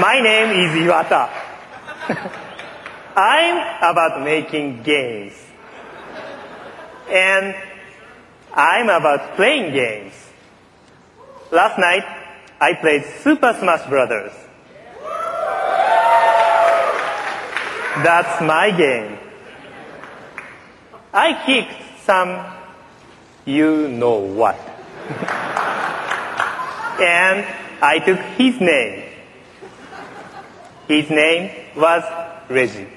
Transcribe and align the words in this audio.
My 0.00 0.20
name 0.20 0.50
is 0.60 0.70
Iwata. 0.78 1.28
I'm 3.16 3.56
about 3.82 4.22
making 4.22 4.84
games. 4.84 5.32
And 7.10 7.56
I'm 8.54 8.88
about 8.90 9.34
playing 9.34 9.72
games. 9.72 10.14
Last 11.50 11.80
night, 11.80 12.04
I 12.60 12.74
played 12.74 13.06
Super 13.24 13.56
Smash 13.58 13.88
Brothers. 13.88 14.30
That's 18.04 18.40
my 18.40 18.70
game. 18.70 19.18
I 21.12 21.44
kicked 21.44 22.04
some 22.04 22.38
you 23.46 23.88
know 23.88 24.18
what. 24.18 24.54
and 27.00 27.44
I 27.82 27.98
took 27.98 28.20
his 28.38 28.60
name. 28.60 29.07
His 30.88 31.10
name 31.10 31.50
was 31.76 32.02
Reggie. 32.48 32.88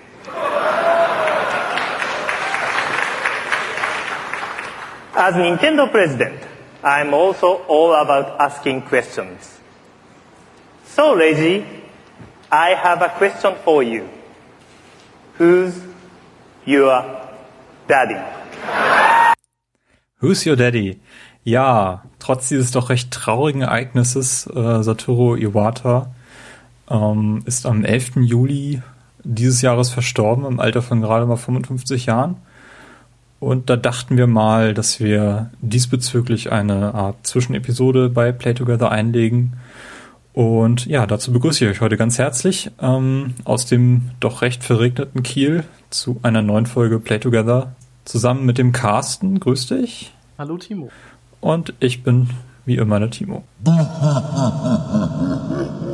As 5.14 5.36
Nintendo 5.36 5.92
president, 5.92 6.40
I'm 6.82 7.14
also 7.14 7.66
all 7.68 7.94
about 7.94 8.40
asking 8.40 8.84
questions. 8.84 9.60
So, 10.86 11.18
Reggie, 11.18 11.66
I 12.50 12.70
have 12.70 13.02
a 13.02 13.10
question 13.10 13.56
for 13.66 13.84
you. 13.84 14.08
Who's 15.38 15.78
your 16.66 17.28
daddy? 17.90 19.36
Who's 20.22 20.46
your 20.46 20.56
daddy? 20.56 21.02
Ja, 21.44 22.04
trotz 22.20 22.48
dieses 22.48 22.72
doch 22.72 22.90
recht 22.90 23.12
traurigen 23.12 23.64
Ereignisses, 23.64 24.48
äh, 24.48 24.82
Satoru 24.82 25.36
Iwata 25.36 26.14
ähm, 26.92 27.42
ist 27.46 27.66
am 27.66 27.86
11. 27.86 28.18
Juli 28.18 28.82
dieses 29.24 29.62
Jahres 29.62 29.90
verstorben, 29.90 30.46
im 30.46 30.60
Alter 30.60 30.82
von 30.82 31.02
gerade 31.02 31.26
mal 31.26 31.38
55 31.38 32.08
Jahren. 32.08 32.38
Und 33.40 33.70
da 33.70 33.76
dachten 33.76 34.18
wir 34.18 34.28
mal, 34.28 34.74
dass 34.74 35.00
wir 35.00 35.50
diesbezüglich 35.62 36.52
eine 36.52 36.94
Art 36.94 37.26
Zwischenepisode 37.26 38.10
bei 38.10 38.32
Play 38.32 38.54
Together 38.54 38.92
einlegen. 38.92 39.54
Und 40.34 40.86
ja, 40.86 41.08
dazu 41.08 41.34
begrüße 41.34 41.66
ich 41.66 41.72
euch 41.72 41.82
heute 41.82 41.98
ganz 41.98 42.20
herzlich 42.20 42.72
ähm, 42.80 43.34
aus 43.44 43.66
dem 43.66 44.12
doch 44.20 44.44
recht 44.44 44.64
verregneten 44.64 45.24
Kiel 45.24 45.64
zu 45.90 46.20
einer 46.22 46.42
neuen 46.42 46.68
Folge 46.68 47.00
Play 47.00 47.20
Together 47.20 47.76
zusammen 48.06 48.46
mit 48.46 48.58
dem 48.58 48.72
Carsten. 48.72 49.40
Grüß 49.40 49.68
dich. 49.68 50.14
Hallo 50.38 50.58
Timo. 50.58 50.90
Und 51.40 51.74
ich 51.80 52.04
bin 52.04 52.30
wie 52.66 52.78
immer 52.78 53.00
der 53.00 53.10
Timo. 53.10 53.44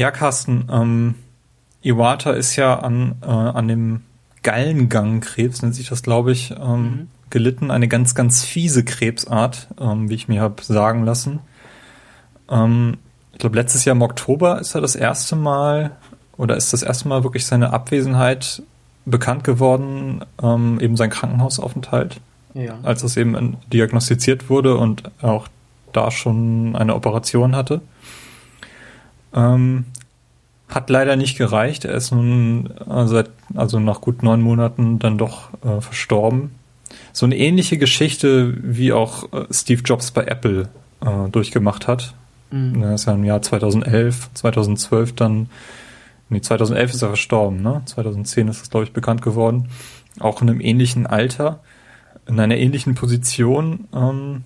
Ja, 0.00 0.10
Carsten, 0.10 0.64
ähm, 0.72 1.14
Iwata 1.82 2.30
ist 2.30 2.56
ja 2.56 2.78
an, 2.78 3.16
äh, 3.20 3.26
an 3.26 3.68
dem 3.68 4.00
Gallengangkrebs, 4.42 5.60
nennt 5.60 5.74
sich 5.74 5.90
das, 5.90 6.02
glaube 6.02 6.32
ich, 6.32 6.52
ähm, 6.52 6.82
mhm. 6.82 7.08
gelitten. 7.28 7.70
Eine 7.70 7.86
ganz, 7.86 8.14
ganz 8.14 8.42
fiese 8.42 8.82
Krebsart, 8.82 9.68
ähm, 9.78 10.08
wie 10.08 10.14
ich 10.14 10.26
mir 10.26 10.40
habe 10.40 10.62
sagen 10.62 11.04
lassen. 11.04 11.40
Ähm, 12.48 12.96
ich 13.34 13.40
glaube, 13.40 13.56
letztes 13.56 13.84
Jahr 13.84 13.94
im 13.94 14.00
Oktober 14.00 14.58
ist 14.58 14.74
er 14.74 14.80
das 14.80 14.96
erste 14.96 15.36
Mal 15.36 15.90
oder 16.38 16.56
ist 16.56 16.72
das 16.72 16.82
erste 16.82 17.06
Mal 17.06 17.22
wirklich 17.22 17.44
seine 17.44 17.74
Abwesenheit 17.74 18.62
bekannt 19.04 19.44
geworden, 19.44 20.24
ähm, 20.42 20.80
eben 20.80 20.96
sein 20.96 21.10
Krankenhausaufenthalt, 21.10 22.22
ja. 22.54 22.78
als 22.84 23.02
das 23.02 23.18
eben 23.18 23.58
diagnostiziert 23.70 24.48
wurde 24.48 24.78
und 24.78 25.10
auch 25.20 25.48
da 25.92 26.10
schon 26.10 26.74
eine 26.74 26.94
Operation 26.94 27.54
hatte. 27.54 27.82
Ähm, 29.34 29.84
hat 30.68 30.88
leider 30.88 31.16
nicht 31.16 31.36
gereicht. 31.36 31.84
Er 31.84 31.94
ist 31.94 32.12
nun 32.12 32.70
äh, 32.88 33.06
seit, 33.06 33.30
also 33.54 33.80
nach 33.80 34.00
gut 34.00 34.22
neun 34.22 34.40
Monaten 34.40 34.98
dann 34.98 35.18
doch 35.18 35.50
äh, 35.64 35.80
verstorben. 35.80 36.52
So 37.12 37.26
eine 37.26 37.36
ähnliche 37.36 37.78
Geschichte, 37.78 38.56
wie 38.62 38.92
auch 38.92 39.32
äh, 39.32 39.46
Steve 39.50 39.82
Jobs 39.82 40.10
bei 40.10 40.24
Apple 40.24 40.68
äh, 41.00 41.28
durchgemacht 41.30 41.88
hat. 41.88 42.14
Mhm. 42.50 42.82
Er 42.82 42.94
ist 42.94 43.06
ja 43.06 43.14
im 43.14 43.24
Jahr 43.24 43.42
2011, 43.42 44.30
2012 44.34 45.14
dann, 45.14 45.48
nee, 46.28 46.40
2011 46.40 46.94
ist 46.94 47.02
er 47.02 47.08
verstorben, 47.08 47.62
ne? 47.62 47.82
2010 47.84 48.48
ist 48.48 48.60
das, 48.60 48.70
glaube 48.70 48.84
ich, 48.84 48.92
bekannt 48.92 49.22
geworden. 49.22 49.68
Auch 50.18 50.42
in 50.42 50.50
einem 50.50 50.60
ähnlichen 50.60 51.06
Alter, 51.06 51.60
in 52.26 52.38
einer 52.38 52.56
ähnlichen 52.56 52.94
Position. 52.94 53.88
Ähm, 53.94 54.44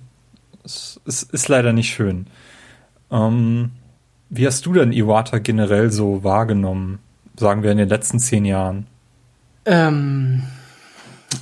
es, 0.65 1.01
es 1.07 1.23
ist 1.23 1.49
leider 1.49 1.73
nicht 1.73 1.93
schön. 1.93 2.27
Ähm, 3.11 3.73
wie 4.35 4.47
hast 4.47 4.67
du 4.67 4.73
denn 4.73 4.93
Iwata 4.93 5.39
generell 5.39 5.91
so 5.93 6.25
wahrgenommen, 6.25 6.99
sagen 7.37 7.63
wir 7.63 7.71
in 7.71 7.79
den 7.79 7.89
letzten 7.89 8.19
zehn 8.19 8.45
Jahren? 8.45 8.87
Ähm, 9.65 10.43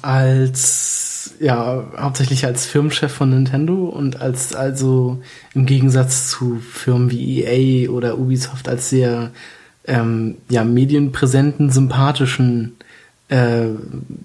als, 0.02 1.34
ja, 1.40 1.84
hauptsächlich 1.96 2.44
als 2.44 2.66
Firmenchef 2.66 3.12
von 3.12 3.30
Nintendo 3.30 3.86
und 3.86 4.20
als, 4.20 4.54
also 4.54 5.22
im 5.54 5.66
Gegensatz 5.66 6.28
zu 6.28 6.60
Firmen 6.60 7.10
wie 7.10 7.44
EA 7.44 7.90
oder 7.90 8.18
Ubisoft 8.18 8.68
als 8.68 8.90
sehr, 8.90 9.30
ähm, 9.86 10.36
ja, 10.48 10.62
medienpräsenten, 10.62 11.70
sympathischen 11.70 12.76
äh, 13.28 13.68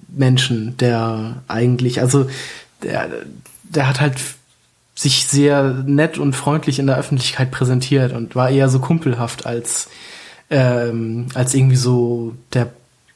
Menschen, 0.09 0.75
der 0.77 1.41
eigentlich, 1.47 2.01
also 2.01 2.27
der, 2.83 3.09
der 3.63 3.88
hat 3.88 4.01
halt 4.01 4.19
sich 4.97 5.27
sehr 5.27 5.83
nett 5.85 6.17
und 6.17 6.35
freundlich 6.35 6.79
in 6.79 6.87
der 6.87 6.97
Öffentlichkeit 6.97 7.51
präsentiert 7.51 8.13
und 8.13 8.35
war 8.35 8.49
eher 8.49 8.67
so 8.67 8.79
kumpelhaft 8.79 9.45
als 9.45 9.89
ähm, 10.49 11.27
als 11.35 11.53
irgendwie 11.53 11.75
so 11.75 12.33
der 12.53 12.71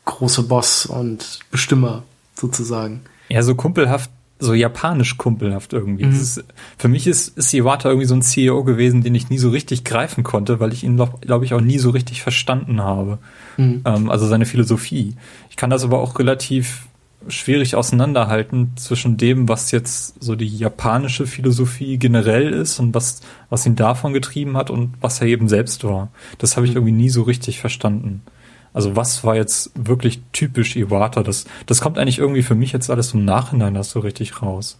große 0.05 0.43
Boss 0.43 0.85
und 0.85 1.39
Bestimmer 1.49 2.03
sozusagen. 2.35 3.01
Ja, 3.29 3.41
so 3.41 3.55
kumpelhaft, 3.55 4.11
so 4.39 4.53
japanisch 4.53 5.17
kumpelhaft 5.17 5.73
irgendwie. 5.73 6.05
Mhm. 6.05 6.11
Ist, 6.11 6.43
für 6.77 6.87
mich 6.87 7.07
ist, 7.07 7.37
ist 7.37 7.53
Iwata 7.53 7.89
irgendwie 7.89 8.07
so 8.07 8.15
ein 8.15 8.21
CEO 8.21 8.63
gewesen, 8.63 9.01
den 9.01 9.15
ich 9.15 9.29
nie 9.29 9.37
so 9.37 9.49
richtig 9.49 9.83
greifen 9.83 10.23
konnte, 10.23 10.59
weil 10.59 10.73
ich 10.73 10.83
ihn, 10.83 10.97
glaube 10.97 11.17
glaub 11.21 11.41
ich, 11.43 11.53
auch 11.53 11.61
nie 11.61 11.79
so 11.79 11.89
richtig 11.89 12.21
verstanden 12.21 12.81
habe. 12.81 13.17
Mhm. 13.57 13.81
Ähm, 13.85 14.11
also 14.11 14.27
seine 14.27 14.45
Philosophie. 14.45 15.15
Ich 15.49 15.55
kann 15.55 15.69
das 15.71 15.83
aber 15.83 15.99
auch 15.99 16.19
relativ 16.19 16.87
schwierig 17.27 17.75
auseinanderhalten 17.75 18.71
zwischen 18.75 19.17
dem, 19.17 19.47
was 19.47 19.71
jetzt 19.71 20.21
so 20.23 20.35
die 20.35 20.47
japanische 20.47 21.27
Philosophie 21.27 21.97
generell 21.97 22.51
ist 22.51 22.79
und 22.79 22.93
was, 22.93 23.21
was 23.49 23.65
ihn 23.65 23.75
davon 23.75 24.13
getrieben 24.13 24.57
hat 24.57 24.69
und 24.69 24.93
was 25.01 25.21
er 25.21 25.27
eben 25.27 25.47
selbst 25.47 25.83
war. 25.83 26.09
Das 26.37 26.57
habe 26.57 26.65
ich 26.65 26.71
mhm. 26.71 26.77
irgendwie 26.77 27.03
nie 27.03 27.09
so 27.09 27.23
richtig 27.23 27.59
verstanden. 27.59 28.21
Also 28.73 28.95
was 28.95 29.23
war 29.23 29.35
jetzt 29.35 29.71
wirklich 29.75 30.21
typisch 30.31 30.75
Iwata? 30.75 31.23
Das, 31.23 31.45
das 31.65 31.81
kommt 31.81 31.97
eigentlich 31.97 32.19
irgendwie 32.19 32.43
für 32.43 32.55
mich 32.55 32.71
jetzt 32.71 32.89
alles 32.89 33.13
im 33.13 33.25
Nachhinein 33.25 33.75
erst 33.75 33.91
so 33.91 33.99
richtig 33.99 34.41
raus. 34.41 34.79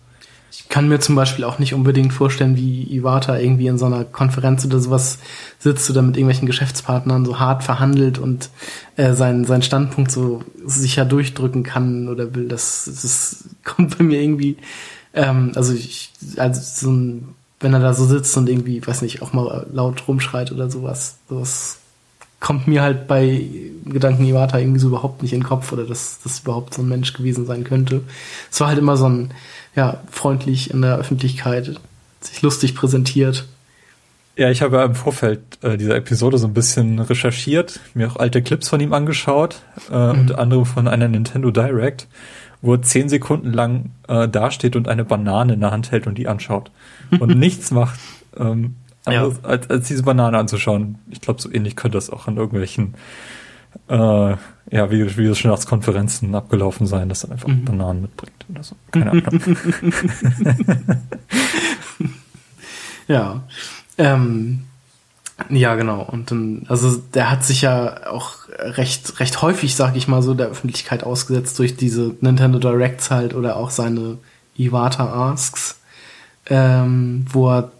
Ich 0.51 0.67
kann 0.67 0.89
mir 0.89 1.00
zum 1.00 1.16
Beispiel 1.16 1.45
auch 1.45 1.59
nicht 1.59 1.73
unbedingt 1.73 2.12
vorstellen, 2.12 2.57
wie 2.57 2.84
Iwata 2.84 3.39
irgendwie 3.39 3.67
in 3.67 3.78
so 3.78 3.85
einer 3.85 4.03
Konferenz 4.03 4.66
oder 4.66 4.79
sowas 4.79 5.19
sitzt 5.59 5.89
oder 5.89 6.01
mit 6.01 6.18
irgendwelchen 6.18 6.45
Geschäftspartnern 6.45 7.24
so 7.24 7.39
hart 7.39 7.63
verhandelt 7.63 8.19
und 8.19 8.50
äh, 8.98 9.13
seinen, 9.13 9.45
seinen 9.45 9.62
Standpunkt 9.62 10.12
so 10.12 10.44
sicher 10.65 11.06
durchdrücken 11.06 11.63
kann 11.63 12.09
oder 12.09 12.36
will. 12.36 12.50
Das, 12.50 12.83
das 12.86 13.45
kommt 13.63 13.98
bei 13.98 14.03
mir 14.03 14.21
irgendwie, 14.21 14.57
ähm, 15.13 15.53
also 15.56 15.74
ich, 15.74 16.12
also 16.36 16.59
so 16.62 16.92
ein, 16.92 17.30
wenn 17.62 17.74
er 17.74 17.80
da 17.80 17.94
so 17.94 18.06
sitzt 18.06 18.36
und 18.36 18.50
irgendwie, 18.50 18.86
weiß 18.86 19.04
nicht, 19.04 19.21
auch 19.21 19.31
mal 19.31 19.68
laut 19.71 20.06
rumschreit 20.07 20.51
oder 20.51 20.69
sowas, 20.69 21.15
sowas 21.30 21.77
kommt 22.42 22.68
mir 22.68 22.81
halt 22.81 23.07
bei 23.07 23.45
Gedanken 23.86 24.25
Iwata 24.25 24.57
irgendwie 24.57 24.80
so 24.80 24.88
überhaupt 24.88 25.21
nicht 25.21 25.31
in 25.31 25.42
den 25.42 25.47
Kopf 25.47 25.71
oder 25.71 25.86
dass 25.86 26.19
das 26.24 26.39
überhaupt 26.39 26.74
so 26.74 26.81
ein 26.81 26.89
Mensch 26.89 27.13
gewesen 27.13 27.45
sein 27.45 27.63
könnte. 27.63 28.01
Es 28.51 28.59
war 28.59 28.68
halt 28.68 28.80
immer 28.80 28.97
so 28.97 29.07
ein, 29.07 29.31
ja, 29.75 30.01
freundlich 30.09 30.71
in 30.71 30.81
der 30.81 30.97
Öffentlichkeit 30.97 31.79
sich 32.21 32.41
lustig 32.41 32.75
präsentiert. 32.75 33.47
Ja, 34.38 34.50
ich 34.50 34.62
habe 34.62 34.77
ja 34.77 34.85
im 34.85 34.95
Vorfeld 34.95 35.41
äh, 35.62 35.77
dieser 35.77 35.95
Episode 35.95 36.38
so 36.38 36.47
ein 36.47 36.53
bisschen 36.53 37.00
recherchiert, 37.00 37.79
mir 37.94 38.09
auch 38.09 38.15
alte 38.15 38.41
Clips 38.41 38.69
von 38.69 38.79
ihm 38.79 38.94
angeschaut, 38.94 39.62
äh, 39.91 40.13
mhm. 40.13 40.19
unter 40.21 40.39
anderem 40.39 40.65
von 40.65 40.88
einer 40.88 41.07
Nintendo 41.07 41.51
Direct, 41.51 42.07
wo 42.62 42.73
er 42.73 42.81
zehn 42.81 43.09
Sekunden 43.09 43.51
lang 43.51 43.91
äh, 44.07 44.27
dasteht 44.29 44.75
und 44.75 44.88
eine 44.88 45.03
Banane 45.03 45.53
in 45.53 45.59
der 45.59 45.71
Hand 45.71 45.91
hält 45.91 46.07
und 46.07 46.18
die 46.18 46.27
anschaut 46.27 46.71
und 47.19 47.35
nichts 47.38 47.71
macht, 47.71 48.00
ähm, 48.38 48.75
ja. 49.07 49.29
als, 49.44 49.69
als 49.69 49.88
diese 49.88 50.03
Banane 50.03 50.38
anzuschauen. 50.38 51.00
Ich 51.09 51.21
glaube, 51.21 51.41
so 51.41 51.51
ähnlich 51.51 51.75
könnte 51.75 51.97
das 51.97 52.09
auch 52.09 52.27
an 52.27 52.38
irgendwelchen 52.38 52.94
äh, 53.88 54.35
ja, 54.71 54.89
wie, 54.89 55.18
wie 55.18 55.25
es 55.25 55.65
Konferenzen 55.65 56.33
abgelaufen 56.33 56.88
sein, 56.88 57.09
dass 57.09 57.23
er 57.23 57.31
einfach 57.31 57.50
mhm. 57.50 57.65
Bananen 57.65 58.03
mitbringt 58.03 58.45
oder 58.50 58.63
so. 58.63 58.75
Keine 58.91 59.12
Ahnung. 59.12 59.23
ja. 63.07 63.44
Ähm, 63.97 64.63
ja, 65.50 65.75
genau. 65.75 66.03
Und 66.03 66.31
dann, 66.31 66.65
also 66.68 66.95
der 67.13 67.29
hat 67.29 67.44
sich 67.44 67.62
ja 67.62 68.07
auch 68.07 68.35
recht, 68.59 69.19
recht 69.19 69.41
häufig, 69.41 69.75
sag 69.75 69.95
ich 69.95 70.07
mal 70.07 70.21
so, 70.21 70.33
der 70.33 70.47
Öffentlichkeit 70.47 71.03
ausgesetzt 71.03 71.57
durch 71.59 71.75
diese 71.75 72.15
Nintendo 72.21 72.59
Directs 72.59 73.12
halt 73.12 73.33
oder 73.33 73.57
auch 73.57 73.71
seine 73.71 74.18
Iwata 74.57 75.31
Asks, 75.31 75.79
ähm, 76.47 77.25
wo 77.29 77.50
er 77.50 77.71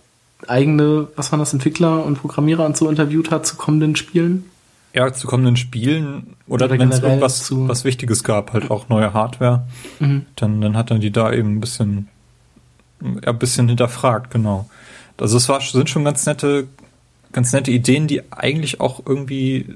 eigene, 0.48 1.08
was 1.16 1.32
waren 1.32 1.40
das, 1.40 1.54
Entwickler 1.54 2.04
und 2.06 2.20
Programmierer 2.20 2.66
und 2.66 2.76
so 2.76 2.90
interviewt 2.90 3.32
hat 3.32 3.46
zu 3.46 3.56
kommenden 3.56 3.96
Spielen. 3.96 4.51
Ja, 4.94 5.14
zu 5.14 5.28
kommenden 5.28 5.56
Spielen 5.56 6.36
oder, 6.48 6.66
oder 6.66 6.80
wenn 6.80 6.90
es 6.90 7.00
irgendwas 7.00 7.44
zu 7.44 7.70
was 7.70 7.86
Wichtiges 7.86 8.24
gab, 8.24 8.52
halt 8.52 8.70
auch 8.72 8.90
neue 8.90 9.14
Hardware, 9.14 9.66
mhm. 10.00 10.26
dann, 10.36 10.60
dann 10.60 10.76
hat 10.76 10.92
er 10.92 11.00
die 11.00 11.12
da 11.12 11.32
eben 11.32 11.56
ein 11.56 11.62
bisschen, 11.62 12.10
ja, 13.02 13.32
ein 13.32 13.40
bisschen 13.40 13.70
hinterfragt, 13.70 14.32
genau. 14.32 14.70
Also 15.18 15.38
es 15.38 15.48
war, 15.48 15.62
sind 15.62 15.90
schon 15.90 16.04
ganz 16.04 16.26
nette, 16.26 16.68
ganz 17.32 17.54
nette 17.54 17.72
Ideen, 17.72 18.08
die 18.08 18.32
eigentlich 18.32 18.82
auch 18.82 19.02
irgendwie 19.06 19.68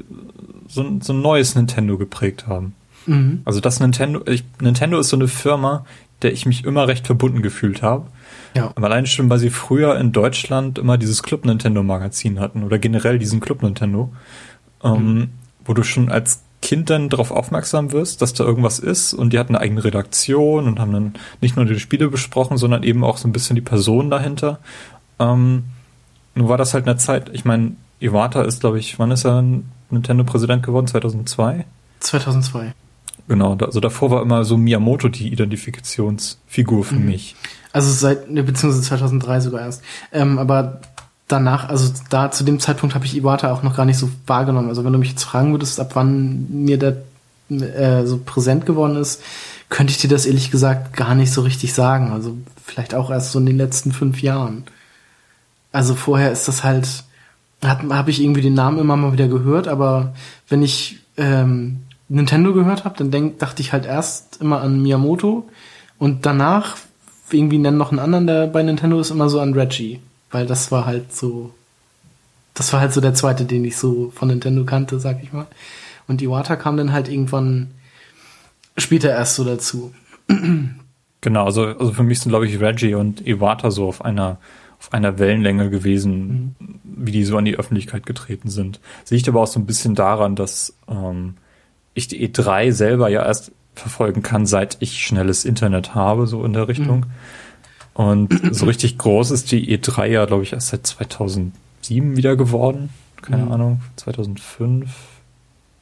so, 0.68 0.84
so 1.02 1.14
ein 1.14 1.22
neues 1.22 1.56
Nintendo 1.56 1.98
geprägt 1.98 2.48
haben. 2.48 2.76
Mhm. 3.06 3.42
Also 3.46 3.60
das 3.60 3.80
Nintendo, 3.80 4.22
ich, 4.26 4.44
Nintendo 4.60 5.00
ist 5.00 5.10
so 5.10 5.18
eine 5.18 5.28
Firma, 5.28 5.86
der 6.22 6.34
ich 6.34 6.46
mich 6.46 6.66
immer 6.66 6.88
recht 6.88 7.06
verbunden 7.06 7.42
gefühlt 7.42 7.82
habe. 7.82 8.08
Ja. 8.56 8.72
Aber 8.76 8.88
allein 8.88 9.06
schon, 9.06 9.30
weil 9.30 9.40
sie 9.40 9.50
früher 9.50 9.98
in 10.00 10.12
Deutschland 10.12 10.80
immer 10.80 10.98
dieses 10.98 11.24
Club 11.24 11.46
Nintendo 11.46 11.84
Magazin 11.84 12.40
hatten 12.40 12.64
oder 12.64 12.80
generell 12.80 13.20
diesen 13.20 13.42
Club 13.42 13.62
Nintendo, 13.62 14.12
ähm, 14.86 15.14
mhm. 15.14 15.30
wo 15.66 15.74
du 15.74 15.84
schon 15.84 16.10
als 16.10 16.42
Kind 16.62 16.90
dann 16.90 17.10
darauf 17.10 17.32
aufmerksam 17.32 17.92
wirst, 17.92 18.22
dass 18.22 18.34
da 18.34 18.44
irgendwas 18.44 18.80
ist 18.80 19.14
und 19.14 19.34
die 19.34 19.40
hatten 19.40 19.56
eine 19.56 19.64
eigene 19.64 19.84
Redaktion 19.84 20.66
und 20.66 20.80
haben 20.80 20.94
dann 20.94 21.14
nicht 21.42 21.56
nur 21.56 21.66
die 21.66 21.80
Spiele 21.80 22.10
besprochen, 22.10 22.58
sondern 22.58 22.84
eben 22.84 23.04
auch 23.04 23.18
so 23.18 23.28
ein 23.28 23.34
bisschen 23.34 23.56
die 23.56 23.62
Person 23.62 24.10
dahinter. 24.10 24.60
Ähm, 25.20 25.66
nur 26.34 26.50
war 26.50 26.58
das 26.58 26.74
halt 26.74 26.88
eine 26.88 26.98
Zeit, 26.98 27.30
ich 27.34 27.46
meine, 27.46 27.74
Iwata 28.00 28.42
ist, 28.42 28.62
glaube 28.62 28.80
ich, 28.80 28.98
wann 29.00 29.12
ist 29.12 29.26
er 29.26 29.44
Nintendo-Präsident 29.90 30.64
geworden? 30.64 30.88
2002? 30.88 31.66
2002. 32.00 32.74
Genau, 33.28 33.56
also 33.56 33.80
davor 33.80 34.12
war 34.12 34.22
immer 34.22 34.44
so 34.44 34.58
Miyamoto 34.58 35.08
die 35.08 35.32
Identifikationsfigur 35.32 36.84
für 36.84 36.96
mhm. 36.96 37.06
mich. 37.06 37.36
Also 37.74 37.92
seit, 37.92 38.30
ne, 38.30 38.44
beziehungsweise 38.44 38.84
2003 38.84 39.40
sogar 39.42 39.62
erst. 39.62 39.84
Ähm, 40.12 40.38
aber 40.38 40.82
danach, 41.28 41.70
also 41.70 41.92
da 42.10 42.32
zu 42.32 42.44
dem 42.44 42.60
Zeitpunkt 42.60 42.96
habe 42.96 43.06
ich 43.06 43.16
Iwata 43.16 43.52
auch 43.52 43.64
noch 43.64 43.76
gar 43.76 43.86
nicht 43.86 43.98
so 43.98 44.10
wahrgenommen. 44.28 44.70
Also 44.70 44.84
wenn 44.84 44.94
du 44.94 45.00
mich 45.00 45.10
jetzt 45.10 45.24
fragen 45.24 45.52
würdest, 45.52 45.80
ab 45.80 45.92
wann 45.96 46.48
mir 46.50 46.78
der 46.78 46.98
äh, 47.50 48.06
so 48.06 48.20
präsent 48.24 48.66
geworden 48.66 48.96
ist, 48.96 49.22
könnte 49.70 49.92
ich 49.92 49.98
dir 49.98 50.10
das 50.10 50.26
ehrlich 50.26 50.52
gesagt 50.52 50.96
gar 50.96 51.16
nicht 51.16 51.32
so 51.32 51.42
richtig 51.42 51.74
sagen. 51.74 52.12
Also 52.12 52.38
vielleicht 52.64 52.94
auch 52.94 53.10
erst 53.10 53.32
so 53.32 53.40
in 53.40 53.46
den 53.46 53.58
letzten 53.58 53.92
fünf 53.92 54.22
Jahren. 54.22 54.64
Also 55.72 55.96
vorher 55.96 56.32
ist 56.32 56.48
das 56.48 56.64
halt, 56.64 57.04
habe 57.64 58.12
ich 58.12 58.22
irgendwie 58.22 58.42
den 58.42 58.54
Namen 58.54 58.80
immer 58.80 58.96
mal 58.96 59.14
wieder 59.14 59.28
gehört, 59.28 59.68
aber 59.68 60.14
wenn 60.48 60.62
ich 60.62 61.00
ähm, 61.18 61.82
Nintendo 62.08 62.54
gehört 62.54 62.86
habe, 62.86 62.98
dann 62.98 63.12
denk, 63.12 63.40
dachte 63.40 63.62
ich 63.62 63.74
halt 63.74 63.86
erst 63.86 64.42
immer 64.42 64.62
an 64.62 64.82
Miyamoto 64.82 65.50
und 65.98 66.26
danach 66.26 66.78
irgendwie 67.32 67.58
nennen 67.58 67.78
noch 67.78 67.92
einen 67.92 68.00
anderen, 68.00 68.28
der 68.28 68.48
bei 68.48 68.62
Nintendo 68.62 69.00
ist, 69.00 69.10
immer 69.10 69.30
so 69.30 69.40
an 69.40 69.54
Reggie, 69.54 70.00
weil 70.32 70.46
das 70.46 70.72
war 70.72 70.86
halt 70.86 71.14
so, 71.14 71.54
das 72.54 72.72
war 72.74 72.82
halt 72.82 72.94
so 72.94 73.02
der 73.02 73.14
zweite, 73.14 73.46
den 73.46 73.66
ich 73.66 73.78
so 73.78 74.12
von 74.16 74.28
Nintendo 74.28 74.64
kannte, 74.66 75.00
sag 75.00 75.24
ich 75.24 75.34
mal. 75.34 75.48
Und 76.08 76.22
Iwata 76.22 76.56
kam 76.56 76.78
dann 76.78 76.92
halt 76.92 77.08
irgendwann 77.08 77.72
später 78.78 79.10
erst 79.10 79.36
so 79.36 79.44
dazu. 79.44 79.94
Genau, 81.22 81.46
also, 81.46 81.66
also 81.66 81.92
für 81.92 82.04
mich 82.04 82.20
sind, 82.20 82.30
glaube 82.30 82.46
ich, 82.46 82.60
Reggie 82.60 82.94
und 82.94 83.26
Iwata 83.26 83.72
so 83.72 83.88
auf 83.88 84.06
einer 84.06 84.38
auf 84.80 84.94
einer 84.94 85.18
Wellenlänge 85.18 85.70
gewesen, 85.70 86.56
mhm. 86.60 86.80
wie 86.84 87.12
die 87.12 87.24
so 87.24 87.38
an 87.38 87.46
die 87.46 87.56
Öffentlichkeit 87.56 88.06
getreten 88.06 88.50
sind. 88.50 88.80
Sehe 89.04 89.18
ich 89.18 89.28
aber 89.28 89.42
auch 89.42 89.48
so 89.48 89.60
ein 89.60 89.66
bisschen 89.66 89.96
daran, 89.96 90.36
dass 90.36 90.76
ähm, 90.88 91.36
ich 91.94 92.08
die 92.08 92.28
E3 92.28 92.72
selber 92.72 93.10
ja 93.10 93.26
erst 93.26 93.52
verfolgen 93.74 94.22
kann, 94.22 94.46
seit 94.46 94.78
ich 94.82 95.04
schnelles 95.04 95.46
Internet 95.46 95.96
habe, 95.96 96.28
so 96.28 96.44
in 96.46 96.54
der 96.54 96.68
Richtung. 96.68 97.00
Mhm. 97.00 97.12
Und 97.96 98.40
so 98.52 98.66
richtig 98.66 98.98
groß 98.98 99.32
ist 99.32 99.52
die 99.52 99.78
E3 99.78 100.06
ja, 100.06 100.26
glaube 100.26 100.44
ich, 100.44 100.54
erst 100.54 100.68
seit 100.68 100.86
2007 100.86 101.52
wieder 102.16 102.36
geworden. 102.36 102.90
Keine 103.22 103.46
mhm. 103.46 103.52
Ahnung, 103.52 103.82
2005. 103.96 104.90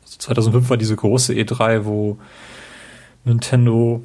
Also 0.03 0.17
2005 0.19 0.69
war 0.69 0.77
diese 0.77 0.95
große 0.95 1.33
E3, 1.33 1.85
wo 1.85 2.17
Nintendo 3.25 4.03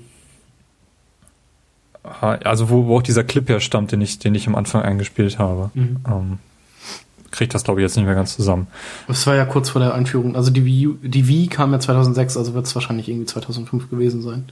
also 2.20 2.70
wo, 2.70 2.86
wo 2.86 2.98
auch 2.98 3.02
dieser 3.02 3.24
Clip 3.24 3.48
her 3.48 3.60
stammt, 3.60 3.92
den 3.92 4.00
ich, 4.00 4.18
den 4.18 4.34
ich 4.34 4.46
am 4.46 4.54
Anfang 4.54 4.82
eingespielt 4.82 5.38
habe. 5.38 5.70
Mhm. 5.74 5.96
Ähm, 6.06 6.38
kriegt 7.30 7.54
das, 7.54 7.64
glaube 7.64 7.80
ich, 7.80 7.82
jetzt 7.84 7.96
nicht 7.96 8.06
mehr 8.06 8.14
ganz 8.14 8.34
zusammen. 8.34 8.68
Das 9.06 9.26
war 9.26 9.34
ja 9.34 9.44
kurz 9.44 9.70
vor 9.70 9.80
der 9.80 9.94
Einführung. 9.94 10.34
Also 10.34 10.50
die 10.50 10.64
Wii, 10.64 10.88
die 11.02 11.28
Wii 11.28 11.48
kam 11.48 11.72
ja 11.72 11.80
2006, 11.80 12.36
also 12.36 12.54
wird 12.54 12.66
es 12.66 12.74
wahrscheinlich 12.74 13.08
irgendwie 13.08 13.26
2005 13.26 13.90
gewesen 13.90 14.22
sein. 14.22 14.46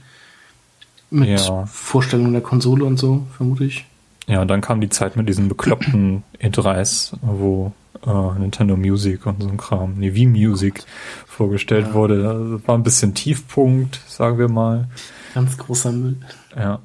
Mit 1.09 1.29
ja. 1.29 1.65
Vorstellung 1.65 2.31
der 2.31 2.41
Konsole 2.41 2.85
und 2.85 2.97
so, 2.97 3.25
vermute 3.35 3.65
ich. 3.65 3.85
Ja, 4.27 4.41
und 4.41 4.49
dann 4.49 4.61
kam 4.61 4.81
die 4.81 4.89
Zeit 4.89 5.15
mit 5.15 5.29
diesen 5.29 5.47
bekloppten 5.47 6.23
E3s, 6.41 7.13
wo 7.21 7.71
äh, 8.05 8.39
Nintendo 8.39 8.75
Music 8.75 9.25
und 9.25 9.41
so 9.41 9.49
ein 9.49 9.57
Kram, 9.57 9.95
nee, 9.97 10.13
Wii 10.13 10.27
Music 10.27 10.83
vorgestellt 11.25 11.87
ja. 11.89 11.93
wurde. 11.93 12.23
Das 12.23 12.67
war 12.67 12.77
ein 12.77 12.83
bisschen 12.83 13.13
Tiefpunkt, 13.13 14.01
sagen 14.07 14.37
wir 14.37 14.49
mal. 14.49 14.87
Ganz 15.33 15.57
großer 15.57 15.91
Müll. 15.91 16.17
Ja. 16.55 16.79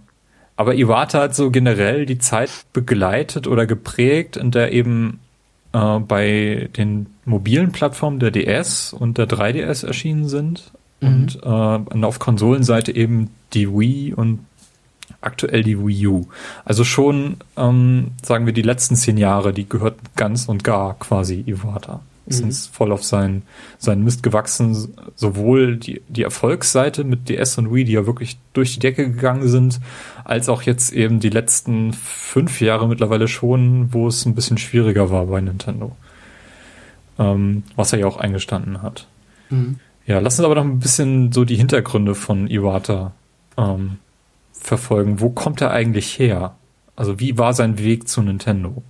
Aber 0.57 0.75
Iwata 0.75 1.23
hat 1.23 1.35
so 1.35 1.51
generell 1.51 2.07
die 2.07 2.19
Zeit 2.19 2.51
begleitet 2.73 3.47
oder 3.47 3.67
geprägt, 3.67 4.37
in 4.37 4.51
der 4.51 4.73
eben 4.73 5.19
äh, 5.73 5.99
bei 5.99 6.69
den 6.77 7.07
mobilen 7.25 7.73
Plattformen 7.73 8.21
der 8.21 8.31
DS 8.31 8.93
und 8.93 9.19
der 9.19 9.29
3DS 9.29 9.87
erschienen 9.87 10.29
sind. 10.29 10.71
Und, 11.07 11.37
äh, 11.43 11.49
und 11.95 12.05
auf 12.05 12.19
Konsolenseite 12.19 12.95
eben 12.95 13.31
die 13.53 13.69
Wii 13.69 14.15
und 14.15 14.41
aktuell 15.21 15.63
die 15.63 15.79
Wii 15.79 16.07
U. 16.07 16.27
Also 16.65 16.85
schon, 16.85 17.37
ähm, 17.57 18.13
sagen 18.23 18.47
wir, 18.47 18.53
die 18.53 18.63
letzten 18.63 18.97
zehn 18.97 19.17
Jahre, 19.17 19.53
die 19.53 19.69
gehört 19.69 19.99
ganz 20.17 20.49
und 20.49 20.65
gar 20.65 20.99
quasi 20.99 21.45
Iwata. 21.47 22.01
Ist 22.27 22.45
mhm. 22.45 22.53
voll 22.53 22.93
auf 22.93 23.03
seinen, 23.03 23.43
seinen 23.79 24.05
Mist 24.05 24.23
gewachsen. 24.23 24.95
Sowohl 25.17 25.77
die, 25.77 26.03
die 26.09 26.23
Erfolgsseite 26.23 27.03
mit 27.03 27.29
DS 27.29 27.59
und 27.59 27.75
Wii, 27.75 27.85
die 27.85 27.93
ja 27.93 28.07
wirklich 28.07 28.39
durch 28.53 28.75
die 28.75 28.79
Decke 28.79 29.11
gegangen 29.11 29.49
sind, 29.49 29.81
als 30.23 30.49
auch 30.49 30.63
jetzt 30.63 30.93
eben 30.93 31.19
die 31.19 31.31
letzten 31.31 31.93
fünf 31.93 32.61
Jahre 32.61 32.87
mittlerweile 32.87 33.27
schon, 33.27 33.93
wo 33.93 34.07
es 34.07 34.25
ein 34.25 34.37
bisschen 34.37 34.59
schwieriger 34.59 35.11
war 35.11 35.27
bei 35.27 35.41
Nintendo. 35.41 35.97
Ähm, 37.19 37.65
was 37.75 37.93
er 37.93 37.99
ja 37.99 38.07
auch 38.07 38.19
eingestanden 38.19 38.83
hat. 38.83 39.09
Mhm. 39.51 39.81
Ja, 40.07 40.19
lass 40.19 40.39
uns 40.39 40.45
aber 40.45 40.57
noch 40.57 40.65
ein 40.65 40.81
bisschen 40.81 41.33
so 41.33 41.45
die 41.45 41.57
Hintergründe 41.57 42.15
von 42.15 42.49
Iwata 42.49 43.13
ähm, 43.57 43.99
verfolgen. 44.53 45.21
Wo 45.21 45.31
kommt 45.31 45.61
er 45.61 45.71
eigentlich 45.71 46.19
her? 46.19 46.57
Also 46.97 47.21
wie 47.21 47.39
war 47.39 47.55
sein 47.55 47.79
Weg 47.79 48.09
zu 48.09 48.23
Nintendo? 48.23 48.83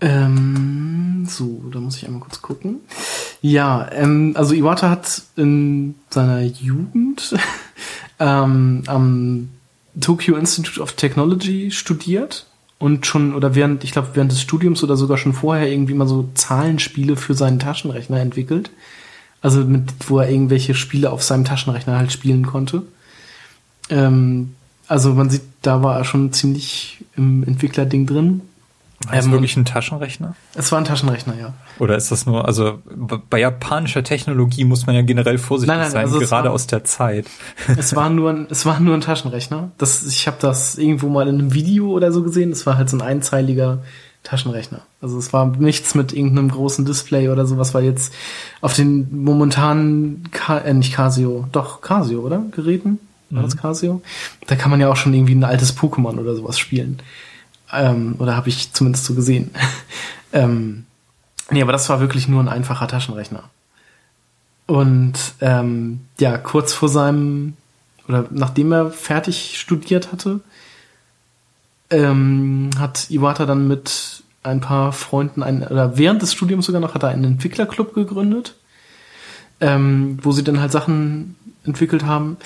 Ähm, 0.00 1.26
so, 1.28 1.62
da 1.72 1.80
muss 1.80 1.96
ich 1.96 2.06
einmal 2.06 2.20
kurz 2.20 2.42
gucken. 2.42 2.80
Ja, 3.40 3.88
ähm, 3.92 4.32
also 4.36 4.54
Iwata 4.54 4.90
hat 4.90 5.22
in 5.36 5.94
seiner 6.10 6.42
Jugend 6.42 7.34
ähm, 8.18 8.82
am 8.86 9.48
Tokyo 10.00 10.36
Institute 10.36 10.80
of 10.80 10.92
Technology 10.92 11.70
studiert 11.70 12.46
und 12.78 13.06
schon, 13.06 13.34
oder 13.34 13.54
während, 13.54 13.84
ich 13.84 13.92
glaube, 13.92 14.10
während 14.14 14.32
des 14.32 14.42
Studiums 14.42 14.82
oder 14.82 14.96
sogar 14.96 15.16
schon 15.16 15.32
vorher 15.32 15.70
irgendwie 15.70 15.94
mal 15.94 16.06
so 16.06 16.28
Zahlenspiele 16.34 17.16
für 17.16 17.34
seinen 17.34 17.58
Taschenrechner 17.58 18.20
entwickelt. 18.20 18.70
Also 19.42 19.60
mit, 19.64 19.92
wo 20.08 20.18
er 20.18 20.30
irgendwelche 20.30 20.74
Spiele 20.74 21.10
auf 21.10 21.22
seinem 21.22 21.44
Taschenrechner 21.44 21.96
halt 21.96 22.12
spielen 22.12 22.46
konnte. 22.46 22.82
Ähm, 23.90 24.54
also 24.88 25.14
man 25.14 25.30
sieht, 25.30 25.42
da 25.62 25.82
war 25.82 25.98
er 25.98 26.04
schon 26.04 26.32
ziemlich 26.32 27.04
im 27.16 27.42
Entwicklerding 27.44 28.06
drin. 28.06 28.42
War 29.04 29.14
das 29.16 29.26
ähm, 29.26 29.32
wirklich 29.32 29.56
ein 29.56 29.64
Taschenrechner? 29.64 30.34
Es 30.54 30.72
war 30.72 30.78
ein 30.78 30.84
Taschenrechner, 30.84 31.34
ja. 31.38 31.52
Oder 31.78 31.96
ist 31.96 32.10
das 32.10 32.24
nur, 32.24 32.46
also 32.46 32.78
bei 33.28 33.40
japanischer 33.40 34.02
Technologie 34.02 34.64
muss 34.64 34.86
man 34.86 34.94
ja 34.94 35.02
generell 35.02 35.36
vorsichtig 35.36 35.68
nein, 35.68 35.80
nein, 35.80 35.90
sein, 35.90 36.04
also 36.06 36.18
gerade 36.18 36.48
war, 36.48 36.54
aus 36.54 36.66
der 36.66 36.84
Zeit. 36.84 37.26
Es 37.76 37.94
war 37.94 38.08
nur 38.08 38.30
ein, 38.30 38.46
es 38.48 38.64
war 38.64 38.80
nur 38.80 38.94
ein 38.94 39.02
Taschenrechner. 39.02 39.70
Das, 39.76 40.04
ich 40.06 40.26
habe 40.26 40.38
das 40.40 40.78
irgendwo 40.78 41.08
mal 41.08 41.28
in 41.28 41.38
einem 41.38 41.52
Video 41.52 41.90
oder 41.90 42.10
so 42.10 42.22
gesehen. 42.22 42.52
Es 42.52 42.64
war 42.64 42.78
halt 42.78 42.88
so 42.88 42.96
ein 42.96 43.02
einzeiliger 43.02 43.82
Taschenrechner. 44.26 44.80
Also 45.00 45.18
es 45.18 45.32
war 45.32 45.46
nichts 45.46 45.94
mit 45.94 46.12
irgendeinem 46.12 46.50
großen 46.50 46.84
Display 46.84 47.28
oder 47.28 47.46
sowas, 47.46 47.74
weil 47.74 47.84
jetzt 47.84 48.12
auf 48.60 48.74
den 48.74 49.24
momentanen, 49.24 50.28
Ka 50.32 50.58
äh, 50.58 50.74
nicht 50.74 50.92
Casio, 50.92 51.46
doch 51.52 51.80
Casio, 51.80 52.20
oder? 52.20 52.42
Geräten? 52.50 52.98
War 53.30 53.42
mhm. 53.42 53.44
das 53.44 53.56
Casio? 53.56 54.02
Da 54.46 54.56
kann 54.56 54.70
man 54.70 54.80
ja 54.80 54.90
auch 54.90 54.96
schon 54.96 55.14
irgendwie 55.14 55.34
ein 55.34 55.44
altes 55.44 55.76
Pokémon 55.76 56.18
oder 56.18 56.34
sowas 56.34 56.58
spielen. 56.58 56.98
Ähm, 57.72 58.16
oder 58.18 58.36
habe 58.36 58.48
ich 58.48 58.72
zumindest 58.72 59.04
so 59.04 59.14
gesehen. 59.14 59.52
ähm, 60.32 60.86
nee, 61.50 61.62
aber 61.62 61.72
das 61.72 61.88
war 61.88 62.00
wirklich 62.00 62.26
nur 62.26 62.42
ein 62.42 62.48
einfacher 62.48 62.88
Taschenrechner. 62.88 63.44
Und 64.66 65.14
ähm, 65.40 66.00
ja, 66.18 66.36
kurz 66.36 66.72
vor 66.72 66.88
seinem, 66.88 67.54
oder 68.08 68.26
nachdem 68.30 68.72
er 68.72 68.90
fertig 68.90 69.56
studiert 69.56 70.10
hatte, 70.10 70.40
ähm, 71.90 72.70
hat 72.78 73.10
Iwata 73.10 73.46
dann 73.46 73.68
mit 73.68 74.22
ein 74.42 74.60
paar 74.60 74.92
Freunden, 74.92 75.42
ein, 75.42 75.66
oder 75.66 75.98
während 75.98 76.22
des 76.22 76.32
Studiums 76.32 76.66
sogar 76.66 76.80
noch, 76.80 76.94
hat 76.94 77.02
er 77.02 77.10
einen 77.10 77.24
Entwicklerclub 77.24 77.94
gegründet, 77.94 78.54
ähm, 79.60 80.18
wo 80.22 80.32
sie 80.32 80.44
dann 80.44 80.60
halt 80.60 80.72
Sachen 80.72 81.34
entwickelt 81.64 82.04
haben. 82.04 82.36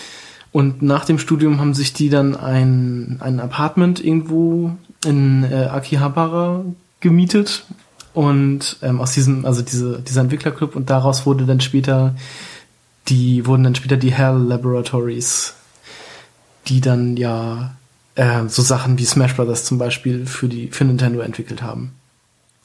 Und 0.53 0.83
nach 0.83 1.05
dem 1.05 1.19
Studium 1.19 1.61
haben 1.61 1.75
sich 1.75 1.93
die 1.93 2.09
dann 2.09 2.35
ein, 2.35 3.19
ein 3.21 3.39
Apartment 3.39 4.05
irgendwo 4.05 4.73
in 5.05 5.45
äh, 5.45 5.69
Akihabara 5.71 6.65
gemietet 7.01 7.65
und 8.13 8.79
ähm, 8.83 9.01
aus 9.01 9.13
diesem, 9.13 9.47
also 9.47 9.63
diese, 9.63 10.01
dieser 10.01 10.23
Entwicklerclub 10.23 10.75
und 10.75 10.91
daraus 10.91 11.27
wurde 11.27 11.47
dann 11.47 11.61
später 11.61 12.17
die, 13.09 13.47
wurden 13.47 13.65
dann 13.65 13.75
später 13.75 13.97
die 13.97 14.13
Hell 14.13 14.37
Laboratories, 14.37 15.55
die 16.67 16.81
dann 16.81 17.17
ja 17.17 17.77
äh, 18.21 18.49
so 18.49 18.61
Sachen 18.61 18.99
wie 18.99 19.07
Smash 19.07 19.35
Brothers 19.35 19.65
zum 19.65 19.79
Beispiel 19.79 20.27
für 20.27 20.47
die, 20.47 20.69
für 20.69 20.85
Nintendo 20.85 21.21
entwickelt 21.21 21.63
haben. 21.63 21.95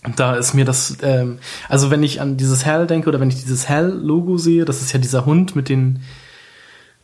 Und 0.03 0.19
da 0.19 0.35
ist 0.35 0.53
mir 0.53 0.65
das, 0.65 0.97
ähm, 1.01 1.39
also 1.69 1.89
wenn 1.89 2.03
ich 2.03 2.19
an 2.19 2.35
dieses 2.35 2.65
Hell 2.65 2.87
denke 2.87 3.07
oder 3.07 3.21
wenn 3.21 3.29
ich 3.29 3.41
dieses 3.41 3.69
Hell-Logo 3.69 4.37
sehe, 4.37 4.65
das 4.65 4.81
ist 4.81 4.91
ja 4.91 4.99
dieser 4.99 5.25
Hund 5.25 5.55
mit 5.55 5.69
den, 5.69 6.01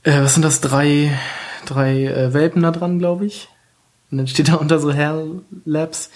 äh, 0.03 0.22
was 0.22 0.34
sind 0.34 0.43
das, 0.43 0.60
drei, 0.60 1.17
drei 1.65 2.05
äh, 2.05 2.34
Welpen 2.34 2.62
da 2.62 2.72
dran, 2.72 3.00
glaube 3.00 3.25
ich. 3.25 3.48
Und 4.12 4.17
dann 4.17 4.27
steht 4.27 4.50
da 4.50 4.55
unter 4.55 4.79
so 4.79 4.91
Hell 4.91 5.41
Labs. 5.63 6.12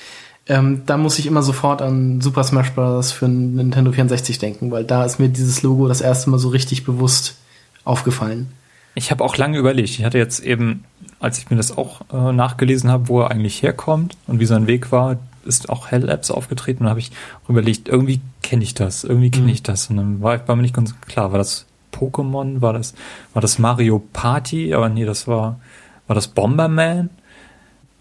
Ähm, 0.47 0.81
da 0.85 0.97
muss 0.97 1.17
ich 1.17 1.27
immer 1.27 1.41
sofort 1.41 1.81
an 1.81 2.19
Super 2.19 2.43
Smash 2.43 2.71
Bros. 2.71 3.13
für 3.13 3.29
Nintendo 3.29 3.93
64 3.93 4.39
denken, 4.39 4.71
weil 4.71 4.83
da 4.83 5.05
ist 5.05 5.19
mir 5.19 5.29
dieses 5.29 5.63
Logo 5.63 5.87
das 5.87 6.01
erste 6.01 6.29
Mal 6.29 6.37
so 6.37 6.49
richtig 6.49 6.83
bewusst 6.83 7.37
aufgefallen. 7.85 8.51
Ich 8.97 9.11
habe 9.11 9.23
auch 9.23 9.37
lange 9.37 9.57
überlegt. 9.57 9.89
Ich 9.89 10.03
hatte 10.03 10.17
jetzt 10.17 10.41
eben, 10.41 10.85
als 11.19 11.37
ich 11.37 11.49
mir 11.49 11.57
das 11.57 11.77
auch 11.77 12.01
äh, 12.11 12.31
nachgelesen 12.31 12.89
habe, 12.89 13.07
wo 13.07 13.21
er 13.21 13.31
eigentlich 13.31 13.61
herkommt 13.61 14.17
und 14.27 14.39
wie 14.39 14.45
sein 14.45 14.67
Weg 14.67 14.91
war, 14.91 15.17
ist 15.45 15.69
auch 15.69 15.91
Hell 15.91 16.05
Labs 16.05 16.31
aufgetreten 16.31 16.83
und 16.83 16.89
habe 16.89 16.99
ich 16.99 17.11
überlegt, 17.47 17.87
irgendwie 17.87 18.21
kenne 18.41 18.63
ich 18.63 18.73
das, 18.73 19.03
irgendwie 19.03 19.31
kenne 19.31 19.45
mhm. 19.45 19.53
ich 19.53 19.63
das. 19.63 19.89
Und 19.89 19.97
dann 19.97 20.21
war, 20.21 20.47
war 20.47 20.55
mir 20.55 20.63
nicht 20.63 20.75
ganz 20.75 20.99
klar, 21.01 21.31
war 21.31 21.37
das 21.37 21.65
Pokémon, 21.93 22.61
war 22.61 22.73
das, 22.73 22.93
war 23.33 23.41
das 23.41 23.59
Mario 23.59 24.03
Party, 24.13 24.73
aber 24.73 24.89
nee, 24.89 25.05
das 25.05 25.27
war, 25.27 25.59
war 26.07 26.15
das 26.15 26.27
Bomberman? 26.27 27.09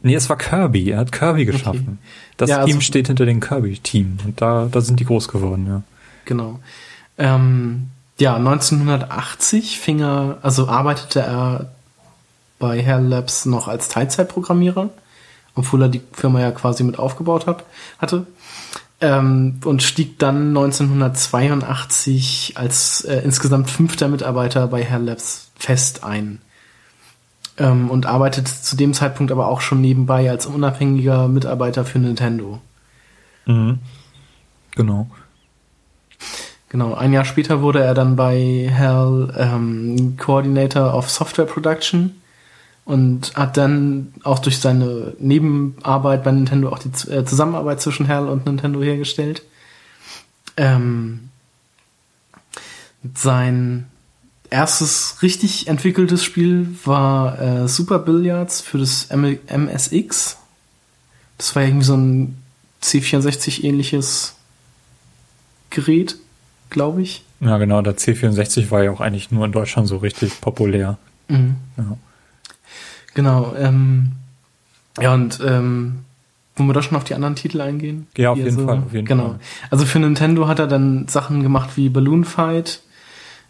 Nee, 0.03 0.15
es 0.15 0.29
war 0.29 0.37
Kirby. 0.37 0.91
Er 0.91 0.99
hat 0.99 1.13
Kirby 1.13 1.47
geschaffen. 1.47 1.99
Okay. 1.99 2.35
Das 2.37 2.51
ja, 2.51 2.65
Team 2.65 2.77
also, 2.77 2.81
steht 2.83 3.07
hinter 3.07 3.25
dem 3.25 3.41
Kirby-Team. 3.41 4.19
Und 4.25 4.41
da, 4.41 4.69
da 4.71 4.83
sind 4.83 5.01
die 5.01 5.07
groß 5.07 5.29
geworden, 5.29 5.67
ja. 5.67 5.83
Genau. 6.27 6.61
Ähm, 7.17 7.89
ja, 8.19 8.37
1980 8.37 9.79
fing 9.81 10.01
er, 10.01 10.39
also 10.43 10.69
arbeitete 10.69 11.21
er 11.21 11.73
bei 12.65 12.81
Hell 12.81 13.03
Labs 13.03 13.45
noch 13.45 13.69
als 13.69 13.89
Teilzeitprogrammierer, 13.89 14.89
obwohl 15.55 15.83
er 15.83 15.89
die 15.91 16.01
Firma 16.13 16.41
ja 16.41 16.51
quasi 16.51 16.83
mit 16.83 16.99
aufgebaut 16.99 17.47
hat, 17.47 17.67
hatte. 17.99 18.27
Ähm, 19.03 19.61
und 19.67 19.83
stieg 19.83 20.19
dann 20.19 20.49
1982 20.49 22.55
als 22.57 23.05
äh, 23.05 23.21
insgesamt 23.23 23.69
fünfter 23.69 24.09
Mitarbeiter 24.09 24.67
bei 24.67 24.83
Hell 24.83 25.03
Labs 25.03 25.51
fest 25.57 26.05
ein 26.05 26.41
ähm, 27.59 27.91
und 27.91 28.07
arbeitet 28.07 28.49
zu 28.49 28.77
dem 28.77 28.95
Zeitpunkt 28.95 29.31
aber 29.31 29.49
auch 29.49 29.61
schon 29.61 29.83
nebenbei 29.83 30.31
als 30.31 30.47
unabhängiger 30.47 31.29
Mitarbeiter 31.29 31.85
für 31.85 31.99
Nintendo. 31.99 32.63
Mhm. 33.45 33.81
Genau. 34.75 35.11
Genau, 36.71 36.95
ein 36.95 37.13
Jahr 37.13 37.27
später 37.27 37.61
wurde 37.61 37.83
er 37.83 37.93
dann 37.93 38.17
bei 38.17 38.71
Hell 38.73 39.35
ähm, 39.37 40.17
Coordinator 40.17 40.95
of 40.95 41.11
Software 41.11 41.45
Production 41.45 42.23
und 42.85 43.35
hat 43.35 43.57
dann 43.57 44.13
auch 44.25 44.39
durch 44.39 44.59
seine 44.59 45.15
Nebenarbeit 45.19 46.23
bei 46.25 46.33
Nintendo 46.33 46.71
auch 46.71 46.79
die 46.79 47.11
äh, 47.11 47.25
Zusammenarbeit 47.25 47.81
zwischen 47.81 48.07
Hell 48.07 48.29
und 48.29 48.45
Nintendo 48.47 48.83
hergestellt. 48.83 49.43
Ähm, 50.57 51.31
sein 53.15 53.87
erstes 54.51 55.23
richtig 55.23 55.67
entwickeltes 55.67 56.23
Spiel 56.23 56.69
war 56.85 57.41
äh, 57.41 57.69
Super 57.69 57.99
Billiards 57.99 58.61
für 58.61 58.79
das 58.79 59.07
M 59.07 59.39
MSX. 59.49 60.37
Das 61.39 61.57
war 61.57 61.63
irgendwie 61.63 61.85
so 61.85 61.97
ein 61.97 62.39
C64-ähnliches 62.83 64.33
Gerät, 65.71 66.17
glaube 66.71 67.03
ich. 67.03 67.25
Ja, 67.41 67.59
genau, 67.59 67.83
der 67.83 67.97
C64 67.97 68.71
war 68.71 68.85
ja 68.85 68.91
auch 68.91 69.01
eigentlich 69.01 69.31
nur 69.31 69.45
in 69.45 69.53
Deutschland 69.53 69.89
so 69.89 69.97
richtig 69.97 70.41
populär. 70.41 70.99
Mhm. 71.29 71.57
Ja. 71.77 71.97
Genau, 73.15 73.55
ähm, 73.57 74.13
ja, 75.01 75.15
und 75.15 75.41
ähm, 75.45 76.05
wollen 76.57 76.69
wir 76.69 76.75
da 76.75 76.83
schon 76.83 76.97
auf 76.97 77.05
die 77.05 77.15
anderen 77.15 77.35
Titel 77.35 77.61
eingehen? 77.61 78.07
Ja, 78.17 78.31
auf 78.31 78.39
jeden 78.39 78.57
so, 78.57 78.67
Fall. 78.67 78.79
Auf 78.79 78.93
jeden 78.93 79.07
genau. 79.07 79.29
Fall. 79.31 79.41
Also 79.71 79.87
für 79.87 79.99
Nintendo 79.99 80.47
hat 80.47 80.59
er 80.59 80.67
dann 80.67 81.09
Sachen 81.09 81.43
gemacht 81.43 81.71
wie 81.77 81.89
Balloon 81.89 82.25
Fight, 82.25 82.83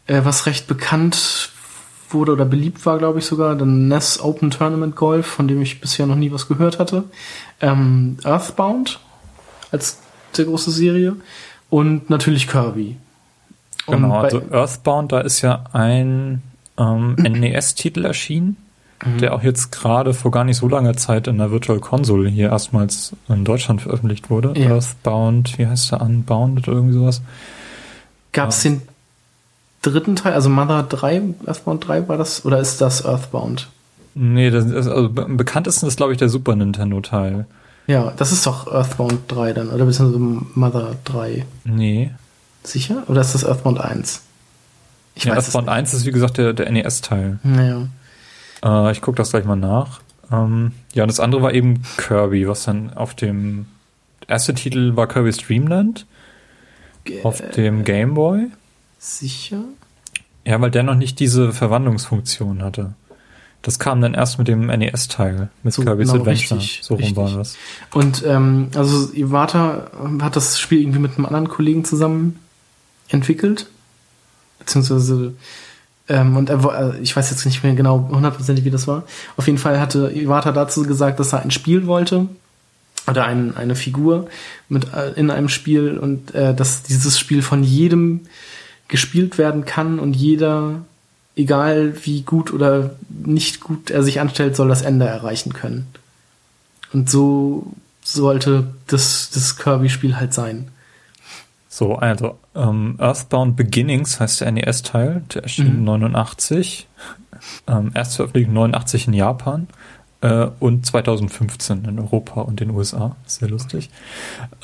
äh, 0.06 0.20
was 0.24 0.46
recht 0.46 0.66
bekannt 0.66 1.50
wurde 2.10 2.32
oder 2.32 2.44
beliebt 2.44 2.86
war, 2.86 2.98
glaube 2.98 3.18
ich 3.18 3.26
sogar, 3.26 3.56
dann 3.56 3.88
NES 3.88 4.20
Open 4.20 4.50
Tournament 4.50 4.96
Golf, 4.96 5.26
von 5.26 5.48
dem 5.48 5.60
ich 5.60 5.80
bisher 5.80 6.06
noch 6.06 6.16
nie 6.16 6.32
was 6.32 6.48
gehört 6.48 6.78
hatte. 6.78 7.04
Ähm, 7.60 8.16
Earthbound 8.24 9.00
als 9.70 9.98
sehr 10.32 10.44
große 10.44 10.70
Serie 10.70 11.16
und 11.70 12.08
natürlich 12.08 12.48
Kirby. 12.48 12.96
Genau, 13.86 14.20
also 14.20 14.40
Earthbound, 14.50 15.12
da 15.12 15.20
ist 15.20 15.42
ja 15.42 15.64
ein 15.72 16.42
ähm, 16.78 17.16
NES-Titel 17.16 18.04
erschienen, 18.04 18.56
mhm. 19.04 19.18
der 19.18 19.34
auch 19.34 19.42
jetzt 19.42 19.72
gerade 19.72 20.14
vor 20.14 20.30
gar 20.30 20.44
nicht 20.44 20.56
so 20.56 20.68
langer 20.68 20.96
Zeit 20.96 21.26
in 21.26 21.38
der 21.38 21.50
Virtual 21.50 21.80
Console 21.80 22.28
hier 22.28 22.50
erstmals 22.50 23.12
in 23.28 23.44
Deutschland 23.44 23.82
veröffentlicht 23.82 24.30
wurde. 24.30 24.58
Ja. 24.58 24.70
Earthbound, 24.70 25.58
wie 25.58 25.66
heißt 25.66 25.92
der? 25.92 26.02
Unbounded 26.02 26.68
oder 26.68 26.76
irgendwie 26.76 26.94
sowas. 26.94 27.22
Gab 28.32 28.50
es 28.50 28.64
ja. 28.64 28.70
den 28.70 28.82
dritten 29.82 30.16
Teil, 30.16 30.32
also 30.32 30.48
Mother 30.48 30.82
3, 30.82 31.22
Earthbound 31.46 31.86
3 31.86 32.08
war 32.08 32.16
das, 32.16 32.44
oder 32.44 32.58
ist 32.58 32.80
das 32.80 33.04
Earthbound? 33.04 33.68
Nee, 34.14 34.50
das 34.50 34.66
ist, 34.66 34.86
also 34.86 35.10
am 35.22 35.36
bekanntesten 35.36 35.86
ist, 35.86 35.96
glaube 35.96 36.12
ich, 36.12 36.18
der 36.18 36.28
Super 36.28 36.56
Nintendo-Teil. 36.56 37.46
Ja, 37.86 38.12
das 38.16 38.32
ist 38.32 38.46
doch 38.46 38.72
Earthbound 38.72 39.20
3 39.28 39.52
dann, 39.52 39.70
oder 39.70 39.84
beziehungsweise 39.84 40.18
Mother 40.54 40.96
3. 41.04 41.44
Nee. 41.64 42.10
Sicher? 42.62 43.02
Oder 43.08 43.20
ist 43.20 43.34
das 43.34 43.44
Earthbound 43.44 43.80
1? 43.80 44.22
Ich 45.16 45.24
ja, 45.24 45.36
weiß 45.36 45.44
Earthbound 45.44 45.68
1 45.68 45.94
ist, 45.94 46.06
wie 46.06 46.12
gesagt, 46.12 46.38
der, 46.38 46.54
der 46.54 46.70
NES-Teil. 46.70 47.38
Naja. 47.42 47.86
Äh, 48.64 48.92
ich 48.92 49.00
gucke 49.00 49.16
das 49.16 49.30
gleich 49.30 49.44
mal 49.44 49.56
nach. 49.56 50.00
Ähm, 50.32 50.72
ja, 50.94 51.04
und 51.04 51.08
das 51.08 51.20
andere 51.20 51.42
war 51.42 51.52
eben 51.52 51.82
Kirby, 51.98 52.48
was 52.48 52.64
dann 52.64 52.92
auf 52.94 53.14
dem 53.14 53.66
erste 54.26 54.54
Titel 54.54 54.96
war 54.96 55.06
Kirby 55.06 55.32
Streamland. 55.32 56.06
Ge 57.04 57.22
auf 57.22 57.42
dem 57.50 57.84
Game 57.84 58.14
Boy. 58.14 58.46
Sicher? 58.98 59.60
Ja, 60.46 60.60
weil 60.60 60.70
der 60.70 60.82
noch 60.82 60.94
nicht 60.94 61.20
diese 61.20 61.52
Verwandlungsfunktion 61.52 62.62
hatte. 62.62 62.94
Das 63.60 63.78
kam 63.78 64.02
dann 64.02 64.12
erst 64.12 64.38
mit 64.38 64.46
dem 64.46 64.66
NES-Teil, 64.66 65.48
mit 65.62 65.72
so, 65.72 65.82
Kirby's 65.82 66.10
genau, 66.10 66.20
Adventure. 66.20 66.60
Richtig, 66.60 66.80
so 66.84 66.96
rum 66.96 67.16
war 67.16 67.30
das. 67.30 67.56
Und 67.94 68.22
ähm, 68.26 68.68
also 68.74 69.10
Iwata 69.14 69.90
hat 70.20 70.36
das 70.36 70.60
Spiel 70.60 70.80
irgendwie 70.80 70.98
mit 70.98 71.16
einem 71.16 71.24
anderen 71.24 71.48
Kollegen 71.48 71.84
zusammen 71.84 72.38
entwickelt. 73.08 73.66
Beziehungsweise 74.58 75.34
ähm, 76.08 76.36
und 76.36 76.50
er, 76.50 76.94
äh, 76.94 77.00
ich 77.00 77.16
weiß 77.16 77.30
jetzt 77.30 77.46
nicht 77.46 77.62
mehr 77.62 77.74
genau 77.74 78.08
hundertprozentig, 78.10 78.64
wie 78.64 78.70
das 78.70 78.86
war. 78.86 79.04
Auf 79.36 79.46
jeden 79.46 79.58
Fall 79.58 79.80
hatte 79.80 80.10
Iwata 80.14 80.52
dazu 80.52 80.82
gesagt, 80.82 81.18
dass 81.18 81.32
er 81.32 81.42
ein 81.42 81.50
Spiel 81.50 81.86
wollte 81.86 82.28
oder 83.06 83.24
ein, 83.24 83.56
eine 83.56 83.74
Figur 83.74 84.28
mit 84.68 84.92
äh, 84.92 85.12
in 85.12 85.30
einem 85.30 85.48
Spiel 85.48 85.98
und 85.98 86.34
äh, 86.34 86.54
dass 86.54 86.82
dieses 86.82 87.18
Spiel 87.18 87.42
von 87.42 87.62
jedem 87.64 88.20
gespielt 88.88 89.38
werden 89.38 89.64
kann 89.64 89.98
und 89.98 90.14
jeder, 90.14 90.84
egal 91.36 91.94
wie 92.04 92.22
gut 92.22 92.52
oder 92.52 92.96
nicht 93.08 93.60
gut 93.60 93.90
er 93.90 94.02
sich 94.02 94.20
anstellt, 94.20 94.56
soll 94.56 94.68
das 94.68 94.82
Ende 94.82 95.06
erreichen 95.06 95.54
können. 95.54 95.86
Und 96.92 97.08
so 97.08 97.72
sollte 98.02 98.68
das, 98.86 99.30
das 99.30 99.56
Kirby-Spiel 99.56 100.16
halt 100.16 100.34
sein. 100.34 100.68
So, 101.74 101.96
also 101.96 102.38
ähm, 102.54 102.94
Earthbound 103.00 103.56
Beginnings 103.56 104.20
heißt 104.20 104.42
der 104.42 104.52
NES-Teil, 104.52 105.24
der 105.34 105.42
erschien 105.42 105.80
mhm. 105.80 105.84
89, 105.86 106.86
ähm, 107.66 107.90
Erstveröffentlichung 107.92 108.54
89 108.54 109.08
in 109.08 109.14
Japan 109.14 109.66
äh, 110.20 110.46
und 110.60 110.86
2015 110.86 111.84
in 111.84 111.98
Europa 111.98 112.42
und 112.42 112.60
den 112.60 112.70
USA. 112.70 113.16
Sehr 113.26 113.48
lustig. 113.48 113.90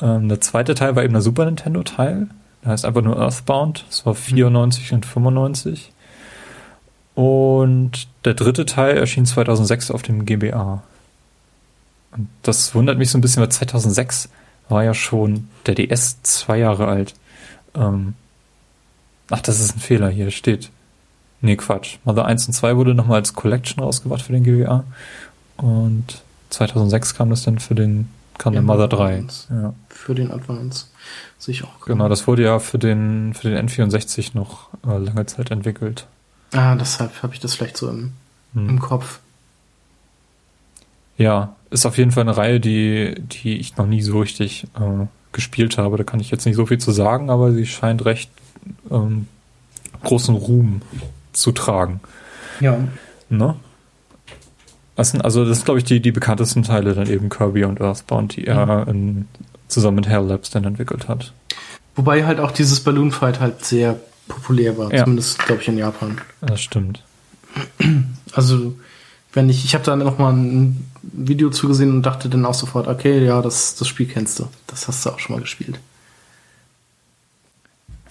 Ähm, 0.01 0.29
der 0.29 0.39
zweite 0.39 0.73
Teil 0.73 0.95
war 0.95 1.03
eben 1.03 1.11
der 1.11 1.21
Super 1.21 1.43
Nintendo-Teil, 1.43 2.27
der 2.63 2.71
heißt 2.71 2.85
einfach 2.85 3.01
nur 3.01 3.17
Earthbound. 3.17 3.83
Das 3.89 4.05
war 4.05 4.15
94 4.15 4.89
mhm. 4.89 4.95
und 4.95 5.05
95. 5.05 5.91
Und 7.15 8.07
der 8.23 8.35
dritte 8.35 8.65
Teil 8.65 8.95
erschien 8.95 9.25
2006 9.25 9.91
auf 9.91 10.01
dem 10.01 10.25
GBA. 10.25 10.81
Und 12.15 12.29
das 12.43 12.73
wundert 12.73 12.97
mich 12.97 13.09
so 13.09 13.17
ein 13.17 13.21
bisschen, 13.21 13.41
weil 13.41 13.51
2006 13.51 14.29
war 14.71 14.83
ja 14.83 14.93
schon 14.93 15.47
der 15.67 15.75
DS 15.75 16.21
zwei 16.23 16.57
Jahre 16.57 16.87
alt. 16.87 17.13
Ähm, 17.75 18.15
Ach, 19.29 19.39
das 19.41 19.59
ist 19.61 19.77
ein 19.77 19.79
Fehler 19.79 20.09
hier, 20.09 20.29
steht. 20.31 20.69
Nee, 21.39 21.55
Quatsch. 21.55 21.97
Mother 22.03 22.25
1 22.25 22.47
und 22.47 22.53
2 22.53 22.75
wurde 22.75 22.93
nochmal 22.93 23.19
als 23.19 23.33
Collection 23.33 23.81
rausgebracht 23.81 24.21
für 24.23 24.33
den 24.33 24.43
GWA. 24.43 24.83
Und 25.57 26.21
2006 26.49 27.15
kam 27.15 27.29
das 27.29 27.43
dann 27.43 27.59
für 27.59 27.73
den, 27.73 28.09
kam 28.37 28.53
Ja, 28.53 28.59
der 28.59 28.63
Mother 28.63 28.83
Mother 28.87 28.97
3. 28.97 29.15
1. 29.15 29.47
Ja. 29.49 29.73
Für 29.87 30.15
den 30.15 30.31
Advance. 30.31 30.87
Sehe 31.39 31.53
ich 31.53 31.63
auch. 31.63 31.79
Genau, 31.85 32.09
das 32.09 32.27
wurde 32.27 32.43
ja 32.43 32.59
für 32.59 32.77
den, 32.77 33.33
für 33.33 33.49
den 33.49 33.69
N64 33.69 34.31
noch 34.33 34.67
äh, 34.85 34.97
lange 34.97 35.25
Zeit 35.25 35.49
entwickelt. 35.49 36.07
Ah, 36.51 36.75
deshalb 36.75 37.23
habe 37.23 37.33
ich 37.33 37.39
das 37.39 37.55
vielleicht 37.55 37.77
so 37.77 37.89
im, 37.89 38.11
Hm. 38.53 38.67
im 38.67 38.79
Kopf. 38.79 39.19
Ja, 41.17 41.55
ist 41.71 41.85
auf 41.85 41.97
jeden 41.97 42.11
Fall 42.11 42.21
eine 42.21 42.37
Reihe, 42.37 42.59
die, 42.59 43.15
die 43.19 43.57
ich 43.57 43.77
noch 43.77 43.87
nie 43.87 44.01
so 44.01 44.19
richtig 44.19 44.65
äh, 44.75 45.05
gespielt 45.31 45.77
habe. 45.77 45.97
Da 45.97 46.03
kann 46.03 46.19
ich 46.19 46.29
jetzt 46.29 46.45
nicht 46.45 46.55
so 46.55 46.65
viel 46.65 46.77
zu 46.77 46.91
sagen, 46.91 47.29
aber 47.29 47.51
sie 47.51 47.65
scheint 47.65 48.05
recht 48.05 48.29
ähm, 48.91 49.27
großen 50.03 50.35
Ruhm 50.35 50.81
zu 51.33 51.51
tragen. 51.51 52.01
Ja. 52.59 52.77
Ne? 53.29 53.55
Das 54.95 55.11
sind, 55.11 55.23
also 55.23 55.45
das 55.45 55.57
sind, 55.59 55.65
glaube 55.65 55.79
ich, 55.79 55.85
die, 55.85 55.99
die 56.01 56.11
bekanntesten 56.11 56.63
Teile 56.63 56.93
dann 56.93 57.07
eben 57.09 57.29
Kirby 57.29 57.63
und 57.63 57.79
Earthbound, 57.81 58.35
die 58.35 58.45
er 58.45 58.87
in, 58.87 59.25
zusammen 59.67 59.95
mit 59.95 60.07
Hell 60.07 60.25
Labs 60.25 60.49
dann 60.51 60.65
entwickelt 60.65 61.07
hat. 61.07 61.33
Wobei 61.95 62.25
halt 62.25 62.39
auch 62.39 62.51
dieses 62.51 62.81
Balloon 62.81 63.11
Fight 63.11 63.39
halt 63.39 63.63
sehr 63.65 63.99
populär 64.27 64.77
war, 64.77 64.93
Ja. 64.93 65.03
zumindest 65.03 65.39
glaube 65.39 65.61
ich 65.61 65.67
in 65.67 65.77
Japan. 65.77 66.19
Das 66.41 66.61
stimmt. 66.61 67.03
Also 68.33 68.75
wenn 69.33 69.49
ich, 69.49 69.65
ich 69.65 69.73
habe 69.73 69.83
da 69.83 69.95
noch 69.95 70.17
mal 70.17 70.33
ein 70.33 70.89
Video 71.01 71.49
zugesehen 71.49 71.91
und 71.91 72.03
dachte 72.03 72.29
dann 72.29 72.45
auch 72.45 72.53
sofort, 72.53 72.87
okay, 72.87 73.25
ja, 73.25 73.41
das, 73.41 73.75
das 73.75 73.87
Spiel 73.87 74.07
kennst 74.07 74.39
du, 74.39 74.47
das 74.67 74.87
hast 74.87 75.05
du 75.05 75.09
auch 75.09 75.19
schon 75.19 75.35
mal 75.35 75.41
gespielt. 75.41 75.79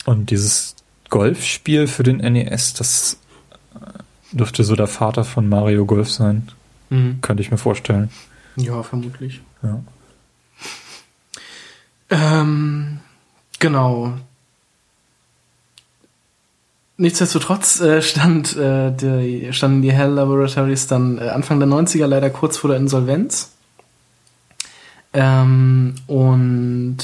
Und 0.07 0.31
dieses 0.31 0.75
Golfspiel 1.11 1.87
für 1.87 2.03
den 2.03 2.19
NES, 2.19 2.75
das 2.75 3.19
äh, 3.75 4.37
dürfte 4.37 4.65
so 4.65 4.77
der 4.77 4.87
Vater 4.87 5.25
von 5.25 5.49
Mario 5.49 5.85
Golf 5.85 6.11
sein. 6.11 6.49
Könnte 7.21 7.43
ich 7.43 7.50
mir 7.50 7.59
vorstellen. 7.59 8.11
Ja, 8.57 8.83
vermutlich. 8.83 9.41
Ja. 9.62 9.81
Ähm, 12.11 12.99
genau. 13.59 14.15
Nichtsdestotrotz 17.00 17.80
äh, 17.80 18.02
stand, 18.02 18.54
äh, 18.59 18.92
die, 18.92 19.54
standen 19.54 19.80
die 19.80 19.90
Hell 19.90 20.11
Laboratories 20.11 20.87
dann 20.87 21.16
äh, 21.16 21.30
Anfang 21.30 21.59
der 21.59 21.66
90er 21.66 22.07
leider 22.07 22.28
kurz 22.28 22.59
vor 22.59 22.69
der 22.69 22.76
Insolvenz. 22.76 23.52
Ähm, 25.14 25.95
und 26.07 26.99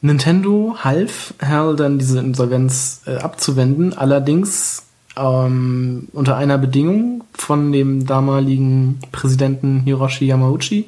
Nintendo 0.00 0.74
half 0.78 1.34
Hell 1.38 1.76
dann 1.76 1.98
diese 1.98 2.18
Insolvenz 2.18 3.02
äh, 3.04 3.16
abzuwenden, 3.16 3.92
allerdings 3.92 4.84
ähm, 5.18 6.08
unter 6.14 6.38
einer 6.38 6.56
Bedingung 6.56 7.24
von 7.34 7.72
dem 7.72 8.06
damaligen 8.06 9.00
Präsidenten 9.12 9.80
Hiroshi 9.80 10.24
Yamauchi, 10.24 10.86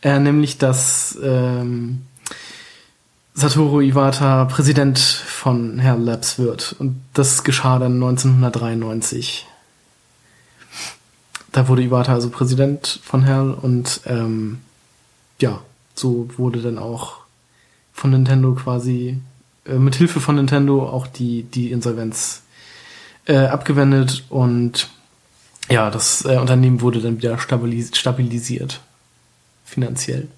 äh, 0.00 0.18
nämlich 0.18 0.56
dass 0.56 1.18
ähm, 1.22 2.05
Satoru 3.38 3.82
Iwata 3.82 4.46
Präsident 4.46 4.98
von 4.98 5.78
Hell 5.78 6.00
Labs 6.00 6.38
wird. 6.38 6.74
Und 6.78 7.02
das 7.12 7.44
geschah 7.44 7.78
dann 7.78 8.02
1993. 8.02 9.46
Da 11.52 11.68
wurde 11.68 11.82
Iwata 11.82 12.14
also 12.14 12.30
Präsident 12.30 12.98
von 13.04 13.24
Hell 13.24 13.50
und 13.50 14.00
ähm, 14.06 14.62
ja, 15.38 15.60
so 15.94 16.30
wurde 16.38 16.62
dann 16.62 16.78
auch 16.78 17.18
von 17.92 18.10
Nintendo 18.10 18.54
quasi 18.54 19.20
äh, 19.66 19.74
mit 19.74 19.96
Hilfe 19.96 20.22
von 20.22 20.36
Nintendo 20.36 20.88
auch 20.88 21.06
die 21.06 21.42
die 21.42 21.72
Insolvenz 21.72 22.42
äh, 23.26 23.36
abgewendet 23.36 24.24
und 24.30 24.88
ja, 25.68 25.90
das 25.90 26.24
äh, 26.24 26.38
Unternehmen 26.38 26.80
wurde 26.80 27.02
dann 27.02 27.18
wieder 27.18 27.38
stabilis 27.38 27.94
stabilisiert 27.94 28.80
finanziell. 29.66 30.28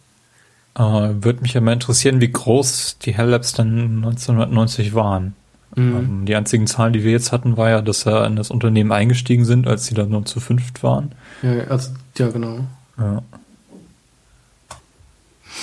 Äh, 0.78 0.82
Würde 0.82 1.42
mich 1.42 1.54
ja 1.54 1.60
mal 1.60 1.72
interessieren, 1.72 2.20
wie 2.20 2.30
groß 2.30 2.98
die 3.02 3.12
Hell 3.12 3.28
Labs 3.30 3.52
dann 3.52 3.96
1990 4.04 4.94
waren. 4.94 5.34
Ähm, 5.76 6.24
die 6.24 6.34
einzigen 6.34 6.66
Zahlen, 6.66 6.92
die 6.92 7.04
wir 7.04 7.12
jetzt 7.12 7.32
hatten, 7.32 7.56
war 7.56 7.68
ja, 7.68 7.82
dass 7.82 8.06
er 8.06 8.26
in 8.26 8.36
das 8.36 8.50
Unternehmen 8.50 8.92
eingestiegen 8.92 9.44
sind, 9.44 9.66
als 9.66 9.86
sie 9.86 9.94
dann 9.94 10.10
nur 10.10 10.24
zu 10.24 10.40
fünft 10.40 10.82
waren. 10.82 11.12
Ja, 11.42 11.64
also, 11.68 11.90
ja, 12.16 12.28
genau. 12.28 12.60
Ja. 12.96 13.22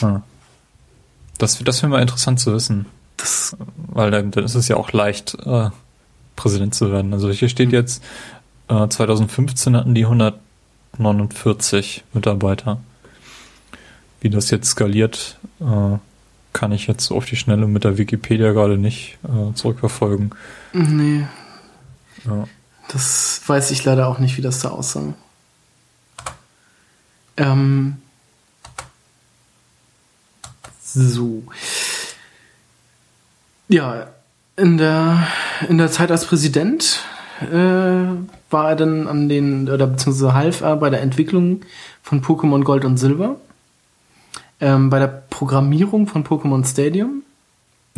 Ja. 0.01 0.21
Das, 1.37 1.59
das 1.63 1.81
wäre 1.81 1.89
mal 1.89 2.01
interessant 2.01 2.39
zu 2.39 2.53
wissen, 2.53 2.85
Das, 3.17 3.57
weil 3.75 4.11
dann, 4.11 4.31
dann 4.31 4.43
ist 4.43 4.55
es 4.55 4.67
ja 4.67 4.77
auch 4.77 4.91
leicht, 4.91 5.37
äh, 5.45 5.69
Präsident 6.35 6.75
zu 6.75 6.91
werden. 6.91 7.13
Also 7.13 7.29
hier 7.29 7.49
steht 7.49 7.71
jetzt, 7.71 8.03
äh, 8.67 8.87
2015 8.87 9.75
hatten 9.75 9.95
die 9.95 10.05
149 10.05 12.03
Mitarbeiter. 12.13 12.79
Wie 14.25 14.31
das 14.31 14.49
jetzt 14.49 14.69
skaliert, 14.69 15.37
äh, 15.59 15.99
kann 16.51 16.71
ich 16.71 16.87
jetzt 16.87 17.11
auf 17.11 17.25
die 17.25 17.35
Schnelle 17.35 17.67
mit 17.67 17.83
der 17.83 17.99
Wikipedia 17.99 18.53
gerade 18.53 18.75
nicht 18.75 19.19
äh, 19.23 19.53
zurückverfolgen. 19.53 20.31
nee, 20.73 21.27
Ja. 22.25 22.47
das 22.87 23.39
weiß 23.45 23.69
ich 23.69 23.85
leider 23.85 24.07
auch 24.07 24.17
nicht, 24.17 24.35
wie 24.35 24.41
das 24.41 24.61
da 24.61 24.69
aussah. 24.69 25.13
Ähm, 27.37 27.97
so. 30.83 31.43
Ja, 33.67 34.07
in 34.55 34.79
der, 34.79 35.27
in 35.69 35.77
der 35.77 35.91
Zeit 35.91 36.09
als 36.09 36.25
Präsident 36.25 37.03
äh, 37.41 37.53
war 38.49 38.69
er 38.69 38.75
dann 38.75 39.07
an 39.07 39.29
den, 39.29 39.69
oder 39.69 39.85
beziehungsweise 39.85 40.33
half 40.33 40.61
er 40.61 40.77
bei 40.77 40.89
der 40.89 41.03
Entwicklung 41.03 41.61
von 42.01 42.23
Pokémon 42.23 42.63
Gold 42.63 42.85
und 42.85 42.97
Silber, 42.97 43.35
ähm, 44.59 44.89
bei 44.89 44.99
der 44.99 45.07
Programmierung 45.07 46.07
von 46.07 46.23
Pokémon 46.23 46.65
Stadium. 46.65 47.23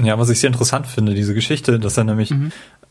Ja, 0.01 0.19
was 0.19 0.29
ich 0.29 0.39
sehr 0.39 0.49
interessant 0.49 0.87
finde, 0.87 1.13
diese 1.13 1.33
Geschichte, 1.33 1.79
dass 1.79 1.97
er 1.97 2.03
nämlich 2.03 2.33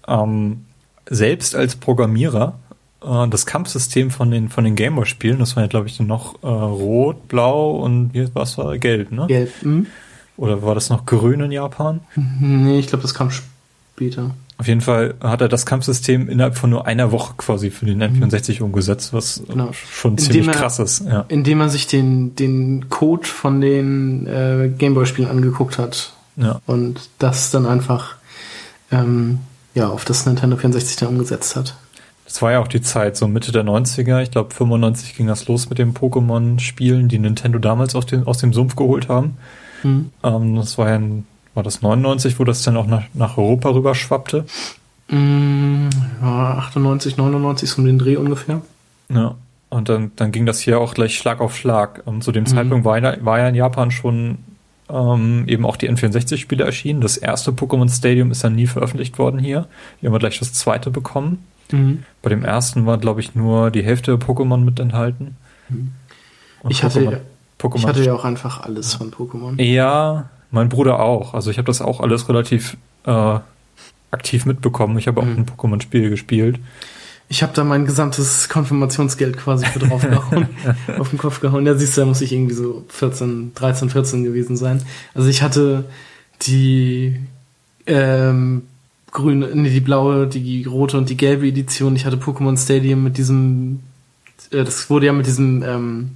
ähm, 0.08 0.64
selbst 1.08 1.54
als 1.54 1.76
Programmierer 1.76 2.58
äh, 3.02 3.28
das 3.28 3.46
Kampfsystem 3.46 4.10
von 4.10 4.30
den 4.30 4.48
von 4.48 4.64
den 4.64 4.74
Gameboy-Spielen, 4.74 5.38
das 5.38 5.56
war 5.56 5.62
ja 5.62 5.68
glaube 5.68 5.86
ich 5.86 6.00
noch 6.00 6.42
äh, 6.42 6.46
rot, 6.46 7.28
blau 7.28 7.76
und 7.76 8.12
was 8.34 8.58
war 8.58 8.76
gelb, 8.78 9.12
ne? 9.12 9.26
Gelb. 9.28 9.52
Hm? 9.62 9.86
Oder 10.36 10.62
war 10.62 10.74
das 10.74 10.90
noch 10.90 11.06
grün 11.06 11.40
in 11.40 11.52
Japan? 11.52 12.00
Nee, 12.14 12.78
ich 12.78 12.88
glaube, 12.88 13.02
das 13.02 13.14
kam 13.14 13.30
später. 13.30 14.34
Auf 14.58 14.66
jeden 14.68 14.80
Fall 14.80 15.14
hat 15.20 15.42
er 15.42 15.48
das 15.48 15.66
Kampfsystem 15.66 16.28
innerhalb 16.30 16.56
von 16.56 16.70
nur 16.70 16.86
einer 16.86 17.12
Woche 17.12 17.34
quasi 17.36 17.70
für 17.70 17.84
den 17.84 18.02
N64 18.02 18.62
umgesetzt, 18.62 19.12
was 19.12 19.42
Genau. 19.46 19.70
schon 19.72 20.12
Indem 20.12 20.24
ziemlich 20.24 20.46
er- 20.48 20.54
krass 20.54 20.78
ist. 20.78 21.04
Ja. 21.04 21.26
Indem 21.28 21.60
er 21.60 21.68
sich 21.68 21.86
den, 21.86 22.34
den 22.36 22.88
Code 22.88 23.26
von 23.26 23.60
den 23.60 24.26
äh, 24.26 24.70
Gameboy-Spielen 24.76 25.28
angeguckt 25.28 25.76
hat 25.78 26.14
ja. 26.36 26.60
und 26.66 27.00
das 27.18 27.50
dann 27.50 27.66
einfach 27.66 28.16
ähm, 28.90 29.40
ja, 29.74 29.88
auf 29.88 30.06
das 30.06 30.24
Nintendo 30.24 30.56
64 30.56 30.96
dann 30.96 31.08
umgesetzt 31.10 31.54
hat. 31.54 31.76
Das 32.24 32.40
war 32.42 32.52
ja 32.52 32.60
auch 32.60 32.68
die 32.68 32.80
Zeit, 32.80 33.16
so 33.16 33.28
Mitte 33.28 33.52
der 33.52 33.62
90er, 33.64 34.22
ich 34.22 34.30
glaube 34.30 34.52
95 34.54 35.16
ging 35.16 35.26
das 35.26 35.46
los 35.48 35.68
mit 35.68 35.78
den 35.78 35.92
Pokémon-Spielen, 35.94 37.08
die 37.08 37.18
Nintendo 37.18 37.58
damals 37.58 37.94
aus 37.94 38.06
dem, 38.06 38.26
aus 38.26 38.38
dem 38.38 38.52
Sumpf 38.52 38.74
geholt 38.74 39.08
haben. 39.08 39.36
Mhm. 39.82 40.10
Ähm, 40.24 40.56
das 40.56 40.76
war 40.78 40.88
ja 40.88 40.94
ein, 40.96 41.26
war 41.56 41.62
das 41.62 41.82
99, 41.82 42.38
wo 42.38 42.44
das 42.44 42.62
dann 42.62 42.76
auch 42.76 42.86
nach, 42.86 43.02
nach 43.14 43.36
Europa 43.38 43.70
rüber 43.70 43.94
schwappte. 43.94 44.44
Mm, 45.08 45.88
ja, 46.22 46.54
98, 46.58 47.16
99 47.16 47.68
so 47.70 47.80
um 47.80 47.86
den 47.86 47.98
Dreh 47.98 48.16
ungefähr. 48.16 48.60
Ja. 49.08 49.34
Und 49.68 49.88
dann, 49.88 50.12
dann 50.16 50.30
ging 50.30 50.46
das 50.46 50.60
hier 50.60 50.78
auch 50.78 50.94
gleich 50.94 51.16
Schlag 51.18 51.40
auf 51.40 51.56
Schlag. 51.56 52.02
Und 52.04 52.22
zu 52.22 52.30
dem 52.30 52.46
Zeitpunkt 52.46 52.84
war 52.84 52.98
ja, 52.98 53.16
war 53.24 53.38
ja 53.40 53.48
in 53.48 53.54
Japan 53.56 53.90
schon 53.90 54.38
ähm, 54.88 55.44
eben 55.48 55.66
auch 55.66 55.76
die 55.76 55.90
N64-Spiele 55.90 56.62
erschienen. 56.64 57.00
Das 57.00 57.16
erste 57.16 57.50
Pokémon 57.50 57.90
Stadium 57.90 58.30
ist 58.30 58.44
dann 58.44 58.54
nie 58.54 58.66
veröffentlicht 58.68 59.18
worden 59.18 59.40
hier. 59.40 59.66
Hier 60.00 60.08
haben 60.08 60.14
wir 60.14 60.20
gleich 60.20 60.38
das 60.38 60.52
zweite 60.52 60.90
bekommen. 60.90 61.42
Mhm. 61.72 62.04
Bei 62.22 62.30
dem 62.30 62.44
ersten 62.44 62.86
war, 62.86 62.98
glaube 62.98 63.20
ich, 63.20 63.34
nur 63.34 63.70
die 63.72 63.82
Hälfte 63.82 64.16
der 64.16 64.24
Pokémon 64.26 64.58
mit 64.58 64.78
enthalten. 64.78 65.36
Und 65.68 66.70
Ich 66.70 66.84
hatte, 66.84 67.00
Pokémon- 67.00 67.18
Pokémon 67.58 67.76
ich 67.78 67.86
hatte 67.86 68.04
ja 68.04 68.14
auch 68.14 68.24
einfach 68.24 68.60
alles 68.62 68.94
von 68.94 69.10
Pokémon. 69.10 69.60
Ja, 69.60 70.28
mein 70.50 70.68
Bruder 70.68 71.00
auch. 71.00 71.34
Also 71.34 71.50
ich 71.50 71.58
habe 71.58 71.66
das 71.66 71.80
auch 71.82 72.00
alles 72.00 72.28
relativ 72.28 72.76
äh, 73.04 73.38
aktiv 74.10 74.46
mitbekommen. 74.46 74.98
Ich 74.98 75.06
habe 75.08 75.20
auch 75.20 75.24
Mhm. 75.24 75.38
ein 75.38 75.46
Pokémon-Spiel 75.46 76.10
gespielt. 76.10 76.58
Ich 77.28 77.42
habe 77.42 77.52
da 77.54 77.64
mein 77.64 77.86
gesamtes 77.86 78.48
Konfirmationsgeld 78.48 79.36
quasi 79.36 79.66
für 79.66 79.80
draufgehauen, 79.80 80.46
auf 80.98 81.10
den 81.10 81.18
Kopf 81.18 81.40
gehauen. 81.40 81.66
Ja, 81.66 81.74
siehst 81.74 81.96
du, 81.96 82.02
da 82.02 82.06
muss 82.06 82.20
ich 82.20 82.32
irgendwie 82.32 82.54
so 82.54 82.84
14, 82.88 83.52
13, 83.54 83.90
14 83.90 84.22
gewesen 84.22 84.56
sein. 84.56 84.80
Also 85.12 85.28
ich 85.28 85.42
hatte 85.42 85.84
die 86.42 87.16
ähm, 87.86 88.62
grüne, 89.10 89.50
nee, 89.54 89.70
die 89.70 89.80
blaue, 89.80 90.28
die 90.28 90.64
rote 90.64 90.98
und 90.98 91.08
die 91.10 91.16
gelbe 91.16 91.48
Edition. 91.48 91.96
Ich 91.96 92.04
hatte 92.06 92.16
Pokémon 92.16 92.56
Stadium 92.56 93.02
mit 93.02 93.18
diesem, 93.18 93.80
äh, 94.52 94.62
das 94.62 94.88
wurde 94.88 95.06
ja 95.06 95.12
mit 95.12 95.26
diesem 95.26 95.64
ähm, 95.64 96.10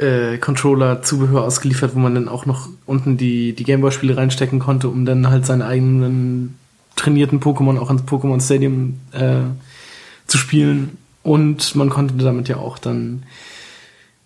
äh, 0.00 0.38
Controller-Zubehör 0.38 1.44
ausgeliefert, 1.44 1.94
wo 1.94 1.98
man 1.98 2.14
dann 2.14 2.28
auch 2.28 2.46
noch 2.46 2.68
unten 2.86 3.16
die, 3.16 3.52
die 3.52 3.64
Gameboy-Spiele 3.64 4.16
reinstecken 4.16 4.58
konnte, 4.58 4.88
um 4.88 5.04
dann 5.04 5.28
halt 5.28 5.46
seine 5.46 5.66
eigenen 5.66 6.58
trainierten 6.96 7.40
Pokémon 7.40 7.78
auch 7.78 7.90
ins 7.90 8.02
Pokémon 8.02 8.40
Stadium 8.40 9.00
äh, 9.12 9.42
zu 10.26 10.38
spielen. 10.38 10.96
Und 11.22 11.74
man 11.74 11.90
konnte 11.90 12.14
damit 12.14 12.48
ja 12.48 12.56
auch 12.56 12.78
dann 12.78 13.24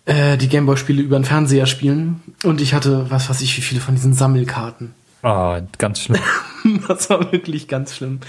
äh, 0.05 0.37
die 0.37 0.47
Gameboy-Spiele 0.47 1.01
über 1.01 1.19
den 1.19 1.25
Fernseher 1.25 1.65
spielen. 1.65 2.21
Und 2.43 2.61
ich 2.61 2.73
hatte, 2.73 3.09
was 3.09 3.29
weiß 3.29 3.41
ich, 3.41 3.57
wie 3.57 3.61
viele 3.61 3.81
von 3.81 3.95
diesen 3.95 4.13
Sammelkarten. 4.13 4.93
Ah, 5.23 5.61
ganz 5.77 5.99
schlimm. 5.99 6.21
das 6.87 7.09
war 7.09 7.31
wirklich 7.31 7.67
ganz 7.67 7.95
schlimm. 7.95 8.19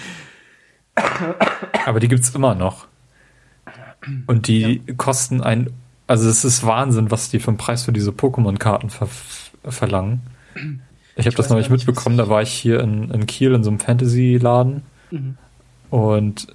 Aber 1.85 2.01
die 2.01 2.09
gibt's 2.09 2.31
immer 2.31 2.55
noch. 2.55 2.87
Und 4.27 4.49
die 4.49 4.83
ja. 4.87 4.95
kosten 4.95 5.43
ein, 5.43 5.71
also 6.07 6.29
es 6.29 6.45
ist 6.45 6.65
Wahnsinn, 6.65 7.11
was 7.11 7.31
die 7.31 7.41
für 7.41 7.49
einen 7.49 7.59
Preis 7.59 7.85
für 7.85 7.93
diese 7.93 8.11
Pokémon-Karten 8.11 8.91
ver 8.91 9.09
verlangen. 9.69 10.21
Ich 11.17 11.27
habe 11.27 11.37
das 11.37 11.51
neulich 11.51 11.71
mitbekommen, 11.71 12.17
da 12.17 12.29
war 12.29 12.43
ich 12.43 12.51
hier 12.51 12.81
in, 12.81 13.11
in 13.11 13.27
Kiel 13.27 13.53
in 13.53 13.65
so 13.65 13.71
einem 13.71 13.81
Fantasy-Laden 13.81 14.83
mhm. 15.11 15.39
und 15.91 16.47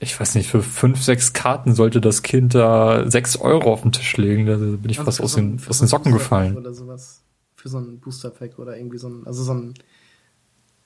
ich 0.00 0.18
weiß 0.18 0.34
nicht, 0.34 0.48
für 0.48 0.62
fünf, 0.62 1.02
sechs 1.02 1.32
Karten 1.32 1.74
sollte 1.74 2.00
das 2.00 2.22
Kind 2.22 2.54
da 2.54 3.08
sechs 3.10 3.36
Euro 3.36 3.72
auf 3.72 3.82
den 3.82 3.92
Tisch 3.92 4.16
legen. 4.16 4.46
Da 4.46 4.56
bin 4.56 4.88
ich 4.88 4.98
also 4.98 5.10
fast 5.10 5.20
aus, 5.20 5.32
so 5.32 5.38
den, 5.38 5.60
aus 5.68 5.78
den 5.78 5.88
Socken 5.88 6.12
gefallen. 6.12 6.56
Oder 6.56 6.74
sowas. 6.74 7.22
Für 7.56 7.68
so 7.68 7.78
einen 7.78 8.00
Booster-Pack 8.00 8.58
oder 8.58 8.76
irgendwie 8.76 8.98
so 8.98 9.08
ein, 9.08 9.22
also 9.26 9.42
so 9.42 9.54
ein, 9.54 9.74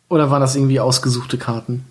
oder 0.09 0.31
waren 0.31 0.41
das 0.41 0.55
irgendwie 0.55 0.79
ausgesuchte 0.81 1.37
Karten? 1.37 1.85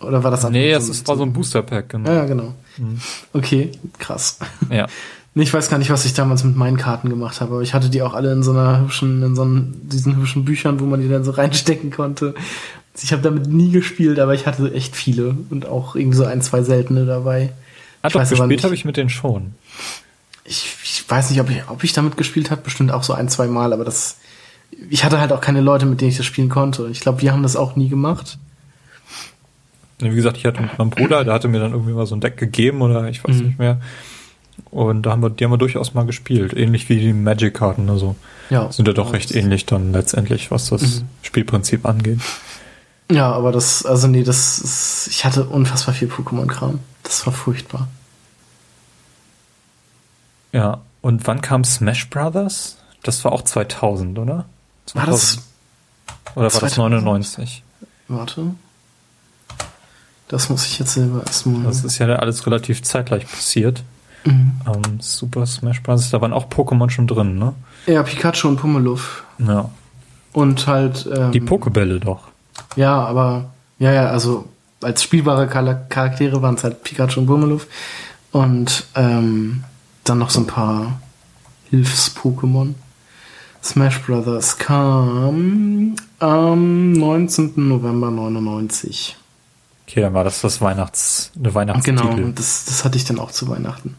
Oder 0.00 0.22
war 0.22 0.30
das 0.30 0.48
Nee, 0.50 0.72
es 0.72 0.86
so 0.86 1.06
war 1.06 1.16
so 1.16 1.22
ein 1.22 1.32
Booster-Pack, 1.32 1.88
genau. 1.88 2.10
Ja, 2.12 2.26
genau. 2.26 2.54
Mhm. 2.76 3.00
Okay, 3.32 3.72
krass. 3.98 4.38
Ja. 4.70 4.86
Ich 5.38 5.52
weiß 5.52 5.68
gar 5.68 5.76
nicht, 5.76 5.90
was 5.90 6.06
ich 6.06 6.14
damals 6.14 6.44
mit 6.44 6.56
meinen 6.56 6.78
Karten 6.78 7.10
gemacht 7.10 7.42
habe, 7.42 7.54
aber 7.54 7.62
ich 7.62 7.74
hatte 7.74 7.90
die 7.90 8.00
auch 8.00 8.14
alle 8.14 8.32
in 8.32 8.42
so 8.42 8.52
einer 8.52 8.80
hübschen, 8.80 9.22
in 9.22 9.36
so 9.36 9.42
einen, 9.42 9.86
diesen 9.86 10.16
hübschen 10.16 10.46
Büchern, 10.46 10.80
wo 10.80 10.86
man 10.86 11.00
die 11.00 11.08
dann 11.08 11.24
so 11.24 11.30
reinstecken 11.32 11.90
konnte. 11.90 12.34
Ich 13.02 13.12
habe 13.12 13.20
damit 13.20 13.46
nie 13.46 13.70
gespielt, 13.70 14.18
aber 14.18 14.32
ich 14.32 14.46
hatte 14.46 14.72
echt 14.72 14.96
viele 14.96 15.36
und 15.50 15.66
auch 15.66 15.94
irgendwie 15.94 16.16
so 16.16 16.24
ein, 16.24 16.40
zwei 16.40 16.62
seltene 16.62 17.04
dabei. 17.04 17.52
Ah, 18.00 18.08
doch, 18.08 18.26
gespielt 18.26 18.64
habe 18.64 18.74
ich 18.74 18.86
mit 18.86 18.96
denen 18.96 19.10
schon. 19.10 19.52
Ich, 20.44 20.74
ich 20.82 21.04
weiß 21.06 21.28
nicht, 21.28 21.40
ob 21.40 21.50
ich, 21.50 21.68
ob 21.68 21.84
ich 21.84 21.92
damit 21.92 22.16
gespielt 22.16 22.50
habe, 22.50 22.62
bestimmt 22.62 22.90
auch 22.90 23.02
so 23.02 23.12
ein, 23.12 23.28
zwei 23.28 23.46
Mal, 23.46 23.74
aber 23.74 23.84
das, 23.84 24.16
ich 24.88 25.04
hatte 25.04 25.20
halt 25.20 25.32
auch 25.32 25.42
keine 25.42 25.60
Leute, 25.60 25.84
mit 25.84 26.00
denen 26.00 26.12
ich 26.12 26.16
das 26.16 26.24
spielen 26.24 26.48
konnte. 26.48 26.88
Ich 26.90 27.00
glaube, 27.00 27.20
wir 27.20 27.32
haben 27.32 27.42
das 27.42 27.56
auch 27.56 27.76
nie 27.76 27.90
gemacht. 27.90 28.38
Wie 29.98 30.14
gesagt, 30.14 30.38
ich 30.38 30.46
hatte 30.46 30.62
mit 30.62 30.78
meinem 30.78 30.90
Bruder, 30.90 31.24
der 31.24 31.34
hatte 31.34 31.48
mir 31.48 31.58
dann 31.58 31.72
irgendwie 31.72 31.92
mal 31.92 32.06
so 32.06 32.14
ein 32.14 32.20
Deck 32.22 32.38
gegeben 32.38 32.80
oder 32.80 33.08
ich 33.08 33.22
weiß 33.22 33.36
mhm. 33.36 33.46
nicht 33.46 33.58
mehr. 33.58 33.80
Und 34.70 35.02
da 35.02 35.10
haben 35.10 35.22
wir, 35.22 35.30
die 35.30 35.44
haben 35.44 35.52
wir 35.52 35.58
durchaus 35.58 35.94
mal 35.94 36.06
gespielt, 36.06 36.54
ähnlich 36.54 36.88
wie 36.88 36.98
die 36.98 37.12
Magic-Karten. 37.12 37.88
Also 37.88 38.16
ja, 38.50 38.70
sind 38.70 38.88
ja 38.88 38.94
doch 38.94 39.12
recht 39.12 39.34
ähnlich 39.34 39.66
dann 39.66 39.92
letztendlich, 39.92 40.50
was 40.50 40.68
das 40.68 41.00
mhm. 41.00 41.08
Spielprinzip 41.22 41.86
angeht. 41.86 42.20
Ja, 43.10 43.32
aber 43.32 43.52
das, 43.52 43.86
also 43.86 44.08
nee, 44.08 44.24
das 44.24 44.58
ist, 44.58 45.08
ich 45.08 45.24
hatte 45.24 45.44
unfassbar 45.44 45.94
viel 45.94 46.08
Pokémon-Kram. 46.08 46.80
Das 47.04 47.24
war 47.26 47.32
furchtbar. 47.32 47.88
Ja, 50.52 50.80
und 51.02 51.26
wann 51.26 51.40
kam 51.40 51.64
Smash 51.64 52.10
Brothers? 52.10 52.78
Das 53.02 53.24
war 53.24 53.32
auch 53.32 53.42
2000, 53.42 54.18
oder? 54.18 54.46
2000. 54.86 54.96
War 54.96 55.12
das? 55.12 55.38
Oder 56.34 56.44
war 56.44 56.50
2000? 56.50 56.62
das 56.62 56.76
99? 57.04 57.62
Warte. 58.08 58.54
Das 60.28 60.48
muss 60.48 60.66
ich 60.66 60.78
jetzt 60.78 60.94
selber 60.94 61.22
erstmal. 61.24 61.62
Das 61.62 61.84
ist 61.84 61.98
ja 61.98 62.06
alles 62.16 62.44
relativ 62.46 62.82
zeitgleich 62.82 63.30
passiert. 63.30 63.84
Mhm. 64.26 64.52
Ähm, 64.66 65.00
Super 65.00 65.46
Smash 65.46 65.82
Bros. 65.82 66.10
Da 66.10 66.20
waren 66.20 66.32
auch 66.32 66.48
Pokémon 66.48 66.90
schon 66.90 67.06
drin, 67.06 67.38
ne? 67.38 67.54
Ja, 67.86 68.02
Pikachu 68.02 68.48
und 68.48 68.56
Pummeluff. 68.56 69.24
Ja. 69.38 69.70
Und 70.32 70.66
halt. 70.66 71.08
Ähm, 71.14 71.32
Die 71.32 71.40
Pokebälle 71.40 72.00
doch. 72.00 72.28
Ja, 72.76 73.04
aber. 73.04 73.50
Ja, 73.78 73.92
ja, 73.92 74.06
also 74.06 74.48
als 74.82 75.02
spielbare 75.02 75.46
Charaktere 75.48 76.42
waren 76.42 76.54
es 76.54 76.64
halt 76.64 76.82
Pikachu 76.82 77.20
und 77.20 77.26
Pummeluff. 77.26 77.66
Und 78.32 78.86
ähm, 78.94 79.64
dann 80.04 80.18
noch 80.18 80.30
so 80.30 80.40
ein 80.40 80.46
paar 80.46 81.00
Hilfs-Pokémon. 81.70 82.74
Smash 83.62 84.00
Brothers 84.02 84.58
kam 84.58 85.96
am 86.20 86.92
19. 86.92 87.52
November 87.56 88.10
99. 88.10 89.16
Okay, 89.88 90.00
dann 90.00 90.14
war 90.14 90.24
das 90.24 90.40
das 90.40 90.60
Weihnachts, 90.60 91.32
eine 91.38 91.54
Weihnachtstitel. 91.54 92.08
Genau, 92.14 92.28
das, 92.34 92.64
das 92.64 92.84
hatte 92.84 92.96
ich 92.96 93.04
dann 93.04 93.18
auch 93.18 93.30
zu 93.30 93.48
Weihnachten. 93.48 93.96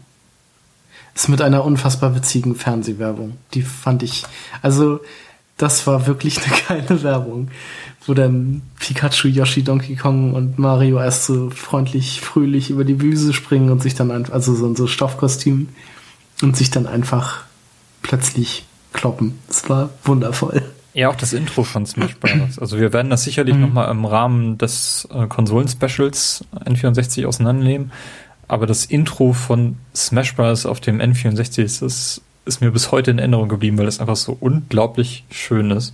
Ist 1.18 1.30
mit 1.30 1.42
einer 1.42 1.66
unfassbar 1.66 2.14
witzigen 2.14 2.54
Fernsehwerbung. 2.54 3.38
Die 3.56 3.64
fand 3.64 4.04
ich, 4.04 4.24
also, 4.62 5.00
das 5.58 5.88
war 5.88 6.06
wirklich 6.06 6.38
eine 6.38 6.56
geile 6.86 7.02
Werbung, 7.02 7.48
wo 8.06 8.14
dann 8.14 8.62
Pikachu, 8.80 9.28
Yoshi, 9.28 9.64
Donkey 9.64 9.96
Kong 9.96 10.36
und 10.36 10.60
Mario 10.60 11.00
erst 11.00 11.26
so 11.26 11.50
freundlich, 11.50 12.22
fröhlich 12.22 12.70
über 12.70 12.84
die 12.84 13.02
Wiese 13.02 13.34
springen 13.34 13.72
und 13.72 13.82
sich 13.82 13.96
dann 13.96 14.12
einfach, 14.12 14.32
also 14.32 14.54
so 14.54 14.68
ein 14.68 14.76
so 14.76 14.86
Stoffkostüm 14.86 15.70
und 16.44 16.56
sich 16.56 16.70
dann 16.70 16.86
einfach 16.86 17.46
plötzlich 18.04 18.66
kloppen. 18.94 19.40
Es 19.50 19.68
war 19.68 19.90
wundervoll. 20.04 20.62
Ja, 20.94 21.10
auch 21.10 21.16
das 21.16 21.34
Intro 21.34 21.64
von 21.64 21.88
Smash 21.88 22.16
Bros. 22.18 22.60
Also 22.60 22.78
wir 22.78 22.94
werden 22.94 23.10
das 23.10 23.24
sicherlich 23.24 23.56
mhm. 23.56 23.62
nochmal 23.62 23.90
im 23.90 24.06
Rahmen 24.06 24.60
des 24.60 25.08
äh, 25.12 25.26
Konsolen-Specials 25.26 26.46
N64 26.64 27.26
auseinandernehmen. 27.26 27.92
Aber 28.48 28.66
das 28.66 28.86
Intro 28.86 29.34
von 29.34 29.78
Smash 29.96 30.36
Bros. 30.36 30.66
auf 30.66 30.80
dem 30.80 31.02
N64 31.02 31.64
ist, 31.64 31.82
ist, 31.82 32.22
ist 32.46 32.62
mir 32.62 32.72
bis 32.72 32.92
heute 32.92 33.12
in 33.12 33.20
Erinnerung 33.20 33.50
geblieben, 33.50 33.78
weil 33.78 33.86
das 33.86 34.00
einfach 34.00 34.16
so 34.16 34.38
unglaublich 34.40 35.26
schön 35.30 35.72
ist. 35.72 35.94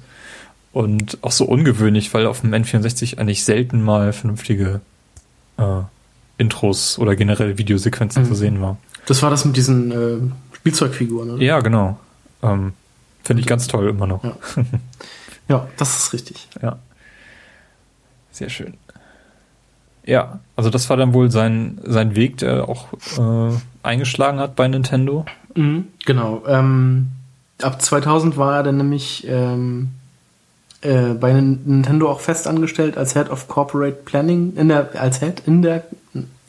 Und 0.72 1.18
auch 1.22 1.32
so 1.32 1.46
ungewöhnlich, 1.46 2.14
weil 2.14 2.26
auf 2.26 2.42
dem 2.42 2.54
N64 2.54 3.18
eigentlich 3.18 3.44
selten 3.44 3.82
mal 3.82 4.14
vernünftige 4.14 4.82
äh, 5.58 5.82
Intros 6.38 6.98
oder 6.98 7.16
generell 7.16 7.58
Videosequenzen 7.58 8.24
mhm. 8.24 8.28
zu 8.28 8.36
sehen 8.36 8.62
war. 8.62 8.78
Das 9.06 9.22
war 9.22 9.30
das 9.30 9.46
mit 9.46 9.56
diesen 9.56 9.92
äh, 9.92 10.56
Spielzeugfiguren, 10.56 11.32
oder? 11.32 11.44
Ja, 11.44 11.60
genau. 11.60 12.00
Ähm, 12.42 12.74
Finde 13.24 13.42
ich 13.42 13.48
ganz 13.48 13.68
toll 13.68 13.90
immer 13.90 14.08
noch. 14.08 14.24
Ja. 14.24 14.38
ja, 15.48 15.68
das 15.78 15.98
ist 15.98 16.14
richtig. 16.14 16.48
Ja. 16.62 16.80
Sehr 18.32 18.50
schön. 18.50 18.74
Ja, 20.06 20.40
also 20.56 20.70
das 20.70 20.90
war 20.90 20.98
dann 20.98 21.14
wohl 21.14 21.32
sein, 21.32 21.80
sein 21.84 22.16
Weg, 22.16 22.38
der 22.38 22.68
auch 22.68 22.88
äh, 23.18 23.56
eingeschlagen 23.84 24.40
hat 24.40 24.56
bei 24.56 24.68
Nintendo. 24.68 25.26
Mhm, 25.56 25.86
genau. 26.06 26.44
Ähm, 26.48 27.08
ab 27.62 27.82
2000 27.82 28.38
war 28.38 28.58
er 28.58 28.64
dann 28.64 28.78
nämlich 28.78 29.26
ähm, 29.28 29.90
äh, 30.82 31.14
bei 31.14 31.32
Nintendo 31.32 32.10
auch 32.10 32.20
fest 32.20 32.48
angestellt 32.48 32.98
als 32.98 33.14
Head 33.14 33.30
of 33.30 33.48
Corporate 33.48 34.00
Planning, 34.04 34.54
in 34.58 34.68
der, 34.68 34.90
als 35.00 35.20
Head 35.22 35.44
in 35.46 35.62
der, 35.62 35.84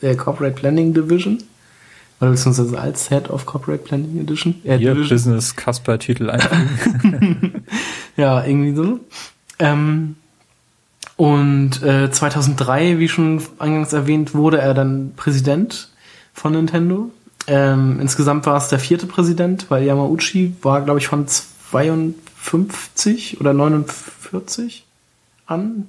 der 0.01 0.17
Corporate 0.17 0.55
Planning 0.55 0.93
Division. 0.93 1.41
Oder 2.19 2.31
beziehungsweise 2.31 2.77
als 2.79 3.09
Head 3.09 3.29
of 3.29 3.45
Corporate 3.45 3.83
Planning 3.83 4.19
Edition. 4.19 4.55
Äh, 4.63 4.77
Ihr 4.77 4.93
Division. 4.93 5.09
Business 5.09 5.55
Casper 5.55 5.99
Titel 5.99 6.29
einfügen. 6.29 7.63
ja, 8.17 8.43
irgendwie 8.43 8.75
so. 8.75 8.99
Ähm, 9.59 10.15
und 11.17 11.81
äh, 11.83 12.11
2003, 12.11 12.99
wie 12.99 13.07
schon 13.07 13.41
eingangs 13.59 13.93
erwähnt, 13.93 14.33
wurde 14.33 14.59
er 14.59 14.73
dann 14.73 15.13
Präsident 15.15 15.89
von 16.33 16.53
Nintendo. 16.53 17.11
Ähm, 17.47 17.99
insgesamt 18.01 18.45
war 18.45 18.57
es 18.57 18.67
der 18.67 18.79
vierte 18.79 19.05
Präsident, 19.05 19.67
weil 19.69 19.83
Yamauchi 19.83 20.55
war, 20.61 20.81
glaube 20.81 20.99
ich, 20.99 21.07
von 21.07 21.27
52 21.27 23.39
oder 23.39 23.53
49 23.53 24.85
an 25.45 25.87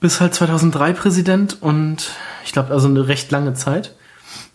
bis 0.00 0.20
halt 0.20 0.34
2003 0.34 0.92
Präsident 0.92 1.60
und 1.60 2.12
ich 2.44 2.52
glaube 2.52 2.72
also 2.72 2.88
eine 2.88 3.08
recht 3.08 3.30
lange 3.30 3.54
Zeit. 3.54 3.94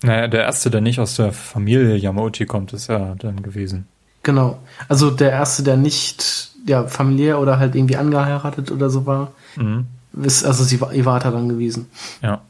Naja, 0.02 0.28
der 0.28 0.44
erste, 0.44 0.70
der 0.70 0.82
nicht 0.82 1.00
aus 1.00 1.16
der 1.16 1.32
Familie 1.32 1.96
Yamauchi 1.96 2.46
kommt, 2.46 2.74
ist 2.74 2.88
ja 2.88 3.16
dann 3.20 3.42
gewesen. 3.42 3.88
Genau. 4.24 4.60
Also 4.88 5.12
der 5.12 5.32
erste, 5.32 5.64
der 5.64 5.76
nicht 5.76 6.52
ja, 6.66 6.88
familiär 6.88 7.40
oder 7.40 7.60
halt 7.60 7.76
irgendwie 7.76 7.98
angeheiratet 7.98 8.72
oder 8.72 8.90
so 8.90 9.06
war, 9.06 9.34
mhm. 9.56 9.86
ist 10.24 10.46
also 10.46 10.64
sie 10.64 10.80
war 10.82 10.94
Iwata 10.94 11.32
dann 11.32 11.50
gewesen. 11.50 11.88
Ja. 12.22 12.42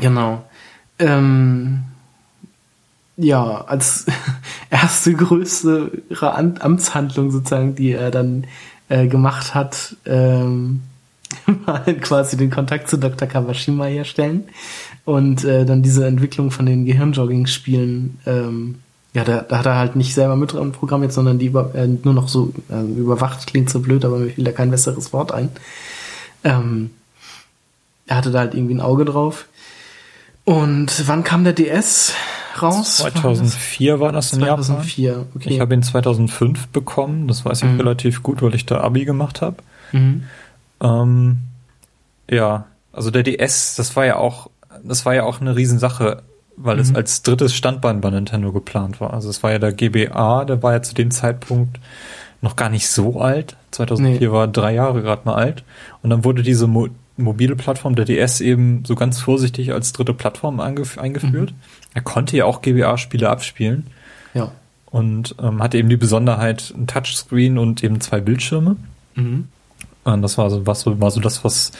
Genau. 0.00 0.44
Ähm, 0.98 1.84
ja, 3.16 3.64
als 3.66 4.06
erste 4.70 5.14
größere 5.14 5.90
Amtshandlung 6.60 7.30
sozusagen, 7.30 7.74
die 7.74 7.92
er 7.92 8.10
dann 8.10 8.46
äh, 8.88 9.06
gemacht 9.06 9.54
hat, 9.54 9.96
ähm, 10.06 10.82
war 11.66 11.84
halt 11.84 12.02
quasi 12.02 12.36
den 12.36 12.50
Kontakt 12.50 12.88
zu 12.88 12.96
Dr. 12.96 13.28
Kawashima 13.28 13.84
herstellen 13.84 14.44
und 15.04 15.44
äh, 15.44 15.64
dann 15.64 15.82
diese 15.82 16.06
Entwicklung 16.06 16.50
von 16.50 16.66
den 16.66 16.84
Gehirnjogging-Spielen, 16.84 18.18
ähm, 18.26 18.76
ja, 19.14 19.24
da, 19.24 19.40
da 19.40 19.58
hat 19.58 19.66
er 19.66 19.76
halt 19.76 19.96
nicht 19.96 20.14
selber 20.14 20.36
mit 20.36 20.52
dran 20.52 20.72
programmiert, 20.72 21.12
sondern 21.12 21.38
die 21.38 21.46
über, 21.46 21.74
äh, 21.74 21.86
nur 21.86 22.14
noch 22.14 22.28
so 22.28 22.52
äh, 22.70 22.82
überwacht, 22.82 23.46
klingt 23.46 23.68
so 23.70 23.80
blöd, 23.80 24.04
aber 24.04 24.18
mir 24.18 24.30
fiel 24.30 24.44
da 24.44 24.52
kein 24.52 24.70
besseres 24.70 25.12
Wort 25.12 25.32
ein. 25.32 25.48
Ähm, 26.44 26.90
er 28.06 28.16
hatte 28.16 28.30
da 28.30 28.40
halt 28.40 28.54
irgendwie 28.54 28.74
ein 28.74 28.80
Auge 28.80 29.04
drauf. 29.04 29.46
Und 30.44 31.06
wann 31.06 31.24
kam 31.24 31.44
der 31.44 31.52
DS 31.52 32.14
raus? 32.62 32.96
2004 32.96 34.00
war 34.00 34.12
das 34.12 34.32
in 34.32 34.40
2004, 34.40 35.10
Japan. 35.10 35.26
okay. 35.34 35.50
Ich 35.50 35.60
habe 35.60 35.74
ihn 35.74 35.82
2005 35.82 36.68
bekommen, 36.68 37.28
das 37.28 37.44
weiß 37.44 37.62
ich 37.62 37.68
mhm. 37.68 37.76
relativ 37.76 38.22
gut, 38.22 38.40
weil 38.40 38.54
ich 38.54 38.64
da 38.64 38.80
Abi 38.80 39.04
gemacht 39.04 39.42
habe. 39.42 39.56
Mhm. 39.92 40.24
Ähm, 40.80 41.38
ja, 42.30 42.66
Also 42.92 43.10
der 43.10 43.22
DS, 43.24 43.74
das 43.76 43.94
war 43.94 44.06
ja 44.06 44.16
auch, 44.16 44.48
das 44.82 45.04
war 45.04 45.14
ja 45.14 45.24
auch 45.24 45.42
eine 45.42 45.54
Riesensache, 45.54 46.22
weil 46.56 46.76
mhm. 46.76 46.82
es 46.82 46.94
als 46.94 47.22
drittes 47.22 47.54
Standbein 47.54 48.00
bei 48.00 48.08
Nintendo 48.08 48.50
geplant 48.50 49.02
war. 49.02 49.12
Also 49.12 49.28
es 49.28 49.42
war 49.42 49.52
ja 49.52 49.58
der 49.58 49.72
GBA, 49.72 50.46
der 50.46 50.62
war 50.62 50.72
ja 50.72 50.82
zu 50.82 50.94
dem 50.94 51.10
Zeitpunkt 51.10 51.78
noch 52.40 52.56
gar 52.56 52.70
nicht 52.70 52.88
so 52.88 53.20
alt. 53.20 53.56
2004 53.72 54.20
nee. 54.20 54.32
war 54.32 54.48
drei 54.48 54.74
Jahre 54.74 55.02
gerade 55.02 55.22
mal 55.24 55.34
alt. 55.34 55.64
Und 56.02 56.10
dann 56.10 56.24
wurde 56.24 56.42
diese 56.42 56.66
Mo 56.66 56.88
mobile 57.20 57.56
Plattform 57.56 57.96
der 57.96 58.04
DS 58.04 58.40
eben 58.40 58.84
so 58.86 58.94
ganz 58.94 59.20
vorsichtig 59.20 59.72
als 59.72 59.92
dritte 59.92 60.14
Plattform 60.14 60.60
eingeführt. 60.60 61.50
Mhm. 61.50 61.56
Er 61.92 62.02
konnte 62.02 62.36
ja 62.36 62.44
auch 62.44 62.62
GBA-Spiele 62.62 63.28
abspielen. 63.28 63.88
Ja. 64.34 64.52
Und 64.86 65.34
ähm, 65.42 65.60
hatte 65.60 65.78
eben 65.78 65.88
die 65.88 65.96
Besonderheit, 65.96 66.72
ein 66.76 66.86
Touchscreen 66.86 67.58
und 67.58 67.82
eben 67.82 68.00
zwei 68.00 68.20
Bildschirme. 68.20 68.76
Mhm. 69.16 69.48
Und 70.04 70.22
das 70.22 70.38
war 70.38 70.48
so, 70.48 70.64
was, 70.64 70.86
war 70.86 71.10
so 71.10 71.20
das, 71.20 71.42
was 71.42 71.72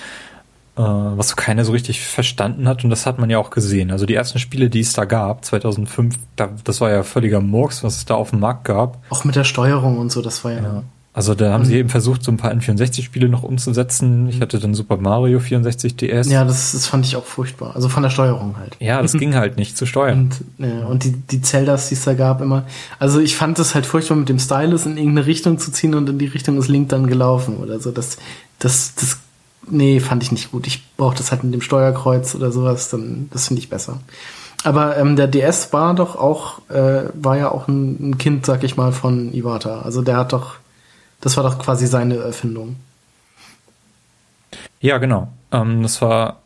was 0.83 1.29
so 1.29 1.37
keiner 1.37 1.64
so 1.64 1.73
richtig 1.73 2.01
verstanden 2.01 2.69
hat 2.69 2.85
und 2.85 2.91
das 2.91 3.07
hat 3.07 3.19
man 3.19 3.31
ja 3.31 3.38
auch 3.38 3.51
gesehen. 3.51 3.91
Also 3.91 4.07
die 4.07 4.14
ersten 4.14 4.38
Spiele, 4.38 4.71
die 4.71 4.81
es 4.81 4.93
da 4.93 5.05
gab, 5.05 5.45
2005, 5.45 6.17
da, 6.37 6.51
das 6.64 6.81
war 6.81 6.91
ja 6.91 7.03
völliger 7.03 7.41
Murks, 7.41 7.83
was 7.83 7.97
es 7.97 8.05
da 8.05 8.14
auf 8.14 8.31
dem 8.31 8.41
Markt 8.41 8.64
gab. 8.64 8.99
Auch 9.11 9.25
mit 9.25 9.37
der 9.37 9.45
Steuerung 9.45 9.99
und 9.99 10.12
so, 10.12 10.23
das 10.23 10.45
war 10.45 10.53
ja. 10.53 10.62
ja. 10.62 10.83
Also 11.19 11.35
da 11.35 11.53
haben 11.53 11.62
mhm. 11.62 11.67
sie 11.67 11.77
eben 11.79 11.88
versucht, 11.88 12.23
so 12.23 12.31
ein 12.31 12.37
paar 12.37 12.53
N64-Spiele 12.53 13.29
noch 13.29 13.43
umzusetzen. 13.43 14.29
Ich 14.29 14.41
hatte 14.41 14.61
dann 14.61 14.75
Super 14.75 14.99
Mario 14.99 15.41
64 15.41 15.97
DS. 15.97 16.31
Ja, 16.31 16.45
das, 16.45 16.71
das 16.71 16.87
fand 16.87 17.05
ich 17.07 17.17
auch 17.17 17.25
furchtbar. 17.25 17.75
Also 17.75 17.88
von 17.88 18.05
der 18.05 18.11
Steuerung 18.11 18.57
halt. 18.57 18.77
Ja, 18.79 19.03
das 19.03 19.12
ging 19.19 19.35
halt 19.35 19.57
nicht 19.57 19.77
zu 19.77 19.85
steuern. 19.85 20.31
Und, 20.59 20.64
ja, 20.64 20.87
und 20.87 21.03
die, 21.03 21.11
die 21.11 21.43
Zeldas, 21.43 21.88
die 21.88 21.97
es 21.97 22.05
da 22.05 22.14
gab, 22.14 22.41
immer. 22.41 22.67
Also 23.01 23.19
ich 23.19 23.35
fand 23.35 23.59
das 23.59 23.75
halt 23.75 23.85
furchtbar, 23.85 24.14
mit 24.14 24.29
dem 24.29 24.38
Stylus 24.38 24.87
in 24.87 24.97
irgendeine 24.97 25.27
Richtung 25.27 25.59
zu 25.59 25.73
ziehen 25.73 25.97
und 25.97 26.09
in 26.09 26.21
die 26.21 26.27
Richtung 26.27 26.57
ist 26.57 26.69
Link 26.69 26.91
dann 26.91 27.09
gelaufen 27.09 27.57
oder 27.57 27.81
so. 27.81 27.91
Das, 27.91 28.19
das, 28.61 28.95
das 28.95 29.19
nee, 29.70 30.00
fand 30.00 30.22
ich 30.22 30.33
nicht 30.33 30.50
gut. 30.50 30.66
Ich 30.66 30.83
brauche 30.96 31.16
das 31.16 31.31
halt 31.31 31.44
mit 31.44 31.54
dem 31.54 31.61
Steuerkreuz 31.61 32.35
oder 32.35 32.52
sowas, 32.52 32.90
dann 32.90 33.28
das 33.33 33.48
finde 33.48 33.61
ich 33.61 33.68
besser. 33.68 34.00
Aber 34.64 34.96
ähm, 34.96 35.16
der 35.16 35.28
DS 35.28 35.72
war 35.72 35.94
doch 35.94 36.16
auch, 36.16 36.61
äh, 36.68 37.04
war 37.14 37.37
ja 37.37 37.50
auch 37.50 37.68
ein, 37.68 38.11
ein, 38.11 38.18
Kind, 38.18 38.44
sag 38.44 38.64
ich 38.64 38.76
mal, 38.76 38.92
von 38.92 39.33
Iwata. 39.33 39.83
Also 39.83 40.02
der 40.02 40.16
hat 40.16 40.33
doch, 40.33 40.57
das 41.20 41.37
war 41.37 41.44
doch 41.44 41.59
quasi 41.59 41.87
seine 41.87 42.16
Erfindung. 42.16 42.76
Ja, 44.81 44.98
genau. 44.98 45.28
Ähm, 45.52 45.83
das 45.83 46.02
war, 46.02 46.40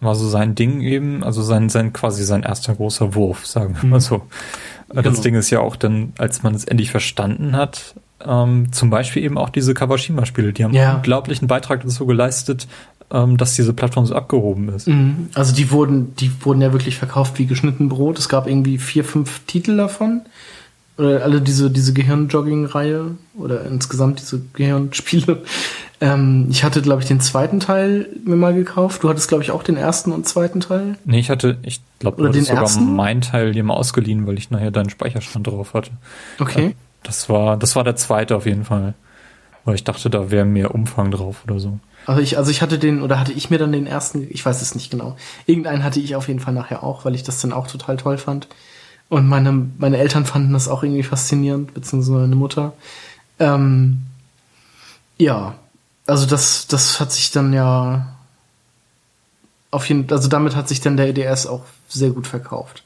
war 0.00 0.16
so 0.16 0.28
sein 0.28 0.54
Ding 0.56 0.80
eben, 0.80 1.22
also 1.22 1.42
sein, 1.42 1.68
sein 1.68 1.92
quasi 1.92 2.24
sein 2.24 2.42
erster 2.42 2.74
großer 2.74 3.14
Wurf, 3.14 3.46
sagen 3.46 3.76
wir 3.80 3.88
mal 3.88 3.96
mhm. 3.96 4.00
so. 4.00 4.22
Das 4.88 5.04
genau. 5.04 5.20
Ding 5.20 5.34
ist 5.36 5.50
ja 5.50 5.60
auch 5.60 5.76
dann, 5.76 6.12
als 6.18 6.42
man 6.42 6.54
es 6.54 6.64
endlich 6.64 6.90
verstanden 6.90 7.56
hat, 7.56 7.94
ähm, 8.26 8.72
zum 8.72 8.90
Beispiel 8.90 9.22
eben 9.22 9.38
auch 9.38 9.50
diese 9.50 9.74
Kawashima-Spiele, 9.74 10.52
die 10.52 10.64
haben 10.64 10.74
ja. 10.74 10.88
einen 10.88 10.96
unglaublichen 10.96 11.48
Beitrag 11.48 11.82
dazu 11.82 12.06
geleistet, 12.06 12.66
ähm, 13.10 13.36
dass 13.36 13.54
diese 13.54 13.72
Plattform 13.72 14.06
so 14.06 14.14
abgehoben 14.14 14.68
ist. 14.70 14.88
Mhm. 14.88 15.28
Also 15.34 15.54
die 15.54 15.70
wurden, 15.70 16.14
die 16.16 16.30
wurden 16.44 16.62
ja 16.62 16.72
wirklich 16.72 16.96
verkauft 16.96 17.38
wie 17.38 17.46
geschnitten 17.46 17.88
Brot. 17.88 18.18
Es 18.18 18.28
gab 18.28 18.46
irgendwie 18.46 18.78
vier, 18.78 19.04
fünf 19.04 19.40
Titel 19.46 19.76
davon. 19.76 20.22
Oder 20.98 21.22
alle 21.22 21.40
diese, 21.40 21.70
diese 21.70 21.94
Gehirnjogging-Reihe 21.94 23.16
oder 23.34 23.64
insgesamt 23.64 24.20
diese 24.20 24.42
Gehirnspiele. 24.52 25.42
Ähm, 26.02 26.48
ich 26.50 26.64
hatte, 26.64 26.82
glaube 26.82 27.00
ich, 27.00 27.06
den 27.06 27.20
zweiten 27.20 27.60
Teil 27.60 28.08
mir 28.24 28.34
mal 28.34 28.52
gekauft. 28.52 29.04
Du 29.04 29.08
hattest, 29.08 29.28
glaube 29.28 29.44
ich, 29.44 29.52
auch 29.52 29.62
den 29.62 29.76
ersten 29.76 30.10
und 30.10 30.26
zweiten 30.26 30.58
Teil. 30.58 30.96
Nee, 31.04 31.20
ich 31.20 31.30
hatte, 31.30 31.58
ich 31.62 31.80
glaube, 32.00 32.20
du 32.20 32.28
hattest 32.28 32.48
sogar 32.48 32.64
ersten? 32.64 32.96
meinen 32.96 33.20
Teil 33.20 33.52
dir 33.52 33.62
mal 33.62 33.74
ausgeliehen, 33.74 34.26
weil 34.26 34.36
ich 34.36 34.50
nachher 34.50 34.72
deinen 34.72 34.90
Speicherstand 34.90 35.46
drauf 35.46 35.74
hatte. 35.74 35.92
Okay. 36.40 36.66
Äh, 36.66 36.74
das 37.02 37.28
war, 37.28 37.56
das 37.56 37.76
war 37.76 37.84
der 37.84 37.96
zweite 37.96 38.36
auf 38.36 38.46
jeden 38.46 38.64
Fall. 38.64 38.94
Weil 39.64 39.76
ich 39.76 39.84
dachte, 39.84 40.10
da 40.10 40.30
wäre 40.30 40.44
mehr 40.44 40.74
Umfang 40.74 41.10
drauf 41.10 41.44
oder 41.46 41.60
so. 41.60 41.78
Also 42.06 42.20
ich, 42.20 42.36
also 42.36 42.50
ich 42.50 42.62
hatte 42.62 42.78
den, 42.78 43.00
oder 43.00 43.20
hatte 43.20 43.32
ich 43.32 43.50
mir 43.50 43.58
dann 43.58 43.70
den 43.70 43.86
ersten, 43.86 44.26
ich 44.28 44.44
weiß 44.44 44.60
es 44.60 44.74
nicht 44.74 44.90
genau. 44.90 45.16
Irgendeinen 45.46 45.84
hatte 45.84 46.00
ich 46.00 46.16
auf 46.16 46.26
jeden 46.26 46.40
Fall 46.40 46.54
nachher 46.54 46.82
auch, 46.82 47.04
weil 47.04 47.14
ich 47.14 47.22
das 47.22 47.40
dann 47.40 47.52
auch 47.52 47.68
total 47.68 47.96
toll 47.96 48.18
fand. 48.18 48.48
Und 49.08 49.28
meine, 49.28 49.68
meine 49.78 49.98
Eltern 49.98 50.26
fanden 50.26 50.52
das 50.52 50.68
auch 50.68 50.82
irgendwie 50.82 51.02
faszinierend, 51.02 51.74
beziehungsweise 51.74 52.18
meine 52.18 52.34
Mutter. 52.34 52.72
Ähm, 53.38 54.02
ja, 55.18 55.54
also 56.06 56.26
das, 56.26 56.66
das 56.66 56.98
hat 56.98 57.12
sich 57.12 57.30
dann 57.30 57.52
ja 57.52 58.16
auf 59.70 59.88
jeden, 59.88 60.10
also 60.10 60.28
damit 60.28 60.56
hat 60.56 60.68
sich 60.68 60.80
dann 60.80 60.96
der 60.96 61.08
EDS 61.08 61.46
auch 61.46 61.64
sehr 61.88 62.10
gut 62.10 62.26
verkauft. 62.26 62.84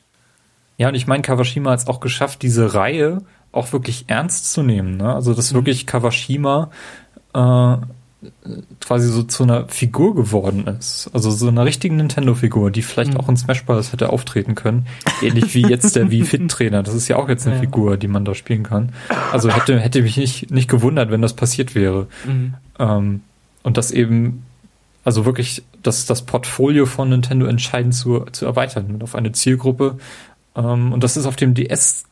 Ja, 0.78 0.88
und 0.88 0.94
ich 0.94 1.06
meine, 1.06 1.22
Kawashima 1.22 1.70
hat 1.70 1.80
es 1.80 1.86
auch 1.86 2.00
geschafft, 2.00 2.42
diese 2.42 2.74
Reihe 2.74 3.22
auch 3.52 3.72
wirklich 3.72 4.04
ernst 4.08 4.52
zu 4.52 4.62
nehmen. 4.62 4.96
Ne? 4.96 5.14
Also 5.14 5.34
dass 5.34 5.52
mhm. 5.52 5.56
wirklich 5.56 5.86
Kawashima 5.86 6.70
äh, 7.34 7.76
quasi 8.80 9.08
so 9.08 9.22
zu 9.22 9.42
einer 9.42 9.68
Figur 9.68 10.14
geworden 10.14 10.66
ist. 10.66 11.10
Also 11.12 11.30
so 11.30 11.48
einer 11.48 11.64
richtigen 11.64 11.96
Nintendo-Figur, 11.96 12.70
die 12.70 12.82
vielleicht 12.82 13.14
mhm. 13.14 13.20
auch 13.20 13.28
in 13.28 13.36
Smash 13.36 13.64
Bros. 13.64 13.92
hätte 13.92 14.10
auftreten 14.10 14.54
können. 14.54 14.86
Ähnlich 15.22 15.54
wie 15.54 15.62
jetzt 15.62 15.96
der 15.96 16.10
Wii 16.10 16.24
Fit 16.24 16.50
Trainer. 16.50 16.82
Das 16.82 16.94
ist 16.94 17.08
ja 17.08 17.16
auch 17.16 17.28
jetzt 17.28 17.46
eine 17.46 17.56
ja. 17.56 17.60
Figur, 17.62 17.96
die 17.96 18.08
man 18.08 18.24
da 18.24 18.34
spielen 18.34 18.62
kann. 18.62 18.92
Also 19.32 19.50
hätte, 19.50 19.78
hätte 19.78 20.02
mich 20.02 20.16
nicht, 20.16 20.50
nicht 20.50 20.68
gewundert, 20.68 21.10
wenn 21.10 21.22
das 21.22 21.34
passiert 21.34 21.74
wäre. 21.74 22.06
Mhm. 22.24 22.54
Ähm, 22.78 23.20
und 23.62 23.76
das 23.76 23.90
eben, 23.90 24.44
also 25.04 25.24
wirklich 25.24 25.62
das, 25.82 26.06
das 26.06 26.22
Portfolio 26.22 26.86
von 26.86 27.08
Nintendo 27.08 27.46
entscheidend 27.46 27.94
zu, 27.94 28.24
zu 28.32 28.46
erweitern 28.46 29.00
auf 29.02 29.14
eine 29.14 29.32
Zielgruppe. 29.32 29.98
Ähm, 30.54 30.92
und 30.92 31.04
das 31.04 31.16
ist 31.16 31.26
auf 31.26 31.36
dem 31.36 31.54
DS 31.54 32.04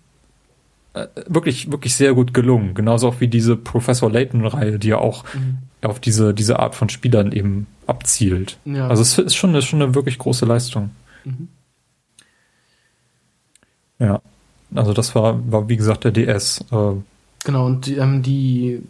äh, 0.94 1.08
wirklich, 1.26 1.70
wirklich 1.70 1.96
sehr 1.96 2.14
gut 2.14 2.32
gelungen. 2.32 2.74
Genauso 2.74 3.08
auch 3.08 3.20
wie 3.20 3.28
diese 3.28 3.56
Professor 3.56 4.10
Layton-Reihe, 4.10 4.78
die 4.78 4.88
ja 4.88 4.98
auch 4.98 5.24
mhm. 5.34 5.58
auf 5.82 5.98
diese, 5.98 6.32
diese 6.32 6.60
Art 6.60 6.76
von 6.76 6.88
Spielern 6.88 7.32
eben 7.32 7.66
abzielt. 7.86 8.58
Ja. 8.64 8.88
Also 8.88 9.02
es 9.02 9.18
ist 9.18 9.34
schon, 9.34 9.54
ist 9.54 9.66
schon 9.66 9.82
eine 9.82 9.94
wirklich 9.94 10.18
große 10.18 10.46
Leistung. 10.46 10.90
Mhm. 11.24 11.48
Ja. 13.98 14.20
Also 14.74 14.92
das 14.92 15.14
war, 15.14 15.40
war 15.50 15.68
wie 15.68 15.76
gesagt 15.76 16.04
der 16.04 16.12
DS. 16.12 16.64
Äh, 16.70 16.92
genau, 17.44 17.66
und 17.66 17.88
ähm, 17.88 18.22
die, 18.22 18.80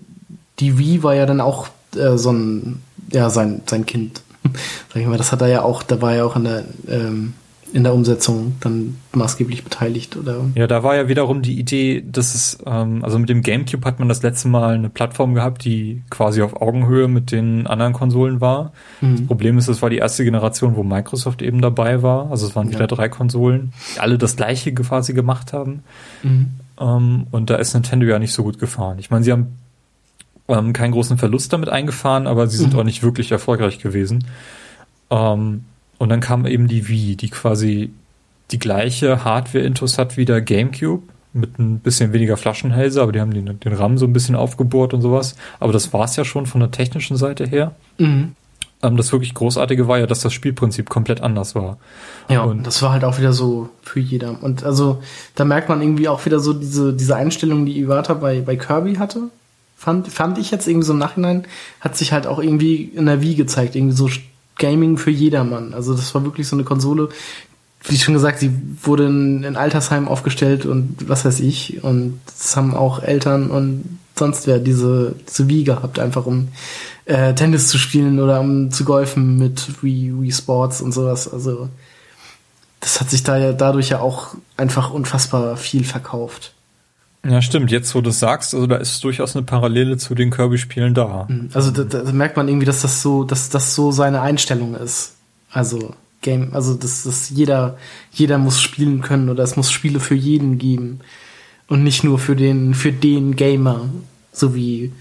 die 0.58 0.78
Wii 0.78 1.02
war 1.02 1.14
ja 1.14 1.26
dann 1.26 1.40
auch 1.40 1.68
äh, 1.96 2.16
so 2.16 2.32
ein, 2.32 2.82
ja, 3.12 3.30
sein, 3.30 3.62
sein 3.66 3.86
Kind. 3.86 4.22
Sag 4.92 5.00
ich 5.00 5.06
mal, 5.06 5.18
das 5.18 5.32
hat 5.32 5.40
er 5.40 5.48
ja 5.48 5.62
auch, 5.62 5.82
da 5.82 6.02
war 6.02 6.14
ja 6.14 6.24
auch 6.24 6.36
in 6.36 6.44
der 6.44 6.64
ähm, 6.88 7.34
in 7.74 7.82
der 7.82 7.92
Umsetzung 7.92 8.54
dann 8.60 8.96
maßgeblich 9.12 9.64
beteiligt 9.64 10.16
oder 10.16 10.42
ja 10.54 10.68
da 10.68 10.84
war 10.84 10.94
ja 10.94 11.08
wiederum 11.08 11.42
die 11.42 11.58
Idee 11.58 12.04
dass 12.06 12.32
es 12.37 12.58
ähm, 12.64 13.04
also 13.04 13.18
mit 13.18 13.28
dem 13.28 13.42
GameCube 13.42 13.84
hat 13.84 13.98
man 13.98 14.08
das 14.08 14.22
letzte 14.22 14.46
Mal 14.46 14.74
eine 14.74 14.88
Plattform 14.88 15.34
gehabt 15.34 15.64
die 15.64 16.00
quasi 16.08 16.40
auf 16.42 16.62
Augenhöhe 16.62 17.08
mit 17.08 17.32
den 17.32 17.66
anderen 17.66 17.92
Konsolen 17.92 18.40
war 18.40 18.72
mhm. 19.00 19.16
das 19.16 19.26
Problem 19.26 19.58
ist 19.58 19.66
es 19.66 19.82
war 19.82 19.90
die 19.90 19.98
erste 19.98 20.22
Generation 20.22 20.76
wo 20.76 20.84
Microsoft 20.84 21.42
eben 21.42 21.60
dabei 21.60 22.00
war 22.04 22.30
also 22.30 22.46
es 22.46 22.54
waren 22.54 22.68
wieder 22.68 22.82
ja. 22.82 22.87
drei 22.87 23.08
Konsolen 23.08 23.72
die 23.96 24.00
alle 24.00 24.18
das 24.18 24.37
gleiche 24.37 24.72
quasi 24.72 25.12
gemacht 25.12 25.52
haben 25.52 25.82
mhm. 26.22 26.50
ähm, 26.80 27.26
und 27.32 27.50
da 27.50 27.56
ist 27.56 27.74
Nintendo 27.74 28.06
ja 28.06 28.20
nicht 28.20 28.32
so 28.32 28.44
gut 28.44 28.60
gefahren 28.60 29.00
ich 29.00 29.10
meine 29.10 29.24
sie 29.24 29.32
haben 29.32 29.58
ähm, 30.46 30.72
keinen 30.72 30.92
großen 30.92 31.18
Verlust 31.18 31.52
damit 31.52 31.70
eingefahren 31.70 32.28
aber 32.28 32.46
sie 32.46 32.56
sind 32.56 32.74
mhm. 32.74 32.78
auch 32.78 32.84
nicht 32.84 33.02
wirklich 33.02 33.32
erfolgreich 33.32 33.80
gewesen 33.80 34.26
ähm, 35.10 35.64
und 35.98 36.09
dann 36.09 36.20
kam 36.20 36.46
eben 36.46 36.68
die 36.68 36.88
Wii, 36.88 37.16
die 37.16 37.30
quasi 37.30 37.90
die 38.50 38.59
gleiche 38.59 39.24
Hardware-Intus 39.24 39.98
hat 39.98 40.16
wie 40.16 40.24
der 40.24 40.40
GameCube, 40.40 41.02
mit 41.33 41.59
ein 41.59 41.80
bisschen 41.80 42.12
weniger 42.12 42.37
Flaschenhälse, 42.37 43.02
aber 43.02 43.12
die 43.12 43.20
haben 43.20 43.35
den, 43.35 43.59
den 43.59 43.72
RAM 43.72 43.98
so 43.98 44.07
ein 44.07 44.12
bisschen 44.12 44.37
aufgebohrt 44.37 44.94
und 44.94 45.02
sowas. 45.02 45.35
Aber 45.59 45.72
das 45.72 45.92
war 45.92 46.04
es 46.04 46.14
ja 46.16 46.24
schon 46.24 46.46
von 46.46 46.61
der 46.61 46.70
technischen 46.70 47.16
Seite 47.16 47.44
her. 47.46 47.74
Mhm. 47.98 48.37
Ähm, 48.83 48.96
das 48.96 49.11
wirklich 49.12 49.35
Großartige 49.35 49.88
war 49.88 49.98
ja, 49.98 50.07
dass 50.07 50.20
das 50.20 50.33
Spielprinzip 50.33 50.88
komplett 50.88 51.22
anders 51.22 51.54
war. 51.54 51.78
Ja, 52.28 52.42
und 52.42 52.64
das 52.64 52.80
war 52.83 52.92
halt 52.92 53.02
auch 53.02 53.18
wieder 53.18 53.33
so 53.33 53.68
für 53.83 53.98
jeder. 53.98 54.42
Und 54.42 54.62
also 54.62 55.02
da 55.35 55.44
merkt 55.44 55.68
man 55.68 55.83
irgendwie 55.83 56.09
auch 56.09 56.24
wieder 56.24 56.38
so 56.38 56.52
diese, 56.52 56.92
diese 56.92 57.16
Einstellung, 57.16 57.66
die 57.66 57.78
Iwata 57.80 58.14
bei, 58.14 58.40
bei 58.40 58.57
Kirby 58.57 58.94
hatte. 58.94 59.30
Fand, 59.76 60.09
fand 60.09 60.38
ich 60.38 60.50
jetzt 60.50 60.68
irgendwie 60.68 60.87
so 60.87 60.92
im 60.92 60.98
Nachhinein, 60.98 61.46
hat 61.80 61.96
sich 61.96 62.12
halt 62.12 62.26
auch 62.26 62.38
irgendwie 62.38 62.85
in 62.85 63.07
der 63.07 63.20
Wii 63.20 63.35
gezeigt. 63.35 63.74
Irgendwie 63.74 63.96
so 63.96 64.09
Gaming 64.56 64.98
für 64.98 65.10
jedermann. 65.10 65.74
Also 65.74 65.94
das 65.94 66.14
war 66.14 66.24
wirklich 66.24 66.48
so 66.48 66.56
eine 66.56 66.64
Konsole, 66.64 67.08
wie 67.86 67.98
schon 67.98 68.14
gesagt, 68.14 68.38
sie 68.38 68.52
wurde 68.82 69.06
in, 69.06 69.44
in 69.44 69.56
Altersheim 69.56 70.08
aufgestellt 70.08 70.64
und 70.64 70.96
was 71.08 71.24
weiß 71.24 71.40
ich. 71.40 71.82
Und 71.84 72.20
es 72.26 72.56
haben 72.56 72.74
auch 72.74 73.02
Eltern 73.02 73.50
und 73.50 73.98
sonst 74.16 74.46
wer 74.46 74.58
diese, 74.58 75.14
diese 75.28 75.48
Wii 75.48 75.64
gehabt, 75.64 75.98
einfach 75.98 76.24
um 76.24 76.48
äh, 77.04 77.34
Tennis 77.34 77.68
zu 77.68 77.78
spielen 77.78 78.20
oder 78.20 78.40
um 78.40 78.70
zu 78.70 78.84
golfen 78.84 79.38
mit 79.38 79.82
Wii, 79.82 80.14
Wii 80.18 80.32
Sports 80.32 80.80
und 80.80 80.92
sowas. 80.92 81.30
Also 81.30 81.68
das 82.80 83.00
hat 83.00 83.10
sich 83.10 83.22
da 83.22 83.36
ja 83.36 83.52
dadurch 83.52 83.90
ja 83.90 84.00
auch 84.00 84.34
einfach 84.56 84.90
unfassbar 84.90 85.56
viel 85.56 85.84
verkauft. 85.84 86.54
Ja, 87.24 87.40
stimmt. 87.42 87.70
Jetzt, 87.70 87.94
wo 87.94 88.00
du 88.00 88.10
sagst, 88.10 88.54
also 88.54 88.66
da 88.66 88.76
ist 88.76 89.02
durchaus 89.02 89.34
eine 89.34 89.44
Parallele 89.44 89.96
zu 89.96 90.14
den 90.14 90.30
Kirby-Spielen 90.30 90.94
da. 90.94 91.26
Mhm. 91.28 91.50
Also 91.54 91.70
da, 91.70 91.84
da 91.84 92.12
merkt 92.12 92.37
man 92.37 92.48
irgendwie, 92.48 92.66
dass 92.66 92.82
das 92.82 93.02
so, 93.02 93.24
dass 93.24 93.48
das 93.48 93.74
so 93.74 93.92
seine 93.92 94.20
Einstellung 94.20 94.74
ist. 94.74 95.14
Also 95.50 95.94
Game, 96.20 96.50
also 96.52 96.74
dass, 96.74 97.04
dass 97.04 97.30
jeder, 97.30 97.78
jeder 98.12 98.38
muss 98.38 98.60
spielen 98.60 99.00
können 99.00 99.28
oder 99.28 99.44
es 99.44 99.56
muss 99.56 99.70
Spiele 99.70 100.00
für 100.00 100.14
jeden 100.14 100.58
geben 100.58 101.00
und 101.68 101.82
nicht 101.82 102.04
nur 102.04 102.18
für 102.18 102.37
den, 102.37 102.74
für 102.74 102.92
den 102.92 103.37
Gamer, 103.37 103.88
so 104.32 104.54
wie 104.54 104.92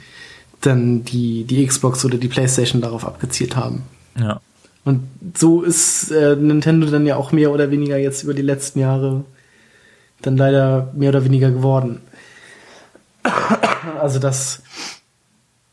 dann 0.61 1.03
die 1.03 1.43
die 1.43 1.65
Xbox 1.65 2.05
oder 2.05 2.17
die 2.17 2.27
PlayStation 2.27 2.81
darauf 2.81 3.05
abgezielt 3.05 3.55
haben. 3.55 3.83
Ja. 4.17 4.39
Und 4.85 5.03
so 5.35 5.61
ist 5.61 6.11
äh, 6.11 6.35
Nintendo 6.35 6.87
dann 6.87 7.05
ja 7.05 7.15
auch 7.15 7.31
mehr 7.31 7.51
oder 7.51 7.71
weniger 7.71 7.97
jetzt 7.97 8.23
über 8.23 8.33
die 8.33 8.41
letzten 8.41 8.79
Jahre 8.79 9.23
dann 10.21 10.37
leider 10.37 10.91
mehr 10.95 11.09
oder 11.09 11.25
weniger 11.25 11.51
geworden. 11.51 12.01
Also 14.01 14.19
dass, 14.19 14.61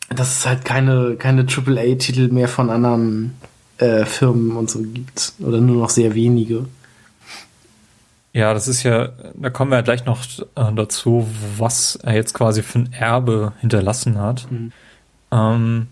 dass 0.09 0.39
es 0.39 0.47
halt 0.47 0.65
keine, 0.65 1.17
keine 1.17 1.47
AAA-Titel 1.47 2.29
mehr 2.29 2.49
von 2.49 2.71
anderen 2.71 3.35
äh, 3.79 4.05
Firmen 4.05 4.57
und 4.57 4.71
so 4.71 4.81
gibt. 4.81 5.33
Oder 5.41 5.61
nur 5.61 5.77
noch 5.77 5.91
sehr 5.91 6.15
wenige. 6.15 6.67
Ja, 8.33 8.55
das 8.55 8.69
ist 8.69 8.85
ja, 8.85 9.09
da 9.35 9.51
kommen 9.51 9.73
wir 9.73 9.77
ja 9.77 9.83
gleich 9.83 10.05
noch 10.05 10.23
äh, 10.55 10.73
dazu, 10.75 11.27
was 11.57 11.97
er 11.97 12.15
jetzt 12.15 12.35
quasi 12.35 12.63
für 12.63 12.81
ein 12.81 12.93
Erbe 12.93 13.53
hinterlassen 13.61 14.19
hat. 14.19 14.47
Mhm. 14.51 14.73
Ähm, 15.33 15.87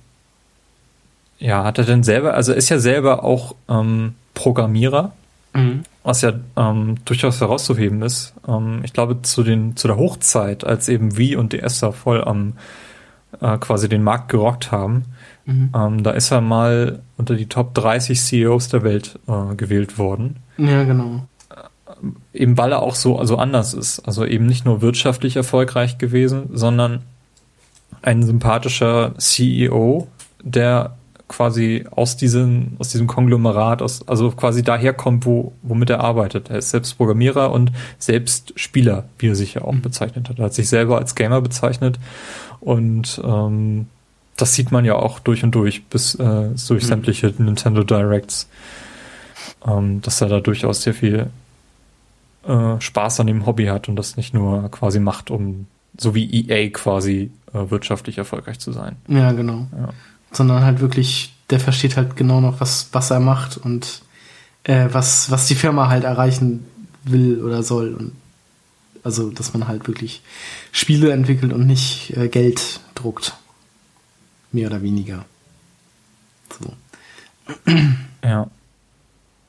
ja, 1.39 1.65
hat 1.65 1.79
er 1.79 1.85
denn 1.85 2.03
selber, 2.03 2.35
also 2.35 2.53
er 2.53 2.59
ist 2.59 2.69
ja 2.69 2.79
selber 2.79 3.25
auch 3.25 3.55
ähm, 3.69 4.15
Programmierer, 4.35 5.13
mhm. 5.55 5.83
Was 6.09 6.23
ja 6.23 6.33
ähm, 6.57 6.97
durchaus 7.05 7.41
herauszuheben 7.41 8.03
ist. 8.03 8.35
Ähm, 8.49 8.81
ich 8.83 8.93
glaube, 8.93 9.21
zu, 9.23 9.43
den, 9.43 9.77
zu 9.77 9.87
der 9.89 9.99
Hochzeit, 9.99 10.65
als 10.65 10.89
eben 10.89 11.17
Wii 11.17 11.37
und 11.37 11.53
DS 11.53 11.81
da 11.81 11.93
voll 11.93 12.25
am 12.25 12.55
äh, 13.41 13.59
quasi 13.59 13.89
den 13.89 14.03
Markt 14.03 14.31
gerockt 14.31 14.73
haben, 14.73 15.05
mhm. 15.45 15.71
ähm, 15.77 16.03
da 16.03 16.13
ist 16.13 16.31
er 16.31 16.41
mal 16.41 17.03
unter 17.19 17.35
die 17.35 17.47
Top 17.47 17.75
30 17.75 18.19
CEOs 18.19 18.69
der 18.69 18.83
Welt 18.83 19.19
äh, 19.29 19.55
gewählt 19.55 19.99
worden. 19.99 20.37
Ja, 20.57 20.83
genau 20.85 21.23
eben 22.33 22.57
weil 22.57 22.71
er 22.73 22.83
auch 22.83 22.95
so 22.95 23.19
also 23.19 23.37
anders 23.37 23.75
ist. 23.75 24.01
Also 24.01 24.25
eben 24.25 24.47
nicht 24.47 24.65
nur 24.65 24.83
wirtschaftlich 24.83 25.35
erfolgreich 25.35 25.99
gewesen, 25.99 26.51
sondern 26.53 27.03
ein 28.03 28.23
sympathischer 28.23 29.15
CEO, 29.19 30.07
der 30.43 30.98
quasi 31.29 31.85
aus 31.91 32.17
diesem, 32.17 32.77
aus 32.79 32.89
diesem 32.89 33.07
Konglomerat, 33.07 33.83
aus, 33.83 34.07
also 34.09 34.31
quasi 34.31 34.63
daherkommt, 34.63 35.27
wo, 35.27 35.53
womit 35.63 35.91
er 35.91 36.01
arbeitet. 36.01 36.51
Er 36.51 36.59
ist 36.59 36.71
selbst 36.71 36.97
Programmierer 36.97 37.53
und 37.53 37.71
selbst 37.99 38.53
Spieler, 38.57 39.05
wie 39.19 39.29
er 39.29 39.37
sich 39.37 39.55
ja 39.55 39.63
auch 39.63 39.73
mhm. 39.73 39.83
bezeichnet 39.83 40.29
hat. 40.29 40.39
Er 40.39 40.47
hat 40.47 40.55
sich 40.55 40.69
selber 40.69 40.99
als 40.99 41.15
Gamer 41.15 41.41
bezeichnet 41.41 41.99
und 42.61 43.21
ähm, 43.25 43.87
das 44.37 44.55
sieht 44.55 44.73
man 44.73 44.85
ja 44.85 44.95
auch 44.95 45.19
durch 45.19 45.45
und 45.45 45.55
durch, 45.55 45.85
bis 45.87 46.15
äh, 46.15 46.49
durch 46.69 46.85
mhm. 46.85 46.89
sämtliche 46.89 47.35
Nintendo 47.39 47.85
Directs, 47.85 48.49
ähm, 49.67 50.01
dass 50.01 50.21
er 50.21 50.29
da 50.29 50.41
durchaus 50.41 50.83
sehr 50.83 50.95
viel 50.95 51.29
äh, 52.47 52.81
Spaß 52.81 53.21
an 53.21 53.27
dem 53.27 53.47
Hobby 53.47 53.67
hat 53.67 53.89
und 53.89 53.97
das 53.97 54.17
nicht 54.17 54.33
nur 54.33 54.71
quasi 54.71 55.01
macht, 55.01 55.31
um 55.31 55.67
so 55.97 56.15
wie 56.15 56.49
EA 56.49 56.71
quasi 56.71 57.31
äh, 57.53 57.71
wirtschaftlich 57.71 58.19
erfolgreich 58.19 58.59
zu 58.59 58.73
sein. 58.73 58.97
Ja, 59.09 59.33
genau. 59.33 59.67
Ja. 59.77 59.89
Sondern 60.33 60.63
halt 60.63 60.81
wirklich, 60.81 61.35
der 61.51 61.61
versteht 61.61 61.97
halt 61.97 62.17
genau 62.17 62.41
noch, 62.41 62.61
was, 62.61 62.89
was 62.93 63.11
er 63.11 63.21
macht 63.21 63.57
und 63.57 64.03
äh, 64.65 64.89
was, 64.93 65.31
was 65.31 65.47
die 65.47 65.55
Firma 65.55 65.89
halt 65.89 66.05
erreichen 66.05 66.67
will 67.05 67.43
oder 67.43 67.63
soll. 67.63 67.95
Und 67.95 68.13
also, 69.03 69.31
dass 69.31 69.55
man 69.55 69.69
halt 69.69 69.87
wirklich 69.87 70.23
Spiele 70.73 71.13
entwickelt 71.13 71.53
und 71.53 71.67
nicht 71.67 72.17
äh, 72.17 72.29
Geld 72.29 72.81
druckt. 72.95 73.35
Mehr 74.53 74.69
oder 74.69 74.83
weniger. 74.83 75.25
So. 76.61 76.73
Ja. 78.25 78.49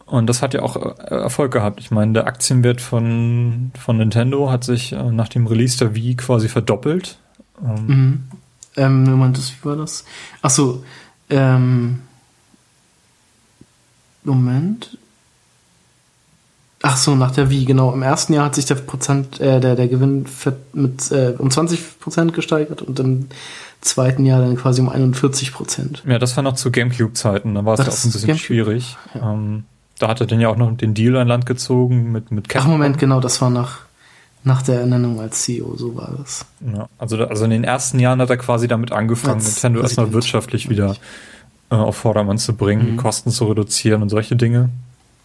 Und 0.06 0.28
das 0.28 0.42
hat 0.42 0.54
ja 0.54 0.62
auch 0.62 0.76
äh, 0.76 1.14
Erfolg 1.14 1.52
gehabt. 1.52 1.80
Ich 1.80 1.92
meine, 1.92 2.14
der 2.14 2.28
Aktienwert 2.28 2.82
von, 2.82 3.72
von 3.80 3.98
Nintendo 3.98 4.50
hat 4.50 4.64
sich 4.64 4.92
äh, 4.92 5.12
nach 5.12 5.30
dem 5.30 5.46
Release 5.46 5.78
der 5.78 5.94
Wii 5.96 6.16
quasi 6.16 6.50
verdoppelt. 6.50 7.20
Ähm, 7.64 7.86
mhm. 7.88 8.24
Ähm, 8.78 9.04
Moment, 9.04 9.38
wie 9.38 9.66
war 9.66 9.76
das? 9.76 10.06
Achso, 10.42 10.84
ähm, 11.30 12.00
Moment. 14.24 14.98
Ach 16.82 16.96
so, 16.96 17.16
nach 17.16 17.32
der 17.32 17.50
Wii, 17.50 17.66
genau. 17.66 17.92
Im 17.94 18.04
ersten 18.04 18.34
Jahr 18.34 18.46
hat 18.46 18.56
sich 18.56 18.66
der 18.66 18.76
Prozent, 18.76 19.42
äh, 19.42 19.60
der, 19.60 19.76
der 19.76 19.88
Gewinn 19.90 20.26
mit 20.74 21.12
äh, 21.12 21.34
um 21.38 21.52
20 21.52 22.00
Prozent 22.00 22.34
gesteigert 22.34 22.82
und 22.82 23.00
im 23.00 23.28
zweiten 23.82 24.26
Jahr 24.26 24.40
dann 24.40 24.56
quasi 24.56 24.82
um 24.82 24.90
41 24.90 25.54
Prozent. 25.54 26.04
Ja, 26.08 26.20
das 26.20 26.36
war 26.38 26.44
noch 26.44 26.54
zu 26.54 26.72
GameCube-Zeiten, 26.72 27.56
da 27.56 27.66
war 27.66 27.74
es 27.74 27.80
ja 27.80 27.86
auch 27.86 27.90
ein 27.90 28.12
bisschen 28.12 28.28
Gamecube? 28.28 28.40
schwierig. 28.40 28.98
Ja. 29.14 29.34
Ähm, 29.34 29.66
da 30.00 30.08
hat 30.08 30.22
er 30.22 30.28
denn 30.28 30.40
ja 30.40 30.48
auch 30.48 30.56
noch 30.56 30.76
den 30.78 30.94
Deal 30.94 31.18
an 31.18 31.28
Land 31.28 31.46
gezogen 31.46 32.12
mit, 32.12 32.32
mit 32.32 32.48
Capcom. 32.48 32.68
Ach, 32.68 32.72
Moment, 32.72 32.98
genau, 32.98 33.20
das 33.20 33.42
war 33.42 33.50
nach, 33.50 33.80
nach 34.44 34.62
der 34.62 34.80
Ernennung 34.80 35.20
als 35.20 35.44
CEO, 35.44 35.76
so 35.76 35.96
war 35.96 36.14
das. 36.18 36.46
Ja, 36.74 36.88
also, 36.98 37.18
also 37.18 37.44
in 37.44 37.52
den 37.52 37.64
ersten 37.64 38.00
Jahren 38.00 38.22
hat 38.22 38.30
er 38.30 38.38
quasi 38.38 38.68
damit 38.68 38.92
angefangen, 38.92 39.36
als 39.36 39.56
Nintendo 39.56 39.82
erstmal 39.82 40.14
wirtschaftlich 40.14 40.70
wieder 40.70 40.96
äh, 41.70 41.76
auf 41.76 41.98
Vordermann 41.98 42.38
zu 42.38 42.56
bringen, 42.56 42.94
mhm. 42.94 42.98
Kosten 42.98 43.32
zu 43.32 43.46
reduzieren 43.46 44.02
und 44.02 44.10
solche 44.10 44.36
Dinge. 44.36 44.70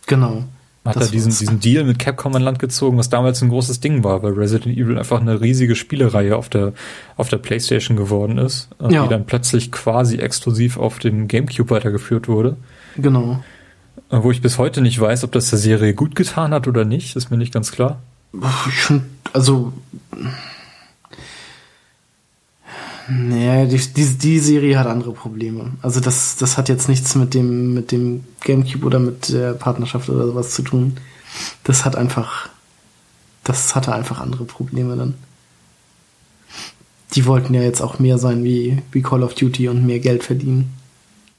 Genau. 0.07 0.45
Hat 0.85 0.97
er 0.97 1.07
diesen, 1.07 1.31
diesen 1.31 1.61
Deal 1.61 1.85
mit 1.85 1.99
Capcom 1.99 2.35
an 2.37 2.43
Land 2.43 2.59
gezogen, 2.59 2.99
was 2.99 3.09
damals 3.09 3.41
ein 3.41 3.49
großes 3.49 3.81
Ding 3.81 4.05
war, 4.05 4.23
weil 4.23 4.33
Resident 4.33 4.77
Evil 4.77 4.99
einfach 4.99 5.19
eine 5.19 5.41
riesige 5.41 5.77
Spielereihe 5.77 6.37
auf 6.37 6.51
der, 6.51 6.75
auf 7.17 7.31
der 7.31 7.39
Playstation 7.39 7.97
geworden 7.97 8.37
ist, 8.37 8.69
äh, 8.83 8.93
ja. 8.93 9.05
die 9.05 9.09
dann 9.09 9.25
plötzlich 9.25 9.73
quasi 9.73 10.19
exklusiv 10.19 10.77
auf 10.77 10.99
dem 10.99 11.27
Gamecube 11.27 11.71
weitergeführt 11.71 12.29
wurde. 12.29 12.59
Genau. 12.99 13.43
Wo 14.11 14.31
ich 14.31 14.43
bis 14.43 14.59
heute 14.59 14.83
nicht 14.83 15.01
weiß, 15.01 15.25
ob 15.25 15.33
das 15.33 15.49
der 15.49 15.59
Serie 15.59 15.95
gut 15.95 16.15
getan 16.15 16.53
hat 16.53 16.69
oder 16.69 16.85
nicht, 16.85 17.17
ist 17.17 17.31
mir 17.31 17.39
nicht 17.39 17.55
ganz 17.55 17.73
klar. 17.73 18.01
Schon, 18.71 19.03
also. 19.33 19.73
Naja, 23.09 23.67
die, 23.67 23.77
die, 23.77 24.07
die 24.17 24.39
Serie 24.39 24.79
hat 24.79 24.87
andere 24.87 25.13
Probleme. 25.13 25.73
Also 25.83 26.01
das, 26.01 26.37
das 26.37 26.57
hat 26.57 26.69
jetzt 26.71 26.89
nichts 26.89 27.15
mit 27.15 27.35
dem, 27.35 27.75
mit 27.75 27.93
dem 27.93 28.25
Gamecube 28.41 28.87
oder 28.87 28.99
mit 28.99 29.29
der 29.29 29.53
Partnerschaft 29.53 30.09
oder 30.09 30.27
sowas 30.27 30.53
zu 30.53 30.63
tun. 30.63 30.97
Das 31.65 31.85
hat 31.85 31.97
einfach, 31.97 32.49
das 33.43 33.75
hatte 33.75 33.93
einfach 33.95 34.21
andere 34.21 34.45
Probleme 34.45 34.97
dann. 34.97 35.15
Die 37.15 37.27
wollten 37.27 37.53
ja 37.53 37.63
jetzt 37.63 37.83
auch 37.83 37.99
mehr 37.99 38.19
sein 38.19 38.43
wie, 38.43 38.83
wie 38.91 39.03
Call 39.03 39.23
of 39.23 39.35
Duty 39.35 39.69
und 39.69 39.85
mehr 39.85 40.01
Geld 40.01 40.25
verdienen. 40.25 40.73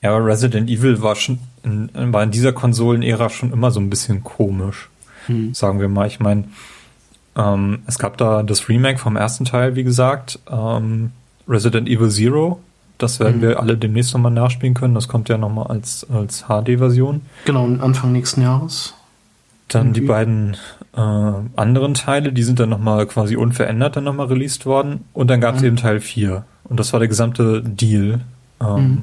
Ja, 0.01 0.15
aber 0.15 0.25
Resident 0.25 0.69
Evil 0.69 1.01
war 1.01 1.15
schon 1.15 1.39
in, 1.63 1.89
war 2.13 2.21
in 2.21 2.29
dieser 2.29 2.53
Konsolenära 2.53 3.29
schon 3.29 3.51
immer 3.51 3.71
so 3.71 3.79
ein 3.79 3.89
bisschen 3.89 4.23
komisch, 4.23 4.89
hm. 5.25 5.55
sagen 5.55 5.79
wir 5.79 5.89
mal. 5.89 6.05
Ich 6.05 6.19
meine, 6.19 6.45
ähm, 7.37 7.79
es 7.87 7.99
gab 7.99 8.17
da 8.17 8.43
das 8.43 8.69
Remake 8.69 8.97
vom 8.97 9.15
ersten 9.15 9.45
Teil, 9.45 9.75
wie 9.75 9.83
gesagt, 9.83 10.39
ähm, 10.49 11.11
Resident 11.47 11.87
Evil 11.87 12.09
Zero. 12.09 12.59
Das 12.97 13.19
werden 13.19 13.35
hm. 13.35 13.41
wir 13.41 13.59
alle 13.59 13.77
demnächst 13.77 14.13
nochmal 14.13 14.31
nachspielen 14.31 14.73
können. 14.73 14.95
Das 14.95 15.07
kommt 15.07 15.27
ja 15.27 15.37
nochmal 15.37 15.67
als, 15.67 16.07
als 16.09 16.45
HD-Version. 16.47 17.21
Genau, 17.45 17.65
Anfang 17.65 18.13
nächsten 18.13 18.41
Jahres. 18.41 18.93
Dann 19.67 19.87
Irgendwie. 19.87 20.01
die 20.01 20.07
beiden 20.07 20.57
äh, 20.95 20.99
anderen 20.99 21.93
Teile, 21.93 22.31
die 22.31 22.43
sind 22.43 22.59
dann 22.59 22.69
nochmal 22.69 23.05
quasi 23.07 23.35
unverändert 23.35 23.97
dann 23.97 24.05
nochmal 24.05 24.27
released 24.27 24.65
worden. 24.65 25.03
Und 25.11 25.29
dann 25.29 25.41
gab 25.41 25.55
es 25.55 25.61
mhm. 25.61 25.67
eben 25.67 25.75
Teil 25.75 25.99
4. 25.99 26.45
Und 26.63 26.79
das 26.79 26.93
war 26.93 26.99
der 26.99 27.09
gesamte 27.09 27.61
Deal. 27.61 28.21
Ähm, 28.61 28.77
mhm. 28.77 29.01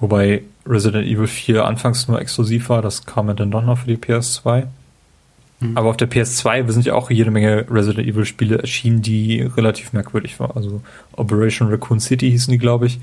Wobei 0.00 0.42
Resident 0.66 1.06
Evil 1.06 1.26
4 1.26 1.64
anfangs 1.64 2.08
nur 2.08 2.20
exklusiv 2.20 2.68
war, 2.68 2.82
das 2.82 3.06
kam 3.06 3.28
ja 3.28 3.34
dann 3.34 3.50
doch 3.50 3.64
noch 3.64 3.78
für 3.78 3.86
die 3.86 3.96
PS2. 3.96 4.64
Mhm. 5.60 5.76
Aber 5.76 5.90
auf 5.90 5.96
der 5.96 6.10
PS2 6.10 6.70
sind 6.70 6.86
ja 6.86 6.94
auch 6.94 7.10
jede 7.10 7.30
Menge 7.30 7.66
Resident 7.70 8.06
Evil 8.06 8.24
Spiele 8.24 8.58
erschienen, 8.58 9.02
die 9.02 9.42
relativ 9.42 9.92
merkwürdig 9.92 10.38
waren. 10.40 10.52
Also 10.54 10.80
Operation 11.12 11.68
Raccoon 11.68 12.00
City 12.00 12.30
hießen 12.30 12.50
die, 12.52 12.58
glaube 12.58 12.86
ich. 12.86 13.00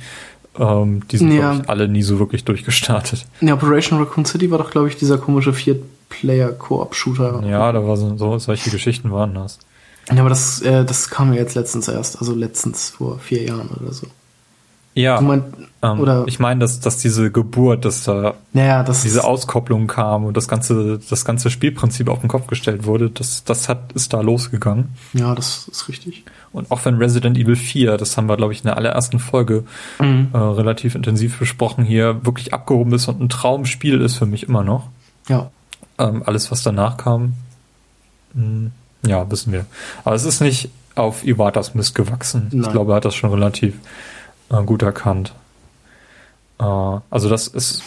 Ähm, 0.59 1.07
die 1.07 1.17
sind, 1.17 1.31
ja. 1.31 1.51
glaube 1.51 1.63
ich, 1.63 1.69
alle 1.69 1.87
nie 1.87 2.03
so 2.03 2.19
wirklich 2.19 2.43
durchgestartet. 2.43 3.25
Ja, 3.39 3.53
Operation 3.53 3.99
Raccoon 3.99 4.25
City 4.25 4.51
war 4.51 4.57
doch, 4.57 4.71
glaube 4.71 4.89
ich, 4.89 4.97
dieser 4.97 5.17
komische 5.17 5.53
Vier-Player-Koop-Shooter. 5.53 7.43
Ja, 7.47 7.71
da 7.71 7.85
war 7.87 7.95
so, 7.95 8.17
so, 8.17 8.37
solche 8.37 8.69
Geschichten 8.69 9.11
waren 9.11 9.33
das. 9.33 9.59
Ja, 10.11 10.19
aber 10.19 10.29
das, 10.29 10.61
äh, 10.61 10.83
das 10.83 11.09
kam 11.09 11.33
ja 11.33 11.39
jetzt 11.39 11.55
letztens 11.55 11.87
erst, 11.87 12.19
also 12.19 12.35
letztens 12.35 12.89
vor 12.89 13.19
vier 13.19 13.43
Jahren 13.43 13.69
oder 13.69 13.93
so. 13.93 14.07
Ja, 14.93 15.21
meinst, 15.21 15.45
ähm, 15.81 15.99
oder 15.99 16.25
ich 16.27 16.39
meine, 16.39 16.59
dass, 16.59 16.79
dass 16.79 16.97
diese 16.97 17.31
Geburt, 17.31 17.85
dass 17.85 18.03
da 18.03 18.35
ja, 18.53 18.83
das 18.83 19.01
diese 19.01 19.23
Auskopplung 19.23 19.87
kam 19.87 20.25
und 20.25 20.35
das 20.35 20.47
ganze, 20.47 20.99
das 21.09 21.25
ganze 21.25 21.49
Spielprinzip 21.49 22.09
auf 22.09 22.19
den 22.19 22.27
Kopf 22.27 22.47
gestellt 22.47 22.85
wurde, 22.85 23.09
das, 23.09 23.43
das 23.43 23.69
hat, 23.69 23.91
ist 23.93 24.13
da 24.13 24.21
losgegangen. 24.21 24.89
Ja, 25.13 25.33
das 25.33 25.67
ist 25.69 25.87
richtig. 25.87 26.25
Und 26.51 26.69
auch 26.71 26.83
wenn 26.85 26.95
Resident 26.95 27.37
Evil 27.37 27.55
4, 27.55 27.97
das 27.97 28.17
haben 28.17 28.27
wir, 28.27 28.37
glaube 28.37 28.53
ich, 28.53 28.59
in 28.59 28.65
der 28.65 28.77
allerersten 28.77 29.19
Folge 29.19 29.63
mhm. 29.99 30.29
äh, 30.33 30.37
relativ 30.37 30.95
intensiv 30.95 31.39
besprochen, 31.39 31.85
hier 31.85 32.25
wirklich 32.25 32.53
abgehoben 32.53 32.93
ist 32.93 33.07
und 33.07 33.21
ein 33.21 33.29
Traumspiel 33.29 34.01
ist 34.01 34.17
für 34.17 34.25
mich 34.25 34.43
immer 34.43 34.63
noch. 34.63 34.89
Ja. 35.29 35.49
Ähm, 35.97 36.21
alles, 36.25 36.51
was 36.51 36.63
danach 36.63 36.97
kam, 36.97 37.33
mh, 38.33 38.43
hm, 38.43 38.71
ja, 39.07 39.31
wissen 39.31 39.51
wir. 39.51 39.65
Aber 40.03 40.15
es 40.15 40.25
ist 40.25 40.41
nicht 40.41 40.69
auf 40.93 41.25
Iwatas 41.25 41.73
Mist 41.73 41.95
gewachsen. 41.95 42.49
Nein. 42.51 42.61
Ich 42.61 42.69
glaube, 42.71 42.91
er 42.91 42.95
hat 42.97 43.05
das 43.05 43.15
schon 43.15 43.31
relativ 43.31 43.73
äh, 44.51 44.63
gut 44.63 44.81
erkannt. 44.81 45.33
Äh, 46.59 46.63
also 46.63 47.29
das 47.29 47.47
ist, 47.47 47.83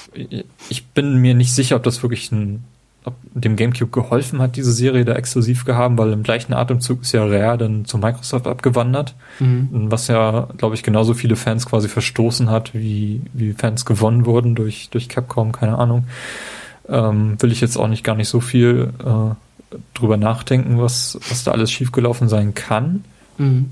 ich 0.69 0.87
bin 0.87 1.17
mir 1.17 1.35
nicht 1.35 1.53
sicher, 1.53 1.77
ob 1.77 1.83
das 1.83 2.03
wirklich 2.03 2.33
ein 2.33 2.65
ob 3.05 3.15
dem 3.35 3.57
GameCube 3.57 3.91
geholfen 3.91 4.41
hat, 4.41 4.57
diese 4.57 4.73
Serie 4.73 5.05
da 5.05 5.15
exklusiv 5.15 5.65
gehabt, 5.67 5.99
weil 5.99 6.13
im 6.13 6.23
gleichen 6.23 6.55
Atemzug 6.55 7.03
ist 7.03 7.13
ja 7.13 7.25
Rare 7.25 7.59
dann 7.59 7.85
zu 7.85 7.99
Microsoft 7.99 8.47
abgewandert, 8.47 9.15
mhm. 9.41 9.91
was 9.91 10.09
ja, 10.09 10.49
glaube 10.57 10.75
ich, 10.75 10.83
genauso 10.83 11.13
viele 11.13 11.37
Fans 11.37 11.67
quasi 11.67 11.89
verstoßen 11.89 12.49
hat, 12.49 12.73
wie, 12.73 13.21
wie 13.35 13.53
Fans 13.53 13.85
gewonnen 13.85 14.25
wurden 14.25 14.55
durch, 14.55 14.89
durch 14.91 15.09
Capcom, 15.11 15.53
keine 15.53 15.79
Ahnung. 15.79 16.05
Ähm, 16.89 17.37
will 17.41 17.53
ich 17.53 17.61
jetzt 17.61 17.77
auch 17.77 17.89
nicht 17.89 18.05
gar 18.05 18.17
nicht 18.17 18.29
so 18.29 18.41
viel 18.41 18.91
äh, 19.05 19.77
drüber 19.93 20.17
nachdenken, 20.17 20.81
was, 20.81 21.19
was 21.29 21.45
da 21.45 21.53
alles 21.53 21.71
schiefgelaufen 21.71 22.29
sein 22.29 22.55
kann. 22.55 23.05
Mhm. 23.37 23.71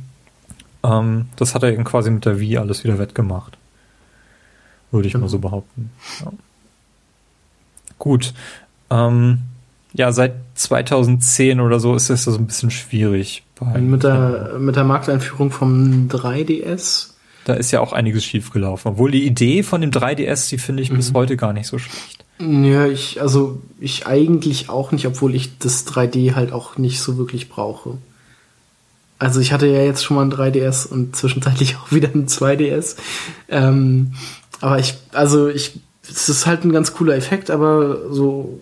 Ähm, 0.85 1.27
das 1.37 1.55
hat 1.55 1.63
er 1.63 1.73
eben 1.73 1.85
quasi 1.85 2.11
mit 2.11 2.25
der 2.25 2.41
Wii 2.41 2.59
alles 2.59 2.85
wieder 2.85 2.99
wettgemacht. 2.99 3.57
Würde 4.91 5.09
ich 5.09 5.15
mhm. 5.15 5.21
mal 5.21 5.29
so 5.29 5.39
behaupten. 5.39 5.91
Ja. 6.21 6.33
Gut. 7.99 8.35
Ähm, 8.91 9.39
ja, 9.95 10.13
seit 10.13 10.35
2010 10.55 11.61
oder 11.61 11.79
so 11.79 11.95
ist 11.95 12.11
das 12.11 12.25
so 12.25 12.35
ein 12.35 12.47
bisschen 12.47 12.71
schwierig. 12.71 13.45
mit, 13.79 14.03
der, 14.03 14.57
mit 14.59 14.77
der 14.77 14.85
Markteinführung 14.85 15.51
vom 15.51 16.09
3DS? 16.09 17.11
Da 17.45 17.55
ist 17.55 17.71
ja 17.73 17.81
auch 17.81 17.93
einiges 17.93 18.25
schiefgelaufen. 18.25 18.93
Obwohl 18.93 19.11
die 19.11 19.27
Idee 19.27 19.63
von 19.63 19.81
dem 19.81 19.91
3DS, 19.91 20.49
die 20.49 20.59
finde 20.59 20.83
ich 20.83 20.91
mhm. 20.91 20.97
bis 20.97 21.13
heute 21.13 21.37
gar 21.37 21.53
nicht 21.53 21.67
so 21.67 21.79
schlecht. 21.79 22.25
Ja, 22.39 22.87
ich, 22.87 23.21
also 23.21 23.61
ich 23.79 24.07
eigentlich 24.07 24.69
auch 24.69 24.91
nicht, 24.93 25.07
obwohl 25.07 25.35
ich 25.35 25.59
das 25.59 25.87
3D 25.87 26.35
halt 26.35 26.53
auch 26.53 26.77
nicht 26.77 27.01
so 27.01 27.17
wirklich 27.19 27.49
brauche. 27.49 27.99
Also 29.23 29.39
ich 29.39 29.53
hatte 29.53 29.69
ja 29.69 29.83
jetzt 29.83 30.05
schon 30.05 30.17
mal 30.17 30.25
ein 30.25 30.33
3DS 30.33 30.89
und 30.89 31.15
zwischenzeitlich 31.15 31.77
auch 31.81 31.93
wieder 31.93 32.09
ein 32.13 32.27
2DS. 32.27 32.97
Ähm, 33.49 34.15
aber 34.61 34.81
ich, 34.81 34.95
also 35.13 35.49
ich, 35.49 35.79
es 36.11 36.29
ist 36.29 36.47
halt 36.47 36.65
ein 36.65 36.73
ganz 36.73 36.93
cooler 36.93 37.15
Effekt, 37.15 37.49
aber 37.49 38.11
so 38.11 38.61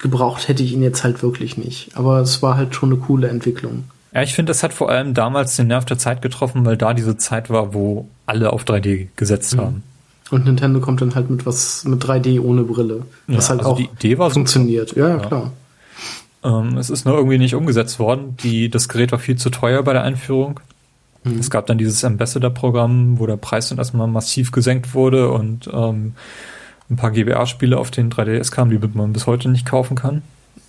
gebraucht 0.00 0.48
hätte 0.48 0.62
ich 0.62 0.72
ihn 0.72 0.82
jetzt 0.82 1.04
halt 1.04 1.22
wirklich 1.22 1.58
nicht. 1.58 1.90
Aber 1.94 2.20
es 2.20 2.40
war 2.40 2.56
halt 2.56 2.74
schon 2.74 2.90
eine 2.90 3.00
coole 3.02 3.28
Entwicklung. 3.28 3.84
Ja, 4.14 4.22
ich 4.22 4.34
finde, 4.34 4.48
das 4.48 4.62
hat 4.62 4.72
vor 4.72 4.88
allem 4.88 5.12
damals 5.12 5.56
den 5.56 5.66
Nerv 5.66 5.84
der 5.84 5.98
Zeit 5.98 6.22
getroffen, 6.22 6.64
weil 6.64 6.78
da 6.78 6.94
diese 6.94 7.18
Zeit 7.18 7.50
war, 7.50 7.74
wo 7.74 8.08
alle 8.24 8.54
auf 8.54 8.64
3D 8.64 9.08
gesetzt 9.16 9.56
mhm. 9.56 9.60
haben. 9.60 9.82
Und 10.30 10.46
Nintendo 10.46 10.80
kommt 10.80 11.02
dann 11.02 11.14
halt 11.14 11.28
mit 11.28 11.44
was 11.44 11.84
mit 11.84 12.02
3D 12.02 12.40
ohne 12.40 12.62
Brille. 12.62 13.02
Was 13.26 13.48
ja, 13.48 13.50
halt 13.50 13.60
also 13.60 13.72
auch 13.72 13.76
die 13.76 13.90
Idee 13.92 14.16
war 14.16 14.30
funktioniert. 14.30 14.96
Ja, 14.96 15.08
ja, 15.08 15.18
klar. 15.18 15.52
Ähm, 16.42 16.78
es 16.78 16.90
ist 16.90 17.04
nur 17.04 17.16
irgendwie 17.16 17.38
nicht 17.38 17.54
umgesetzt 17.54 17.98
worden. 17.98 18.36
Die, 18.42 18.70
das 18.70 18.88
Gerät 18.88 19.12
war 19.12 19.18
viel 19.18 19.36
zu 19.36 19.50
teuer 19.50 19.82
bei 19.82 19.92
der 19.92 20.02
Einführung. 20.02 20.60
Mhm. 21.24 21.38
Es 21.38 21.50
gab 21.50 21.66
dann 21.66 21.78
dieses 21.78 22.04
Ambassador-Programm, 22.04 23.18
wo 23.18 23.26
der 23.26 23.36
Preis 23.36 23.68
dann 23.68 23.78
erstmal 23.78 24.06
massiv 24.06 24.52
gesenkt 24.52 24.94
wurde 24.94 25.30
und 25.30 25.68
ähm, 25.72 26.14
ein 26.88 26.96
paar 26.96 27.10
GBA-Spiele 27.10 27.78
auf 27.78 27.90
den 27.90 28.10
3DS 28.10 28.50
kamen, 28.50 28.70
die 28.70 28.88
man 28.94 29.12
bis 29.12 29.26
heute 29.26 29.48
nicht 29.48 29.66
kaufen 29.66 29.96
kann. 29.96 30.22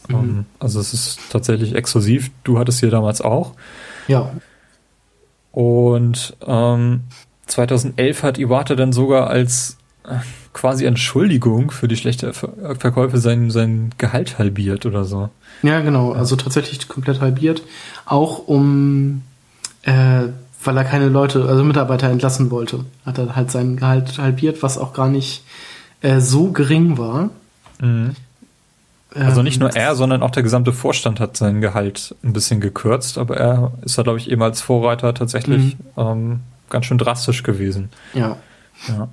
Mhm. 0.07 0.15
Ähm, 0.15 0.45
also 0.59 0.79
es 0.79 0.93
ist 0.93 1.19
tatsächlich 1.29 1.75
exklusiv. 1.75 2.31
Du 2.43 2.59
hattest 2.59 2.79
hier 2.79 2.91
damals 2.91 3.21
auch. 3.21 3.53
Ja. 4.07 4.31
Und 5.51 6.35
ähm, 6.45 7.01
2011 7.47 8.23
hat 8.23 8.37
Iwata 8.37 8.75
dann 8.75 8.93
sogar 8.93 9.29
als 9.29 9.77
quasi 10.53 10.85
Entschuldigung 10.85 11.71
für 11.71 11.87
die 11.87 11.97
schlechte 11.97 12.33
Ver 12.33 12.75
Verkäufe 12.77 13.17
sein, 13.17 13.51
sein 13.51 13.91
Gehalt 13.97 14.37
halbiert 14.37 14.85
oder 14.85 15.05
so. 15.05 15.29
Ja, 15.63 15.81
genau. 15.81 16.11
Also 16.11 16.35
tatsächlich 16.35 16.87
komplett 16.87 17.21
halbiert. 17.21 17.63
Auch 18.05 18.47
um, 18.47 19.21
äh, 19.83 20.23
weil 20.63 20.77
er 20.77 20.83
keine 20.83 21.09
Leute, 21.09 21.45
also 21.45 21.63
Mitarbeiter 21.63 22.09
entlassen 22.09 22.51
wollte, 22.51 22.85
hat 23.05 23.17
er 23.17 23.35
halt 23.35 23.51
sein 23.51 23.77
Gehalt 23.77 24.17
halbiert, 24.17 24.61
was 24.63 24.77
auch 24.77 24.93
gar 24.93 25.07
nicht 25.07 25.43
äh, 26.01 26.19
so 26.19 26.51
gering 26.51 26.97
war. 26.97 27.29
Mhm. 27.79 28.15
Also 29.13 29.43
nicht 29.43 29.59
nur 29.59 29.75
er, 29.75 29.95
sondern 29.95 30.23
auch 30.23 30.31
der 30.31 30.43
gesamte 30.43 30.71
Vorstand 30.71 31.19
hat 31.19 31.35
sein 31.35 31.59
Gehalt 31.59 32.15
ein 32.23 32.31
bisschen 32.31 32.61
gekürzt, 32.61 33.17
aber 33.17 33.35
er 33.35 33.71
ist 33.83 33.97
da, 33.97 34.03
glaube 34.03 34.19
ich, 34.19 34.31
eben 34.31 34.41
als 34.41 34.61
Vorreiter 34.61 35.13
tatsächlich 35.13 35.75
mhm. 35.77 36.01
ähm, 36.01 36.39
ganz 36.69 36.85
schön 36.85 36.97
drastisch 36.97 37.43
gewesen. 37.43 37.89
Ja. 38.13 38.37
Ja. 38.87 39.09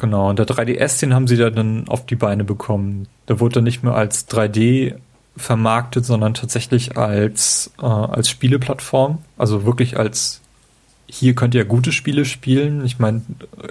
Genau, 0.00 0.30
und 0.30 0.38
der 0.38 0.46
3DS, 0.46 0.98
den 1.00 1.12
haben 1.12 1.28
sie 1.28 1.36
da 1.36 1.50
dann 1.50 1.86
auf 1.86 2.06
die 2.06 2.16
Beine 2.16 2.42
bekommen. 2.42 3.06
Der 3.28 3.38
wurde 3.38 3.56
dann 3.56 3.64
nicht 3.64 3.84
mehr 3.84 3.94
als 3.94 4.28
3D 4.30 4.94
vermarktet, 5.36 6.06
sondern 6.06 6.32
tatsächlich 6.32 6.96
als, 6.96 7.70
äh, 7.80 7.84
als 7.84 8.30
Spieleplattform. 8.30 9.18
Also 9.36 9.66
wirklich 9.66 9.98
als 9.98 10.40
hier 11.06 11.34
könnt 11.34 11.54
ihr 11.54 11.64
gute 11.66 11.92
Spiele 11.92 12.24
spielen. 12.24 12.84
Ich 12.84 12.98
meine, 12.98 13.20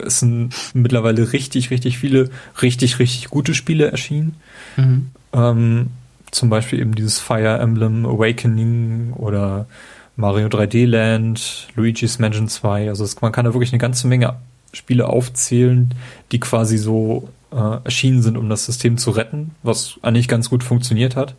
es 0.06 0.20
sind 0.20 0.54
mittlerweile 0.74 1.34
richtig, 1.34 1.72
richtig 1.72 1.98
viele 1.98 2.30
richtig, 2.62 3.00
richtig 3.00 3.30
gute 3.30 3.56
Spiele 3.56 3.90
erschienen. 3.90 4.36
Mhm. 4.78 5.12
Ähm, 5.34 5.88
zum 6.30 6.50
Beispiel 6.50 6.80
eben 6.80 6.94
dieses 6.94 7.20
Fire 7.20 7.58
Emblem 7.58 8.06
Awakening 8.06 9.14
oder 9.14 9.68
Mario 10.16 10.48
3D 10.48 10.86
Land, 10.86 11.70
Luigi's 11.76 12.20
Mansion 12.20 12.50
2. 12.50 12.90
Also 12.90 13.04
es, 13.04 13.20
man 13.22 13.32
kann 13.32 13.46
da 13.46 13.54
wirklich 13.54 13.72
eine 13.72 13.80
ganze 13.80 14.06
Menge 14.08 14.36
Spiele 14.74 15.08
aufzählen, 15.08 15.94
die 16.32 16.40
quasi 16.40 16.78
so 16.78 17.30
äh, 17.52 17.84
erschienen 17.84 18.22
sind, 18.22 18.38
um 18.38 18.50
das 18.50 18.66
System 18.66 18.98
zu 18.98 19.12
retten, 19.12 19.52
was 19.64 20.00
eigentlich 20.02 20.28
ganz 20.28 20.50
gut 20.50 20.64
funktioniert 20.64 21.16
hat. 21.16 21.36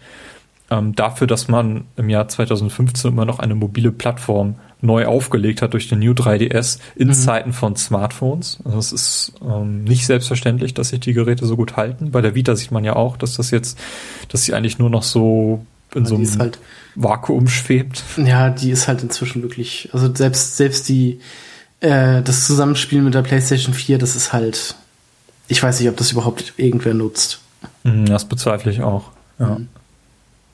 Ähm, 0.71 0.95
dafür, 0.95 1.27
dass 1.27 1.49
man 1.49 1.85
im 1.97 2.09
Jahr 2.09 2.29
2015 2.29 3.11
immer 3.11 3.25
noch 3.25 3.41
eine 3.41 3.57
mobile 3.57 3.91
Plattform 3.91 4.55
neu 4.81 5.07
aufgelegt 5.07 5.63
hat 5.63 5.73
durch 5.73 5.89
den 5.89 5.99
New 5.99 6.13
3DS 6.13 6.79
in 6.97 7.09
mhm. 7.09 7.13
Zeiten 7.13 7.53
von 7.53 7.77
Smartphones. 7.77 8.59
Also 8.65 8.79
es 8.79 8.93
ist 8.93 9.33
ähm, 9.43 9.85
nicht 9.85 10.07
selbstverständlich, 10.07 10.73
dass 10.73 10.91
sich 10.91 11.01
die 11.01 11.13
Geräte 11.13 11.45
so 11.47 11.57
gut 11.57 11.77
halten. 11.77 12.13
Bei 12.13 12.21
der 12.21 12.35
Vita 12.35 12.55
sieht 12.55 12.71
man 12.71 12.85
ja 12.85 12.95
auch, 12.95 13.17
dass 13.17 13.37
das 13.37 13.51
jetzt, 13.51 13.79
dass 14.29 14.45
sie 14.45 14.55
eigentlich 14.55 14.79
nur 14.79 14.91
noch 14.91 15.03
so 15.03 15.67
in 15.95 16.07
so 16.07 16.15
einem 16.15 16.39
halt, 16.39 16.59
Vakuum 16.95 17.49
schwebt. 17.49 18.05
Ja, 18.17 18.51
die 18.51 18.71
ist 18.71 18.87
halt 18.87 19.03
inzwischen 19.03 19.43
wirklich, 19.43 19.91
also 19.93 20.15
selbst, 20.15 20.57
selbst 20.57 20.89
die, 20.89 21.21
äh, 21.81 22.23
das 22.23 22.47
Zusammenspiel 22.47 23.03
mit 23.03 23.15
der 23.15 23.23
PlayStation 23.23 23.75
4, 23.75 23.99
das 23.99 24.17
ist 24.17 24.33
halt, 24.33 24.77
ich 25.49 25.63
weiß 25.63 25.81
nicht, 25.81 25.89
ob 25.89 25.97
das 25.97 26.13
überhaupt 26.13 26.55
irgendwer 26.57 26.95
nutzt. 26.95 27.41
Mhm, 27.85 28.07
das 28.07 28.25
bezweifle 28.27 28.71
ich 28.71 28.83
auch. 28.83 29.11
Ja. 29.39 29.59
Mhm. 29.59 29.69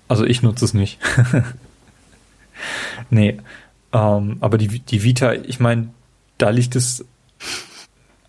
Also 0.09 0.25
ich 0.25 0.43
nutze 0.43 0.65
es 0.65 0.75
nicht. 0.75 0.99
nee. 3.11 3.39
Ähm, 3.93 4.37
aber 4.41 4.59
die, 4.59 4.79
die 4.79 5.03
Vita, 5.03 5.33
ich 5.33 5.59
meine, 5.59 5.89
da 6.39 6.51
liegt 6.51 6.77
es 6.77 7.05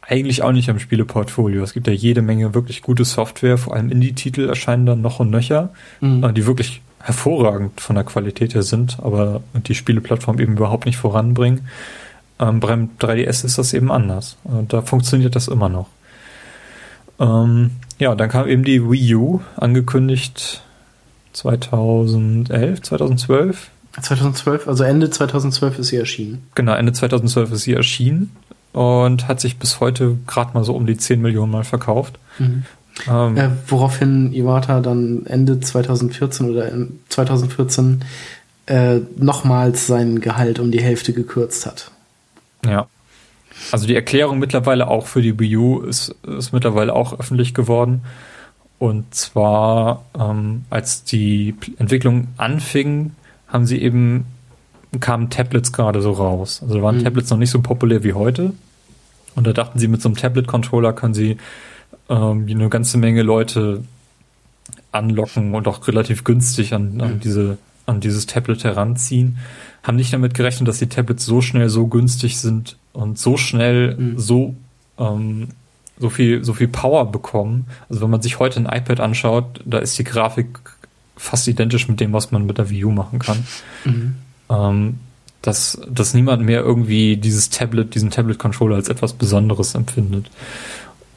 eigentlich 0.01 0.41
auch 0.41 0.53
nicht 0.53 0.69
am 0.69 0.79
Spieleportfolio. 0.79 1.61
Es 1.61 1.73
gibt 1.73 1.87
ja 1.87 1.93
jede 1.93 2.21
Menge 2.21 2.53
wirklich 2.53 2.81
gute 2.81 3.05
Software, 3.05 3.57
vor 3.57 3.75
allem 3.75 3.91
Indie-Titel 3.91 4.47
erscheinen 4.47 4.85
dann 4.85 5.01
noch 5.01 5.19
und 5.19 5.29
nöcher, 5.29 5.73
mhm. 5.99 6.23
Äh, 6.23 6.33
die 6.33 6.47
wirklich 6.47 6.81
hervorragend 6.99 7.79
von 7.79 7.95
der 7.95 8.05
Qualität 8.05 8.53
her 8.53 8.63
sind, 8.63 8.97
aber 9.01 9.41
die 9.53 9.75
Spieleplattform 9.75 10.39
eben 10.39 10.53
überhaupt 10.53 10.85
nicht 10.85 10.97
voranbringen. 10.97 11.67
Ähm, 12.39 12.59
beim 12.59 12.89
3DS 12.99 13.45
ist 13.45 13.57
das 13.57 13.73
eben 13.73 13.91
anders. 13.91 14.38
Und 14.43 14.73
da 14.73 14.81
funktioniert 14.81 15.35
das 15.35 15.47
immer 15.47 15.69
noch. 15.69 15.88
Ähm, 17.19 17.71
ja, 17.99 18.13
dann 18.15 18.29
kam 18.29 18.47
eben 18.47 18.63
die 18.63 18.89
Wii 18.89 19.15
U, 19.15 19.41
angekündigt 19.55 20.61
2011, 21.33 22.81
2012. 22.81 23.69
2012, 23.99 24.67
also 24.67 24.83
Ende 24.83 25.09
2012 25.09 25.79
ist 25.79 25.88
sie 25.88 25.97
erschienen. 25.97 26.43
Genau, 26.53 26.73
Ende 26.73 26.93
2012 26.93 27.51
ist 27.51 27.61
sie 27.63 27.73
erschienen 27.73 28.31
und 28.73 29.27
hat 29.27 29.39
sich 29.39 29.57
bis 29.57 29.79
heute 29.79 30.17
gerade 30.27 30.53
mal 30.53 30.63
so 30.63 30.75
um 30.75 30.85
die 30.85 30.97
10 30.97 31.19
Millionen 31.19 31.51
Mal 31.51 31.63
verkauft. 31.63 32.19
Mhm. 32.38 32.63
Ähm, 33.09 33.38
äh, 33.38 33.49
woraufhin 33.67 34.33
Iwata 34.33 34.81
dann 34.81 35.25
Ende 35.25 35.59
2014 35.59 36.49
oder 36.49 36.71
2014 37.09 38.03
äh, 38.67 38.99
nochmals 39.17 39.88
sein 39.88 40.19
Gehalt 40.19 40.59
um 40.59 40.71
die 40.71 40.81
Hälfte 40.81 41.13
gekürzt 41.13 41.65
hat. 41.65 41.91
Ja. 42.66 42.88
Also 43.72 43.88
die 43.88 43.95
Erklärung 43.95 44.39
mittlerweile 44.39 44.88
auch 44.88 45.08
für 45.08 45.22
die 45.22 45.39
Wii 45.39 45.58
U 45.58 45.80
ist, 45.82 46.16
ist 46.26 46.53
mittlerweile 46.53 46.93
auch 46.93 47.20
öffentlich 47.20 47.53
geworden. 47.53 48.03
Und 48.80 49.14
zwar, 49.16 50.05
ähm, 50.18 50.66
als 50.70 51.03
die 51.03 51.55
Entwicklung 51.80 52.28
anfing, 52.38 53.16
haben 53.47 53.66
sie 53.66 53.82
eben, 53.82 54.26
kamen 54.99 55.30
Tablets 55.30 55.72
gerade 55.72 56.01
so 56.01 56.12
raus. 56.12 56.62
Also 56.62 56.82
waren 56.82 56.99
mhm. 56.99 57.03
Tablets 57.03 57.30
noch 57.30 57.38
nicht 57.38 57.49
so 57.49 57.62
populär 57.62 58.03
wie 58.03 58.14
heute. 58.14 58.53
Und 59.36 59.47
da 59.47 59.53
dachten 59.53 59.80
sie, 59.80 59.88
mit 59.88 60.01
so 60.01 60.10
einem 60.10 60.16
Tablet-Controller 60.18 60.93
können 60.93 61.14
sie 61.16 61.38
ähm, 62.10 62.45
eine 62.49 62.70
ganze 62.70 62.97
Menge 62.97 63.24
Leute 63.24 63.84
anlocken 64.91 65.55
und 65.55 65.68
auch 65.68 65.88
relativ 65.88 66.24
günstig 66.24 66.74
an, 66.74 67.01
an 67.01 67.16
mhm. 67.16 67.20
diese 67.20 67.58
an 67.88 68.01
dieses 68.01 68.26
Tablet 68.28 68.64
heranziehen, 68.64 69.38
haben 69.84 69.95
nicht 69.95 70.13
damit 70.13 70.34
gerechnet, 70.34 70.67
dass 70.67 70.80
die 70.80 70.88
Tablets 70.88 71.25
so 71.25 71.41
schnell 71.41 71.69
so 71.69 71.88
günstig 71.88 72.39
sind 72.39 72.78
und 72.93 73.17
so 73.17 73.38
schnell 73.38 73.95
mhm. 73.95 74.19
so 74.19 74.55
ähm, 74.97 75.49
so 75.99 76.09
viel 76.09 76.43
so 76.43 76.53
viel 76.53 76.67
Power 76.67 77.11
bekommen. 77.11 77.65
Also 77.89 78.01
wenn 78.01 78.09
man 78.09 78.21
sich 78.21 78.39
heute 78.39 78.59
ein 78.59 78.65
iPad 78.65 78.99
anschaut, 78.99 79.61
da 79.65 79.80
ist 79.80 79.97
die 79.97 80.03
Grafik 80.03 80.59
fast 81.15 81.47
identisch 81.47 81.88
mit 81.88 81.99
dem, 81.99 82.13
was 82.13 82.32
man 82.32 82.45
mit 82.45 82.57
der 82.57 82.69
View 82.69 82.91
machen 82.91 83.19
kann. 83.19 83.45
Mhm. 83.86 84.15
Ähm, 84.49 84.99
dass, 85.41 85.80
dass 85.89 86.13
niemand 86.13 86.43
mehr 86.43 86.61
irgendwie 86.61 87.15
dieses 87.15 87.49
Tablet, 87.49 87.95
diesen 87.95 88.09
Tablet-Controller 88.09 88.75
als 88.75 88.89
etwas 88.89 89.13
Besonderes 89.13 89.75
empfindet. 89.75 90.30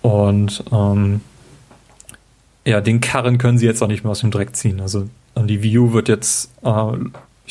Und 0.02 0.62
ähm, 0.70 1.20
ja, 2.64 2.80
den 2.80 3.00
Karren 3.00 3.38
können 3.38 3.58
sie 3.58 3.66
jetzt 3.66 3.82
auch 3.82 3.88
nicht 3.88 4.04
mehr 4.04 4.12
aus 4.12 4.20
dem 4.20 4.30
Dreck 4.30 4.54
ziehen. 4.54 4.80
Also 4.80 5.08
die 5.36 5.62
Wii 5.62 5.78
U 5.78 5.92
wird 5.92 6.08
jetzt, 6.08 6.50
äh, 6.62 6.92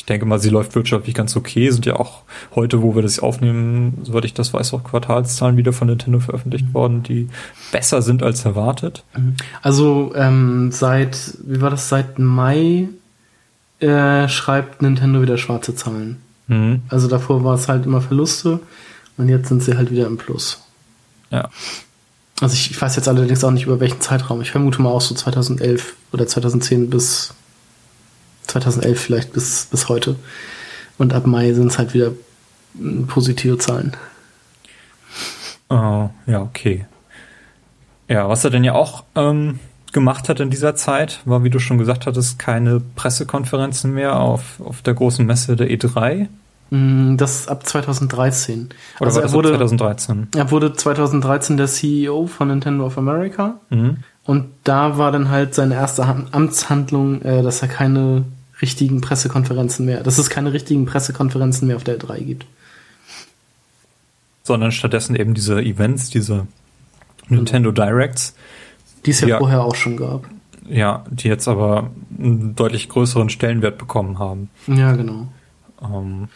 ich 0.00 0.06
denke 0.06 0.24
mal, 0.24 0.38
sie 0.38 0.48
läuft 0.48 0.74
wirtschaftlich 0.74 1.14
ganz 1.14 1.36
okay. 1.36 1.68
Sind 1.68 1.84
ja 1.84 1.96
auch 1.96 2.22
heute, 2.54 2.80
wo 2.80 2.94
wir 2.94 3.02
das 3.02 3.18
aufnehmen, 3.18 3.98
soweit 4.02 4.24
ich 4.24 4.32
das 4.32 4.54
weiß, 4.54 4.72
auch 4.72 4.82
Quartalszahlen 4.82 5.58
wieder 5.58 5.74
von 5.74 5.88
Nintendo 5.88 6.20
veröffentlicht 6.20 6.72
worden, 6.72 7.02
die 7.02 7.28
besser 7.70 8.00
sind 8.00 8.22
als 8.22 8.46
erwartet. 8.46 9.04
Also 9.60 10.14
ähm, 10.16 10.72
seit, 10.72 11.34
wie 11.44 11.60
war 11.60 11.68
das, 11.68 11.90
seit 11.90 12.18
Mai 12.18 12.88
äh, 13.80 14.26
schreibt 14.26 14.80
Nintendo 14.80 15.20
wieder 15.20 15.36
schwarze 15.36 15.74
Zahlen. 15.74 16.16
Mhm. 16.46 16.80
Also 16.88 17.06
davor 17.06 17.44
war 17.44 17.56
es 17.56 17.68
halt 17.68 17.84
immer 17.84 18.00
Verluste 18.00 18.58
und 19.18 19.28
jetzt 19.28 19.48
sind 19.50 19.62
sie 19.62 19.76
halt 19.76 19.90
wieder 19.90 20.06
im 20.06 20.16
Plus. 20.16 20.62
Ja. 21.30 21.50
Also 22.40 22.54
ich, 22.54 22.70
ich 22.70 22.80
weiß 22.80 22.96
jetzt 22.96 23.06
allerdings 23.06 23.44
auch 23.44 23.50
nicht 23.50 23.66
über 23.66 23.80
welchen 23.80 24.00
Zeitraum. 24.00 24.40
Ich 24.40 24.50
vermute 24.50 24.80
mal 24.80 24.88
auch 24.88 25.02
so 25.02 25.14
2011 25.14 25.94
oder 26.10 26.26
2010 26.26 26.88
bis 26.88 27.34
2011 28.50 29.00
vielleicht 29.00 29.32
bis, 29.32 29.66
bis 29.70 29.88
heute. 29.88 30.16
Und 30.98 31.12
ab 31.14 31.26
Mai 31.26 31.52
sind 31.52 31.68
es 31.68 31.78
halt 31.78 31.94
wieder 31.94 32.12
mm, 32.74 33.04
positive 33.06 33.58
Zahlen. 33.58 33.96
Oh, 35.68 36.10
ja, 36.26 36.40
okay. 36.42 36.86
Ja, 38.08 38.28
was 38.28 38.44
er 38.44 38.50
denn 38.50 38.64
ja 38.64 38.74
auch 38.74 39.04
ähm, 39.14 39.60
gemacht 39.92 40.28
hat 40.28 40.40
in 40.40 40.50
dieser 40.50 40.74
Zeit, 40.74 41.20
war, 41.24 41.44
wie 41.44 41.50
du 41.50 41.58
schon 41.60 41.78
gesagt 41.78 42.06
hattest, 42.06 42.38
keine 42.38 42.80
Pressekonferenzen 42.96 43.94
mehr 43.94 44.18
auf, 44.18 44.60
auf 44.60 44.82
der 44.82 44.94
großen 44.94 45.24
Messe 45.24 45.54
der 45.56 45.68
E3. 45.70 46.26
Mm, 46.70 47.16
Das 47.16 47.46
ab 47.48 47.66
2013. 47.66 48.70
Oder 48.98 49.06
also 49.06 49.16
war 49.16 49.22
er 49.22 49.26
das 49.26 49.32
wurde, 49.32 49.48
2013? 49.50 50.28
er 50.36 50.50
wurde 50.50 50.72
2013 50.72 51.56
der 51.56 51.66
CEO 51.68 52.26
von 52.26 52.48
Nintendo 52.48 52.86
of 52.86 52.98
America. 52.98 53.60
Mhm. 53.70 53.98
Und 54.24 54.46
da 54.64 54.98
war 54.98 55.12
dann 55.12 55.28
halt 55.30 55.54
seine 55.54 55.74
erste 55.74 56.06
Han- 56.06 56.28
Amtshandlung, 56.32 57.22
äh, 57.22 57.42
dass 57.42 57.62
er 57.62 57.68
keine 57.68 58.24
richtigen 58.62 59.00
Pressekonferenzen 59.00 59.86
mehr, 59.86 60.02
dass 60.02 60.18
es 60.18 60.30
keine 60.30 60.52
richtigen 60.52 60.86
Pressekonferenzen 60.86 61.66
mehr 61.66 61.76
auf 61.76 61.84
der 61.84 61.98
E3 61.98 62.20
gibt. 62.20 62.46
Sondern 64.42 64.72
stattdessen 64.72 65.16
eben 65.16 65.34
diese 65.34 65.60
Events, 65.60 66.10
diese 66.10 66.46
Nintendo 67.28 67.70
Directs, 67.72 68.34
Die 69.06 69.10
es 69.12 69.20
ja, 69.20 69.28
Ja. 69.28 69.38
vorher 69.38 69.62
auch 69.62 69.74
schon 69.74 69.96
gab. 69.96 70.24
ja, 70.68 71.04
die 71.10 71.28
jetzt 71.28 71.48
aber 71.48 71.90
einen 72.18 72.54
deutlich 72.54 72.88
größeren 72.88 73.30
Stellenwert 73.30 73.78
bekommen 73.78 74.18
haben. 74.18 74.50
Ja, 74.66 74.92
genau. 74.92 75.28
Ähm, 75.82 76.28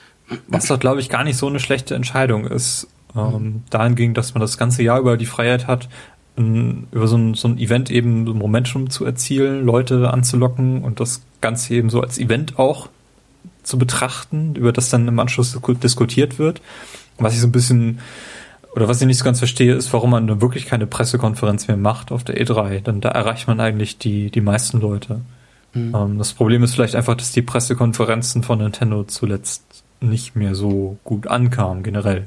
was 0.49 0.67
doch, 0.67 0.81
glaube 0.81 1.01
ich, 1.01 1.09
gar 1.11 1.25
nicht 1.25 1.37
so 1.37 1.47
eine 1.47 1.61
schlechte 1.61 1.95
Entscheidung 1.95 2.47
ist. 2.47 2.89
Ähm, 3.17 3.63
dahingehend, 3.71 4.17
dass 4.17 4.35
man 4.35 4.41
das 4.41 4.59
ganze 4.59 4.83
Jahr 4.83 4.99
über 4.99 5.17
die 5.17 5.27
Freiheit 5.27 5.67
hat, 5.69 5.89
n- 6.37 6.87
über 6.93 7.07
so 7.09 7.17
ein, 7.17 7.35
so 7.35 7.49
ein 7.49 7.59
Event 7.59 7.91
eben 7.91 8.27
so 8.27 8.33
ein 8.33 8.39
Momentum 8.39 8.91
zu 8.91 9.05
erzielen, 9.05 9.65
Leute 9.65 10.11
anzulocken 10.13 10.83
und 10.83 11.01
das 11.01 11.23
Ganze 11.41 11.75
eben 11.75 11.91
so 11.91 12.01
als 12.01 12.19
Event 12.19 12.59
auch 12.59 12.89
zu 13.63 13.79
betrachten, 13.79 14.55
über 14.57 14.73
das 14.73 14.91
dann 14.91 15.09
im 15.09 15.19
Anschluss 15.19 15.57
disku- 15.57 15.79
diskutiert 15.79 16.39
wird. 16.39 16.61
Was 17.19 17.35
ich 17.35 17.41
so 17.41 17.47
ein 17.47 17.53
bisschen, 17.53 18.01
oder 18.75 18.89
was 18.89 19.01
ich 19.01 19.07
nicht 19.07 19.19
so 19.19 19.25
ganz 19.25 19.39
verstehe, 19.39 19.75
ist, 19.75 19.93
warum 19.93 20.11
man 20.11 20.27
dann 20.27 20.41
wirklich 20.41 20.67
keine 20.67 20.87
Pressekonferenz 20.87 21.69
mehr 21.69 21.77
macht 21.77 22.13
auf 22.13 22.25
der 22.25 22.37
E3. 22.45 22.81
Denn 22.81 23.01
da 23.01 23.11
erreicht 23.11 23.47
man 23.47 23.61
eigentlich 23.61 23.99
die, 23.99 24.31
die 24.31 24.41
meisten 24.41 24.81
Leute. 24.81 25.21
Ähm, 25.95 26.19
das 26.19 26.33
Problem 26.35 26.63
ist 26.63 26.75
vielleicht 26.75 26.95
einfach, 26.95 27.15
dass 27.17 27.33
die 27.33 27.43
Pressekonferenzen 27.43 28.43
von 28.43 28.59
Nintendo 28.59 29.05
zuletzt 29.05 29.63
nicht 30.01 30.37
mehr 30.37 30.55
so 30.55 30.99
gut 31.05 31.27
ankamen, 31.29 31.83
generell. 31.83 32.27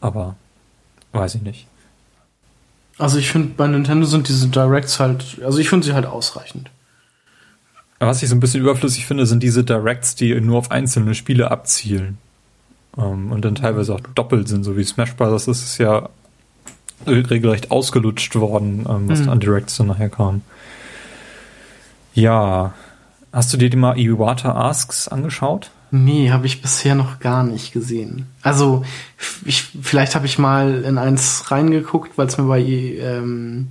Aber 0.00 0.36
weiß 1.12 1.36
ich 1.36 1.42
nicht. 1.42 1.66
Also 3.02 3.18
ich 3.18 3.30
finde, 3.32 3.54
bei 3.56 3.66
Nintendo 3.66 4.06
sind 4.06 4.28
diese 4.28 4.46
Directs 4.46 5.00
halt, 5.00 5.38
also 5.44 5.58
ich 5.58 5.68
finde 5.68 5.84
sie 5.86 5.92
halt 5.92 6.06
ausreichend. 6.06 6.70
Was 7.98 8.22
ich 8.22 8.28
so 8.28 8.36
ein 8.36 8.40
bisschen 8.40 8.60
überflüssig 8.60 9.06
finde, 9.06 9.26
sind 9.26 9.42
diese 9.42 9.64
Directs, 9.64 10.14
die 10.14 10.40
nur 10.40 10.58
auf 10.58 10.70
einzelne 10.70 11.14
Spiele 11.16 11.50
abzielen. 11.50 12.18
Ähm, 12.96 13.32
und 13.32 13.44
dann 13.44 13.56
teilweise 13.56 13.92
auch 13.94 14.00
doppelt 14.14 14.46
sind, 14.46 14.62
so 14.62 14.76
wie 14.76 14.84
Smash 14.84 15.14
Bros. 15.16 15.46
Das 15.46 15.62
ist 15.62 15.78
ja 15.78 16.08
re- 17.06 17.28
regelrecht 17.30 17.72
ausgelutscht 17.72 18.36
worden, 18.36 18.86
ähm, 18.88 19.08
was 19.08 19.20
Mhm. 19.22 19.30
an 19.30 19.40
Directs 19.40 19.76
dann 19.78 19.88
nachher 19.88 20.08
kam. 20.08 20.42
Ja. 22.14 22.74
Hast 23.32 23.52
du 23.52 23.56
dir 23.56 23.70
die 23.70 23.76
mal 23.78 23.98
Iwata 23.98 24.52
Asks 24.52 25.08
angeschaut? 25.08 25.70
Nee, 25.94 26.30
habe 26.30 26.46
ich 26.46 26.62
bisher 26.62 26.94
noch 26.94 27.20
gar 27.20 27.44
nicht 27.44 27.74
gesehen. 27.74 28.24
Also, 28.40 28.82
ich, 29.44 29.68
vielleicht 29.82 30.14
habe 30.14 30.24
ich 30.24 30.38
mal 30.38 30.84
in 30.84 30.96
eins 30.96 31.50
reingeguckt, 31.50 32.16
weil 32.16 32.26
es 32.26 32.38
mir 32.38 32.44
bei, 32.44 32.62
ähm, 32.62 33.68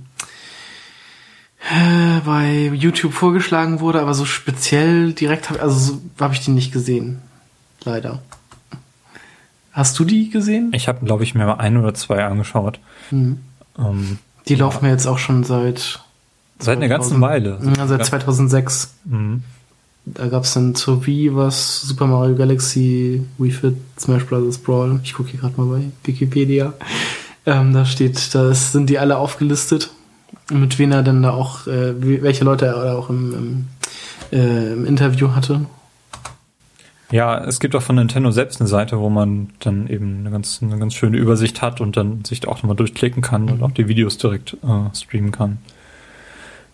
äh, 1.68 2.20
bei 2.24 2.70
YouTube 2.72 3.12
vorgeschlagen 3.12 3.80
wurde, 3.80 4.00
aber 4.00 4.14
so 4.14 4.24
speziell 4.24 5.14
direkt 5.14 5.50
habe 5.50 5.60
also 5.60 5.76
so, 5.76 6.00
habe 6.20 6.32
ich 6.32 6.40
die 6.40 6.52
nicht 6.52 6.72
gesehen. 6.72 7.20
Leider. 7.84 8.22
Hast 9.72 9.98
du 9.98 10.04
die 10.04 10.30
gesehen? 10.30 10.70
Ich 10.74 10.86
habe, 10.86 11.04
glaube 11.04 11.24
ich, 11.24 11.34
mir 11.34 11.44
mal 11.44 11.54
ein 11.54 11.76
oder 11.76 11.92
zwei 11.92 12.24
angeschaut. 12.24 12.78
Mhm. 13.10 13.40
Ähm, 13.76 14.18
Die 14.46 14.54
laufen 14.54 14.84
mir 14.84 14.92
jetzt 14.92 15.06
auch 15.06 15.18
schon 15.18 15.42
seit 15.42 16.00
seit 16.60 16.76
einer 16.76 16.86
ganzen 16.86 17.18
2000 17.18 17.20
Weile. 17.20 17.58
Ja, 17.76 17.88
seit 17.88 18.06
2006. 18.06 18.94
Mhm. 19.06 19.42
Da 20.04 20.26
gab 20.26 20.44
es 20.44 20.54
dann 20.54 20.74
zur 20.74 21.06
Wii 21.06 21.34
was, 21.36 21.82
Super 21.82 22.06
Mario 22.06 22.34
Galaxy, 22.34 23.24
Wii 23.38 23.50
Fit, 23.50 23.76
Smash 23.98 24.24
Bros. 24.24 24.58
Brawl. 24.58 25.00
Ich 25.04 25.14
gucke 25.14 25.30
hier 25.30 25.40
gerade 25.40 25.60
mal 25.60 25.78
bei 25.78 25.84
Wikipedia. 26.04 26.74
Ähm, 27.46 27.72
da 27.72 27.84
steht, 27.84 28.34
da 28.34 28.52
sind 28.54 28.90
die 28.90 28.98
alle 28.98 29.18
aufgelistet, 29.18 29.90
mit 30.50 30.78
wen 30.78 30.92
er 30.92 31.02
denn 31.02 31.22
da 31.22 31.30
auch, 31.30 31.66
äh, 31.66 31.94
welche 32.22 32.44
Leute 32.44 32.66
er 32.66 32.98
auch 32.98 33.10
im, 33.10 33.34
im, 34.32 34.38
äh, 34.38 34.72
im 34.72 34.86
Interview 34.86 35.34
hatte. 35.34 35.66
Ja, 37.12 37.44
es 37.44 37.60
gibt 37.60 37.76
auch 37.76 37.82
von 37.82 37.96
Nintendo 37.96 38.30
selbst 38.30 38.60
eine 38.60 38.68
Seite, 38.68 38.98
wo 38.98 39.10
man 39.10 39.50
dann 39.60 39.86
eben 39.86 40.20
eine 40.20 40.30
ganz, 40.30 40.60
eine 40.62 40.78
ganz 40.78 40.94
schöne 40.94 41.18
Übersicht 41.18 41.60
hat 41.60 41.80
und 41.80 41.96
dann 41.96 42.24
sich 42.24 42.48
auch 42.48 42.56
nochmal 42.56 42.76
durchklicken 42.76 43.22
kann 43.22 43.50
und 43.50 43.62
auch 43.62 43.70
die 43.70 43.86
Videos 43.86 44.16
direkt 44.16 44.56
äh, 44.64 44.96
streamen 44.96 45.30
kann. 45.30 45.58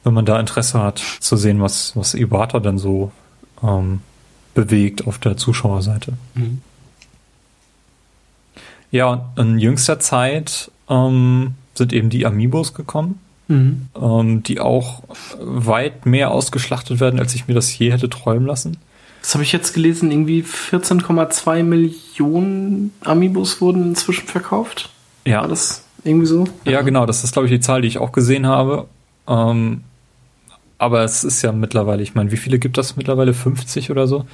Wenn 0.09 0.14
man 0.14 0.24
da 0.24 0.40
Interesse 0.40 0.80
hat, 0.82 1.02
zu 1.20 1.36
sehen, 1.36 1.61
was, 1.61 1.94
was 1.94 2.14
Iwata 2.14 2.61
dann 2.61 2.78
so 2.78 3.12
ähm, 3.62 4.00
bewegt 4.54 5.06
auf 5.06 5.18
der 5.18 5.36
Zuschauerseite. 5.36 6.14
Ja, 8.90 9.09
und 9.36 9.38
in 9.38 9.59
jüngster 9.59 9.98
Zeit 10.00 10.70
ähm, 10.88 11.52
sind 11.74 11.92
eben 11.92 12.09
die 12.09 12.24
Amiibos 12.24 12.72
gekommen, 12.72 13.20
Mhm. 13.48 13.88
ähm, 14.00 14.42
die 14.42 14.61
auch 14.61 15.02
weit 15.40 16.06
mehr 16.06 16.30
ausgeschlachtet 16.30 17.00
werden, 17.00 17.18
als 17.20 17.34
ich 17.34 17.48
mir 17.48 17.54
das 17.54 17.76
je 17.78 17.92
hätte 17.92 18.09
träumen 18.09 18.46
lassen. 18.46 18.78
Das 19.20 19.34
habe 19.34 19.42
ich 19.44 19.52
jetzt 19.52 19.74
gelesen, 19.74 20.11
irgendwie 20.11 20.42
14,2 20.42 21.62
Millionen 21.64 22.92
Amiibos 23.04 23.61
wurden 23.61 23.82
inzwischen 23.88 24.26
verkauft. 24.26 24.88
Ja, 25.26 25.40
War 25.42 25.48
das 25.48 25.82
irgendwie 26.04 26.26
so? 26.26 26.44
Ja, 26.64 26.80
genau, 26.82 27.04
das 27.04 27.24
ist, 27.24 27.32
glaube 27.32 27.46
ich, 27.48 27.52
die 27.52 27.61
Zahl, 27.61 27.82
die 27.82 27.88
ich 27.88 27.98
auch 27.98 28.12
gesehen 28.12 28.46
habe. 28.46 28.86
Ähm, 29.26 29.82
aber 30.79 31.03
es 31.05 31.24
ist 31.24 31.43
ja 31.43 31.53
mittlerweile, 31.53 32.03
ich 32.03 32.14
meine, 32.14 32.31
wie 32.33 32.37
viele 32.37 32.59
gibt 32.59 32.79
das 32.79 32.97
mittlerweile? 32.97 33.35
50 33.35 33.91
oder 33.91 34.07
so? 34.07 34.24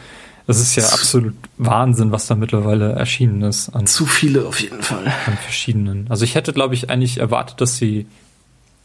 Das 0.46 0.60
ist 0.60 0.76
ja 0.76 0.84
absolut 0.84 1.34
Wahnsinn, 1.56 2.12
was 2.12 2.26
da 2.26 2.34
mittlerweile 2.34 2.92
erschienen 2.92 3.40
ist 3.42 3.70
an, 3.70 3.86
Zu 3.86 4.04
viele 4.04 4.44
auf 4.46 4.60
jeden 4.60 4.82
Fall. 4.82 5.06
an 5.26 5.38
verschiedenen. 5.38 6.06
Also 6.10 6.24
ich 6.24 6.34
hätte, 6.34 6.52
glaube 6.52 6.74
ich, 6.74 6.90
eigentlich 6.90 7.16
erwartet, 7.18 7.62
dass 7.62 7.76
sie 7.78 8.06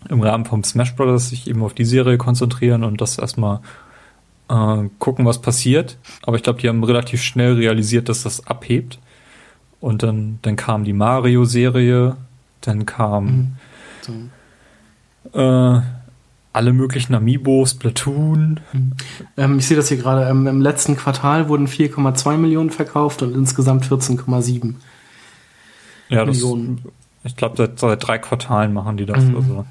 im 0.07 0.21
Rahmen 0.21 0.45
vom 0.45 0.63
Smash 0.63 0.95
Bros. 0.95 1.29
sich 1.29 1.47
eben 1.47 1.61
auf 1.61 1.73
die 1.73 1.83
Serie 1.83 2.17
konzentrieren 2.17 2.85
und 2.85 3.01
das 3.01 3.17
erstmal 3.17 3.59
äh, 4.49 4.87
gucken, 4.99 5.25
was 5.25 5.41
passiert. 5.41 5.97
Aber 6.23 6.37
ich 6.37 6.43
glaube, 6.43 6.61
die 6.61 6.69
haben 6.69 6.81
relativ 6.85 7.21
schnell 7.21 7.55
realisiert, 7.55 8.07
dass 8.07 8.23
das 8.23 8.47
abhebt. 8.47 8.97
Und 9.81 10.01
dann, 10.03 10.39
dann 10.43 10.55
kam 10.55 10.85
die 10.85 10.93
Mario-Serie, 10.93 12.15
dann 12.61 12.85
kam 12.85 13.57
So. 14.01 15.37
äh, 15.37 15.81
alle 16.53 16.73
möglichen 16.73 17.13
Amiibos, 17.15 17.71
Splatoon. 17.71 18.59
Ähm, 19.37 19.59
ich 19.59 19.67
sehe 19.67 19.77
das 19.77 19.87
hier 19.89 19.97
gerade. 19.97 20.27
Ähm, 20.29 20.47
Im 20.47 20.61
letzten 20.61 20.95
Quartal 20.97 21.47
wurden 21.47 21.67
4,2 21.67 22.37
Millionen 22.37 22.69
verkauft 22.71 23.21
und 23.21 23.35
insgesamt 23.35 23.85
14,7. 23.85 24.75
Ja, 26.09 26.25
das, 26.25 26.35
Millionen. 26.37 26.81
ich 27.23 27.35
glaube, 27.35 27.55
seit, 27.57 27.79
seit 27.79 28.05
drei 28.07 28.17
Quartalen 28.17 28.73
machen 28.73 28.97
die 28.97 29.05
das. 29.05 29.23
Mhm. 29.23 29.35
Also, 29.35 29.65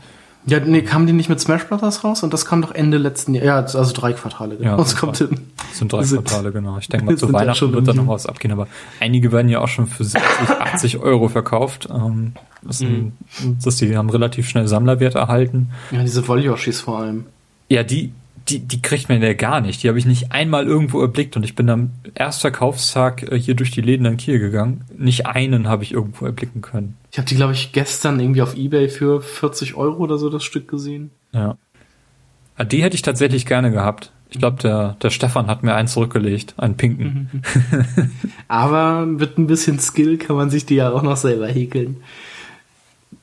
Ja, 0.47 0.61
nee, 0.61 0.83
kamen 0.83 1.07
die 1.09 1.13
nicht 1.13 1.29
mit 1.29 1.41
Smash 1.41 1.65
Bros. 1.67 2.05
raus? 2.05 2.23
Und 2.23 2.33
das 2.33 2.47
kam 2.47 2.63
doch 2.63 2.71
Ende 2.73 2.97
letzten 2.97 3.35
Jahr. 3.35 3.45
Ja, 3.45 3.57
also 3.57 3.93
drei 3.93 4.13
Quartale. 4.13 4.55
Ja, 4.55 4.61
Genau. 4.61 4.77
das 4.77 4.91
das 4.93 4.97
kommt 5.01 5.17
hin. 5.19 5.31
das 5.57 5.79
sind 5.79 5.93
drei 5.93 6.03
Sind- 6.05 6.25
Quartale, 6.25 6.53
genau. 6.53 6.79
Ich 6.79 6.89
denke 6.89 7.07
mal, 7.07 7.17
zu 7.19 7.27
ja 7.27 7.33
Weihnachten 7.33 7.73
wird 7.73 7.89
da 7.89 7.93
noch 7.93 8.07
was 8.07 8.27
abgehen, 8.27 8.53
aber 8.53 8.69
einige 9.01 9.33
werden 9.33 9.49
ja 9.49 9.59
auch 9.61 9.69
schon 9.69 9.89
für 9.89 10.05
70, 10.05 10.23
80 10.61 10.99
Euro 10.99 11.29
verkauft. 11.29 11.89
Ähm, 11.93 12.35
das, 12.63 12.79
sind, 12.79 13.13
das 13.63 13.77
die 13.77 13.97
haben 13.97 14.11
relativ 14.11 14.49
schnell 14.49 14.69
Sammlerwert 14.69 15.15
erhalten. 15.15 15.71
Ja, 15.91 16.03
diese 16.03 16.27
Wollyoshis 16.27 16.81
vor 16.81 17.01
allem. 17.01 17.27
Ja, 17.69 17.83
die, 17.83 18.13
die, 18.49 18.61
die 18.61 18.81
kriegt 18.83 19.09
man 19.09 19.23
ja 19.23 19.35
gar 19.35 19.61
nicht. 19.61 19.83
Die 19.83 19.89
habe 19.89 19.99
ich 19.99 20.07
nicht 20.07 20.33
einmal 20.33 20.67
irgendwo 20.67 21.01
erblickt 21.01 21.37
und 21.37 21.45
ich 21.45 21.55
bin 21.55 21.69
am 21.69 21.91
ersten 22.15 22.43
Verkaufstag 22.43 23.23
äh, 23.31 23.39
hier 23.39 23.55
durch 23.55 23.71
die 23.71 23.81
Läden 23.81 24.07
in 24.07 24.17
Kiel 24.17 24.39
gegangen. 24.39 24.85
Nicht 24.97 25.27
einen 25.27 25.69
habe 25.69 25.83
ich 25.83 25.93
irgendwo 25.93 26.25
erblicken 26.25 26.63
können. 26.63 26.97
Ich 27.13 27.19
habe 27.19 27.29
die, 27.29 27.37
glaube 27.37 27.53
ich, 27.53 27.73
gestern 27.73 28.21
irgendwie 28.21 28.43
auf 28.43 28.57
Ebay 28.57 28.89
für 28.89 29.21
40 29.21 29.75
Euro 29.75 30.03
oder 30.03 30.19
so 30.19 30.31
das 30.31 30.45
Stück 30.45 30.69
gesehen. 30.69 31.11
Ja. 31.33 31.57
Ah, 32.57 32.65
Die 32.65 32.83
hätte 32.83 32.97
ich 32.97 33.03
tatsächlich 33.03 33.47
gerne 33.47 33.71
gehabt. 33.71 34.13
Ich 34.31 34.39
glaube, 34.39 34.61
der, 34.63 34.97
der 35.03 35.11
Stefan 35.11 35.47
hat 35.47 35.63
mir 35.63 35.75
einen 35.75 35.89
zurückgelegt, 35.89 36.55
einen 36.59 36.77
pinken. 36.77 37.43
Aber 38.49 39.07
mit 39.07 39.39
ein 39.39 39.47
bisschen 39.47 39.79
Skill 39.79 40.19
kann 40.19 40.37
man 40.37 40.51
sich 40.51 40.67
die 40.67 40.75
ja 40.75 40.91
auch 40.91 41.03
noch 41.03 41.17
selber 41.17 41.49
häkeln. 41.49 41.99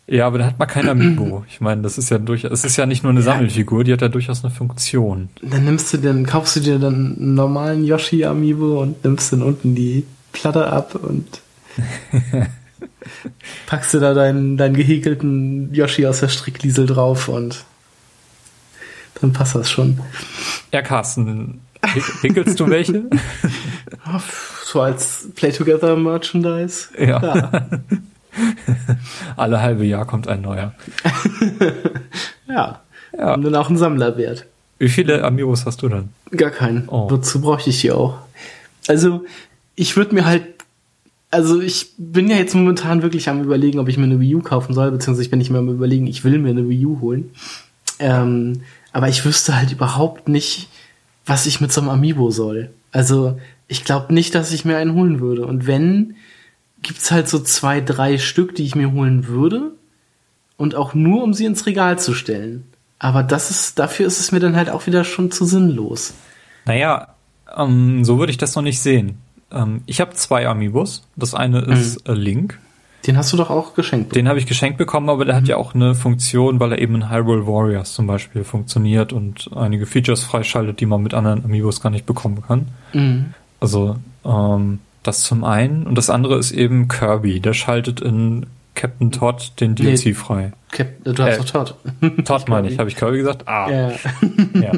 Ja, 0.07 0.27
aber 0.27 0.37
da 0.37 0.45
hat 0.45 0.59
man 0.59 0.67
kein 0.67 0.87
Amiibo. 0.87 1.45
Ich 1.49 1.61
meine, 1.61 1.81
das 1.81 1.97
ist 1.97 2.11
ja 2.11 2.19
durchaus, 2.19 2.51
es 2.51 2.63
ist 2.63 2.77
ja 2.77 2.85
nicht 2.85 3.03
nur 3.03 3.11
eine 3.11 3.23
Sammelfigur, 3.23 3.83
die 3.83 3.91
hat 3.91 4.01
ja 4.01 4.07
durchaus 4.07 4.43
eine 4.43 4.53
Funktion. 4.53 5.29
Dann 5.41 5.65
nimmst 5.65 5.91
du 5.93 5.97
den, 5.97 6.27
kaufst 6.27 6.55
du 6.55 6.59
dir 6.59 6.77
dann 6.77 7.15
einen 7.17 7.33
normalen 7.33 7.83
Yoshi 7.83 8.23
Amiibo 8.23 8.81
und 8.81 9.03
nimmst 9.03 9.33
dann 9.33 9.41
unten 9.41 9.73
die 9.73 10.05
Platte 10.31 10.67
ab 10.67 10.93
und 10.95 11.41
packst 13.65 13.95
du 13.95 13.99
da 13.99 14.13
deinen, 14.13 14.57
deinen 14.57 14.75
gehäkelten 14.75 15.73
Yoshi 15.73 16.05
aus 16.05 16.19
der 16.19 16.29
Strickliesel 16.29 16.85
drauf 16.85 17.27
und 17.27 17.65
dann 19.21 19.33
passt 19.33 19.55
das 19.55 19.71
schon. 19.71 19.99
Ja, 20.71 20.83
Carsten, 20.83 21.61
wickelst 22.21 22.59
du 22.59 22.69
welche? 22.69 23.05
So 24.65 24.81
als 24.81 25.29
Play-Together 25.35 25.95
Merchandise. 25.95 26.89
Ja. 26.99 27.69
Alle 29.37 29.61
halbe 29.61 29.85
Jahr 29.85 30.05
kommt 30.05 30.27
ein 30.27 30.41
neuer. 30.41 30.73
Ja. 32.47 32.81
Ja. 33.17 33.33
Und 33.33 33.41
dann 33.41 33.55
auch 33.55 33.69
ein 33.69 33.77
Sammlerwert. 33.77 34.45
Wie 34.77 34.89
viele 34.89 35.23
Amiibos 35.23 35.65
hast 35.65 35.81
du 35.81 35.89
denn? 35.89 36.09
Gar 36.31 36.51
keinen. 36.51 36.87
Oh. 36.87 37.09
Wozu 37.09 37.41
bräuchte 37.41 37.69
ich 37.69 37.81
die 37.81 37.91
auch? 37.91 38.19
Also, 38.87 39.25
ich 39.75 39.97
würde 39.97 40.13
mir 40.13 40.25
halt, 40.25 40.43
also 41.31 41.59
ich 41.59 41.93
bin 41.97 42.29
ja 42.29 42.37
jetzt 42.37 42.53
momentan 42.53 43.01
wirklich 43.01 43.29
am 43.29 43.41
überlegen, 43.41 43.79
ob 43.79 43.87
ich 43.87 43.97
mir 43.97 44.03
eine 44.03 44.19
Wii 44.19 44.35
U 44.35 44.41
kaufen 44.41 44.73
soll, 44.73 44.91
beziehungsweise 44.91 45.23
ich 45.23 45.31
bin 45.31 45.39
nicht 45.39 45.49
mehr 45.49 45.59
am 45.59 45.69
überlegen, 45.69 46.07
ich 46.07 46.23
will 46.23 46.37
mir 46.37 46.49
eine 46.49 46.69
Wii 46.69 46.85
U 46.85 47.01
holen. 47.01 47.31
Ähm, 47.99 48.61
aber 48.91 49.09
ich 49.09 49.25
wüsste 49.25 49.57
halt 49.57 49.71
überhaupt 49.71 50.27
nicht, 50.27 50.69
was 51.25 51.45
ich 51.45 51.61
mit 51.61 51.71
so 51.71 51.81
einem 51.81 51.89
Amiibo 51.89 52.31
soll. 52.31 52.69
Also, 52.91 53.39
ich 53.67 53.83
glaube 53.83 54.13
nicht, 54.13 54.35
dass 54.35 54.51
ich 54.51 54.65
mir 54.65 54.77
einen 54.77 54.93
holen 54.93 55.19
würde. 55.19 55.45
Und 55.45 55.67
wenn, 55.67 56.15
gibt's 56.85 57.11
halt 57.11 57.27
so 57.27 57.39
zwei, 57.39 57.81
drei 57.81 58.17
Stück, 58.17 58.55
die 58.55 58.63
ich 58.63 58.75
mir 58.75 58.91
holen 58.91 59.27
würde. 59.27 59.71
Und 60.57 60.75
auch 60.75 60.93
nur, 60.93 61.23
um 61.23 61.33
sie 61.33 61.45
ins 61.45 61.65
Regal 61.65 61.99
zu 61.99 62.13
stellen. 62.13 62.63
Aber 62.99 63.23
das 63.23 63.51
ist, 63.51 63.77
dafür 63.77 64.07
ist 64.07 64.19
es 64.19 64.31
mir 64.31 64.39
dann 64.39 64.55
halt 64.55 64.69
auch 64.69 64.87
wieder 64.87 65.03
schon 65.03 65.31
zu 65.31 65.43
sinnlos. 65.45 66.13
Naja, 66.65 67.09
ähm, 67.57 68.05
so 68.05 68.19
würde 68.19 68.31
ich 68.31 68.37
das 68.37 68.55
noch 68.55 68.63
nicht 68.63 68.79
sehen. 68.79 69.17
Ähm, 69.51 69.81
ich 69.85 69.99
habe 69.99 70.13
zwei 70.13 70.47
Amiibos. 70.47 71.07
Das 71.15 71.33
eine 71.33 71.61
ist 71.61 72.07
äh, 72.07 72.13
Link. 72.13 72.59
Den 73.05 73.17
hast 73.17 73.33
du 73.33 73.37
doch 73.37 73.49
auch 73.49 73.75
geschenkt. 73.75 74.15
Den 74.15 74.27
habe 74.27 74.39
ich 74.39 74.47
geschenkt 74.47 74.77
bekommen, 74.77 75.09
aber 75.09 75.25
der 75.25 75.35
hat 75.35 75.47
ja 75.47 75.57
auch 75.57 75.75
eine 75.75 75.93
Funktion, 75.93 76.59
weil 76.59 76.71
er 76.71 76.79
eben 76.79 76.95
in 76.95 77.09
Hyrule 77.09 77.45
Warriors 77.45 77.93
zum 77.93 78.07
Beispiel 78.07 78.43
funktioniert 78.43 79.13
und 79.13 79.49
einige 79.55 79.85
Features 79.85 80.23
freischaltet, 80.23 80.79
die 80.79 80.85
man 80.85 81.03
mit 81.03 81.13
anderen 81.13 81.43
Amiibos 81.43 81.81
gar 81.81 81.89
nicht 81.89 82.05
bekommen 82.05 82.41
kann. 82.47 82.69
Mhm. 82.93 83.33
Also 83.59 83.97
ähm, 84.23 84.79
das 85.07 85.21
zum 85.21 85.43
einen. 85.43 85.85
Und 85.87 85.95
das 85.97 86.09
andere 86.09 86.37
ist 86.37 86.51
eben 86.51 86.87
Kirby. 86.87 87.39
Der 87.39 87.53
schaltet 87.53 88.01
in 88.01 88.45
Captain 88.75 89.11
Todd 89.11 89.53
den 89.59 89.71
Nee. 89.73 89.95
DLC 89.95 90.15
frei. 90.15 90.51
Cap, 90.71 90.87
du 91.03 91.11
hast 91.23 91.33
Äh, 91.33 91.37
doch 91.37 91.45
Todd. 91.45 91.75
Todd 92.25 92.45
meine 92.49 92.69
ich. 92.69 92.77
Habe 92.79 92.89
ich 92.89 92.95
Kirby 92.95 93.17
gesagt? 93.19 93.47
Ah, 93.47 93.69
Ja. 93.69 93.91
ja. 94.53 94.71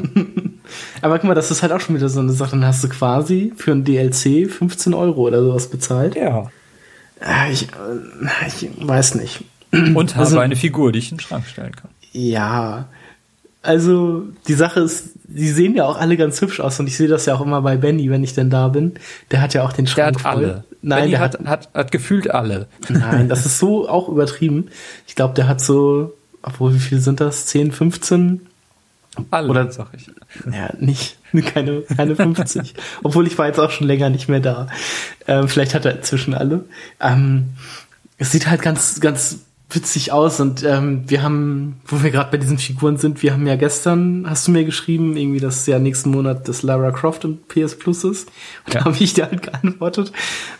Aber 1.02 1.18
guck 1.18 1.28
mal, 1.28 1.34
das 1.34 1.50
ist 1.50 1.62
halt 1.62 1.72
auch 1.72 1.80
schon 1.80 1.96
wieder 1.96 2.08
so 2.08 2.20
eine 2.20 2.32
Sache. 2.32 2.50
Dann 2.52 2.64
hast 2.66 2.84
du 2.84 2.88
quasi 2.88 3.52
für 3.56 3.72
ein 3.72 3.84
DLC 3.84 4.48
15 4.50 4.94
Euro 4.94 5.22
oder 5.22 5.42
sowas 5.42 5.68
bezahlt. 5.68 6.14
ja. 6.14 6.50
Ah, 7.20 7.48
Ich, 7.50 7.64
äh, 7.64 8.46
ich 8.46 8.68
weiß 8.86 9.16
nicht. 9.16 9.42
Und 9.72 10.14
habe 10.14 10.24
Also- 10.26 10.38
eine 10.38 10.56
Figur, 10.56 10.92
die 10.92 11.00
ich 11.00 11.10
in 11.10 11.16
den 11.16 11.22
Schrank 11.22 11.46
stellen 11.46 11.74
kann. 11.74 11.90
Ja. 12.12 12.86
Also, 13.62 14.22
die 14.46 14.54
Sache 14.54 14.80
ist, 14.80 15.10
die 15.28 15.48
sehen 15.50 15.74
ja 15.76 15.84
auch 15.84 15.98
alle 15.98 16.16
ganz 16.16 16.40
hübsch 16.40 16.58
aus 16.60 16.80
und 16.80 16.86
ich 16.86 16.96
sehe 16.96 17.06
das 17.08 17.26
ja 17.26 17.34
auch 17.34 17.40
immer 17.42 17.60
bei 17.62 17.76
Benny, 17.76 18.10
wenn 18.10 18.24
ich 18.24 18.34
denn 18.34 18.50
da 18.50 18.68
bin. 18.68 18.94
Der 19.30 19.40
hat 19.42 19.54
ja 19.54 19.62
auch 19.62 19.72
den 19.72 19.84
Der 19.84 19.92
Schrank 19.92 20.16
hat 20.16 20.20
voll. 20.22 20.30
alle. 20.44 20.64
Nein, 20.82 20.98
Benny 21.00 21.10
der 21.12 21.20
hat, 21.20 21.38
hat, 21.40 21.46
hat, 21.46 21.68
hat 21.74 21.92
gefühlt 21.92 22.30
alle. 22.30 22.66
nein, 22.88 23.28
das 23.28 23.44
ist 23.46 23.58
so 23.58 23.88
auch 23.88 24.08
übertrieben. 24.08 24.68
Ich 25.06 25.14
glaube, 25.14 25.34
der 25.34 25.46
hat 25.48 25.60
so, 25.60 26.14
obwohl, 26.42 26.74
wie 26.74 26.78
viel 26.78 27.00
sind 27.00 27.20
das? 27.20 27.46
10, 27.46 27.72
15? 27.72 28.46
Alle, 29.30 29.48
Oder- 29.48 29.70
sag 29.72 29.88
ich. 29.94 30.06
Ja, 30.52 30.70
nicht, 30.78 31.18
keine, 31.54 31.82
keine 31.82 32.14
50. 32.16 32.74
Obwohl 33.02 33.26
ich 33.26 33.36
war 33.36 33.46
jetzt 33.48 33.58
auch 33.58 33.70
schon 33.70 33.86
länger 33.86 34.10
nicht 34.10 34.28
mehr 34.28 34.40
da. 34.40 34.68
Ähm, 35.26 35.48
vielleicht 35.48 35.74
hat 35.74 35.84
er 35.84 35.96
inzwischen 35.96 36.34
alle. 36.34 36.64
Ähm, 37.00 37.50
es 38.16 38.32
sieht 38.32 38.48
halt 38.48 38.62
ganz, 38.62 39.00
ganz 39.00 39.40
witzig 39.70 40.12
aus 40.12 40.40
und 40.40 40.64
ähm, 40.64 41.02
wir 41.08 41.22
haben, 41.22 41.76
wo 41.86 42.02
wir 42.02 42.10
gerade 42.10 42.30
bei 42.30 42.38
diesen 42.38 42.56
Figuren 42.56 42.96
sind, 42.96 43.22
wir 43.22 43.34
haben 43.34 43.46
ja 43.46 43.56
gestern, 43.56 44.24
hast 44.28 44.48
du 44.48 44.52
mir 44.52 44.64
geschrieben, 44.64 45.14
irgendwie, 45.16 45.40
dass 45.40 45.66
ja 45.66 45.78
nächsten 45.78 46.10
Monat 46.10 46.48
das 46.48 46.62
Lara 46.62 46.90
Croft 46.90 47.24
im 47.24 47.38
PS 47.48 47.76
Plus 47.78 48.02
ist. 48.04 48.28
Und 48.66 48.74
Ja. 48.74 48.80
da 48.80 48.84
habe 48.86 48.96
ich 48.98 49.12
dir 49.12 49.24
halt 49.26 49.42
geantwortet, 49.42 50.12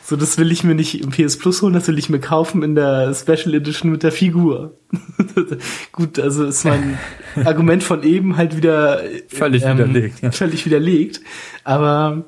so 0.04 0.14
das 0.16 0.36
will 0.36 0.52
ich 0.52 0.62
mir 0.62 0.74
nicht 0.74 1.00
im 1.02 1.09
PS 1.11 1.38
Plus 1.38 1.62
holen, 1.62 1.72
das 1.72 1.88
will 1.88 1.98
ich 1.98 2.11
mir 2.11 2.20
kaufen 2.20 2.62
in 2.62 2.74
der 2.74 3.14
Special 3.14 3.54
Edition 3.54 3.90
mit 3.90 4.02
der 4.02 4.12
Figur. 4.12 4.74
Gut, 5.92 6.18
also 6.18 6.44
ist 6.44 6.64
mein 6.64 6.98
Argument 7.46 7.82
von 7.82 8.02
eben 8.02 8.36
halt 8.36 8.56
wieder 8.56 9.00
Völlig 9.28 9.62
widerlegt, 9.62 10.20
ja. 10.20 10.32
Völlig 10.32 10.66
widerlegt. 10.66 11.20
Aber 11.64 12.24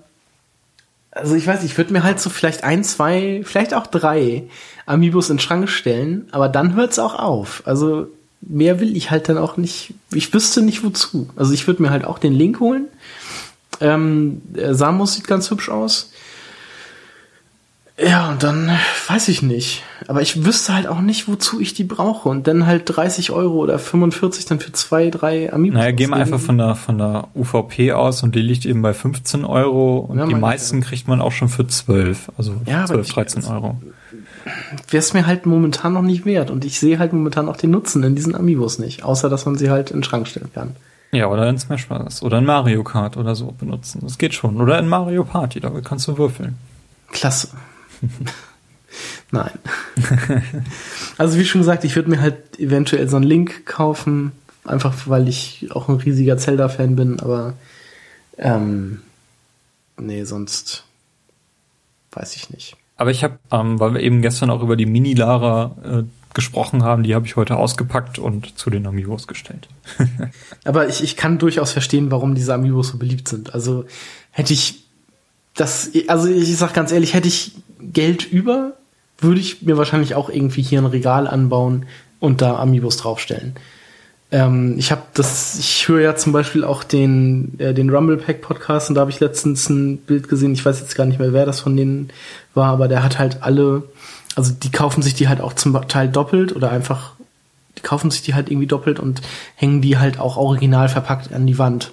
also 1.12 1.34
ich 1.34 1.46
weiß, 1.46 1.64
ich 1.64 1.76
würde 1.76 1.92
mir 1.92 2.02
halt 2.02 2.20
so 2.20 2.30
vielleicht 2.30 2.64
ein, 2.64 2.84
zwei, 2.84 3.42
vielleicht 3.44 3.74
auch 3.74 3.86
drei 3.86 4.44
Amiibos 4.86 5.30
in 5.30 5.36
den 5.36 5.42
Schrank 5.42 5.68
stellen, 5.68 6.28
aber 6.30 6.48
dann 6.48 6.74
hört's 6.74 6.98
auch 6.98 7.14
auf. 7.14 7.62
Also 7.66 8.08
mehr 8.40 8.80
will 8.80 8.96
ich 8.96 9.11
halt 9.11 9.28
dann 9.28 9.38
auch 9.38 9.56
nicht. 9.56 9.94
Ich 10.12 10.32
wüsste 10.32 10.62
nicht 10.62 10.84
wozu. 10.84 11.28
Also 11.36 11.52
ich 11.52 11.66
würde 11.66 11.82
mir 11.82 11.90
halt 11.90 12.04
auch 12.04 12.18
den 12.18 12.32
Link 12.32 12.61
holen. 12.61 12.86
Ähm, 13.80 14.42
der 14.44 14.74
Samus 14.74 15.14
sieht 15.14 15.26
ganz 15.26 15.50
hübsch 15.50 15.68
aus. 15.68 16.12
Ja, 18.03 18.30
und 18.30 18.42
dann 18.42 18.70
weiß 19.09 19.28
ich 19.28 19.42
nicht. 19.42 19.82
Aber 20.09 20.22
ich 20.22 20.44
wüsste 20.44 20.74
halt 20.74 20.86
auch 20.86 21.01
nicht, 21.01 21.28
wozu 21.28 21.61
ich 21.61 21.74
die 21.74 21.84
brauche. 21.84 22.28
Und 22.28 22.46
dann 22.46 22.66
halt 22.66 22.84
30 22.86 23.30
Euro 23.30 23.57
oder 23.59 23.78
45 23.78 24.46
dann 24.46 24.59
für 24.59 24.72
zwei, 24.72 25.11
drei 25.11 25.53
Amiibos. 25.53 25.78
Naja, 25.78 25.90
gehen 25.92 26.11
wir 26.11 26.16
einfach 26.16 26.40
von 26.40 26.57
der, 26.57 26.76
von 26.76 26.96
der 26.98 27.28
UVP 27.34 27.92
aus 27.92 28.22
und 28.22 28.34
die 28.34 28.40
liegt 28.40 28.64
eben 28.64 28.80
bei 28.80 28.94
15 28.94 29.44
Euro 29.44 29.98
und 29.98 30.18
Ja, 30.18 30.26
die 30.26 30.34
meisten 30.34 30.80
kriegt 30.80 31.09
man 31.09 31.20
auch 31.20 31.32
schon 31.32 31.48
für 31.51 31.66
12, 31.66 32.30
also 32.38 32.55
Ja, 32.64 32.78
aber 32.84 32.86
12, 33.03 33.07
ich- 33.09 33.12
13 33.14 33.44
Euro. 33.44 33.76
wäre 34.88 34.98
es 34.98 35.12
mir 35.12 35.26
halt 35.26 35.44
momentan 35.44 35.92
noch 35.92 36.03
nicht 36.03 36.24
wert. 36.24 36.51
Und 36.51 36.64
ich 36.64 36.80
sehe 36.80 36.98
halt 36.98 37.12
momentan 37.12 37.48
auch 37.51 37.57
den 37.59 37.70
Nutzen 37.70 38.03
in 38.03 38.14
diesen 38.14 38.34
Amiibos 38.34 38.78
nicht. 38.78 39.03
Außer, 39.05 39.28
dass 39.28 39.44
man 39.44 39.59
sie 39.59 39.68
halt 39.70 39.90
in 39.90 39.98
den 39.98 40.05
Schrank 40.05 40.26
stellen 40.26 40.51
kann. 40.55 40.74
Ja, 41.12 41.26
oder 41.26 41.48
in 41.51 41.59
Smash 41.59 41.86
Bros. 41.88 42.22
oder 42.22 42.38
in 42.38 42.44
Mario 42.46 42.82
Kart 42.84 43.16
oder 43.18 43.34
so 43.34 43.46
benutzen. 43.59 43.98
Das 44.03 44.16
geht 44.16 44.32
schon. 44.32 44.61
Oder 44.61 44.78
in 44.78 44.88
Mario 44.88 45.24
Party, 45.24 45.61
da 45.61 45.70
kannst 45.84 46.09
du 46.09 46.16
würfeln. 46.16 46.57
Klasse. 47.12 47.48
Nein. 49.30 49.53
also 51.18 51.38
wie 51.38 51.44
schon 51.44 51.61
gesagt, 51.61 51.84
ich 51.84 51.94
würde 51.94 52.11
mir 52.11 52.20
halt 52.20 52.59
eventuell 52.59 53.09
so 53.09 53.16
einen 53.16 53.26
Link 53.26 53.66
kaufen. 53.66 54.32
Einfach 54.64 54.94
weil 55.07 55.28
ich 55.28 55.68
auch 55.70 55.88
ein 55.88 55.96
riesiger 55.96 56.36
Zelda-Fan 56.36 56.96
bin. 56.96 57.20
Aber 57.20 57.55
ähm, 58.36 59.03
nee, 59.96 60.24
sonst 60.24 60.84
weiß 62.12 62.36
ich 62.36 62.51
nicht. 62.51 62.76
Aber 62.96 63.11
ich 63.11 63.24
habe, 63.24 63.38
ähm, 63.51 63.80
weil 63.80 63.94
wir 63.94 64.01
eben 64.01 64.20
gestern 64.20 64.51
auch 64.51 64.62
über 64.62 64.76
die 64.76 64.86
Mini-Lara 64.86 65.76
äh, 65.82 66.03
gesprochen 66.34 66.84
haben, 66.84 67.03
die 67.03 67.14
habe 67.14 67.26
ich 67.26 67.36
heute 67.36 67.57
ausgepackt 67.57 68.18
und 68.18 68.59
zu 68.59 68.70
den 68.70 68.86
Amiibos 68.86 69.26
gestellt. 69.26 69.68
Aber 70.64 70.88
ich, 70.88 71.03
ich 71.03 71.16
kann 71.16 71.38
durchaus 71.38 71.72
verstehen, 71.72 72.11
warum 72.11 72.34
diese 72.34 72.55
Amiibos 72.55 72.88
so 72.88 72.98
beliebt 72.98 73.28
sind. 73.28 73.55
Also 73.55 73.86
hätte 74.30 74.53
ich 74.53 74.84
das, 75.55 75.90
also 76.09 76.28
ich 76.28 76.57
sag 76.57 76.74
ganz 76.74 76.92
ehrlich, 76.92 77.14
hätte 77.14 77.28
ich 77.28 77.53
Geld 77.80 78.30
über, 78.30 78.74
würde 79.18 79.40
ich 79.40 79.62
mir 79.62 79.76
wahrscheinlich 79.76 80.14
auch 80.14 80.30
irgendwie 80.30 80.62
hier 80.62 80.80
ein 80.80 80.86
Regal 80.86 81.26
anbauen 81.26 81.86
und 82.20 82.40
da 82.40 82.59
Amiibos 82.59 82.96
draufstellen. 82.96 83.55
Ähm, 84.32 84.76
ich 84.78 84.92
habe 84.92 85.03
das, 85.14 85.59
ich 85.59 85.88
höre 85.88 86.01
ja 86.01 86.14
zum 86.14 86.32
Beispiel 86.32 86.64
auch 86.64 86.84
den, 86.84 87.59
äh, 87.59 87.74
den 87.74 87.90
Rumble 87.90 88.16
Pack 88.16 88.42
Podcast 88.42 88.88
und 88.88 88.94
da 88.94 89.01
habe 89.01 89.11
ich 89.11 89.20
letztens 89.20 89.68
ein 89.68 89.98
Bild 89.98 90.28
gesehen, 90.28 90.53
ich 90.53 90.64
weiß 90.64 90.78
jetzt 90.80 90.94
gar 90.94 91.07
nicht 91.07 91.18
mehr, 91.18 91.32
wer 91.32 91.46
das 91.46 91.61
von 91.61 91.76
denen 91.76 92.11
war, 92.55 92.68
aber 92.68 92.86
der 92.86 93.03
hat 93.03 93.18
halt 93.18 93.42
alle, 93.42 93.82
also 94.36 94.53
die 94.53 94.70
kaufen 94.70 95.03
sich 95.03 95.14
die 95.14 95.28
halt 95.28 95.40
auch 95.40 95.55
zum 95.55 95.76
Teil 95.88 96.09
doppelt 96.09 96.55
oder 96.55 96.70
einfach, 96.70 97.14
die 97.76 97.82
kaufen 97.82 98.11
sich 98.11 98.22
die 98.22 98.34
halt 98.34 98.51
irgendwie 98.51 98.68
doppelt 98.68 99.01
und 99.01 99.20
hängen 99.57 99.82
die 99.82 99.98
halt 99.98 100.20
auch 100.20 100.36
original 100.36 100.88
verpackt 100.88 101.32
an 101.32 101.46
die 101.46 101.59
Wand. 101.59 101.92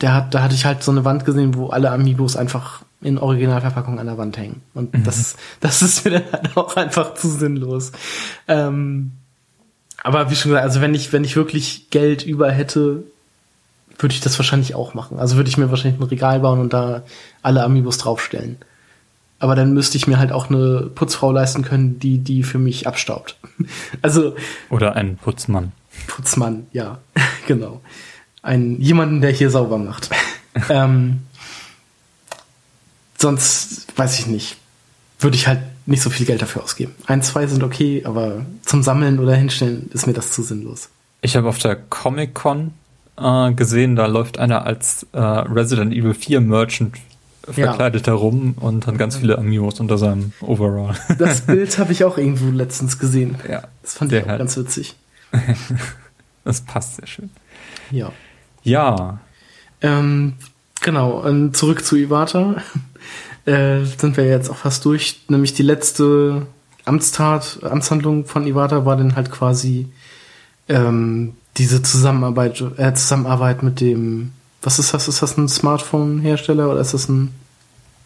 Der 0.00 0.14
hat, 0.14 0.34
da 0.34 0.42
hatte 0.42 0.54
ich 0.54 0.64
halt 0.64 0.82
so 0.82 0.90
eine 0.90 1.04
Wand 1.04 1.24
gesehen, 1.24 1.54
wo 1.54 1.68
alle 1.68 1.90
Amiibos 1.90 2.36
einfach 2.36 2.82
in 3.02 3.18
Originalverpackung 3.18 3.98
an 3.98 4.06
der 4.06 4.18
Wand 4.18 4.36
hängen. 4.36 4.62
Und 4.74 4.94
das, 5.06 5.36
das 5.60 5.82
ist 5.82 6.04
mir 6.04 6.12
dann 6.12 6.32
halt 6.32 6.56
auch 6.56 6.76
einfach 6.76 7.14
zu 7.14 7.28
sinnlos. 7.28 7.92
Ähm, 8.48 9.12
aber 10.02 10.30
wie 10.30 10.36
schon 10.36 10.50
gesagt, 10.50 10.64
also 10.64 10.80
wenn 10.80 10.94
ich, 10.94 11.12
wenn 11.12 11.24
ich 11.24 11.36
wirklich 11.36 11.90
Geld 11.90 12.24
über 12.24 12.50
hätte, 12.50 13.04
würde 13.98 14.14
ich 14.14 14.20
das 14.20 14.38
wahrscheinlich 14.38 14.74
auch 14.74 14.94
machen. 14.94 15.18
Also 15.18 15.36
würde 15.36 15.50
ich 15.50 15.58
mir 15.58 15.70
wahrscheinlich 15.70 16.00
ein 16.00 16.08
Regal 16.08 16.40
bauen 16.40 16.60
und 16.60 16.72
da 16.72 17.02
alle 17.42 17.62
Amiibos 17.62 17.98
draufstellen. 17.98 18.56
Aber 19.38 19.54
dann 19.54 19.72
müsste 19.72 19.96
ich 19.96 20.06
mir 20.06 20.18
halt 20.18 20.32
auch 20.32 20.50
eine 20.50 20.90
Putzfrau 20.94 21.32
leisten 21.32 21.62
können, 21.62 21.98
die 21.98 22.18
die 22.18 22.42
für 22.42 22.58
mich 22.58 22.86
abstaubt. 22.86 23.36
Also 24.02 24.34
Oder 24.70 24.96
ein 24.96 25.16
Putzmann. 25.16 25.72
Putzmann, 26.06 26.66
ja, 26.72 26.98
genau. 27.46 27.80
Ein 28.42 28.80
jemanden, 28.80 29.20
der 29.20 29.30
hier 29.30 29.50
sauber 29.50 29.78
macht. 29.78 30.10
ähm, 30.68 31.20
sonst 33.18 33.86
weiß 33.96 34.18
ich 34.18 34.26
nicht. 34.26 34.56
Würde 35.18 35.36
ich 35.36 35.46
halt 35.46 35.60
nicht 35.86 36.02
so 36.02 36.10
viel 36.10 36.24
Geld 36.24 36.40
dafür 36.40 36.62
ausgeben. 36.62 36.94
Ein, 37.06 37.22
zwei 37.22 37.46
sind 37.46 37.62
okay, 37.62 38.02
aber 38.04 38.46
zum 38.64 38.82
Sammeln 38.82 39.18
oder 39.18 39.34
Hinstellen 39.34 39.90
ist 39.92 40.06
mir 40.06 40.14
das 40.14 40.32
zu 40.32 40.42
sinnlos. 40.42 40.88
Ich 41.20 41.36
habe 41.36 41.48
auf 41.48 41.58
der 41.58 41.76
Comic 41.76 42.34
Con 42.34 42.72
äh, 43.18 43.52
gesehen, 43.52 43.96
da 43.96 44.06
läuft 44.06 44.38
einer 44.38 44.64
als 44.64 45.06
äh, 45.12 45.20
Resident 45.20 45.92
Evil 45.92 46.14
4 46.14 46.40
Merchant 46.40 46.96
verkleidet 47.42 48.06
ja. 48.06 48.12
herum 48.12 48.54
und 48.60 48.86
hat 48.86 48.98
ganz 48.98 49.16
viele 49.16 49.38
Amios 49.38 49.80
unter 49.80 49.98
seinem 49.98 50.32
Overall. 50.40 50.94
Das 51.18 51.40
Bild 51.46 51.78
habe 51.78 51.92
ich 51.92 52.04
auch 52.04 52.18
irgendwo 52.18 52.50
letztens 52.50 52.98
gesehen. 52.98 53.36
Ja. 53.48 53.62
Das 53.82 53.94
fand 53.94 54.12
ich 54.12 54.22
auch 54.22 54.28
halt. 54.28 54.38
ganz 54.38 54.56
witzig. 54.56 54.94
das 56.44 56.60
passt 56.62 56.96
sehr 56.96 57.06
schön. 57.06 57.30
Ja. 57.90 58.12
Ja. 58.62 59.20
Ähm, 59.80 60.34
genau, 60.80 61.20
und 61.20 61.56
zurück 61.56 61.84
zu 61.84 61.96
Iwata. 61.96 62.56
Äh, 63.46 63.84
sind 63.84 64.18
wir 64.18 64.26
jetzt 64.26 64.50
auch 64.50 64.56
fast 64.56 64.84
durch. 64.84 65.22
Nämlich 65.28 65.54
die 65.54 65.62
letzte 65.62 66.46
Amtstat, 66.84 67.60
Amtshandlung 67.62 68.26
von 68.26 68.46
Iwata 68.46 68.84
war 68.84 68.98
dann 68.98 69.16
halt 69.16 69.30
quasi 69.30 69.88
ähm, 70.68 71.32
diese 71.56 71.82
Zusammenarbeit, 71.82 72.62
äh, 72.76 72.92
Zusammenarbeit 72.92 73.62
mit 73.62 73.80
dem, 73.80 74.32
was 74.60 74.78
ist 74.78 74.92
das? 74.92 75.08
Ist 75.08 75.22
das 75.22 75.38
ein 75.38 75.48
Smartphone-Hersteller 75.48 76.70
oder 76.70 76.80
ist 76.80 76.92
das 76.92 77.08
ein 77.08 77.34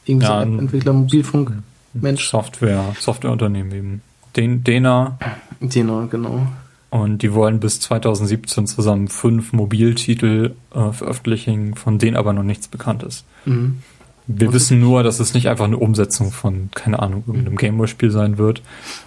irgendwie 0.07 0.27
ja, 0.27 0.47
so 0.47 0.59
Entwickler, 0.59 0.93
Mobilfunk? 0.93 1.53
Mensch. 1.95 2.29
Software, 2.29 2.95
Softwareunternehmen 2.99 3.73
eben. 3.73 4.03
Den, 4.37 4.65
Dena. 4.65 5.19
Dena, 5.61 6.07
genau. 6.11 6.47
Und 6.95 7.23
die 7.23 7.33
wollen 7.33 7.59
bis 7.59 7.81
2017 7.81 8.69
zusammen 8.69 9.09
fünf 9.09 9.53
Mobiltitel 9.53 10.55
äh, 10.73 10.93
veröffentlichen, 10.93 11.75
von 11.75 11.99
denen 11.99 12.17
aber 12.17 12.33
noch 12.33 12.45
nichts 12.45 12.69
bekannt 12.69 13.03
ist. 13.03 13.25
Mhm. 13.45 13.83
Wir 14.27 14.49
Und 14.49 14.55
wissen 14.55 14.81
nur, 14.81 15.03
dass 15.03 15.19
es 15.19 15.35
nicht 15.35 15.49
einfach 15.49 15.65
eine 15.65 15.77
Umsetzung 15.77 16.31
von, 16.31 16.71
keine 16.73 17.01
Ahnung, 17.01 17.25
irgendeinem 17.27 17.57
Gameboy-Spiel 17.57 18.11
sein 18.11 18.39
wird, 18.39 18.63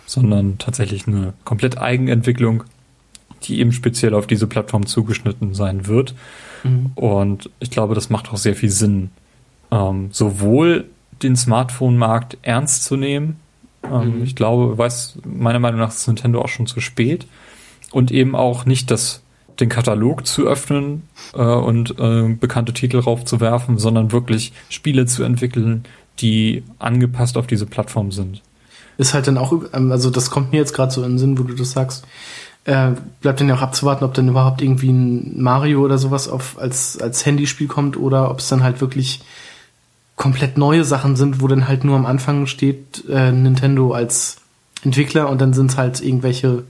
sondern 0.05 0.57
tatsächlich 0.57 1.07
eine 1.07 1.33
komplett 1.45 1.77
Eigenentwicklung 1.77 2.65
die 3.43 3.59
eben 3.59 3.71
speziell 3.71 4.13
auf 4.13 4.27
diese 4.27 4.47
Plattform 4.47 4.85
zugeschnitten 4.85 5.53
sein 5.53 5.87
wird. 5.87 6.15
Mhm. 6.63 6.91
Und 6.95 7.49
ich 7.59 7.71
glaube, 7.71 7.95
das 7.95 8.09
macht 8.09 8.31
auch 8.31 8.37
sehr 8.37 8.55
viel 8.55 8.69
Sinn, 8.69 9.11
ähm, 9.71 10.09
sowohl 10.11 10.85
den 11.21 11.35
Smartphone-Markt 11.35 12.37
ernst 12.41 12.83
zu 12.83 12.95
nehmen. 12.95 13.39
Ähm, 13.83 14.17
mhm. 14.17 14.23
Ich 14.23 14.35
glaube, 14.35 14.77
weiß, 14.77 15.19
meiner 15.25 15.59
Meinung 15.59 15.79
nach 15.79 15.89
ist 15.89 16.07
Nintendo 16.07 16.41
auch 16.41 16.49
schon 16.49 16.67
zu 16.67 16.79
spät. 16.79 17.27
Und 17.91 18.11
eben 18.11 18.35
auch 18.35 18.65
nicht 18.65 18.91
das, 18.91 19.21
den 19.59 19.69
Katalog 19.69 20.27
zu 20.27 20.45
öffnen 20.45 21.03
äh, 21.33 21.41
und 21.41 21.99
äh, 21.99 22.33
bekannte 22.33 22.73
Titel 22.73 22.99
raufzuwerfen, 22.99 23.77
sondern 23.77 24.11
wirklich 24.11 24.53
Spiele 24.69 25.05
zu 25.05 25.23
entwickeln, 25.23 25.85
die 26.19 26.63
angepasst 26.79 27.37
auf 27.37 27.47
diese 27.47 27.65
Plattform 27.65 28.11
sind. 28.11 28.41
Ist 28.97 29.13
halt 29.13 29.27
dann 29.27 29.37
auch, 29.37 29.53
ähm, 29.73 29.91
also 29.91 30.09
das 30.09 30.29
kommt 30.29 30.51
mir 30.51 30.57
jetzt 30.57 30.73
gerade 30.73 30.91
so 30.91 31.03
in 31.03 31.11
den 31.11 31.19
Sinn, 31.19 31.37
wo 31.37 31.43
du 31.43 31.53
das 31.53 31.71
sagst 31.71 32.05
äh, 32.67 32.91
bleibt 33.21 33.39
dann 33.39 33.47
ja 33.47 33.55
auch 33.55 33.61
abzuwarten, 33.61 34.03
ob 34.03 34.13
dann 34.13 34.27
überhaupt 34.27 34.61
irgendwie 34.61 34.91
ein 34.91 35.41
Mario 35.41 35.81
oder 35.81 35.97
sowas 35.97 36.27
auf, 36.27 36.59
als, 36.59 36.99
als 36.99 37.25
Handyspiel 37.25 37.67
kommt 37.67 37.95
oder 37.95 38.29
ob 38.29 38.39
es 38.39 38.49
dann 38.49 38.61
halt 38.61 38.81
wirklich 38.81 39.21
komplett 40.17 40.57
neue 40.57 40.83
Sachen 40.83 41.15
sind, 41.15 41.41
wo 41.41 41.47
dann 41.47 41.69
halt 41.69 41.85
nur 41.85 41.95
am 41.95 42.05
Anfang 42.05 42.45
steht 42.45 43.05
äh, 43.09 43.31
Nintendo 43.31 43.93
als 43.93 44.37
Entwickler 44.83 45.29
und 45.29 45.39
dann 45.39 45.53
sind 45.53 45.71
es 45.71 45.77
halt 45.77 46.01
irgendwelche, 46.01 46.65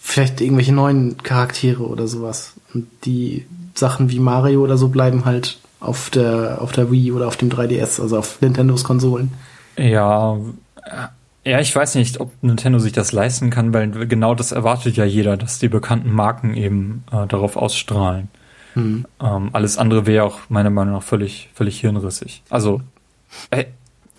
vielleicht 0.00 0.40
irgendwelche 0.40 0.72
neuen 0.72 1.18
Charaktere 1.22 1.86
oder 1.86 2.08
sowas. 2.08 2.54
Und 2.74 2.86
die 3.04 3.46
Sachen 3.74 4.10
wie 4.10 4.18
Mario 4.18 4.62
oder 4.62 4.76
so 4.76 4.88
bleiben 4.88 5.24
halt 5.24 5.58
auf 5.78 6.10
der, 6.10 6.58
auf 6.60 6.72
der 6.72 6.90
Wii 6.90 7.12
oder 7.12 7.28
auf 7.28 7.36
dem 7.36 7.50
3DS, 7.50 8.00
also 8.00 8.18
auf 8.18 8.40
Nintendos 8.40 8.84
Konsolen. 8.84 9.32
Ja, 9.76 10.36
ja, 11.44 11.58
ich 11.58 11.74
weiß 11.74 11.94
nicht, 11.94 12.20
ob 12.20 12.32
Nintendo 12.42 12.78
sich 12.78 12.92
das 12.92 13.12
leisten 13.12 13.50
kann, 13.50 13.72
weil 13.72 13.90
genau 14.06 14.34
das 14.34 14.52
erwartet 14.52 14.96
ja 14.96 15.04
jeder, 15.04 15.36
dass 15.36 15.58
die 15.58 15.68
bekannten 15.68 16.12
Marken 16.12 16.54
eben 16.54 17.04
äh, 17.12 17.26
darauf 17.26 17.56
ausstrahlen. 17.56 18.28
Mhm. 18.74 19.06
Ähm, 19.20 19.50
alles 19.52 19.78
andere 19.78 20.06
wäre 20.06 20.24
auch 20.24 20.40
meiner 20.48 20.70
Meinung 20.70 20.94
nach 20.94 21.02
völlig, 21.02 21.48
völlig 21.54 21.80
hirnrissig. 21.80 22.42
Also, 22.50 22.82
äh, 23.50 23.64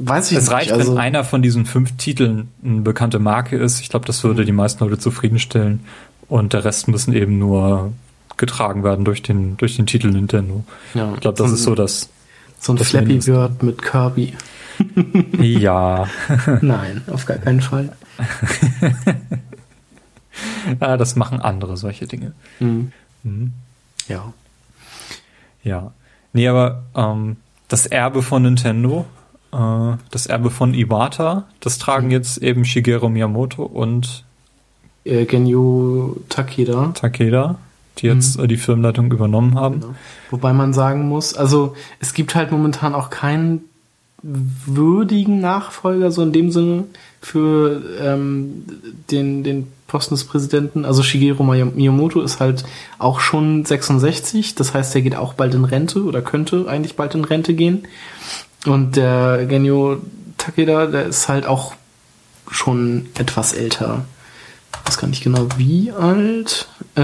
weiß 0.08 0.32
ich 0.32 0.38
es 0.38 0.45
nicht. 0.45 0.54
reicht, 0.54 0.72
also, 0.72 0.91
wenn 0.91 0.97
einer 0.97 1.24
von 1.24 1.41
diesen 1.41 1.66
fünf 1.66 1.97
Titeln 1.97 2.49
eine 2.64 2.82
bekannte 2.82 3.20
Marke 3.20 3.58
ist. 3.58 3.82
Ich 3.82 3.89
glaube, 3.89 4.06
das 4.06 4.24
würde 4.24 4.45
die 4.45 4.52
meisten 4.52 4.84
Leute 4.84 4.99
zufriedenstellen. 4.99 5.82
Und 6.28 6.54
der 6.54 6.64
Rest 6.64 6.88
müssen 6.88 7.14
eben 7.14 7.39
nur 7.39 7.91
getragen 8.38 8.84
werden 8.84 9.06
durch 9.06 9.22
den, 9.22 9.58
durch 9.58 9.76
den 9.76 9.86
Titel 9.86 10.08
Nintendo. 10.10 10.64
Ja, 10.93 11.14
ich 11.14 11.20
glaube, 11.20 11.38
das 11.38 11.49
so 11.49 11.56
ist 11.56 11.64
so 11.64 11.76
das. 11.76 12.10
So 12.60 12.74
ein 12.74 12.78
das 12.78 12.89
Flappy 12.89 13.18
Bird 13.18 13.64
mit 13.64 13.82
Kirby 13.82 14.34
ja. 15.39 16.08
Nein, 16.62 17.02
auf 17.12 17.26
gar 17.26 17.38
keinen 17.38 17.62
Fall. 17.62 17.91
ja, 20.80 20.97
das 20.97 21.16
machen 21.16 21.39
andere 21.41 21.78
solche 21.78 22.08
Dinge. 22.08 22.34
Mhm. 22.60 22.91
Mhm. 23.24 23.54
Ja. 24.08 24.34
Ja. 25.64 25.91
Nee, 26.34 26.47
aber 26.47 26.84
ähm, 26.95 27.38
das 27.68 27.86
Erbe 27.86 28.22
von 28.22 28.43
Nintendo, 28.43 29.06
äh, 29.54 29.97
das 30.12 30.28
Erbe 30.28 30.49
von 30.49 30.74
Iwata, 30.74 31.45
das 31.60 31.78
tragen 31.78 32.08
mhm. 32.08 32.12
jetzt 32.12 32.38
eben 32.38 32.66
Shigeru 32.66 33.10
Miyamoto 33.10 33.64
und 33.64 34.24
äh, 35.04 35.26
Genyo 35.26 36.18
Takeda. 36.30 36.91
Takeda, 36.93 37.58
die 37.97 38.08
jetzt 38.08 38.38
mhm. 38.38 38.45
äh, 38.45 38.47
die 38.47 38.58
Firmenleitung 38.58 39.12
übernommen 39.12 39.56
haben. 39.56 39.82
Genau. 39.82 39.95
Wobei 40.30 40.54
man 40.54 40.74
sagen 40.74 41.08
muss, 41.08 41.34
also 41.34 41.76
es 41.99 42.14
gibt 42.14 42.36
halt 42.36 42.52
momentan 42.52 42.95
auch 42.95 43.10
keinen 43.10 43.62
würdigen 44.24 45.39
Nachfolger, 45.39 46.12
so 46.12 46.22
in 46.22 46.32
dem 46.32 46.52
Sinne, 46.52 46.84
für 47.22 47.82
ähm, 47.99 48.66
den, 49.10 49.43
den 49.43 49.68
Posten 49.88 50.14
des 50.14 50.24
Präsidenten. 50.24 50.86
Also 50.86 51.04
Shigeru 51.04 51.43
Miyamoto 51.43 52.22
ist 52.22 52.39
halt 52.39 52.64
auch 52.99 53.20
schon 53.20 53.66
66, 53.66 54.56
das 54.56 54.74
heißt, 54.74 54.95
er 54.95 55.02
geht 55.02 55.16
auch 55.16 55.34
bald 55.34 55.54
in 55.56 55.66
Rente 55.66 56.04
oder 56.04 56.22
könnte 56.22 56.68
eigentlich 56.68 56.95
bald 56.95 57.16
in 57.16 57.26
Rente 57.26 57.54
gehen. 57.54 57.84
Und 58.66 58.95
der 58.95 59.45
Genyo 59.47 60.01
Takeda, 60.38 60.86
der 60.88 61.05
ist 61.05 61.28
halt 61.28 61.45
auch 61.45 61.76
schon 62.49 63.09
etwas 63.16 63.53
älter. 63.53 64.05
Ich 64.74 64.88
weiß 64.88 64.97
gar 64.97 65.07
nicht 65.07 65.24
genau 65.24 65.47
wie 65.57 65.91
alt. 65.91 66.68
Äh, 66.95 67.01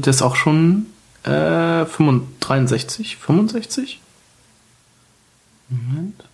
der 0.00 0.06
ist 0.06 0.22
auch 0.22 0.36
schon 0.36 0.86
äh, 1.24 1.84
65, 1.86 3.16
65? 3.16 4.00
Moment. 5.68 6.24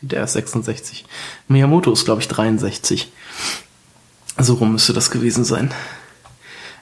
Der 0.00 0.24
ist 0.24 0.34
66. 0.34 1.04
Miyamoto 1.48 1.92
ist, 1.92 2.04
glaube 2.04 2.20
ich, 2.20 2.28
63. 2.28 3.10
So 4.38 4.54
rum 4.54 4.72
müsste 4.72 4.92
das 4.92 5.10
gewesen 5.10 5.44
sein. 5.44 5.72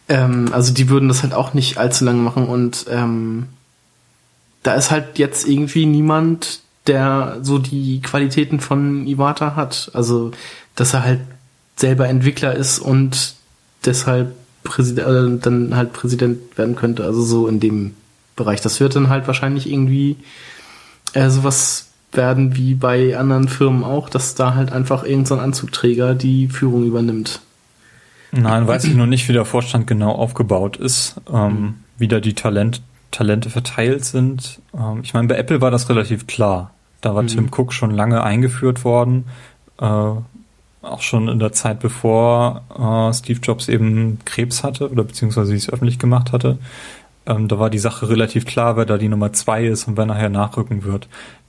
Ähm, 0.08 0.48
also 0.52 0.72
die 0.72 0.88
würden 0.88 1.08
das 1.08 1.22
halt 1.22 1.34
auch 1.34 1.54
nicht 1.54 1.78
allzu 1.78 2.04
lange 2.04 2.22
machen 2.22 2.46
und 2.46 2.86
ähm, 2.88 3.48
da 4.62 4.74
ist 4.74 4.90
halt 4.90 5.18
jetzt 5.18 5.46
irgendwie 5.46 5.86
niemand, 5.86 6.60
der 6.86 7.38
so 7.42 7.58
die 7.58 8.00
Qualitäten 8.00 8.60
von 8.60 9.06
Iwata 9.06 9.56
hat. 9.56 9.90
Also, 9.94 10.32
dass 10.74 10.94
er 10.94 11.04
halt 11.04 11.20
selber 11.76 12.08
Entwickler 12.08 12.54
ist 12.54 12.78
und 12.78 13.34
deshalb 13.84 14.34
Präsident, 14.62 15.08
äh, 15.08 15.42
dann 15.42 15.76
halt 15.76 15.92
Präsident 15.92 16.56
werden 16.56 16.76
könnte. 16.76 17.04
Also 17.04 17.22
so 17.22 17.48
in 17.48 17.60
dem 17.60 17.94
Bereich. 18.36 18.60
Das 18.60 18.80
wird 18.80 18.96
dann 18.96 19.08
halt 19.08 19.26
wahrscheinlich 19.26 19.70
irgendwie 19.70 20.16
äh, 21.12 21.28
sowas 21.28 21.88
werden 22.12 22.56
wie 22.56 22.74
bei 22.74 23.16
anderen 23.16 23.48
Firmen 23.48 23.84
auch, 23.84 24.08
dass 24.08 24.34
da 24.34 24.54
halt 24.54 24.72
einfach 24.72 25.02
irgendein 25.04 25.26
so 25.26 25.38
Anzugträger 25.38 26.14
die 26.14 26.48
Führung 26.48 26.84
übernimmt. 26.84 27.40
Nein, 28.32 28.66
weiß 28.66 28.84
ich 28.84 28.94
noch 28.94 29.06
nicht, 29.06 29.28
wie 29.28 29.34
der 29.34 29.44
Vorstand 29.44 29.86
genau 29.86 30.12
aufgebaut 30.12 30.76
ist, 30.76 31.16
ähm, 31.30 31.74
wie 31.98 32.08
da 32.08 32.20
die 32.20 32.34
Talent, 32.34 32.80
Talente 33.12 33.50
verteilt 33.50 34.04
sind. 34.04 34.60
Ähm, 34.74 35.00
ich 35.02 35.14
meine, 35.14 35.28
bei 35.28 35.36
Apple 35.36 35.60
war 35.60 35.70
das 35.70 35.88
relativ 35.88 36.26
klar. 36.26 36.72
Da 37.00 37.14
war 37.14 37.22
mhm. 37.22 37.28
Tim 37.28 37.50
Cook 37.52 37.72
schon 37.72 37.92
lange 37.92 38.22
eingeführt 38.24 38.84
worden, 38.84 39.26
äh, 39.80 39.84
auch 39.84 41.00
schon 41.00 41.28
in 41.28 41.38
der 41.38 41.52
Zeit 41.52 41.78
bevor 41.78 42.62
äh, 42.76 43.14
Steve 43.14 43.40
Jobs 43.40 43.68
eben 43.68 44.18
Krebs 44.24 44.64
hatte 44.64 44.90
oder 44.90 45.04
beziehungsweise 45.04 45.54
es 45.54 45.70
öffentlich 45.70 45.98
gemacht 46.00 46.32
hatte. 46.32 46.58
Ähm, 47.26 47.46
da 47.46 47.58
war 47.58 47.70
die 47.70 47.78
Sache 47.78 48.08
relativ 48.08 48.46
klar, 48.46 48.76
wer 48.76 48.84
da 48.84 48.98
die 48.98 49.08
Nummer 49.08 49.32
zwei 49.32 49.64
ist 49.64 49.86
und 49.86 49.96
wer 49.96 50.06
nachher 50.06 50.28
nachrücken 50.28 50.82
wird. 50.82 51.08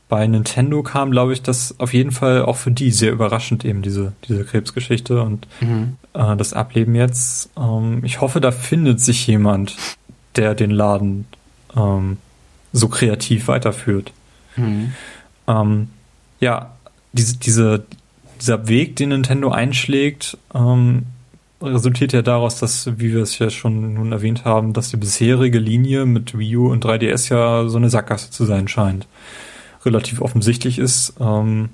Bei 0.09 0.27
Nintendo 0.27 0.83
kam, 0.83 1.09
glaube 1.09 1.33
ich, 1.33 1.41
das 1.41 1.79
auf 1.79 1.93
jeden 1.93 2.11
Fall 2.11 2.43
auch 2.43 2.57
für 2.57 2.69
die 2.69 2.91
sehr 2.91 3.11
überraschend 3.11 3.65
eben 3.65 3.81
diese, 3.81 4.13
diese 4.27 4.45
Krebsgeschichte 4.45 5.21
und 5.23 5.47
mhm. 5.61 5.97
äh, 6.13 6.35
das 6.35 6.53
Ableben 6.53 6.93
jetzt. 6.93 7.49
Ähm, 7.57 8.01
ich 8.03 8.21
hoffe, 8.21 8.39
da 8.39 8.51
findet 8.51 8.99
sich 8.99 9.25
jemand, 9.25 9.75
der 10.35 10.53
den 10.53 10.69
Laden 10.71 11.25
ähm, 11.75 12.17
so 12.71 12.87
kreativ 12.87 13.47
weiterführt. 13.47 14.11
Mhm. 14.55 14.93
Ähm, 15.47 15.89
ja, 16.39 16.73
diese, 17.13 17.37
diese, 17.37 17.85
dieser 18.41 18.67
Weg, 18.67 18.95
den 18.95 19.09
Nintendo 19.09 19.51
einschlägt, 19.51 20.37
ähm, 20.53 21.03
resultiert 21.61 22.11
ja 22.13 22.21
daraus, 22.21 22.59
dass, 22.59 22.87
wie 22.97 23.13
wir 23.13 23.21
es 23.21 23.39
ja 23.39 23.49
schon 23.49 23.93
nun 23.93 24.11
erwähnt 24.11 24.43
haben, 24.43 24.73
dass 24.73 24.89
die 24.89 24.97
bisherige 24.97 25.59
Linie 25.59 26.05
mit 26.05 26.37
Wii 26.37 26.57
U 26.57 26.71
und 26.71 26.83
3DS 26.85 27.33
ja 27.33 27.67
so 27.69 27.77
eine 27.77 27.89
Sackgasse 27.89 28.31
zu 28.31 28.45
sein 28.45 28.67
scheint. 28.67 29.07
Relativ 29.85 30.21
offensichtlich 30.21 30.79
ist, 30.79 31.13
ähm, 31.19 31.69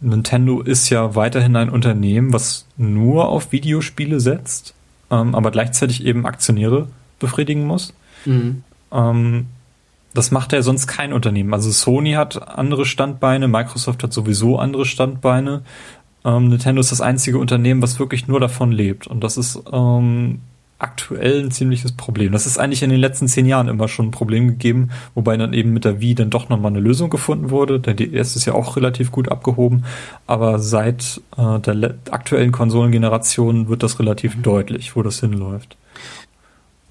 Nintendo 0.00 0.60
ist 0.60 0.90
ja 0.90 1.14
weiterhin 1.14 1.56
ein 1.56 1.70
Unternehmen, 1.70 2.32
was 2.32 2.66
nur 2.76 3.28
auf 3.28 3.52
Videospiele 3.52 4.20
setzt, 4.20 4.74
ähm, 5.10 5.34
aber 5.34 5.50
gleichzeitig 5.50 6.04
eben 6.04 6.26
Aktionäre 6.26 6.88
befriedigen 7.18 7.66
muss. 7.66 7.94
Mhm. 8.24 8.64
Ähm, 8.92 9.46
das 10.14 10.30
macht 10.30 10.52
ja 10.52 10.62
sonst 10.62 10.86
kein 10.86 11.12
Unternehmen. 11.12 11.54
Also 11.54 11.70
Sony 11.70 12.12
hat 12.12 12.56
andere 12.56 12.84
Standbeine, 12.84 13.48
Microsoft 13.48 14.02
hat 14.02 14.12
sowieso 14.12 14.58
andere 14.58 14.84
Standbeine. 14.84 15.62
Ähm, 16.24 16.48
Nintendo 16.48 16.80
ist 16.80 16.92
das 16.92 17.00
einzige 17.00 17.38
Unternehmen, 17.38 17.82
was 17.82 17.98
wirklich 17.98 18.28
nur 18.28 18.38
davon 18.38 18.72
lebt. 18.72 19.06
Und 19.06 19.24
das 19.24 19.36
ist 19.36 19.62
ähm, 19.72 20.40
aktuell 20.82 21.44
ein 21.44 21.50
ziemliches 21.50 21.92
Problem. 21.92 22.32
Das 22.32 22.46
ist 22.46 22.58
eigentlich 22.58 22.82
in 22.82 22.90
den 22.90 23.00
letzten 23.00 23.28
zehn 23.28 23.46
Jahren 23.46 23.68
immer 23.68 23.88
schon 23.88 24.08
ein 24.08 24.10
Problem 24.10 24.48
gegeben, 24.48 24.90
wobei 25.14 25.36
dann 25.36 25.52
eben 25.54 25.72
mit 25.72 25.84
der 25.84 26.00
Wii 26.00 26.16
dann 26.16 26.30
doch 26.30 26.48
nochmal 26.48 26.72
eine 26.72 26.80
Lösung 26.80 27.08
gefunden 27.08 27.50
wurde. 27.50 27.80
Der 27.80 27.94
DS 27.94 28.36
ist 28.36 28.44
ja 28.44 28.54
auch 28.54 28.76
relativ 28.76 29.12
gut 29.12 29.30
abgehoben, 29.30 29.84
aber 30.26 30.58
seit 30.58 31.20
äh, 31.38 31.60
der 31.60 31.94
aktuellen 32.10 32.52
Konsolengeneration 32.52 33.68
wird 33.68 33.82
das 33.82 33.98
relativ 34.00 34.42
deutlich, 34.42 34.96
wo 34.96 35.02
das 35.02 35.20
hinläuft. 35.20 35.76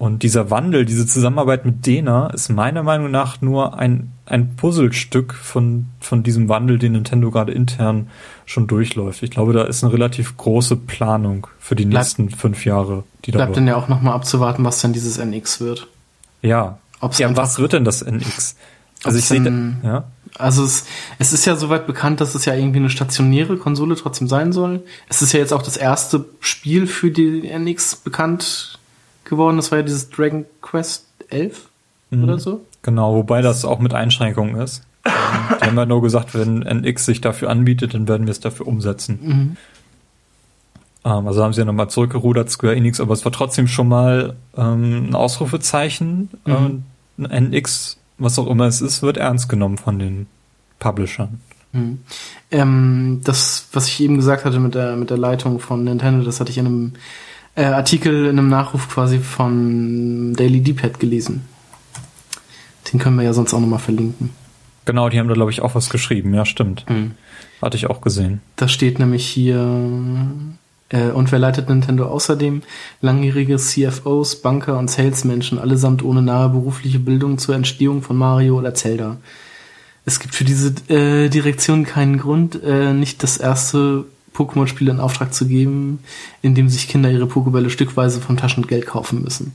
Und 0.02 0.24
dieser 0.24 0.50
Wandel, 0.50 0.84
diese 0.84 1.06
Zusammenarbeit 1.06 1.64
mit 1.64 1.86
Dena 1.86 2.26
ist 2.30 2.48
meiner 2.48 2.82
Meinung 2.82 3.12
nach 3.12 3.40
nur 3.40 3.78
ein, 3.78 4.10
ein 4.26 4.56
Puzzlestück 4.56 5.32
von, 5.32 5.86
von 6.00 6.24
diesem 6.24 6.48
Wandel, 6.48 6.80
den 6.80 6.90
Nintendo 6.90 7.30
gerade 7.30 7.52
intern 7.52 8.10
schon 8.44 8.66
durchläuft. 8.66 9.22
Ich 9.22 9.30
glaube, 9.30 9.52
da 9.52 9.62
ist 9.62 9.84
eine 9.84 9.92
relativ 9.92 10.36
große 10.36 10.74
Planung 10.74 11.46
für 11.60 11.76
die 11.76 11.84
bleibt, 11.84 12.18
nächsten 12.18 12.30
fünf 12.30 12.64
Jahre. 12.64 13.04
Die 13.24 13.30
da 13.30 13.38
bleibt 13.38 13.56
dann 13.56 13.68
ja 13.68 13.76
auch 13.76 13.86
nochmal 13.86 14.14
abzuwarten, 14.14 14.64
was 14.64 14.80
dann 14.80 14.92
dieses 14.92 15.18
NX 15.18 15.60
wird. 15.60 15.86
Ja. 16.42 16.78
Ob's 17.00 17.18
ja, 17.18 17.36
was 17.36 17.60
wird 17.60 17.72
denn 17.72 17.84
das 17.84 18.02
NX? 18.02 18.56
Also 19.04 19.18
ich 19.20 19.24
sehe, 19.26 19.76
ja. 19.84 20.02
Also 20.36 20.64
es, 20.64 20.84
es 21.20 21.32
ist 21.32 21.44
ja 21.44 21.54
soweit 21.54 21.86
bekannt, 21.86 22.20
dass 22.20 22.34
es 22.34 22.44
ja 22.44 22.54
irgendwie 22.54 22.80
eine 22.80 22.90
stationäre 22.90 23.56
Konsole 23.56 23.94
trotzdem 23.94 24.26
sein 24.26 24.52
soll. 24.52 24.82
Es 25.08 25.22
ist 25.22 25.32
ja 25.32 25.38
jetzt 25.38 25.52
auch 25.52 25.62
das 25.62 25.76
erste 25.76 26.24
Spiel 26.40 26.88
für 26.88 27.12
die 27.12 27.48
NX 27.48 27.94
bekannt 27.94 28.80
geworden. 29.32 29.56
Das 29.56 29.70
war 29.70 29.78
ja 29.78 29.82
dieses 29.82 30.10
Dragon 30.10 30.44
Quest 30.60 31.06
11 31.30 31.68
mhm. 32.10 32.24
oder 32.24 32.38
so. 32.38 32.60
Genau, 32.82 33.14
wobei 33.14 33.42
das 33.42 33.64
auch 33.64 33.78
mit 33.78 33.94
Einschränkungen 33.94 34.56
ist. 34.56 34.82
Ähm, 35.04 35.12
die 35.60 35.66
haben 35.66 35.76
ja 35.76 35.86
nur 35.86 36.02
gesagt, 36.02 36.34
wenn 36.34 36.62
NX 36.62 37.04
sich 37.06 37.20
dafür 37.20 37.50
anbietet, 37.50 37.94
dann 37.94 38.06
werden 38.06 38.26
wir 38.26 38.32
es 38.32 38.40
dafür 38.40 38.68
umsetzen. 38.68 39.18
Mhm. 39.22 39.56
Ähm, 41.04 41.26
also 41.26 41.42
haben 41.42 41.52
sie 41.52 41.60
ja 41.60 41.64
nochmal 41.64 41.90
zurückgerudert, 41.90 42.50
Square 42.50 42.76
Enix, 42.76 43.00
aber 43.00 43.14
es 43.14 43.24
war 43.24 43.32
trotzdem 43.32 43.66
schon 43.66 43.88
mal 43.88 44.36
ähm, 44.56 45.08
ein 45.08 45.14
Ausrufezeichen. 45.14 46.28
Mhm. 46.44 46.84
Äh, 47.18 47.40
NX, 47.40 47.98
was 48.18 48.38
auch 48.38 48.46
immer 48.46 48.66
es 48.66 48.80
ist, 48.80 49.02
wird 49.02 49.16
ernst 49.16 49.48
genommen 49.48 49.78
von 49.78 49.98
den 49.98 50.26
Publishern. 50.78 51.40
Mhm. 51.72 52.00
Ähm, 52.50 53.20
das, 53.24 53.68
was 53.72 53.88
ich 53.88 54.00
eben 54.00 54.16
gesagt 54.16 54.44
hatte 54.44 54.60
mit 54.60 54.74
der, 54.74 54.96
mit 54.96 55.10
der 55.10 55.18
Leitung 55.18 55.58
von 55.58 55.84
Nintendo, 55.84 56.24
das 56.24 56.38
hatte 56.38 56.50
ich 56.50 56.58
in 56.58 56.66
einem 56.66 56.92
äh, 57.54 57.64
Artikel 57.64 58.26
in 58.26 58.38
einem 58.38 58.48
Nachruf 58.48 58.88
quasi 58.88 59.18
von 59.18 60.34
Daily 60.34 60.60
D-Pad 60.60 60.98
gelesen. 61.00 61.42
Den 62.92 63.00
können 63.00 63.16
wir 63.16 63.24
ja 63.24 63.32
sonst 63.32 63.54
auch 63.54 63.60
nochmal 63.60 63.78
verlinken. 63.78 64.30
Genau, 64.84 65.08
die 65.08 65.18
haben 65.18 65.28
da, 65.28 65.34
glaube 65.34 65.50
ich, 65.50 65.62
auch 65.62 65.74
was 65.74 65.90
geschrieben. 65.90 66.34
Ja, 66.34 66.44
stimmt. 66.44 66.84
Mhm. 66.88 67.12
Hatte 67.60 67.76
ich 67.76 67.88
auch 67.88 68.00
gesehen. 68.00 68.40
Da 68.56 68.66
steht 68.66 68.98
nämlich 68.98 69.24
hier, 69.24 69.60
äh, 70.88 71.10
und 71.10 71.30
wer 71.30 71.38
leitet 71.38 71.68
Nintendo 71.68 72.06
außerdem? 72.06 72.62
Langjährige 73.00 73.56
CFOs, 73.56 74.42
Banker 74.42 74.78
und 74.78 74.90
Salesmenschen, 74.90 75.58
allesamt 75.58 76.02
ohne 76.02 76.22
nahe 76.22 76.48
berufliche 76.48 76.98
Bildung 76.98 77.38
zur 77.38 77.54
Entstehung 77.54 78.02
von 78.02 78.16
Mario 78.16 78.58
oder 78.58 78.74
Zelda. 78.74 79.18
Es 80.04 80.18
gibt 80.18 80.34
für 80.34 80.44
diese 80.44 80.74
äh, 80.88 81.28
Direktion 81.28 81.84
keinen 81.84 82.18
Grund, 82.18 82.60
äh, 82.64 82.92
nicht 82.92 83.22
das 83.22 83.36
erste 83.36 84.04
Pokémon-Spiele 84.34 84.90
in 84.90 85.00
Auftrag 85.00 85.34
zu 85.34 85.46
geben, 85.46 86.00
indem 86.40 86.68
sich 86.68 86.88
Kinder 86.88 87.10
ihre 87.10 87.26
Pokébälle 87.26 87.70
stückweise 87.70 88.20
vom 88.20 88.36
Taschengeld 88.36 88.86
kaufen 88.86 89.22
müssen. 89.22 89.52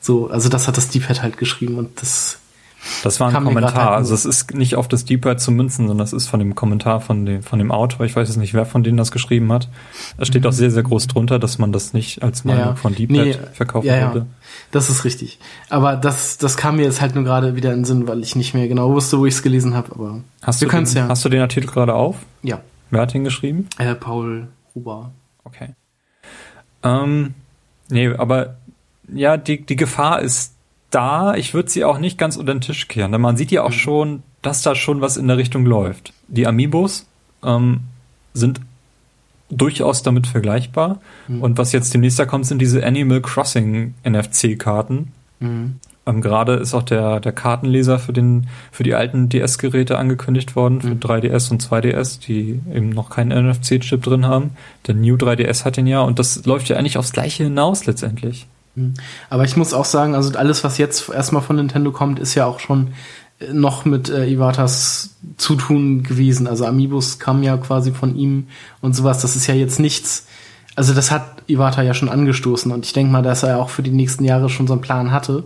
So, 0.00 0.28
also 0.28 0.48
das 0.48 0.68
hat 0.68 0.76
das 0.76 0.88
D-Pad 0.88 1.22
halt 1.22 1.38
geschrieben 1.38 1.76
und 1.76 2.02
das. 2.02 2.38
Das 3.04 3.20
war 3.20 3.28
ein 3.28 3.44
Kommentar. 3.44 3.74
Halt 3.74 3.98
also 3.98 4.12
es 4.12 4.24
ist 4.24 4.54
nicht 4.54 4.74
auf 4.74 4.88
das 4.88 5.04
D-Pad 5.04 5.40
zu 5.40 5.52
münzen, 5.52 5.86
sondern 5.86 5.98
das 5.98 6.12
ist 6.12 6.26
von 6.26 6.40
dem 6.40 6.56
Kommentar 6.56 7.00
von 7.00 7.24
dem, 7.24 7.44
von 7.44 7.60
dem 7.60 7.70
Autor. 7.70 8.04
Ich 8.04 8.16
weiß 8.16 8.26
jetzt 8.26 8.38
nicht, 8.38 8.54
wer 8.54 8.66
von 8.66 8.82
denen 8.82 8.96
das 8.96 9.12
geschrieben 9.12 9.52
hat. 9.52 9.68
Es 10.18 10.26
steht 10.26 10.42
mhm. 10.42 10.48
auch 10.48 10.52
sehr, 10.52 10.72
sehr 10.72 10.82
groß 10.82 11.06
drunter, 11.06 11.38
dass 11.38 11.58
man 11.58 11.70
das 11.70 11.92
nicht 11.92 12.24
als 12.24 12.44
Meinung 12.44 12.64
ja, 12.64 12.74
von 12.74 12.92
D-Pad 12.96 13.16
nee, 13.16 13.36
verkaufen 13.52 13.86
ja, 13.86 14.08
würde. 14.08 14.18
Ja. 14.18 14.26
Das 14.72 14.90
ist 14.90 15.04
richtig. 15.04 15.38
Aber 15.68 15.94
das, 15.94 16.38
das 16.38 16.56
kam 16.56 16.76
mir 16.76 16.82
jetzt 16.82 17.00
halt 17.00 17.14
nur 17.14 17.22
gerade 17.22 17.54
wieder 17.54 17.70
in 17.70 17.80
den 17.80 17.84
Sinn, 17.84 18.08
weil 18.08 18.20
ich 18.20 18.34
nicht 18.34 18.52
mehr 18.52 18.66
genau 18.66 18.92
wusste, 18.92 19.16
wo 19.20 19.26
ich 19.26 19.34
es 19.34 19.42
gelesen 19.44 19.74
habe. 19.74 19.92
Aber 19.92 20.20
hast 20.42 20.60
du, 20.60 20.66
den, 20.66 20.84
ja. 20.84 21.06
hast 21.06 21.24
du 21.24 21.28
den 21.28 21.40
Artikel 21.40 21.70
gerade 21.70 21.94
auf? 21.94 22.16
Ja. 22.42 22.60
Wer 22.92 23.00
hat 23.00 23.14
ihn 23.14 23.24
geschrieben? 23.24 23.68
Äh, 23.78 23.94
Paul 23.94 24.48
Huber. 24.74 25.12
Okay. 25.44 25.70
Ähm, 26.82 27.34
nee, 27.88 28.08
aber 28.08 28.58
ja, 29.12 29.38
die, 29.38 29.64
die 29.64 29.76
Gefahr 29.76 30.20
ist 30.20 30.54
da. 30.90 31.34
Ich 31.34 31.54
würde 31.54 31.70
sie 31.70 31.84
auch 31.84 31.98
nicht 31.98 32.18
ganz 32.18 32.36
unter 32.36 32.52
den 32.52 32.60
Tisch 32.60 32.88
kehren, 32.88 33.10
denn 33.10 33.22
man 33.22 33.38
sieht 33.38 33.50
ja 33.50 33.62
auch 33.62 33.70
mhm. 33.70 33.74
schon, 33.74 34.22
dass 34.42 34.60
da 34.60 34.74
schon 34.74 35.00
was 35.00 35.16
in 35.16 35.26
der 35.26 35.38
Richtung 35.38 35.64
läuft. 35.64 36.12
Die 36.28 36.46
Amiibos 36.46 37.06
ähm, 37.42 37.80
sind 38.34 38.60
durchaus 39.48 40.02
damit 40.02 40.26
vergleichbar. 40.26 41.00
Mhm. 41.28 41.42
Und 41.42 41.56
was 41.56 41.72
jetzt 41.72 41.94
demnächst 41.94 42.18
da 42.18 42.26
kommt, 42.26 42.44
sind 42.44 42.58
diese 42.58 42.84
Animal 42.84 43.22
Crossing 43.22 43.94
NFC-Karten. 44.04 45.12
Mhm. 45.40 45.80
Ähm, 46.04 46.20
Gerade 46.20 46.54
ist 46.54 46.74
auch 46.74 46.82
der, 46.82 47.20
der 47.20 47.32
Kartenleser 47.32 47.98
für, 47.98 48.12
den, 48.12 48.48
für 48.70 48.82
die 48.82 48.94
alten 48.94 49.28
DS-Geräte 49.28 49.98
angekündigt 49.98 50.56
worden, 50.56 50.80
für 50.80 50.94
mhm. 50.94 51.00
3DS 51.00 51.50
und 51.50 51.62
2DS, 51.62 52.20
die 52.20 52.60
eben 52.72 52.90
noch 52.90 53.10
keinen 53.10 53.50
NFC-Chip 53.50 54.02
drin 54.02 54.26
haben. 54.26 54.50
Der 54.86 54.94
New 54.94 55.14
3DS 55.14 55.64
hat 55.64 55.76
den 55.76 55.86
ja 55.86 56.00
und 56.00 56.18
das 56.18 56.44
läuft 56.44 56.68
ja 56.68 56.76
eigentlich 56.76 56.98
aufs 56.98 57.12
Gleiche 57.12 57.44
hinaus 57.44 57.86
letztendlich. 57.86 58.46
Mhm. 58.74 58.94
Aber 59.30 59.44
ich 59.44 59.56
muss 59.56 59.74
auch 59.74 59.84
sagen, 59.84 60.14
also 60.14 60.36
alles, 60.36 60.64
was 60.64 60.78
jetzt 60.78 61.08
erstmal 61.08 61.42
von 61.42 61.56
Nintendo 61.56 61.92
kommt, 61.92 62.18
ist 62.18 62.34
ja 62.34 62.46
auch 62.46 62.58
schon 62.58 62.94
äh, 63.38 63.52
noch 63.52 63.84
mit 63.84 64.08
äh, 64.08 64.26
Iwatas 64.26 65.14
Zutun 65.36 66.02
gewesen. 66.02 66.48
Also 66.48 66.66
Amiibos 66.66 67.20
kamen 67.20 67.44
ja 67.44 67.56
quasi 67.58 67.92
von 67.92 68.16
ihm 68.16 68.48
und 68.80 68.96
sowas. 68.96 69.20
Das 69.20 69.36
ist 69.36 69.46
ja 69.46 69.54
jetzt 69.54 69.78
nichts. 69.78 70.26
Also 70.74 70.94
das 70.94 71.10
hat 71.10 71.42
Iwata 71.48 71.82
ja 71.82 71.94
schon 71.94 72.08
angestoßen 72.08 72.72
und 72.72 72.86
ich 72.86 72.92
denke 72.92 73.12
mal, 73.12 73.22
dass 73.22 73.42
er 73.42 73.58
auch 73.58 73.68
für 73.68 73.82
die 73.82 73.90
nächsten 73.90 74.24
Jahre 74.24 74.48
schon 74.48 74.66
so 74.66 74.72
einen 74.72 74.82
Plan 74.82 75.12
hatte. 75.12 75.44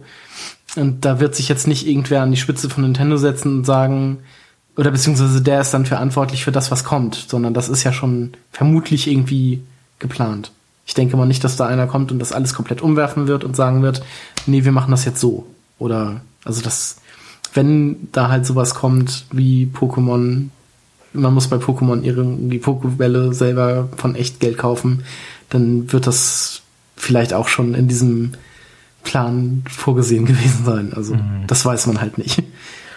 Und 0.76 1.04
da 1.04 1.20
wird 1.20 1.34
sich 1.34 1.48
jetzt 1.48 1.66
nicht 1.66 1.86
irgendwer 1.86 2.22
an 2.22 2.30
die 2.30 2.36
Spitze 2.36 2.70
von 2.70 2.84
Nintendo 2.84 3.16
setzen 3.16 3.58
und 3.58 3.64
sagen, 3.64 4.18
oder 4.76 4.90
beziehungsweise 4.90 5.40
der 5.40 5.60
ist 5.60 5.72
dann 5.72 5.86
verantwortlich 5.86 6.44
für 6.44 6.52
das, 6.52 6.70
was 6.70 6.84
kommt, 6.84 7.14
sondern 7.28 7.54
das 7.54 7.68
ist 7.68 7.82
ja 7.82 7.92
schon 7.92 8.32
vermutlich 8.52 9.06
irgendwie 9.06 9.62
geplant. 9.98 10.52
Ich 10.86 10.94
denke 10.94 11.16
mal 11.16 11.26
nicht, 11.26 11.42
dass 11.42 11.56
da 11.56 11.66
einer 11.66 11.86
kommt 11.86 12.12
und 12.12 12.18
das 12.18 12.32
alles 12.32 12.54
komplett 12.54 12.82
umwerfen 12.82 13.26
wird 13.26 13.42
und 13.42 13.56
sagen 13.56 13.82
wird, 13.82 14.02
nee, 14.46 14.64
wir 14.64 14.72
machen 14.72 14.90
das 14.90 15.04
jetzt 15.04 15.20
so. 15.20 15.46
Oder, 15.78 16.20
also 16.44 16.62
das, 16.62 16.98
wenn 17.54 18.08
da 18.12 18.28
halt 18.28 18.46
sowas 18.46 18.74
kommt 18.74 19.24
wie 19.32 19.66
Pokémon, 19.66 20.48
man 21.16 21.34
muss 21.34 21.48
bei 21.48 21.56
Pokémon 21.56 22.00
die 22.48 22.58
Pokébälle 22.60 23.32
selber 23.32 23.88
von 23.96 24.14
echt 24.14 24.40
Geld 24.40 24.58
kaufen, 24.58 25.02
dann 25.48 25.92
wird 25.92 26.06
das 26.06 26.62
vielleicht 26.96 27.32
auch 27.32 27.48
schon 27.48 27.74
in 27.74 27.88
diesem 27.88 28.32
Plan 29.02 29.62
vorgesehen 29.68 30.26
gewesen 30.26 30.64
sein. 30.64 30.92
Also 30.94 31.14
mhm. 31.14 31.44
das 31.46 31.64
weiß 31.64 31.86
man 31.86 32.00
halt 32.00 32.18
nicht. 32.18 32.42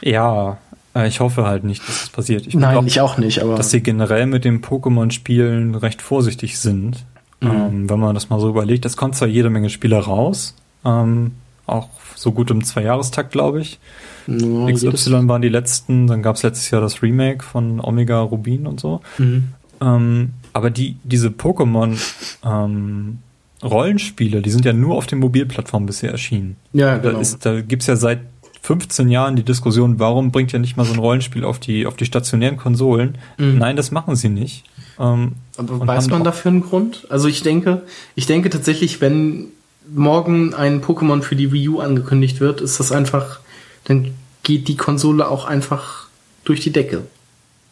Ja, 0.02 0.58
äh, 0.96 1.08
ich 1.08 1.20
hoffe 1.20 1.46
halt 1.46 1.64
nicht, 1.64 1.88
dass 1.88 2.02
das 2.02 2.10
passiert. 2.10 2.48
Ich 2.48 2.56
Nein, 2.56 2.74
glaub, 2.74 2.86
ich 2.86 3.02
auch 3.02 3.18
nicht, 3.18 3.42
aber. 3.42 3.56
Dass 3.56 3.72
sie 3.72 3.82
generell 3.82 4.26
mit 4.26 4.46
dem 4.46 4.62
Pokémon-Spielen 4.62 5.76
recht 5.76 6.02
vorsichtig 6.02 6.58
sind. 6.60 7.06
Mhm. 7.42 7.50
Ähm, 7.50 7.90
wenn 7.90 8.00
man 8.00 8.16
das 8.16 8.30
mal 8.30 8.40
so 8.40 8.50
überlegt. 8.50 8.86
Es 8.86 8.98
kommt 8.98 9.16
zwar 9.16 9.28
jede 9.28 9.50
Menge 9.50 9.70
Spiele 9.70 9.98
raus, 9.98 10.56
ähm, 10.86 11.32
auch 11.72 11.90
so 12.16 12.32
gut 12.32 12.52
im 12.52 12.64
Zweijahrestakt, 12.64 13.32
glaube 13.32 13.62
ich. 13.62 13.80
No, 14.28 14.72
XY 14.72 15.28
waren 15.28 15.42
die 15.42 15.50
letzten, 15.50 16.08
dann 16.08 16.22
gab 16.22 16.36
es 16.36 16.44
letztes 16.44 16.70
Jahr 16.70 16.82
das 16.82 17.02
Remake 17.02 17.44
von 17.44 17.80
Omega 17.80 18.22
Rubin 18.22 18.68
und 18.68 18.80
so. 18.80 19.02
Mhm. 19.18 19.50
Ähm, 19.82 20.34
aber 20.54 20.70
die, 20.70 20.98
diese 21.04 21.30
Pokémon 21.30 21.98
ähm, 22.46 23.20
Rollenspiele, 23.64 24.42
die 24.42 24.50
sind 24.50 24.66
ja 24.66 24.74
nur 24.74 24.96
auf 24.96 25.08
den 25.08 25.20
Mobilplattformen 25.20 25.88
bisher 25.88 26.12
erschienen. 26.12 26.58
Ja, 26.74 26.98
genau. 26.98 27.14
Da, 27.14 27.20
ist, 27.20 27.46
da 27.46 27.62
gibt's 27.62 27.88
ja 27.88 27.96
seit 27.96 28.20
15 28.62 29.10
Jahren 29.10 29.36
die 29.36 29.44
Diskussion, 29.44 30.00
warum 30.00 30.32
bringt 30.32 30.52
ja 30.52 30.60
nicht 30.60 30.78
mal 30.78 30.86
so 30.86 30.94
ein 30.94 31.00
Rollenspiel 31.00 31.44
auf 31.44 31.60
die, 31.60 31.86
auf 31.86 31.96
die 31.96 32.06
stationären 32.06 32.58
Konsolen? 32.58 33.18
Mhm. 33.38 33.58
Nein, 33.58 33.76
das 33.76 33.92
machen 33.92 34.16
sie 34.16 34.30
nicht. 34.30 34.66
Ähm, 35.00 35.34
Aber 35.58 35.88
weiß 35.88 36.10
man 36.10 36.24
dafür 36.24 36.52
einen 36.52 36.62
Grund? 36.62 37.08
Also 37.10 37.28
ich 37.28 37.42
denke, 37.42 37.84
ich 38.16 38.26
denke 38.26 38.50
tatsächlich, 38.50 39.02
wenn 39.02 39.48
morgen 39.94 40.54
ein 40.54 40.82
Pokémon 40.82 41.22
für 41.22 41.36
die 41.36 41.52
Wii 41.52 41.70
U 41.70 41.80
angekündigt 41.80 42.40
wird, 42.40 42.62
ist 42.62 42.80
das 42.80 42.92
einfach, 42.92 43.40
dann 43.86 44.14
geht 44.44 44.68
die 44.68 44.78
Konsole 44.78 45.28
auch 45.28 45.46
einfach 45.46 46.08
durch 46.44 46.62
die 46.62 46.72
Decke. 46.72 47.04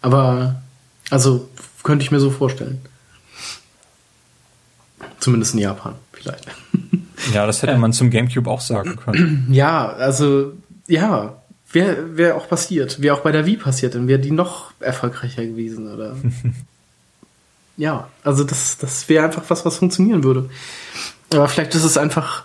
Aber, 0.01 0.61
also, 1.09 1.49
könnte 1.83 2.03
ich 2.03 2.11
mir 2.11 2.19
so 2.19 2.29
vorstellen. 2.29 2.81
Zumindest 5.19 5.53
in 5.53 5.61
Japan, 5.61 5.95
vielleicht. 6.11 6.45
Ja, 7.33 7.45
das 7.45 7.61
hätte 7.61 7.75
man 7.77 7.91
zum 7.91 8.09
GameCube 8.09 8.49
auch 8.49 8.61
sagen 8.61 8.95
können. 8.95 9.47
Ja, 9.51 9.87
also, 9.87 10.53
ja, 10.87 11.41
wäre 11.71 12.17
wär 12.17 12.37
auch 12.37 12.47
passiert. 12.47 13.01
Wäre 13.01 13.15
auch 13.15 13.21
bei 13.21 13.31
der 13.31 13.45
Wii 13.45 13.57
passiert, 13.57 13.95
dann 13.95 14.07
wäre 14.07 14.19
die 14.19 14.31
noch 14.31 14.71
erfolgreicher 14.79 15.45
gewesen, 15.45 15.91
oder? 15.91 16.15
ja, 17.77 18.07
also 18.23 18.43
das, 18.43 18.77
das 18.77 19.09
wäre 19.09 19.25
einfach 19.25 19.43
was, 19.47 19.65
was 19.65 19.77
funktionieren 19.77 20.23
würde. 20.23 20.49
Aber 21.33 21.47
vielleicht 21.47 21.75
ist 21.75 21.83
es 21.83 21.97
einfach, 21.97 22.43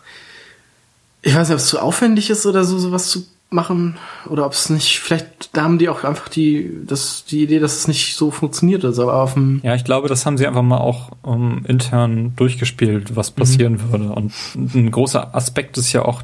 ich 1.22 1.34
weiß 1.34 1.48
nicht, 1.48 1.54
ob 1.54 1.60
es 1.60 1.68
zu 1.68 1.80
aufwendig 1.80 2.30
ist 2.30 2.46
oder 2.46 2.64
so, 2.64 2.78
sowas 2.78 3.08
zu 3.08 3.24
machen, 3.52 3.96
oder 4.28 4.46
ob 4.46 4.52
es 4.52 4.70
nicht, 4.70 4.98
vielleicht, 4.98 5.54
da 5.56 5.62
haben 5.62 5.78
die 5.78 5.88
auch 5.88 6.04
einfach 6.04 6.28
die, 6.28 6.70
das, 6.86 7.24
die 7.24 7.42
Idee, 7.42 7.58
dass 7.58 7.76
es 7.76 7.88
nicht 7.88 8.16
so 8.16 8.30
funktioniert 8.30 8.82
ist, 8.84 8.98
aber 8.98 9.14
auf 9.14 9.34
dem, 9.34 9.60
Ja, 9.62 9.74
ich 9.74 9.84
glaube, 9.84 10.08
das 10.08 10.26
haben 10.26 10.38
sie 10.38 10.46
einfach 10.46 10.62
mal 10.62 10.78
auch 10.78 11.10
ähm, 11.26 11.64
intern 11.68 12.32
durchgespielt, 12.36 13.14
was 13.14 13.30
passieren 13.30 13.90
würde. 13.90 14.10
Und 14.12 14.32
ein 14.54 14.90
großer 14.90 15.34
Aspekt 15.34 15.78
ist 15.78 15.92
ja 15.92 16.04
auch, 16.04 16.22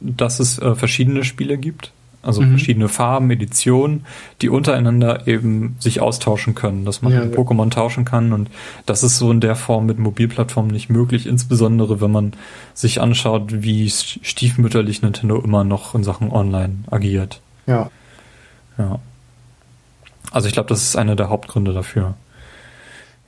dass 0.00 0.38
es 0.38 0.58
äh, 0.58 0.74
verschiedene 0.74 1.24
Spiele 1.24 1.58
gibt. 1.58 1.92
Also 2.26 2.42
verschiedene 2.42 2.88
Farben, 2.88 3.30
Editionen, 3.30 4.04
die 4.42 4.48
untereinander 4.48 5.26
eben 5.28 5.76
sich 5.78 6.00
austauschen 6.00 6.54
können, 6.54 6.84
dass 6.84 7.00
man 7.02 7.12
Ja, 7.12 7.24
ja. 7.24 7.30
Pokémon 7.30 7.70
tauschen 7.70 8.04
kann. 8.04 8.32
Und 8.32 8.50
das 8.84 9.02
ist 9.02 9.16
so 9.18 9.30
in 9.30 9.40
der 9.40 9.54
Form 9.54 9.86
mit 9.86 9.98
Mobilplattformen 9.98 10.70
nicht 10.72 10.90
möglich, 10.90 11.26
insbesondere 11.26 12.00
wenn 12.00 12.10
man 12.10 12.32
sich 12.74 13.00
anschaut, 13.00 13.62
wie 13.62 13.88
stiefmütterlich 13.88 15.02
Nintendo 15.02 15.40
immer 15.40 15.64
noch 15.64 15.94
in 15.94 16.04
Sachen 16.04 16.30
Online 16.32 16.78
agiert. 16.90 17.40
ja. 17.66 17.90
Ja. 18.78 18.98
Also 20.32 20.48
ich 20.48 20.52
glaube, 20.54 20.68
das 20.68 20.82
ist 20.82 20.96
einer 20.96 21.16
der 21.16 21.30
Hauptgründe 21.30 21.72
dafür. 21.72 22.14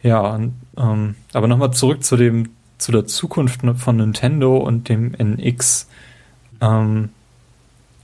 Ja, 0.02 0.20
und, 0.20 0.54
ähm, 0.76 1.14
aber 1.32 1.48
nochmal 1.48 1.72
zurück 1.72 2.04
zu 2.04 2.16
dem, 2.16 2.50
zu 2.76 2.92
der 2.92 3.06
Zukunft 3.06 3.60
von 3.76 3.96
Nintendo 3.96 4.58
und 4.58 4.88
dem 4.88 5.14
NX. 5.14 5.88
Ähm, 6.60 7.10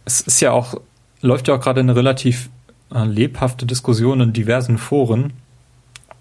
es 0.05 0.21
ist 0.21 0.41
ja 0.41 0.53
auch, 0.53 0.75
läuft 1.21 1.49
ja 1.49 1.55
auch 1.55 1.61
gerade 1.61 1.81
eine 1.81 1.97
relativ 1.97 2.51
äh, 2.95 3.05
lebhafte 3.05 3.67
Diskussion 3.67 4.21
in 4.21 4.33
diversen 4.33 4.79
Foren, 4.79 5.33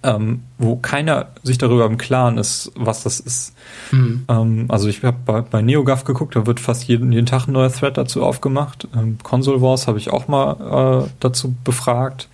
ähm, 0.03 0.41
wo 0.57 0.75
keiner 0.75 1.27
sich 1.43 1.57
darüber 1.57 1.85
im 1.85 1.97
Klaren 1.97 2.37
ist, 2.37 2.71
was 2.75 3.03
das 3.03 3.19
ist. 3.19 3.53
Hm. 3.91 4.25
Ähm, 4.27 4.65
also 4.69 4.89
ich 4.89 5.03
habe 5.03 5.17
bei, 5.25 5.41
bei 5.41 5.61
NeoGAF 5.61 6.03
geguckt, 6.03 6.35
da 6.35 6.45
wird 6.45 6.59
fast 6.59 6.85
jeden, 6.85 7.11
jeden 7.11 7.25
Tag 7.25 7.47
ein 7.47 7.53
neuer 7.53 7.71
Thread 7.71 7.97
dazu 7.97 8.23
aufgemacht. 8.23 8.87
Ähm, 8.95 9.17
Console 9.23 9.61
Wars 9.61 9.87
habe 9.87 9.97
ich 9.97 10.09
auch 10.09 10.27
mal 10.27 11.05
äh, 11.05 11.09
dazu 11.19 11.55
befragt. 11.63 12.27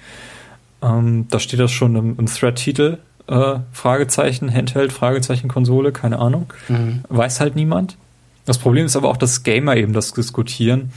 Ähm, 0.82 1.28
da 1.30 1.40
steht 1.40 1.60
das 1.60 1.72
schon 1.72 1.96
im, 1.96 2.18
im 2.18 2.26
Thread-Titel. 2.26 2.98
Äh, 3.28 3.60
Fragezeichen, 3.72 4.52
Handheld, 4.52 4.92
Fragezeichen, 4.92 5.48
Konsole, 5.48 5.92
keine 5.92 6.18
Ahnung. 6.18 6.52
Mhm. 6.68 7.04
Weiß 7.10 7.40
halt 7.40 7.56
niemand. 7.56 7.98
Das 8.46 8.58
Problem 8.58 8.88
ist 8.88 8.96
aber 8.96 9.10
auch, 9.10 9.18
dass 9.18 9.44
Gamer 9.44 9.76
eben 9.76 9.94
das 9.94 10.12
diskutieren. 10.14 10.92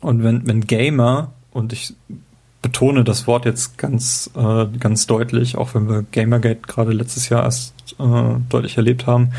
Und 0.00 0.22
wenn, 0.24 0.46
wenn 0.46 0.62
Gamer, 0.62 1.32
und 1.52 1.72
ich 1.72 1.94
betone 2.62 3.04
das 3.04 3.26
Wort 3.26 3.46
jetzt 3.46 3.78
ganz, 3.78 4.30
äh, 4.36 4.66
ganz 4.78 5.06
deutlich, 5.06 5.56
auch 5.56 5.74
wenn 5.74 5.88
wir 5.88 6.04
Gamergate 6.12 6.60
gerade 6.66 6.92
letztes 6.92 7.28
Jahr 7.28 7.44
erst 7.44 7.72
äh, 7.98 8.34
deutlich 8.48 8.76
erlebt 8.76 9.06
haben 9.06 9.30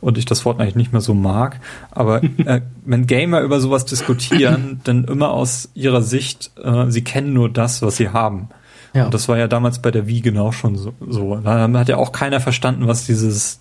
und 0.00 0.18
ich 0.18 0.26
das 0.26 0.44
Wort 0.44 0.60
eigentlich 0.60 0.76
nicht 0.76 0.92
mehr 0.92 1.00
so 1.00 1.14
mag, 1.14 1.60
aber 1.90 2.22
äh, 2.44 2.60
wenn 2.84 3.06
Gamer 3.06 3.40
über 3.40 3.60
sowas 3.60 3.86
diskutieren, 3.86 4.80
dann 4.84 5.04
immer 5.04 5.30
aus 5.30 5.70
ihrer 5.74 6.02
Sicht, 6.02 6.50
äh, 6.62 6.90
sie 6.90 7.02
kennen 7.02 7.32
nur 7.32 7.48
das, 7.48 7.80
was 7.80 7.96
sie 7.96 8.10
haben. 8.10 8.48
Ja. 8.92 9.06
Und 9.06 9.14
das 9.14 9.28
war 9.28 9.38
ja 9.38 9.48
damals 9.48 9.80
bei 9.80 9.90
der 9.90 10.06
Wii 10.06 10.20
genau 10.20 10.52
schon 10.52 10.76
so. 10.76 10.92
so. 11.06 11.36
Da 11.36 11.70
hat 11.70 11.88
ja 11.88 11.96
auch 11.96 12.12
keiner 12.12 12.40
verstanden, 12.40 12.86
was 12.86 13.04
dieses, 13.04 13.60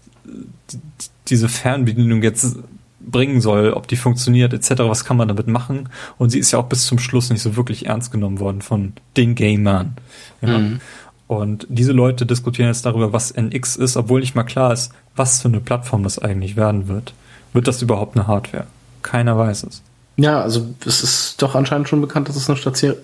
diese 1.28 1.50
Fernbedienung 1.50 2.24
jetzt 2.24 2.58
bringen 3.06 3.42
soll, 3.42 3.72
ob 3.74 3.88
die 3.88 3.96
funktioniert, 3.96 4.54
etc., 4.54 4.72
was 4.80 5.06
kann 5.06 5.18
man 5.18 5.28
damit 5.28 5.48
machen. 5.48 5.90
Und 6.18 6.30
sie 6.30 6.40
ist 6.40 6.52
ja 6.52 6.60
auch 6.60 6.68
bis 6.68 6.86
zum 6.86 7.00
Schluss 7.00 7.30
nicht 7.30 7.42
so 7.42 7.56
wirklich 7.56 7.86
ernst 7.86 8.12
genommen 8.12 8.40
worden 8.40 8.62
von 8.62 8.94
den 9.18 9.36
Gamern. 9.36 9.96
Ja. 10.42 10.58
Mhm. 10.58 10.82
Und 11.28 11.66
diese 11.70 11.92
Leute 11.92 12.26
diskutieren 12.26 12.68
jetzt 12.68 12.86
darüber, 12.86 13.12
was 13.14 13.32
NX 13.32 13.78
ist, 13.78 13.98
obwohl 13.98 14.20
nicht 14.20 14.36
mal 14.36 14.44
klar 14.44 14.72
ist, 14.74 14.92
was 15.16 15.42
für 15.42 15.48
eine 15.48 15.60
Plattform 15.60 16.04
das 16.04 16.20
eigentlich 16.20 16.56
werden 16.56 16.88
wird. 16.88 17.14
Wird 17.54 17.68
das 17.68 17.82
überhaupt 17.82 18.16
eine 18.16 18.28
Hardware? 18.28 18.68
Keiner 19.02 19.38
weiß 19.38 19.64
es. 19.64 19.82
Ja, 20.18 20.42
also 20.42 20.68
es 20.86 21.04
ist 21.04 21.42
doch 21.42 21.56
anscheinend 21.56 21.90
schon 21.90 22.02
bekannt, 22.02 22.30
dass 22.30 22.36
es 22.36 22.50
eine 22.50 22.58
stati- 22.58 22.96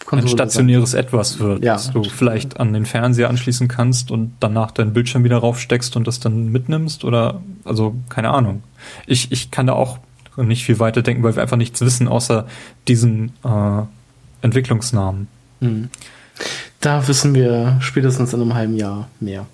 stationäre 0.00 0.24
Ein 0.24 0.28
stationäres 0.28 0.94
Etwas 0.94 1.38
wird, 1.38 1.62
Ja. 1.62 1.74
das 1.74 1.90
du 1.92 2.02
vielleicht 2.04 2.58
an 2.58 2.72
den 2.72 2.86
Fernseher 2.86 3.28
anschließen 3.28 3.68
kannst 3.68 4.10
und 4.10 4.32
danach 4.40 4.70
deinen 4.70 4.92
Bildschirm 4.92 5.24
wieder 5.24 5.38
raufsteckst 5.38 5.96
und 5.96 6.06
das 6.06 6.20
dann 6.20 6.50
mitnimmst 6.50 7.04
oder, 7.04 7.40
also, 7.64 7.94
keine 8.08 8.30
Ahnung. 8.30 8.62
Ich, 9.06 9.30
ich 9.30 9.50
kann 9.50 9.66
da 9.66 9.74
auch 9.74 9.98
nicht 10.36 10.64
viel 10.64 10.78
weiter 10.78 11.02
denken, 11.02 11.22
weil 11.22 11.36
wir 11.36 11.42
einfach 11.42 11.56
nichts 11.56 11.80
wissen, 11.80 12.08
außer 12.08 12.46
diesen 12.88 13.32
äh, 13.44 13.82
Entwicklungsnamen. 14.42 15.28
Mhm. 15.60 15.90
Da 16.80 17.06
wissen 17.08 17.34
wir 17.34 17.76
spätestens 17.80 18.32
in 18.32 18.40
einem 18.40 18.54
halben 18.54 18.76
Jahr 18.76 19.08
mehr. 19.20 19.46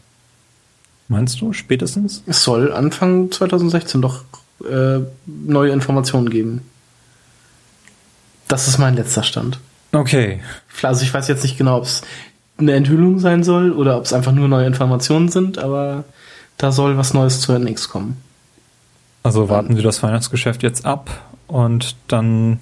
Meinst 1.08 1.40
du, 1.40 1.52
spätestens? 1.52 2.22
Es 2.26 2.42
soll 2.42 2.72
Anfang 2.72 3.30
2016 3.30 4.00
doch 4.00 4.22
äh, 4.64 5.00
neue 5.26 5.72
Informationen 5.72 6.30
geben. 6.30 6.62
Das 8.48 8.68
ist 8.68 8.78
mein 8.78 8.94
letzter 8.94 9.22
Stand. 9.22 9.58
Okay. 9.96 10.40
Also 10.82 11.02
ich 11.02 11.12
weiß 11.12 11.26
jetzt 11.28 11.42
nicht 11.42 11.56
genau, 11.56 11.78
ob 11.78 11.84
es 11.84 12.02
eine 12.58 12.74
Enthüllung 12.74 13.18
sein 13.18 13.42
soll 13.42 13.72
oder 13.72 13.96
ob 13.96 14.04
es 14.04 14.12
einfach 14.12 14.32
nur 14.32 14.48
neue 14.48 14.66
Informationen 14.66 15.28
sind, 15.28 15.58
aber 15.58 16.04
da 16.58 16.70
soll 16.70 16.96
was 16.96 17.14
Neues 17.14 17.40
zu 17.40 17.52
NX 17.52 17.88
kommen. 17.88 18.16
Also 19.22 19.48
warten 19.48 19.76
wir 19.76 19.82
das 19.82 20.02
Weihnachtsgeschäft 20.02 20.62
jetzt 20.62 20.84
ab 20.84 21.10
und 21.46 21.96
dann 22.08 22.60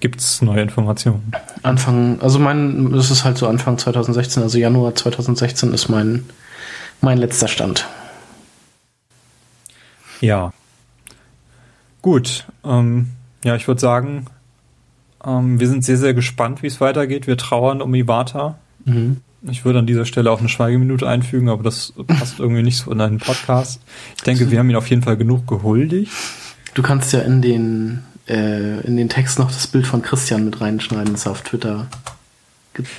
gibt's 0.00 0.42
neue 0.42 0.62
Informationen. 0.62 1.32
Anfang, 1.62 2.20
also 2.20 2.38
mein, 2.38 2.92
es 2.94 3.10
ist 3.10 3.24
halt 3.24 3.38
so 3.38 3.46
Anfang 3.46 3.78
2016, 3.78 4.42
also 4.42 4.58
Januar 4.58 4.94
2016 4.94 5.72
ist 5.72 5.88
mein, 5.88 6.28
mein 7.00 7.18
letzter 7.18 7.48
Stand. 7.48 7.86
Ja. 10.20 10.52
Gut. 12.02 12.46
Ähm, 12.64 13.10
ja, 13.44 13.56
ich 13.56 13.68
würde 13.68 13.80
sagen, 13.80 14.26
ähm, 15.24 15.60
wir 15.60 15.68
sind 15.68 15.84
sehr, 15.84 15.96
sehr 15.96 16.14
gespannt, 16.14 16.62
wie 16.62 16.66
es 16.66 16.80
weitergeht. 16.80 17.26
Wir 17.26 17.36
trauern 17.36 17.82
um 17.82 17.94
Iwata. 17.94 18.58
Mhm. 18.84 19.18
Ich 19.42 19.64
würde 19.64 19.78
an 19.78 19.86
dieser 19.86 20.04
Stelle 20.04 20.30
auch 20.30 20.40
eine 20.40 20.48
Schweigeminute 20.48 21.08
einfügen, 21.08 21.48
aber 21.48 21.62
das 21.62 21.92
passt 22.06 22.38
irgendwie 22.40 22.62
nicht 22.62 22.78
so 22.78 22.90
in 22.90 23.00
einen 23.00 23.18
Podcast. 23.18 23.80
Ich 24.16 24.22
denke, 24.22 24.50
wir 24.50 24.58
haben 24.58 24.68
ihn 24.70 24.76
auf 24.76 24.90
jeden 24.90 25.02
Fall 25.02 25.16
genug 25.16 25.46
gehuldigt. 25.46 26.12
Du 26.74 26.82
kannst 26.82 27.12
ja 27.12 27.20
in 27.20 27.40
den, 27.40 28.02
äh, 28.28 28.80
in 28.80 28.96
den 28.96 29.08
Text 29.08 29.38
noch 29.38 29.50
das 29.50 29.66
Bild 29.66 29.86
von 29.86 30.02
Christian 30.02 30.44
mit 30.44 30.60
reinschneiden, 30.60 31.12
das 31.12 31.26
er 31.26 31.32
auf 31.32 31.42
Twitter 31.42 31.86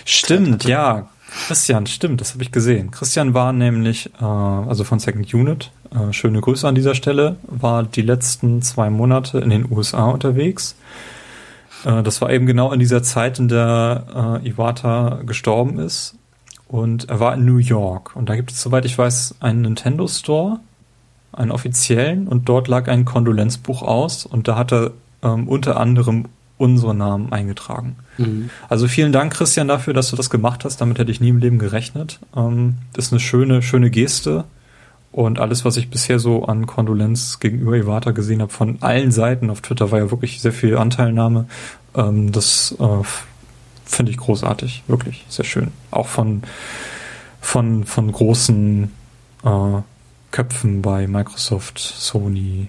Stimmt, 0.05 0.53
hatte. 0.53 0.69
ja. 0.69 1.09
Christian, 1.47 1.85
stimmt, 1.85 2.21
das 2.21 2.33
habe 2.33 2.41
ich 2.41 2.51
gesehen. 2.51 2.89
Christian 2.89 3.35
war 3.35 3.53
nämlich, 3.53 4.09
äh, 4.19 4.23
also 4.25 4.83
von 4.83 4.97
Second 4.97 5.31
Unit, 5.31 5.71
äh, 5.91 6.11
schöne 6.11 6.41
Grüße 6.41 6.67
an 6.67 6.73
dieser 6.73 6.95
Stelle, 6.95 7.37
war 7.43 7.83
die 7.83 8.01
letzten 8.01 8.63
zwei 8.63 8.89
Monate 8.89 9.37
in 9.37 9.51
den 9.51 9.71
USA 9.71 10.05
unterwegs. 10.05 10.75
Äh, 11.85 12.03
das 12.03 12.21
war 12.21 12.31
eben 12.31 12.45
genau 12.45 12.71
in 12.71 12.79
dieser 12.79 13.03
Zeit, 13.03 13.39
in 13.39 13.47
der 13.47 14.39
äh, 14.43 14.49
Iwata 14.49 15.21
gestorben 15.25 15.79
ist. 15.79 16.15
Und 16.67 17.09
er 17.09 17.19
war 17.19 17.33
in 17.33 17.45
New 17.45 17.57
York. 17.57 18.15
Und 18.15 18.29
da 18.29 18.35
gibt 18.35 18.51
es, 18.51 18.61
soweit 18.61 18.85
ich 18.85 18.97
weiß, 18.97 19.35
einen 19.39 19.61
Nintendo 19.61 20.07
Store, 20.07 20.59
einen 21.33 21.51
offiziellen, 21.51 22.27
und 22.27 22.47
dort 22.47 22.67
lag 22.67 22.87
ein 22.87 23.05
Kondolenzbuch 23.05 23.81
aus. 23.81 24.25
Und 24.25 24.47
da 24.47 24.55
hat 24.55 24.71
er 24.71 24.91
ähm, 25.23 25.47
unter 25.47 25.79
anderem 25.79 26.25
unsere 26.57 26.93
Namen 26.93 27.31
eingetragen. 27.31 27.95
Mhm. 28.17 28.49
Also 28.67 28.87
vielen 28.87 29.13
Dank, 29.13 29.33
Christian, 29.33 29.67
dafür, 29.67 29.93
dass 29.93 30.09
du 30.09 30.15
das 30.15 30.29
gemacht 30.29 30.65
hast. 30.65 30.81
Damit 30.81 30.99
hätte 30.99 31.09
ich 31.09 31.21
nie 31.21 31.29
im 31.29 31.37
Leben 31.37 31.57
gerechnet. 31.57 32.19
Ähm, 32.35 32.75
das 32.93 33.05
ist 33.05 33.13
eine 33.13 33.21
schöne, 33.21 33.61
schöne 33.61 33.89
Geste. 33.89 34.43
Und 35.11 35.39
alles, 35.39 35.65
was 35.65 35.77
ich 35.77 35.89
bisher 35.89 36.19
so 36.19 36.45
an 36.45 36.67
Kondolenz 36.67 37.39
gegenüber 37.39 37.75
Iwata 37.75 38.11
gesehen 38.11 38.41
habe, 38.41 38.51
von 38.51 38.77
allen 38.81 39.11
Seiten 39.11 39.49
auf 39.49 39.61
Twitter, 39.61 39.91
war 39.91 39.99
ja 39.99 40.11
wirklich 40.11 40.41
sehr 40.41 40.53
viel 40.53 40.77
Anteilnahme. 40.77 41.47
Ähm, 41.95 42.31
das 42.31 42.75
äh, 42.79 43.03
finde 43.85 44.11
ich 44.11 44.17
großartig, 44.17 44.83
wirklich 44.87 45.25
sehr 45.29 45.45
schön. 45.45 45.71
Auch 45.91 46.07
von 46.07 46.43
von 47.41 47.85
von 47.85 48.11
großen 48.11 48.91
äh, 49.43 49.81
Köpfen 50.31 50.81
bei 50.81 51.07
Microsoft, 51.07 51.79
Sony 51.79 52.67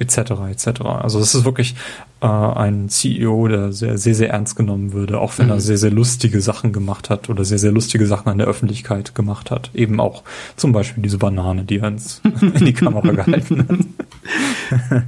etc. 0.00 0.32
etc. 0.50 0.80
Also 0.82 1.18
es 1.20 1.34
ist 1.34 1.44
wirklich 1.44 1.74
äh, 2.20 2.26
ein 2.26 2.88
CEO, 2.88 3.46
der 3.48 3.72
sehr 3.72 3.98
sehr 3.98 4.14
sehr 4.14 4.30
ernst 4.30 4.56
genommen 4.56 4.92
würde, 4.92 5.18
auch 5.20 5.38
wenn 5.38 5.46
Mhm. 5.46 5.52
er 5.52 5.60
sehr 5.60 5.78
sehr 5.78 5.90
lustige 5.90 6.40
Sachen 6.40 6.72
gemacht 6.72 7.10
hat 7.10 7.28
oder 7.28 7.44
sehr 7.44 7.58
sehr 7.58 7.72
lustige 7.72 8.06
Sachen 8.06 8.28
an 8.28 8.38
der 8.38 8.46
Öffentlichkeit 8.46 9.14
gemacht 9.14 9.50
hat. 9.50 9.70
Eben 9.74 10.00
auch 10.00 10.22
zum 10.56 10.72
Beispiel 10.72 11.02
diese 11.02 11.18
Banane, 11.18 11.64
die 11.64 11.78
er 11.78 11.88
ins, 11.88 12.20
in 12.40 12.64
die 12.64 12.72
Kamera 12.72 13.10
gehalten 13.12 13.66
hat. 13.68 15.02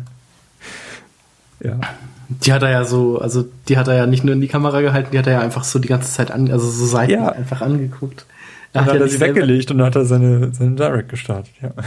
ja. 1.64 1.80
Die 2.28 2.52
hat 2.52 2.62
er 2.62 2.70
ja 2.70 2.84
so, 2.84 3.18
also 3.18 3.44
die 3.68 3.76
hat 3.76 3.88
er 3.88 3.94
ja 3.96 4.06
nicht 4.06 4.24
nur 4.24 4.34
in 4.34 4.40
die 4.40 4.48
Kamera 4.48 4.80
gehalten, 4.80 5.10
die 5.12 5.18
hat 5.18 5.26
er 5.26 5.34
ja 5.34 5.40
einfach 5.40 5.64
so 5.64 5.78
die 5.78 5.88
ganze 5.88 6.10
Zeit 6.10 6.30
an, 6.30 6.50
also 6.50 6.66
so 6.70 6.86
seitlich 6.86 7.18
Ja. 7.18 7.28
einfach 7.30 7.60
angeguckt. 7.60 8.24
Dann 8.72 8.86
hat 8.86 8.94
hat 8.94 9.00
er 9.02 9.08
sie 9.08 9.20
weggelegt 9.20 9.70
und 9.70 9.76
dann 9.78 9.88
hat 9.88 9.96
er 9.96 10.06
seine, 10.06 10.50
seine 10.54 10.76
Direct 10.76 11.10
gestartet, 11.10 11.52
ja. 11.60 11.72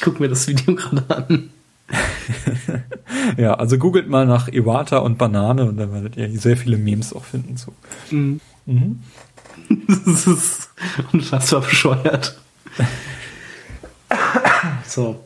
Ich 0.00 0.04
gucke 0.06 0.22
mir 0.22 0.30
das 0.30 0.48
Video 0.48 0.74
gerade 0.74 1.04
an. 1.14 1.50
Ja, 3.36 3.54
also 3.54 3.76
googelt 3.76 4.08
mal 4.08 4.24
nach 4.24 4.48
Iwata 4.48 4.98
und 4.98 5.18
Banane 5.18 5.66
und 5.66 5.76
dann 5.76 5.92
werdet 5.92 6.16
ihr 6.16 6.30
sehr 6.38 6.56
viele 6.56 6.78
Memes 6.78 7.12
auch 7.12 7.24
finden 7.24 7.58
zu. 7.58 7.74
Mhm. 8.10 8.40
Das 10.08 10.26
ist 10.26 10.70
unfassbar 11.12 11.60
bescheuert. 11.60 12.40
So. 14.86 15.22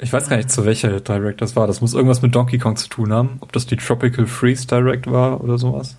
Ich 0.00 0.12
weiß 0.12 0.28
gar 0.28 0.38
nicht, 0.38 0.50
zu 0.50 0.64
welcher 0.64 1.00
Direct 1.00 1.40
das 1.40 1.54
war. 1.54 1.68
Das 1.68 1.80
muss 1.80 1.94
irgendwas 1.94 2.20
mit 2.20 2.34
Donkey 2.34 2.58
Kong 2.58 2.74
zu 2.74 2.88
tun 2.88 3.12
haben. 3.12 3.36
Ob 3.40 3.52
das 3.52 3.66
die 3.66 3.76
Tropical 3.76 4.26
Freeze 4.26 4.66
Direct 4.66 5.08
war 5.08 5.40
oder 5.40 5.56
sowas. 5.56 5.96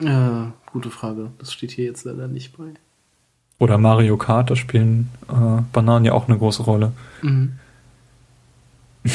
Äh, 0.00 0.48
gute 0.70 0.90
Frage. 0.90 1.30
Das 1.38 1.50
steht 1.52 1.70
hier 1.70 1.86
jetzt 1.86 2.04
leider 2.04 2.28
nicht 2.28 2.58
bei. 2.58 2.74
Oder 3.60 3.78
Mario 3.78 4.16
Kart, 4.16 4.50
da 4.50 4.56
spielen 4.56 5.10
äh, 5.28 5.62
Bananen 5.72 6.06
ja 6.06 6.12
auch 6.12 6.26
eine 6.26 6.36
große 6.36 6.64
Rolle. 6.64 6.90
Mhm. 7.22 7.52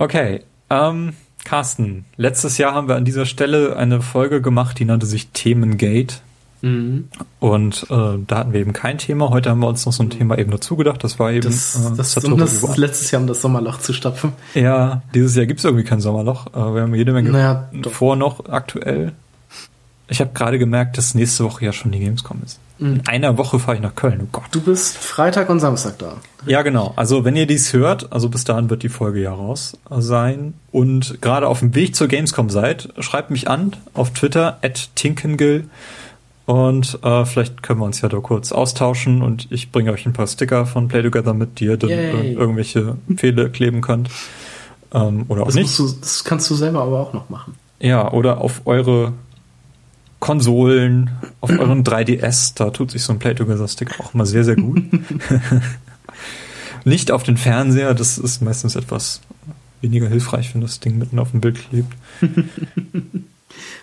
Okay, 0.00 0.42
ähm, 0.70 1.14
Carsten, 1.44 2.04
letztes 2.16 2.56
Jahr 2.56 2.72
haben 2.72 2.86
wir 2.86 2.94
an 2.94 3.04
dieser 3.04 3.26
Stelle 3.26 3.76
eine 3.76 4.00
Folge 4.00 4.40
gemacht, 4.40 4.78
die 4.78 4.84
nannte 4.84 5.06
sich 5.06 5.30
Themengate. 5.30 6.18
Mhm. 6.62 7.08
Und 7.40 7.86
äh, 7.90 8.18
da 8.24 8.36
hatten 8.36 8.52
wir 8.52 8.60
eben 8.60 8.72
kein 8.72 8.98
Thema. 8.98 9.30
Heute 9.30 9.50
haben 9.50 9.58
wir 9.58 9.66
uns 9.66 9.84
noch 9.86 9.92
so 9.92 10.04
ein 10.04 10.10
Thema 10.10 10.38
eben 10.38 10.52
dazu 10.52 10.76
gedacht. 10.76 11.02
Das 11.02 11.18
war 11.18 11.32
eben 11.32 11.42
Das, 11.42 11.74
äh, 11.74 11.96
das, 11.96 12.16
um 12.24 12.38
das 12.38 12.76
letztes 12.76 13.10
Jahr 13.10 13.20
um 13.20 13.26
das 13.26 13.42
Sommerloch 13.42 13.78
zu 13.78 13.92
stopfen. 13.92 14.32
Ja, 14.54 15.02
dieses 15.14 15.34
Jahr 15.34 15.46
gibt's 15.46 15.64
irgendwie 15.64 15.84
kein 15.84 16.00
Sommerloch. 16.00 16.46
Äh, 16.48 16.74
wir 16.74 16.82
haben 16.82 16.94
jede 16.94 17.12
Menge 17.12 17.30
Naja, 17.30 17.68
vor 17.90 18.14
noch 18.14 18.48
aktuell. 18.48 19.12
Ich 20.10 20.20
habe 20.20 20.30
gerade 20.32 20.58
gemerkt, 20.58 20.96
dass 20.96 21.14
nächste 21.14 21.44
Woche 21.44 21.66
ja 21.66 21.72
schon 21.72 21.92
die 21.92 21.98
Gamescom 21.98 22.40
ist. 22.44 22.58
Mhm. 22.78 22.94
In 22.94 23.08
einer 23.08 23.36
Woche 23.38 23.58
fahre 23.58 23.76
ich 23.76 23.82
nach 23.82 23.94
Köln. 23.94 24.20
Oh 24.22 24.28
Gott. 24.32 24.44
Du 24.52 24.60
bist 24.60 24.96
Freitag 24.96 25.50
und 25.50 25.60
Samstag 25.60 25.98
da. 25.98 26.14
Ja, 26.46 26.62
genau. 26.62 26.92
Also 26.96 27.24
wenn 27.24 27.36
ihr 27.36 27.46
dies 27.46 27.72
hört, 27.72 28.10
also 28.12 28.28
bis 28.28 28.44
dahin 28.44 28.70
wird 28.70 28.82
die 28.82 28.88
Folge 28.88 29.20
ja 29.20 29.32
raus 29.34 29.76
sein 29.90 30.54
und 30.72 31.20
gerade 31.20 31.46
auf 31.48 31.58
dem 31.60 31.74
Weg 31.74 31.94
zur 31.94 32.08
Gamescom 32.08 32.48
seid, 32.50 32.88
schreibt 33.00 33.30
mich 33.30 33.48
an 33.50 33.76
auf 33.94 34.10
Twitter 34.10 34.58
at 34.62 34.90
Tinkengill 34.94 35.68
und 36.46 36.98
äh, 37.02 37.26
vielleicht 37.26 37.62
können 37.62 37.80
wir 37.80 37.84
uns 37.84 38.00
ja 38.00 38.08
da 38.08 38.18
kurz 38.20 38.52
austauschen 38.52 39.20
und 39.20 39.48
ich 39.50 39.70
bringe 39.70 39.92
euch 39.92 40.06
ein 40.06 40.14
paar 40.14 40.26
Sticker 40.26 40.64
von 40.64 40.88
Play 40.88 41.02
Together 41.02 41.34
mit, 41.34 41.60
die 41.60 41.66
ihr 41.66 41.76
dann 41.76 41.90
Yay. 41.90 42.32
ir 42.32 42.38
irgendwelche 42.38 42.96
Pfähle 43.14 43.50
kleben 43.50 43.82
könnt. 43.82 44.08
Ähm, 44.94 45.26
oder 45.28 45.42
auch 45.42 45.46
Das, 45.46 45.56
nicht. 45.56 45.64
musst 45.78 45.78
du, 45.78 46.00
das 46.00 46.24
kannst 46.24 46.48
du 46.48 46.54
selber 46.54 46.80
aber 46.82 47.00
auch 47.00 47.12
noch 47.12 47.28
machen. 47.28 47.54
Ja, 47.80 48.10
oder 48.12 48.38
auf 48.40 48.62
eure 48.64 49.12
Konsolen, 50.20 51.10
auf 51.40 51.50
euren 51.50 51.84
3DS, 51.84 52.52
da 52.56 52.70
tut 52.70 52.90
sich 52.90 53.02
so 53.02 53.12
ein 53.12 53.18
Play 53.18 53.34
Together 53.34 53.68
Stick 53.68 54.00
auch 54.00 54.14
immer 54.14 54.26
sehr, 54.26 54.44
sehr 54.44 54.56
gut. 54.56 54.82
Nicht 56.84 57.10
auf 57.10 57.22
den 57.22 57.36
Fernseher, 57.36 57.94
das 57.94 58.18
ist 58.18 58.42
meistens 58.42 58.74
etwas 58.74 59.20
weniger 59.80 60.08
hilfreich, 60.08 60.54
wenn 60.54 60.60
das 60.60 60.80
Ding 60.80 60.98
mitten 60.98 61.18
auf 61.18 61.30
dem 61.30 61.40
Bild 61.40 61.58
klebt. 61.68 61.92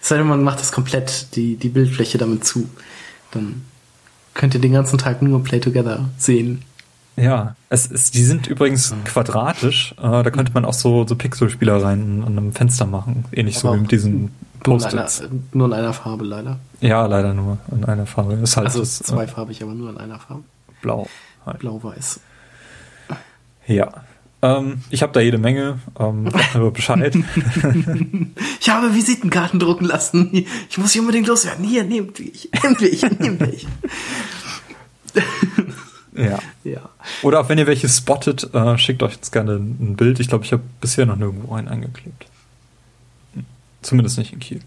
Sei 0.01 0.17
denn, 0.17 0.27
man 0.27 0.43
macht 0.43 0.59
das 0.59 0.71
komplett, 0.71 1.35
die, 1.35 1.55
die 1.55 1.69
Bildfläche 1.69 2.17
damit 2.17 2.45
zu. 2.45 2.69
Dann 3.31 3.63
könnt 4.33 4.53
ihr 4.53 4.61
den 4.61 4.73
ganzen 4.73 4.97
Tag 4.97 5.21
nur 5.21 5.43
Play 5.43 5.59
Together 5.59 6.09
sehen. 6.17 6.63
Ja, 7.17 7.55
es 7.69 7.87
ist, 7.87 8.13
die 8.15 8.23
sind 8.23 8.47
übrigens 8.47 8.93
quadratisch. 9.05 9.95
Äh, 9.97 10.23
da 10.23 10.29
könnte 10.31 10.51
man 10.53 10.65
auch 10.65 10.73
so, 10.73 11.07
so 11.07 11.15
Pixelspielereien 11.15 12.23
an 12.23 12.37
einem 12.37 12.53
Fenster 12.53 12.85
machen. 12.85 13.25
Ähnlich 13.31 13.57
so 13.57 13.69
Aber 13.69 13.77
wie 13.77 13.81
mit 13.81 13.91
diesen 13.91 14.31
Post-its. 14.65 15.23
nur 15.53 15.67
in 15.67 15.73
einer 15.73 15.93
Farbe 15.93 16.25
leider. 16.25 16.59
Ja, 16.81 17.05
leider 17.05 17.33
nur 17.33 17.57
in 17.71 17.85
einer 17.85 18.05
Farbe. 18.05 18.33
Ist 18.33 18.57
halt 18.57 18.67
Also 18.67 18.79
das, 18.79 19.01
äh, 19.01 19.03
zweifarbig, 19.05 19.61
aber 19.63 19.73
nur 19.73 19.89
in 19.89 19.97
einer 19.97 20.19
Farbe. 20.19 20.43
blau. 20.81 21.07
Halt. 21.45 21.59
Blau-Weiß. 21.59 22.19
Ja. 23.67 23.93
Ähm, 24.41 24.81
ich 24.89 25.01
habe 25.03 25.13
da 25.13 25.19
jede 25.21 25.37
Menge. 25.37 25.79
Ähm, 25.99 26.29
Bescheid. 26.73 27.15
Ich 28.59 28.69
habe 28.69 28.93
Visitenkarten 28.95 29.59
drucken 29.59 29.85
lassen. 29.85 30.31
Ich 30.69 30.77
muss 30.79 30.91
hier 30.91 31.01
unbedingt 31.01 31.27
loswerden. 31.27 31.63
Hier, 31.63 31.83
nehmt 31.83 32.19
mich. 32.19 32.49
Nehmt 32.63 32.81
mich. 32.81 33.01
Nehmt 33.19 33.39
mich. 33.41 33.67
ja. 36.15 36.39
Ja. 36.63 36.89
Oder 37.21 37.41
auch 37.41 37.49
wenn 37.49 37.59
ihr 37.59 37.67
welche 37.67 37.87
spottet, 37.87 38.51
äh, 38.55 38.77
schickt 38.79 39.03
euch 39.03 39.13
jetzt 39.13 39.31
gerne 39.31 39.53
ein 39.53 39.95
Bild. 39.95 40.19
Ich 40.19 40.29
glaube, 40.29 40.43
ich 40.45 40.51
habe 40.51 40.63
bisher 40.81 41.05
noch 41.05 41.15
nirgendwo 41.15 41.53
einen 41.53 41.67
eingeklebt. 41.67 42.25
Zumindest 43.85 44.17
nicht 44.17 44.33
in 44.33 44.39
Kiel. 44.39 44.59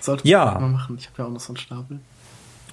Sollte 0.00 0.26
Ja. 0.26 0.46
man 0.52 0.62
mal 0.62 0.68
machen. 0.78 0.96
Ich 0.98 1.06
habe 1.06 1.22
ja 1.22 1.24
auch 1.26 1.32
noch 1.32 1.40
so 1.40 1.48
einen 1.52 1.58
Stapel. 1.58 2.00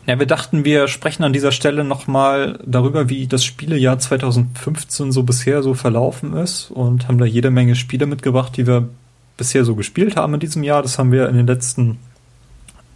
Ja, 0.05 0.17
wir 0.19 0.25
dachten, 0.25 0.63
wir 0.63 0.87
sprechen 0.87 1.23
an 1.23 1.33
dieser 1.33 1.51
Stelle 1.51 1.83
nochmal 1.83 2.59
darüber, 2.65 3.09
wie 3.09 3.27
das 3.27 3.43
Spielejahr 3.43 3.99
2015 3.99 5.11
so 5.11 5.23
bisher 5.23 5.61
so 5.63 5.73
verlaufen 5.73 6.33
ist 6.33 6.71
und 6.71 7.07
haben 7.09 7.17
da 7.17 7.25
jede 7.25 7.51
Menge 7.51 7.75
Spiele 7.75 8.05
mitgebracht, 8.05 8.55
die 8.55 8.65
wir 8.67 8.87
bisher 9.35 9.65
so 9.65 9.75
gespielt 9.75 10.15
haben 10.15 10.33
in 10.33 10.39
diesem 10.39 10.63
Jahr. 10.63 10.81
Das 10.81 10.97
haben 10.97 11.11
wir 11.11 11.27
in 11.27 11.35
den 11.35 11.45
letzten 11.45 11.97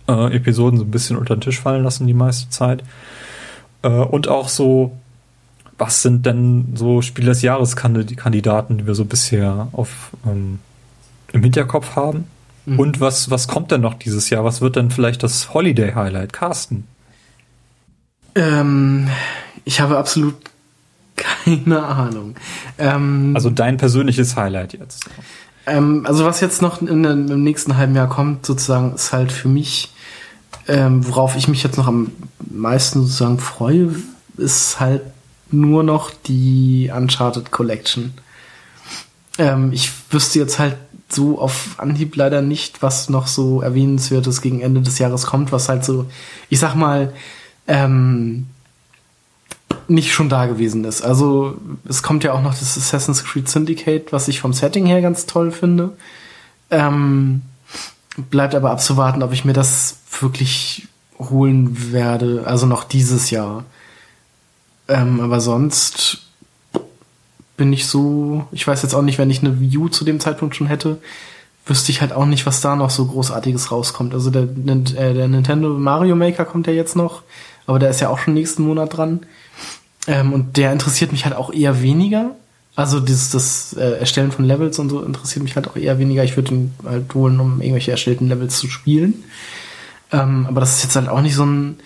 äh, 0.08 0.34
Episoden 0.36 0.80
so 0.80 0.86
ein 0.86 0.92
bisschen 0.92 1.18
unter 1.18 1.36
den 1.36 1.42
Tisch 1.42 1.60
fallen 1.60 1.84
lassen 1.84 2.08
die 2.08 2.14
meiste 2.14 2.50
Zeit. 2.50 2.82
Äh, 3.82 3.90
und 3.90 4.30
auch 4.30 4.48
so, 4.48 4.98
was 5.78 6.02
sind 6.02 6.26
denn 6.26 6.74
so 6.76 7.02
Spiele 7.02 7.28
des 7.28 7.42
Jahres 7.42 7.76
Kandidaten, 7.76 8.78
die 8.78 8.88
wir 8.88 8.96
so 8.96 9.04
bisher 9.04 9.68
auf 9.74 10.12
ähm, 10.26 10.60
im 11.34 11.44
Hinterkopf 11.44 11.96
haben? 11.96 12.26
Mhm. 12.66 12.80
Und 12.80 13.00
was, 13.02 13.30
was 13.32 13.48
kommt 13.48 13.72
denn 13.72 13.82
noch 13.82 13.96
dieses 13.96 14.30
Jahr? 14.30 14.44
Was 14.44 14.62
wird 14.62 14.76
denn 14.76 14.92
vielleicht 14.92 15.24
das 15.24 15.54
Holiday 15.54 15.94
Highlight? 15.94 16.34
Carsten? 16.34 16.88
Ähm, 18.36 19.08
ich 19.66 19.82
habe 19.82 19.98
absolut 19.98 20.36
keine 21.16 21.84
Ahnung. 21.84 22.36
Ähm, 22.78 23.32
Also 23.36 23.50
dein 23.50 23.78
persönliches 23.78 24.36
Highlight 24.36 24.74
jetzt. 24.74 25.06
Ähm, 25.68 26.06
also 26.08 26.26
was 26.26 26.40
jetzt 26.40 26.62
noch 26.62 26.82
in, 26.82 27.04
den- 27.04 27.28
im 27.28 27.44
nächsten 27.44 27.78
halben 27.78 27.96
Jahr 27.96 28.10
kommt, 28.10 28.46
sozusagen, 28.46 28.96
ist 28.96 29.12
halt 29.14 29.32
für 29.32 29.48
mich, 29.48 29.92
ähm, 30.68 31.06
worauf 31.08 31.36
ich 31.36 31.48
mich 31.48 31.64
jetzt 31.64 31.78
noch 31.78 31.88
am 31.88 32.12
meisten 32.40 33.02
sozusagen 33.02 33.38
freue, 33.40 33.90
ist 34.38 34.80
halt 34.80 35.02
nur 35.52 35.84
noch 35.84 36.12
die 36.26 36.90
Uncharted 36.96 37.52
Collection. 37.52 38.14
Ähm, 39.38 39.72
ich 39.74 39.92
wüsste 40.10 40.40
jetzt 40.40 40.58
halt 40.58 40.78
so 41.14 41.40
auf 41.40 41.76
Anhieb 41.78 42.16
leider 42.16 42.42
nicht, 42.42 42.82
was 42.82 43.10
noch 43.10 43.28
so 43.28 43.62
erwähnenswertes 43.62 44.42
gegen 44.42 44.62
Ende 44.62 44.82
des 44.82 45.00
Jahres 45.00 45.26
kommt, 45.26 45.52
was 45.52 45.70
halt 45.70 45.84
so, 45.84 46.06
ich 46.50 46.60
sag 46.60 46.76
mal, 46.76 47.14
ähm, 47.68 48.48
nicht 49.88 50.14
schon 50.14 50.30
da 50.30 50.46
gewesen 50.46 50.84
ist. 50.86 51.02
Also 51.02 51.56
es 51.88 52.04
kommt 52.04 52.24
ja 52.24 52.34
auch 52.34 52.42
noch 52.42 52.58
das 52.58 52.78
Assassin's 52.78 53.24
Creed 53.24 53.50
Syndicate, 53.50 54.12
was 54.12 54.28
ich 54.28 54.40
vom 54.40 54.54
Setting 54.54 54.86
her 54.86 55.02
ganz 55.02 55.26
toll 55.26 55.52
finde. 55.52 55.92
Ähm, 56.70 57.42
bleibt 58.30 58.56
aber 58.56 58.72
abzuwarten, 58.72 59.24
ob 59.24 59.34
ich 59.34 59.46
mir 59.46 59.54
das 59.54 59.98
wirklich 60.20 60.88
holen 61.20 61.92
werde, 61.92 62.44
also 62.46 62.66
noch 62.66 62.84
dieses 62.84 63.30
Jahr. 63.30 63.66
Ähm, 64.88 65.20
aber 65.20 65.40
sonst 65.40 66.31
bin 67.62 67.72
ich 67.74 67.86
so, 67.86 68.48
ich 68.52 68.66
weiß 68.66 68.82
jetzt 68.82 68.96
auch 68.96 69.04
nicht, 69.04 69.20
wenn 69.20 69.30
ich 69.30 69.42
eine 69.44 69.60
View 69.60 69.88
zu 69.88 70.04
dem 70.04 70.20
Zeitpunkt 70.20 70.56
schon 70.56 70.66
hätte, 70.66 70.98
wüsste 71.68 71.92
ich 71.92 72.02
halt 72.02 72.12
auch 72.12 72.26
nicht, 72.26 72.48
was 72.48 72.60
da 72.60 72.76
noch 72.76 72.90
so 72.90 73.06
großartiges 73.06 73.72
rauskommt. 73.72 74.16
Also 74.16 74.32
der, 74.32 74.48
Nin- 74.48 74.96
äh, 74.96 75.14
der 75.14 75.28
Nintendo 75.28 75.70
Mario 75.70 76.16
Maker 76.16 76.44
kommt 76.46 76.66
ja 76.66 76.74
jetzt 76.74 76.96
noch, 76.96 77.22
aber 77.68 77.78
der 77.78 77.92
ist 77.92 78.02
ja 78.02 78.10
auch 78.10 78.18
schon 78.18 78.34
nächsten 78.34 78.64
Monat 78.64 78.98
dran. 78.98 79.28
Ähm, 80.08 80.34
und 80.34 80.58
der 80.58 80.74
interessiert 80.74 81.12
mich 81.12 81.24
halt 81.26 81.36
auch 81.36 81.54
eher 81.54 81.84
weniger. 81.84 82.32
Also 82.76 83.00
dieses, 83.00 83.30
das 83.30 83.74
äh, 83.74 84.00
Erstellen 84.00 84.32
von 84.32 84.44
Levels 84.44 84.80
und 84.80 84.90
so 84.90 85.04
interessiert 85.04 85.44
mich 85.44 85.56
halt 85.56 85.68
auch 85.68 85.76
eher 85.76 86.00
weniger. 86.00 86.24
Ich 86.24 86.36
würde 86.36 86.56
ihn 86.56 86.74
halt 86.84 87.14
holen, 87.14 87.40
um 87.40 87.62
irgendwelche 87.62 87.92
erstellten 87.92 88.28
Levels 88.28 88.58
zu 88.58 88.70
spielen. 88.72 89.24
Ähm, 90.12 90.48
aber 90.50 90.62
das 90.62 90.78
ist 90.78 90.84
jetzt 90.86 90.96
halt 90.96 91.10
auch 91.10 91.22
nicht 91.22 91.36
so 91.36 91.46
ein, 91.46 91.80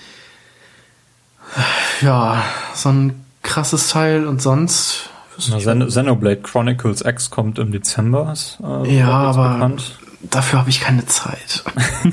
ja, 2.00 2.46
so 2.74 2.88
ein 2.88 3.26
krasses 3.44 3.90
Teil 3.90 4.26
und 4.26 4.42
sonst. 4.42 5.10
Na, 5.50 5.58
Xen 5.58 5.88
Xenoblade 5.88 6.42
Chronicles 6.42 7.02
X 7.06 7.30
kommt 7.30 7.60
im 7.60 7.72
Dezember, 7.72 8.32
ist 8.32 8.58
äh, 8.64 8.98
Ja, 8.98 9.10
aber 9.12 9.54
bekannt. 9.54 9.98
dafür 10.32 10.60
habe 10.60 10.70
ich 10.70 10.80
keine 10.80 11.06
Zeit. 11.06 11.64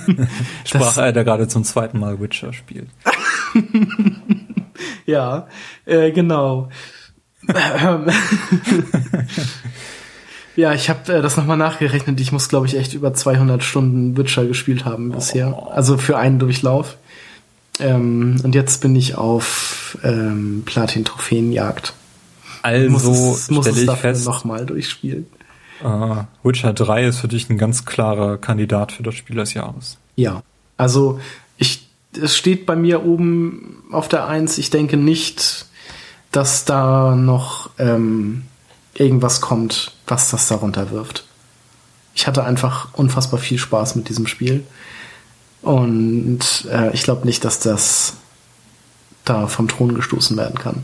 Sprach 0.64 0.96
er, 0.96 1.12
der 1.12 1.24
gerade 1.24 1.48
zum 1.48 1.64
zweiten 1.64 1.98
Mal 1.98 2.20
Witcher 2.20 2.52
spielt. 2.52 2.88
Ja, 5.06 5.46
äh, 5.84 6.10
genau. 6.12 6.68
Ja, 10.54 10.74
ich 10.74 10.90
habe 10.90 11.12
äh, 11.12 11.22
das 11.22 11.36
nochmal 11.36 11.56
nachgerechnet. 11.56 12.20
Ich 12.20 12.30
muss, 12.30 12.48
glaube 12.48 12.66
ich, 12.66 12.76
echt 12.76 12.92
über 12.92 13.14
200 13.14 13.62
Stunden 13.64 14.16
Witcher 14.18 14.44
gespielt 14.44 14.84
haben 14.84 15.10
bisher. 15.10 15.68
Also 15.70 15.96
für 15.96 16.18
einen 16.18 16.38
Durchlauf. 16.38 16.96
Ähm, 17.80 18.36
und 18.42 18.54
jetzt 18.54 18.82
bin 18.82 18.94
ich 18.94 19.14
auf 19.16 19.96
ähm, 20.04 20.62
Platin-Trophäenjagd. 20.66 21.94
Muss 22.88 23.04
Also 23.04 23.32
es, 23.34 23.50
muss 23.50 23.64
stelle 23.64 23.76
es 23.76 23.82
ich 23.82 23.86
dafür 23.86 24.10
fest, 24.14 24.24
nochmal 24.24 24.66
durchspielen. 24.66 25.26
äh, 25.82 26.24
Witcher 26.42 26.72
3 26.72 27.06
ist 27.06 27.18
für 27.18 27.28
dich 27.28 27.48
ein 27.50 27.58
ganz 27.58 27.84
klarer 27.84 28.38
Kandidat 28.38 28.92
für 28.92 29.02
das 29.02 29.14
Spiel 29.14 29.36
des 29.36 29.54
Jahres. 29.54 29.98
Ja. 30.16 30.42
Also 30.76 31.20
ich, 31.58 31.88
es 32.20 32.36
steht 32.36 32.66
bei 32.66 32.76
mir 32.76 33.04
oben 33.04 33.84
auf 33.92 34.08
der 34.08 34.26
Eins. 34.26 34.58
Ich 34.58 34.70
denke 34.70 34.96
nicht, 34.96 35.66
dass 36.32 36.64
da 36.64 37.14
noch 37.14 37.70
ähm, 37.78 38.42
irgendwas 38.94 39.40
kommt, 39.40 39.92
was 40.06 40.30
das 40.30 40.48
darunter 40.48 40.90
wirft. 40.90 41.24
Ich 42.14 42.26
hatte 42.26 42.44
einfach 42.44 42.88
unfassbar 42.94 43.40
viel 43.40 43.58
Spaß 43.58 43.96
mit 43.96 44.08
diesem 44.08 44.26
Spiel. 44.26 44.64
Und 45.62 46.66
äh, 46.70 46.92
ich 46.92 47.02
glaube 47.04 47.26
nicht, 47.26 47.44
dass 47.44 47.60
das 47.60 48.14
da 49.24 49.46
vom 49.46 49.68
Thron 49.68 49.94
gestoßen 49.94 50.36
werden 50.36 50.58
kann. 50.58 50.82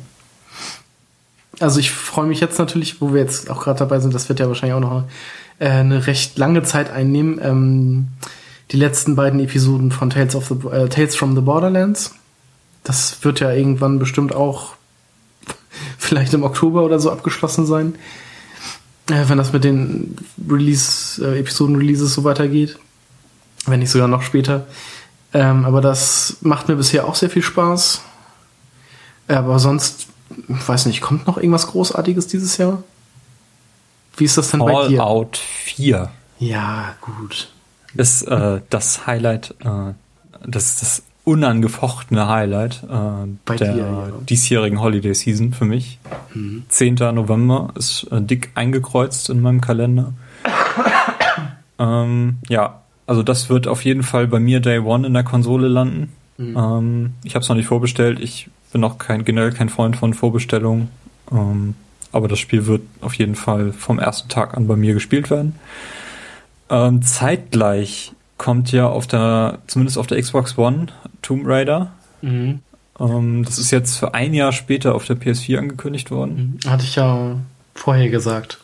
Also 1.61 1.81
ich 1.81 1.91
freue 1.91 2.27
mich 2.27 2.41
jetzt 2.41 2.59
natürlich, 2.59 3.01
wo 3.01 3.13
wir 3.13 3.21
jetzt 3.21 3.51
auch 3.51 3.63
gerade 3.65 3.81
dabei 3.81 3.99
sind, 4.01 4.15
das 4.15 4.29
wird 4.29 4.41
ja 4.41 4.47
wahrscheinlich 4.47 4.75
auch 4.75 4.81
noch 4.81 5.05
äh, 5.59 5.69
eine 5.69 6.07
recht 6.07 6.39
lange 6.39 6.63
Zeit 6.63 6.91
einnehmen. 6.91 7.41
Ähm, 7.43 8.09
die 8.71 8.77
letzten 8.77 9.17
beiden 9.17 9.41
Episoden 9.41 9.91
von 9.91 10.11
Tales, 10.11 10.37
of 10.37 10.47
the, 10.47 10.55
äh, 10.69 10.89
Tales 10.89 11.17
from 11.17 11.35
the 11.35 11.41
Borderlands. 11.41 12.15
Das 12.85 13.25
wird 13.25 13.41
ja 13.41 13.51
irgendwann 13.53 13.99
bestimmt 13.99 14.35
auch 14.35 14.75
vielleicht 15.99 16.35
im 16.35 16.43
Oktober 16.43 16.83
oder 16.83 17.01
so 17.01 17.11
abgeschlossen 17.11 17.67
sein. 17.67 17.95
Äh, 19.11 19.29
wenn 19.29 19.39
das 19.39 19.53
mit 19.53 19.65
den 19.65 20.17
Release, 20.49 21.25
äh, 21.25 21.41
Episoden-Releases 21.41 22.15
so 22.15 22.25
weitergeht. 22.25 22.79
Wenn 23.67 23.81
nicht 23.81 23.91
sogar 23.91 24.09
noch 24.09 24.23
später. 24.23 24.67
Ähm, 25.33 25.65
aber 25.65 25.81
das 25.81 26.39
macht 26.41 26.69
mir 26.69 26.77
bisher 26.77 27.07
auch 27.07 27.15
sehr 27.15 27.31
viel 27.31 27.43
Spaß. 27.43 28.03
Aber 29.29 29.59
sonst, 29.59 30.08
weiß 30.49 30.87
nicht, 30.87 31.01
kommt 31.01 31.27
noch 31.27 31.37
irgendwas 31.37 31.67
Großartiges 31.69 32.27
dieses 32.27 32.57
Jahr? 32.57 32.83
Wie 34.17 34.25
ist 34.25 34.37
das 34.37 34.51
denn 34.51 34.61
Fallout 34.61 34.83
bei 34.83 34.89
dir? 34.89 34.99
Fallout 34.99 35.37
4 35.37 36.11
Ja, 36.39 36.95
gut. 37.01 37.53
ist 37.95 38.23
äh, 38.23 38.61
das 38.69 39.07
Highlight, 39.07 39.55
äh, 39.65 39.93
das, 40.47 40.81
das 40.81 41.03
unangefochtene 41.25 42.27
Highlight 42.29 42.83
äh, 42.85 43.57
der 43.57 43.75
dir, 43.75 43.77
ja. 43.77 44.09
diesjährigen 44.29 44.81
Holiday 44.81 45.15
Season 45.15 45.53
für 45.53 45.67
mich. 45.67 45.99
10. 46.69 46.95
November 46.95 47.71
ist 47.75 48.05
äh, 48.11 48.21
dick 48.23 48.51
eingekreuzt 48.55 49.29
in 49.31 49.41
meinem 49.41 49.61
Kalender. 49.61 50.15
ähm, 51.79 52.39
ja, 52.49 52.81
also 53.07 53.23
das 53.23 53.51
wird 53.51 53.67
auf 53.67 53.85
jeden 53.85 54.03
Fall 54.03 54.27
bei 54.27 54.41
mir 54.41 54.61
Day 54.61 54.79
One 54.79 55.07
in 55.07 55.15
der 55.15 55.25
Konsole 55.25 55.69
landen. 55.69 56.13
Ähm, 56.39 57.15
ich 57.25 57.35
habe 57.35 57.43
es 57.43 57.49
noch 57.49 57.57
nicht 57.57 57.67
vorbestellt. 57.67 58.21
Ich 58.21 58.49
bin 58.73 58.85
auch 58.85 58.99
kein 58.99 59.25
generell 59.25 59.53
kein 59.53 59.69
Freund 59.69 59.97
von 59.97 60.15
Vorbestellungen. 60.15 60.89
Ähm, 61.31 61.75
aber 62.13 62.29
das 62.29 62.39
Spiel 62.39 62.67
wird 62.67 62.83
auf 63.01 63.15
jeden 63.15 63.35
Fall 63.35 63.73
vom 63.73 63.99
ersten 63.99 64.29
Tag 64.29 64.57
an 64.57 64.67
bei 64.67 64.77
mir 64.77 64.95
gespielt 64.95 65.31
werden. 65.31 65.57
Ähm, 66.71 67.03
zeitgleich 67.03 68.13
kommt 68.37 68.73
ja 68.73 68.89
auf 68.89 69.07
der, 69.07 69.59
zumindest 69.67 69.99
auf 69.99 70.07
der 70.07 70.21
Xbox 70.21 70.57
One, 70.57 70.87
Tomb 71.23 71.43
Raider. 71.47 71.93
Mhm. 72.23 72.61
Ähm, 72.99 73.45
das 73.45 73.59
ist 73.59 73.71
jetzt 73.71 73.97
für 73.99 74.15
ein 74.15 74.35
Jahr 74.35 74.53
später 74.53 74.95
auf 74.95 75.05
der 75.05 75.17
PS4 75.17 75.59
angekündigt 75.59 76.11
worden. 76.11 76.59
Hatte 76.67 76.85
ich 76.85 76.97
ja 76.97 77.37
vorher 77.75 78.09
gesagt. 78.09 78.59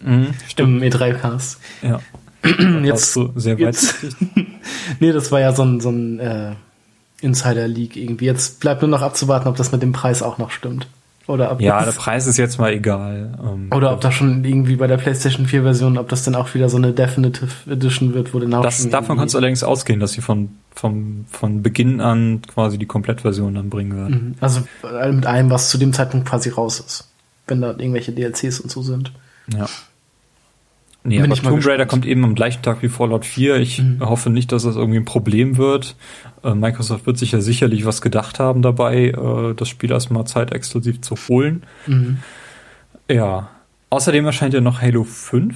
Mhm, 0.00 0.28
Im 0.56 0.82
E3-Cast. 0.82 1.60
Ja. 1.82 2.00
Jetzt, 2.84 3.16
du 3.16 3.32
sehr 3.34 3.58
jetzt- 3.58 4.04
weitsichtig. 4.04 4.46
nee, 5.00 5.10
das 5.10 5.32
war 5.32 5.40
ja 5.40 5.52
so 5.52 5.64
ein, 5.64 5.80
so 5.80 5.90
ein 5.90 6.20
äh, 6.20 6.52
Insider-Leak 7.20 7.96
irgendwie. 7.96 8.26
Jetzt 8.26 8.60
bleibt 8.60 8.82
nur 8.82 8.90
noch 8.90 9.02
abzuwarten, 9.02 9.48
ob 9.48 9.56
das 9.56 9.72
mit 9.72 9.82
dem 9.82 9.92
Preis 9.92 10.22
auch 10.22 10.38
noch 10.38 10.50
stimmt. 10.50 10.86
Oder 11.26 11.50
ob, 11.50 11.60
Ja, 11.60 11.84
der 11.84 11.92
Preis 11.92 12.26
ist 12.26 12.36
jetzt 12.36 12.58
mal 12.58 12.72
egal. 12.72 13.36
Ähm, 13.44 13.70
oder 13.74 13.92
ob 13.92 14.00
da 14.00 14.12
schon 14.12 14.44
irgendwie 14.44 14.76
bei 14.76 14.86
der 14.86 14.96
PlayStation 14.96 15.46
4-Version, 15.46 15.98
ob 15.98 16.08
das 16.08 16.22
dann 16.22 16.36
auch 16.36 16.54
wieder 16.54 16.68
so 16.68 16.76
eine 16.76 16.92
Definitive 16.92 17.50
Edition 17.68 18.14
wird, 18.14 18.32
wo 18.32 18.38
dann 18.38 18.54
auch 18.54 18.62
das, 18.62 18.88
davon 18.88 19.18
kannst 19.18 19.34
du 19.34 19.38
allerdings 19.38 19.64
ausgehen, 19.64 19.98
dass 19.98 20.12
sie 20.12 20.20
von, 20.20 20.50
vom, 20.72 21.24
von 21.28 21.62
Beginn 21.62 22.00
an 22.00 22.42
quasi 22.42 22.78
die 22.78 22.86
Komplettversion 22.86 23.54
dann 23.56 23.70
bringen 23.70 23.96
werden. 23.96 24.14
Mhm. 24.14 24.34
Also 24.40 24.60
äh, 24.84 25.10
mit 25.10 25.26
allem, 25.26 25.50
was 25.50 25.68
zu 25.68 25.78
dem 25.78 25.92
Zeitpunkt 25.92 26.28
quasi 26.28 26.50
raus 26.50 26.78
ist. 26.78 27.08
Wenn 27.48 27.60
da 27.60 27.70
irgendwelche 27.70 28.12
DLCs 28.12 28.60
und 28.60 28.70
so 28.70 28.82
sind. 28.82 29.12
Ja. 29.52 29.66
Nee, 31.08 31.20
Bin 31.20 31.30
aber 31.30 31.40
Tomb 31.40 31.64
Raider 31.64 31.86
kommt 31.86 32.04
eben 32.04 32.24
am 32.24 32.34
gleichen 32.34 32.62
Tag 32.62 32.82
wie 32.82 32.88
Fallout 32.88 33.24
4. 33.24 33.56
Ich 33.56 33.80
Mhm. 33.80 34.00
hoffe 34.00 34.28
nicht, 34.28 34.50
dass 34.50 34.64
das 34.64 34.74
irgendwie 34.76 34.98
ein 34.98 35.04
Problem 35.04 35.56
wird. 35.56 35.94
Äh, 36.42 36.54
Microsoft 36.54 37.06
wird 37.06 37.16
sich 37.16 37.30
ja 37.32 37.40
sicherlich 37.40 37.84
was 37.86 38.02
gedacht 38.02 38.40
haben 38.40 38.60
dabei, 38.62 39.10
äh, 39.10 39.54
das 39.54 39.68
Spiel 39.68 39.90
erstmal 39.92 40.26
zeitexklusiv 40.26 41.00
zu 41.02 41.14
holen. 41.28 41.62
Mhm. 41.86 42.18
Ja. 43.08 43.50
Außerdem 43.90 44.24
erscheint 44.26 44.52
ja 44.52 44.60
noch 44.60 44.82
Halo 44.82 45.04
5. 45.04 45.54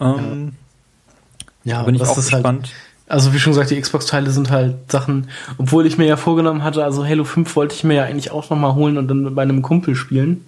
Ähm, 0.00 0.52
Ja, 1.64 1.78
da 1.78 1.82
bin 1.82 1.94
ich 1.96 2.00
das 2.00 2.10
auch 2.10 2.18
ist 2.18 2.32
halt, 2.32 2.44
gespannt. 2.44 2.72
also 3.08 3.34
wie 3.34 3.38
schon 3.40 3.52
gesagt, 3.52 3.70
die 3.70 3.80
Xbox-Teile 3.80 4.30
sind 4.30 4.50
halt 4.50 4.90
Sachen, 4.90 5.26
obwohl 5.58 5.84
ich 5.84 5.98
mir 5.98 6.06
ja 6.06 6.16
vorgenommen 6.16 6.62
hatte, 6.62 6.84
also 6.84 7.04
Halo 7.04 7.24
5 7.24 7.56
wollte 7.56 7.74
ich 7.74 7.82
mir 7.84 7.94
ja 7.94 8.04
eigentlich 8.04 8.30
auch 8.30 8.48
nochmal 8.50 8.74
holen 8.74 8.96
und 8.98 9.08
dann 9.08 9.34
bei 9.34 9.42
einem 9.42 9.62
Kumpel 9.62 9.94
spielen. 9.96 10.44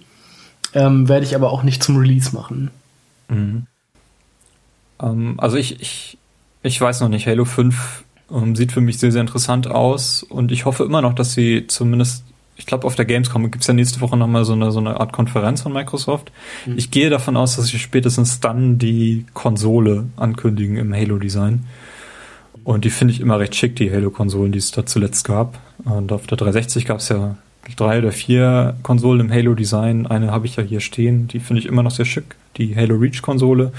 Ähm, 0.73 1.07
werde 1.09 1.25
ich 1.25 1.35
aber 1.35 1.51
auch 1.51 1.61
nicht 1.63 1.83
zum 1.83 1.97
Release 1.97 2.33
machen. 2.33 2.71
Mhm. 3.27 3.67
Ähm, 5.03 5.35
also 5.37 5.57
ich, 5.57 5.81
ich, 5.81 6.17
ich 6.63 6.79
weiß 6.79 7.01
noch 7.01 7.09
nicht, 7.09 7.27
Halo 7.27 7.45
5 7.45 8.03
ähm, 8.31 8.55
sieht 8.55 8.71
für 8.71 8.81
mich 8.81 8.97
sehr, 8.97 9.11
sehr 9.11 9.21
interessant 9.21 9.67
aus 9.67 10.23
und 10.23 10.51
ich 10.51 10.65
hoffe 10.65 10.83
immer 10.83 11.01
noch, 11.01 11.13
dass 11.13 11.33
sie 11.33 11.67
zumindest, 11.67 12.23
ich 12.55 12.65
glaube 12.65 12.87
auf 12.87 12.95
der 12.95 13.05
Gamescom 13.05 13.51
gibt's 13.51 13.67
ja 13.67 13.73
nächste 13.73 14.01
Woche 14.01 14.15
nochmal 14.15 14.45
so 14.45 14.53
eine, 14.53 14.71
so 14.71 14.79
eine 14.79 14.99
Art 14.99 15.11
Konferenz 15.11 15.61
von 15.61 15.73
Microsoft. 15.73 16.31
Ich 16.77 16.91
gehe 16.91 17.09
davon 17.09 17.35
aus, 17.35 17.55
dass 17.55 17.67
sie 17.67 17.79
spätestens 17.79 18.39
dann 18.39 18.77
die 18.77 19.25
Konsole 19.33 20.05
ankündigen 20.15 20.77
im 20.77 20.93
Halo-Design. 20.93 21.65
Und 22.63 22.85
die 22.85 22.89
finde 22.89 23.13
ich 23.13 23.19
immer 23.19 23.39
recht 23.39 23.55
schick, 23.55 23.75
die 23.75 23.91
Halo-Konsolen, 23.91 24.51
die 24.51 24.59
es 24.59 24.71
da 24.71 24.85
zuletzt 24.85 25.25
gab. 25.25 25.59
Und 25.83 26.11
auf 26.13 26.27
der 26.27 26.37
360 26.37 26.85
gab's 26.85 27.09
ja 27.09 27.35
drei 27.75 27.99
oder 27.99 28.11
vier 28.11 28.75
Konsolen 28.83 29.21
im 29.21 29.31
Halo-Design. 29.31 30.07
Eine 30.07 30.31
habe 30.31 30.45
ich 30.45 30.55
ja 30.55 30.63
hier 30.63 30.79
stehen, 30.79 31.27
die 31.27 31.39
finde 31.39 31.61
ich 31.61 31.65
immer 31.65 31.83
noch 31.83 31.91
sehr 31.91 32.05
schick, 32.05 32.35
die 32.57 32.75
Halo 32.75 32.95
Reach-Konsole. 32.95 33.71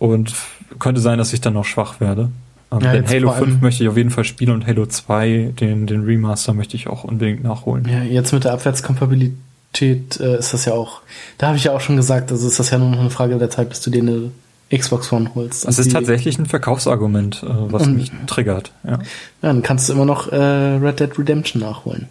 Und 0.00 0.34
könnte 0.80 1.00
sein, 1.00 1.18
dass 1.18 1.32
ich 1.32 1.40
dann 1.40 1.54
noch 1.54 1.64
schwach 1.64 2.00
werde. 2.00 2.30
Ähm, 2.72 2.80
Ja, 2.80 2.92
denn 2.94 3.06
Halo 3.08 3.28
vor 3.28 3.36
allem- 3.36 3.44
5 3.50 3.60
möchte 3.60 3.82
ich 3.84 3.88
auf 3.88 3.96
jeden 3.96 4.10
Fall 4.10 4.24
spielen 4.24 4.50
und 4.52 4.66
Halo 4.66 4.86
2, 4.86 5.52
den, 5.60 5.86
den 5.86 6.02
Remaster, 6.04 6.52
möchte 6.54 6.74
ich 6.76 6.88
auch 6.88 7.04
unbedingt 7.04 7.44
nachholen. 7.44 7.86
Ja, 7.88 8.02
jetzt 8.02 8.32
mit 8.32 8.44
der 8.44 8.52
Abwärtskompatibilität 8.54 10.18
äh, 10.20 10.38
ist 10.38 10.52
das 10.54 10.64
ja 10.64 10.72
auch, 10.72 11.02
da 11.38 11.48
habe 11.48 11.56
ich 11.58 11.64
ja 11.64 11.72
auch 11.72 11.80
schon 11.80 11.96
gesagt, 11.96 12.30
also 12.32 12.46
ist 12.48 12.58
das 12.58 12.70
ja 12.70 12.78
nur 12.78 12.90
noch 12.90 13.00
eine 13.00 13.10
Frage 13.10 13.36
der 13.38 13.50
Zeit, 13.50 13.68
bis 13.68 13.80
du 13.82 13.90
dir 13.90 14.02
eine 14.02 14.30
Xbox 14.76 15.12
One 15.12 15.30
holst. 15.34 15.66
Das 15.66 15.78
ist 15.78 15.92
tatsächlich 15.92 16.38
ein 16.38 16.46
Verkaufsargument, 16.46 17.42
äh, 17.42 17.46
was 17.72 17.86
mich 17.88 18.10
triggert. 18.26 18.72
Ja. 18.84 18.92
Ja, 18.92 18.98
dann 19.42 19.62
kannst 19.62 19.88
du 19.88 19.92
immer 19.94 20.04
noch 20.04 20.30
äh, 20.32 20.36
Red 20.36 21.00
Dead 21.00 21.18
Redemption 21.18 21.60
nachholen. 21.60 22.06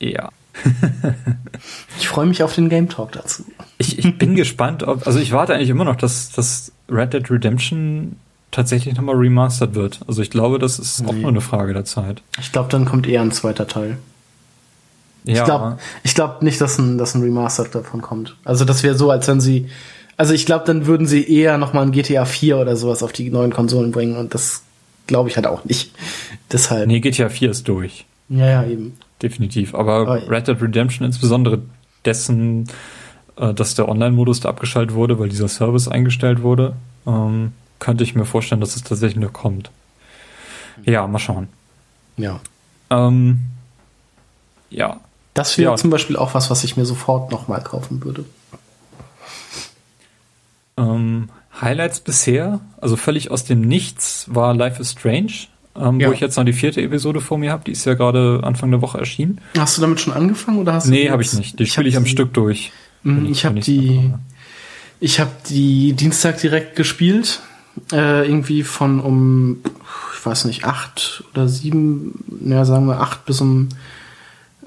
ja. 0.00 0.30
Ich 1.98 2.08
freue 2.08 2.26
mich 2.26 2.42
auf 2.42 2.54
den 2.54 2.68
Game 2.68 2.88
Talk 2.88 3.12
dazu. 3.12 3.44
Ich, 3.78 3.98
ich 3.98 4.16
bin 4.18 4.34
gespannt, 4.36 4.82
ob, 4.84 5.06
also 5.06 5.18
ich 5.18 5.32
warte 5.32 5.54
eigentlich 5.54 5.68
immer 5.70 5.84
noch, 5.84 5.96
dass, 5.96 6.30
dass 6.30 6.72
Red 6.90 7.12
Dead 7.12 7.30
Redemption 7.30 8.16
tatsächlich 8.50 8.94
nochmal 8.96 9.16
remastered 9.16 9.74
wird. 9.74 10.00
Also 10.06 10.22
ich 10.22 10.30
glaube, 10.30 10.58
das 10.58 10.78
ist 10.78 11.04
auch 11.06 11.12
Nee. 11.12 11.20
nur 11.20 11.30
eine 11.30 11.40
Frage 11.40 11.74
der 11.74 11.84
Zeit. 11.84 12.22
Ich 12.40 12.52
glaube, 12.52 12.68
dann 12.70 12.84
kommt 12.84 13.06
eher 13.06 13.20
ein 13.22 13.32
zweiter 13.32 13.66
Teil. 13.66 13.98
Ja, 15.24 15.34
Ich 15.40 15.44
glaube 15.44 15.78
ich 16.04 16.14
glaub 16.14 16.42
nicht, 16.42 16.60
dass 16.60 16.78
ein, 16.78 16.96
dass 16.96 17.14
ein 17.14 17.22
Remaster 17.22 17.64
davon 17.64 18.00
kommt. 18.00 18.36
Also 18.44 18.64
das 18.64 18.82
wäre 18.82 18.94
so, 18.96 19.10
als 19.10 19.26
wenn 19.28 19.40
sie. 19.40 19.68
Also 20.16 20.32
ich 20.34 20.46
glaube, 20.46 20.64
dann 20.64 20.86
würden 20.86 21.06
sie 21.06 21.22
eher 21.30 21.58
nochmal 21.58 21.84
ein 21.84 21.92
GTA 21.92 22.24
4 22.24 22.56
oder 22.58 22.76
sowas 22.76 23.02
auf 23.02 23.12
die 23.12 23.30
neuen 23.30 23.52
Konsolen 23.52 23.90
bringen 23.92 24.16
und 24.16 24.32
das 24.34 24.62
glaube 25.06 25.28
ich 25.28 25.36
halt 25.36 25.46
auch 25.46 25.64
nicht. 25.64 25.92
Deshalb. 26.50 26.86
nee, 26.86 27.00
GTA 27.00 27.28
4 27.28 27.50
ist 27.50 27.68
durch. 27.68 28.06
Ja, 28.28 28.46
ja, 28.46 28.64
eben. 28.64 28.94
Definitiv. 29.22 29.74
Aber 29.74 30.02
Oh, 30.02 30.14
ja. 30.16 30.26
Red 30.28 30.48
Dead 30.48 30.60
Redemption 30.62 31.06
insbesondere 31.06 31.60
dessen, 32.04 32.68
äh, 33.36 33.52
dass 33.54 33.74
der 33.74 33.88
Online-Modus 33.88 34.40
da 34.40 34.48
abgeschaltet 34.48 34.94
wurde, 34.94 35.18
weil 35.18 35.28
dieser 35.28 35.48
Service 35.48 35.88
eingestellt 35.88 36.42
wurde, 36.42 36.74
ähm, 37.06 37.52
könnte 37.80 38.04
ich 38.04 38.14
mir 38.14 38.24
vorstellen, 38.24 38.60
dass 38.60 38.76
es 38.76 38.82
tatsächlich 38.84 39.20
noch 39.22 39.32
kommt. 39.32 39.70
Ja, 40.84 41.06
mal 41.06 41.18
schauen. 41.18 41.48
Ja. 42.16 42.40
Ähm, 42.90 43.40
ja, 44.70 45.00
Das 45.34 45.56
wäre 45.58 45.70
Ja. 45.72 45.76
zum 45.76 45.90
Beispiel 45.90 46.16
auch 46.16 46.34
was, 46.34 46.50
was 46.50 46.64
ich 46.64 46.76
mir 46.76 46.84
sofort 46.84 47.30
nochmal 47.30 47.62
kaufen 47.62 48.02
würde. 48.04 48.24
Ähm, 50.76 51.28
Highlights 51.60 52.00
bisher, 52.00 52.60
also 52.80 52.96
völlig 52.96 53.30
aus 53.30 53.44
dem 53.44 53.60
Nichts, 53.60 54.26
war 54.32 54.54
Life 54.54 54.80
is 54.80 54.92
Strange, 54.92 55.32
ähm, 55.80 56.00
Ja. 56.00 56.08
wo 56.08 56.12
ich 56.12 56.20
jetzt 56.20 56.36
noch 56.36 56.44
die 56.44 56.52
vierte 56.52 56.80
Episode 56.82 57.20
vor 57.20 57.38
mir 57.38 57.50
habe. 57.52 57.64
Die 57.64 57.72
ist 57.72 57.84
ja 57.84 57.94
gerade 57.94 58.40
Anfang 58.42 58.70
der 58.70 58.80
Woche 58.82 58.98
erschienen. 58.98 59.40
Hast 59.56 59.76
du 59.76 59.80
damit 59.80 60.00
schon 60.00 60.12
angefangen 60.12 60.58
oder 60.58 60.74
hast 60.74 60.86
du 60.86 60.90
Nee, 60.90 61.10
habe 61.10 61.22
ich 61.22 61.32
nicht. 61.34 61.58
Die 61.58 61.66
spiele 61.66 61.88
ich 61.88 61.96
am 61.96 62.06
Stück 62.06 62.32
durch. 62.34 62.72
Mhm, 63.02 63.16
Wenn 63.24 63.32
Ich 63.32 63.44
habe 63.44 63.60
die, 63.60 64.12
ich 65.00 65.20
habe 65.20 65.30
die 65.48 65.92
Dienstag 65.92 66.40
direkt 66.40 66.76
gespielt, 66.76 67.40
äh, 67.92 68.26
irgendwie 68.26 68.62
von 68.64 69.00
um, 69.00 69.58
ich 70.18 70.26
weiß 70.26 70.44
nicht, 70.46 70.64
acht 70.64 71.22
oder 71.32 71.48
sieben, 71.48 72.24
ja 72.44 72.64
sagen 72.64 72.86
wir 72.86 73.00
acht 73.00 73.24
bis 73.24 73.40
um 73.40 73.68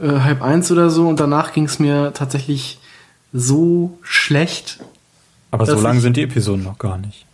äh, 0.02 0.08
halb 0.22 0.42
eins 0.42 0.72
oder 0.72 0.90
so 0.90 1.08
und 1.10 1.20
danach 1.20 1.52
ging 1.54 1.66
es 1.66 1.78
mir 1.80 2.14
tatsächlich 2.14 2.80
so 3.34 3.98
schlecht. 4.02 4.80
Aber 5.52 5.66
so 5.66 5.80
lang 5.82 5.98
ich- 5.98 6.02
sind 6.04 6.16
die 6.18 6.22
Episoden 6.24 6.64
noch 6.64 6.78
gar 6.80 6.98
nicht. 6.98 7.26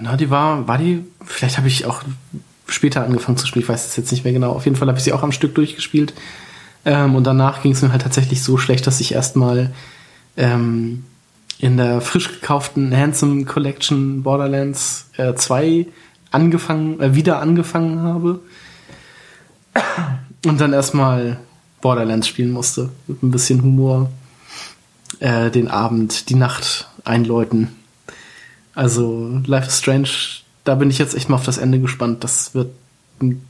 Na, 0.00 0.16
die 0.16 0.30
war, 0.30 0.68
war 0.68 0.78
die, 0.78 1.02
vielleicht 1.24 1.58
habe 1.58 1.66
ich 1.66 1.84
auch 1.84 2.02
später 2.68 3.04
angefangen 3.04 3.36
zu 3.36 3.46
spielen. 3.46 3.64
Ich 3.64 3.68
weiß 3.68 3.86
es 3.86 3.96
jetzt 3.96 4.12
nicht 4.12 4.24
mehr 4.24 4.32
genau. 4.32 4.52
Auf 4.52 4.64
jeden 4.64 4.76
Fall 4.76 4.88
habe 4.88 4.98
ich 4.98 5.04
sie 5.04 5.12
auch 5.12 5.22
am 5.22 5.32
Stück 5.32 5.54
durchgespielt. 5.54 6.14
Ähm, 6.84 7.14
und 7.14 7.24
danach 7.24 7.62
ging 7.62 7.72
es 7.72 7.82
mir 7.82 7.92
halt 7.92 8.02
tatsächlich 8.02 8.42
so 8.42 8.56
schlecht, 8.56 8.86
dass 8.86 9.00
ich 9.00 9.14
erstmal 9.14 9.72
ähm, 10.36 11.04
in 11.58 11.76
der 11.76 12.00
frisch 12.00 12.28
gekauften 12.28 12.96
Handsome 12.96 13.44
Collection 13.44 14.22
Borderlands 14.22 15.10
äh, 15.16 15.34
2 15.34 15.86
angefangen, 16.30 17.00
äh, 17.00 17.14
wieder 17.14 17.40
angefangen 17.40 18.02
habe. 18.02 18.40
Und 20.46 20.60
dann 20.60 20.72
erstmal 20.72 21.38
Borderlands 21.80 22.28
spielen 22.28 22.52
musste. 22.52 22.90
Mit 23.06 23.22
ein 23.22 23.30
bisschen 23.30 23.62
Humor. 23.62 24.10
Äh, 25.20 25.50
den 25.50 25.68
Abend, 25.68 26.28
die 26.28 26.36
Nacht 26.36 26.88
einläuten. 27.04 27.68
Also 28.74 29.40
Life 29.46 29.66
is 29.66 29.78
Strange, 29.78 30.08
da 30.68 30.74
bin 30.74 30.90
ich 30.90 30.98
jetzt 30.98 31.14
echt 31.14 31.30
mal 31.30 31.36
auf 31.36 31.44
das 31.44 31.56
Ende 31.56 31.80
gespannt. 31.80 32.22
Das 32.22 32.54
wird 32.54 32.70
ein 33.22 33.42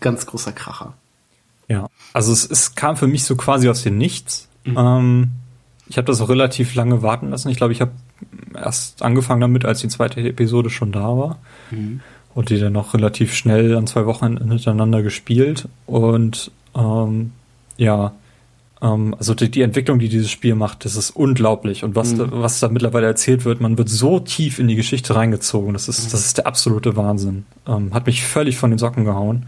ganz 0.00 0.24
großer 0.24 0.52
Kracher. 0.52 0.94
Ja, 1.68 1.86
also 2.14 2.32
es, 2.32 2.50
es 2.50 2.74
kam 2.74 2.96
für 2.96 3.06
mich 3.06 3.24
so 3.24 3.36
quasi 3.36 3.68
aus 3.68 3.82
dem 3.82 3.98
Nichts. 3.98 4.48
Mhm. 4.64 4.76
Ähm, 4.78 5.30
ich 5.86 5.98
habe 5.98 6.06
das 6.06 6.22
auch 6.22 6.30
relativ 6.30 6.74
lange 6.74 7.02
warten 7.02 7.28
lassen. 7.28 7.50
Ich 7.50 7.58
glaube, 7.58 7.74
ich 7.74 7.82
habe 7.82 7.92
erst 8.54 9.02
angefangen 9.02 9.42
damit, 9.42 9.66
als 9.66 9.80
die 9.80 9.88
zweite 9.88 10.20
Episode 10.20 10.70
schon 10.70 10.92
da 10.92 11.16
war. 11.16 11.38
Mhm. 11.70 12.00
Und 12.34 12.48
die 12.48 12.58
dann 12.58 12.72
noch 12.72 12.94
relativ 12.94 13.34
schnell 13.34 13.76
an 13.76 13.86
zwei 13.86 14.06
Wochen 14.06 14.38
hintereinander 14.38 15.02
gespielt. 15.02 15.68
Und 15.84 16.50
ähm, 16.74 17.32
ja, 17.76 18.14
also 18.82 19.34
die, 19.34 19.48
die, 19.48 19.62
Entwicklung, 19.62 20.00
die 20.00 20.08
dieses 20.08 20.28
Spiel 20.28 20.56
macht, 20.56 20.84
das 20.84 20.96
ist 20.96 21.10
unglaublich. 21.10 21.84
Und 21.84 21.94
was, 21.94 22.14
mhm. 22.14 22.18
da, 22.18 22.28
was 22.32 22.58
da 22.58 22.68
mittlerweile 22.68 23.06
erzählt 23.06 23.44
wird, 23.44 23.60
man 23.60 23.78
wird 23.78 23.88
so 23.88 24.18
tief 24.18 24.58
in 24.58 24.66
die 24.66 24.74
Geschichte 24.74 25.14
reingezogen. 25.14 25.72
Das 25.72 25.88
ist, 25.88 26.06
mhm. 26.06 26.10
das 26.10 26.26
ist 26.26 26.38
der 26.38 26.48
absolute 26.48 26.96
Wahnsinn. 26.96 27.44
Ähm, 27.66 27.94
hat 27.94 28.06
mich 28.06 28.24
völlig 28.24 28.56
von 28.56 28.70
den 28.70 28.78
Socken 28.78 29.04
gehauen. 29.04 29.46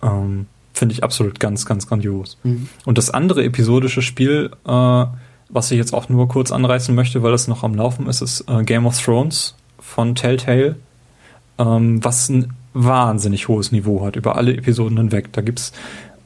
Ähm, 0.00 0.46
Finde 0.74 0.92
ich 0.92 1.02
absolut 1.02 1.40
ganz, 1.40 1.66
ganz 1.66 1.88
grandios. 1.88 2.38
Mhm. 2.44 2.68
Und 2.84 2.98
das 2.98 3.10
andere 3.10 3.42
episodische 3.42 4.00
Spiel, 4.00 4.50
äh, 4.64 5.04
was 5.48 5.70
ich 5.72 5.76
jetzt 5.76 5.92
auch 5.92 6.08
nur 6.08 6.28
kurz 6.28 6.52
anreißen 6.52 6.94
möchte, 6.94 7.24
weil 7.24 7.32
das 7.32 7.48
noch 7.48 7.64
am 7.64 7.74
Laufen 7.74 8.06
ist, 8.06 8.20
ist 8.20 8.44
äh, 8.48 8.62
Game 8.62 8.86
of 8.86 9.02
Thrones 9.02 9.56
von 9.80 10.14
Telltale, 10.14 10.76
ähm, 11.58 12.04
was 12.04 12.28
ein 12.28 12.52
wahnsinnig 12.74 13.48
hohes 13.48 13.72
Niveau 13.72 14.04
hat, 14.04 14.14
über 14.14 14.36
alle 14.36 14.56
Episoden 14.56 14.96
hinweg. 14.98 15.32
Da 15.32 15.40
gibt's 15.40 15.72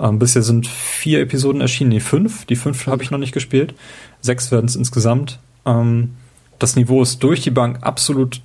ähm, 0.02 0.18
bisher 0.18 0.42
sind 0.42 0.66
vier 0.66 1.20
Episoden 1.20 1.60
erschienen, 1.60 1.90
nee, 1.90 2.00
fünf. 2.00 2.44
Die 2.46 2.56
fünf 2.56 2.86
habe 2.86 3.04
ich 3.04 3.12
noch 3.12 3.18
nicht 3.18 3.32
gespielt. 3.32 3.74
Sechs 4.20 4.50
werden 4.50 4.66
es 4.66 4.76
insgesamt. 4.76 5.38
Ähm, 5.64 6.16
das 6.58 6.76
Niveau 6.76 7.00
ist 7.02 7.22
durch 7.22 7.40
die 7.40 7.50
Bank 7.50 7.78
absolut 7.82 8.42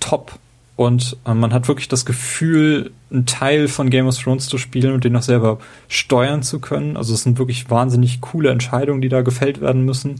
top. 0.00 0.38
Und 0.74 1.16
äh, 1.24 1.32
man 1.32 1.52
hat 1.52 1.68
wirklich 1.68 1.88
das 1.88 2.04
Gefühl, 2.04 2.90
einen 3.10 3.24
Teil 3.24 3.68
von 3.68 3.88
Game 3.88 4.08
of 4.08 4.18
Thrones 4.18 4.48
zu 4.48 4.58
spielen 4.58 4.92
und 4.92 5.04
den 5.04 5.12
noch 5.12 5.22
selber 5.22 5.58
steuern 5.88 6.42
zu 6.42 6.58
können. 6.58 6.96
Also 6.96 7.14
es 7.14 7.22
sind 7.22 7.38
wirklich 7.38 7.70
wahnsinnig 7.70 8.20
coole 8.20 8.50
Entscheidungen, 8.50 9.00
die 9.00 9.08
da 9.08 9.22
gefällt 9.22 9.60
werden 9.60 9.84
müssen. 9.84 10.16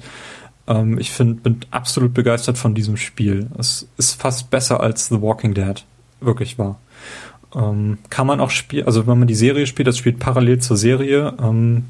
Ähm, 0.69 0.99
ich 0.99 1.11
find, 1.11 1.43
bin 1.43 1.61
absolut 1.73 2.15
begeistert 2.15 2.59
von 2.59 2.75
diesem 2.75 2.97
Spiel. 2.97 3.49
Es 3.59 3.89
ist 3.99 4.21
fast 4.21 4.51
besser 4.51 4.81
als 4.81 5.09
The 5.09 5.21
Walking 5.21 5.53
Dead. 5.53 5.85
Wirklich 6.21 6.59
wahr. 6.59 6.79
Ähm, 7.55 7.99
kann 8.11 8.27
man 8.27 8.41
auch 8.41 8.51
spielen, 8.51 8.87
also 8.87 9.07
wenn 9.07 9.19
man 9.19 9.29
die 9.29 9.35
Serie 9.35 9.67
spielt, 9.67 9.89
das 9.89 9.99
spielt 9.99 10.19
parallel 10.19 10.59
zur 10.59 10.77
Serie. 10.77 11.35
Ähm, 11.41 11.85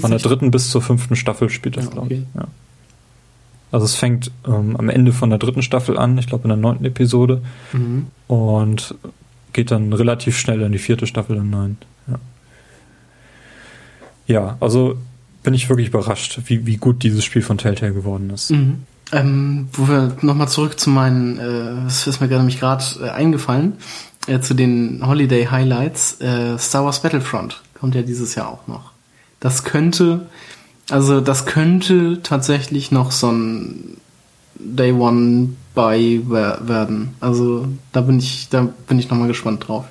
von 0.00 0.10
der 0.10 0.20
dritten 0.20 0.50
bis 0.50 0.70
zur 0.70 0.82
fünften 0.82 1.14
Staffel 1.14 1.50
spielt 1.50 1.76
das, 1.76 1.84
ja, 1.86 1.90
glaube 1.90 2.14
ich. 2.14 2.22
Ja. 2.34 2.48
Also 3.70 3.84
es 3.84 3.94
fängt 3.94 4.30
ähm, 4.46 4.76
am 4.76 4.88
Ende 4.88 5.12
von 5.12 5.30
der 5.30 5.38
dritten 5.38 5.62
Staffel 5.62 5.98
an, 5.98 6.16
ich 6.18 6.26
glaube 6.26 6.44
in 6.44 6.48
der 6.48 6.56
neunten 6.56 6.84
Episode. 6.84 7.42
Mhm. 7.72 8.06
Und 8.26 8.94
geht 9.52 9.70
dann 9.70 9.92
relativ 9.92 10.38
schnell 10.38 10.62
in 10.62 10.72
die 10.72 10.78
vierte 10.78 11.06
Staffel 11.06 11.36
hinein. 11.36 11.78
Ja. 12.06 12.18
ja, 14.26 14.56
also 14.60 14.96
bin 15.42 15.54
ich 15.54 15.68
wirklich 15.68 15.88
überrascht, 15.88 16.40
wie, 16.46 16.66
wie 16.66 16.76
gut 16.76 17.02
dieses 17.02 17.24
Spiel 17.24 17.42
von 17.42 17.58
Telltale 17.58 17.92
geworden 17.92 18.30
ist. 18.30 18.50
Mhm. 18.50 18.84
Ähm, 19.10 19.68
wo 19.72 19.88
wir 19.88 20.16
nochmal 20.20 20.48
zurück 20.48 20.78
zu 20.78 20.90
meinen, 20.90 21.38
äh, 21.38 21.84
das 21.84 22.06
ist 22.06 22.20
mir 22.20 22.28
gerade 22.28 22.42
nämlich 22.42 22.60
gerade 22.60 22.84
äh, 23.00 23.08
eingefallen, 23.08 23.74
äh, 24.26 24.40
zu 24.40 24.54
den 24.54 25.06
Holiday 25.06 25.46
Highlights, 25.46 26.20
äh, 26.20 26.58
Star 26.58 26.84
Wars 26.84 27.02
Battlefront 27.02 27.62
kommt 27.78 27.94
ja 27.94 28.02
dieses 28.02 28.34
Jahr 28.34 28.48
auch 28.48 28.66
noch. 28.66 28.92
Das 29.40 29.64
könnte, 29.64 30.26
also 30.90 31.20
das 31.20 31.46
könnte 31.46 32.20
tatsächlich 32.22 32.90
noch 32.90 33.12
so 33.12 33.30
ein 33.30 33.96
Day 34.56 34.92
One 34.92 35.50
Buy 35.74 36.22
werden. 36.28 37.14
Also 37.20 37.68
da 37.92 38.00
bin 38.00 38.18
ich, 38.18 38.48
da 38.48 38.68
bin 38.88 38.98
ich 38.98 39.08
nochmal 39.08 39.28
gespannt 39.28 39.68
drauf. 39.68 39.84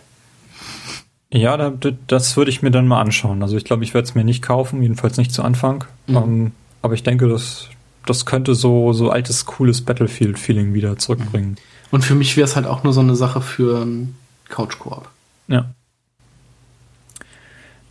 Ja, 1.31 1.57
da, 1.57 1.73
das 2.07 2.37
würde 2.37 2.51
ich 2.51 2.61
mir 2.61 2.71
dann 2.71 2.87
mal 2.87 3.01
anschauen. 3.01 3.41
Also 3.41 3.57
ich 3.57 3.63
glaube, 3.63 3.83
ich 3.83 3.93
werde 3.93 4.07
es 4.07 4.15
mir 4.15 4.23
nicht 4.23 4.41
kaufen, 4.41 4.81
jedenfalls 4.81 5.17
nicht 5.17 5.31
zu 5.31 5.43
Anfang. 5.43 5.85
Mhm. 6.07 6.15
Ähm, 6.15 6.51
aber 6.81 6.93
ich 6.93 7.03
denke, 7.03 7.27
das, 7.27 7.67
das 8.05 8.25
könnte 8.25 8.55
so, 8.55 8.93
so 8.93 9.09
altes, 9.09 9.45
cooles 9.45 9.81
Battlefield-Feeling 9.81 10.73
wieder 10.73 10.97
zurückbringen. 10.97 11.57
Und 11.91 12.03
für 12.03 12.15
mich 12.15 12.35
wäre 12.37 12.45
es 12.45 12.55
halt 12.55 12.65
auch 12.65 12.83
nur 12.83 12.93
so 12.93 12.99
eine 12.99 13.15
Sache 13.15 13.41
für 13.41 13.81
ein 13.83 14.15
Couch-Koop. 14.49 15.09
Ja. 15.47 15.65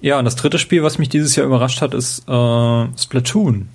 Ja, 0.00 0.18
und 0.18 0.24
das 0.24 0.36
dritte 0.36 0.58
Spiel, 0.58 0.82
was 0.82 0.98
mich 0.98 1.08
dieses 1.08 1.34
Jahr 1.36 1.46
überrascht 1.46 1.80
hat, 1.80 1.94
ist 1.94 2.28
äh, 2.28 2.86
Splatoon 2.98 3.68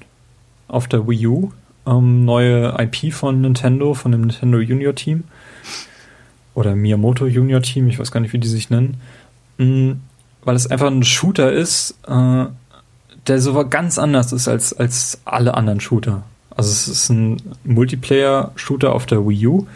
auf 0.68 0.88
der 0.88 1.08
Wii 1.08 1.28
U. 1.28 1.52
Ähm, 1.86 2.26
neue 2.26 2.76
IP 2.80 3.12
von 3.14 3.42
Nintendo, 3.42 3.94
von 3.96 4.12
dem 4.12 4.22
Nintendo 4.22 4.60
Junior 4.60 4.94
Team. 4.94 5.24
Oder 6.54 6.76
Miyamoto 6.76 7.26
Junior 7.26 7.62
Team, 7.62 7.88
ich 7.88 7.98
weiß 7.98 8.12
gar 8.12 8.20
nicht, 8.20 8.34
wie 8.34 8.38
die 8.38 8.48
sich 8.48 8.70
nennen. 8.70 9.02
Mhm, 9.58 10.02
weil 10.44 10.56
es 10.56 10.68
einfach 10.68 10.88
ein 10.88 11.04
Shooter 11.04 11.52
ist, 11.52 11.96
äh, 12.08 12.46
der 13.28 13.40
so 13.40 13.68
ganz 13.68 13.98
anders 13.98 14.32
ist 14.32 14.48
als, 14.48 14.74
als 14.74 15.22
alle 15.26 15.56
anderen 15.56 15.80
Shooter. 15.80 16.24
Also 16.56 16.72
es 16.72 16.88
ist 16.88 17.10
ein 17.10 17.42
Multiplayer-Shooter 17.64 18.94
auf 18.94 19.06
der 19.06 19.28
Wii 19.28 19.48
U. 19.48 19.68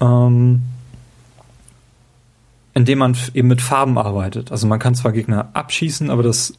Ähm, 0.00 0.62
indem 2.76 2.98
man 2.98 3.16
eben 3.32 3.48
mit 3.48 3.62
Farben 3.62 3.96
arbeitet. 3.96 4.52
Also 4.52 4.66
man 4.66 4.78
kann 4.78 4.94
zwar 4.94 5.12
Gegner 5.12 5.48
abschießen, 5.54 6.10
aber 6.10 6.22
das 6.22 6.52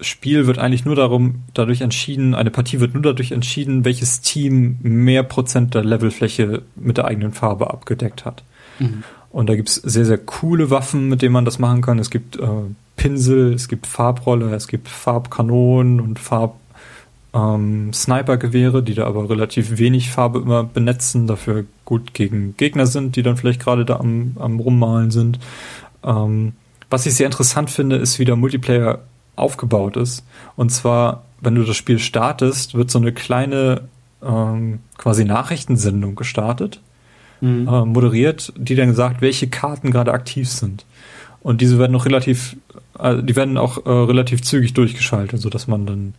Spiel 0.00 0.46
wird 0.46 0.58
eigentlich 0.58 0.84
nur 0.84 0.94
darum, 0.94 1.42
dadurch 1.54 1.80
entschieden, 1.80 2.36
eine 2.36 2.52
Partie 2.52 2.78
wird 2.78 2.94
nur 2.94 3.02
dadurch 3.02 3.32
entschieden, 3.32 3.84
welches 3.84 4.20
Team 4.20 4.78
mehr 4.82 5.24
Prozent 5.24 5.74
der 5.74 5.84
Levelfläche 5.84 6.62
mit 6.76 6.98
der 6.98 7.06
eigenen 7.06 7.32
Farbe 7.32 7.68
abgedeckt 7.70 8.24
hat. 8.24 8.44
Mhm. 8.78 9.02
Und 9.30 9.48
da 9.48 9.56
gibt's 9.56 9.74
sehr, 9.74 10.04
sehr 10.04 10.18
coole 10.18 10.70
Waffen, 10.70 11.08
mit 11.08 11.20
denen 11.20 11.32
man 11.32 11.44
das 11.44 11.58
machen 11.58 11.82
kann. 11.82 11.98
Es 11.98 12.10
gibt 12.10 12.36
äh, 12.36 12.46
Pinsel, 12.94 13.52
es 13.52 13.66
gibt 13.66 13.88
Farbrolle, 13.88 14.54
es 14.54 14.68
gibt 14.68 14.88
Farbkanonen 14.88 15.98
und 15.98 16.20
Farb 16.20 16.59
ähm, 17.32 17.92
Snipergewehre, 17.92 18.82
die 18.82 18.94
da 18.94 19.06
aber 19.06 19.28
relativ 19.28 19.78
wenig 19.78 20.10
Farbe 20.10 20.40
immer 20.40 20.64
benetzen, 20.64 21.26
dafür 21.26 21.64
gut 21.84 22.14
gegen 22.14 22.56
Gegner 22.56 22.86
sind, 22.86 23.16
die 23.16 23.22
dann 23.22 23.36
vielleicht 23.36 23.60
gerade 23.60 23.84
da 23.84 23.96
am, 23.96 24.36
am 24.38 24.58
Rummalen 24.58 25.10
sind. 25.10 25.38
Ähm, 26.02 26.52
was 26.88 27.06
ich 27.06 27.14
sehr 27.14 27.26
interessant 27.26 27.70
finde, 27.70 27.96
ist, 27.96 28.18
wie 28.18 28.24
der 28.24 28.36
Multiplayer 28.36 29.00
aufgebaut 29.36 29.96
ist. 29.96 30.24
Und 30.56 30.70
zwar, 30.70 31.24
wenn 31.40 31.54
du 31.54 31.64
das 31.64 31.76
Spiel 31.76 31.98
startest, 31.98 32.74
wird 32.74 32.90
so 32.90 32.98
eine 32.98 33.12
kleine 33.12 33.82
ähm, 34.22 34.80
quasi 34.98 35.24
Nachrichtensendung 35.24 36.16
gestartet, 36.16 36.80
mhm. 37.40 37.68
äh, 37.68 37.84
moderiert, 37.84 38.52
die 38.56 38.74
dann 38.74 38.94
sagt, 38.94 39.22
welche 39.22 39.48
Karten 39.48 39.92
gerade 39.92 40.12
aktiv 40.12 40.48
sind. 40.48 40.84
Und 41.42 41.60
diese 41.60 41.78
werden 41.78 41.92
noch 41.92 42.04
relativ, 42.06 42.56
äh, 42.98 43.22
die 43.22 43.36
werden 43.36 43.56
auch 43.56 43.86
äh, 43.86 43.90
relativ 43.90 44.42
zügig 44.42 44.74
durchgeschaltet, 44.74 45.40
so 45.40 45.48
dass 45.48 45.68
man 45.68 45.86
dann 45.86 46.14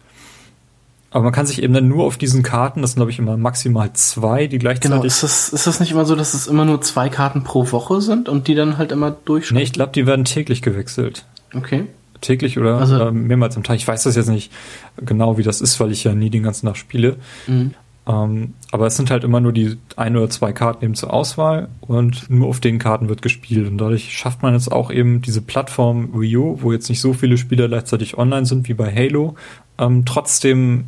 aber 1.12 1.26
man 1.26 1.34
kann 1.34 1.46
sich 1.46 1.62
eben 1.62 1.74
dann 1.74 1.90
nur 1.90 2.06
auf 2.06 2.18
diesen 2.18 2.42
Karten, 2.42 2.82
das 2.82 2.92
sind 2.92 3.00
glaube 3.00 3.12
ich 3.12 3.20
immer 3.20 3.36
maximal 3.36 3.92
zwei, 3.94 4.48
die 4.48 4.58
gleichzeitig. 4.58 4.92
Genau, 4.92 5.04
ist 5.04 5.24
das, 5.24 5.50
ist 5.50 5.68
das 5.68 5.82
nicht 5.82 5.92
immer 5.92 6.06
so, 6.06 6.16
dass 6.16 6.34
es 6.34 6.48
immer 6.48 6.64
nur 6.64 6.82
zwei 6.82 7.10
Karten 7.10 7.44
pro 7.44 7.70
Woche 7.72 8.02
sind 8.02 8.30
und 8.30 8.48
die 8.48 8.56
dann 8.56 8.78
halt 8.78 8.94
immer 8.94 9.12
durchschalten? 9.12 9.58
Nee, 9.58 9.64
ich 9.64 9.74
glaube, 9.74 9.92
die 9.92 10.08
werden 10.08 10.24
täglich 10.24 10.62
gewechselt. 10.62 11.26
Okay. 11.54 11.86
Täglich 12.22 12.58
oder 12.58 12.78
also, 12.78 12.98
äh, 12.98 13.12
mehrmals 13.12 13.58
am 13.58 13.64
Tag. 13.64 13.76
Ich 13.76 13.88
weiß 13.88 14.04
das 14.04 14.16
jetzt 14.16 14.30
nicht 14.30 14.52
genau, 14.98 15.38
wie 15.38 15.44
das 15.44 15.60
ist, 15.60 15.80
weil 15.80 15.92
ich 15.92 16.04
ja 16.04 16.14
nie 16.14 16.30
den 16.30 16.44
ganzen 16.44 16.68
Tag 16.68 16.78
spiele. 16.78 17.18
Mhm. 17.46 17.74
Ähm, 18.08 18.54
aber 18.72 18.88
es 18.88 18.96
sind 18.96 19.12
halt 19.12 19.24
immer 19.24 19.42
nur 19.42 19.52
die 19.52 19.78
ein 19.96 20.16
oder 20.16 20.30
zwei 20.30 20.54
Karten 20.54 20.86
eben 20.86 20.96
zur 20.96 21.14
Auswahl 21.14 21.68
und 21.82 22.30
nur 22.30 22.48
auf 22.48 22.60
den 22.60 22.80
Karten 22.80 23.10
wird 23.10 23.22
gespielt. 23.22 23.68
Und 23.68 23.78
dadurch 23.80 24.18
schafft 24.18 24.44
man 24.44 24.54
jetzt 24.54 24.72
auch 24.72 24.92
eben 24.92 25.22
diese 25.22 25.42
Plattform 25.42 26.10
Wii 26.14 26.38
U, 26.38 26.58
wo 26.62 26.72
jetzt 26.72 26.90
nicht 26.90 27.02
so 27.02 27.14
viele 27.14 27.38
Spieler 27.38 27.68
gleichzeitig 27.68 28.18
online 28.18 28.46
sind 28.46 28.70
wie 28.70 28.74
bei 28.74 28.94
Halo, 28.94 29.36
ähm, 29.78 30.06
trotzdem 30.06 30.86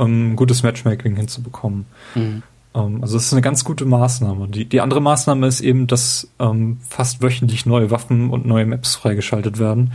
um 0.00 0.36
gutes 0.36 0.62
Matchmaking 0.62 1.16
hinzubekommen. 1.16 1.86
Mhm. 2.14 2.42
Um, 2.72 3.02
also 3.02 3.14
das 3.14 3.26
ist 3.26 3.32
eine 3.32 3.42
ganz 3.42 3.64
gute 3.64 3.84
Maßnahme. 3.84 4.46
Die, 4.48 4.64
die 4.64 4.80
andere 4.80 5.00
Maßnahme 5.00 5.46
ist 5.46 5.60
eben, 5.60 5.88
dass 5.88 6.28
ähm, 6.38 6.78
fast 6.88 7.20
wöchentlich 7.20 7.66
neue 7.66 7.90
Waffen 7.90 8.30
und 8.30 8.46
neue 8.46 8.64
Maps 8.64 8.94
freigeschaltet 8.94 9.58
werden, 9.58 9.92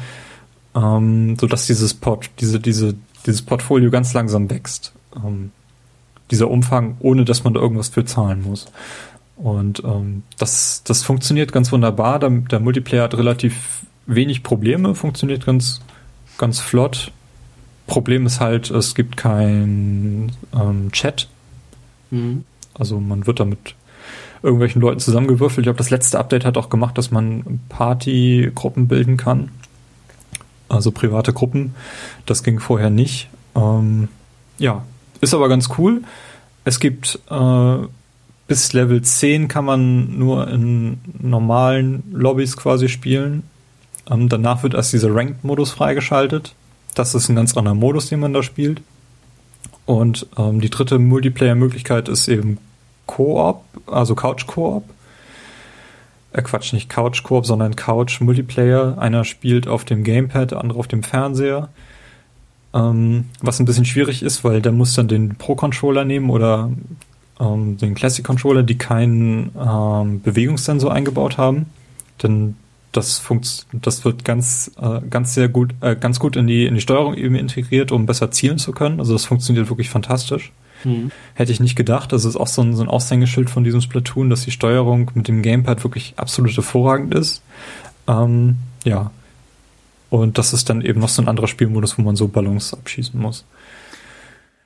ähm, 0.76 1.38
so 1.40 1.48
dass 1.48 1.68
dieses 1.68 1.94
Port, 1.94 2.30
diese, 2.42 2.60
diese, 2.60 2.96
dieses 3.26 3.42
Portfolio 3.42 3.90
ganz 3.92 4.14
langsam 4.14 4.50
wächst. 4.50 4.92
Ähm, 5.16 5.52
dieser 6.32 6.50
Umfang, 6.50 6.98
ohne 7.00 7.24
dass 7.24 7.44
man 7.44 7.54
da 7.54 7.62
irgendwas 7.62 7.90
für 7.90 8.04
zahlen 8.04 8.42
muss. 8.42 8.66
Und 9.38 9.84
ähm, 9.86 10.24
das, 10.38 10.82
das 10.84 11.04
funktioniert 11.04 11.52
ganz 11.52 11.72
wunderbar. 11.72 12.20
Der, 12.20 12.30
der 12.30 12.60
Multiplayer 12.60 13.04
hat 13.04 13.18
relativ 13.18 13.86
wenig 14.06 14.44
Probleme, 14.44 14.96
funktioniert 14.96 15.46
ganz, 15.46 15.82
ganz 16.38 16.60
flott. 16.60 17.12
Problem 17.88 18.26
ist 18.26 18.40
halt, 18.40 18.72
es 18.72 18.96
gibt 18.96 19.18
kein 19.18 20.32
ähm, 20.54 20.92
Chat. 20.92 21.28
Mhm. 22.12 22.44
Also 22.74 23.00
man 23.00 23.28
wird 23.28 23.40
damit 23.40 23.76
irgendwelchen 24.42 24.82
Leuten 24.82 25.00
zusammengewürfelt. 25.00 25.60
Ich 25.60 25.66
glaube, 25.66 25.78
das 25.78 25.90
letzte 25.90 26.20
Update 26.20 26.46
hat 26.46 26.58
auch 26.58 26.70
gemacht, 26.70 26.98
dass 26.98 27.12
man 27.12 27.60
Partygruppen 27.70 28.88
bilden 28.88 29.18
kann. 29.18 29.50
Also 30.70 30.92
private 30.92 31.34
Gruppen. 31.34 31.76
Das 32.26 32.44
ging 32.44 32.60
vorher 32.60 32.90
nicht. 32.90 33.30
Ähm, 33.56 34.08
ja, 34.58 34.84
ist 35.22 35.34
aber 35.34 35.50
ganz 35.50 35.70
cool. 35.78 36.02
Es 36.64 36.80
gibt 36.80 37.20
äh, 37.30 37.78
bis 38.48 38.74
Level 38.74 39.02
10 39.02 39.48
kann 39.48 39.66
man 39.66 40.18
nur 40.18 40.48
in 40.48 41.00
normalen 41.20 42.04
Lobbys 42.12 42.58
quasi 42.58 42.90
spielen. 42.90 43.44
Ähm, 44.10 44.30
danach 44.30 44.64
wird 44.64 44.74
erst 44.74 44.94
dieser 44.94 45.14
Ranked-Modus 45.14 45.72
freigeschaltet. 45.72 46.54
Das 46.96 47.14
ist 47.14 47.30
ein 47.30 47.36
ganz 47.36 47.56
anderer 47.56 47.76
Modus, 47.76 48.10
den 48.10 48.22
man 48.22 48.34
da 48.34 48.42
spielt. 48.42 48.82
Und 49.86 50.28
ähm, 50.38 50.62
die 50.62 50.70
dritte 50.70 50.98
Multiplayer-Möglichkeit 50.98 52.10
ist 52.10 52.28
eben 52.28 52.58
Koop, 53.06 53.64
also 53.86 54.16
Couch-Koop. 54.16 54.84
Äh, 56.34 56.42
Quatsch, 56.42 56.74
nicht 56.74 56.90
Couch-Koop, 56.90 57.46
sondern 57.46 57.76
Couch-Multiplayer. 57.76 58.98
Einer 58.98 59.26
spielt 59.26 59.68
auf 59.68 59.86
dem 59.86 60.04
Gamepad, 60.04 60.52
der 60.52 60.62
andere 60.62 60.80
auf 60.80 60.88
dem 60.88 61.04
Fernseher. 61.04 61.70
Ähm, 62.74 63.26
was 63.42 63.60
ein 63.60 63.66
bisschen 63.66 63.86
schwierig 63.86 64.24
ist, 64.24 64.44
weil 64.44 64.62
der 64.62 64.72
muss 64.72 64.94
dann 64.96 65.08
den 65.08 65.36
Pro-Controller 65.36 66.06
nehmen 66.06 66.30
oder 66.30 66.72
ähm, 67.40 67.78
den 67.78 67.94
Classic-Controller, 67.94 68.64
die 68.64 68.78
keinen 68.78 69.52
ähm, 69.60 70.22
Bewegungssensor 70.22 70.92
eingebaut 70.92 71.38
haben. 71.38 71.68
Denn 72.24 72.56
das 72.96 73.18
funkt, 73.18 73.66
das 73.72 74.06
wird 74.06 74.26
ganz, 74.26 74.72
äh, 74.80 75.02
ganz 75.10 75.34
sehr 75.34 75.50
gut, 75.50 75.74
äh, 75.82 75.96
ganz 75.96 76.20
gut 76.20 76.36
in 76.36 76.48
die, 76.48 76.66
in 76.66 76.76
die 76.76 76.82
Steuerung 76.82 77.16
eben 77.16 77.36
integriert, 77.36 77.92
um 77.92 78.06
besser 78.06 78.32
zielen 78.32 78.58
zu 78.58 78.72
können. 78.72 79.00
Also 79.00 79.14
das 79.14 79.26
funktioniert 79.26 79.70
wirklich 79.70 79.90
fantastisch. 79.90 80.52
Mhm. 80.84 81.12
Hätte 81.34 81.52
ich 81.52 81.60
nicht 81.60 81.76
gedacht. 81.76 82.12
Das 82.12 82.26
ist 82.26 82.36
auch 82.36 82.48
so 82.48 82.62
ein, 82.62 82.76
so 82.76 82.84
ein 82.84 82.90
Aushängeschild 82.90 83.50
von 83.50 83.64
diesem 83.64 83.82
Splatoon, 83.82 84.30
dass 84.30 84.44
die 84.44 84.52
Steuerung 84.52 85.12
mit 85.16 85.28
dem 85.28 85.42
Gamepad 85.42 85.84
wirklich 85.84 86.14
absolut 86.18 86.56
hervorragend 86.56 87.14
ist. 87.14 87.42
Ähm, 88.08 88.58
ja. 88.84 89.12
Und 90.10 90.38
das 90.38 90.54
ist 90.54 90.70
dann 90.70 90.82
eben 90.82 91.00
noch 91.00 91.10
so 91.10 91.22
ein 91.22 91.28
anderer 91.28 91.48
Spielmodus, 91.48 91.98
wo 91.98 92.04
man 92.04 92.16
so 92.16 92.28
Ballons 92.28 92.74
abschießen 92.74 93.20
muss. 93.20 93.46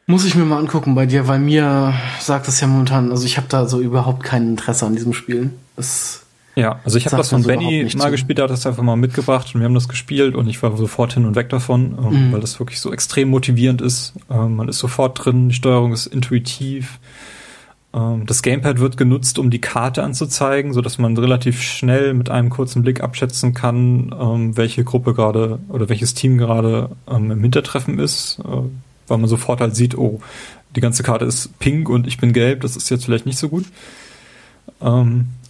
Muss 0.06 0.26
ich 0.26 0.36
mir 0.36 0.44
mal 0.44 0.58
angucken 0.58 0.96
bei 0.96 1.06
dir, 1.06 1.28
weil 1.28 1.40
mir 1.40 1.94
sagt 2.20 2.48
es 2.48 2.60
ja 2.60 2.68
momentan, 2.68 3.12
also 3.12 3.26
ich 3.26 3.38
habe 3.38 3.48
da 3.48 3.68
so 3.68 3.80
überhaupt 3.80 4.24
kein 4.24 4.50
Interesse 4.50 4.86
an 4.86 4.96
diesem 4.96 5.14
Spiel. 5.14 5.52
Das 5.76 6.24
ja, 6.56 6.80
also 6.84 6.98
ich 6.98 7.06
habe 7.06 7.18
das 7.18 7.30
von 7.30 7.44
Benny 7.44 7.88
mal 7.96 8.06
zu. 8.06 8.12
gespielt, 8.12 8.38
der 8.38 8.44
hat 8.44 8.52
das 8.52 8.66
einfach 8.66 8.84
mal 8.84 8.96
mitgebracht 8.96 9.54
und 9.54 9.62
wir 9.62 9.66
haben 9.66 9.76
das 9.76 9.88
gespielt 9.88 10.36
und 10.36 10.48
ich 10.50 10.62
war 10.62 10.76
sofort 10.76 11.14
hin 11.14 11.26
und 11.26 11.36
weg 11.36 11.50
davon, 11.50 11.98
ähm, 11.98 12.28
mhm. 12.28 12.34
weil 12.34 12.42
das 12.42 12.60
wirklich 12.60 12.80
so 12.80 12.92
extrem 12.92 13.30
motivierend 13.30 13.82
ist. 13.82 14.14
Ähm, 14.30 14.56
man 14.56 14.68
ist 14.68 14.80
sofort 14.80 15.24
drin, 15.24 15.50
die 15.50 15.56
Steuerung 15.56 15.94
ist 15.94 16.08
intuitiv. 16.08 17.00
Ähm, 17.94 18.26
das 18.26 18.42
Gamepad 18.42 18.80
wird 18.80 18.98
genutzt, 18.98 19.40
um 19.40 19.50
die 19.50 19.62
Karte 19.62 20.04
anzuzeigen, 20.04 20.74
so 20.74 20.82
dass 20.82 20.98
man 20.98 21.16
relativ 21.18 21.62
schnell 21.62 22.14
mit 22.14 22.30
einem 22.30 22.50
kurzen 22.50 22.82
Blick 22.82 23.02
abschätzen 23.02 23.54
kann, 23.54 24.12
welche 24.56 24.84
Gruppe 24.84 25.14
gerade 25.14 25.60
oder 25.70 25.88
welches 25.88 26.14
Team 26.14 26.38
gerade 26.38 26.90
im 27.10 27.42
Hintertreffen 27.42 28.00
ist, 28.00 28.40
äh, 28.40 28.64
weil 29.08 29.18
man 29.18 29.30
sofort 29.30 29.62
halt 29.62 29.76
sieht, 29.76 29.98
oh, 29.98 30.20
die 30.76 30.82
ganze 30.82 31.04
Karte 31.04 31.26
ist 31.26 31.58
pink 31.60 31.90
und 31.90 32.06
ich 32.06 32.18
bin 32.18 32.34
gelb, 32.34 32.62
das 32.62 32.76
ist 32.76 32.90
jetzt 32.90 33.06
vielleicht 33.06 33.26
nicht 33.26 33.40
so 33.40 33.50
gut. 33.50 33.66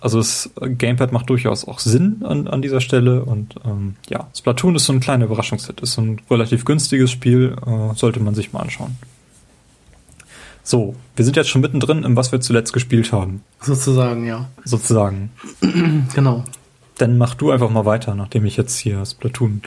Also 0.02 0.20
das 0.20 0.50
Gamepad 0.60 1.12
macht 1.12 1.30
durchaus 1.30 1.68
auch 1.68 1.80
Sinn 1.80 2.22
an, 2.24 2.48
an 2.48 2.62
dieser 2.62 2.80
Stelle 2.80 3.24
und 3.26 3.56
ähm, 3.66 3.96
ja, 4.10 4.28
Splatoon 4.36 4.76
ist 4.76 4.86
so 4.86 4.94
ein 4.94 5.02
kleiner 5.02 5.26
Überraschungshit, 5.26 5.82
ist 5.82 5.98
ein 5.98 6.22
relativ 6.30 6.64
günstiges 6.64 7.12
Spiel, 7.12 7.56
äh, 7.66 7.96
sollte 7.96 8.20
man 8.22 8.34
sich 8.34 8.54
mal 8.54 8.62
anschauen. 8.62 8.98
So, 10.64 10.96
wir 11.16 11.26
sind 11.26 11.36
jetzt 11.36 11.50
schon 11.50 11.62
mittendrin, 11.62 12.04
in 12.04 12.16
was 12.16 12.32
wir 12.32 12.40
zuletzt 12.42 12.74
gespielt 12.74 13.12
haben. 13.12 13.44
Sozusagen, 13.60 14.26
ja. 14.26 14.50
Sozusagen. 14.64 15.32
genau. 16.14 16.44
Dann 16.98 17.18
mach 17.18 17.34
du 17.34 17.52
einfach 17.52 17.70
mal 17.70 17.86
weiter, 17.86 18.14
nachdem 18.14 18.46
ich 18.46 18.56
jetzt 18.56 18.78
hier 18.78 19.04
Splatoon 19.06 19.64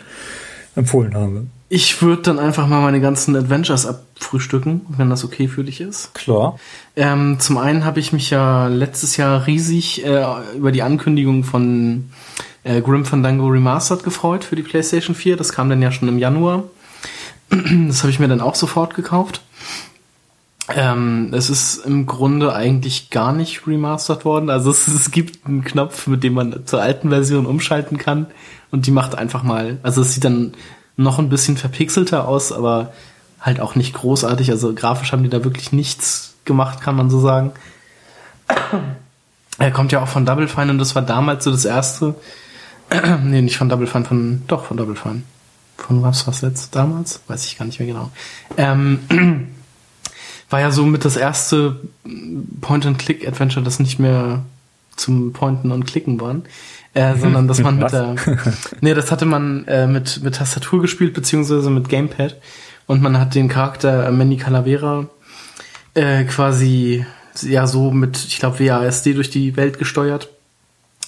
empfohlen 0.76 1.14
habe. 1.14 1.46
Ich 1.74 2.02
würde 2.02 2.20
dann 2.20 2.38
einfach 2.38 2.66
mal 2.66 2.82
meine 2.82 3.00
ganzen 3.00 3.34
Adventures 3.34 3.86
abfrühstücken, 3.86 4.82
wenn 4.98 5.08
das 5.08 5.24
okay 5.24 5.48
für 5.48 5.64
dich 5.64 5.80
ist. 5.80 6.12
Klar. 6.12 6.58
Ähm, 6.96 7.40
zum 7.40 7.56
einen 7.56 7.86
habe 7.86 7.98
ich 7.98 8.12
mich 8.12 8.28
ja 8.28 8.66
letztes 8.66 9.16
Jahr 9.16 9.46
riesig 9.46 10.04
äh, 10.04 10.22
über 10.54 10.70
die 10.70 10.82
Ankündigung 10.82 11.44
von 11.44 12.10
äh, 12.62 12.82
Grim 12.82 13.06
Fandango 13.06 13.46
Remastered 13.46 14.04
gefreut 14.04 14.44
für 14.44 14.54
die 14.54 14.62
PlayStation 14.62 15.16
4. 15.16 15.38
Das 15.38 15.54
kam 15.54 15.70
dann 15.70 15.80
ja 15.80 15.90
schon 15.90 16.08
im 16.08 16.18
Januar. 16.18 16.64
Das 17.48 18.02
habe 18.02 18.10
ich 18.10 18.18
mir 18.18 18.28
dann 18.28 18.42
auch 18.42 18.54
sofort 18.54 18.94
gekauft. 18.94 19.40
Ähm, 20.68 21.30
es 21.32 21.48
ist 21.48 21.86
im 21.86 22.04
Grunde 22.04 22.54
eigentlich 22.54 23.08
gar 23.08 23.32
nicht 23.32 23.66
remastered 23.66 24.26
worden. 24.26 24.50
Also 24.50 24.70
es, 24.70 24.88
es, 24.88 25.10
gibt 25.10 25.46
einen 25.46 25.64
Knopf, 25.64 26.06
mit 26.06 26.22
dem 26.22 26.34
man 26.34 26.66
zur 26.66 26.82
alten 26.82 27.08
Version 27.08 27.46
umschalten 27.46 27.96
kann 27.96 28.26
und 28.70 28.86
die 28.86 28.90
macht 28.90 29.14
einfach 29.14 29.42
mal, 29.42 29.78
also 29.82 30.02
es 30.02 30.12
sieht 30.12 30.24
dann 30.24 30.52
noch 31.02 31.18
ein 31.18 31.28
bisschen 31.28 31.56
verpixelter 31.56 32.26
aus, 32.26 32.52
aber 32.52 32.92
halt 33.40 33.60
auch 33.60 33.74
nicht 33.74 33.94
großartig. 33.94 34.50
Also 34.50 34.74
grafisch 34.74 35.12
haben 35.12 35.22
die 35.22 35.28
da 35.28 35.44
wirklich 35.44 35.72
nichts 35.72 36.34
gemacht, 36.44 36.80
kann 36.80 36.96
man 36.96 37.10
so 37.10 37.20
sagen. 37.20 37.52
Er 39.58 39.70
kommt 39.70 39.92
ja 39.92 40.02
auch 40.02 40.08
von 40.08 40.26
Double 40.26 40.48
Fine 40.48 40.70
und 40.70 40.78
das 40.78 40.94
war 40.94 41.02
damals 41.02 41.44
so 41.44 41.50
das 41.50 41.64
erste. 41.64 42.14
nee, 43.22 43.42
nicht 43.42 43.56
von 43.56 43.68
Double 43.68 43.86
Fine, 43.86 44.04
von 44.04 44.42
doch 44.46 44.64
von 44.64 44.76
Double 44.76 44.96
Fine. 44.96 45.22
Von 45.76 46.02
was 46.02 46.26
was 46.26 46.40
jetzt 46.40 46.74
damals? 46.74 47.20
Weiß 47.26 47.46
ich 47.46 47.58
gar 47.58 47.64
nicht 47.64 47.78
mehr 47.78 47.88
genau. 47.88 48.10
Ähm, 48.56 49.00
war 50.50 50.60
ja 50.60 50.70
so 50.70 50.84
mit 50.84 51.04
das 51.04 51.16
erste 51.16 51.80
Point-and-Click-Adventure, 52.60 53.64
das 53.64 53.78
nicht 53.78 53.98
mehr 53.98 54.42
zum 54.96 55.32
Pointen 55.32 55.72
und 55.72 55.86
Klicken 55.86 56.20
waren 56.20 56.44
äh, 56.94 57.16
sondern 57.16 57.48
dass 57.48 57.60
man 57.60 57.78
mit 57.78 57.92
der, 57.92 58.16
nee, 58.80 58.94
das 58.94 59.10
hatte 59.10 59.24
man 59.24 59.66
äh, 59.66 59.86
mit, 59.86 60.22
mit 60.22 60.34
Tastatur 60.36 60.82
gespielt, 60.82 61.14
beziehungsweise 61.14 61.70
mit 61.70 61.88
Gamepad. 61.88 62.36
Und 62.86 63.00
man 63.00 63.18
hat 63.18 63.34
den 63.34 63.48
Charakter 63.48 64.10
Manny 64.10 64.36
Calavera 64.36 65.06
äh, 65.94 66.24
quasi 66.24 67.06
ja 67.40 67.66
so 67.66 67.90
mit, 67.90 68.24
ich 68.26 68.38
glaube, 68.38 68.60
WASD 68.60 69.14
durch 69.14 69.30
die 69.30 69.56
Welt 69.56 69.78
gesteuert. 69.78 70.28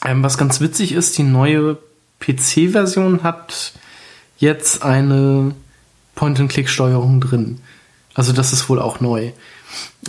Ähm, 0.05 0.23
was 0.23 0.39
ganz 0.39 0.61
witzig 0.61 0.93
ist, 0.93 1.19
die 1.19 1.23
neue 1.23 1.79
PC-Version 2.21 3.23
hat 3.23 3.73
jetzt 4.39 4.83
eine 4.83 5.55
Point-and-Click-Steuerung 6.15 7.21
drin. 7.21 7.61
Also 8.15 8.33
das 8.33 8.53
ist 8.53 8.69
wohl 8.69 8.81
auch 8.81 9.01
neu. 9.01 9.33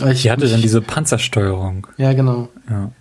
Ich, 0.09 0.23
die 0.23 0.31
hatte 0.31 0.47
dann 0.47 0.61
diese 0.61 0.81
Panzersteuerung. 0.81 1.87
Ja, 1.97 2.13
genau. 2.13 2.49
Ja. 2.69 2.91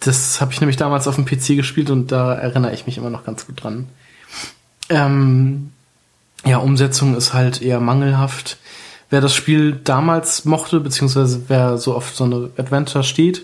Das 0.00 0.40
habe 0.40 0.52
ich 0.52 0.60
nämlich 0.60 0.76
damals 0.76 1.08
auf 1.08 1.14
dem 1.14 1.24
PC 1.24 1.56
gespielt 1.56 1.90
und 1.90 2.12
da 2.12 2.34
erinnere 2.34 2.74
ich 2.74 2.86
mich 2.86 2.98
immer 2.98 3.10
noch 3.10 3.24
ganz 3.24 3.46
gut 3.46 3.62
dran. 3.62 3.88
Ähm, 4.90 5.70
ja, 6.44 6.58
Umsetzung 6.58 7.16
ist 7.16 7.32
halt 7.32 7.62
eher 7.62 7.80
mangelhaft. 7.80 8.58
Wer 9.10 9.20
das 9.20 9.34
Spiel 9.34 9.80
damals 9.84 10.44
mochte, 10.44 10.80
beziehungsweise 10.80 11.42
wer 11.48 11.78
so 11.78 11.94
auf 11.94 12.14
so 12.14 12.24
eine 12.24 12.50
Adventure 12.56 13.04
steht, 13.04 13.42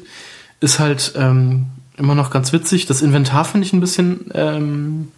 ist 0.61 0.79
halt 0.79 1.13
ähm, 1.17 1.67
immer 1.97 2.15
noch 2.15 2.31
ganz 2.31 2.53
witzig. 2.53 2.87
Das 2.87 3.03
Inventar 3.03 3.45
finde 3.45 3.67
ich 3.67 3.73
ein 3.73 3.81
bisschen 3.81 4.31
ähm, 4.35 5.09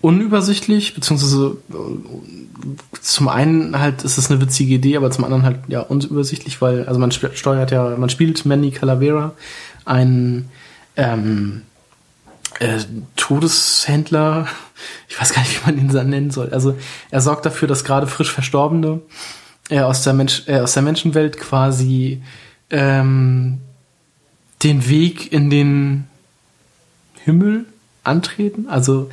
unübersichtlich, 0.00 0.94
beziehungsweise 0.94 1.56
äh, 1.70 2.96
zum 3.00 3.28
einen 3.28 3.78
halt 3.78 4.02
ist 4.04 4.18
es 4.18 4.30
eine 4.30 4.40
witzige 4.40 4.74
Idee, 4.74 4.96
aber 4.96 5.10
zum 5.10 5.24
anderen 5.24 5.44
halt 5.44 5.60
ja 5.68 5.80
unübersichtlich, 5.80 6.60
weil 6.60 6.86
also 6.86 6.98
man 6.98 7.12
steuert 7.12 7.70
ja, 7.70 7.96
man 7.96 8.10
spielt 8.10 8.44
Manny 8.44 8.70
Calavera, 8.70 9.32
ein 9.84 10.48
ähm, 10.96 11.62
äh, 12.58 12.78
Todeshändler, 13.16 14.46
ich 15.08 15.20
weiß 15.20 15.32
gar 15.32 15.42
nicht, 15.42 15.60
wie 15.60 15.70
man 15.70 15.78
ihn 15.78 15.88
dann 15.88 16.10
nennen 16.10 16.30
soll. 16.30 16.50
Also 16.50 16.76
er 17.10 17.20
sorgt 17.20 17.46
dafür, 17.46 17.68
dass 17.68 17.84
gerade 17.84 18.06
frisch 18.06 18.32
Verstorbene 18.32 19.00
äh, 19.68 19.80
aus, 19.80 20.02
der 20.02 20.12
Mensch, 20.12 20.44
äh, 20.46 20.60
aus 20.60 20.74
der 20.74 20.82
Menschenwelt 20.82 21.38
quasi 21.38 22.22
ähm, 22.70 23.60
den 24.62 24.88
Weg 24.88 25.32
in 25.32 25.50
den 25.50 26.06
Himmel 27.24 27.66
antreten. 28.04 28.68
Also 28.68 29.10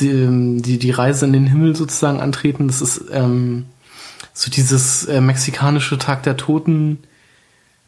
die, 0.00 0.10
ähm, 0.10 0.62
die, 0.62 0.78
die 0.78 0.90
Reise 0.90 1.26
in 1.26 1.32
den 1.32 1.46
Himmel 1.46 1.76
sozusagen 1.76 2.20
antreten. 2.20 2.66
Das 2.66 2.80
ist 2.80 3.04
ähm, 3.12 3.66
so 4.32 4.50
dieses 4.50 5.04
äh, 5.06 5.20
mexikanische 5.20 5.98
Tag 5.98 6.22
der 6.24 6.36
Toten 6.36 6.98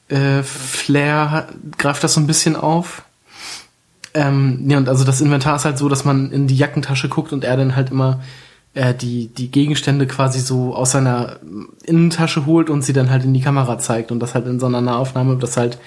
äh, 0.08 0.42
Flair 0.42 1.48
greift 1.78 2.04
das 2.04 2.14
so 2.14 2.20
ein 2.20 2.26
bisschen 2.26 2.56
auf. 2.56 3.02
Ähm, 4.14 4.64
ja, 4.68 4.78
und 4.78 4.88
also 4.88 5.04
das 5.04 5.20
Inventar 5.20 5.56
ist 5.56 5.64
halt 5.64 5.78
so, 5.78 5.88
dass 5.88 6.04
man 6.04 6.32
in 6.32 6.46
die 6.46 6.56
Jackentasche 6.56 7.08
guckt 7.08 7.32
und 7.32 7.44
er 7.44 7.56
dann 7.56 7.76
halt 7.76 7.90
immer 7.90 8.20
äh, 8.74 8.94
die, 8.94 9.28
die 9.28 9.50
Gegenstände 9.50 10.06
quasi 10.06 10.40
so 10.40 10.74
aus 10.74 10.92
seiner 10.92 11.38
Innentasche 11.84 12.46
holt 12.46 12.70
und 12.70 12.82
sie 12.82 12.92
dann 12.92 13.10
halt 13.10 13.24
in 13.24 13.34
die 13.34 13.40
Kamera 13.40 13.78
zeigt 13.78 14.12
und 14.12 14.20
das 14.20 14.34
halt 14.34 14.46
in 14.46 14.60
so 14.60 14.66
einer 14.66 14.80
Nahaufnahme, 14.80 15.36
dass 15.36 15.56
halt 15.56 15.78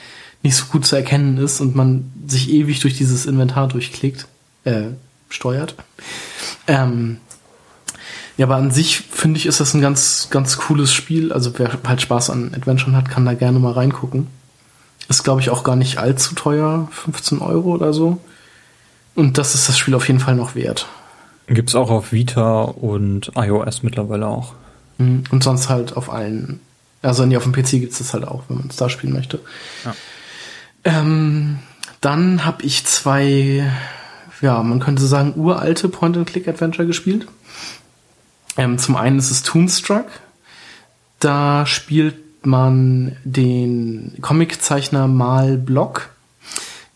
nicht 0.44 0.56
so 0.56 0.66
gut 0.66 0.86
zu 0.86 0.96
erkennen 0.96 1.38
ist 1.38 1.60
und 1.62 1.76
man 1.76 2.12
sich 2.28 2.50
ewig 2.50 2.80
durch 2.80 2.96
dieses 2.98 3.26
Inventar 3.26 3.68
durchklickt, 3.68 4.28
äh, 4.64 4.88
steuert. 5.30 5.76
Ähm, 6.68 7.18
ja, 8.40 8.45
aber 8.45 8.56
an 8.56 8.72
sich 8.72 9.02
finde 9.02 9.38
ich, 9.38 9.48
ist 9.48 9.60
das 9.60 9.74
ein 9.74 9.82
ganz, 9.82 10.30
ganz 10.30 10.56
cooles 10.56 10.94
Spiel. 10.94 11.34
Also 11.34 11.60
wer 11.60 11.72
halt 11.86 12.02
Spaß 12.02 12.30
an 12.30 12.53
Adventure 12.56 12.95
hat, 12.95 13.10
kann 13.10 13.26
da 13.26 13.34
gerne 13.34 13.60
mal 13.60 13.74
reingucken. 13.74 14.28
Ist, 15.10 15.26
glaube 15.26 15.41
ich, 15.41 15.49
auch 15.49 15.66
gar 15.66 15.76
nicht 15.76 15.98
allzu 15.98 16.36
teuer, 16.36 16.88
15 16.90 17.40
Euro 17.41 17.74
oder 17.74 17.91
so. 17.91 18.22
Und 19.14 19.38
das 19.38 19.56
ist 19.56 19.68
das 19.68 19.78
Spiel 19.78 19.94
auf 19.94 20.07
jeden 20.07 20.22
Fall 20.22 20.36
noch 20.36 20.56
wert. 20.56 20.88
Gibt's 21.48 21.76
auch 21.76 21.90
auf 21.90 22.14
Vita 22.14 22.61
und 22.61 23.30
iOS 23.36 23.84
mittlerweile 23.84 24.28
auch. 24.28 24.53
Mhm. 24.99 25.26
Und 25.32 25.44
sonst 25.44 25.68
halt 25.68 25.98
auf 25.98 26.10
allen. 26.10 26.61
Also 27.02 27.26
nee, 27.26 27.36
auf 27.36 27.44
dem 27.44 27.52
PC 27.52 27.72
gibt's 27.72 27.98
das 27.98 28.14
halt 28.14 28.26
auch, 28.26 28.44
wenn 28.48 28.60
man 28.60 28.68
es 28.70 28.78
da 28.78 28.88
spielen 28.88 29.11
möchte. 29.11 29.41
Ja. 29.84 29.94
Ähm, 30.86 31.60
dann 31.99 32.45
habe 32.45 32.64
ich 32.64 32.86
zwei, 32.86 33.70
ja, 34.40 34.64
man 34.64 34.80
könnte 34.80 35.06
sagen, 35.06 35.34
uralte 35.36 35.90
Point-and-Click-Adventure 35.90 36.88
gespielt. 36.88 37.28
Ähm, 38.60 38.77
zum 38.77 38.98
einen 38.98 39.19
ist 39.19 39.31
es 39.31 39.41
Toonstruck. 39.41 40.07
Da 41.22 41.65
spielt 41.65 42.45
man 42.45 43.15
den 43.23 44.18
Comiczeichner 44.19 45.07
Mal 45.07 45.57
Block, 45.57 46.10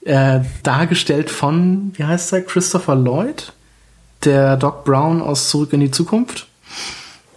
äh, 0.01 0.41
dargestellt 0.63 1.31
von, 1.31 1.93
wie 1.95 2.03
heißt 2.03 2.33
er, 2.33 2.41
Christopher 2.41 2.95
Lloyd, 2.95 3.53
der 4.25 4.57
Doc 4.57 4.83
Brown 4.83 5.21
aus 5.21 5.47
Zurück 5.47 5.71
in 5.71 5.79
die 5.79 5.91
Zukunft. 5.91 6.47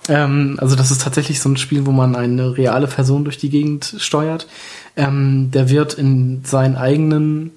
Ähm, 0.08 0.58
also 0.60 0.74
das 0.74 0.90
ist 0.90 1.02
tatsächlich 1.02 1.40
so 1.40 1.48
ein 1.48 1.56
Spiel, 1.56 1.86
wo 1.86 1.92
man 1.92 2.16
eine 2.16 2.56
reale 2.56 2.88
Person 2.88 3.22
durch 3.22 3.38
die 3.38 3.50
Gegend 3.50 3.94
steuert. 3.98 4.48
Ähm, 4.96 5.52
der 5.52 5.70
wird 5.70 5.94
in 5.94 6.44
seinen 6.44 6.74
eigenen 6.74 7.52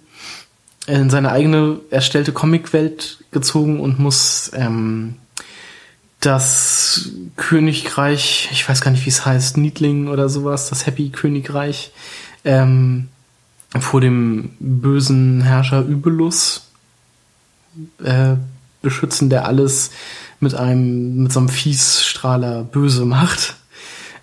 in 0.86 1.10
seine 1.10 1.32
eigene 1.32 1.80
erstellte 1.90 2.32
Comicwelt 2.32 3.24
gezogen 3.32 3.80
und 3.80 4.00
muss 4.00 4.52
ähm, 4.56 5.16
das 6.20 7.10
Königreich, 7.38 8.50
ich 8.52 8.68
weiß 8.68 8.82
gar 8.82 8.92
nicht, 8.92 9.06
wie 9.06 9.10
es 9.10 9.26
heißt, 9.26 9.58
Niedling 9.58 10.08
oder 10.10 10.28
sowas, 10.30 10.70
das 10.70 10.86
Happy 10.86 11.10
Königreich, 11.10 11.92
ähm, 12.44 13.08
vor 13.80 14.02
dem 14.02 14.52
bösen 14.60 15.42
Herrscher 15.42 15.82
Übelus 15.82 16.68
äh, 18.04 18.36
beschützen, 18.82 19.30
der 19.30 19.46
alles 19.46 19.92
mit 20.40 20.56
einem, 20.56 21.24
mit 21.24 21.32
so 21.32 21.40
einem 21.40 21.50
Fiesstrahler 21.50 22.64
böse 22.64 23.06
macht. 23.06 23.56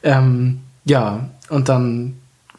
Ähm, 0.02 0.60
ja, 0.84 1.30
und 1.48 1.68
dann 1.68 2.14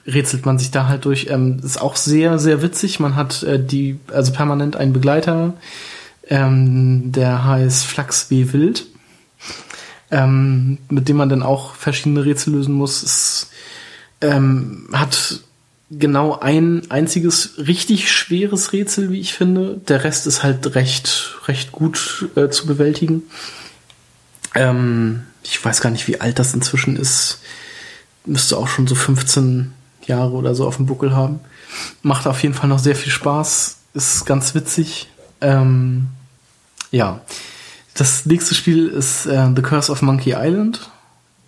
rätselt 0.06 0.46
man 0.46 0.58
sich 0.58 0.72
da 0.72 0.88
halt 0.88 1.06
durch. 1.06 1.28
Ähm, 1.30 1.60
ist 1.64 1.82
auch 1.82 1.96
sehr, 1.96 2.40
sehr 2.40 2.62
witzig. 2.62 3.00
Man 3.00 3.16
hat 3.16 3.44
äh, 3.44 3.64
die, 3.64 4.00
also 4.12 4.32
permanent 4.32 4.76
einen 4.76 4.94
Begleiter, 4.94 5.54
ähm, 6.28 7.12
der 7.12 7.46
heißt 7.46 7.86
Flachs 7.86 8.30
wie 8.30 8.52
Wild, 8.54 8.86
ähm, 10.12 10.78
mit 10.90 11.10
dem 11.10 11.18
man 11.18 11.30
dann 11.30 11.44
auch 11.44 11.76
verschiedene 11.76 12.26
Rätsel 12.26 12.54
lösen 12.54 12.74
muss. 12.74 13.04
Es 13.04 13.50
ähm, 14.22 14.88
hat 14.94 15.42
genau 15.90 16.40
ein 16.40 16.90
einziges 16.90 17.58
richtig 17.58 18.12
schweres 18.12 18.74
Rätsel, 18.74 19.12
wie 19.12 19.20
ich 19.20 19.34
finde. 19.34 19.80
Der 19.88 20.04
Rest 20.04 20.28
ist 20.28 20.44
halt 20.44 20.76
recht, 20.76 21.36
recht 21.48 21.72
gut 21.72 22.30
äh, 22.36 22.50
zu 22.50 22.66
bewältigen. 22.66 23.24
Ähm, 24.56 25.24
ich 25.44 25.64
weiß 25.64 25.82
gar 25.82 25.90
nicht, 25.90 26.08
wie 26.08 26.20
alt 26.20 26.40
das 26.40 26.54
inzwischen 26.54 26.96
ist. 26.96 27.40
Müsste 28.26 28.58
auch 28.58 28.68
schon 28.68 28.88
so 28.88 28.96
15 28.96 29.74
Jahre 30.06 30.34
oder 30.34 30.56
so 30.56 30.68
auf 30.68 30.78
dem 30.78 30.86
Buckel 30.86 31.16
haben. 31.16 31.40
Macht 32.02 32.28
auf 32.28 32.42
jeden 32.44 32.56
Fall 32.56 32.70
noch 32.70 32.80
sehr 32.80 32.96
viel 32.96 33.12
Spaß. 33.12 33.78
Ist 33.94 34.26
ganz 34.26 34.56
witzig. 34.56 35.10
Ähm, 35.42 36.08
ja. 36.92 37.22
Das 37.98 38.28
nächste 38.28 38.54
Spiel 38.54 38.88
ist 38.88 39.26
äh, 39.26 39.50
The 39.56 39.62
Curse 39.62 39.92
of 39.92 40.04
Monkey 40.04 40.36
Island. 40.38 40.90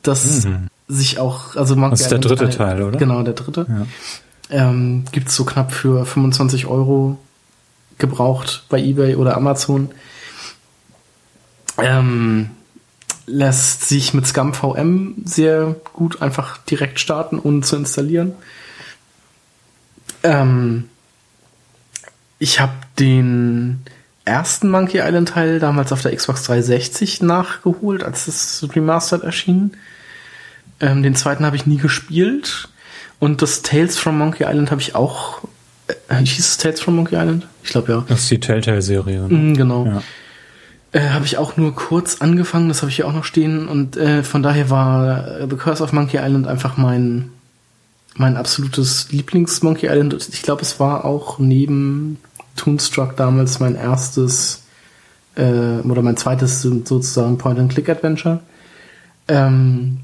Das 0.02 0.46
mhm. 0.46 0.68
sich 0.88 1.20
auch, 1.20 1.56
also 1.56 1.76
Monkey 1.76 1.92
Das 1.92 2.02
ist 2.02 2.12
der 2.12 2.18
dritte 2.18 2.50
Teil, 2.50 2.78
Teil, 2.78 2.84
oder? 2.84 2.98
Genau, 2.98 3.22
der 3.22 3.36
dritte. 3.36 3.68
Ja. 3.70 3.86
Ähm, 4.70 5.06
Gibt 5.12 5.30
so 5.30 5.46
knapp 5.46 5.72
für 5.72 6.06
25 6.06 6.66
Euro 6.66 7.20
gebraucht 8.00 8.64
bei 8.68 8.80
eBay 8.80 9.16
oder 9.16 9.38
Amazon. 9.38 9.92
Ähm, 11.78 12.50
lässt 13.28 13.88
sich 13.88 14.16
mit 14.16 14.26
Scum 14.26 14.56
VM 14.56 15.16
sehr 15.24 15.76
gut 15.94 16.24
einfach 16.24 16.58
direkt 16.58 17.00
starten, 17.00 17.38
ohne 17.38 17.62
zu 17.62 17.76
installieren. 17.76 18.34
Ähm, 20.24 20.90
ich 22.40 22.60
habe 22.60 22.74
den 22.98 23.84
ersten 24.30 24.70
Monkey 24.70 25.00
Island 25.00 25.30
Teil 25.30 25.60
damals 25.60 25.92
auf 25.92 26.02
der 26.02 26.16
Xbox 26.16 26.44
360 26.44 27.22
nachgeholt, 27.22 28.04
als 28.04 28.28
es 28.28 28.68
remastered 28.74 29.24
erschien. 29.24 29.72
Ähm, 30.80 31.04
den 31.04 31.16
zweiten 31.16 31.46
habe 31.46 31.56
ich 31.56 31.66
nie 31.66 31.78
gespielt. 31.78 32.70
Und 33.20 33.42
das 33.42 33.62
Tales 33.62 33.98
from 33.98 34.18
Monkey 34.18 34.46
Island 34.46 34.72
habe 34.72 34.82
ich 34.82 34.96
auch. 34.96 35.42
Äh, 36.08 36.24
hieß 36.24 36.40
es 36.40 36.58
Tales 36.58 36.80
from 36.80 36.96
Monkey 36.96 37.16
Island? 37.16 37.48
Ich 37.64 37.72
glaube 37.72 37.92
ja. 37.92 38.06
Das 38.08 38.22
ist 38.22 38.32
die 38.32 38.40
Telltale-Serie. 38.40 39.28
Mm, 39.28 39.56
genau. 39.56 39.86
Ja. 39.86 40.02
Äh, 40.92 41.10
habe 41.10 41.26
ich 41.26 41.38
auch 41.38 41.58
nur 41.58 41.76
kurz 41.76 42.22
angefangen, 42.22 42.70
das 42.70 42.82
habe 42.82 42.90
ich 42.90 42.96
hier 42.96 43.08
auch 43.08 43.14
noch 43.14 43.26
stehen. 43.26 43.68
Und 43.68 43.98
äh, 43.98 44.24
von 44.24 44.42
daher 44.42 44.70
war 44.70 45.48
The 45.48 45.56
Curse 45.56 45.84
of 45.84 45.92
Monkey 45.92 46.18
Island 46.18 46.48
einfach 46.48 46.78
mein, 46.78 47.30
mein 48.16 48.38
absolutes 48.38 49.12
Lieblings-Monkey 49.12 49.88
Island. 49.88 50.30
Ich 50.32 50.42
glaube, 50.42 50.62
es 50.62 50.80
war 50.80 51.04
auch 51.04 51.40
neben 51.40 52.18
Toonstruck 52.60 53.16
damals 53.16 53.60
mein 53.60 53.76
erstes 53.76 54.64
äh, 55.36 55.80
oder 55.80 56.02
mein 56.02 56.18
zweites 56.18 56.62
sozusagen 56.62 57.38
Point-and-Click-Adventure. 57.38 58.42
Ähm, 59.28 60.00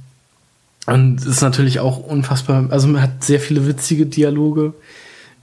und 0.88 1.26
ist 1.26 1.42
natürlich 1.42 1.80
auch 1.80 1.98
unfassbar, 1.98 2.68
also 2.70 2.88
man 2.88 3.02
hat 3.02 3.24
sehr 3.24 3.40
viele 3.40 3.68
witzige 3.68 4.06
Dialoge, 4.06 4.74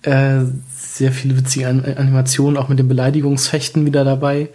äh, 0.02 0.43
sehr 0.76 1.10
viele 1.12 1.36
witzige 1.36 1.68
An 1.68 1.84
Animationen, 1.84 2.56
auch 2.56 2.68
mit 2.68 2.78
dem 2.78 2.89
Beleidigungsfechten 2.89 3.84
wieder 3.84 4.05
dabei 4.05 4.51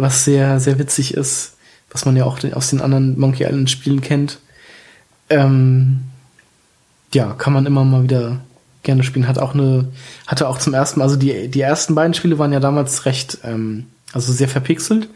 was 0.00 0.24
sehr, 0.24 0.60
sehr 0.60 0.78
witzig 0.78 1.14
ist, 1.14 1.56
was 1.90 2.04
man 2.04 2.16
ja 2.16 2.24
auch 2.24 2.38
aus 2.52 2.70
den 2.70 2.80
anderen 2.80 3.18
Monkey 3.18 3.44
Island 3.44 3.70
Spielen 3.70 4.00
kennt. 4.00 4.38
Ähm, 5.30 6.04
ja, 7.12 7.32
kann 7.34 7.52
man 7.52 7.66
immer 7.66 7.84
mal 7.84 8.02
wieder 8.02 8.40
gerne 8.88 9.02
spielen. 9.02 9.28
Hat 9.28 9.38
auch 9.38 9.52
eine, 9.52 9.88
hatte 10.26 10.48
auch 10.48 10.58
zum 10.58 10.72
ersten 10.72 10.98
Mal, 10.98 11.04
also 11.04 11.16
die, 11.16 11.48
die 11.48 11.60
ersten 11.60 11.94
beiden 11.94 12.14
Spiele 12.14 12.38
waren 12.38 12.54
ja 12.54 12.58
damals 12.58 13.04
recht, 13.04 13.38
ähm, 13.44 13.84
also 14.14 14.32
sehr 14.32 14.48
verpixelt. 14.48 15.10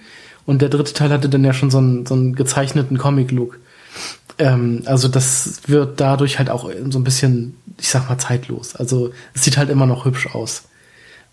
Und 0.44 0.60
der 0.60 0.68
dritte 0.68 0.92
Teil 0.92 1.10
hatte 1.10 1.30
dann 1.30 1.42
ja 1.42 1.54
schon 1.54 1.70
so 1.70 1.78
einen, 1.78 2.04
so 2.04 2.12
einen 2.12 2.34
gezeichneten 2.34 2.98
Comic-Look. 2.98 3.58
Ähm, 4.38 4.82
also 4.84 5.08
das 5.08 5.62
wird 5.66 6.00
dadurch 6.00 6.38
halt 6.38 6.50
auch 6.50 6.70
so 6.90 6.98
ein 6.98 7.04
bisschen, 7.04 7.56
ich 7.80 7.88
sag 7.88 8.10
mal, 8.10 8.18
zeitlos. 8.18 8.76
Also 8.76 9.12
es 9.32 9.42
sieht 9.44 9.56
halt 9.56 9.70
immer 9.70 9.86
noch 9.86 10.04
hübsch 10.04 10.28
aus. 10.34 10.64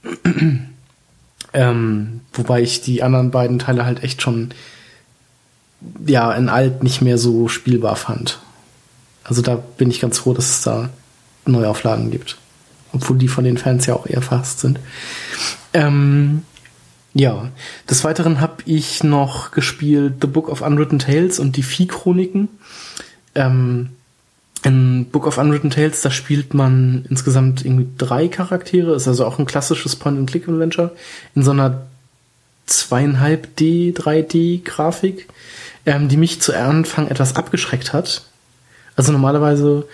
Ähm, 1.51 2.21
wobei 2.31 2.61
ich 2.61 2.81
die 2.81 3.01
anderen 3.01 3.31
beiden 3.31 3.57
Teile 3.57 3.83
halt 3.83 4.03
echt 4.03 4.21
schon 4.21 4.51
ja 6.05 6.31
in 6.33 6.47
alt 6.47 6.83
nicht 6.83 7.01
mehr 7.01 7.17
so 7.17 7.47
spielbar 7.47 7.95
fand. 7.95 8.37
Also 9.23 9.41
da 9.41 9.55
bin 9.55 9.89
ich 9.89 9.99
ganz 9.99 10.19
froh, 10.19 10.35
dass 10.35 10.47
es 10.47 10.61
da 10.61 10.89
Neuauflagen 11.45 12.11
gibt. 12.11 12.37
Obwohl 12.91 13.17
die 13.17 13.27
von 13.27 13.43
den 13.43 13.57
Fans 13.57 13.85
ja 13.85 13.95
auch 13.95 14.07
eher 14.07 14.21
fast 14.21 14.59
sind. 14.59 14.79
Ähm, 15.73 16.43
ja, 17.13 17.49
des 17.89 18.03
Weiteren 18.03 18.39
habe 18.39 18.63
ich 18.65 19.03
noch 19.03 19.51
gespielt 19.51 20.15
The 20.21 20.27
Book 20.27 20.49
of 20.49 20.61
Unwritten 20.61 20.99
Tales 20.99 21.39
und 21.39 21.57
die 21.57 21.63
Vieh-Chroniken. 21.63 22.49
Ähm, 23.35 23.89
in 24.63 25.05
Book 25.05 25.25
of 25.25 25.37
Unwritten 25.37 25.69
Tales, 25.69 26.01
da 26.01 26.11
spielt 26.11 26.53
man 26.53 27.05
insgesamt 27.09 27.63
irgendwie 27.63 27.87
drei 27.97 28.27
Charaktere, 28.27 28.93
ist 28.93 29.07
also 29.07 29.25
auch 29.25 29.39
ein 29.39 29.45
klassisches 29.45 29.95
Point-and-Click-Adventure 29.95 30.91
in 31.33 31.43
so 31.43 31.51
einer 31.51 31.87
zweieinhalb 32.65 33.55
D, 33.55 33.93
3D-Grafik, 33.95 35.27
ähm, 35.85 36.09
die 36.09 36.17
mich 36.17 36.41
zu 36.41 36.53
Anfang 36.55 37.07
etwas 37.07 37.35
abgeschreckt 37.35 37.93
hat. 37.93 38.23
Also 38.95 39.11
normalerweise 39.11 39.87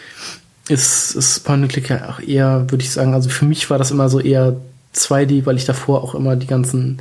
ist, 0.68 1.16
ist 1.16 1.44
Point-and-Click 1.44 1.90
ja 1.90 2.10
auch 2.10 2.20
eher, 2.20 2.70
würde 2.72 2.84
ich 2.84 2.92
sagen, 2.92 3.14
also 3.14 3.30
für 3.30 3.46
mich 3.46 3.70
war 3.70 3.78
das 3.78 3.92
immer 3.92 4.10
so 4.10 4.20
eher 4.20 4.56
2D, 4.96 5.46
weil 5.46 5.58
ich 5.58 5.66
davor 5.66 6.04
auch 6.04 6.16
immer 6.16 6.36
die 6.36 6.48
ganzen, 6.48 7.00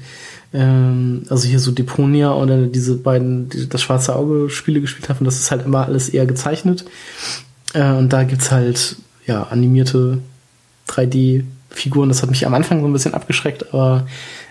ähm, 0.53 1.23
also 1.29 1.49
hier 1.49 1.61
so 1.61 1.71
Deponia 1.71 2.35
oder 2.35 2.67
diese 2.67 2.97
beiden, 2.97 3.49
die, 3.49 3.69
das 3.69 3.83
schwarze 3.83 4.17
Auge 4.17 4.51
Spiele 4.51 4.81
gespielt 4.81 5.09
habe 5.09 5.21
und 5.21 5.27
das 5.27 5.37
ist 5.37 5.51
halt 5.51 5.65
immer 5.65 5.87
alles 5.87 6.09
eher 6.09 6.27
gezeichnet. 6.27 6.85
Äh, 7.73 7.93
und 7.93 8.13
da 8.13 8.25
gibt's 8.25 8.51
halt 8.51 8.97
ja 9.27 9.45
animierte 9.45 10.19
3D-Figuren. 10.89 12.09
Das 12.09 12.23
hat 12.23 12.31
mich 12.31 12.47
am 12.47 12.55
Anfang 12.55 12.81
so 12.81 12.87
ein 12.87 12.93
bisschen 12.93 13.15
abgeschreckt, 13.15 13.73
aber 13.73 14.07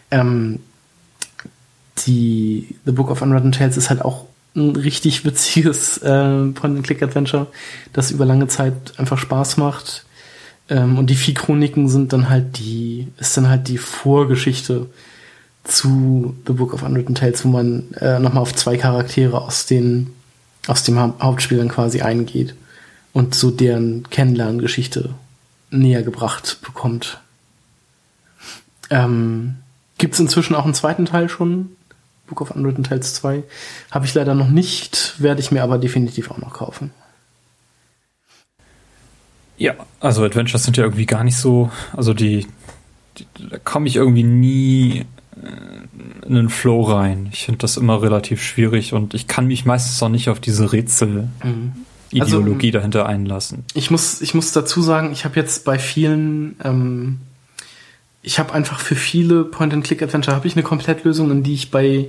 ähm, 0.09 0.59
die 2.07 2.75
The 2.85 2.91
Book 2.91 3.11
of 3.11 3.21
Unwritten 3.21 3.51
Tales 3.51 3.77
ist 3.77 3.89
halt 3.89 4.01
auch 4.03 4.25
ein 4.55 4.75
richtig 4.75 5.25
witziges 5.25 5.97
äh, 5.99 6.47
Point-and-Click-Adventure, 6.53 7.47
das 7.91 8.11
über 8.11 8.25
lange 8.25 8.47
Zeit 8.47 8.97
einfach 8.97 9.17
Spaß 9.17 9.57
macht. 9.57 10.05
Äh, 10.05 10.13
Ähm, 10.69 10.97
und 10.97 11.09
die 11.09 11.15
Vieh-Chroniken 11.15 11.89
sind 11.89 12.13
dann 12.13 12.29
halt 12.29 12.57
die, 12.57 13.07
ist 13.19 13.35
dann 13.35 13.49
halt 13.49 13.67
die 13.67 13.77
Vorgeschichte 13.77 14.87
zu 15.63 16.35
The 16.47 16.53
Book 16.53 16.73
of 16.73 16.83
Unwritten 16.83 17.15
Tales, 17.15 17.43
wo 17.43 17.49
man 17.49 17.91
äh, 17.99 18.19
nochmal 18.19 18.41
auf 18.41 18.55
zwei 18.55 18.77
Charaktere 18.77 19.41
aus 19.41 19.65
den, 19.65 20.11
aus 20.67 20.83
dem 20.83 20.97
ha 20.97 21.13
Hauptspiel 21.19 21.57
dann 21.57 21.69
quasi 21.69 22.01
eingeht 22.01 22.55
und 23.13 23.35
so 23.35 23.51
deren 23.51 24.09
Kennenlerngeschichte 24.09 25.13
näher 25.69 26.03
gebracht 26.03 26.59
bekommt. 26.61 27.19
Ähm, 28.89 29.55
Gibt 29.97 30.13
es 30.13 30.19
inzwischen 30.19 30.55
auch 30.55 30.65
einen 30.65 30.73
zweiten 30.73 31.05
Teil 31.05 31.29
schon? 31.29 31.75
Book 32.33 32.41
of 32.41 32.55
Unwritten 32.55 32.83
Tales 32.83 33.13
2. 33.13 33.43
Habe 33.91 34.05
ich 34.05 34.13
leider 34.15 34.33
noch 34.33 34.49
nicht, 34.49 35.15
werde 35.19 35.39
ich 35.39 35.51
mir 35.51 35.61
aber 35.61 35.77
definitiv 35.77 36.31
auch 36.31 36.39
noch 36.39 36.53
kaufen. 36.53 36.89
Ja, 39.57 39.75
also 39.99 40.23
Adventures 40.23 40.63
sind 40.63 40.77
ja 40.77 40.83
irgendwie 40.83 41.05
gar 41.05 41.23
nicht 41.23 41.37
so, 41.37 41.69
also 41.95 42.15
die, 42.15 42.47
die 43.17 43.27
da 43.51 43.59
komme 43.59 43.87
ich 43.87 43.97
irgendwie 43.97 44.23
nie 44.23 45.05
äh, 45.41 46.25
in 46.25 46.33
den 46.33 46.49
Flow 46.49 46.81
rein. 46.81 47.29
Ich 47.31 47.45
finde 47.45 47.59
das 47.59 47.77
immer 47.77 48.01
relativ 48.01 48.41
schwierig 48.41 48.93
und 48.93 49.13
ich 49.13 49.27
kann 49.27 49.45
mich 49.45 49.63
meistens 49.63 50.01
auch 50.01 50.09
nicht 50.09 50.29
auf 50.29 50.39
diese 50.39 50.73
Rätsel 50.73 51.29
mhm. 51.43 51.73
Ideologie 52.09 52.67
also, 52.67 52.79
dahinter 52.79 53.05
einlassen. 53.05 53.63
Ich 53.75 53.91
muss, 53.91 54.21
ich 54.21 54.33
muss 54.33 54.51
dazu 54.51 54.81
sagen, 54.81 55.11
ich 55.11 55.23
habe 55.23 55.35
jetzt 55.39 55.65
bei 55.65 55.77
vielen, 55.77 56.55
ähm, 56.63 57.19
ich 58.23 58.39
habe 58.39 58.53
einfach 58.53 58.79
für 58.79 58.95
viele 58.95 59.43
Point-and-Click-Adventure 59.43 60.35
habe 60.35 60.47
ich 60.47 60.55
eine 60.55 60.63
Komplettlösung, 60.63 61.29
in 61.29 61.43
die 61.43 61.53
ich 61.53 61.71
bei 61.71 62.07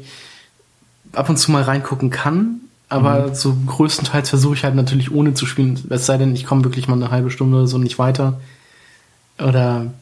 ab 1.13 1.29
und 1.29 1.37
zu 1.37 1.51
mal 1.51 1.63
reingucken 1.63 2.11
kann. 2.11 2.61
Aber 2.89 3.29
mhm. 3.29 3.35
so 3.35 3.57
größtenteils 3.67 4.29
versuche 4.29 4.55
ich 4.55 4.65
halt 4.65 4.77
natürlich 4.77 5.11
ohne 5.11 5.35
zu 5.35 5.47
spielen. 5.47 5.81
Es 5.91 6.07
sei 6.07 6.17
denn, 6.17 6.35
ich 6.35 6.47
komme 6.47 6.65
wirklich 6.65 6.87
mal 6.87 6.95
eine 6.95 7.11
halbe 7.11 7.31
Stunde 7.31 7.57
oder 7.57 7.67
so 7.67 7.79
nicht 7.79 7.99
weiter. 7.99 8.41
Oder 9.39 9.93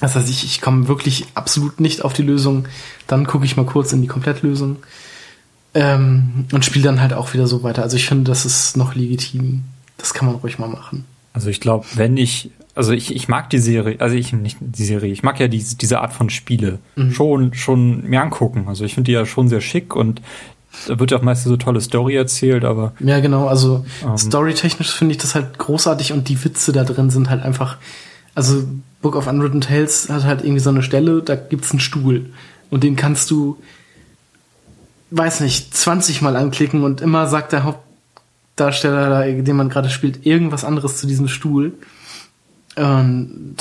das 0.00 0.14
heißt, 0.14 0.30
ich, 0.30 0.44
ich 0.44 0.60
komme 0.60 0.86
wirklich 0.86 1.26
absolut 1.34 1.80
nicht 1.80 2.04
auf 2.04 2.12
die 2.12 2.22
Lösung. 2.22 2.68
Dann 3.08 3.26
gucke 3.26 3.44
ich 3.44 3.56
mal 3.56 3.66
kurz 3.66 3.92
in 3.92 4.02
die 4.02 4.08
Komplettlösung. 4.08 4.76
Ähm, 5.74 6.46
und 6.52 6.64
spiele 6.64 6.84
dann 6.84 7.00
halt 7.00 7.12
auch 7.12 7.34
wieder 7.34 7.46
so 7.46 7.64
weiter. 7.64 7.82
Also 7.82 7.96
ich 7.96 8.06
finde, 8.06 8.24
das 8.24 8.46
ist 8.46 8.76
noch 8.76 8.94
legitim. 8.94 9.64
Das 9.98 10.14
kann 10.14 10.26
man 10.26 10.36
ruhig 10.36 10.58
mal 10.58 10.68
machen. 10.68 11.04
Also 11.32 11.48
ich 11.48 11.60
glaube, 11.60 11.86
wenn 11.96 12.16
ich, 12.16 12.50
also 12.76 12.92
ich, 12.92 13.14
ich 13.14 13.28
mag 13.28 13.50
die 13.50 13.58
Serie, 13.58 13.96
also 14.00 14.14
ich 14.14 14.32
nicht 14.32 14.58
die 14.60 14.84
Serie, 14.84 15.12
ich 15.12 15.22
mag 15.22 15.40
ja 15.40 15.48
diese, 15.48 15.76
diese 15.76 16.00
Art 16.00 16.12
von 16.12 16.30
Spiele 16.30 16.78
mhm. 16.94 17.12
schon, 17.12 17.54
schon 17.54 18.08
mir 18.08 18.22
angucken. 18.22 18.66
Also 18.68 18.84
ich 18.84 18.94
finde 18.94 19.06
die 19.06 19.12
ja 19.12 19.26
schon 19.26 19.48
sehr 19.48 19.60
schick 19.60 19.96
und 19.96 20.22
da 20.86 20.98
wird 20.98 21.10
ja 21.10 21.16
auch 21.16 21.22
meistens 21.22 21.48
so 21.48 21.56
tolle 21.56 21.80
Story 21.80 22.14
erzählt, 22.14 22.64
aber. 22.64 22.92
Ja, 23.00 23.20
genau, 23.20 23.48
also 23.48 23.84
ähm, 24.04 24.16
storytechnisch 24.16 24.92
finde 24.92 25.12
ich 25.12 25.18
das 25.18 25.34
halt 25.34 25.58
großartig 25.58 26.12
und 26.12 26.28
die 26.28 26.44
Witze 26.44 26.72
da 26.72 26.84
drin 26.84 27.10
sind 27.10 27.30
halt 27.30 27.42
einfach, 27.42 27.78
also 28.34 28.62
Book 29.00 29.16
of 29.16 29.26
Unwritten 29.26 29.62
Tales 29.62 30.08
hat 30.10 30.24
halt 30.24 30.42
irgendwie 30.42 30.60
so 30.60 30.70
eine 30.70 30.82
Stelle, 30.82 31.22
da 31.22 31.34
gibt's 31.34 31.70
einen 31.70 31.80
Stuhl 31.80 32.26
und 32.70 32.84
den 32.84 32.94
kannst 32.94 33.30
du 33.30 33.56
weiß 35.10 35.40
nicht, 35.40 35.74
20 35.74 36.22
Mal 36.22 36.36
anklicken 36.36 36.82
und 36.82 37.00
immer 37.00 37.26
sagt 37.26 37.52
der 37.52 37.64
Hauptdarsteller, 37.64 39.32
den 39.32 39.56
man 39.56 39.68
gerade 39.68 39.90
spielt, 39.90 40.26
irgendwas 40.26 40.64
anderes 40.64 40.96
zu 40.96 41.06
diesem 41.06 41.28
Stuhl. 41.28 41.74
Und 42.76 43.56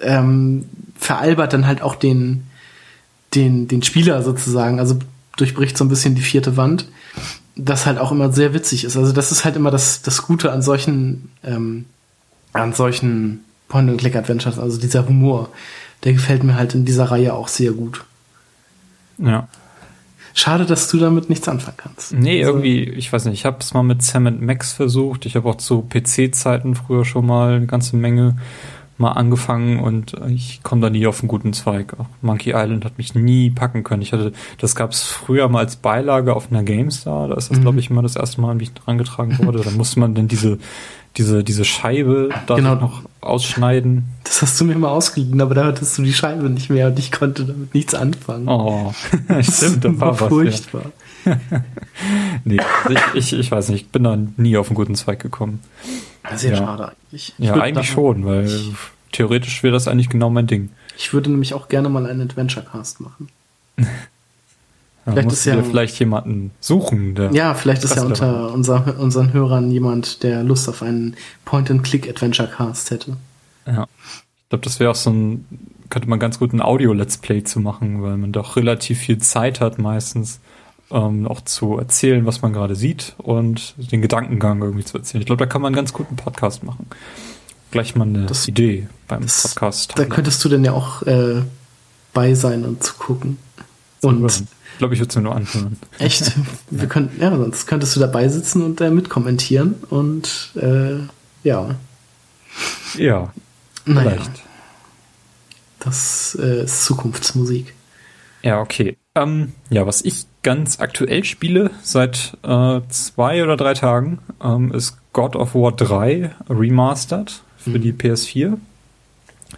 ähm, 0.00 0.68
veralbert 0.96 1.52
dann 1.52 1.66
halt 1.66 1.82
auch 1.82 1.94
den, 1.94 2.44
den, 3.34 3.68
den 3.68 3.82
Spieler 3.82 4.22
sozusagen, 4.22 4.78
also 4.78 4.98
durchbricht 5.36 5.76
so 5.76 5.84
ein 5.84 5.88
bisschen 5.88 6.14
die 6.14 6.22
vierte 6.22 6.56
Wand, 6.56 6.88
das 7.56 7.86
halt 7.86 7.98
auch 7.98 8.12
immer 8.12 8.32
sehr 8.32 8.54
witzig 8.54 8.84
ist. 8.84 8.96
Also 8.96 9.12
das 9.12 9.32
ist 9.32 9.44
halt 9.44 9.56
immer 9.56 9.70
das, 9.70 10.02
das 10.02 10.22
Gute 10.22 10.52
an 10.52 10.62
solchen, 10.62 11.30
ähm, 11.44 11.86
an 12.52 12.72
solchen 12.72 13.44
Point-and-Click-Adventures, 13.68 14.58
also 14.58 14.78
dieser 14.78 15.06
Humor, 15.06 15.50
der 16.04 16.12
gefällt 16.12 16.44
mir 16.44 16.54
halt 16.54 16.74
in 16.74 16.84
dieser 16.84 17.10
Reihe 17.10 17.34
auch 17.34 17.48
sehr 17.48 17.72
gut. 17.72 18.04
Ja. 19.18 19.48
Schade, 20.34 20.66
dass 20.66 20.88
du 20.88 20.98
damit 20.98 21.28
nichts 21.28 21.48
anfangen 21.48 21.76
kannst. 21.76 22.12
Nee, 22.12 22.40
also, 22.40 22.52
irgendwie, 22.52 22.84
ich 22.84 23.12
weiß 23.12 23.24
nicht, 23.24 23.34
ich 23.34 23.44
habe 23.44 23.58
es 23.60 23.74
mal 23.74 23.82
mit 23.82 24.02
Sam 24.02 24.44
Max 24.44 24.72
versucht. 24.72 25.26
Ich 25.26 25.36
habe 25.36 25.48
auch 25.48 25.56
zu 25.56 25.82
PC-Zeiten 25.82 26.74
früher 26.74 27.04
schon 27.04 27.26
mal 27.26 27.54
eine 27.54 27.66
ganze 27.66 27.96
Menge 27.96 28.36
mal 28.98 29.12
angefangen 29.12 29.78
und 29.78 30.14
ich 30.28 30.60
komme 30.64 30.82
da 30.82 30.90
nie 30.90 31.06
auf 31.06 31.20
einen 31.20 31.28
guten 31.28 31.52
Zweig. 31.52 31.94
Auch 31.98 32.06
Monkey 32.20 32.50
Island 32.50 32.84
hat 32.84 32.98
mich 32.98 33.14
nie 33.14 33.48
packen 33.50 33.84
können. 33.84 34.02
Ich 34.02 34.12
hatte, 34.12 34.32
das 34.58 34.74
gab 34.74 34.90
es 34.90 35.04
früher 35.04 35.48
mal 35.48 35.60
als 35.60 35.76
Beilage 35.76 36.34
auf 36.34 36.50
einer 36.50 36.64
GameStar. 36.64 37.28
Da 37.28 37.34
ist 37.36 37.50
das, 37.50 37.58
mhm. 37.58 37.62
glaube 37.62 37.78
ich, 37.78 37.90
mal 37.90 38.02
das 38.02 38.16
erste 38.16 38.40
Mal, 38.40 38.58
wie 38.58 38.64
ich 38.64 38.74
dran 38.74 38.98
getragen 38.98 39.38
wurde. 39.38 39.60
Da 39.60 39.70
musste 39.70 40.00
man 40.00 40.14
dann 40.14 40.26
diese 40.26 40.58
diese, 41.16 41.42
diese 41.42 41.64
Scheibe 41.64 42.28
da 42.46 42.56
genau. 42.56 42.76
noch 42.76 43.02
ausschneiden. 43.20 44.04
Das 44.24 44.42
hast 44.42 44.60
du 44.60 44.64
mir 44.64 44.76
mal 44.76 44.88
ausgeliehen, 44.88 45.40
aber 45.40 45.54
da 45.54 45.64
hattest 45.66 45.98
du 45.98 46.02
die 46.02 46.12
Scheibe 46.12 46.48
nicht 46.48 46.70
mehr 46.70 46.88
und 46.88 46.98
ich 46.98 47.10
konnte 47.10 47.44
damit 47.44 47.74
nichts 47.74 47.94
anfangen. 47.94 48.48
Oh, 48.48 48.92
stimmt, 49.40 49.84
das 49.84 50.00
war, 50.00 50.20
war 50.20 50.28
furchtbar. 50.28 50.92
Ja. 51.24 51.40
nee, 52.44 52.60
also 52.84 52.98
ich, 53.14 53.32
ich, 53.32 53.38
ich 53.40 53.50
weiß 53.50 53.70
nicht, 53.70 53.86
ich 53.86 53.88
bin 53.88 54.04
da 54.04 54.16
nie 54.36 54.56
auf 54.56 54.68
einen 54.68 54.76
guten 54.76 54.94
Zweig 54.94 55.20
gekommen. 55.20 55.60
Sehr 56.36 56.52
ja. 56.52 56.56
schade 56.58 56.88
eigentlich. 56.88 57.34
Ich 57.38 57.44
ja, 57.44 57.54
eigentlich 57.54 57.90
schon, 57.90 58.24
weil 58.24 58.50
theoretisch 59.12 59.62
wäre 59.62 59.72
das 59.72 59.88
eigentlich 59.88 60.08
genau 60.08 60.30
mein 60.30 60.46
Ding. 60.46 60.70
Ich 60.96 61.12
würde 61.12 61.30
nämlich 61.30 61.54
auch 61.54 61.68
gerne 61.68 61.88
mal 61.88 62.06
einen 62.06 62.20
Adventure 62.20 62.64
Cast 62.64 63.00
machen. 63.00 63.28
Vielleicht 65.04 65.32
ist 65.32 65.44
ja 65.46 65.62
vielleicht 65.62 65.98
jemanden 65.98 66.50
suchen. 66.60 67.16
Ja, 67.32 67.54
vielleicht 67.54 67.84
ist 67.84 67.96
ja 67.96 68.02
unter 68.02 68.52
unser, 68.52 68.98
unseren 68.98 69.32
Hörern 69.32 69.70
jemand, 69.70 70.22
der 70.22 70.42
Lust 70.42 70.68
auf 70.68 70.82
einen 70.82 71.16
Point-and-Click-Adventure-Cast 71.44 72.90
hätte. 72.90 73.16
Ja. 73.66 73.84
Ich 73.84 74.48
glaube, 74.50 74.64
das 74.64 74.80
wäre 74.80 74.90
auch 74.90 74.96
so 74.96 75.10
ein, 75.10 75.46
könnte 75.88 76.08
man 76.08 76.18
ganz 76.18 76.38
gut 76.38 76.52
ein 76.52 76.60
Audio-Let's 76.60 77.18
Play 77.18 77.44
zu 77.44 77.60
machen, 77.60 78.02
weil 78.02 78.16
man 78.16 78.32
doch 78.32 78.56
relativ 78.56 78.98
viel 78.98 79.18
Zeit 79.18 79.60
hat 79.60 79.78
meistens, 79.78 80.40
ähm, 80.90 81.26
auch 81.26 81.42
zu 81.42 81.76
erzählen, 81.76 82.24
was 82.26 82.42
man 82.42 82.52
gerade 82.52 82.74
sieht 82.74 83.14
und 83.18 83.74
den 83.76 84.00
Gedankengang 84.02 84.62
irgendwie 84.62 84.84
zu 84.84 84.98
erzählen. 84.98 85.20
Ich 85.20 85.26
glaube, 85.26 85.44
da 85.44 85.46
kann 85.46 85.60
man 85.60 85.68
einen 85.68 85.76
ganz 85.76 85.92
guten 85.92 86.16
Podcast 86.16 86.64
machen. 86.64 86.86
Gleich 87.70 87.94
mal 87.94 88.06
eine 88.06 88.26
das, 88.26 88.48
Idee 88.48 88.88
beim 89.06 89.22
das, 89.22 89.42
Podcast. 89.42 89.92
Da 89.96 90.06
könntest 90.06 90.42
du 90.44 90.48
denn 90.48 90.64
ja 90.64 90.72
auch 90.72 91.02
äh, 91.02 91.42
bei 92.14 92.34
sein 92.34 92.64
und 92.64 92.82
zugucken. 92.82 93.38
Und 94.00 94.46
glaube, 94.78 94.94
ich 94.94 95.00
würde 95.00 95.10
es 95.10 95.16
mir 95.16 95.22
nur 95.22 95.34
anhören. 95.34 95.76
Echt? 95.98 96.32
Wir 96.70 96.88
könnten, 96.88 97.20
ja, 97.20 97.36
sonst 97.36 97.66
könntest 97.66 97.94
du 97.96 98.00
dabei 98.00 98.28
sitzen 98.28 98.62
und 98.62 98.80
äh, 98.80 98.90
mitkommentieren 98.90 99.74
und 99.90 100.50
äh, 100.56 100.98
ja. 101.42 101.74
Ja. 102.96 103.32
Naja. 103.84 104.10
Vielleicht. 104.10 104.42
Das 105.80 106.38
äh, 106.40 106.64
ist 106.64 106.84
Zukunftsmusik. 106.84 107.74
Ja, 108.42 108.60
okay. 108.60 108.96
Ähm, 109.14 109.52
ja, 109.70 109.86
was 109.86 110.02
ich 110.02 110.26
ganz 110.42 110.80
aktuell 110.80 111.24
spiele 111.24 111.70
seit 111.82 112.36
äh, 112.42 112.80
zwei 112.88 113.42
oder 113.42 113.56
drei 113.56 113.74
Tagen, 113.74 114.18
ähm, 114.42 114.72
ist 114.72 114.98
God 115.12 115.36
of 115.36 115.54
War 115.54 115.72
3 115.72 116.30
Remastered 116.48 117.42
für 117.56 117.70
mhm. 117.70 117.82
die 117.82 117.92
PS4. 117.92 118.58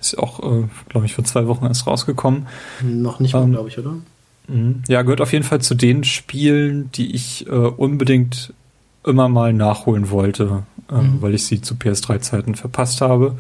Ist 0.00 0.18
auch, 0.18 0.40
äh, 0.40 0.68
glaube 0.88 1.06
ich, 1.06 1.14
vor 1.14 1.24
zwei 1.24 1.46
Wochen 1.46 1.66
erst 1.66 1.86
rausgekommen. 1.86 2.46
Noch 2.82 3.20
nicht 3.20 3.34
mal, 3.34 3.42
ähm, 3.42 3.52
glaube 3.52 3.68
ich, 3.68 3.78
oder? 3.78 3.96
Mhm. 4.50 4.82
Ja, 4.88 5.02
gehört 5.02 5.20
auf 5.20 5.32
jeden 5.32 5.44
Fall 5.44 5.60
zu 5.60 5.74
den 5.74 6.04
Spielen, 6.04 6.90
die 6.92 7.14
ich 7.14 7.46
äh, 7.46 7.50
unbedingt 7.50 8.52
immer 9.04 9.28
mal 9.28 9.52
nachholen 9.52 10.10
wollte, 10.10 10.64
äh, 10.90 10.94
mhm. 10.94 11.22
weil 11.22 11.34
ich 11.34 11.46
sie 11.46 11.60
zu 11.60 11.74
PS3-Zeiten 11.74 12.54
verpasst 12.54 13.00
habe. 13.00 13.36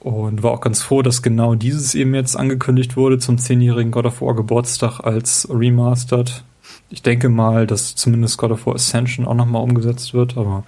Und 0.00 0.42
war 0.42 0.52
auch 0.52 0.62
ganz 0.62 0.80
froh, 0.80 1.02
dass 1.02 1.20
genau 1.20 1.54
dieses 1.54 1.94
eben 1.94 2.14
jetzt 2.14 2.34
angekündigt 2.34 2.96
wurde 2.96 3.18
zum 3.18 3.36
zehnjährigen 3.36 3.92
God 3.92 4.06
of 4.06 4.22
War 4.22 4.34
Geburtstag 4.34 5.00
als 5.00 5.46
Remastered. 5.50 6.42
Ich 6.88 7.02
denke 7.02 7.28
mal, 7.28 7.66
dass 7.66 7.96
zumindest 7.96 8.38
God 8.38 8.52
of 8.52 8.66
War 8.66 8.76
Ascension 8.76 9.26
auch 9.26 9.34
nochmal 9.34 9.62
umgesetzt 9.62 10.14
wird, 10.14 10.38
aber 10.38 10.64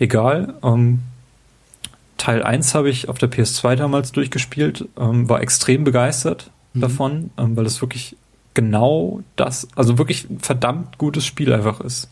egal. 0.00 0.54
Ähm, 0.64 0.98
Teil 2.18 2.42
1 2.42 2.74
habe 2.74 2.90
ich 2.90 3.08
auf 3.08 3.18
der 3.18 3.30
PS2 3.30 3.76
damals 3.76 4.10
durchgespielt, 4.10 4.88
ähm, 4.98 5.28
war 5.28 5.42
extrem 5.42 5.84
begeistert 5.84 6.50
mhm. 6.74 6.80
davon, 6.80 7.30
ähm, 7.38 7.56
weil 7.56 7.66
es 7.66 7.80
wirklich 7.80 8.16
genau 8.54 9.22
das, 9.36 9.68
also 9.76 9.98
wirklich 9.98 10.28
ein 10.28 10.40
verdammt 10.40 10.98
gutes 10.98 11.24
Spiel 11.26 11.52
einfach 11.52 11.80
ist. 11.80 12.08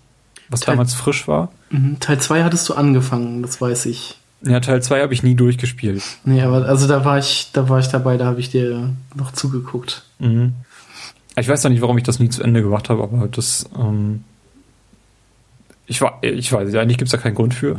Was 0.49 0.61
Teil, 0.61 0.75
damals 0.75 0.95
frisch 0.95 1.29
war. 1.29 1.53
Mhm, 1.71 2.01
Teil 2.01 2.21
2 2.21 2.43
hattest 2.43 2.69
du 2.69 2.75
angefangen, 2.75 3.43
das 3.43 3.61
weiß 3.61 3.87
ich. 3.87 4.19
Ja, 4.43 4.61
Teil 4.61 4.83
2 4.83 5.03
habe 5.03 5.15
ich 5.15 5.23
nie 5.23 5.35
durchgespielt. 5.35 6.03
Nee, 6.25 6.43
aber 6.43 6.67
also 6.67 6.89
da 6.89 7.05
war 7.05 7.19
ich, 7.19 7.51
da 7.53 7.69
war 7.69 7.79
ich 7.79 7.89
dabei, 7.89 8.17
da 8.17 8.25
habe 8.25 8.41
ich 8.41 8.51
dir 8.51 8.91
noch 9.15 9.33
zugeguckt. 9.33 10.05
Mhm. 10.19 10.55
Ich 11.37 11.49
weiß 11.49 11.63
noch 11.63 11.71
nicht, 11.71 11.83
warum 11.83 11.97
ich 11.99 12.05
das 12.05 12.19
nie 12.19 12.29
zu 12.29 12.43
Ende 12.43 12.63
gemacht 12.63 12.89
habe, 12.91 13.03
aber 13.03 13.29
das, 13.29 13.69
ähm, 13.79 14.25
ich 15.87 16.01
war, 16.01 16.19
ich 16.23 16.53
weiß, 16.53 16.75
eigentlich 16.75 16.99
gibt 16.99 17.09
es 17.09 17.13
da 17.13 17.19
keinen 17.19 17.35
Grund 17.35 17.55
für. 17.55 17.77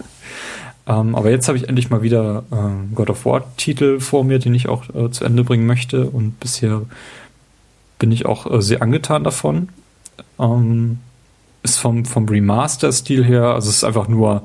ähm, 0.86 1.14
aber 1.14 1.30
jetzt 1.30 1.48
habe 1.48 1.58
ich 1.58 1.68
endlich 1.68 1.90
mal 1.90 2.02
wieder 2.02 2.44
äh, 2.50 2.94
God 2.94 3.10
of 3.10 3.24
War 3.24 3.56
Titel 3.56 4.00
vor 4.00 4.24
mir, 4.24 4.38
den 4.38 4.54
ich 4.54 4.68
auch 4.68 4.84
äh, 4.94 5.10
zu 5.10 5.24
Ende 5.24 5.44
bringen 5.44 5.66
möchte 5.66 6.06
und 6.06 6.38
bisher 6.40 6.82
bin 8.00 8.10
ich 8.10 8.26
auch 8.26 8.50
äh, 8.50 8.60
sehr 8.60 8.82
angetan 8.82 9.22
davon. 9.22 9.68
Ähm, 10.40 10.98
ist 11.62 11.78
vom, 11.78 12.04
vom 12.04 12.28
Remaster-Stil 12.28 13.24
her, 13.24 13.44
also 13.44 13.68
es 13.68 13.76
ist 13.76 13.84
einfach 13.84 14.08
nur 14.08 14.42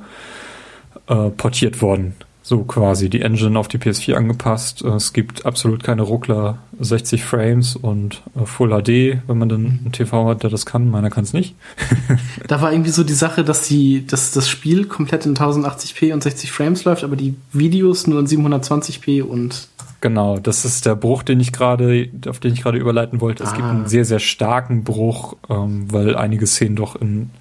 äh, 1.08 1.30
portiert 1.30 1.82
worden 1.82 2.14
so 2.48 2.60
quasi 2.64 3.10
die 3.10 3.22
Engine 3.22 3.58
auf 3.58 3.68
die 3.68 3.80
PS4 3.80 4.14
angepasst. 4.14 4.84
Es 4.84 5.14
gibt 5.14 5.48
absolut 5.48 5.84
keine 5.84 6.04
Ruckler, 6.04 6.60
60 6.80 7.26
Frames 7.26 7.76
und 7.76 8.22
äh, 8.36 8.46
Full 8.46 8.70
HD, 8.70 9.20
wenn 9.28 9.40
man 9.40 9.50
dann 9.50 9.66
einen 9.66 9.92
TV 9.92 10.28
hat, 10.28 10.44
der 10.44 10.52
das 10.52 10.68
kann. 10.68 10.92
Meiner 10.92 11.10
kann 11.10 11.24
es 11.24 11.34
nicht. 11.34 11.56
da 12.48 12.62
war 12.62 12.72
irgendwie 12.72 12.92
so 12.92 13.04
die 13.04 13.14
Sache, 13.14 13.44
dass 13.44 13.68
die, 13.68 14.06
dass 14.06 14.30
das 14.30 14.48
Spiel 14.48 14.86
komplett 14.86 15.26
in 15.26 15.36
1080p 15.36 16.14
und 16.14 16.22
60 16.22 16.52
Frames 16.52 16.84
läuft, 16.84 17.04
aber 17.04 17.16
die 17.16 17.34
Videos 17.52 18.06
nur 18.06 18.20
in 18.20 18.28
720p 18.28 19.24
und 19.24 19.68
Genau, 20.02 20.38
das 20.38 20.66
ist 20.66 20.86
der 20.86 20.96
Bruch, 20.96 21.24
den 21.24 21.40
ich 21.40 21.52
gerade, 21.52 22.10
auf 22.28 22.40
den 22.40 22.54
ich 22.54 22.62
gerade 22.62 22.78
überleiten 22.78 23.22
wollte. 23.22 23.42
Es 23.42 23.54
ah. 23.54 23.56
gibt 23.56 23.68
einen 23.68 23.88
sehr, 23.88 24.06
sehr 24.06 24.20
starken 24.20 24.84
Bruch, 24.84 25.36
ähm, 25.50 25.92
weil 25.92 26.16
einige 26.16 26.46
Szenen 26.46 26.76
doch 26.76 26.96
in 26.96 27.32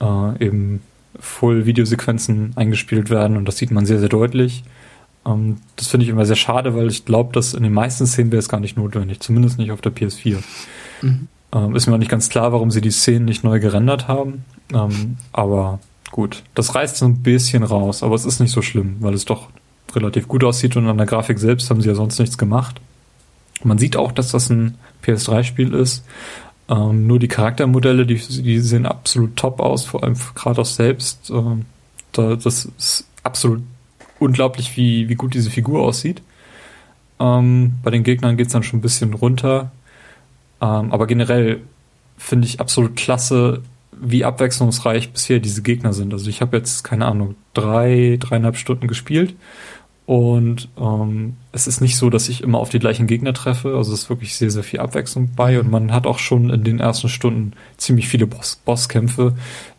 äh, 0.00 0.44
eben 0.44 0.80
Full-Videosequenzen 1.18 2.52
eingespielt 2.56 3.10
werden 3.10 3.36
und 3.36 3.46
das 3.46 3.56
sieht 3.56 3.70
man 3.70 3.86
sehr, 3.86 4.00
sehr 4.00 4.08
deutlich. 4.08 4.64
Ähm, 5.26 5.56
das 5.76 5.88
finde 5.88 6.04
ich 6.04 6.10
immer 6.10 6.26
sehr 6.26 6.36
schade, 6.36 6.74
weil 6.74 6.88
ich 6.88 7.04
glaube, 7.04 7.32
dass 7.32 7.54
in 7.54 7.62
den 7.62 7.72
meisten 7.72 8.06
Szenen 8.06 8.32
wäre 8.32 8.40
es 8.40 8.48
gar 8.48 8.60
nicht 8.60 8.76
notwendig, 8.76 9.20
zumindest 9.20 9.58
nicht 9.58 9.70
auf 9.70 9.80
der 9.80 9.94
PS4. 9.94 10.38
Mhm. 11.02 11.28
Ähm, 11.52 11.76
ist 11.76 11.86
mir 11.86 11.94
auch 11.94 11.98
nicht 11.98 12.10
ganz 12.10 12.28
klar, 12.28 12.52
warum 12.52 12.70
sie 12.70 12.80
die 12.80 12.90
Szenen 12.90 13.24
nicht 13.24 13.44
neu 13.44 13.60
gerendert 13.60 14.08
haben, 14.08 14.44
ähm, 14.72 15.16
aber 15.32 15.78
gut, 16.10 16.42
das 16.54 16.74
reißt 16.74 16.96
so 16.96 17.06
ein 17.06 17.22
bisschen 17.22 17.62
raus, 17.62 18.02
aber 18.02 18.14
es 18.14 18.24
ist 18.24 18.40
nicht 18.40 18.52
so 18.52 18.62
schlimm, 18.62 18.96
weil 19.00 19.14
es 19.14 19.24
doch 19.24 19.48
relativ 19.94 20.28
gut 20.28 20.42
aussieht 20.44 20.76
und 20.76 20.88
an 20.88 20.96
der 20.98 21.06
Grafik 21.06 21.38
selbst 21.38 21.70
haben 21.70 21.80
sie 21.80 21.88
ja 21.88 21.94
sonst 21.94 22.18
nichts 22.18 22.38
gemacht. 22.38 22.80
Man 23.62 23.78
sieht 23.78 23.96
auch, 23.96 24.12
dass 24.12 24.32
das 24.32 24.50
ein 24.50 24.76
PS3-Spiel 25.04 25.72
ist. 25.74 26.04
Ähm, 26.68 27.06
nur 27.06 27.18
die 27.18 27.28
Charaktermodelle, 27.28 28.06
die, 28.06 28.16
die 28.16 28.58
sehen 28.60 28.86
absolut 28.86 29.36
top 29.36 29.60
aus, 29.60 29.84
vor 29.84 30.02
allem 30.02 30.16
Kratos 30.34 30.76
selbst. 30.76 31.30
Ähm, 31.30 31.66
da, 32.12 32.36
das 32.36 32.68
ist 32.78 33.06
absolut 33.22 33.62
unglaublich, 34.18 34.76
wie, 34.76 35.08
wie 35.08 35.14
gut 35.14 35.34
diese 35.34 35.50
Figur 35.50 35.82
aussieht. 35.82 36.22
Ähm, 37.20 37.74
bei 37.82 37.90
den 37.90 38.02
Gegnern 38.02 38.36
geht 38.36 38.46
es 38.46 38.52
dann 38.52 38.62
schon 38.62 38.78
ein 38.78 38.82
bisschen 38.82 39.14
runter. 39.14 39.72
Ähm, 40.60 40.92
aber 40.92 41.06
generell 41.06 41.60
finde 42.16 42.46
ich 42.46 42.60
absolut 42.60 42.96
klasse, 42.96 43.62
wie 43.92 44.24
abwechslungsreich 44.24 45.12
bisher 45.12 45.40
diese 45.40 45.62
Gegner 45.62 45.92
sind. 45.92 46.12
Also 46.12 46.30
ich 46.30 46.40
habe 46.40 46.56
jetzt, 46.56 46.82
keine 46.82 47.06
Ahnung, 47.06 47.36
drei, 47.52 48.16
dreieinhalb 48.18 48.56
Stunden 48.56 48.88
gespielt 48.88 49.34
und 50.06 50.68
ähm, 50.78 51.36
es 51.52 51.66
ist 51.66 51.80
nicht 51.80 51.96
so, 51.96 52.10
dass 52.10 52.28
ich 52.28 52.42
immer 52.42 52.58
auf 52.58 52.68
die 52.68 52.78
gleichen 52.78 53.06
Gegner 53.06 53.32
treffe. 53.32 53.74
Also 53.74 53.92
es 53.92 54.02
ist 54.02 54.10
wirklich 54.10 54.36
sehr, 54.36 54.50
sehr 54.50 54.62
viel 54.62 54.80
Abwechslung 54.80 55.30
bei. 55.34 55.58
Und 55.58 55.70
man 55.70 55.92
hat 55.92 56.06
auch 56.06 56.18
schon 56.18 56.50
in 56.50 56.62
den 56.62 56.78
ersten 56.78 57.08
Stunden 57.08 57.52
ziemlich 57.78 58.08
viele 58.08 58.26
Boss 58.26 58.60
Bosskämpfe, 58.64 59.34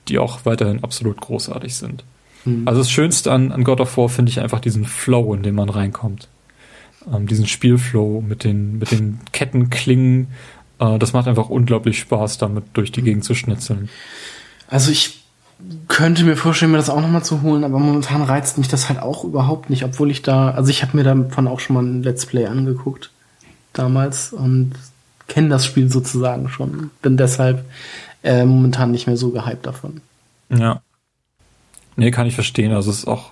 die 0.07 0.17
auch 0.17 0.45
weiterhin 0.45 0.83
absolut 0.83 1.21
großartig 1.21 1.75
sind. 1.75 2.03
Mhm. 2.43 2.67
Also 2.67 2.81
das 2.81 2.89
Schönste 2.89 3.31
an, 3.31 3.51
an 3.51 3.63
God 3.63 3.81
of 3.81 3.97
War 3.97 4.09
finde 4.09 4.31
ich 4.31 4.39
einfach 4.39 4.59
diesen 4.59 4.85
Flow, 4.85 5.33
in 5.35 5.43
den 5.43 5.53
man 5.53 5.69
reinkommt. 5.69 6.27
Ähm, 7.13 7.27
diesen 7.27 7.45
Spielflow 7.45 8.21
mit 8.21 8.43
den, 8.43 8.79
mit 8.79 8.89
den 8.89 9.19
Kettenklingen. 9.31 10.29
Äh, 10.79 10.97
das 10.97 11.13
macht 11.13 11.27
einfach 11.27 11.49
unglaublich 11.49 11.99
Spaß, 11.99 12.39
damit 12.39 12.63
durch 12.73 12.91
die 12.91 13.03
Gegend 13.03 13.25
zu 13.25 13.35
schnitzeln. 13.35 13.89
Also 14.67 14.89
ich 14.91 15.24
könnte 15.87 16.23
mir 16.23 16.35
vorstellen, 16.35 16.71
mir 16.71 16.77
das 16.77 16.89
auch 16.89 17.01
nochmal 17.01 17.23
zu 17.23 17.41
holen, 17.41 17.63
aber 17.63 17.79
momentan 17.79 18.21
reizt 18.21 18.57
mich 18.57 18.67
das 18.67 18.89
halt 18.89 18.99
auch 18.99 19.23
überhaupt 19.23 19.69
nicht, 19.69 19.83
obwohl 19.83 20.11
ich 20.11 20.21
da, 20.21 20.51
also 20.51 20.69
ich 20.69 20.81
habe 20.81 20.97
mir 20.97 21.03
davon 21.03 21.47
auch 21.47 21.59
schon 21.59 21.75
mal 21.75 21.83
ein 21.83 22.03
Let's 22.03 22.25
Play 22.25 22.45
angeguckt 22.45 23.11
damals 23.73 24.33
und 24.33 24.73
kenne 25.27 25.49
das 25.49 25.65
Spiel 25.65 25.89
sozusagen 25.89 26.49
schon, 26.49 26.91
bin 27.01 27.17
deshalb 27.17 27.65
äh, 28.23 28.45
momentan 28.45 28.91
nicht 28.91 29.07
mehr 29.07 29.17
so 29.17 29.31
gehypt 29.31 29.65
davon. 29.65 30.01
Ja. 30.49 30.81
Nee, 31.95 32.11
kann 32.11 32.27
ich 32.27 32.35
verstehen. 32.35 32.73
Also 32.73 32.91
es 32.91 32.99
ist 32.99 33.07
auch 33.07 33.31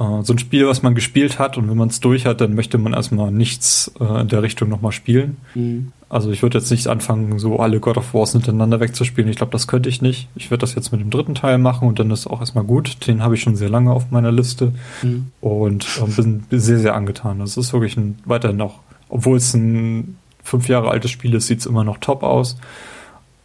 äh, 0.00 0.22
so 0.22 0.32
ein 0.32 0.38
Spiel, 0.38 0.66
was 0.66 0.82
man 0.82 0.94
gespielt 0.94 1.38
hat 1.38 1.58
und 1.58 1.68
wenn 1.68 1.76
man 1.76 1.88
es 1.88 2.00
durch 2.00 2.26
hat, 2.26 2.40
dann 2.40 2.54
möchte 2.54 2.78
man 2.78 2.94
erstmal 2.94 3.30
nichts 3.30 3.92
äh, 4.00 4.22
in 4.22 4.28
der 4.28 4.42
Richtung 4.42 4.68
nochmal 4.68 4.92
spielen. 4.92 5.36
Mhm. 5.54 5.92
Also 6.08 6.32
ich 6.32 6.42
würde 6.42 6.58
jetzt 6.58 6.70
nicht 6.70 6.88
anfangen, 6.88 7.38
so 7.38 7.60
alle 7.60 7.78
God 7.78 7.96
of 7.96 8.14
Wars 8.14 8.32
hintereinander 8.32 8.80
wegzuspielen. 8.80 9.30
Ich 9.30 9.36
glaube, 9.36 9.52
das 9.52 9.68
könnte 9.68 9.88
ich 9.88 10.02
nicht. 10.02 10.28
Ich 10.34 10.50
werde 10.50 10.62
das 10.62 10.74
jetzt 10.74 10.90
mit 10.90 11.00
dem 11.00 11.10
dritten 11.10 11.34
Teil 11.34 11.58
machen 11.58 11.86
und 11.86 11.98
dann 12.00 12.10
ist 12.10 12.26
auch 12.26 12.40
erstmal 12.40 12.64
gut. 12.64 13.06
Den 13.06 13.22
habe 13.22 13.34
ich 13.34 13.42
schon 13.42 13.54
sehr 13.54 13.68
lange 13.68 13.92
auf 13.92 14.10
meiner 14.10 14.32
Liste 14.32 14.72
mhm. 15.02 15.30
und 15.40 15.86
äh, 16.02 16.10
bin 16.10 16.44
sehr, 16.50 16.78
sehr 16.78 16.94
angetan. 16.94 17.38
Das 17.38 17.56
ist 17.56 17.72
wirklich 17.72 17.96
ein 17.96 18.18
weiter 18.24 18.52
noch, 18.52 18.80
obwohl 19.08 19.36
es 19.36 19.54
ein 19.54 20.16
fünf 20.42 20.68
Jahre 20.68 20.90
altes 20.90 21.10
Spiel 21.10 21.34
ist, 21.34 21.46
sieht 21.46 21.60
es 21.60 21.66
immer 21.66 21.84
noch 21.84 21.98
top 21.98 22.22
aus. 22.22 22.56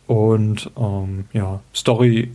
Und 0.07 0.71
ähm, 0.77 1.25
ja, 1.33 1.59
Story 1.73 2.31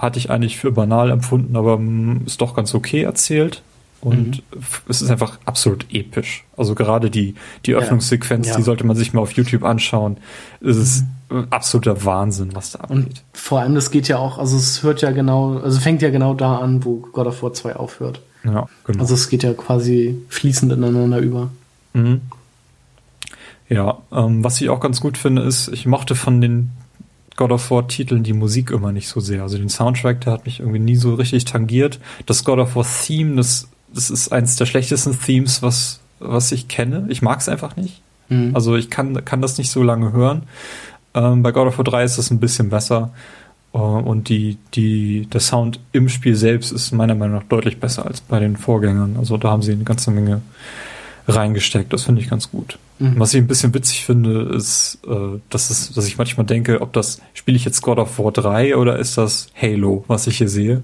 hatte 0.00 0.18
ich 0.18 0.30
eigentlich 0.30 0.56
für 0.56 0.72
banal 0.72 1.10
empfunden, 1.10 1.56
aber 1.56 1.78
mm, 1.78 2.22
ist 2.26 2.40
doch 2.40 2.54
ganz 2.54 2.74
okay 2.74 3.02
erzählt. 3.02 3.62
Und 4.00 4.38
mhm. 4.38 4.62
es 4.88 5.02
ist 5.02 5.10
einfach 5.10 5.38
absolut 5.44 5.84
episch. 5.92 6.44
Also 6.56 6.74
gerade 6.74 7.10
die, 7.10 7.34
die 7.66 7.74
Öffnungssequenz, 7.74 8.46
ja. 8.46 8.52
Ja. 8.52 8.56
die 8.56 8.62
sollte 8.62 8.84
man 8.84 8.96
sich 8.96 9.12
mal 9.12 9.20
auf 9.20 9.32
YouTube 9.32 9.62
anschauen. 9.62 10.16
Es 10.62 10.78
ist 10.78 11.04
mhm. 11.28 11.48
absoluter 11.50 12.02
Wahnsinn, 12.04 12.54
was 12.54 12.72
da 12.72 12.80
abgeht. 12.80 12.96
Und 12.96 13.24
vor 13.34 13.60
allem, 13.60 13.74
das 13.74 13.90
geht 13.90 14.08
ja 14.08 14.16
auch, 14.16 14.38
also 14.38 14.56
es 14.56 14.82
hört 14.82 15.02
ja 15.02 15.10
genau, 15.10 15.58
also 15.58 15.78
fängt 15.80 16.00
ja 16.00 16.08
genau 16.08 16.32
da 16.32 16.58
an, 16.58 16.82
wo 16.82 16.96
God 16.96 17.26
of 17.26 17.42
War 17.42 17.52
2 17.52 17.76
aufhört. 17.76 18.22
Ja, 18.42 18.66
genau. 18.84 19.00
Also 19.00 19.14
es 19.14 19.28
geht 19.28 19.42
ja 19.42 19.52
quasi 19.52 20.16
fließend 20.30 20.72
ineinander 20.72 21.18
über. 21.18 21.50
Mhm. 21.92 22.22
Ja, 23.68 23.98
ähm, 24.12 24.42
was 24.42 24.60
ich 24.62 24.70
auch 24.70 24.80
ganz 24.80 25.00
gut 25.00 25.18
finde, 25.18 25.42
ist, 25.42 25.68
ich 25.68 25.84
mochte 25.84 26.14
von 26.14 26.40
den 26.40 26.70
God 27.40 27.52
of 27.52 27.70
War 27.70 27.88
Titeln 27.88 28.22
die 28.22 28.34
Musik 28.34 28.70
immer 28.70 28.92
nicht 28.92 29.08
so 29.08 29.18
sehr. 29.18 29.40
Also 29.40 29.56
den 29.56 29.70
Soundtrack, 29.70 30.20
der 30.20 30.34
hat 30.34 30.44
mich 30.44 30.60
irgendwie 30.60 30.78
nie 30.78 30.96
so 30.96 31.14
richtig 31.14 31.46
tangiert. 31.46 31.98
Das 32.26 32.44
God 32.44 32.58
of 32.58 32.76
War 32.76 32.84
Theme, 32.84 33.36
das, 33.36 33.66
das 33.94 34.10
ist 34.10 34.30
eins 34.30 34.56
der 34.56 34.66
schlechtesten 34.66 35.18
Themes, 35.18 35.62
was, 35.62 36.00
was 36.18 36.52
ich 36.52 36.68
kenne. 36.68 37.06
Ich 37.08 37.22
mag 37.22 37.40
es 37.40 37.48
einfach 37.48 37.76
nicht. 37.76 38.02
Mhm. 38.28 38.50
Also 38.54 38.76
ich 38.76 38.90
kann, 38.90 39.24
kann 39.24 39.40
das 39.40 39.56
nicht 39.56 39.70
so 39.70 39.82
lange 39.82 40.12
hören. 40.12 40.42
Ähm, 41.14 41.42
bei 41.42 41.50
God 41.50 41.68
of 41.68 41.78
War 41.78 41.84
3 41.84 42.04
ist 42.04 42.18
es 42.18 42.30
ein 42.30 42.40
bisschen 42.40 42.68
besser. 42.68 43.10
Uh, 43.72 43.78
und 43.78 44.28
die, 44.28 44.58
die, 44.74 45.26
der 45.26 45.40
Sound 45.40 45.80
im 45.92 46.10
Spiel 46.10 46.34
selbst 46.36 46.72
ist 46.72 46.92
meiner 46.92 47.14
Meinung 47.14 47.36
nach 47.36 47.44
deutlich 47.44 47.80
besser 47.80 48.04
als 48.04 48.20
bei 48.20 48.38
den 48.38 48.58
Vorgängern. 48.58 49.16
Also 49.16 49.38
da 49.38 49.48
haben 49.48 49.62
sie 49.62 49.72
eine 49.72 49.84
ganze 49.84 50.10
Menge 50.10 50.42
reingesteckt. 51.26 51.90
Das 51.90 52.02
finde 52.02 52.20
ich 52.20 52.28
ganz 52.28 52.50
gut. 52.50 52.78
Mhm. 53.00 53.18
Was 53.18 53.32
ich 53.32 53.40
ein 53.40 53.46
bisschen 53.46 53.72
witzig 53.74 54.04
finde, 54.04 54.42
ist, 54.54 54.98
äh, 55.06 55.40
dass, 55.48 55.70
es, 55.70 55.92
dass 55.92 56.06
ich 56.06 56.18
manchmal 56.18 56.44
denke, 56.46 56.82
ob 56.82 56.92
das, 56.92 57.20
spiele 57.32 57.56
ich 57.56 57.64
jetzt 57.64 57.80
God 57.80 57.98
of 57.98 58.18
War 58.18 58.30
3 58.30 58.76
oder 58.76 58.98
ist 58.98 59.16
das 59.16 59.48
Halo, 59.60 60.04
was 60.06 60.26
ich 60.26 60.36
hier 60.38 60.50
sehe? 60.50 60.82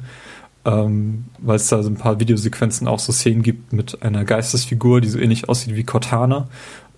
Ähm, 0.65 1.27
weil 1.39 1.57
es 1.57 1.69
da 1.69 1.83
so 1.83 1.91
ein 1.91 1.97
paar 1.97 2.19
Videosequenzen 2.19 2.89
auch 2.89 2.99
so 2.99 3.13
Szenen 3.13 3.43
gibt 3.43 3.73
mit 3.75 4.03
einer 4.03 4.25
Geistesfigur, 4.25 5.03
die 5.03 5.09
so 5.09 5.19
ähnlich 5.19 5.49
aussieht 5.49 5.77
wie 5.77 5.85
Cortana, 5.85 6.49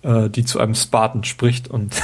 äh, 0.03 0.29
die 0.29 0.45
zu 0.45 0.59
einem 0.59 0.73
Spartan 0.73 1.25
spricht 1.25 1.67
und 1.67 2.01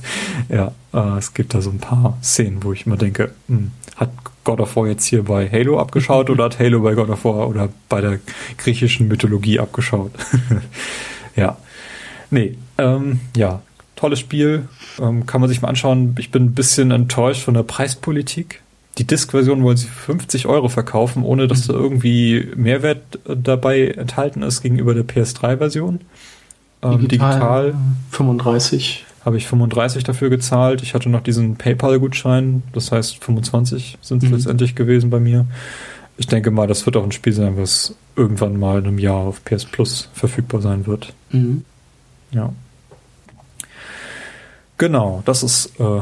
ja, 0.50 0.72
äh, 0.92 1.18
es 1.18 1.32
gibt 1.32 1.54
da 1.54 1.62
so 1.62 1.70
ein 1.70 1.78
paar 1.78 2.18
Szenen, 2.22 2.62
wo 2.62 2.74
ich 2.74 2.86
immer 2.86 2.98
denke, 2.98 3.32
mh, 3.48 3.56
hm, 3.56 3.70
hat 3.96 4.10
God 4.44 4.60
of 4.60 4.76
War 4.76 4.86
jetzt 4.86 5.06
hier 5.06 5.24
bei 5.24 5.48
Halo 5.50 5.80
abgeschaut 5.80 6.28
oder 6.28 6.44
hat 6.44 6.58
Halo 6.58 6.80
bei 6.80 6.94
God 6.94 7.08
of 7.08 7.24
War 7.24 7.48
oder 7.48 7.70
bei 7.88 8.02
der 8.02 8.20
griechischen 8.58 9.08
Mythologie 9.08 9.58
abgeschaut? 9.58 10.12
ja. 11.36 11.56
Nee, 12.30 12.56
ähm, 12.76 13.20
ja, 13.36 13.62
tolles 13.96 14.18
Spiel. 14.18 14.68
Ähm, 15.00 15.26
kann 15.26 15.40
man 15.40 15.48
sich 15.48 15.62
mal 15.62 15.68
anschauen. 15.68 16.16
Ich 16.18 16.30
bin 16.30 16.44
ein 16.44 16.54
bisschen 16.54 16.90
enttäuscht 16.90 17.42
von 17.42 17.54
der 17.54 17.62
Preispolitik. 17.62 18.62
Die 18.98 19.06
Disk-Version 19.06 19.62
wollen 19.62 19.76
sie 19.76 19.86
für 19.86 20.12
50 20.12 20.46
Euro 20.46 20.68
verkaufen, 20.68 21.22
ohne 21.22 21.46
dass 21.46 21.66
da 21.66 21.72
irgendwie 21.72 22.48
Mehrwert 22.56 23.18
äh, 23.28 23.36
dabei 23.36 23.88
enthalten 23.88 24.42
ist 24.42 24.62
gegenüber 24.62 24.94
der 24.94 25.06
PS3-Version. 25.06 26.00
Ähm, 26.82 26.98
digital, 27.00 27.72
digital 27.72 27.74
35 28.10 29.04
habe 29.24 29.36
ich 29.36 29.46
35 29.46 30.04
dafür 30.04 30.30
gezahlt. 30.30 30.82
Ich 30.82 30.94
hatte 30.94 31.08
noch 31.08 31.22
diesen 31.22 31.56
PayPal-Gutschein, 31.56 32.62
das 32.72 32.92
heißt 32.92 33.22
25 33.22 33.98
sind 34.00 34.22
es 34.22 34.28
mhm. 34.28 34.36
letztendlich 34.36 34.74
gewesen 34.74 35.10
bei 35.10 35.20
mir. 35.20 35.46
Ich 36.16 36.26
denke 36.26 36.50
mal, 36.50 36.66
das 36.66 36.84
wird 36.86 36.96
auch 36.96 37.04
ein 37.04 37.12
Spiel 37.12 37.32
sein, 37.32 37.56
was 37.56 37.94
irgendwann 38.16 38.58
mal 38.58 38.80
in 38.80 38.86
einem 38.86 38.98
Jahr 38.98 39.18
auf 39.18 39.44
PS 39.44 39.64
Plus 39.66 40.08
verfügbar 40.12 40.60
sein 40.60 40.86
wird. 40.86 41.12
Mhm. 41.30 41.64
Ja. 42.30 42.52
Genau, 44.76 45.22
das 45.24 45.42
ist 45.42 45.78
äh, 45.80 46.00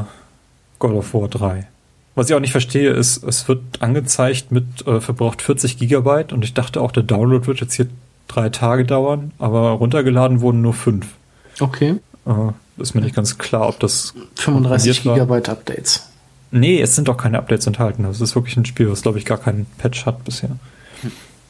God 0.79 0.93
of 0.93 1.15
War 1.15 1.29
3. 1.29 1.67
Was 2.15 2.29
ich 2.29 2.35
auch 2.35 2.41
nicht 2.41 2.53
verstehe, 2.53 2.91
ist, 2.91 3.23
es 3.25 3.47
wird 3.49 3.61
angezeigt 3.81 4.51
mit 4.51 4.87
äh, 4.87 5.01
verbraucht 5.01 5.43
40 5.43 5.79
Gigabyte 5.79 6.33
und 6.33 6.45
ich 6.45 6.55
dachte 6.55 6.81
auch, 6.81 6.93
der 6.93 7.03
Download 7.03 7.47
wird 7.47 7.61
jetzt 7.61 7.75
hier 7.75 7.89
drei 8.27 8.49
Tage 8.49 8.85
dauern, 8.85 9.33
aber 9.39 9.71
runtergeladen 9.73 10.41
wurden 10.41 10.63
nur 10.63 10.75
fünf. 10.75 11.07
Okay. 11.61 11.97
Äh, 12.27 12.83
ist 12.83 12.95
mir 12.95 13.03
nicht 13.03 13.15
ganz 13.15 13.39
klar, 13.39 13.69
ob 13.69 13.81
das 13.81 14.15
35 14.37 15.03
Gigabyte 15.03 15.49
Updates. 15.49 16.09
Nee, 16.51 16.81
es 16.81 16.95
sind 16.95 17.09
doch 17.09 17.17
keine 17.17 17.39
Updates 17.39 17.67
enthalten. 17.67 18.05
Das 18.05 18.21
ist 18.21 18.35
wirklich 18.35 18.57
ein 18.57 18.65
Spiel, 18.65 18.91
was 18.91 19.03
glaube 19.03 19.19
ich 19.19 19.25
gar 19.25 19.39
keinen 19.39 19.67
Patch 19.79 20.07
hat 20.07 20.25
bisher. 20.25 20.51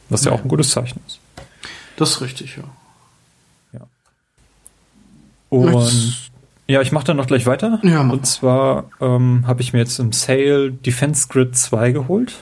Was 0.09 0.23
ja, 0.23 0.31
ja 0.31 0.37
auch 0.37 0.43
ein 0.43 0.49
gutes 0.49 0.71
Zeichen 0.71 1.01
ist. 1.07 1.19
Das 1.97 2.11
ist 2.11 2.21
richtig. 2.21 2.57
Ja. 2.57 2.63
Und 5.49 6.31
ja, 6.67 6.81
ich 6.81 6.91
mache 6.91 7.05
dann 7.05 7.17
noch 7.17 7.27
gleich 7.27 7.45
weiter. 7.45 7.79
Ja, 7.83 8.01
Und 8.01 8.25
zwar 8.25 8.85
ähm, 8.99 9.45
habe 9.47 9.61
ich 9.61 9.73
mir 9.73 9.79
jetzt 9.79 9.99
im 9.99 10.11
Sale 10.11 10.71
Defense 10.71 11.27
Grid 11.29 11.55
2 11.55 11.91
geholt. 11.91 12.33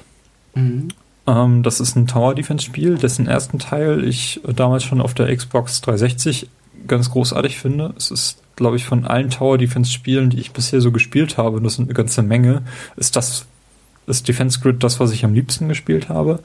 Mhm. 0.56 0.88
Ähm, 1.28 1.64
das 1.64 1.80
ist 1.80 1.96
ein 1.96 2.08
Tower 2.08 2.34
Defense 2.34 2.66
Spiel, 2.66 2.96
dessen 2.98 3.28
ersten 3.28 3.60
Teil 3.60 4.04
ich 4.04 4.42
damals 4.56 4.84
schon 4.84 5.02
auf 5.02 5.14
der 5.14 5.36
Xbox 5.36 5.82
360 5.82 6.50
ganz 6.88 7.12
großartig 7.12 7.58
finde. 7.58 7.94
Es 7.98 8.12
ist, 8.12 8.38
glaube 8.56 8.78
ich, 8.78 8.86
von 8.86 9.06
allen 9.06 9.30
Tower 9.30 9.58
Defense 9.58 9.92
Spielen, 9.92 10.30
die 10.30 10.40
ich 10.40 10.52
bisher 10.52 10.82
so 10.82 10.92
gespielt 10.92 11.38
habe, 11.38 11.58
und 11.58 11.64
das 11.64 11.76
sind 11.76 11.86
eine 11.86 11.94
ganze 11.94 12.22
Menge, 12.22 12.64
ist 12.96 13.16
das, 13.16 13.46
ist 14.08 14.28
Defense 14.28 14.60
Grid 14.60 14.84
das, 14.84 15.00
was 15.00 15.12
ich 15.12 15.26
am 15.26 15.34
liebsten 15.34 15.68
gespielt 15.68 16.10
habe. 16.10 16.40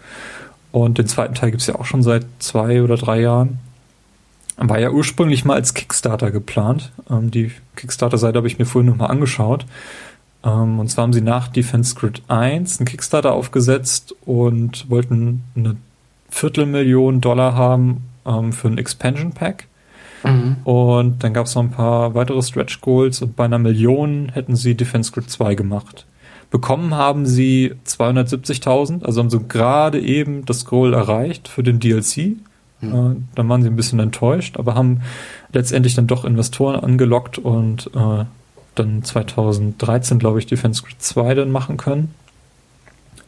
Und 0.73 0.99
den 0.99 1.07
zweiten 1.07 1.35
Teil 1.35 1.51
gibt's 1.51 1.67
ja 1.67 1.75
auch 1.75 1.85
schon 1.85 2.03
seit 2.03 2.25
zwei 2.39 2.83
oder 2.83 2.97
drei 2.97 3.21
Jahren. 3.21 3.59
War 4.69 4.79
ja 4.79 4.91
ursprünglich 4.91 5.45
mal 5.45 5.55
als 5.55 5.75
Kickstarter 5.75 6.31
geplant. 6.31 6.93
Ähm, 7.09 7.31
die 7.31 7.51
Kickstarter-Seite 7.77 8.37
habe 8.37 8.47
ich 8.47 8.59
mir 8.59 8.67
vorhin 8.67 8.91
nochmal 8.91 9.11
angeschaut. 9.11 9.65
Ähm, 10.45 10.79
und 10.79 10.89
zwar 10.89 11.05
haben 11.05 11.13
sie 11.13 11.23
nach 11.23 11.49
Defense 11.49 11.95
Grid 11.95 12.23
1 12.29 12.79
einen 12.79 12.87
Kickstarter 12.87 13.33
aufgesetzt 13.33 14.15
und 14.25 14.89
wollten 14.91 15.43
eine 15.57 15.77
Viertelmillion 16.29 17.21
Dollar 17.21 17.55
haben 17.55 18.03
ähm, 18.27 18.53
für 18.53 18.69
ein 18.69 18.79
Expansion 18.79 19.33
Pack. 19.33 19.67
Mhm. 20.25 20.57
Und 20.65 21.25
dann 21.25 21.33
gab 21.33 21.47
es 21.47 21.55
noch 21.55 21.63
ein 21.63 21.71
paar 21.71 22.15
weitere 22.15 22.43
Stretch 22.43 22.81
Goals 22.81 23.23
und 23.23 23.37
bei 23.37 23.47
einer 23.47 23.59
Million 23.59 24.31
hätten 24.31 24.57
sie 24.57 24.75
Defense 24.75 25.13
Grid 25.13 25.31
2 25.31 25.55
gemacht. 25.55 26.07
Bekommen 26.51 26.95
haben 26.95 27.27
sie 27.27 27.75
270.000, 27.87 29.05
also 29.05 29.21
haben 29.21 29.31
sie 29.31 29.39
gerade 29.47 30.01
eben 30.01 30.45
das 30.45 30.65
Goal 30.65 30.95
erreicht 30.95 31.49
für 31.49 31.63
den 31.63 31.79
DLC. 31.79 32.37
Äh, 32.83 33.17
dann 33.35 33.49
waren 33.49 33.63
sie 33.63 33.69
ein 33.69 33.77
bisschen 33.77 34.01
enttäuscht, 34.01 34.57
aber 34.57 34.75
haben 34.75 35.03
letztendlich 35.53 35.95
dann 35.95 36.07
doch 36.07 36.25
Investoren 36.25 36.77
angelockt 36.77 37.39
und 37.39 37.91
äh, 37.95 38.25
dann 38.75 39.03
2013, 39.03 40.19
glaube 40.19 40.39
ich, 40.39 40.47
Defense 40.47 40.83
Grid 40.83 41.03
2 41.03 41.35
dann 41.35 41.51
machen 41.51 41.77
können. 41.77 42.15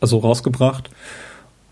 Also 0.00 0.18
rausgebracht. 0.18 0.90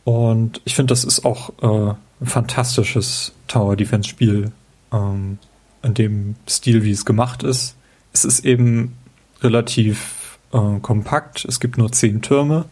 Und 0.04 0.60
ich 0.64 0.74
finde, 0.74 0.92
das 0.92 1.04
ist 1.04 1.24
auch 1.24 1.50
äh, 1.62 1.94
ein 2.20 2.26
fantastisches 2.26 3.32
Tower 3.48 3.76
Defense 3.76 4.08
Spiel 4.08 4.52
ähm, 4.92 5.38
in 5.82 5.94
dem 5.94 6.34
Stil, 6.48 6.84
wie 6.84 6.90
es 6.90 7.04
gemacht 7.04 7.42
ist. 7.42 7.76
Es 8.12 8.24
ist 8.24 8.44
eben 8.44 8.96
relativ 9.42 10.38
äh, 10.52 10.78
kompakt. 10.80 11.44
Es 11.44 11.60
gibt 11.60 11.78
nur 11.78 11.92
zehn 11.92 12.22
Türme, 12.22 12.66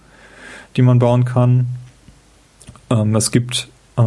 die 0.76 0.82
man 0.82 0.98
bauen 0.98 1.24
kann. 1.24 1.66
Ähm, 2.90 3.14
es 3.14 3.30
gibt 3.30 3.68
äh, 3.96 4.02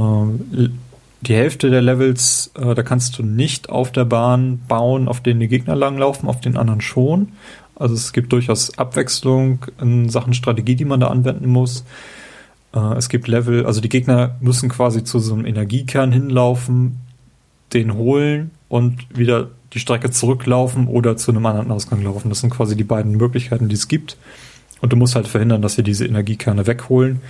die 1.22 1.36
Hälfte 1.36 1.70
der 1.70 1.82
Levels, 1.82 2.52
äh, 2.56 2.74
da 2.74 2.84
kannst 2.84 3.18
du 3.18 3.24
nicht 3.24 3.70
auf 3.70 3.92
der 3.92 4.06
Bahn 4.06 4.60
bauen, 4.68 5.08
auf 5.08 5.22
denen 5.22 5.40
die 5.40 5.48
Gegner 5.48 5.76
langlaufen, 5.76 6.28
auf 6.28 6.42
den 6.42 6.58
anderen 6.58 6.82
schon. 6.82 7.30
Also 7.76 7.96
es 7.96 8.14
gibt 8.14 8.32
durchaus 8.32 8.78
Abwechslung 8.78 9.66
in 9.80 10.10
Sachen 10.10 10.34
Strategie, 10.34 10.76
die 10.76 10.86
man 10.86 11.00
da 11.00 11.08
anwenden 11.08 11.48
muss. 11.48 11.84
Äh, 12.74 12.96
es 12.98 13.10
gibt 13.10 13.28
Level, 13.28 13.66
also 13.66 13.82
die 13.82 13.90
Gegner 13.90 14.36
müssen 14.40 14.70
quasi 14.70 15.04
zu 15.04 15.20
so 15.20 15.34
einem 15.34 15.46
Energiekern 15.46 16.12
hinlaufen, 16.12 16.98
den 17.74 17.94
holen 17.94 18.52
und 18.68 19.06
wieder 19.18 19.50
die 19.74 19.80
Strecke 19.80 20.12
zurücklaufen 20.12 20.88
oder 20.88 21.18
zu 21.18 21.32
einem 21.32 21.46
anderen 21.46 21.72
Ausgang 21.72 22.04
laufen. 22.04 22.30
Das 22.30 22.42
sind 22.42 22.50
quasi 22.50 22.76
die 22.76 22.84
beiden 22.84 23.16
Möglichkeiten, 23.16 23.70
die 23.70 23.76
es 23.76 23.88
gibt. 23.88 24.18
Und 24.82 24.92
du 24.92 24.98
musst 24.98 25.16
halt 25.16 25.28
verhindern, 25.28 25.62
dass 25.62 25.76
sie 25.76 25.84
diese 25.84 26.06
Energiekerne 26.06 26.66
wegholen. 26.68 27.22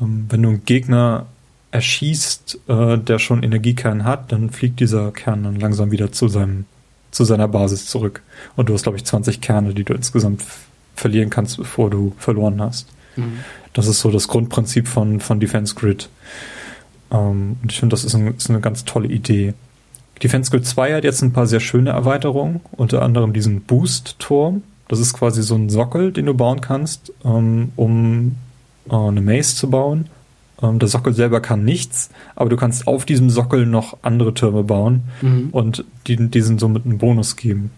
Ähm, 0.00 0.26
wenn 0.28 0.42
du 0.42 0.48
einen 0.50 0.64
Gegner 0.64 1.26
erschießt, 1.74 2.60
äh, 2.68 2.98
der 2.98 3.18
schon 3.18 3.42
Energiekern 3.42 4.04
hat, 4.04 4.30
dann 4.30 4.50
fliegt 4.50 4.78
dieser 4.78 5.10
Kern 5.10 5.42
dann 5.42 5.56
langsam 5.56 5.90
wieder 5.90 6.12
zu 6.12 6.28
seinem 6.28 6.66
zu 7.10 7.24
seiner 7.24 7.46
Basis 7.46 7.86
zurück. 7.86 8.22
Und 8.56 8.68
du 8.68 8.74
hast, 8.74 8.82
glaube 8.82 8.98
ich, 8.98 9.04
20 9.04 9.40
Kerne, 9.40 9.72
die 9.72 9.84
du 9.84 9.94
insgesamt 9.94 10.42
verlieren 10.96 11.30
kannst, 11.30 11.56
bevor 11.58 11.88
du 11.88 12.12
verloren 12.18 12.60
hast. 12.60 12.88
Mhm. 13.14 13.38
Das 13.72 13.86
ist 13.86 14.00
so 14.00 14.10
das 14.10 14.26
Grundprinzip 14.26 14.88
von, 14.88 15.20
von 15.20 15.38
Defense 15.38 15.76
Grid. 15.76 16.08
Ähm, 17.12 17.56
und 17.62 17.70
ich 17.70 17.78
finde, 17.78 17.94
das 17.94 18.02
ist, 18.02 18.16
ein, 18.16 18.34
ist, 18.34 18.50
eine 18.50 18.60
ganz 18.60 18.84
tolle 18.84 19.08
Idee. 19.08 19.54
Defense 20.22 20.50
Grid 20.50 20.66
2 20.66 20.94
hat 20.94 21.04
jetzt 21.04 21.22
ein 21.22 21.32
paar 21.32 21.46
sehr 21.46 21.60
schöne 21.60 21.90
Erweiterungen, 21.90 22.60
unter 22.72 23.02
anderem 23.02 23.32
diesen 23.32 23.60
Boost-Turm. 23.60 24.64
Das 24.88 24.98
ist 24.98 25.14
quasi 25.14 25.42
so 25.44 25.54
ein 25.54 25.70
Sockel, 25.70 26.12
den 26.12 26.26
du 26.26 26.34
bauen 26.34 26.60
kannst, 26.60 27.12
ähm, 27.24 27.70
um 27.76 28.34
äh, 28.90 28.94
eine 28.94 29.20
Maze 29.20 29.54
zu 29.54 29.70
bauen. 29.70 30.08
Ähm, 30.64 30.78
der 30.78 30.88
Sockel 30.88 31.12
selber 31.12 31.40
kann 31.40 31.64
nichts, 31.64 32.10
aber 32.34 32.50
du 32.50 32.56
kannst 32.56 32.86
auf 32.86 33.04
diesem 33.04 33.30
Sockel 33.30 33.66
noch 33.66 33.98
andere 34.02 34.34
Türme 34.34 34.64
bauen 34.64 35.02
mhm. 35.20 35.48
und 35.52 35.84
die, 36.06 36.16
diesen 36.16 36.58
somit 36.58 36.84
einen 36.84 36.98
Bonus 36.98 37.36
geben. 37.36 37.70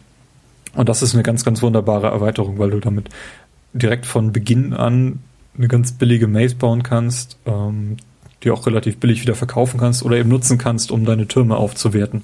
Und 0.75 0.89
das 0.89 1.03
ist 1.03 1.15
eine 1.15 1.23
ganz, 1.23 1.45
ganz 1.45 1.63
wunderbare 1.63 2.09
Erweiterung, 2.09 2.59
weil 2.59 2.71
du 2.71 2.81
damit 2.81 3.09
direkt 3.73 4.07
von 4.07 4.33
Beginn 4.33 4.73
an 4.73 5.21
eine 5.57 5.69
ganz 5.69 5.93
billige 5.93 6.29
Maze 6.29 6.55
bauen 6.55 6.83
kannst, 6.83 7.39
ähm, 7.47 7.97
die 8.43 8.51
auch 8.51 8.67
relativ 8.67 8.99
billig 8.99 9.23
wieder 9.23 9.35
verkaufen 9.35 9.81
kannst 9.81 10.03
oder 10.05 10.17
eben 10.17 10.29
nutzen 10.29 10.59
kannst, 10.59 10.93
um 10.93 11.05
deine 11.05 11.27
Türme 11.27 11.57
aufzuwerten. 11.57 12.23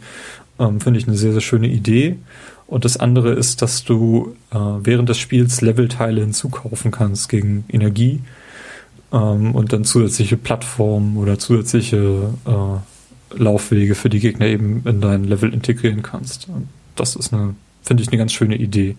Ähm, 0.58 0.80
Finde 0.80 1.00
ich 1.00 1.08
eine 1.08 1.16
sehr, 1.16 1.32
sehr 1.32 1.40
schöne 1.40 1.68
Idee. 1.68 2.16
Und 2.66 2.84
das 2.84 2.98
andere 2.98 3.32
ist, 3.32 3.62
dass 3.62 3.84
du 3.84 4.36
äh, 4.50 4.56
während 4.56 5.08
des 5.08 5.18
Spiels 5.18 5.60
Levelteile 5.62 6.20
hinzukaufen 6.20 6.90
kannst 6.90 7.28
gegen 7.28 7.64
Energie 7.70 8.20
ähm, 9.12 9.54
und 9.54 9.72
dann 9.72 9.84
zusätzliche 9.84 10.36
Plattformen 10.36 11.16
oder 11.16 11.38
zusätzliche 11.38 12.34
äh, 12.46 13.38
Laufwege 13.38 13.94
für 13.94 14.08
die 14.08 14.20
Gegner 14.20 14.46
eben 14.46 14.82
in 14.86 15.00
dein 15.00 15.24
Level 15.24 15.52
integrieren 15.52 16.02
kannst. 16.02 16.48
Und 16.48 16.68
das 16.96 17.16
ist 17.16 17.32
eine, 17.32 17.54
finde 17.82 18.02
ich, 18.02 18.08
eine 18.08 18.18
ganz 18.18 18.32
schöne 18.32 18.56
Idee. 18.56 18.96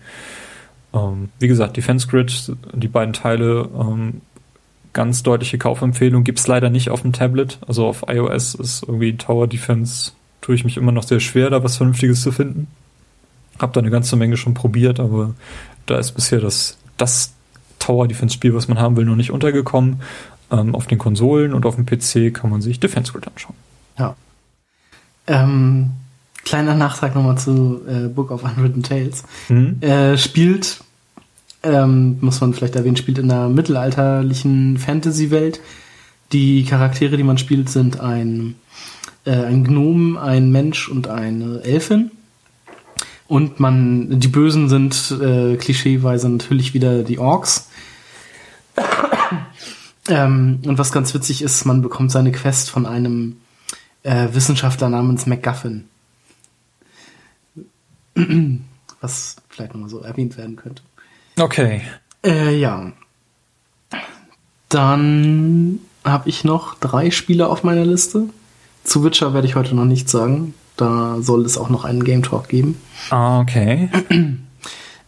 Ähm, 0.92 1.28
wie 1.38 1.48
gesagt, 1.48 1.76
Defense 1.76 2.06
Grid, 2.06 2.52
die 2.72 2.88
beiden 2.88 3.12
Teile, 3.12 3.68
ähm, 3.78 4.20
ganz 4.92 5.22
deutliche 5.22 5.58
Kaufempfehlung, 5.58 6.22
gibt's 6.24 6.46
leider 6.46 6.70
nicht 6.70 6.90
auf 6.90 7.02
dem 7.02 7.12
Tablet. 7.12 7.58
Also 7.66 7.86
auf 7.86 8.04
iOS 8.08 8.54
ist 8.54 8.84
irgendwie 8.84 9.16
Tower 9.16 9.48
Defense, 9.48 10.12
tue 10.40 10.54
ich 10.54 10.64
mich 10.64 10.76
immer 10.76 10.92
noch 10.92 11.02
sehr 11.02 11.20
schwer, 11.20 11.50
da 11.50 11.64
was 11.64 11.76
Vernünftiges 11.76 12.22
zu 12.22 12.30
finden. 12.30 12.68
Hab 13.58 13.72
da 13.72 13.80
eine 13.80 13.90
ganze 13.90 14.16
Menge 14.16 14.36
schon 14.36 14.54
probiert, 14.54 15.00
aber 15.00 15.34
da 15.86 15.98
ist 15.98 16.12
bisher 16.12 16.40
das, 16.40 16.76
das 16.96 17.32
Tower 17.84 18.08
Defense 18.08 18.34
Spiel, 18.34 18.54
was 18.54 18.68
man 18.68 18.78
haben 18.78 18.96
will, 18.96 19.04
noch 19.04 19.16
nicht 19.16 19.30
untergekommen. 19.30 20.00
Ähm, 20.50 20.74
auf 20.74 20.86
den 20.86 20.98
Konsolen 20.98 21.54
und 21.54 21.66
auf 21.66 21.76
dem 21.76 21.86
PC 21.86 22.32
kann 22.32 22.50
man 22.50 22.62
sich 22.62 22.80
Defense 22.80 23.12
Grid 23.12 23.26
anschauen. 23.26 23.56
Ja. 23.98 24.14
Ähm, 25.26 25.90
kleiner 26.44 26.74
Nachtrag 26.74 27.14
nochmal 27.14 27.38
zu 27.38 27.80
äh, 27.88 28.08
Book 28.08 28.30
of 28.30 28.44
Unwritten 28.44 28.82
Tales. 28.82 29.24
Mhm. 29.48 29.78
Äh, 29.80 30.18
spielt, 30.18 30.80
ähm, 31.62 32.18
muss 32.20 32.40
man 32.40 32.52
vielleicht 32.54 32.76
erwähnen, 32.76 32.96
spielt 32.96 33.18
in 33.18 33.30
einer 33.30 33.48
mittelalterlichen 33.48 34.78
Fantasy-Welt. 34.78 35.60
Die 36.32 36.64
Charaktere, 36.64 37.16
die 37.16 37.22
man 37.22 37.38
spielt, 37.38 37.68
sind 37.68 38.00
ein, 38.00 38.54
äh, 39.24 39.32
ein 39.32 39.64
Gnom, 39.64 40.16
ein 40.16 40.50
Mensch 40.50 40.88
und 40.88 41.08
eine 41.08 41.60
Elfin. 41.62 42.10
Und 43.34 43.58
man, 43.58 44.20
die 44.20 44.28
Bösen 44.28 44.68
sind 44.68 45.10
äh, 45.20 45.56
klischeeweise 45.56 46.28
natürlich 46.28 46.72
wieder 46.72 47.02
die 47.02 47.18
Orks. 47.18 47.68
ähm, 50.08 50.60
und 50.64 50.78
was 50.78 50.92
ganz 50.92 51.12
witzig 51.14 51.42
ist, 51.42 51.64
man 51.64 51.82
bekommt 51.82 52.12
seine 52.12 52.30
Quest 52.30 52.70
von 52.70 52.86
einem 52.86 53.38
äh, 54.04 54.28
Wissenschaftler 54.30 54.88
namens 54.88 55.26
MacGuffin. 55.26 55.88
was 59.00 59.34
vielleicht 59.48 59.72
nochmal 59.72 59.90
so 59.90 59.98
erwähnt 59.98 60.38
werden 60.38 60.54
könnte. 60.54 60.84
Okay. 61.36 61.82
Äh, 62.24 62.56
ja. 62.56 62.92
Dann 64.68 65.80
habe 66.04 66.28
ich 66.28 66.44
noch 66.44 66.76
drei 66.76 67.10
Spiele 67.10 67.48
auf 67.48 67.64
meiner 67.64 67.84
Liste. 67.84 68.28
Zu 68.84 69.02
Witcher 69.02 69.34
werde 69.34 69.48
ich 69.48 69.56
heute 69.56 69.74
noch 69.74 69.86
nichts 69.86 70.12
sagen. 70.12 70.54
Da 70.76 71.16
soll 71.20 71.44
es 71.44 71.56
auch 71.56 71.68
noch 71.68 71.84
einen 71.84 72.04
Game 72.04 72.22
Talk 72.22 72.48
geben. 72.48 72.80
Ah, 73.10 73.40
okay. 73.40 73.90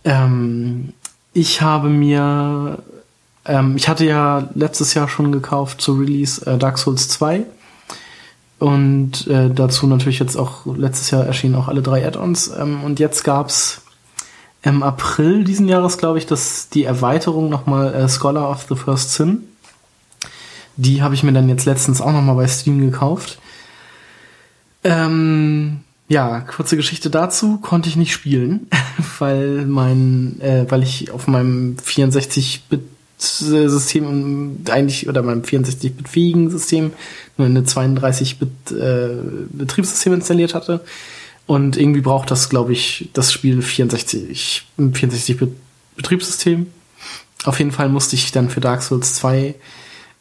ähm, 0.05 0.93
ich 1.32 1.60
habe 1.60 1.88
mir, 1.88 2.78
ähm, 3.44 3.76
ich 3.76 3.88
hatte 3.88 4.05
ja 4.05 4.48
letztes 4.55 4.94
Jahr 4.94 5.09
schon 5.09 5.32
gekauft 5.32 5.80
zu 5.80 5.94
Release 5.94 6.44
äh, 6.47 6.56
Dark 6.56 6.78
Souls 6.78 7.09
2. 7.09 7.44
Und 8.59 9.26
äh, 9.26 9.51
dazu 9.51 9.86
natürlich 9.86 10.18
jetzt 10.18 10.36
auch, 10.36 10.64
letztes 10.64 11.10
Jahr 11.10 11.26
erschienen 11.26 11.56
auch 11.56 11.68
alle 11.68 11.82
drei 11.82 12.06
Add-ons. 12.06 12.48
Ähm, 12.59 12.84
und 12.84 12.98
jetzt 13.01 13.24
gab's 13.24 13.82
im 14.62 14.82
April 14.82 15.44
diesen 15.44 15.68
Jahres, 15.68 15.98
glaube 15.98 16.18
ich, 16.18 16.26
dass 16.26 16.68
die 16.70 16.84
Erweiterung 16.84 17.51
nochmal 17.51 17.94
äh, 17.94 18.09
Scholar 18.09 18.51
of 18.51 18.66
the 18.68 18.76
First 18.76 19.12
Sin. 19.12 19.43
Die 20.76 21.02
habe 21.02 21.14
ich 21.14 21.22
mir 21.22 21.32
dann 21.32 21.48
jetzt 21.48 21.66
letztens 21.66 22.01
auch 22.01 22.12
nochmal 22.12 22.36
bei 22.36 22.48
Steam 22.48 22.80
gekauft. 22.80 23.38
Ähm, 24.86 25.80
ja, 26.08 26.40
kurze 26.42 26.76
Geschichte 26.76 27.10
dazu 27.10 27.58
konnte 27.58 27.88
ich 27.88 27.96
nicht 27.96 28.12
spielen, 28.12 28.68
weil 29.18 29.66
mein, 29.66 30.40
äh, 30.40 30.64
weil 30.68 30.84
ich 30.84 31.10
auf 31.10 31.26
meinem 31.26 31.74
64-Bit-System 31.84 34.58
eigentlich 34.70 35.08
oder 35.08 35.24
meinem 35.24 35.42
64-Bit-fähigen 35.42 36.50
System 36.50 36.92
nur 37.36 37.48
eine 37.48 37.62
32-Bit 37.62 38.78
äh, 38.78 39.08
Betriebssystem 39.50 40.12
installiert 40.12 40.54
hatte 40.54 40.84
und 41.46 41.76
irgendwie 41.76 42.02
braucht 42.02 42.30
das, 42.30 42.48
glaube 42.48 42.72
ich, 42.72 43.10
das 43.12 43.32
Spiel 43.32 43.60
64 43.60 44.64
64-Bit 44.78 45.50
Betriebssystem. 45.96 46.68
Auf 47.44 47.58
jeden 47.58 47.72
Fall 47.72 47.88
musste 47.88 48.14
ich 48.14 48.30
dann 48.30 48.50
für 48.50 48.60
Dark 48.60 48.82
Souls 48.82 49.16
2 49.16 49.56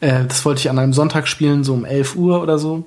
Äh, 0.00 0.24
das 0.26 0.44
wollte 0.44 0.58
ich 0.60 0.70
an 0.70 0.80
einem 0.80 0.92
Sonntag 0.92 1.28
spielen, 1.28 1.62
so 1.64 1.74
um 1.74 1.84
11 1.84 2.16
Uhr 2.16 2.42
oder 2.42 2.58
so. 2.58 2.84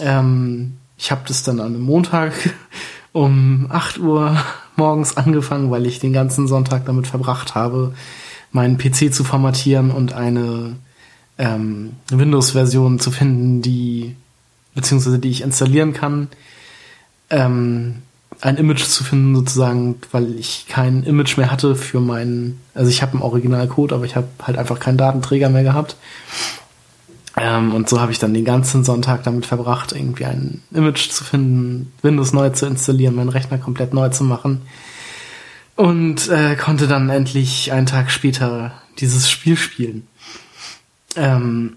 Ähm, 0.00 0.72
ich 0.96 1.10
habe 1.10 1.22
das 1.26 1.42
dann 1.42 1.60
an 1.60 1.74
einem 1.74 1.82
Montag 1.82 2.32
um 3.12 3.66
8 3.70 3.98
Uhr 3.98 4.36
morgens 4.76 5.16
angefangen, 5.16 5.70
weil 5.70 5.86
ich 5.86 5.98
den 6.00 6.12
ganzen 6.12 6.48
Sonntag 6.48 6.84
damit 6.86 7.06
verbracht 7.06 7.54
habe, 7.54 7.94
meinen 8.52 8.78
PC 8.78 9.12
zu 9.12 9.24
formatieren 9.24 9.90
und 9.90 10.12
eine 10.12 10.76
ähm, 11.38 11.92
Windows-Version 12.10 12.98
zu 12.98 13.10
finden, 13.10 13.62
die 13.62 14.16
beziehungsweise 14.74 15.18
die 15.18 15.30
ich 15.30 15.42
installieren 15.42 15.92
kann, 15.92 16.28
ähm, 17.30 18.02
ein 18.40 18.56
Image 18.56 18.84
zu 18.84 19.04
finden 19.04 19.34
sozusagen, 19.34 19.96
weil 20.10 20.38
ich 20.38 20.66
kein 20.68 21.04
Image 21.04 21.36
mehr 21.36 21.50
hatte 21.50 21.76
für 21.76 22.00
meinen, 22.00 22.60
also 22.74 22.90
ich 22.90 23.00
habe 23.02 23.12
einen 23.12 23.22
Originalcode, 23.22 23.92
aber 23.92 24.04
ich 24.04 24.16
habe 24.16 24.26
halt 24.42 24.58
einfach 24.58 24.80
keinen 24.80 24.98
Datenträger 24.98 25.48
mehr 25.48 25.62
gehabt. 25.62 25.96
Ähm, 27.36 27.74
und 27.74 27.88
so 27.88 28.00
habe 28.00 28.12
ich 28.12 28.18
dann 28.18 28.34
den 28.34 28.44
ganzen 28.44 28.84
Sonntag 28.84 29.24
damit 29.24 29.46
verbracht, 29.46 29.92
irgendwie 29.92 30.24
ein 30.24 30.62
Image 30.72 31.10
zu 31.10 31.24
finden, 31.24 31.92
Windows 32.02 32.32
neu 32.32 32.50
zu 32.50 32.66
installieren, 32.66 33.16
meinen 33.16 33.28
Rechner 33.28 33.58
komplett 33.58 33.92
neu 33.92 34.08
zu 34.10 34.24
machen. 34.24 34.62
Und 35.76 36.28
äh, 36.28 36.54
konnte 36.54 36.86
dann 36.86 37.10
endlich 37.10 37.72
einen 37.72 37.86
Tag 37.86 38.12
später 38.12 38.72
dieses 39.00 39.28
Spiel 39.28 39.56
spielen. 39.56 40.06
Ähm, 41.16 41.76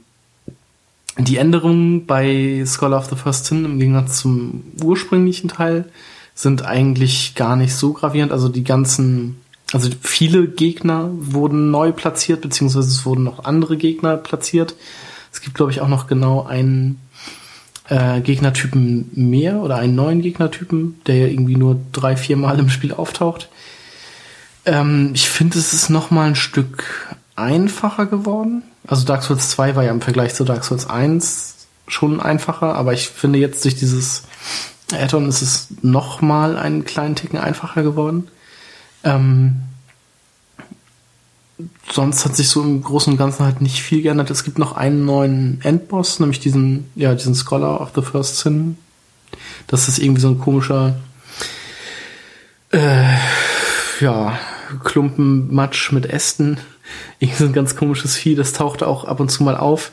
die 1.18 1.38
Änderungen 1.38 2.06
bei 2.06 2.64
Scholar 2.68 3.00
of 3.00 3.10
the 3.10 3.16
First 3.16 3.46
Sin 3.46 3.66
im 3.66 3.80
Gegensatz 3.80 4.20
zum 4.20 4.64
ursprünglichen 4.84 5.48
Teil 5.48 5.86
sind 6.36 6.64
eigentlich 6.64 7.34
gar 7.34 7.56
nicht 7.56 7.74
so 7.74 7.94
gravierend. 7.94 8.32
Also 8.32 8.50
die 8.50 8.64
ganzen, 8.64 9.38
also 9.74 9.90
viele 10.02 10.48
Gegner 10.48 11.10
wurden 11.14 11.72
neu 11.72 11.92
platziert, 11.92 12.42
beziehungsweise 12.42 12.90
es 12.90 13.04
wurden 13.08 13.24
noch 13.24 13.46
andere 13.46 13.78
Gegner 13.78 14.18
platziert. 14.18 14.76
Es 15.38 15.42
gibt, 15.42 15.54
glaube 15.54 15.72
ich, 15.72 15.82
auch 15.82 15.88
noch 15.88 16.08
genau 16.08 16.48
einen 16.48 17.00
äh, 17.90 18.22
Gegnertypen 18.22 19.12
mehr 19.14 19.58
oder 19.58 19.76
einen 19.76 19.94
neuen 19.94 20.24
Gegnertypen, 20.24 21.00
der 21.06 21.16
ja 21.16 21.28
irgendwie 21.28 21.56
nur 21.56 21.80
drei, 21.92 22.18
vier 22.18 22.38
Mal 22.38 22.58
im 22.58 22.72
Spiel 22.72 22.92
auftaucht. 22.92 23.48
Ähm, 24.66 25.12
ich 25.14 25.30
finde, 25.30 25.60
es 25.60 25.74
ist 25.74 25.92
noch 25.92 26.10
mal 26.10 26.30
ein 26.30 26.36
Stück 26.36 27.16
einfacher 27.36 28.08
geworden. 28.08 28.64
Also 28.88 29.06
Dark 29.06 29.22
Souls 29.22 29.50
2 29.50 29.76
war 29.76 29.84
ja 29.84 29.92
im 29.92 30.02
Vergleich 30.02 30.34
zu 30.34 30.44
Dark 30.44 30.64
Souls 30.64 30.90
1 30.90 31.68
schon 31.88 32.20
einfacher, 32.20 32.74
aber 32.74 32.94
ich 32.94 33.08
finde 33.08 33.38
jetzt 33.38 33.64
durch 33.64 33.76
dieses 33.76 34.24
Add-on 34.92 35.30
ist 35.30 35.44
es 35.44 35.68
noch 35.84 36.22
mal 36.22 36.58
einen 36.58 36.84
kleinen 36.84 37.14
Ticken 37.14 37.38
einfacher 37.38 37.84
geworden. 37.84 38.28
Ähm, 39.04 39.67
sonst 41.92 42.26
hat 42.26 42.36
sich 42.36 42.50
so 42.50 42.62
im 42.62 42.84
Großen 42.84 43.14
und 43.14 43.18
Ganzen 43.18 43.46
halt 43.46 43.62
nicht 43.62 43.82
viel 43.82 44.02
geändert. 44.02 44.30
Es 44.30 44.44
gibt 44.44 44.60
noch 44.60 44.76
einen 44.76 45.06
neuen 45.06 45.60
Endboss, 45.64 46.20
nämlich 46.20 46.40
diesen, 46.40 46.90
ja, 46.96 47.16
diesen 47.16 47.36
Scholar 47.36 47.82
of 47.82 47.92
the 47.96 48.02
First 48.02 48.38
Sin. 48.40 48.78
Das 49.68 49.88
ist 49.88 50.00
irgendwie 50.00 50.22
so 50.22 50.30
ein 50.30 50.40
komischer, 50.40 51.00
äh, 52.72 53.16
ja, 54.00 54.38
Klumpen 54.84 55.54
Matsch 55.54 55.92
mit 55.92 56.06
Ästen. 56.06 56.58
Irgendwie 57.20 57.40
so 57.40 57.46
ein 57.46 57.54
ganz 57.54 57.76
komisches 57.76 58.16
Vieh, 58.16 58.36
das 58.36 58.54
taucht 58.54 58.84
auch 58.84 59.06
ab 59.06 59.20
und 59.20 59.30
zu 59.30 59.44
mal 59.44 59.58
auf 59.58 59.92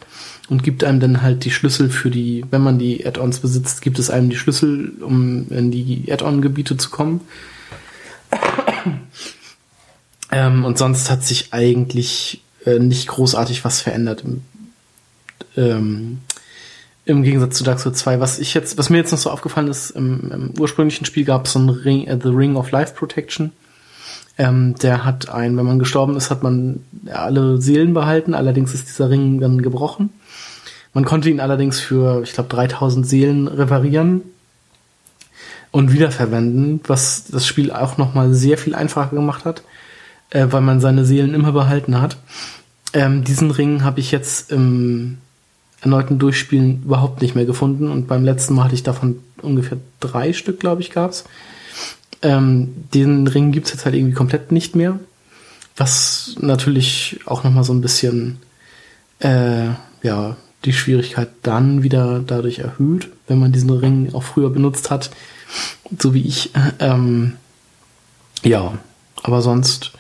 und 0.49 0.63
gibt 0.63 0.85
einem 0.85 1.01
dann 1.01 1.23
halt 1.23 1.45
die 1.45 1.51
Schlüssel 1.51 1.91
für 1.91 2.11
die, 2.11 2.45
wenn 2.51 2.63
man 2.63 2.79
die 2.79 3.07
Add-ons 3.07 3.41
besitzt, 3.41 3.83
gibt 3.83 3.99
es 3.99 4.11
einem 4.11 4.31
die 4.31 4.37
Schlüssel, 4.37 4.93
um 5.01 5.49
in 5.51 5.71
die 5.71 6.05
Add-on-Gebiete 6.11 6.77
zu 6.77 6.91
kommen. 6.91 7.23
Ähm, 10.35 10.65
und 10.65 10.79
sonst 10.79 11.11
hat 11.11 11.25
sich 11.25 11.53
eigentlich 11.53 12.43
äh, 12.67 12.81
nicht 12.81 13.07
großartig 13.07 13.65
was 13.65 13.81
verändert 13.81 14.25
im, 14.25 14.43
ähm, 15.57 16.19
im 17.05 17.23
Gegensatz 17.23 17.57
zu 17.57 17.63
Dark 17.63 17.79
Souls 17.79 17.99
2. 17.99 18.19
Was 18.19 18.41
ich 18.41 18.53
jetzt, 18.53 18.77
was 18.77 18.91
mir 18.91 18.97
jetzt 18.97 19.13
noch 19.13 19.19
so 19.19 19.31
aufgefallen 19.31 19.69
ist, 19.69 19.91
im, 19.91 20.33
im 20.33 20.51
ursprünglichen 20.59 21.05
Spiel 21.05 21.25
gab 21.25 21.47
es 21.47 21.53
so 21.53 21.61
ein 21.61 21.69
Ring, 21.69 22.09
äh, 22.09 22.19
The 22.21 22.31
Ring 22.31 22.57
of 22.57 22.73
Life 22.73 22.95
Protection. 22.95 23.53
Ähm, 24.37 24.75
der 24.75 25.05
hat 25.05 25.29
ein, 25.29 25.57
wenn 25.57 25.67
man 25.67 25.79
gestorben 25.79 26.17
ist, 26.17 26.31
hat 26.31 26.43
man 26.43 26.85
alle 27.13 27.61
Seelen 27.61 27.95
behalten, 27.95 28.35
allerdings 28.35 28.75
ist 28.75 28.89
dieser 28.89 29.11
Ring 29.11 29.39
dann 29.39 29.63
gebrochen. 29.63 30.11
Man 30.95 31.05
konnte 31.05 31.31
ihn 31.31 31.39
allerdings 31.39 31.79
für, 31.79 32.23
ich 32.25 32.33
glaube, 32.33 32.49
3000 32.49 33.07
Seelen 33.07 33.47
reparieren 33.47 34.23
und 35.71 35.93
wiederverwenden, 35.93 36.81
was 36.89 37.27
das 37.31 37.47
Spiel 37.47 37.71
auch 37.71 37.99
nochmal 37.99 38.35
sehr 38.35 38.59
viel 38.59 38.75
einfacher 38.75 39.15
gemacht 39.15 39.45
hat, 39.45 39.63
äh, 40.35 40.49
weil 40.51 40.61
man 40.61 40.81
seine 40.81 41.07
Seelen 41.07 41.33
immer 41.33 41.53
behalten 41.53 42.01
hat. 42.01 42.19
Ähm, 42.93 43.25
diesen 43.25 43.51
Ring 43.51 43.83
habe 43.83 44.01
ich 44.01 44.11
jetzt 44.11 44.53
im 44.53 45.19
erneuten 45.81 46.19
Durchspielen 46.19 46.83
überhaupt 46.85 47.23
nicht 47.23 47.35
mehr 47.35 47.47
gefunden 47.47 47.89
und 47.91 48.07
beim 48.09 48.25
letzten 48.25 48.55
Mal 48.55 48.65
hatte 48.65 48.75
ich 48.75 48.83
davon 48.83 49.21
ungefähr 49.41 49.79
drei 50.01 50.33
Stück, 50.33 50.61
glaube 50.61 50.83
ich, 50.83 50.91
gab's. 50.91 51.25
Ähm, 52.23 52.75
den 52.93 53.27
Ring 53.27 53.53
gibt's 53.53 53.71
jetzt 53.71 53.85
halt 53.85 53.95
irgendwie 53.95 54.15
komplett 54.15 54.51
nicht 54.51 54.75
mehr, 54.75 54.99
was 55.77 56.37
natürlich 56.41 57.21
auch 57.27 57.45
nochmal 57.45 57.65
so 57.65 57.73
ein 57.73 57.81
bisschen 57.81 58.39
äh, 59.21 59.69
ja 60.03 60.37
die 60.65 60.73
Schwierigkeit 60.73 61.29
dann 61.43 61.83
wieder 61.83 62.21
dadurch 62.27 62.59
erhöht, 62.61 63.11
wenn 63.29 63.39
man 63.39 63.53
diesen 63.53 63.71
Ring 63.71 64.15
auch 64.15 64.23
früher 64.23 64.51
benutzt 64.51 64.91
hat, 64.91 65.11
so 65.99 66.15
wie 66.15 66.23
ich. 66.23 66.51
Ähm, 66.79 67.37
ja, 68.43 68.79
aber 69.23 69.43
sonst 69.43 69.93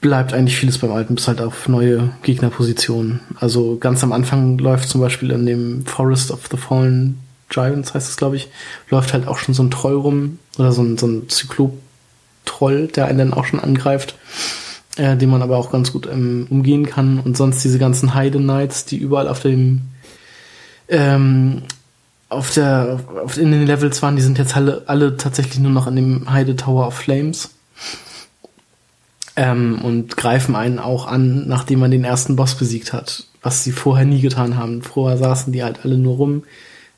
bleibt 0.00 0.32
eigentlich 0.32 0.56
vieles 0.56 0.78
beim 0.78 0.92
Alten, 0.92 1.14
bis 1.14 1.28
halt 1.28 1.40
auf 1.40 1.68
neue 1.68 2.10
Gegnerpositionen. 2.22 3.20
Also 3.40 3.78
ganz 3.78 4.02
am 4.04 4.12
Anfang 4.12 4.58
läuft 4.58 4.88
zum 4.88 5.00
Beispiel 5.00 5.30
in 5.30 5.46
dem 5.46 5.86
Forest 5.86 6.30
of 6.30 6.48
the 6.50 6.56
Fallen 6.56 7.18
Giants, 7.48 7.94
heißt 7.94 8.08
es 8.08 8.16
glaube 8.16 8.36
ich, 8.36 8.48
läuft 8.90 9.12
halt 9.12 9.26
auch 9.26 9.38
schon 9.38 9.54
so 9.54 9.62
ein 9.62 9.70
Troll 9.70 9.96
rum 9.96 10.38
oder 10.58 10.72
so 10.72 10.82
ein, 10.82 10.98
so 10.98 11.06
ein 11.06 11.28
Zyklop-Troll, 11.28 12.88
der 12.88 13.06
einen 13.06 13.18
dann 13.18 13.34
auch 13.34 13.46
schon 13.46 13.60
angreift 13.60 14.14
äh, 14.98 15.16
den 15.16 15.30
man 15.30 15.42
aber 15.42 15.56
auch 15.56 15.70
ganz 15.70 15.92
gut 15.92 16.06
ähm, 16.06 16.46
umgehen 16.50 16.86
kann. 16.86 17.20
Und 17.20 17.36
sonst 17.36 17.62
diese 17.64 17.78
ganzen 17.78 18.14
Heide 18.14 18.38
Knights, 18.38 18.84
die 18.84 18.98
überall 18.98 19.28
auf 19.28 19.40
dem 19.40 19.82
ähm, 20.88 21.62
auf 22.28 22.52
der 22.52 23.00
auf, 23.22 23.38
in 23.38 23.52
den 23.52 23.66
Levels 23.66 24.02
waren, 24.02 24.16
die 24.16 24.22
sind 24.22 24.38
jetzt 24.38 24.56
alle, 24.56 24.82
alle 24.86 25.16
tatsächlich 25.16 25.60
nur 25.60 25.70
noch 25.70 25.86
an 25.86 25.96
dem 25.96 26.30
Heide 26.30 26.56
Tower 26.56 26.86
of 26.86 26.94
Flames. 26.94 27.50
Ähm, 29.40 29.78
und 29.84 30.16
greifen 30.16 30.56
einen 30.56 30.80
auch 30.80 31.06
an, 31.06 31.46
nachdem 31.46 31.78
man 31.78 31.92
den 31.92 32.02
ersten 32.02 32.34
Boss 32.34 32.56
besiegt 32.56 32.92
hat, 32.92 33.24
was 33.40 33.62
sie 33.62 33.70
vorher 33.70 34.04
nie 34.04 34.20
getan 34.20 34.56
haben. 34.56 34.82
Vorher 34.82 35.16
saßen 35.16 35.52
die 35.52 35.62
halt 35.62 35.84
alle 35.84 35.96
nur 35.96 36.16
rum 36.16 36.42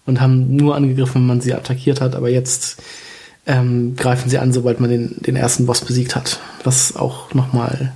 und 0.07 0.23
haben 0.23 0.57
nur 0.57 0.75
angegriffen, 0.75 1.17
wenn 1.17 1.27
man 1.27 1.41
sie 1.43 1.53
attackiert 1.53 2.01
hat, 2.01 2.15
aber 2.15 2.31
jetzt 2.31 2.83
ähm, 3.47 3.95
greifen 3.95 4.31
sie 4.31 4.39
an, 4.39 4.55
sobald 4.55 4.81
man 4.81 4.89
den, 4.89 5.17
den 5.21 5.37
ersten 5.37 5.67
Boss 5.67 5.83
besiegt 5.83 6.17
hat. 6.17 6.41
Was 6.65 6.97
auch 6.97 7.35
nochmal 7.35 7.93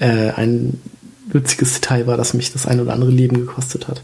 äh, 0.00 0.32
ein 0.32 0.78
witziges 1.26 1.74
Detail 1.74 2.06
war, 2.06 2.18
das 2.18 2.34
mich 2.34 2.52
das 2.52 2.66
ein 2.66 2.80
oder 2.80 2.92
andere 2.92 3.10
Leben 3.10 3.36
gekostet 3.36 3.88
hat. 3.88 4.02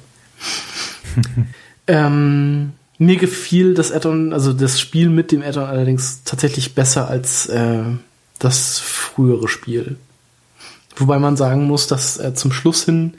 ähm, 1.89 2.73
mir 2.97 3.17
gefiel 3.17 3.75
das 3.75 3.93
Addon, 3.93 4.33
also 4.33 4.55
das 4.55 4.81
Spiel 4.81 5.11
mit 5.11 5.31
dem 5.31 5.43
Addon 5.43 5.65
allerdings 5.65 6.23
tatsächlich 6.25 6.75
besser 6.75 7.09
als 7.09 7.47
äh, 7.49 7.83
das 8.39 8.79
frühere 8.79 9.49
Spiel. 9.49 9.97
Wobei 10.97 11.19
man 11.19 11.37
sagen 11.37 11.67
muss, 11.67 11.87
dass 11.87 12.19
äh, 12.19 12.35
zum 12.35 12.53
Schluss 12.53 12.85
hin 12.85 13.15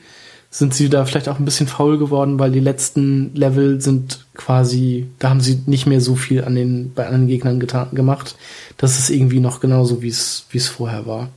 sind 0.50 0.74
sie 0.74 0.88
da 0.88 1.04
vielleicht 1.04 1.28
auch 1.28 1.38
ein 1.38 1.44
bisschen 1.44 1.68
faul 1.68 1.98
geworden, 1.98 2.40
weil 2.40 2.50
die 2.50 2.62
letzten 2.62 3.36
Level 3.36 3.82
sind 3.82 4.26
quasi, 4.36 5.08
da 5.20 5.30
haben 5.30 5.42
sie 5.42 5.62
nicht 5.66 5.86
mehr 5.86 6.00
so 6.00 6.16
viel 6.16 6.46
an 6.46 6.56
den, 6.56 6.94
bei 6.94 7.06
anderen 7.06 7.28
Gegnern 7.28 7.60
getan, 7.60 7.90
gemacht. 7.92 8.38
Das 8.78 8.98
ist 8.98 9.10
irgendwie 9.10 9.42
noch 9.42 9.60
genauso, 9.60 10.02
wie 10.02 10.08
es, 10.08 10.46
wie 10.52 10.58
es 10.58 10.70
vorher 10.70 11.06
war. 11.06 11.28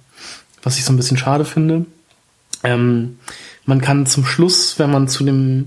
Was 0.63 0.79
ich 0.79 0.85
so 0.85 0.93
ein 0.93 0.97
bisschen 0.97 1.17
schade 1.17 1.45
finde. 1.45 1.85
Ähm, 2.63 3.19
man 3.65 3.81
kann 3.81 4.07
zum 4.07 4.25
Schluss, 4.25 4.79
wenn 4.79 4.93
man 4.93 5.09
zu 5.09 5.25
dem, 5.25 5.67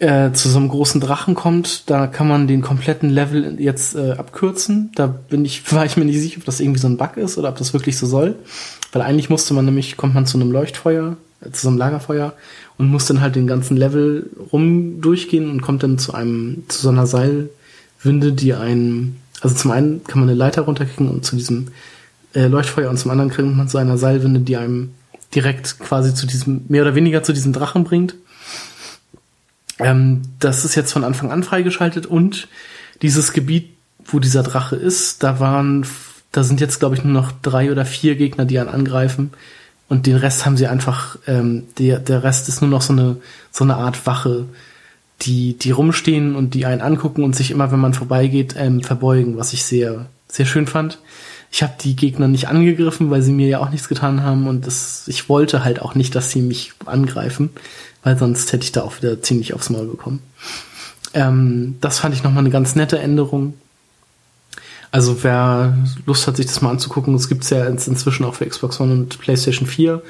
äh, 0.00 0.32
zu 0.32 0.48
so 0.48 0.58
einem 0.58 0.68
großen 0.68 1.00
Drachen 1.00 1.34
kommt, 1.34 1.88
da 1.88 2.06
kann 2.06 2.26
man 2.26 2.48
den 2.48 2.62
kompletten 2.62 3.10
Level 3.10 3.60
jetzt 3.60 3.94
äh, 3.94 4.12
abkürzen. 4.12 4.90
Da 4.94 5.06
bin 5.06 5.44
ich, 5.44 5.72
war 5.72 5.84
ich 5.86 5.96
mir 5.96 6.04
nicht 6.04 6.20
sicher, 6.20 6.38
ob 6.38 6.44
das 6.44 6.60
irgendwie 6.60 6.80
so 6.80 6.88
ein 6.88 6.96
Bug 6.96 7.16
ist 7.16 7.38
oder 7.38 7.48
ob 7.48 7.56
das 7.56 7.72
wirklich 7.72 7.96
so 7.96 8.06
soll. 8.06 8.34
Weil 8.92 9.02
eigentlich 9.02 9.30
musste 9.30 9.54
man 9.54 9.64
nämlich, 9.64 9.96
kommt 9.96 10.14
man 10.14 10.26
zu 10.26 10.38
einem 10.38 10.50
Leuchtfeuer 10.50 11.16
zu 11.52 11.62
so 11.62 11.68
einem 11.68 11.78
Lagerfeuer 11.78 12.34
und 12.76 12.88
muss 12.88 13.06
dann 13.06 13.20
halt 13.20 13.34
den 13.34 13.46
ganzen 13.46 13.76
Level 13.76 14.30
rum 14.52 15.00
durchgehen 15.00 15.50
und 15.50 15.62
kommt 15.62 15.82
dann 15.82 15.98
zu 15.98 16.14
einem, 16.14 16.64
zu 16.68 16.82
so 16.82 16.88
einer 16.90 17.06
Seilwinde, 17.06 18.32
die 18.32 18.54
einen, 18.54 19.20
also 19.40 19.54
zum 19.54 19.70
einen 19.70 20.04
kann 20.04 20.20
man 20.20 20.28
eine 20.28 20.38
Leiter 20.38 20.62
runterkriegen 20.62 21.08
und 21.08 21.24
zu 21.24 21.36
diesem 21.36 21.68
äh, 22.34 22.46
Leuchtfeuer 22.46 22.90
und 22.90 22.98
zum 22.98 23.10
anderen 23.10 23.30
kriegt 23.30 23.48
man 23.48 23.68
zu 23.68 23.78
einer 23.78 23.98
Seilwinde, 23.98 24.40
die 24.40 24.56
einem 24.56 24.90
direkt 25.34 25.78
quasi 25.78 26.14
zu 26.14 26.26
diesem, 26.26 26.62
mehr 26.68 26.82
oder 26.82 26.94
weniger 26.94 27.22
zu 27.22 27.32
diesem 27.32 27.52
Drachen 27.52 27.84
bringt. 27.84 28.14
Ähm, 29.80 30.22
das 30.38 30.64
ist 30.64 30.74
jetzt 30.74 30.92
von 30.92 31.04
Anfang 31.04 31.30
an 31.30 31.42
freigeschaltet 31.42 32.06
und 32.06 32.48
dieses 33.02 33.32
Gebiet, 33.32 33.70
wo 34.04 34.18
dieser 34.18 34.42
Drache 34.42 34.76
ist, 34.76 35.22
da 35.22 35.40
waren, 35.40 35.86
da 36.32 36.42
sind 36.42 36.60
jetzt 36.60 36.80
glaube 36.80 36.96
ich 36.96 37.04
nur 37.04 37.12
noch 37.12 37.32
drei 37.42 37.70
oder 37.70 37.84
vier 37.84 38.16
Gegner, 38.16 38.44
die 38.44 38.58
einen 38.58 38.68
angreifen 38.68 39.30
und 39.90 40.06
den 40.06 40.16
Rest 40.16 40.46
haben 40.46 40.56
sie 40.56 40.68
einfach, 40.68 41.18
ähm, 41.26 41.64
der, 41.78 41.98
der 41.98 42.22
Rest 42.22 42.48
ist 42.48 42.60
nur 42.60 42.70
noch 42.70 42.80
so 42.80 42.92
eine, 42.92 43.16
so 43.50 43.64
eine 43.64 43.76
Art 43.76 44.06
Wache, 44.06 44.46
die, 45.22 45.58
die 45.58 45.72
rumstehen 45.72 46.36
und 46.36 46.54
die 46.54 46.64
einen 46.64 46.80
angucken 46.80 47.24
und 47.24 47.34
sich 47.34 47.50
immer, 47.50 47.72
wenn 47.72 47.80
man 47.80 47.92
vorbeigeht, 47.92 48.54
ähm, 48.56 48.82
verbeugen, 48.82 49.36
was 49.36 49.52
ich 49.52 49.64
sehr, 49.64 50.06
sehr 50.28 50.46
schön 50.46 50.68
fand. 50.68 51.00
Ich 51.50 51.64
habe 51.64 51.72
die 51.80 51.96
Gegner 51.96 52.28
nicht 52.28 52.46
angegriffen, 52.46 53.10
weil 53.10 53.22
sie 53.22 53.32
mir 53.32 53.48
ja 53.48 53.58
auch 53.58 53.70
nichts 53.70 53.88
getan 53.88 54.22
haben 54.22 54.46
und 54.46 54.64
das, 54.64 55.08
ich 55.08 55.28
wollte 55.28 55.64
halt 55.64 55.82
auch 55.82 55.96
nicht, 55.96 56.14
dass 56.14 56.30
sie 56.30 56.40
mich 56.40 56.72
angreifen, 56.86 57.50
weil 58.02 58.18
sonst 58.18 58.52
hätte 58.52 58.64
ich 58.64 58.72
da 58.72 58.82
auch 58.82 58.96
wieder 58.98 59.22
ziemlich 59.22 59.54
aufs 59.54 59.70
Maul 59.70 59.86
bekommen. 59.86 60.22
Ähm, 61.14 61.76
das 61.80 61.98
fand 61.98 62.14
ich 62.14 62.22
nochmal 62.22 62.42
eine 62.42 62.50
ganz 62.50 62.74
nette 62.74 62.98
Änderung. 62.98 63.54
Also 64.92 65.22
wer 65.22 65.78
Lust 66.06 66.26
hat, 66.26 66.36
sich 66.36 66.46
das 66.46 66.62
mal 66.62 66.70
anzugucken, 66.70 67.14
es 67.14 67.28
gibt's 67.28 67.50
ja 67.50 67.66
inzwischen 67.66 68.24
auch 68.24 68.34
für 68.34 68.46
Xbox 68.46 68.80
One 68.80 68.92
und 68.92 69.18
PlayStation 69.20 69.68
4 69.68 70.02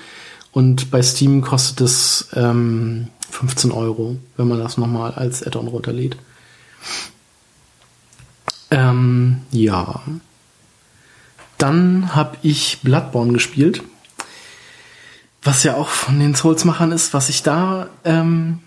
und 0.52 0.90
bei 0.90 1.02
Steam 1.02 1.42
kostet 1.42 1.82
es 1.82 2.28
ähm, 2.34 3.08
15 3.30 3.72
Euro, 3.72 4.16
wenn 4.36 4.48
man 4.48 4.58
das 4.58 4.78
nochmal 4.78 5.12
als 5.12 5.46
Add-on 5.46 5.68
runterlädt. 5.68 6.16
Ähm, 8.70 9.42
ja. 9.50 10.00
Dann 11.58 12.14
habe 12.14 12.38
ich 12.42 12.80
Bloodborne 12.82 13.32
gespielt, 13.32 13.82
was 15.42 15.62
ja 15.62 15.76
auch 15.76 15.88
von 15.88 16.18
den 16.18 16.34
Souls-Machern 16.34 16.92
ist, 16.92 17.14
was 17.14 17.28
ich 17.28 17.42
da 17.42 17.88
ähm, 18.04 18.58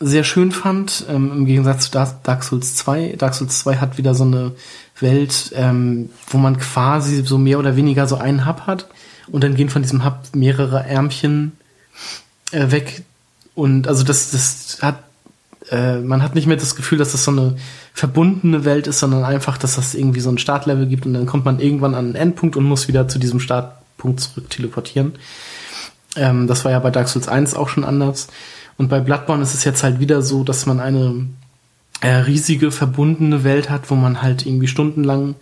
sehr 0.00 0.24
schön 0.24 0.52
fand, 0.52 1.04
ähm, 1.08 1.30
im 1.32 1.46
Gegensatz 1.46 1.90
zu 1.90 1.90
Dark 1.90 2.42
Souls 2.42 2.74
2. 2.76 3.14
Dark 3.18 3.34
Souls 3.34 3.58
2 3.60 3.76
hat 3.76 3.98
wieder 3.98 4.14
so 4.14 4.24
eine 4.24 4.52
Welt, 5.00 5.52
ähm, 5.54 6.10
wo 6.28 6.38
man 6.38 6.58
quasi 6.58 7.22
so 7.24 7.38
mehr 7.38 7.58
oder 7.58 7.76
weniger 7.76 8.06
so 8.08 8.16
einen 8.16 8.46
Hub 8.46 8.62
hat 8.62 8.88
und 9.28 9.44
dann 9.44 9.54
gehen 9.54 9.68
von 9.68 9.82
diesem 9.82 10.04
Hub 10.04 10.20
mehrere 10.34 10.84
Ärmchen 10.84 11.52
äh, 12.52 12.70
weg. 12.70 13.02
Und 13.54 13.88
also 13.88 14.04
das, 14.04 14.30
das 14.30 14.78
hat, 14.82 15.02
äh, 15.70 15.98
man 15.98 16.22
hat 16.22 16.34
nicht 16.34 16.46
mehr 16.46 16.56
das 16.56 16.76
Gefühl, 16.76 16.98
dass 16.98 17.12
das 17.12 17.24
so 17.24 17.30
eine 17.30 17.56
verbundene 17.94 18.64
Welt 18.64 18.86
ist, 18.86 18.98
sondern 18.98 19.24
einfach, 19.24 19.58
dass 19.58 19.76
das 19.76 19.94
irgendwie 19.94 20.20
so 20.20 20.30
ein 20.30 20.38
Startlevel 20.38 20.86
gibt 20.86 21.06
und 21.06 21.14
dann 21.14 21.26
kommt 21.26 21.44
man 21.44 21.60
irgendwann 21.60 21.94
an 21.94 22.06
einen 22.06 22.14
Endpunkt 22.14 22.56
und 22.56 22.64
muss 22.64 22.88
wieder 22.88 23.08
zu 23.08 23.18
diesem 23.18 23.40
Startpunkt 23.40 24.20
zurück 24.20 24.50
teleportieren. 24.50 25.14
Ähm, 26.16 26.46
das 26.46 26.64
war 26.64 26.72
ja 26.72 26.78
bei 26.78 26.90
Dark 26.90 27.08
Souls 27.08 27.28
1 27.28 27.54
auch 27.54 27.68
schon 27.68 27.84
anders. 27.84 28.28
Und 28.78 28.88
bei 28.88 29.00
Bloodborne 29.00 29.42
ist 29.42 29.54
es 29.54 29.64
jetzt 29.64 29.82
halt 29.82 30.00
wieder 30.00 30.22
so, 30.22 30.44
dass 30.44 30.66
man 30.66 30.80
eine 30.80 31.26
äh, 32.00 32.08
riesige 32.08 32.70
verbundene 32.70 33.44
Welt 33.44 33.70
hat, 33.70 33.90
wo 33.90 33.94
man 33.94 34.22
halt 34.22 34.44
irgendwie 34.44 34.68
stundenlang 34.68 35.34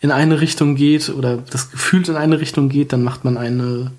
in 0.00 0.10
eine 0.10 0.40
Richtung 0.40 0.76
geht 0.76 1.08
oder 1.08 1.38
das 1.38 1.70
gefühlt 1.70 2.08
in 2.08 2.16
eine 2.16 2.40
Richtung 2.40 2.68
geht, 2.68 2.92
dann 2.92 3.02
macht 3.02 3.24
man 3.24 3.36
eine, 3.36 3.92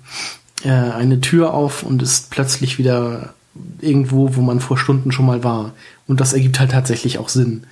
äh, 0.64 0.70
eine 0.70 1.20
Tür 1.20 1.52
auf 1.52 1.82
und 1.82 2.02
ist 2.02 2.30
plötzlich 2.30 2.78
wieder 2.78 3.34
irgendwo, 3.80 4.36
wo 4.36 4.40
man 4.40 4.60
vor 4.60 4.78
Stunden 4.78 5.12
schon 5.12 5.26
mal 5.26 5.42
war. 5.42 5.72
Und 6.06 6.20
das 6.20 6.32
ergibt 6.32 6.60
halt 6.60 6.70
tatsächlich 6.70 7.18
auch 7.18 7.28
Sinn. 7.28 7.64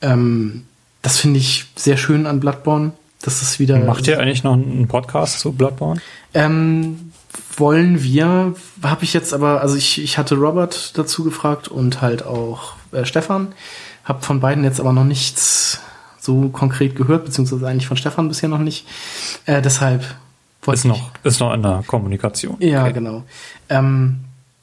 Ähm, 0.00 0.64
das 1.02 1.18
finde 1.18 1.40
ich 1.40 1.66
sehr 1.76 1.96
schön 1.96 2.26
an 2.26 2.40
Bloodborne. 2.40 2.92
Das 3.22 3.42
ist 3.42 3.58
wieder. 3.58 3.78
Macht 3.78 4.06
ihr 4.06 4.20
eigentlich 4.20 4.44
noch 4.44 4.54
einen 4.54 4.86
Podcast 4.86 5.40
zu 5.40 5.52
Bloodborne? 5.52 6.00
Ähm, 6.34 7.07
wollen 7.56 8.02
wir, 8.02 8.54
habe 8.82 9.04
ich 9.04 9.12
jetzt 9.12 9.32
aber, 9.32 9.60
also 9.60 9.76
ich, 9.76 10.02
ich 10.02 10.18
hatte 10.18 10.36
Robert 10.36 10.96
dazu 10.96 11.24
gefragt 11.24 11.68
und 11.68 12.00
halt 12.00 12.24
auch 12.24 12.74
äh, 12.92 13.04
Stefan, 13.04 13.48
habe 14.04 14.22
von 14.22 14.40
beiden 14.40 14.64
jetzt 14.64 14.80
aber 14.80 14.92
noch 14.92 15.04
nichts 15.04 15.80
so 16.20 16.48
konkret 16.48 16.96
gehört, 16.96 17.24
beziehungsweise 17.24 17.66
eigentlich 17.66 17.86
von 17.86 17.96
Stefan 17.96 18.28
bisher 18.28 18.48
noch 18.48 18.58
nicht. 18.58 18.86
Äh, 19.46 19.62
deshalb 19.62 20.04
wollte 20.62 20.78
ist 20.78 20.84
ich, 20.84 20.90
noch 20.90 21.10
ist 21.22 21.40
noch 21.40 21.54
in 21.54 21.62
der 21.62 21.82
Kommunikation. 21.86 22.56
Ja, 22.60 22.84
okay. 22.84 22.92
genau. 22.92 23.24
Ähm, 23.68 24.20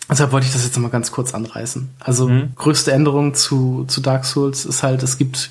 deshalb 0.10 0.32
wollte 0.32 0.48
ich 0.48 0.54
das 0.54 0.64
jetzt 0.64 0.78
mal 0.78 0.90
ganz 0.90 1.12
kurz 1.12 1.34
anreißen. 1.34 1.90
Also 2.00 2.28
mhm. 2.28 2.50
größte 2.56 2.92
Änderung 2.92 3.34
zu 3.34 3.86
zu 3.88 4.02
Dark 4.02 4.26
Souls 4.26 4.66
ist 4.66 4.84
halt, 4.84 5.02
es 5.04 5.18
gibt 5.18 5.50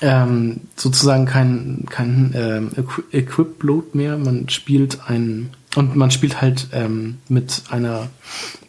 ähm, 0.00 0.60
sozusagen 0.76 1.26
kein 1.26 1.86
kein 1.90 2.32
ähm, 2.34 2.70
Equip 3.12 3.62
Load 3.62 3.88
mehr. 3.94 4.16
Man 4.16 4.48
spielt 4.48 5.00
ein 5.08 5.50
und 5.76 5.96
man 5.96 6.10
spielt 6.10 6.40
halt 6.40 6.68
ähm, 6.72 7.18
mit 7.28 7.62
einer 7.70 8.08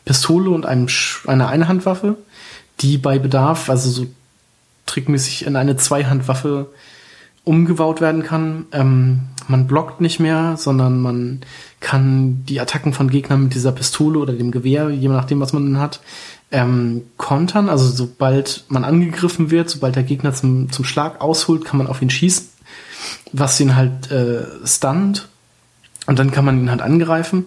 Pistole 0.05 0.49
und 0.49 0.65
einem 0.65 0.87
Sch 0.87 1.27
einer 1.27 1.47
Einhandwaffe, 1.47 2.17
die 2.79 2.97
bei 2.97 3.19
Bedarf, 3.19 3.69
also 3.69 3.89
so 3.89 4.07
trickmäßig 4.85 5.45
in 5.45 5.55
eine 5.55 5.77
Zweihandwaffe 5.77 6.67
umgebaut 7.43 8.01
werden 8.01 8.23
kann. 8.23 8.65
Ähm, 8.71 9.21
man 9.47 9.67
blockt 9.67 9.99
nicht 9.99 10.19
mehr, 10.19 10.57
sondern 10.57 11.01
man 11.01 11.41
kann 11.79 12.45
die 12.45 12.59
Attacken 12.59 12.93
von 12.93 13.09
Gegnern 13.09 13.43
mit 13.43 13.55
dieser 13.55 13.71
Pistole 13.71 14.19
oder 14.19 14.33
dem 14.33 14.51
Gewehr, 14.51 14.89
je 14.89 15.07
nachdem, 15.07 15.39
was 15.39 15.53
man 15.53 15.79
hat, 15.79 16.01
ähm, 16.51 17.03
kontern. 17.17 17.67
Also 17.67 17.89
sobald 17.89 18.65
man 18.69 18.83
angegriffen 18.83 19.49
wird, 19.49 19.69
sobald 19.69 19.95
der 19.95 20.03
Gegner 20.03 20.33
zum, 20.33 20.71
zum 20.71 20.85
Schlag 20.85 21.19
ausholt, 21.19 21.65
kann 21.65 21.79
man 21.79 21.87
auf 21.87 22.01
ihn 22.01 22.11
schießen, 22.11 22.47
was 23.33 23.59
ihn 23.59 23.75
halt 23.75 24.11
äh, 24.11 24.43
stunt 24.63 25.27
und 26.07 26.19
dann 26.19 26.31
kann 26.31 26.45
man 26.45 26.59
ihn 26.59 26.69
halt 26.71 26.81
angreifen. 26.81 27.45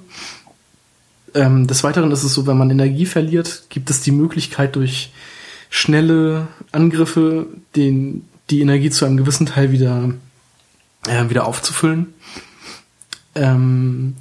Ähm, 1.35 1.67
des 1.67 1.83
Weiteren 1.83 2.13
ist 2.13 2.23
es 2.23 2.35
so, 2.35 2.47
wenn 2.47 2.57
man 2.57 2.71
Energie 2.71 3.07
verliert, 3.07 3.65
gibt 3.69 3.91
es 3.91 4.01
die 4.01 4.13
Möglichkeit 4.13 4.77
durch 4.77 5.13
schnelle 5.69 6.47
Angriffe 6.71 7.47
den, 7.75 8.29
die 8.51 8.61
Energie 8.61 8.91
zu 8.91 9.05
einem 9.05 9.17
gewissen 9.17 9.47
Teil 9.47 9.73
wieder, 9.73 10.11
äh, 11.09 11.29
wieder 11.29 11.47
aufzufüllen. 11.47 12.15
Ähm, 13.35 14.15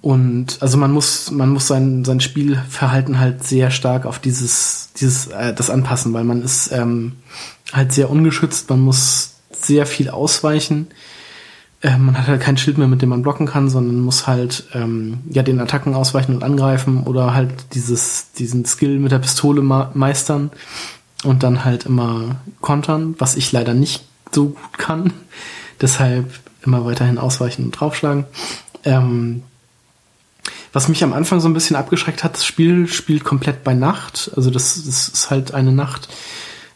und 0.00 0.58
also 0.60 0.76
man 0.78 0.92
muss, 0.92 1.30
man 1.30 1.48
muss 1.48 1.66
sein, 1.66 2.04
sein 2.04 2.20
Spielverhalten 2.20 3.18
halt 3.18 3.42
sehr 3.42 3.70
stark 3.70 4.06
auf 4.06 4.20
dieses, 4.20 4.90
dieses, 5.00 5.28
äh, 5.28 5.54
das 5.54 5.70
anpassen, 5.70 6.12
weil 6.12 6.24
man 6.24 6.42
ist 6.42 6.70
ähm, 6.70 7.14
halt 7.72 7.92
sehr 7.92 8.10
ungeschützt, 8.10 8.70
man 8.70 8.80
muss 8.80 9.36
sehr 9.50 9.86
viel 9.86 10.10
ausweichen 10.10 10.88
äh, 11.84 11.98
man 11.98 12.18
hat 12.18 12.28
halt 12.28 12.40
kein 12.40 12.56
Schild 12.56 12.78
mehr, 12.78 12.88
mit 12.88 13.02
dem 13.02 13.10
man 13.10 13.22
blocken 13.22 13.46
kann, 13.46 13.68
sondern 13.68 14.00
muss 14.00 14.26
halt 14.26 14.64
ähm, 14.72 15.18
ja 15.28 15.42
den 15.42 15.60
Attacken 15.60 15.94
ausweichen 15.94 16.34
und 16.34 16.42
angreifen 16.42 17.02
oder 17.02 17.34
halt 17.34 17.52
dieses 17.74 18.32
diesen 18.32 18.64
Skill 18.64 18.98
mit 18.98 19.12
der 19.12 19.18
Pistole 19.18 19.60
meistern 19.62 20.50
und 21.24 21.42
dann 21.42 21.64
halt 21.64 21.84
immer 21.84 22.36
kontern, 22.62 23.14
was 23.18 23.36
ich 23.36 23.52
leider 23.52 23.74
nicht 23.74 24.04
so 24.32 24.46
gut 24.46 24.78
kann. 24.78 25.12
Deshalb 25.80 26.32
immer 26.64 26.86
weiterhin 26.86 27.18
ausweichen 27.18 27.66
und 27.66 27.72
draufschlagen. 27.72 28.24
Ähm, 28.84 29.42
was 30.72 30.88
mich 30.88 31.04
am 31.04 31.12
Anfang 31.12 31.40
so 31.40 31.48
ein 31.48 31.54
bisschen 31.54 31.76
abgeschreckt 31.76 32.24
hat, 32.24 32.34
das 32.34 32.46
Spiel 32.46 32.88
spielt 32.88 33.24
komplett 33.24 33.62
bei 33.62 33.74
Nacht. 33.74 34.30
Also 34.34 34.50
das, 34.50 34.82
das 34.86 35.08
ist 35.08 35.30
halt 35.30 35.52
eine 35.52 35.72
Nacht, 35.72 36.08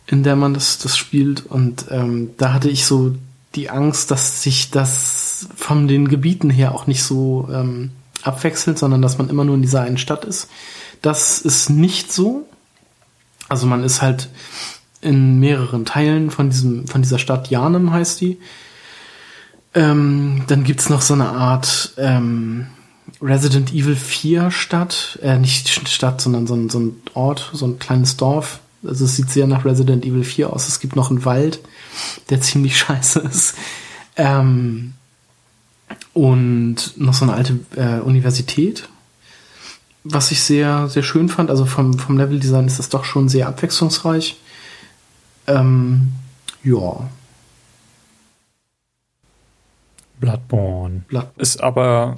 in 0.07 0.23
der 0.23 0.37
man 0.37 0.53
das, 0.53 0.79
das 0.79 0.99
spielt. 0.99 1.47
Und 1.47 1.87
ähm, 1.91 2.31
da 2.37 2.53
hatte 2.53 2.69
ich 2.69 2.85
so 2.85 3.15
die 3.59 3.71
Angst, 3.71 4.11
dass 4.11 4.43
sich 4.43 4.71
das 4.71 5.49
von 5.57 5.89
den 5.89 6.09
Gebieten 6.09 6.51
her 6.51 6.75
auch 6.75 6.87
nicht 6.87 7.03
so 7.03 7.49
ähm, 7.53 7.91
abwechselt, 8.23 8.79
sondern 8.79 9.03
dass 9.03 9.19
man 9.19 9.29
immer 9.29 9.45
nur 9.45 9.57
in 9.57 9.63
dieser 9.63 9.83
einen 9.83 9.99
Stadt 9.99 10.25
ist. 10.25 10.49
Das 11.03 11.41
ist 11.41 11.69
nicht 11.71 12.13
so. 12.13 12.47
Also 13.49 13.67
man 13.67 13.85
ist 13.85 14.03
halt 14.03 14.29
in 15.01 15.39
mehreren 15.41 15.85
Teilen 15.85 16.31
von 16.31 16.51
diesem, 16.51 16.87
von 16.87 17.03
dieser 17.03 17.19
Stadt 17.19 17.51
Janem 17.51 17.93
heißt 17.93 18.21
die. 18.21 18.39
Ähm, 19.75 20.45
dann 20.47 20.65
gibt's 20.65 20.89
noch 20.89 21.03
so 21.03 21.15
eine 21.15 21.29
Art 21.29 21.95
ähm, 21.99 22.67
Resident 23.21 23.73
Evil 23.73 23.97
4 23.97 24.51
Stadt, 24.51 25.19
äh, 25.23 25.39
nicht 25.39 25.69
Stadt, 25.89 26.21
sondern 26.21 26.47
so 26.47 26.55
ein, 26.55 26.69
so 26.69 26.81
ein 26.81 26.97
Ort, 27.15 27.51
so 27.53 27.67
ein 27.67 27.79
kleines 27.79 28.17
Dorf. 28.17 28.61
Also 28.85 29.05
es 29.05 29.17
sieht 29.17 29.31
sehr 29.31 29.47
nach 29.47 29.65
Resident 29.65 30.05
Evil 30.05 30.25
4 30.25 30.53
aus. 30.53 30.69
Es 30.69 30.81
gibt 30.81 30.97
noch 30.97 31.11
einen 31.11 31.25
Wald 31.25 31.61
der 32.31 32.41
ziemlich 32.41 32.79
scheiße 32.79 33.21
ist. 33.21 33.55
Ähm, 34.17 34.95
und 36.13 36.95
noch 36.97 37.15
so 37.15 37.25
eine 37.25 37.35
alte 37.35 37.61
äh, 37.77 38.01
Universität, 38.01 38.89
was 40.05 40.31
ich 40.31 40.43
sehr, 40.43 40.89
sehr 40.89 41.03
schön 41.03 41.29
fand. 41.29 41.51
Also 41.51 41.65
vom, 41.65 41.99
vom 41.99 42.19
Leveldesign 42.19 42.67
ist 42.67 42.79
das 42.79 42.89
doch 42.89 43.05
schon 43.05 43.29
sehr 43.29 43.49
abwechslungsreich. 43.49 44.37
Ähm, 45.47 46.13
ja. 46.63 47.09
Bloodborne. 50.21 51.03
Bloodborne. 51.09 51.33
Ist 51.37 51.63
aber 51.63 52.17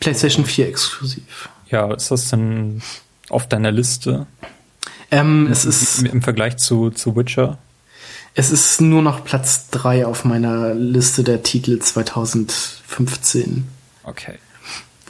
PlayStation 0.00 0.44
4 0.44 0.68
exklusiv. 0.68 1.48
Ja, 1.70 1.92
ist 1.92 2.10
das 2.10 2.28
denn 2.28 2.82
auf 3.30 3.48
deiner 3.48 3.72
Liste? 3.72 4.26
Ähm, 5.14 5.48
es 5.50 5.64
ist 5.64 6.02
im 6.02 6.22
Vergleich 6.22 6.56
zu, 6.56 6.90
zu 6.90 7.16
Witcher. 7.16 7.58
Es 8.34 8.50
ist 8.50 8.80
nur 8.80 9.00
noch 9.00 9.24
Platz 9.24 9.68
3 9.70 10.06
auf 10.06 10.24
meiner 10.24 10.74
Liste 10.74 11.22
der 11.22 11.44
Titel 11.44 11.78
2015. 11.78 13.64
Okay. 14.02 14.34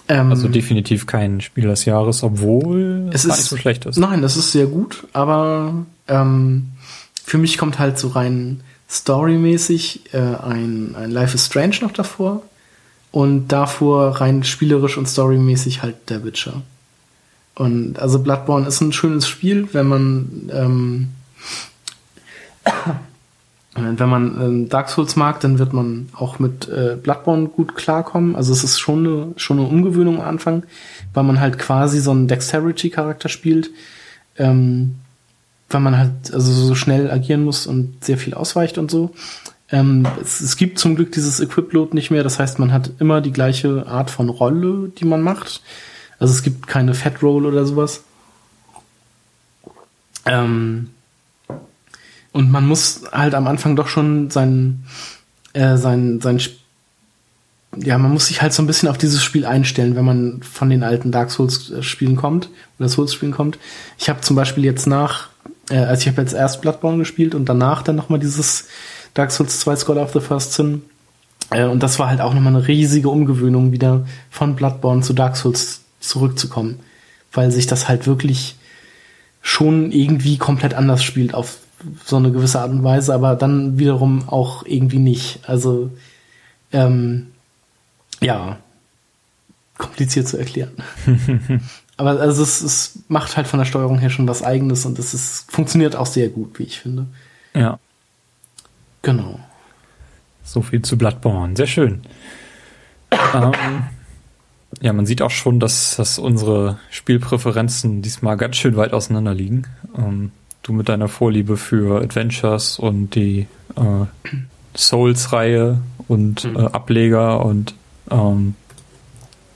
Ähm, 0.09 0.31
also 0.31 0.49
definitiv 0.49 1.07
kein 1.07 1.41
Spiel 1.41 1.65
des 1.65 1.87
Jahres, 1.87 2.23
obwohl 2.23 3.09
es, 3.09 3.25
es 3.25 3.25
ist, 3.25 3.37
nicht 3.39 3.49
so 3.49 3.57
schlecht 3.57 3.87
ist. 3.87 3.97
Nein, 3.97 4.21
das 4.21 4.37
ist 4.37 4.53
sehr 4.53 4.67
gut, 4.67 5.07
aber 5.15 5.87
ähm, 6.09 6.73
für 7.25 7.39
mich 7.39 7.57
kommt 7.57 7.79
halt 7.79 7.99
so 7.99 8.09
rein 8.09 8.61
storymäßig 8.91 10.13
äh, 10.13 10.19
ein, 10.19 10.95
ein 10.95 11.11
Life 11.11 11.35
is 11.35 11.47
Strange 11.47 11.79
noch 11.81 11.93
davor. 11.93 12.43
und 13.11 13.49
davor 13.49 14.21
rein 14.21 14.45
spielerisch 14.45 14.99
und 14.99 15.09
storymäßig 15.09 15.83
halt 15.83 16.11
der 16.11 16.25
Witcher. 16.25 16.63
Und 17.55 17.99
also 17.99 18.19
Bloodborne 18.19 18.67
ist 18.67 18.81
ein 18.81 18.93
schönes 18.93 19.29
Spiel, 19.29 19.69
wenn 19.73 19.87
man 19.87 20.51
ähm, 20.53 21.09
wenn 23.75 24.09
man 24.09 24.41
ähm, 24.41 24.69
Dark 24.69 24.89
Souls 24.89 25.17
mag, 25.17 25.41
dann 25.41 25.59
wird 25.59 25.73
man 25.73 26.09
auch 26.15 26.39
mit 26.39 26.69
äh, 26.69 26.97
Bloodborne 27.01 27.49
gut 27.49 27.75
klarkommen. 27.75 28.37
Also 28.37 28.53
es 28.53 28.65
ist 28.65 28.79
schon 28.79 29.07
eine, 29.07 29.33
schon 29.37 29.59
eine 29.59 29.69
Umgewöhnung 29.69 30.21
am 30.21 30.29
Anfang, 30.29 30.65
weil 31.13 31.25
man 31.25 31.41
halt 31.41 31.59
quasi 31.59 32.01
so 32.01 32.13
einen 32.13 32.29
Dexterity-Charakter 32.29 33.29
spielt, 33.29 33.71
ähm, 34.39 34.97
weil 35.71 35.81
man 35.81 35.99
halt 35.99 36.33
also 36.33 36.53
so 36.53 36.75
schnell 36.75 37.11
agieren 37.11 37.45
muss 37.45 37.67
und 37.67 38.05
sehr 38.05 38.19
viel 38.19 38.35
ausweicht 38.35 38.79
und 38.79 38.91
so. 38.91 39.13
Ähm, 39.71 40.07
es, 40.23 40.41
es, 40.41 40.57
gibt 40.57 40.79
zum 40.79 40.95
Glück 40.95 41.11
dieses 41.13 41.41
Equip-Load 41.41 41.95
nicht 41.95 42.11
mehr. 42.11 42.23
Das 42.23 42.39
heißt, 42.39 42.59
man 42.59 42.73
hat 42.73 42.93
immer 43.01 43.21
die 43.21 43.33
gleiche 43.33 43.87
Art 43.87 44.11
von 44.11 44.29
Rolle, 44.29 44.93
die 44.99 45.05
man 45.05 45.23
macht. 45.23 45.63
Also 46.19 46.33
es 46.33 46.43
gibt 46.43 46.67
keine 46.67 46.95
Fat 46.95 47.23
Roll 47.23 47.47
oder 47.47 47.65
sowas. 47.67 48.03
Ähm, 50.27 50.91
und 52.33 52.51
man 52.51 52.67
muss 52.67 53.03
halt 53.13 53.35
am 53.35 53.47
Anfang 53.47 53.77
doch 53.77 53.89
schon 53.89 54.31
sein, 54.31 54.85
äh, 55.53 55.77
sein, 55.77 56.21
sein, 56.21 56.41
ja, 57.77 57.99
man 57.99 58.13
muss 58.13 58.27
sich 58.27 58.43
halt 58.43 58.53
so 58.53 58.63
ein 58.63 58.67
bisschen 58.67 58.89
auf 58.89 58.99
dieses 58.99 59.23
Spiel 59.23 59.47
einstellen, 59.47 59.95
wenn 59.97 60.05
man 60.05 60.43
von 60.43 60.71
den 60.71 60.83
alten 60.83 61.13
Dark 61.13 61.31
Souls 61.31 61.71
äh, 61.71 62.15
kommt 62.15 62.49
oder 62.79 62.89
Souls 62.89 63.15
Spielen 63.15 63.33
kommt. 63.33 63.59
Ich 63.99 64.09
habe 64.09 64.21
zum 64.21 64.35
Beispiel 64.35 64.65
jetzt 64.65 64.87
nach, 64.87 65.29
äh, 65.71 65.77
also 65.77 66.03
ich 66.03 66.09
habe 66.09 66.23
jetzt 66.23 66.35
erst 66.35 66.61
Bloodborne 66.61 66.99
gespielt 66.99 67.35
und 67.35 67.49
danach 67.49 67.83
dann 67.83 67.97
nochmal 67.97 68.19
dieses 68.19 68.67
Dark 69.15 69.31
Souls 69.31 69.61
2 69.61 69.77
Scholar 69.77 70.03
of 70.03 70.13
the 70.13 70.21
First 70.21 70.55
Sin. 70.55 70.83
Äh, 71.51 71.67
und 71.67 71.83
das 71.83 72.01
war 72.01 72.09
halt 72.09 72.21
auch 72.21 72.35
nochmal 72.35 72.57
eine 72.57 72.67
riesige 72.67 73.11
Umgewöhnung, 73.11 73.71
wieder 73.71 74.07
von 74.31 74.57
Bloodborne 74.57 75.03
zu 75.03 75.13
Dark 75.13 75.37
Souls 75.37 75.84
zurückzukommen. 76.09 76.81
Weil 77.33 77.51
sich 77.51 77.67
das 77.67 77.89
halt 77.89 78.07
wirklich 78.07 78.57
schon 79.43 79.93
irgendwie 79.93 80.39
komplett 80.39 80.75
anders 80.75 81.03
spielt 81.03 81.35
auf 81.35 81.59
so 82.05 82.17
eine 82.17 82.33
gewisse 82.33 82.61
Art 82.61 82.71
und 82.71 82.83
Weise, 82.83 83.13
aber 83.13 83.35
dann 83.37 83.79
wiederum 83.79 84.29
auch 84.29 84.65
irgendwie 84.65 84.99
nicht. 84.99 85.41
Also, 85.47 85.91
ähm, 86.73 87.27
ja, 88.21 88.59
kompliziert 89.77 90.29
zu 90.29 90.39
erklären. 90.39 90.73
aber 91.97 92.21
also 92.21 92.43
es, 92.43 92.63
es 92.63 92.99
macht 93.09 93.37
halt 93.37 93.47
von 93.47 93.59
der 93.59 93.67
Steuerung 93.67 93.99
her 93.99 94.11
schon 94.11 94.29
was 94.29 94.43
eigenes 94.43 94.87
und 94.87 94.99
es 94.99 95.15
ist, 95.15 95.51
funktioniert 95.51 95.97
auch 95.97 96.07
sehr 96.07 96.29
gut, 96.29 96.59
wie 96.59 96.65
ich 96.65 96.81
finde. 96.81 97.07
Ja. 97.55 97.79
Genau. 99.03 99.39
So 100.43 100.63
viel 100.63 100.83
zu 100.83 100.97
Bloodborne. 100.97 101.57
Sehr 101.57 101.67
schön. 101.67 102.03
ähm, 103.11 103.53
ja, 104.81 104.93
man 104.93 105.07
sieht 105.07 105.23
auch 105.23 105.31
schon, 105.31 105.61
dass, 105.61 105.97
dass 105.97 106.19
unsere 106.19 106.79
Spielpräferenzen 106.91 108.03
diesmal 108.03 108.37
ganz 108.37 108.57
schön 108.57 108.77
weit 108.77 108.93
auseinander 108.93 109.35
liegen. 109.35 109.67
Ähm, 109.97 110.33
du 110.63 110.73
mit 110.73 110.89
deiner 110.89 111.09
Vorliebe 111.09 111.57
für 111.57 112.03
Adventures 112.03 112.79
und 112.79 113.15
die 113.15 113.47
äh, 113.77 114.07
Souls-Reihe 114.77 115.79
und 116.09 116.45
mhm. 116.45 116.57
äh, 116.57 116.65
Ableger 116.67 117.45
und 117.45 117.75
ähm, 118.11 118.55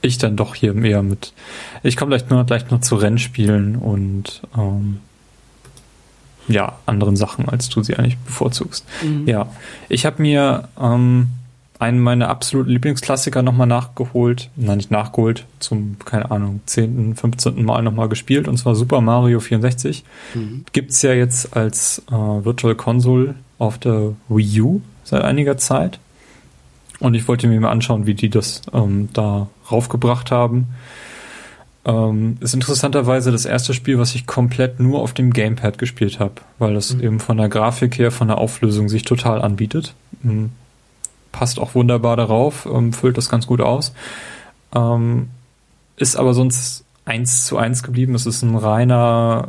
ich 0.01 0.19
dann 0.19 0.37
doch 0.37 0.55
hier 0.55 0.77
eher 0.77 1.03
mit. 1.03 1.33
Ich 1.83 1.97
komme 1.97 2.11
gleich 2.11 2.31
nur 2.31 2.45
gleich 2.45 2.71
noch 2.71 2.81
zu 2.81 2.95
Rennspielen 2.97 3.77
und 3.77 4.43
ähm, 4.57 5.01
ja, 6.47 6.79
anderen 6.87 7.17
Sachen, 7.17 7.49
als 7.49 7.69
du 7.69 7.83
sie 7.83 7.97
eigentlich 7.97 8.17
bevorzugst. 8.19 8.87
Mhm. 9.03 9.29
Ja, 9.29 9.49
ich 9.89 10.07
habe 10.07 10.23
mir 10.23 10.69
ähm, 10.81 11.29
einen 11.79 12.01
meiner 12.01 12.29
absoluten 12.29 12.71
Lieblingsklassiker 12.71 13.43
nochmal 13.43 13.69
nachgeholt, 13.69 14.51
nein, 14.57 14.79
nicht 14.79 14.91
nachgeholt, 14.91 15.45
zum, 15.61 15.97
keine 16.05 16.31
Ahnung, 16.31 16.61
10., 16.67 17.15
15. 17.15 17.65
Mal 17.65 17.83
nochmal 17.83 18.09
gespielt, 18.09 18.49
und 18.49 18.57
zwar 18.57 18.75
Super 18.75 19.01
Mario 19.01 19.39
64. 19.39 20.05
Mhm. 20.35 20.65
Gibt's 20.73 21.03
ja 21.03 21.13
jetzt 21.13 21.57
als 21.57 22.03
äh, 22.11 22.13
Virtual 22.13 22.75
Console 22.75 23.37
auf 23.59 23.79
der 23.79 24.15
Wii 24.29 24.61
U 24.61 24.81
seit 25.05 25.23
einiger 25.23 25.57
Zeit. 25.57 26.01
Und 27.01 27.15
ich 27.15 27.29
wollte 27.29 27.47
mir 27.47 27.61
mal 27.61 27.71
anschauen, 27.71 28.07
wie 28.07 28.15
die 28.15 28.29
das 28.29 28.63
ähm, 28.73 29.09
da 29.13 29.49
raufgebracht 29.71 30.33
haben. 30.33 30.69
Ähm, 31.85 32.39
ist 32.41 32.55
interessanterweise 32.55 33.31
das 33.31 33.45
erste 33.45 33.73
Spiel, 33.73 34.01
was 34.01 34.17
ich 34.17 34.27
komplett 34.27 34.81
nur 34.81 35.01
auf 35.01 35.15
dem 35.15 35.33
Gamepad 35.33 35.79
gespielt 35.79 36.19
habe, 36.19 36.35
weil 36.59 36.75
das 36.75 36.93
mhm. 36.93 37.03
eben 37.05 37.21
von 37.21 37.37
der 37.37 37.49
Grafik 37.49 37.99
her, 37.99 38.11
von 38.11 38.27
der 38.27 38.39
Auflösung 38.39 38.89
sich 38.89 39.05
total 39.05 39.41
anbietet. 39.43 39.95
Mhm. 40.25 40.51
Passt 41.33 41.59
auch 41.59 41.75
wunderbar 41.75 42.17
darauf, 42.17 42.67
ähm, 42.67 42.93
füllt 42.93 43.17
das 43.19 43.29
ganz 43.29 43.47
gut 43.47 43.61
aus. 43.61 43.93
Ähm, 44.75 45.29
ist 45.97 46.17
aber 46.17 46.35
sonst 46.35 46.85
eins 47.05 47.47
zu 47.47 47.57
eins 47.57 47.83
geblieben. 47.83 48.15
Es 48.15 48.27
ist 48.27 48.43
ein 48.43 48.55
reiner, 48.55 49.49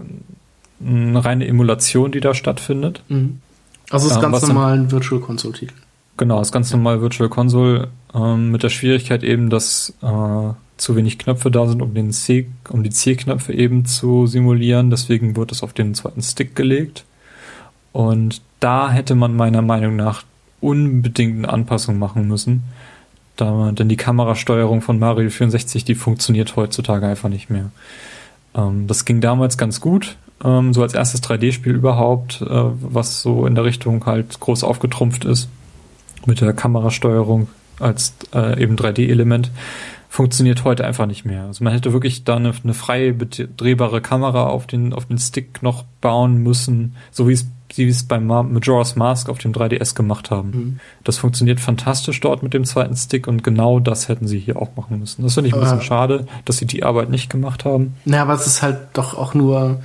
eine 0.85 1.23
reine 1.23 1.47
Emulation, 1.47 2.11
die 2.11 2.19
da 2.19 2.33
stattfindet. 2.33 3.03
Mhm. 3.07 3.41
Also 3.89 4.07
es 4.07 4.13
ist 4.13 4.23
ähm, 4.23 4.31
ganz 4.31 4.47
normal 4.47 4.77
ein 4.77 4.91
Virtual 4.91 5.21
Console 5.21 5.53
Titel. 5.53 5.73
Genau, 6.17 6.41
ist 6.41 6.51
ganz 6.51 6.71
normal 6.71 7.01
Virtual 7.01 7.29
Console 7.29 7.89
ähm, 8.13 8.51
mit 8.51 8.63
der 8.63 8.69
Schwierigkeit 8.69 9.23
eben, 9.23 9.49
dass 9.49 9.93
äh, 10.01 10.53
zu 10.77 10.95
wenig 10.95 11.17
Knöpfe 11.17 11.51
da 11.51 11.67
sind, 11.67 11.81
um 11.81 11.93
den 11.93 12.11
C, 12.11 12.49
um 12.69 12.83
die 12.83 12.89
C-Knöpfe 12.89 13.53
eben 13.53 13.85
zu 13.85 14.27
simulieren. 14.27 14.89
Deswegen 14.89 15.35
wird 15.35 15.51
es 15.51 15.63
auf 15.63 15.73
den 15.73 15.93
zweiten 15.95 16.21
Stick 16.21 16.55
gelegt. 16.55 17.05
Und 17.91 18.41
da 18.59 18.91
hätte 18.91 19.15
man 19.15 19.35
meiner 19.35 19.61
Meinung 19.61 19.95
nach 19.95 20.23
unbedingt 20.61 21.37
eine 21.37 21.49
Anpassung 21.49 21.99
machen 21.99 22.27
müssen. 22.27 22.63
Da, 23.35 23.71
denn 23.71 23.87
die 23.87 23.95
Kamerasteuerung 23.95 24.81
von 24.81 24.99
Mario 24.99 25.29
64, 25.29 25.85
die 25.85 25.95
funktioniert 25.95 26.55
heutzutage 26.55 27.07
einfach 27.07 27.29
nicht 27.29 27.49
mehr. 27.49 27.71
Ähm, 28.53 28.87
das 28.87 29.05
ging 29.05 29.21
damals 29.21 29.57
ganz 29.57 29.79
gut, 29.79 30.17
ähm, 30.43 30.73
so 30.73 30.81
als 30.81 30.93
erstes 30.93 31.23
3D-Spiel 31.23 31.73
überhaupt, 31.73 32.41
äh, 32.41 32.47
was 32.47 33.21
so 33.21 33.45
in 33.45 33.55
der 33.55 33.63
Richtung 33.63 34.05
halt 34.05 34.39
groß 34.39 34.63
aufgetrumpft 34.63 35.25
ist. 35.25 35.49
Mit 36.25 36.41
der 36.41 36.51
Kamerasteuerung 36.53 37.47
als 37.79 38.13
äh, 38.33 38.61
eben 38.61 38.75
3D-Element 38.75 39.51
funktioniert 40.09 40.63
heute 40.63 40.85
einfach 40.85 41.05
nicht 41.05 41.23
mehr. 41.23 41.43
Also 41.43 41.63
man 41.63 41.71
hätte 41.71 41.93
wirklich 41.93 42.23
da 42.23 42.35
eine, 42.35 42.51
eine 42.63 42.73
freie 42.73 43.13
drehbare 43.13 44.01
Kamera 44.01 44.47
auf 44.47 44.67
den, 44.67 44.91
auf 44.91 45.05
den 45.05 45.19
Stick 45.19 45.61
noch 45.61 45.85
bauen 46.01 46.37
müssen, 46.37 46.95
so 47.11 47.27
wie 47.27 47.33
es 47.33 47.47
wie 47.77 47.87
es 47.87 48.03
beim 48.03 48.25
Majora's 48.27 48.95
Mask 48.95 49.29
auf 49.29 49.37
dem 49.37 49.53
3DS 49.53 49.95
gemacht 49.95 50.31
haben. 50.31 50.49
Mhm. 50.49 50.79
Das 51.03 51.17
funktioniert 51.17 51.59
fantastisch 51.59 52.19
dort 52.19 52.43
mit 52.43 52.53
dem 52.53 52.65
zweiten 52.65 52.95
Stick 52.95 53.27
und 53.27 53.43
genau 53.43 53.79
das 53.79 54.07
hätten 54.07 54.27
sie 54.27 54.39
hier 54.39 54.57
auch 54.61 54.75
machen 54.75 54.99
müssen. 54.99 55.23
Das 55.23 55.35
finde 55.35 55.49
ich 55.49 55.53
ein 55.53 55.59
bisschen 55.59 55.81
schade, 55.81 56.25
dass 56.45 56.57
sie 56.57 56.65
die 56.65 56.83
Arbeit 56.83 57.09
nicht 57.09 57.29
gemacht 57.29 57.65
haben. 57.65 57.95
Naja, 58.05 58.23
aber 58.23 58.33
es 58.33 58.47
ist 58.47 58.61
halt 58.61 58.77
doch 58.93 59.17
auch 59.17 59.33
nur 59.33 59.79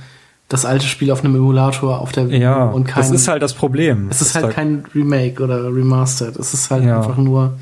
das 0.47 0.65
alte 0.65 0.85
Spiel 0.85 1.11
auf 1.11 1.23
einem 1.23 1.35
Emulator 1.35 1.99
auf 1.99 2.11
der 2.11 2.25
ja, 2.27 2.65
und 2.65 2.85
kein. 2.85 3.01
Das 3.01 3.11
ist 3.11 3.27
halt 3.27 3.41
das 3.41 3.53
Problem. 3.53 4.07
Es 4.09 4.21
ist 4.21 4.35
halt 4.35 4.51
kein 4.51 4.85
Remake 4.93 5.43
oder 5.43 5.65
Remastered. 5.65 6.35
Es 6.35 6.53
ist 6.53 6.69
halt 6.69 6.83
ja. 6.83 6.97
einfach 6.97 7.17
nur, 7.17 7.57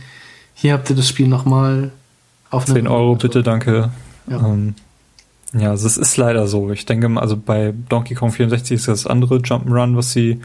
hier 0.54 0.74
habt 0.74 0.90
ihr 0.90 0.96
das 0.96 1.08
Spiel 1.08 1.28
nochmal 1.28 1.92
auf 2.50 2.66
10 2.66 2.88
Euro 2.88 3.16
bitte, 3.16 3.42
danke. 3.42 3.90
Ja. 4.28 4.38
Ähm, 4.38 4.76
ja, 5.54 5.70
also 5.70 5.88
es 5.88 5.98
ist 5.98 6.18
leider 6.18 6.48
so. 6.48 6.72
Ich 6.72 6.86
denke, 6.86 7.10
also 7.20 7.38
bei 7.38 7.74
Donkey 7.90 8.16
Kong 8.16 8.32
64 8.32 8.76
ist 8.76 8.88
das 8.88 9.08
andere 9.08 9.38
Jump'n'Run, 9.38 9.96
was 9.96 10.12
sie 10.12 10.42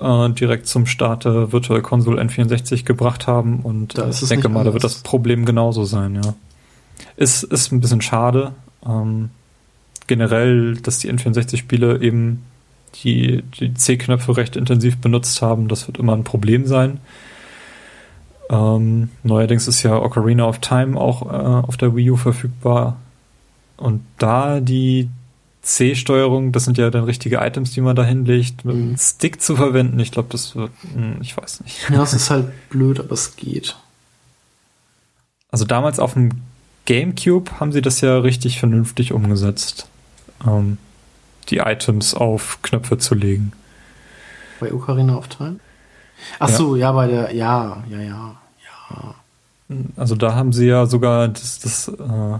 äh, 0.00 0.30
direkt 0.30 0.66
zum 0.66 0.86
Start 0.86 1.24
der 1.24 1.52
Virtual 1.52 1.80
Console 1.80 2.20
N64 2.20 2.84
gebracht 2.84 3.26
haben. 3.26 3.60
Und 3.60 3.98
äh, 3.98 4.10
ich 4.10 4.20
denke 4.28 4.48
mal, 4.48 4.64
da 4.64 4.72
wird 4.72 4.84
das 4.84 4.96
Problem 4.96 5.44
genauso 5.44 5.84
sein, 5.84 6.16
ja. 6.22 6.34
Ist, 7.16 7.44
ist 7.44 7.72
ein 7.72 7.80
bisschen 7.80 8.02
schade. 8.02 8.52
Ähm, 8.86 9.30
generell, 10.06 10.76
dass 10.76 10.98
die 10.98 11.10
N64-Spiele 11.10 12.02
eben 12.02 12.44
die, 13.02 13.42
die 13.58 13.74
C-Knöpfe 13.74 14.36
recht 14.36 14.56
intensiv 14.56 14.98
benutzt 14.98 15.42
haben, 15.42 15.68
das 15.68 15.86
wird 15.86 15.98
immer 15.98 16.14
ein 16.14 16.24
Problem 16.24 16.66
sein. 16.66 17.00
Ähm, 18.48 19.10
neuerdings 19.22 19.66
ist 19.66 19.82
ja 19.82 20.00
Ocarina 20.00 20.46
of 20.46 20.60
Time 20.60 20.98
auch 20.98 21.22
äh, 21.22 21.66
auf 21.66 21.76
der 21.76 21.96
Wii 21.96 22.12
U 22.12 22.16
verfügbar. 22.16 22.96
Und 23.76 24.02
da 24.18 24.60
die 24.60 25.08
C-Steuerung, 25.62 26.52
das 26.52 26.64
sind 26.64 26.78
ja 26.78 26.90
dann 26.90 27.04
richtige 27.04 27.38
Items, 27.38 27.72
die 27.72 27.80
man 27.80 27.96
da 27.96 28.04
hinlegt, 28.04 28.64
mit 28.64 28.74
einem 28.76 28.90
mhm. 28.90 28.98
Stick 28.98 29.42
zu 29.42 29.56
verwenden, 29.56 29.98
ich 29.98 30.12
glaube, 30.12 30.28
das 30.30 30.54
wird, 30.54 30.70
hm, 30.94 31.18
ich 31.20 31.36
weiß 31.36 31.60
nicht. 31.62 31.90
Ja, 31.90 32.02
es 32.02 32.12
ist 32.12 32.30
halt 32.30 32.46
blöd, 32.70 33.00
aber 33.00 33.12
es 33.12 33.36
geht. 33.36 33.76
Also 35.50 35.64
damals 35.64 35.98
auf 35.98 36.14
dem 36.14 36.30
GameCube 36.84 37.58
haben 37.58 37.72
sie 37.72 37.82
das 37.82 38.00
ja 38.00 38.18
richtig 38.18 38.60
vernünftig 38.60 39.12
umgesetzt, 39.12 39.88
ähm, 40.46 40.78
die 41.48 41.58
Items 41.58 42.14
auf 42.14 42.62
Knöpfe 42.62 42.98
zu 42.98 43.14
legen. 43.14 43.52
Bei 44.60 44.72
Ocarina 44.72 45.16
of 45.16 45.28
Time? 45.28 45.56
Ach 46.38 46.48
ja. 46.48 46.56
so, 46.56 46.76
ja, 46.76 46.92
bei 46.92 47.08
der, 47.08 47.34
ja, 47.34 47.82
ja, 47.90 48.00
ja, 48.00 48.36
ja. 48.90 49.14
Also 49.96 50.14
da 50.14 50.34
haben 50.34 50.52
sie 50.52 50.66
ja 50.66 50.86
sogar 50.86 51.28
das, 51.28 51.58
das 51.58 51.88
äh, 51.88 52.38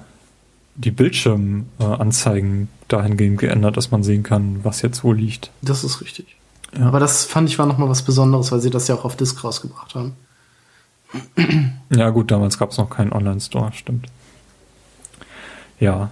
die 0.76 0.90
Bildschirmanzeigen 0.90 2.68
dahingehend 2.88 3.38
geändert, 3.38 3.76
dass 3.76 3.90
man 3.90 4.02
sehen 4.02 4.22
kann, 4.22 4.64
was 4.64 4.82
jetzt 4.82 5.04
wo 5.04 5.12
liegt. 5.12 5.50
Das 5.62 5.84
ist 5.84 6.00
richtig. 6.00 6.36
Ja. 6.76 6.86
Aber 6.86 7.00
das 7.00 7.24
fand 7.24 7.48
ich 7.48 7.58
war 7.58 7.66
nochmal 7.66 7.88
was 7.88 8.02
Besonderes, 8.02 8.52
weil 8.52 8.60
sie 8.60 8.70
das 8.70 8.88
ja 8.88 8.94
auch 8.94 9.04
auf 9.04 9.16
Disk 9.16 9.42
rausgebracht 9.42 9.94
haben. 9.94 10.12
Ja, 11.94 12.10
gut, 12.10 12.30
damals 12.30 12.58
gab 12.58 12.72
es 12.72 12.78
noch 12.78 12.90
keinen 12.90 13.12
Online-Store, 13.12 13.72
stimmt. 13.72 14.06
Ja. 15.78 16.10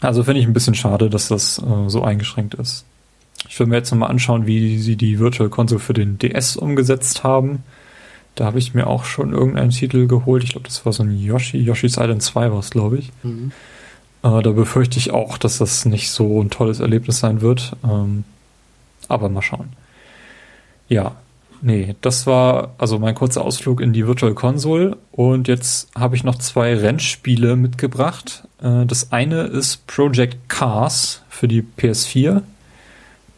Also 0.00 0.22
finde 0.22 0.40
ich 0.40 0.46
ein 0.46 0.52
bisschen 0.52 0.74
schade, 0.74 1.10
dass 1.10 1.28
das 1.28 1.58
äh, 1.58 1.88
so 1.88 2.02
eingeschränkt 2.02 2.54
ist. 2.54 2.84
Ich 3.48 3.58
will 3.58 3.66
mir 3.66 3.76
jetzt 3.76 3.90
nochmal 3.90 4.10
anschauen, 4.10 4.46
wie 4.46 4.78
sie 4.78 4.96
die 4.96 5.18
Virtual 5.18 5.48
Console 5.48 5.80
für 5.80 5.92
den 5.92 6.18
DS 6.18 6.56
umgesetzt 6.56 7.24
haben. 7.24 7.62
Da 8.36 8.44
habe 8.44 8.58
ich 8.58 8.74
mir 8.74 8.86
auch 8.86 9.04
schon 9.04 9.32
irgendeinen 9.32 9.70
Titel 9.70 10.06
geholt. 10.06 10.44
Ich 10.44 10.50
glaube, 10.50 10.66
das 10.66 10.84
war 10.84 10.92
so 10.92 11.02
ein 11.02 11.18
Yoshi. 11.18 11.58
Yoshi's 11.58 11.96
Island 11.96 12.22
2 12.22 12.52
war 12.52 12.58
es, 12.58 12.70
glaube 12.70 12.98
ich. 12.98 13.10
Mhm. 13.22 13.50
Äh, 14.22 14.42
da 14.42 14.50
befürchte 14.50 14.98
ich 14.98 15.10
auch, 15.10 15.38
dass 15.38 15.58
das 15.58 15.86
nicht 15.86 16.10
so 16.10 16.42
ein 16.42 16.50
tolles 16.50 16.80
Erlebnis 16.80 17.18
sein 17.18 17.40
wird. 17.40 17.72
Ähm, 17.82 18.24
aber 19.08 19.30
mal 19.30 19.40
schauen. 19.42 19.70
Ja, 20.88 21.16
nee, 21.62 21.96
das 22.02 22.26
war 22.26 22.74
also 22.76 22.98
mein 22.98 23.14
kurzer 23.14 23.42
Ausflug 23.42 23.80
in 23.80 23.94
die 23.94 24.06
Virtual 24.06 24.34
Console. 24.34 24.98
Und 25.12 25.48
jetzt 25.48 25.88
habe 25.94 26.14
ich 26.14 26.22
noch 26.22 26.36
zwei 26.36 26.74
Rennspiele 26.76 27.56
mitgebracht. 27.56 28.46
Äh, 28.60 28.84
das 28.84 29.12
eine 29.12 29.44
ist 29.44 29.86
Project 29.86 30.48
Cars 30.48 31.22
für 31.30 31.48
die 31.48 31.62
PS4. 31.62 32.42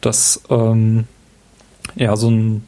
Das 0.01 0.41
ähm, 0.49 1.05
ja 1.95 2.15
so 2.15 2.29
ein 2.29 2.67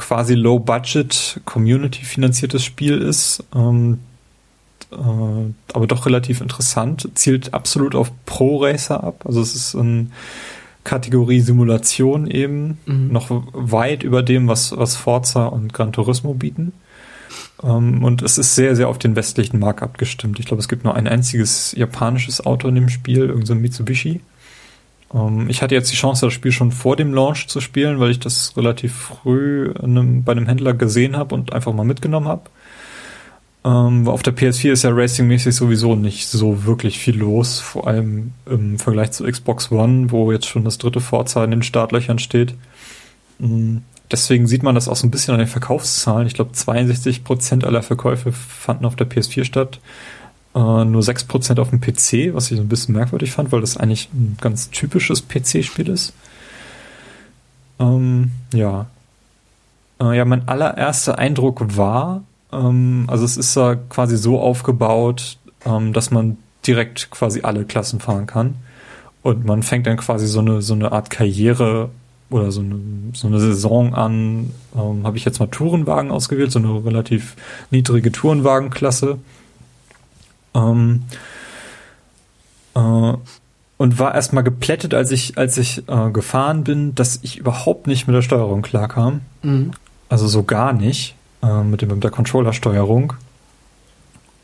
quasi 0.00 0.34
Low-Budget, 0.34 1.42
Community-finanziertes 1.44 2.64
Spiel 2.64 2.98
ist. 2.98 3.44
Ähm, 3.54 3.98
äh, 4.90 4.96
aber 5.72 5.86
doch 5.86 6.06
relativ 6.06 6.40
interessant. 6.40 7.08
Zielt 7.14 7.54
absolut 7.54 7.94
auf 7.94 8.10
Pro-Racer 8.26 9.04
ab. 9.04 9.22
Also 9.24 9.40
es 9.40 9.54
ist 9.54 9.74
ein 9.74 10.12
Kategorie 10.84 11.40
Simulation 11.40 12.26
eben 12.26 12.78
mhm. 12.86 13.12
noch 13.12 13.26
weit 13.30 14.02
über 14.02 14.22
dem, 14.22 14.48
was, 14.48 14.76
was 14.76 14.96
Forza 14.96 15.46
und 15.46 15.72
Gran 15.72 15.92
Turismo 15.92 16.34
bieten. 16.34 16.72
Um, 17.58 17.96
ähm, 17.98 18.04
und 18.04 18.22
es 18.22 18.38
ist 18.38 18.54
sehr, 18.54 18.74
sehr 18.74 18.88
auf 18.88 18.98
den 18.98 19.14
westlichen 19.16 19.58
Markt 19.58 19.82
abgestimmt. 19.82 20.40
Ich 20.40 20.46
glaube, 20.46 20.62
es 20.62 20.68
gibt 20.68 20.84
nur 20.84 20.94
ein 20.94 21.06
einziges 21.06 21.72
japanisches 21.76 22.44
Auto 22.46 22.68
in 22.68 22.74
dem 22.74 22.88
Spiel, 22.88 23.18
irgendein 23.18 23.46
so 23.46 23.54
Mitsubishi. 23.54 24.20
Ähm, 25.14 25.48
ich 25.48 25.62
hatte 25.62 25.74
jetzt 25.74 25.90
die 25.92 25.96
Chance, 25.96 26.26
das 26.26 26.34
Spiel 26.34 26.52
schon 26.52 26.72
vor 26.72 26.96
dem 26.96 27.14
Launch 27.14 27.48
zu 27.48 27.60
spielen, 27.60 28.00
weil 28.00 28.10
ich 28.10 28.20
das 28.20 28.56
relativ 28.56 28.94
früh 28.94 29.72
einem, 29.80 30.24
bei 30.24 30.32
einem 30.32 30.46
Händler 30.46 30.74
gesehen 30.74 31.16
habe 31.16 31.34
und 31.34 31.52
einfach 31.52 31.72
mal 31.72 31.84
mitgenommen 31.84 32.28
habe. 32.28 32.42
Ähm, 33.62 34.08
auf 34.08 34.22
der 34.22 34.34
PS4 34.34 34.72
ist 34.72 34.84
ja 34.84 34.90
racingmäßig 34.90 35.54
sowieso 35.54 35.94
nicht 35.94 36.28
so 36.28 36.64
wirklich 36.64 36.98
viel 36.98 37.18
los, 37.18 37.60
vor 37.60 37.86
allem 37.86 38.32
im 38.46 38.78
Vergleich 38.78 39.10
zu 39.10 39.24
Xbox 39.24 39.70
One, 39.70 40.10
wo 40.10 40.32
jetzt 40.32 40.46
schon 40.46 40.64
das 40.64 40.78
dritte 40.78 41.00
Forza 41.00 41.44
in 41.44 41.50
den 41.50 41.62
Startlöchern 41.62 42.18
steht. 42.18 42.54
Ähm, 43.38 43.82
deswegen 44.10 44.46
sieht 44.46 44.62
man 44.62 44.74
das 44.74 44.88
auch 44.88 44.96
so 44.96 45.06
ein 45.06 45.10
bisschen 45.10 45.34
an 45.34 45.40
den 45.40 45.48
Verkaufszahlen. 45.48 46.26
Ich 46.26 46.34
glaube, 46.34 46.52
62% 46.52 47.64
aller 47.64 47.82
Verkäufe 47.82 48.32
fanden 48.32 48.86
auf 48.86 48.96
der 48.96 49.08
PS4 49.08 49.44
statt, 49.44 49.80
äh, 50.54 50.84
nur 50.84 51.02
6% 51.02 51.60
auf 51.60 51.70
dem 51.70 51.80
PC, 51.80 52.34
was 52.34 52.50
ich 52.50 52.56
so 52.56 52.62
ein 52.62 52.68
bisschen 52.68 52.94
merkwürdig 52.94 53.32
fand, 53.32 53.52
weil 53.52 53.60
das 53.60 53.76
eigentlich 53.76 54.08
ein 54.12 54.36
ganz 54.40 54.70
typisches 54.70 55.26
PC-Spiel 55.26 55.88
ist. 55.88 56.12
Ähm, 57.78 58.32
ja. 58.52 58.86
Äh, 60.00 60.16
ja, 60.16 60.24
mein 60.24 60.48
allererster 60.48 61.18
Eindruck 61.18 61.76
war, 61.76 62.22
ähm, 62.52 63.04
also 63.08 63.24
es 63.24 63.36
ist 63.36 63.54
ja 63.56 63.76
quasi 63.76 64.16
so 64.16 64.40
aufgebaut, 64.40 65.38
ähm, 65.64 65.92
dass 65.92 66.10
man 66.10 66.36
direkt 66.66 67.10
quasi 67.10 67.42
alle 67.42 67.64
Klassen 67.64 68.00
fahren 68.00 68.26
kann. 68.26 68.56
Und 69.22 69.44
man 69.44 69.62
fängt 69.62 69.86
dann 69.86 69.98
quasi 69.98 70.26
so 70.26 70.40
eine, 70.40 70.62
so 70.62 70.74
eine 70.74 70.92
Art 70.92 71.10
Karriere 71.10 71.90
oder 72.30 72.52
so 72.52 72.60
eine, 72.60 72.80
so 73.12 73.26
eine 73.26 73.38
Saison 73.38 73.94
an. 73.94 74.50
Ähm, 74.74 75.04
Habe 75.04 75.16
ich 75.16 75.24
jetzt 75.24 75.40
mal 75.40 75.46
Tourenwagen 75.46 76.10
ausgewählt, 76.10 76.52
so 76.52 76.58
eine 76.58 76.84
relativ 76.84 77.36
niedrige 77.70 78.12
Tourenwagenklasse. 78.12 79.18
Ähm, 80.54 81.02
äh, 82.74 83.12
und 83.76 83.98
war 83.98 84.14
erstmal 84.14 84.44
geplättet, 84.44 84.92
als 84.92 85.10
ich, 85.10 85.38
als 85.38 85.56
ich 85.56 85.88
äh, 85.88 86.10
gefahren 86.10 86.64
bin, 86.64 86.94
dass 86.94 87.20
ich 87.22 87.38
überhaupt 87.38 87.86
nicht 87.86 88.06
mit 88.06 88.14
der 88.14 88.22
Steuerung 88.22 88.60
klarkam. 88.60 89.22
Mhm. 89.42 89.70
Also 90.08 90.26
so 90.26 90.42
gar 90.42 90.72
nicht 90.72 91.14
äh, 91.42 91.62
mit, 91.62 91.80
dem, 91.80 91.88
mit 91.88 92.04
der 92.04 92.10
Controller-Steuerung 92.10 93.14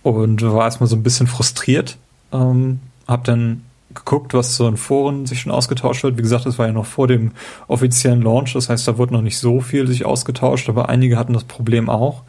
und 0.03 0.43
war 0.43 0.65
erstmal 0.65 0.89
so 0.89 0.97
ein 0.97 1.03
bisschen 1.03 1.27
frustriert. 1.27 1.99
Ähm, 2.33 2.81
hab 3.07 3.25
dann 3.25 3.63
geguckt, 3.93 4.35
was 4.35 4.57
so 4.57 4.69
in 4.69 4.77
Foren 4.77 5.27
sich 5.27 5.41
schon 5.41 5.53
ausgetauscht 5.53 6.05
wird. 6.05 6.17
Wie 6.17 6.23
gesagt, 6.23 6.47
das 6.47 6.59
war 6.59 6.67
ja 6.67 6.73
noch 6.73 6.87
vor 6.87 7.09
dem 7.09 7.33
offiziellen 7.67 8.23
Launch, 8.23 8.53
das 8.53 8.69
heißt, 8.69 8.87
da 8.87 8.99
wurde 8.99 9.15
noch 9.15 9.23
nicht 9.23 9.39
so 9.39 9.61
viel 9.61 9.87
sich 9.87 10.07
ausgetauscht, 10.07 10.69
aber 10.69 10.89
einige 10.89 11.19
hatten 11.19 11.33
das 11.33 11.45
Problem 11.45 11.91
auch. 11.91 12.23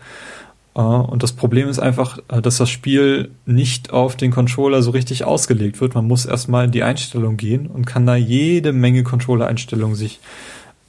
Äh, 0.77 0.81
und 0.81 1.23
das 1.23 1.33
Problem 1.33 1.67
ist 1.67 1.79
einfach, 1.79 2.19
äh, 2.29 2.41
dass 2.41 2.57
das 2.57 2.69
Spiel 2.69 3.31
nicht 3.45 3.91
auf 3.91 4.15
den 4.15 4.31
Controller 4.31 4.81
so 4.81 4.91
richtig 4.91 5.25
ausgelegt 5.25 5.81
wird. 5.81 5.95
Man 5.95 6.07
muss 6.07 6.25
erstmal 6.25 6.65
in 6.65 6.71
die 6.71 6.83
Einstellung 6.83 7.35
gehen 7.35 7.67
und 7.67 7.85
kann 7.85 8.05
da 8.05 8.15
jede 8.15 8.71
Menge 8.71 9.03
Controller-Einstellungen 9.03 9.95
sich 9.95 10.19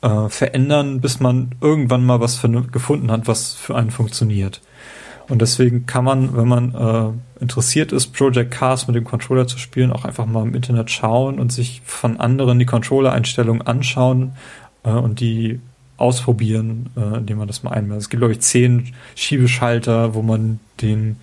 äh, 0.02 0.28
verändern, 0.28 1.00
bis 1.00 1.18
man 1.18 1.54
irgendwann 1.60 2.04
mal 2.04 2.20
was 2.20 2.40
gefunden 2.70 3.10
hat, 3.10 3.26
was 3.26 3.54
für 3.54 3.74
einen 3.74 3.90
funktioniert. 3.90 4.60
Und 5.28 5.42
deswegen 5.42 5.84
kann 5.84 6.04
man, 6.04 6.36
wenn 6.36 6.48
man 6.48 6.74
äh, 6.74 7.42
interessiert 7.42 7.92
ist, 7.92 8.14
Project 8.14 8.50
Cars 8.50 8.86
mit 8.86 8.96
dem 8.96 9.04
Controller 9.04 9.46
zu 9.46 9.58
spielen, 9.58 9.92
auch 9.92 10.06
einfach 10.06 10.24
mal 10.24 10.42
im 10.42 10.54
Internet 10.54 10.90
schauen 10.90 11.38
und 11.38 11.52
sich 11.52 11.82
von 11.84 12.18
anderen 12.18 12.58
die 12.58 12.64
Controller-Einstellungen 12.64 13.60
anschauen 13.60 14.32
äh, 14.84 14.90
und 14.90 15.20
die 15.20 15.60
ausprobieren, 15.98 16.90
äh, 16.96 17.18
indem 17.18 17.38
man 17.38 17.48
das 17.48 17.62
mal 17.62 17.72
einmal. 17.72 17.98
Es 17.98 18.08
gibt, 18.08 18.20
glaube 18.20 18.32
ich, 18.32 18.40
zehn 18.40 18.94
Schiebeschalter, 19.14 20.14
wo 20.14 20.22
man 20.22 20.60
den, 20.80 21.16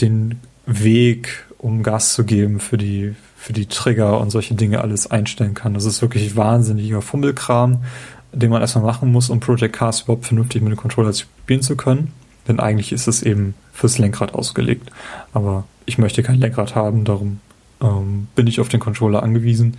den 0.00 0.40
Weg, 0.66 1.46
um 1.58 1.82
Gas 1.82 2.12
zu 2.14 2.24
geben, 2.24 2.60
für 2.60 2.76
die, 2.76 3.14
für 3.36 3.52
die 3.52 3.66
Trigger 3.66 4.20
und 4.20 4.30
solche 4.30 4.54
Dinge 4.54 4.80
alles 4.80 5.10
einstellen 5.10 5.54
kann. 5.54 5.74
Das 5.74 5.84
ist 5.84 6.02
wirklich 6.02 6.36
wahnsinniger 6.36 7.02
Fummelkram, 7.02 7.84
den 8.32 8.50
man 8.50 8.60
erstmal 8.60 8.84
machen 8.84 9.10
muss, 9.12 9.30
um 9.30 9.40
Project 9.40 9.76
Cars 9.76 10.02
überhaupt 10.02 10.26
vernünftig 10.26 10.62
mit 10.62 10.72
dem 10.72 10.76
Controller 10.76 11.12
spielen 11.12 11.62
zu 11.62 11.76
können. 11.76 12.12
Denn 12.48 12.58
eigentlich 12.58 12.92
ist 12.92 13.06
es 13.06 13.22
eben 13.22 13.54
fürs 13.72 13.98
Lenkrad 13.98 14.34
ausgelegt. 14.34 14.90
Aber 15.32 15.64
ich 15.86 15.98
möchte 15.98 16.22
kein 16.22 16.40
Lenkrad 16.40 16.74
haben, 16.74 17.04
darum 17.04 17.40
ähm, 17.80 18.28
bin 18.34 18.46
ich 18.46 18.60
auf 18.60 18.68
den 18.68 18.80
Controller 18.80 19.22
angewiesen. 19.22 19.76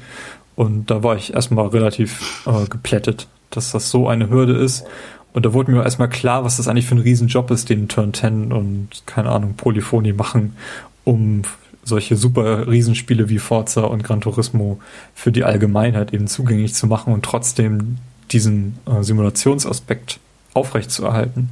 Und 0.56 0.91
da 0.91 1.03
war 1.03 1.16
ich 1.16 1.34
erstmal 1.34 1.68
relativ 1.68 2.45
äh, 2.45 2.68
geplättet, 2.68 3.28
dass 3.52 3.72
das 3.72 3.90
so 3.90 4.07
eine 4.07 4.30
Hürde 4.30 4.53
ist. 4.53 4.86
Und 5.34 5.45
da 5.45 5.53
wurde 5.53 5.72
mir 5.72 5.84
erstmal 5.84 6.10
klar, 6.10 6.44
was 6.44 6.57
das 6.57 6.68
eigentlich 6.68 6.88
für 6.88 6.95
ein 6.95 7.02
Riesenjob 7.02 7.52
ist, 7.52 7.69
den 7.69 7.88
Turn 7.88 8.14
10 8.14 8.52
und 8.52 9.03
keine 9.06 9.30
Ahnung, 9.30 9.53
Polyphony 9.56 10.14
machen, 10.14 10.56
um 11.03 11.44
solche 11.84 12.15
super 12.15 12.68
Riesenspiele 12.68 13.30
wie 13.30 13.40
Forza 13.40 13.82
und 13.82 14.03
Gran 14.03 14.22
Turismo 14.22 14.80
für 15.15 15.32
die 15.32 15.44
Allgemeinheit 15.44 16.14
eben 16.14 16.28
zugänglich 16.28 16.73
zu 16.73 16.88
machen 16.88 17.14
und 17.14 17.23
trotzdem 17.23 17.98
diesen 18.32 18.78
äh, 18.86 19.03
Simulationsaspekt 19.03 20.19
aufrechtzuerhalten. 20.53 21.49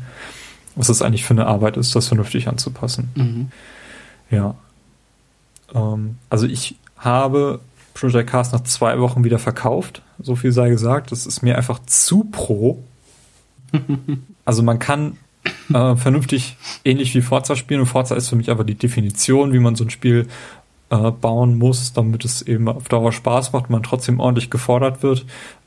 Was 0.75 0.87
das 0.87 1.01
eigentlich 1.01 1.25
für 1.25 1.33
eine 1.33 1.47
Arbeit 1.47 1.77
ist, 1.77 1.95
das 1.95 2.07
vernünftig 2.07 2.47
anzupassen. 2.47 3.09
Mhm. 3.15 3.51
Ja. 4.29 4.55
Ähm, 5.73 6.17
also 6.29 6.45
ich 6.45 6.75
habe 6.97 7.59
Project 7.93 8.29
Cars 8.29 8.51
nach 8.51 8.63
zwei 8.63 8.99
Wochen 8.99 9.23
wieder 9.23 9.39
verkauft. 9.39 10.01
So 10.19 10.35
viel 10.35 10.51
sei 10.51 10.69
gesagt. 10.69 11.11
Das 11.11 11.25
ist 11.25 11.41
mir 11.41 11.57
einfach 11.57 11.79
zu 11.85 12.25
pro. 12.25 12.83
also 14.45 14.63
man 14.63 14.79
kann 14.79 15.17
äh, 15.73 15.95
vernünftig 15.95 16.57
ähnlich 16.83 17.13
wie 17.15 17.21
Forza 17.21 17.55
spielen. 17.55 17.81
Und 17.81 17.87
Forza 17.87 18.15
ist 18.15 18.29
für 18.29 18.35
mich 18.35 18.49
aber 18.49 18.63
die 18.63 18.75
Definition, 18.75 19.53
wie 19.53 19.59
man 19.59 19.75
so 19.75 19.83
ein 19.83 19.89
Spiel 19.89 20.27
äh, 20.89 21.11
bauen 21.11 21.57
muss, 21.57 21.93
damit 21.93 22.25
es 22.25 22.41
eben 22.41 22.67
auf 22.67 22.89
Dauer 22.89 23.11
Spaß 23.11 23.53
macht 23.53 23.65
und 23.65 23.71
man 23.71 23.83
trotzdem 23.83 24.19
ordentlich 24.19 24.49
gefordert 24.49 25.03
wird. 25.03 25.25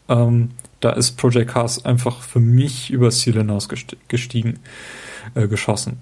Ähm, 0.09 0.51
da 0.81 0.91
ist 0.91 1.13
Project 1.13 1.53
Cars 1.53 1.85
einfach 1.85 2.21
für 2.23 2.41
mich 2.41 2.91
übers 2.91 3.21
Ziel 3.21 3.35
hinaus 3.35 3.69
gestiegen, 4.09 4.59
äh, 5.35 5.47
geschossen. 5.47 5.99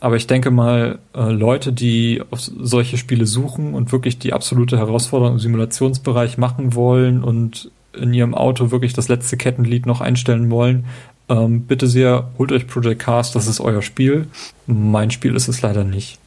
Aber 0.00 0.16
ich 0.16 0.26
denke 0.26 0.50
mal, 0.50 0.98
äh, 1.14 1.30
Leute, 1.30 1.72
die 1.72 2.22
auf 2.30 2.40
solche 2.40 2.98
Spiele 2.98 3.26
suchen 3.26 3.74
und 3.74 3.92
wirklich 3.92 4.18
die 4.18 4.32
absolute 4.32 4.76
Herausforderung 4.78 5.34
im 5.34 5.40
Simulationsbereich 5.40 6.36
machen 6.36 6.74
wollen 6.74 7.24
und 7.24 7.70
in 7.94 8.12
ihrem 8.12 8.34
Auto 8.34 8.70
wirklich 8.70 8.92
das 8.92 9.08
letzte 9.08 9.38
Kettenglied 9.38 9.86
noch 9.86 10.02
einstellen 10.02 10.50
wollen, 10.50 10.84
ähm, 11.28 11.62
bitte 11.62 11.86
sehr, 11.86 12.28
holt 12.38 12.52
euch 12.52 12.66
Project 12.66 13.00
Cars, 13.00 13.32
das 13.32 13.46
ist 13.46 13.60
euer 13.60 13.82
Spiel. 13.82 14.26
Mein 14.66 15.10
Spiel 15.10 15.34
ist 15.34 15.48
es 15.48 15.62
leider 15.62 15.84
nicht. 15.84 16.18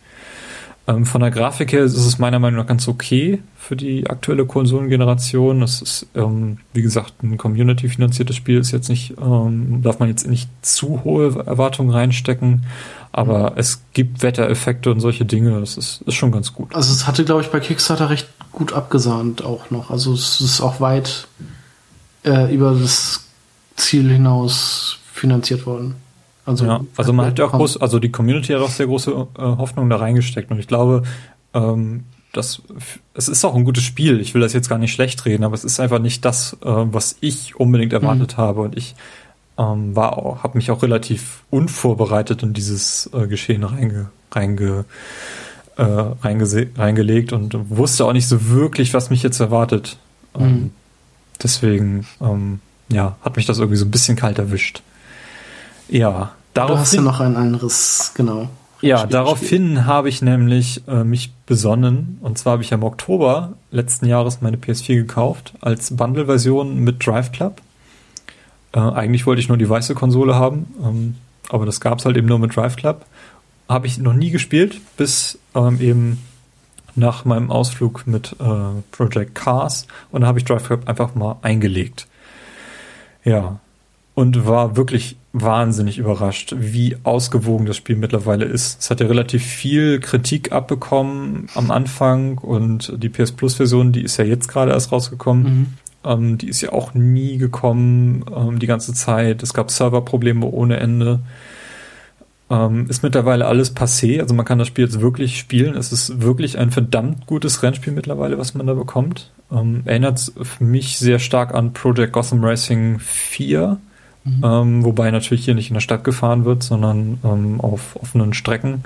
Ähm, 0.89 1.05
von 1.05 1.21
der 1.21 1.29
Grafik 1.29 1.71
her 1.71 1.83
ist 1.83 1.95
es 1.95 2.17
meiner 2.17 2.39
Meinung 2.39 2.59
nach 2.59 2.67
ganz 2.67 2.87
okay 2.87 3.43
für 3.55 3.75
die 3.75 4.09
aktuelle 4.09 4.45
Konsolengeneration. 4.45 5.61
Das 5.61 5.83
ist, 5.83 6.07
ähm, 6.15 6.57
wie 6.73 6.81
gesagt, 6.81 7.21
ein 7.21 7.37
Community-finanziertes 7.37 8.35
Spiel, 8.35 8.57
ist 8.57 8.71
jetzt 8.71 8.89
nicht, 8.89 9.13
ähm, 9.21 9.81
darf 9.83 9.99
man 9.99 10.09
jetzt 10.09 10.25
nicht 10.25 10.49
zu 10.63 11.03
hohe 11.03 11.45
Erwartungen 11.45 11.91
reinstecken, 11.91 12.65
aber 13.11 13.53
es 13.55 13.83
gibt 13.93 14.23
Wettereffekte 14.23 14.89
und 14.89 14.99
solche 14.99 15.25
Dinge, 15.25 15.59
das 15.59 15.77
ist, 15.77 16.01
ist 16.07 16.15
schon 16.15 16.31
ganz 16.31 16.53
gut. 16.53 16.73
Also 16.73 16.91
es 16.91 17.05
hatte, 17.05 17.23
glaube 17.23 17.41
ich, 17.41 17.49
bei 17.49 17.59
Kickstarter 17.59 18.09
recht 18.09 18.27
gut 18.51 18.73
abgesahnt 18.73 19.43
auch 19.43 19.69
noch. 19.69 19.91
Also 19.91 20.13
es 20.13 20.41
ist 20.41 20.59
auch 20.59 20.81
weit 20.81 21.27
äh, 22.23 22.51
über 22.53 22.73
das 22.73 23.25
Ziel 23.75 24.09
hinaus 24.09 24.97
finanziert 25.13 25.67
worden. 25.67 25.95
Also, 26.45 26.65
ja, 26.65 26.81
also 26.97 27.13
man 27.13 27.27
hat 27.27 27.37
ja 27.37 27.45
auch 27.45 27.51
groß, 27.51 27.77
also 27.77 27.99
die 27.99 28.11
Community 28.11 28.53
hat 28.53 28.61
auch 28.61 28.69
sehr 28.69 28.87
große 28.87 29.11
äh, 29.11 29.41
Hoffnung 29.41 29.89
da 29.89 29.97
reingesteckt 29.97 30.49
und 30.51 30.59
ich 30.59 30.67
glaube, 30.67 31.03
ähm, 31.53 32.05
das, 32.31 32.61
es 33.13 33.27
ist 33.27 33.43
auch 33.43 33.55
ein 33.55 33.63
gutes 33.63 33.83
Spiel. 33.83 34.19
Ich 34.19 34.33
will 34.33 34.41
das 34.41 34.53
jetzt 34.53 34.69
gar 34.69 34.77
nicht 34.77 34.93
schlecht 34.93 35.25
reden, 35.25 35.43
aber 35.43 35.55
es 35.55 35.63
ist 35.63 35.79
einfach 35.79 35.99
nicht 35.99 36.25
das, 36.25 36.53
äh, 36.61 36.65
was 36.65 37.17
ich 37.21 37.59
unbedingt 37.59 37.93
erwartet 37.93 38.37
mhm. 38.37 38.41
habe 38.41 38.61
und 38.61 38.77
ich 38.77 38.95
ähm, 39.57 39.95
war 39.95 40.17
auch, 40.17 40.43
habe 40.43 40.57
mich 40.57 40.71
auch 40.71 40.81
relativ 40.81 41.43
unvorbereitet 41.49 42.43
in 42.43 42.53
dieses 42.53 43.09
äh, 43.13 43.27
Geschehen 43.27 43.63
reinge, 43.63 44.09
reinge, 44.31 44.85
äh, 45.75 45.83
reingelegt 45.83 47.33
und 47.33 47.69
wusste 47.69 48.05
auch 48.05 48.13
nicht 48.13 48.27
so 48.27 48.49
wirklich, 48.49 48.93
was 48.93 49.09
mich 49.09 49.21
jetzt 49.21 49.39
erwartet. 49.39 49.97
Ähm, 50.35 50.45
mhm. 50.45 50.71
deswegen, 51.43 52.07
ähm, 52.21 52.59
ja, 52.89 53.17
hat 53.21 53.35
mich 53.35 53.45
das 53.45 53.57
irgendwie 53.59 53.77
so 53.77 53.85
ein 53.85 53.91
bisschen 53.91 54.15
kalt 54.15 54.39
erwischt. 54.39 54.81
Ja, 55.89 56.31
darauf. 56.53 56.71
Du 56.71 56.77
hast 56.79 56.93
ja 56.93 57.01
noch 57.01 57.19
ein 57.19 57.35
anderes, 57.35 58.11
genau. 58.15 58.49
Ja, 58.81 59.05
daraufhin 59.05 59.85
habe 59.85 60.07
ich 60.07 60.21
nämlich 60.21 60.87
äh, 60.87 61.03
mich 61.03 61.33
besonnen. 61.45 62.17
Und 62.21 62.37
zwar 62.37 62.53
habe 62.53 62.63
ich 62.63 62.71
im 62.71 62.83
Oktober 62.83 63.53
letzten 63.71 64.05
Jahres 64.05 64.41
meine 64.41 64.57
PS4 64.57 64.95
gekauft 64.95 65.53
als 65.59 65.95
Bundle-Version 65.95 66.79
mit 66.79 67.05
Drive 67.05 67.31
Club. 67.31 67.61
Äh, 68.71 68.79
eigentlich 68.79 69.25
wollte 69.25 69.41
ich 69.41 69.49
nur 69.49 69.57
die 69.57 69.69
weiße 69.69 69.95
Konsole 69.95 70.35
haben, 70.35 70.73
ähm, 70.83 71.15
aber 71.49 71.65
das 71.65 71.81
gab 71.81 71.99
es 71.99 72.05
halt 72.05 72.15
eben 72.15 72.27
nur 72.27 72.39
mit 72.39 72.55
Drive 72.55 72.77
Club. 72.77 73.05
Habe 73.67 73.87
ich 73.87 73.97
noch 73.97 74.13
nie 74.13 74.29
gespielt, 74.29 74.79
bis 74.95 75.39
ähm, 75.55 75.81
eben 75.81 76.23
nach 76.95 77.25
meinem 77.25 77.51
Ausflug 77.51 78.07
mit 78.07 78.35
äh, 78.39 78.81
Project 78.91 79.35
Cars 79.35 79.87
und 80.11 80.21
da 80.21 80.27
habe 80.27 80.39
ich 80.39 80.45
Drive 80.45 80.65
Club 80.65 80.87
einfach 80.87 81.15
mal 81.15 81.37
eingelegt. 81.41 82.07
Ja, 83.25 83.59
und 84.15 84.45
war 84.47 84.75
wirklich 84.77 85.17
wahnsinnig 85.31 85.99
überrascht, 85.99 86.55
wie 86.57 86.97
ausgewogen 87.03 87.65
das 87.65 87.77
Spiel 87.77 87.95
mittlerweile 87.95 88.45
ist. 88.45 88.81
Es 88.81 88.89
hat 88.89 88.99
ja 88.99 89.07
relativ 89.07 89.43
viel 89.43 89.99
Kritik 89.99 90.51
abbekommen 90.51 91.47
am 91.53 91.69
Anfang 91.69 92.39
und 92.39 92.93
die 92.97 93.09
PS 93.09 93.33
Plus 93.33 93.55
Version, 93.55 93.91
die 93.91 94.01
ist 94.01 94.17
ja 94.17 94.25
jetzt 94.25 94.47
gerade 94.47 94.71
erst 94.71 94.91
rausgekommen. 94.91 95.43
Mhm. 95.43 95.67
Ähm, 96.03 96.37
die 96.37 96.47
ist 96.47 96.61
ja 96.61 96.71
auch 96.71 96.93
nie 96.93 97.37
gekommen, 97.37 98.25
ähm, 98.35 98.59
die 98.59 98.67
ganze 98.67 98.93
Zeit. 98.93 99.43
Es 99.43 99.53
gab 99.53 99.69
Serverprobleme 99.69 100.45
ohne 100.45 100.77
Ende. 100.77 101.19
Ähm, 102.49 102.87
ist 102.89 103.03
mittlerweile 103.03 103.45
alles 103.45 103.75
passé, 103.75 104.19
also 104.21 104.33
man 104.33 104.45
kann 104.45 104.57
das 104.57 104.67
Spiel 104.67 104.85
jetzt 104.85 105.01
wirklich 105.01 105.37
spielen. 105.37 105.75
Es 105.75 105.91
ist 105.91 106.21
wirklich 106.21 106.57
ein 106.57 106.71
verdammt 106.71 107.27
gutes 107.27 107.61
Rennspiel 107.61 107.93
mittlerweile, 107.93 108.39
was 108.39 108.55
man 108.55 108.65
da 108.65 108.73
bekommt. 108.73 109.31
Ähm, 109.51 109.83
erinnert 109.85 110.31
mich 110.59 110.97
sehr 110.97 111.19
stark 111.19 111.53
an 111.53 111.73
Project 111.73 112.13
Gotham 112.13 112.43
Racing 112.43 112.97
4, 112.97 113.77
mhm. 114.37 114.43
ähm, 114.43 114.83
wobei 114.83 115.11
natürlich 115.11 115.45
hier 115.45 115.55
nicht 115.55 115.69
in 115.69 115.73
der 115.75 115.81
Stadt 115.81 116.03
gefahren 116.03 116.45
wird, 116.45 116.63
sondern 116.63 117.19
ähm, 117.23 117.61
auf 117.61 117.95
offenen 117.95 118.33
Strecken, 118.33 118.83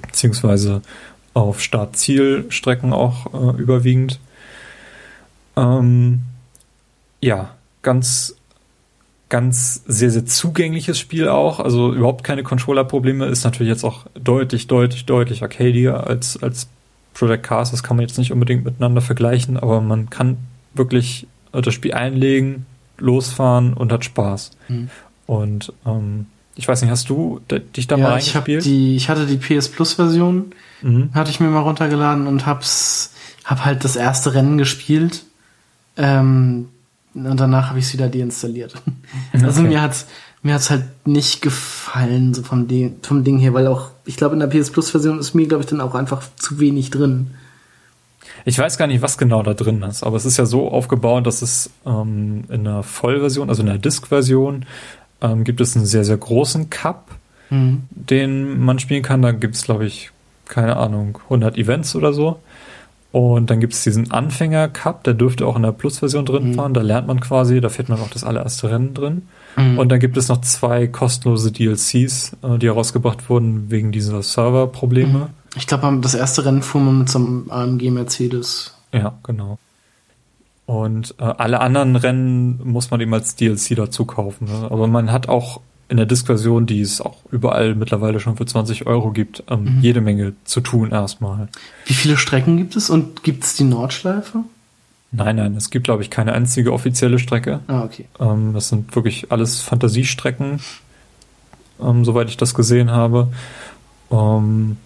beziehungsweise 0.00 0.82
auf 1.34 1.60
Start-Ziel-Strecken 1.60 2.92
auch 2.92 3.32
äh, 3.32 3.60
überwiegend. 3.60 4.20
Ähm, 5.56 6.22
ja, 7.20 7.54
ganz, 7.82 8.36
ganz 9.28 9.82
sehr, 9.86 10.10
sehr 10.10 10.26
zugängliches 10.26 10.98
Spiel 10.98 11.28
auch. 11.28 11.60
Also 11.60 11.94
überhaupt 11.94 12.24
keine 12.24 12.42
Controller-Probleme. 12.42 13.26
Ist 13.26 13.44
natürlich 13.44 13.70
jetzt 13.70 13.84
auch 13.84 14.06
deutlich, 14.14 14.66
deutlich, 14.66 15.06
deutlich 15.06 15.42
arcadier 15.42 16.06
als, 16.06 16.42
als 16.42 16.68
Project 17.14 17.44
Cars. 17.44 17.70
Das 17.70 17.82
kann 17.82 17.96
man 17.96 18.06
jetzt 18.06 18.18
nicht 18.18 18.32
unbedingt 18.32 18.64
miteinander 18.64 19.00
vergleichen, 19.00 19.56
aber 19.56 19.80
man 19.80 20.10
kann 20.10 20.38
wirklich 20.74 21.26
das 21.52 21.74
Spiel 21.74 21.92
einlegen, 21.92 22.66
losfahren 23.02 23.74
und 23.74 23.92
hat 23.92 24.04
Spaß. 24.04 24.52
Mhm. 24.68 24.90
Und 25.26 25.72
ähm, 25.84 26.26
ich 26.54 26.68
weiß 26.68 26.82
nicht, 26.82 26.90
hast 26.90 27.08
du 27.08 27.40
dich 27.76 27.86
da 27.86 27.96
ja, 27.96 28.02
mal 28.02 28.12
reingespielt? 28.12 28.64
Ich, 28.64 28.64
die, 28.64 28.96
ich 28.96 29.08
hatte 29.08 29.26
die 29.26 29.36
PS 29.36 29.68
Plus 29.68 29.94
Version, 29.94 30.52
mhm. 30.82 31.10
hatte 31.14 31.30
ich 31.30 31.40
mir 31.40 31.48
mal 31.48 31.60
runtergeladen 31.60 32.26
und 32.26 32.46
hab's, 32.46 33.12
hab 33.44 33.64
halt 33.64 33.84
das 33.84 33.96
erste 33.96 34.34
Rennen 34.34 34.58
gespielt 34.58 35.24
ähm, 35.96 36.68
und 37.14 37.40
danach 37.40 37.68
habe 37.68 37.78
ich 37.78 37.86
es 37.86 37.92
wieder 37.92 38.08
deinstalliert. 38.08 38.74
Also 39.32 39.60
okay. 39.60 39.68
mir 39.68 39.82
hat's 39.82 40.06
mir 40.42 40.54
hat's 40.54 40.70
halt 40.70 40.84
nicht 41.06 41.42
gefallen 41.42 42.34
so 42.34 42.42
vom 42.42 42.66
Ding, 42.66 42.96
vom 43.02 43.24
Ding 43.24 43.38
her, 43.38 43.54
weil 43.54 43.66
auch 43.66 43.90
ich 44.04 44.16
glaube 44.16 44.34
in 44.34 44.40
der 44.40 44.46
PS 44.46 44.70
Plus 44.70 44.90
Version 44.90 45.18
ist 45.18 45.34
mir 45.34 45.46
glaube 45.46 45.62
ich 45.62 45.70
dann 45.70 45.80
auch 45.80 45.94
einfach 45.94 46.22
zu 46.36 46.58
wenig 46.60 46.90
drin. 46.90 47.32
Ich 48.44 48.58
weiß 48.58 48.78
gar 48.78 48.86
nicht, 48.86 49.02
was 49.02 49.18
genau 49.18 49.42
da 49.42 49.54
drin 49.54 49.82
ist, 49.82 50.02
aber 50.02 50.16
es 50.16 50.24
ist 50.24 50.36
ja 50.36 50.46
so 50.46 50.68
aufgebaut, 50.70 51.26
dass 51.26 51.42
es 51.42 51.70
ähm, 51.86 52.44
in 52.48 52.64
der 52.64 52.82
Vollversion, 52.82 53.48
also 53.48 53.62
in 53.62 53.66
der 53.66 53.78
Disk-Version, 53.78 54.64
ähm, 55.20 55.44
gibt 55.44 55.60
es 55.60 55.76
einen 55.76 55.86
sehr, 55.86 56.04
sehr 56.04 56.16
großen 56.16 56.70
Cup, 56.70 57.12
mhm. 57.50 57.84
den 57.90 58.60
man 58.60 58.78
spielen 58.78 59.02
kann. 59.02 59.22
Da 59.22 59.32
gibt 59.32 59.54
es, 59.54 59.62
glaube 59.62 59.86
ich, 59.86 60.10
keine 60.46 60.76
Ahnung, 60.76 61.18
100 61.24 61.56
Events 61.56 61.94
oder 61.94 62.12
so. 62.12 62.40
Und 63.12 63.50
dann 63.50 63.60
gibt 63.60 63.74
es 63.74 63.84
diesen 63.84 64.10
Anfänger-Cup, 64.10 65.04
der 65.04 65.12
dürfte 65.12 65.46
auch 65.46 65.56
in 65.56 65.62
der 65.62 65.72
Plus-Version 65.72 66.24
drin 66.24 66.48
mhm. 66.48 66.54
fahren. 66.54 66.74
Da 66.74 66.80
lernt 66.80 67.06
man 67.06 67.20
quasi, 67.20 67.60
da 67.60 67.68
fährt 67.68 67.90
man 67.90 68.00
auch 68.00 68.08
das 68.08 68.24
allererste 68.24 68.70
Rennen 68.70 68.94
drin. 68.94 69.28
Mhm. 69.56 69.78
Und 69.78 69.90
dann 69.90 70.00
gibt 70.00 70.16
es 70.16 70.28
noch 70.28 70.40
zwei 70.40 70.86
kostenlose 70.86 71.52
DLCs, 71.52 72.36
äh, 72.42 72.58
die 72.58 72.66
herausgebracht 72.66 73.28
wurden 73.28 73.70
wegen 73.70 73.92
dieser 73.92 74.22
Server-Probleme. 74.22 75.18
Mhm. 75.18 75.41
Ich 75.56 75.66
glaube, 75.66 75.98
das 76.00 76.14
erste 76.14 76.44
Rennen 76.44 76.62
fuhr 76.62 76.80
man 76.80 77.00
mit 77.00 77.08
so 77.08 77.18
einem 77.18 77.50
AMG 77.50 77.90
Mercedes. 77.90 78.74
Ja, 78.92 79.18
genau. 79.22 79.58
Und 80.66 81.14
äh, 81.18 81.24
alle 81.24 81.60
anderen 81.60 81.96
Rennen 81.96 82.60
muss 82.64 82.90
man 82.90 83.00
eben 83.00 83.12
als 83.12 83.36
DLC 83.36 83.76
dazu 83.76 84.04
kaufen. 84.04 84.46
Ne? 84.46 84.68
Aber 84.70 84.86
man 84.86 85.12
hat 85.12 85.28
auch 85.28 85.60
in 85.88 85.98
der 85.98 86.06
Disk-Version, 86.06 86.64
die 86.64 86.80
es 86.80 87.02
auch 87.02 87.18
überall 87.30 87.74
mittlerweile 87.74 88.18
schon 88.18 88.36
für 88.36 88.46
20 88.46 88.86
Euro 88.86 89.10
gibt, 89.10 89.44
ähm, 89.50 89.64
mhm. 89.64 89.80
jede 89.82 90.00
Menge 90.00 90.32
zu 90.44 90.62
tun 90.62 90.90
erstmal. 90.90 91.48
Wie 91.84 91.92
viele 91.92 92.16
Strecken 92.16 92.56
gibt 92.56 92.76
es 92.76 92.88
und 92.88 93.22
gibt 93.22 93.44
es 93.44 93.56
die 93.56 93.64
Nordschleife? 93.64 94.44
Nein, 95.10 95.36
nein, 95.36 95.54
es 95.56 95.68
gibt, 95.68 95.84
glaube 95.84 96.02
ich, 96.02 96.08
keine 96.08 96.32
einzige 96.32 96.72
offizielle 96.72 97.18
Strecke. 97.18 97.60
Ah, 97.66 97.82
okay. 97.82 98.06
Ähm, 98.18 98.54
das 98.54 98.70
sind 98.70 98.96
wirklich 98.96 99.30
alles 99.30 99.60
Fantasiestrecken, 99.60 100.60
ähm, 101.82 102.04
soweit 102.06 102.30
ich 102.30 102.38
das 102.38 102.54
gesehen 102.54 102.90
habe. 102.90 103.28
Ähm, 104.10 104.78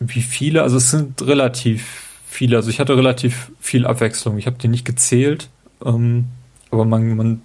wie 0.00 0.22
viele? 0.22 0.62
Also 0.62 0.78
es 0.78 0.90
sind 0.90 1.22
relativ 1.22 2.08
viele. 2.26 2.56
Also 2.56 2.70
ich 2.70 2.80
hatte 2.80 2.96
relativ 2.96 3.52
viel 3.60 3.86
Abwechslung. 3.86 4.38
Ich 4.38 4.46
habe 4.46 4.56
die 4.58 4.68
nicht 4.68 4.84
gezählt, 4.84 5.48
ähm, 5.84 6.26
aber 6.70 6.84
man, 6.84 7.16
man 7.16 7.42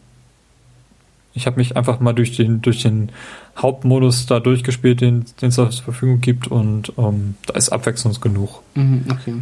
ich 1.36 1.46
habe 1.46 1.58
mich 1.58 1.76
einfach 1.76 2.00
mal 2.00 2.14
durch 2.14 2.36
den, 2.36 2.62
durch 2.62 2.82
den 2.82 3.12
Hauptmodus 3.58 4.26
da 4.26 4.40
durchgespielt, 4.40 5.02
den, 5.02 5.26
den 5.42 5.50
es 5.50 5.56
zur 5.56 5.70
Verfügung 5.72 6.22
gibt 6.22 6.48
und 6.48 6.94
ähm, 6.98 7.36
da 7.46 7.56
ist 7.56 7.70
Abwechslung 7.70 8.14
genug. 8.22 8.62
Mhm, 8.74 9.06
okay. 9.12 9.36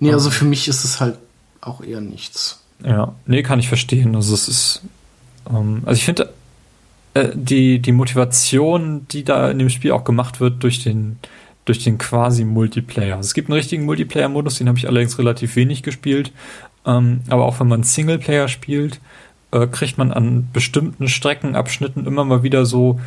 Nee, 0.00 0.12
also 0.12 0.30
für 0.30 0.44
mich 0.44 0.66
ist 0.66 0.84
es 0.84 1.00
halt 1.00 1.16
auch 1.60 1.80
eher 1.80 2.00
nichts. 2.00 2.60
Ja, 2.84 3.14
nee, 3.24 3.42
kann 3.42 3.60
ich 3.60 3.68
verstehen. 3.68 4.16
Also 4.16 4.34
es 4.34 4.48
ist, 4.48 4.82
ähm, 5.48 5.82
also 5.86 5.96
ich 5.96 6.04
finde, 6.04 6.32
äh, 7.14 7.28
die, 7.34 7.78
die 7.78 7.92
Motivation, 7.92 9.06
die 9.08 9.24
da 9.24 9.50
in 9.50 9.58
dem 9.58 9.70
Spiel 9.70 9.92
auch 9.92 10.04
gemacht 10.04 10.40
wird 10.40 10.62
durch 10.62 10.82
den, 10.82 11.18
durch 11.66 11.84
den 11.84 11.98
quasi 11.98 12.44
Multiplayer. 12.44 13.16
Also 13.16 13.26
es 13.26 13.34
gibt 13.34 13.48
einen 13.48 13.58
richtigen 13.58 13.84
Multiplayer-Modus, 13.84 14.56
den 14.58 14.68
habe 14.68 14.78
ich 14.78 14.88
allerdings 14.88 15.18
relativ 15.18 15.56
wenig 15.56 15.82
gespielt. 15.82 16.32
Ähm, 16.86 17.20
aber 17.28 17.44
auch 17.44 17.60
wenn 17.60 17.68
man 17.68 17.82
Singleplayer 17.82 18.48
spielt, 18.48 19.00
äh, 19.50 19.66
kriegt 19.66 19.98
man 19.98 20.12
an 20.12 20.48
bestimmten 20.52 21.08
Streckenabschnitten 21.08 22.06
immer 22.06 22.24
mal 22.24 22.42
wieder 22.42 22.64
so 22.64 23.00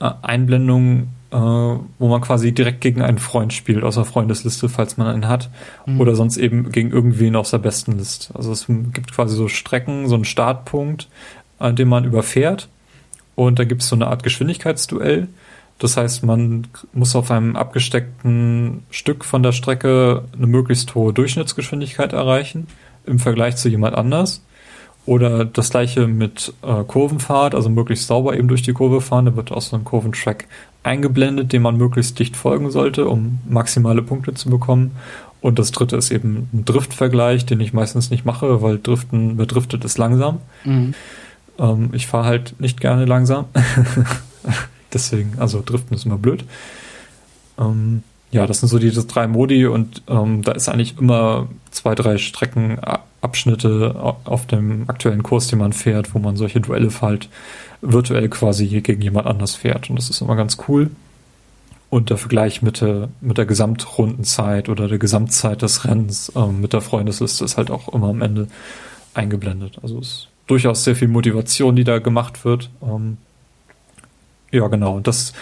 äh, 0.00 0.10
Einblendungen, 0.22 1.08
äh, 1.30 1.36
wo 1.36 2.08
man 2.08 2.20
quasi 2.22 2.52
direkt 2.52 2.80
gegen 2.80 3.02
einen 3.02 3.18
Freund 3.18 3.52
spielt, 3.52 3.84
aus 3.84 3.96
der 3.96 4.04
Freundesliste, 4.04 4.68
falls 4.68 4.96
man 4.96 5.06
einen 5.06 5.28
hat, 5.28 5.50
mhm. 5.84 6.00
oder 6.00 6.16
sonst 6.16 6.38
eben 6.38 6.72
gegen 6.72 6.90
irgendwen 6.90 7.36
aus 7.36 7.50
der 7.50 7.58
besten 7.58 7.98
Liste. 7.98 8.34
Also 8.34 8.52
es 8.52 8.66
gibt 8.66 9.12
quasi 9.12 9.36
so 9.36 9.48
Strecken, 9.48 10.08
so 10.08 10.14
einen 10.14 10.24
Startpunkt, 10.24 11.08
an 11.58 11.76
dem 11.76 11.88
man 11.88 12.04
überfährt 12.04 12.68
und 13.34 13.58
da 13.58 13.64
gibt 13.64 13.82
es 13.82 13.88
so 13.88 13.96
eine 13.96 14.08
Art 14.08 14.22
Geschwindigkeitsduell. 14.22 15.28
Das 15.78 15.96
heißt, 15.96 16.24
man 16.24 16.66
muss 16.92 17.14
auf 17.14 17.30
einem 17.30 17.54
abgesteckten 17.54 18.84
Stück 18.90 19.24
von 19.24 19.42
der 19.42 19.52
Strecke 19.52 20.24
eine 20.34 20.46
möglichst 20.46 20.94
hohe 20.94 21.12
Durchschnittsgeschwindigkeit 21.12 22.12
erreichen 22.12 22.66
im 23.04 23.18
Vergleich 23.18 23.56
zu 23.56 23.68
jemand 23.68 23.94
anders. 23.94 24.42
Oder 25.04 25.44
das 25.44 25.70
gleiche 25.70 26.08
mit 26.08 26.52
äh, 26.62 26.82
Kurvenfahrt, 26.82 27.54
also 27.54 27.68
möglichst 27.68 28.08
sauber 28.08 28.36
eben 28.36 28.48
durch 28.48 28.62
die 28.62 28.72
Kurve 28.72 29.00
fahren. 29.00 29.26
Da 29.26 29.36
wird 29.36 29.52
auch 29.52 29.62
so 29.62 29.76
ein 29.76 29.84
Kurventrack 29.84 30.46
eingeblendet, 30.82 31.52
dem 31.52 31.62
man 31.62 31.76
möglichst 31.76 32.18
dicht 32.18 32.36
folgen 32.36 32.72
sollte, 32.72 33.06
um 33.06 33.38
maximale 33.48 34.02
Punkte 34.02 34.34
zu 34.34 34.50
bekommen. 34.50 34.92
Und 35.40 35.60
das 35.60 35.70
dritte 35.70 35.96
ist 35.96 36.10
eben 36.10 36.48
ein 36.52 36.64
Driftvergleich, 36.64 37.46
den 37.46 37.60
ich 37.60 37.72
meistens 37.72 38.10
nicht 38.10 38.24
mache, 38.24 38.62
weil 38.62 38.78
Driften, 38.78 39.38
wer 39.38 39.46
driftet, 39.46 39.84
ist 39.84 39.98
langsam. 39.98 40.40
Mhm. 40.64 40.94
Ähm, 41.58 41.90
ich 41.92 42.08
fahre 42.08 42.26
halt 42.26 42.58
nicht 42.58 42.80
gerne 42.80 43.04
langsam. 43.04 43.44
Deswegen, 44.92 45.34
also 45.38 45.62
Driften 45.64 45.96
ist 45.96 46.06
immer 46.06 46.18
blöd. 46.18 46.44
Ähm, 47.58 48.02
ja, 48.30 48.46
das 48.46 48.60
sind 48.60 48.68
so 48.68 48.78
diese 48.78 49.04
drei 49.04 49.26
Modi 49.26 49.66
und 49.66 50.02
ähm, 50.08 50.42
da 50.42 50.52
ist 50.52 50.68
eigentlich 50.68 50.98
immer 50.98 51.48
zwei, 51.70 51.94
drei 51.94 52.18
Strecken 52.18 52.78
Abschnitte 53.20 53.96
auf 54.24 54.46
dem 54.46 54.88
aktuellen 54.88 55.22
Kurs, 55.22 55.48
den 55.48 55.58
man 55.58 55.72
fährt, 55.72 56.14
wo 56.14 56.18
man 56.18 56.36
solche 56.36 56.60
Duelle 56.60 56.90
halt 57.00 57.28
virtuell 57.80 58.28
quasi 58.28 58.66
gegen 58.80 59.02
jemand 59.02 59.26
anders 59.26 59.54
fährt. 59.54 59.90
Und 59.90 59.96
das 59.96 60.10
ist 60.10 60.20
immer 60.20 60.36
ganz 60.36 60.58
cool. 60.68 60.90
Und 61.88 62.10
der 62.10 62.16
Vergleich 62.16 62.62
mit 62.62 62.80
der, 62.80 63.08
mit 63.20 63.38
der 63.38 63.46
Gesamtrundenzeit 63.46 64.68
oder 64.68 64.88
der 64.88 64.98
Gesamtzeit 64.98 65.62
des 65.62 65.84
Rennens 65.84 66.32
ähm, 66.36 66.60
mit 66.60 66.72
der 66.72 66.80
Freundesliste 66.80 67.44
ist 67.44 67.56
halt 67.56 67.70
auch 67.70 67.92
immer 67.92 68.08
am 68.08 68.22
Ende 68.22 68.48
eingeblendet. 69.14 69.78
Also 69.82 69.98
es 69.98 70.08
ist 70.08 70.28
durchaus 70.46 70.84
sehr 70.84 70.96
viel 70.96 71.08
Motivation, 71.08 71.76
die 71.76 71.84
da 71.84 71.98
gemacht 71.98 72.44
wird. 72.44 72.70
Ähm, 72.82 73.18
ja, 74.50 74.66
genau. 74.68 74.96
Und 74.96 75.06
das, 75.06 75.32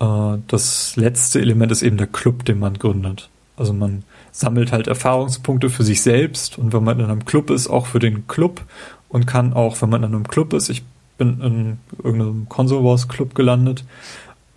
äh, 0.00 0.38
das 0.46 0.96
letzte 0.96 1.40
Element 1.40 1.72
ist 1.72 1.82
eben 1.82 1.96
der 1.96 2.06
Club, 2.06 2.44
den 2.44 2.58
man 2.58 2.74
gründet. 2.74 3.28
Also 3.56 3.72
man 3.72 4.04
sammelt 4.32 4.72
halt 4.72 4.86
Erfahrungspunkte 4.86 5.68
für 5.68 5.84
sich 5.84 6.02
selbst 6.02 6.58
und 6.58 6.72
wenn 6.72 6.84
man 6.84 6.98
in 6.98 7.06
einem 7.06 7.24
Club 7.24 7.50
ist, 7.50 7.68
auch 7.68 7.86
für 7.86 7.98
den 7.98 8.26
Club 8.26 8.62
und 9.08 9.26
kann 9.26 9.52
auch, 9.52 9.80
wenn 9.82 9.90
man 9.90 10.02
in 10.02 10.14
einem 10.14 10.28
Club 10.28 10.52
ist, 10.52 10.70
ich 10.70 10.82
bin 11.18 11.40
in 11.42 11.78
irgendeinem 12.02 12.48
Console 12.48 12.96
Club 13.08 13.34
gelandet, 13.34 13.84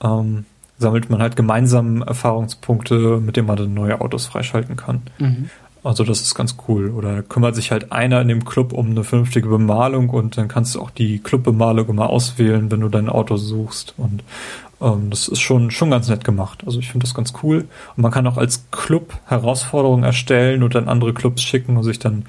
ähm, 0.02 0.46
sammelt 0.78 1.10
man 1.10 1.22
halt 1.22 1.36
gemeinsam 1.36 2.02
Erfahrungspunkte, 2.02 3.20
mit 3.20 3.36
denen 3.36 3.48
man 3.48 3.58
dann 3.58 3.74
neue 3.74 4.00
Autos 4.00 4.26
freischalten 4.26 4.76
kann. 4.78 5.02
Mhm. 5.18 5.50
Also 5.84 6.04
das 6.04 6.22
ist 6.22 6.36
ganz 6.36 6.56
cool. 6.68 6.92
Oder 6.92 7.22
kümmert 7.24 7.56
sich 7.56 7.72
halt 7.72 7.92
einer 7.92 8.22
in 8.22 8.30
dem 8.30 8.46
Club 8.46 8.74
um 8.74 8.92
eine 8.92 9.04
vernünftige 9.04 9.50
Bemalung 9.50 10.10
und 10.10 10.38
dann 10.38 10.48
kannst 10.48 10.76
du 10.76 10.82
auch 10.82 10.92
die 10.92 11.20
Clubbemalung 11.20 11.90
immer 11.90 12.10
auswählen, 12.10 12.72
wenn 12.72 12.80
du 12.80 12.90
dein 12.90 13.10
Auto 13.10 13.36
suchst. 13.38 13.94
Und 13.98 14.24
ähm, 14.82 15.10
das 15.10 15.28
ist 15.28 15.42
schon, 15.42 15.72
schon 15.72 15.92
ganz 15.92 16.08
nett 16.08 16.24
gemacht. 16.24 16.64
Also 16.66 16.80
ich 16.80 16.90
finde 16.90 17.06
das 17.06 17.14
ganz 17.14 17.34
cool. 17.44 17.68
Und 17.96 18.02
man 18.02 18.12
kann 18.12 18.28
auch 18.28 18.38
als 18.38 18.66
Club 18.72 19.14
Herausforderungen 19.26 20.04
erstellen 20.04 20.64
und 20.64 20.74
dann 20.76 20.88
andere 20.88 21.14
Clubs 21.14 21.42
schicken 21.42 21.76
und 21.76 21.84
sich 21.84 22.00
dann 22.00 22.26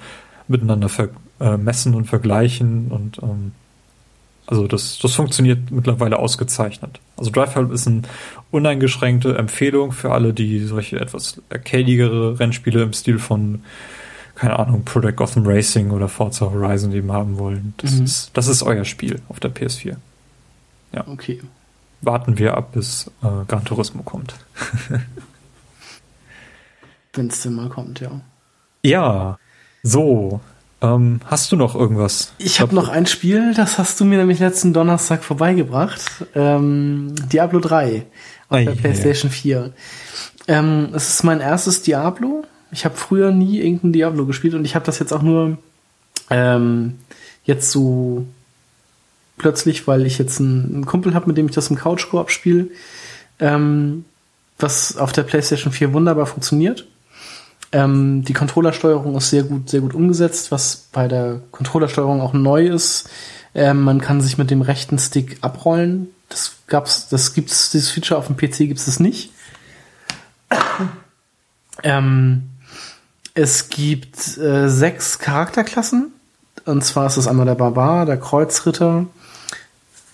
miteinander 0.48 0.88
vermessen 0.88 1.92
äh, 1.92 1.96
und 1.96 2.06
vergleichen 2.06 2.90
und 2.90 3.18
ähm, 3.22 3.52
also 4.46 4.66
das, 4.66 4.98
das 4.98 5.14
funktioniert 5.14 5.70
mittlerweile 5.70 6.18
ausgezeichnet. 6.18 7.00
Also 7.16 7.30
Drive 7.30 7.54
Help 7.54 7.70
ist 7.72 7.86
eine 7.86 8.02
uneingeschränkte 8.50 9.36
Empfehlung 9.36 9.92
für 9.92 10.12
alle, 10.12 10.32
die 10.32 10.64
solche 10.64 11.00
etwas 11.00 11.40
arcadigere 11.50 12.38
Rennspiele 12.38 12.82
im 12.82 12.92
Stil 12.92 13.18
von, 13.18 13.62
keine 14.34 14.58
Ahnung, 14.58 14.84
Project 14.84 15.16
Gotham 15.16 15.46
Racing 15.46 15.90
oder 15.90 16.08
Forza 16.08 16.46
Horizon 16.46 16.92
eben 16.92 17.12
haben 17.12 17.38
wollen. 17.38 17.74
Das, 17.76 17.92
mhm. 17.92 18.04
ist, 18.04 18.30
das 18.34 18.48
ist 18.48 18.62
euer 18.62 18.84
Spiel 18.84 19.20
auf 19.28 19.40
der 19.40 19.54
PS4. 19.54 19.96
Ja. 20.92 21.06
Okay. 21.06 21.40
Warten 22.00 22.38
wir 22.38 22.56
ab, 22.56 22.72
bis 22.72 23.10
äh, 23.22 23.44
Gran 23.48 23.64
Turismo 23.64 24.02
kommt. 24.02 24.34
Wenn 27.12 27.28
es 27.28 27.42
denn 27.42 27.54
mal 27.54 27.68
kommt, 27.68 28.00
ja. 28.00 28.20
Ja, 28.82 29.38
so, 29.82 30.40
ähm, 30.84 31.20
hast 31.24 31.50
du 31.50 31.56
noch 31.56 31.74
irgendwas? 31.74 32.32
Ich 32.38 32.60
habe 32.60 32.74
noch 32.74 32.88
ein 32.88 33.06
Spiel, 33.06 33.54
das 33.54 33.78
hast 33.78 34.00
du 34.00 34.04
mir 34.04 34.18
nämlich 34.18 34.38
letzten 34.38 34.72
Donnerstag 34.72 35.24
vorbeigebracht. 35.24 36.02
Ähm, 36.34 37.14
Diablo 37.32 37.60
3 37.60 38.04
auf 38.48 38.58
Ei, 38.58 38.64
der 38.64 38.72
PlayStation 38.72 39.30
ja. 39.30 39.36
4. 39.36 39.72
Ähm, 40.48 40.88
es 40.92 41.08
ist 41.08 41.24
mein 41.24 41.40
erstes 41.40 41.82
Diablo. 41.82 42.44
Ich 42.70 42.84
habe 42.84 42.96
früher 42.96 43.30
nie 43.30 43.60
irgendein 43.60 43.92
Diablo 43.92 44.26
gespielt 44.26 44.54
und 44.54 44.64
ich 44.64 44.74
habe 44.74 44.84
das 44.84 44.98
jetzt 44.98 45.12
auch 45.12 45.22
nur 45.22 45.58
ähm, 46.28 46.98
jetzt 47.44 47.70
so 47.70 48.26
plötzlich, 49.38 49.86
weil 49.86 50.06
ich 50.06 50.18
jetzt 50.18 50.40
einen, 50.40 50.74
einen 50.74 50.86
Kumpel 50.86 51.14
habe, 51.14 51.28
mit 51.28 51.36
dem 51.36 51.46
ich 51.46 51.54
das 51.54 51.70
im 51.70 51.76
Couch-Koop 51.76 52.30
spiele, 52.30 52.68
ähm, 53.40 54.04
was 54.58 54.96
auf 54.96 55.12
der 55.12 55.22
PlayStation 55.22 55.72
4 55.72 55.92
wunderbar 55.92 56.26
funktioniert. 56.26 56.86
Ähm, 57.74 58.22
die 58.22 58.34
Controllersteuerung 58.34 59.16
ist 59.16 59.30
sehr 59.30 59.42
gut, 59.42 59.68
sehr 59.68 59.80
gut 59.80 59.94
umgesetzt, 59.94 60.52
was 60.52 60.86
bei 60.92 61.08
der 61.08 61.40
Controllersteuerung 61.50 62.20
auch 62.20 62.32
neu 62.32 62.68
ist. 62.68 63.10
Ähm, 63.52 63.82
man 63.82 64.00
kann 64.00 64.20
sich 64.20 64.38
mit 64.38 64.52
dem 64.52 64.62
rechten 64.62 64.96
Stick 64.96 65.38
abrollen. 65.40 66.06
Das 66.28 66.52
gab's, 66.68 67.08
das 67.08 67.34
gibt's, 67.34 67.72
dieses 67.72 67.90
Feature 67.90 68.16
auf 68.16 68.28
dem 68.28 68.36
PC 68.36 68.58
gibt's 68.58 68.86
es 68.86 69.00
nicht. 69.00 69.32
Ähm, 71.82 72.50
es 73.34 73.70
gibt 73.70 74.38
äh, 74.38 74.68
sechs 74.68 75.18
Charakterklassen. 75.18 76.12
Und 76.66 76.84
zwar 76.84 77.08
ist 77.08 77.16
es 77.16 77.26
einmal 77.26 77.46
der 77.46 77.56
Barbar, 77.56 78.06
der 78.06 78.18
Kreuzritter, 78.18 79.06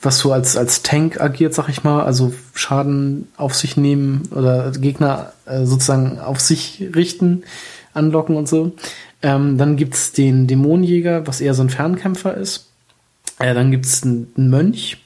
was 0.02 0.18
so 0.18 0.32
als, 0.32 0.56
als 0.56 0.82
Tank 0.82 1.20
agiert, 1.20 1.54
sag 1.54 1.68
ich 1.68 1.84
mal, 1.84 2.02
also 2.04 2.32
Schaden 2.54 3.28
auf 3.36 3.54
sich 3.54 3.76
nehmen 3.76 4.28
oder 4.34 4.70
Gegner 4.72 5.32
äh, 5.46 5.64
sozusagen 5.64 6.18
auf 6.18 6.40
sich 6.40 6.88
richten, 6.94 7.44
anlocken 7.92 8.36
und 8.36 8.48
so. 8.48 8.72
Ähm, 9.22 9.58
dann 9.58 9.76
gibt's 9.76 10.12
den 10.12 10.46
Dämonenjäger, 10.46 11.26
was 11.26 11.40
eher 11.40 11.54
so 11.54 11.62
ein 11.62 11.70
Fernkämpfer 11.70 12.34
ist. 12.34 12.68
Äh, 13.38 13.54
dann 13.54 13.70
gibt's 13.70 14.02
einen, 14.02 14.32
Mönch, 14.36 14.98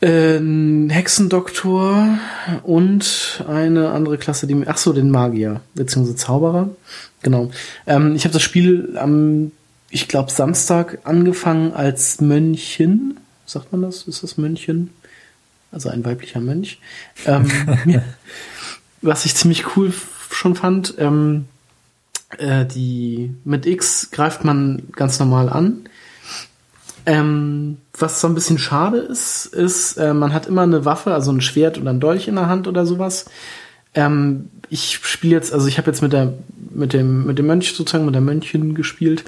äh, 0.00 0.36
einen 0.36 0.90
Hexendoktor 0.90 2.18
und 2.64 3.44
eine 3.46 3.90
andere 3.90 4.18
Klasse, 4.18 4.48
die 4.48 4.64
ach 4.66 4.78
so, 4.78 4.92
den 4.92 5.10
Magier 5.10 5.60
beziehungsweise 5.74 6.16
Zauberer. 6.16 6.70
Genau. 7.22 7.50
Ähm, 7.86 8.16
ich 8.16 8.24
habe 8.24 8.32
das 8.32 8.42
Spiel 8.42 8.96
am 8.96 9.52
ich 9.90 10.08
glaube, 10.08 10.30
Samstag 10.30 10.98
angefangen 11.04 11.72
als 11.72 12.20
Mönchen. 12.20 13.18
Sagt 13.44 13.72
man 13.72 13.82
das? 13.82 14.04
Ist 14.04 14.22
das 14.22 14.38
Mönchen? 14.38 14.90
Also 15.72 15.88
ein 15.88 16.04
weiblicher 16.04 16.40
Mönch. 16.40 16.80
Ähm, 17.26 17.50
was 19.02 19.24
ich 19.24 19.34
ziemlich 19.34 19.76
cool 19.76 19.92
schon 20.30 20.54
fand, 20.54 20.94
ähm, 20.98 21.46
äh, 22.38 22.64
die 22.64 23.34
mit 23.44 23.66
X 23.66 24.10
greift 24.10 24.44
man 24.44 24.84
ganz 24.92 25.18
normal 25.18 25.48
an. 25.48 25.88
Ähm, 27.06 27.78
was 27.98 28.20
so 28.20 28.28
ein 28.28 28.34
bisschen 28.34 28.58
schade 28.58 28.98
ist, 28.98 29.46
ist, 29.46 29.96
äh, 29.96 30.14
man 30.14 30.32
hat 30.32 30.46
immer 30.46 30.62
eine 30.62 30.84
Waffe, 30.84 31.14
also 31.14 31.32
ein 31.32 31.40
Schwert 31.40 31.78
oder 31.78 31.90
ein 31.90 32.00
Dolch 32.00 32.28
in 32.28 32.36
der 32.36 32.46
Hand 32.46 32.68
oder 32.68 32.86
sowas. 32.86 33.26
Ähm, 33.94 34.50
ich 34.68 35.00
spiele 35.02 35.34
jetzt, 35.34 35.52
also 35.52 35.66
ich 35.66 35.78
habe 35.78 35.90
jetzt 35.90 36.02
mit 36.02 36.12
der 36.12 36.34
mit 36.72 36.92
dem 36.92 37.26
mit 37.26 37.38
dem 37.38 37.46
Mönch 37.46 37.74
sozusagen 37.74 38.04
mit 38.04 38.14
der 38.14 38.22
Mönchin 38.22 38.74
gespielt. 38.74 39.24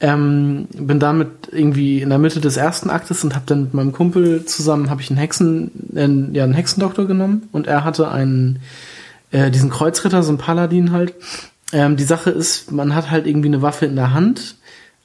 Ähm, 0.00 0.68
bin 0.72 0.98
damit 0.98 1.28
irgendwie 1.52 2.00
in 2.00 2.08
der 2.08 2.18
Mitte 2.18 2.40
des 2.40 2.56
ersten 2.56 2.88
Aktes 2.88 3.24
und 3.24 3.34
habe 3.34 3.44
dann 3.46 3.64
mit 3.64 3.74
meinem 3.74 3.92
Kumpel 3.92 4.44
zusammen 4.44 4.90
habe 4.90 5.02
ich 5.02 5.10
einen 5.10 5.18
Hexen 5.18 5.70
äh, 5.94 6.36
ja 6.36 6.44
einen 6.44 6.54
Hexendoktor 6.54 7.06
genommen 7.06 7.48
und 7.52 7.66
er 7.66 7.84
hatte 7.84 8.10
einen 8.10 8.60
äh, 9.30 9.50
diesen 9.50 9.70
Kreuzritter 9.70 10.22
so 10.22 10.32
ein 10.32 10.38
Paladin 10.38 10.92
halt. 10.92 11.14
Ähm, 11.72 11.96
die 11.96 12.04
Sache 12.04 12.30
ist, 12.30 12.72
man 12.72 12.94
hat 12.94 13.10
halt 13.10 13.26
irgendwie 13.26 13.48
eine 13.48 13.60
Waffe 13.60 13.84
in 13.86 13.96
der 13.96 14.14
Hand, 14.14 14.56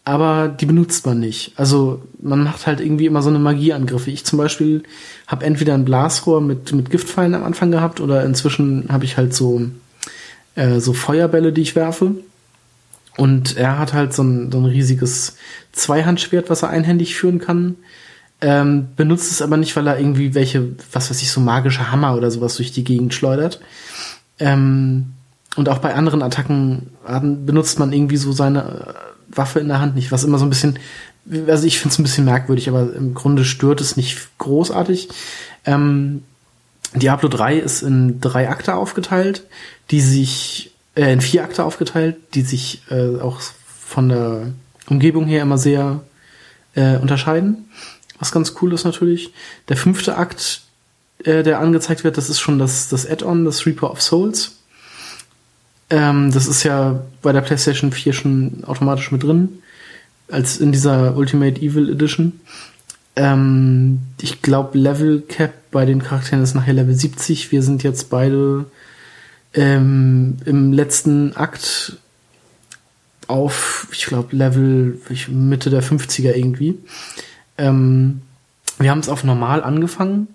aber 0.06 0.50
die 0.50 0.66
benutzt 0.66 1.06
man 1.06 1.20
nicht. 1.20 1.54
Also 1.56 2.02
man 2.22 2.44
macht 2.44 2.68
halt 2.68 2.82
irgendwie 2.82 3.06
immer 3.06 3.22
so 3.22 3.30
eine 3.30 3.40
Magieangriffe. 3.40 4.12
Ich 4.12 4.26
zum 4.26 4.38
Beispiel 4.38 4.84
habe 5.28 5.46
entweder 5.46 5.74
ein 5.74 5.86
Blasrohr 5.86 6.42
mit, 6.42 6.74
mit 6.74 6.90
Giftpfeilen 6.90 7.36
am 7.36 7.44
Anfang 7.44 7.72
gehabt 7.72 8.02
oder 8.02 8.26
inzwischen 8.26 8.88
habe 8.90 9.06
ich 9.06 9.16
halt 9.16 9.34
so, 9.34 9.62
äh, 10.56 10.80
so 10.80 10.92
Feuerbälle, 10.94 11.54
die 11.54 11.62
ich 11.62 11.76
werfe. 11.76 12.16
Und 13.16 13.56
er 13.56 13.80
hat 13.80 13.94
halt 13.94 14.14
so 14.14 14.24
ein, 14.24 14.52
so 14.52 14.58
ein 14.58 14.66
riesiges 14.66 15.38
Zweihandschwert, 15.72 16.50
was 16.50 16.64
er 16.64 16.70
einhändig 16.70 17.16
führen 17.16 17.40
kann. 17.40 17.76
Ähm, 18.42 18.88
benutzt 18.98 19.32
es 19.32 19.42
aber 19.42 19.56
nicht, 19.56 19.74
weil 19.78 19.88
er 19.88 20.00
irgendwie 20.00 20.36
welche, 20.36 20.76
was 20.92 21.10
weiß 21.10 21.22
ich, 21.22 21.32
so 21.32 21.40
magische 21.40 21.92
Hammer 21.92 22.18
oder 22.18 22.30
sowas 22.30 22.58
durch 22.58 22.74
die 22.74 22.84
Gegend 22.84 23.14
schleudert. 23.14 23.62
Ähm, 24.40 25.14
und 25.56 25.70
auch 25.70 25.78
bei 25.78 25.94
anderen 25.94 26.24
Attacken 26.24 26.90
benutzt 27.46 27.80
man 27.80 27.94
irgendwie 27.94 28.18
so 28.18 28.32
seine 28.32 28.96
Waffe 29.36 29.60
in 29.60 29.68
der 29.68 29.80
Hand 29.80 29.96
nicht, 29.96 30.12
was 30.12 30.24
immer 30.24 30.38
so 30.38 30.46
ein 30.46 30.50
bisschen, 30.50 30.80
also 31.48 31.66
ich 31.66 31.80
finde 31.80 31.94
es 31.94 32.00
ein 32.00 32.04
bisschen 32.04 32.26
merkwürdig, 32.26 32.70
aber 32.70 32.94
im 32.94 33.14
Grunde 33.14 33.46
stört 33.46 33.82
es 33.82 33.98
nicht 33.98 34.30
großartig. 34.38 35.10
Ähm, 35.66 36.24
Diablo 36.96 37.30
3 37.30 37.58
ist 37.58 37.82
in 37.82 38.22
drei 38.22 38.50
Akte 38.50 38.76
aufgeteilt, 38.76 39.46
die 39.92 40.02
sich, 40.02 40.74
äh, 40.96 41.12
in 41.12 41.22
vier 41.22 41.44
Akte 41.44 41.64
aufgeteilt, 41.64 42.18
die 42.36 42.42
sich 42.42 42.84
äh, 42.90 43.20
auch 43.20 43.42
von 43.86 44.10
der 44.10 44.54
Umgebung 44.90 45.26
her 45.26 45.42
immer 45.42 45.58
sehr 45.58 46.02
äh, 46.76 46.98
unterscheiden. 46.98 47.70
Was 48.20 48.32
ganz 48.32 48.54
cool 48.62 48.74
ist 48.74 48.84
natürlich. 48.84 49.34
Der 49.70 49.78
fünfte 49.78 50.18
Akt, 50.18 50.62
äh, 51.24 51.44
der 51.44 51.60
angezeigt 51.60 52.04
wird, 52.04 52.18
das 52.18 52.30
ist 52.30 52.40
schon 52.40 52.60
das, 52.60 52.90
das 52.90 53.10
Add-on, 53.10 53.46
das 53.46 53.66
Reaper 53.66 53.92
of 53.92 54.02
Souls. 54.02 54.63
Ähm, 55.94 56.32
das 56.32 56.48
ist 56.48 56.64
ja 56.64 57.04
bei 57.22 57.34
der 57.34 57.42
PlayStation 57.42 57.92
4 57.92 58.14
schon 58.14 58.64
automatisch 58.66 59.12
mit 59.12 59.22
drin, 59.22 59.60
als 60.28 60.58
in 60.58 60.72
dieser 60.72 61.16
Ultimate 61.16 61.62
Evil 61.62 61.88
Edition. 61.92 62.40
Ähm, 63.16 64.00
ich 64.20 64.42
glaube, 64.42 64.76
Level 64.76 65.22
Cap 65.22 65.54
bei 65.70 65.86
den 65.86 66.02
Charakteren 66.02 66.42
ist 66.42 66.56
nachher 66.56 66.74
Level 66.74 66.96
70. 66.96 67.52
Wir 67.52 67.62
sind 67.62 67.84
jetzt 67.84 68.10
beide 68.10 68.66
ähm, 69.54 70.38
im 70.46 70.74
letzten 70.74 71.36
Akt 71.36 71.98
auf, 73.28 73.88
ich 73.92 74.08
glaube, 74.08 74.36
Level 74.36 75.00
Mitte 75.28 75.70
der 75.70 75.84
50er 75.84 76.34
irgendwie. 76.34 76.80
Ähm, 77.60 78.24
wir 78.80 78.90
haben 78.90 79.00
es 79.00 79.10
auf 79.10 79.24
normal 79.24 79.64
angefangen. 79.64 80.30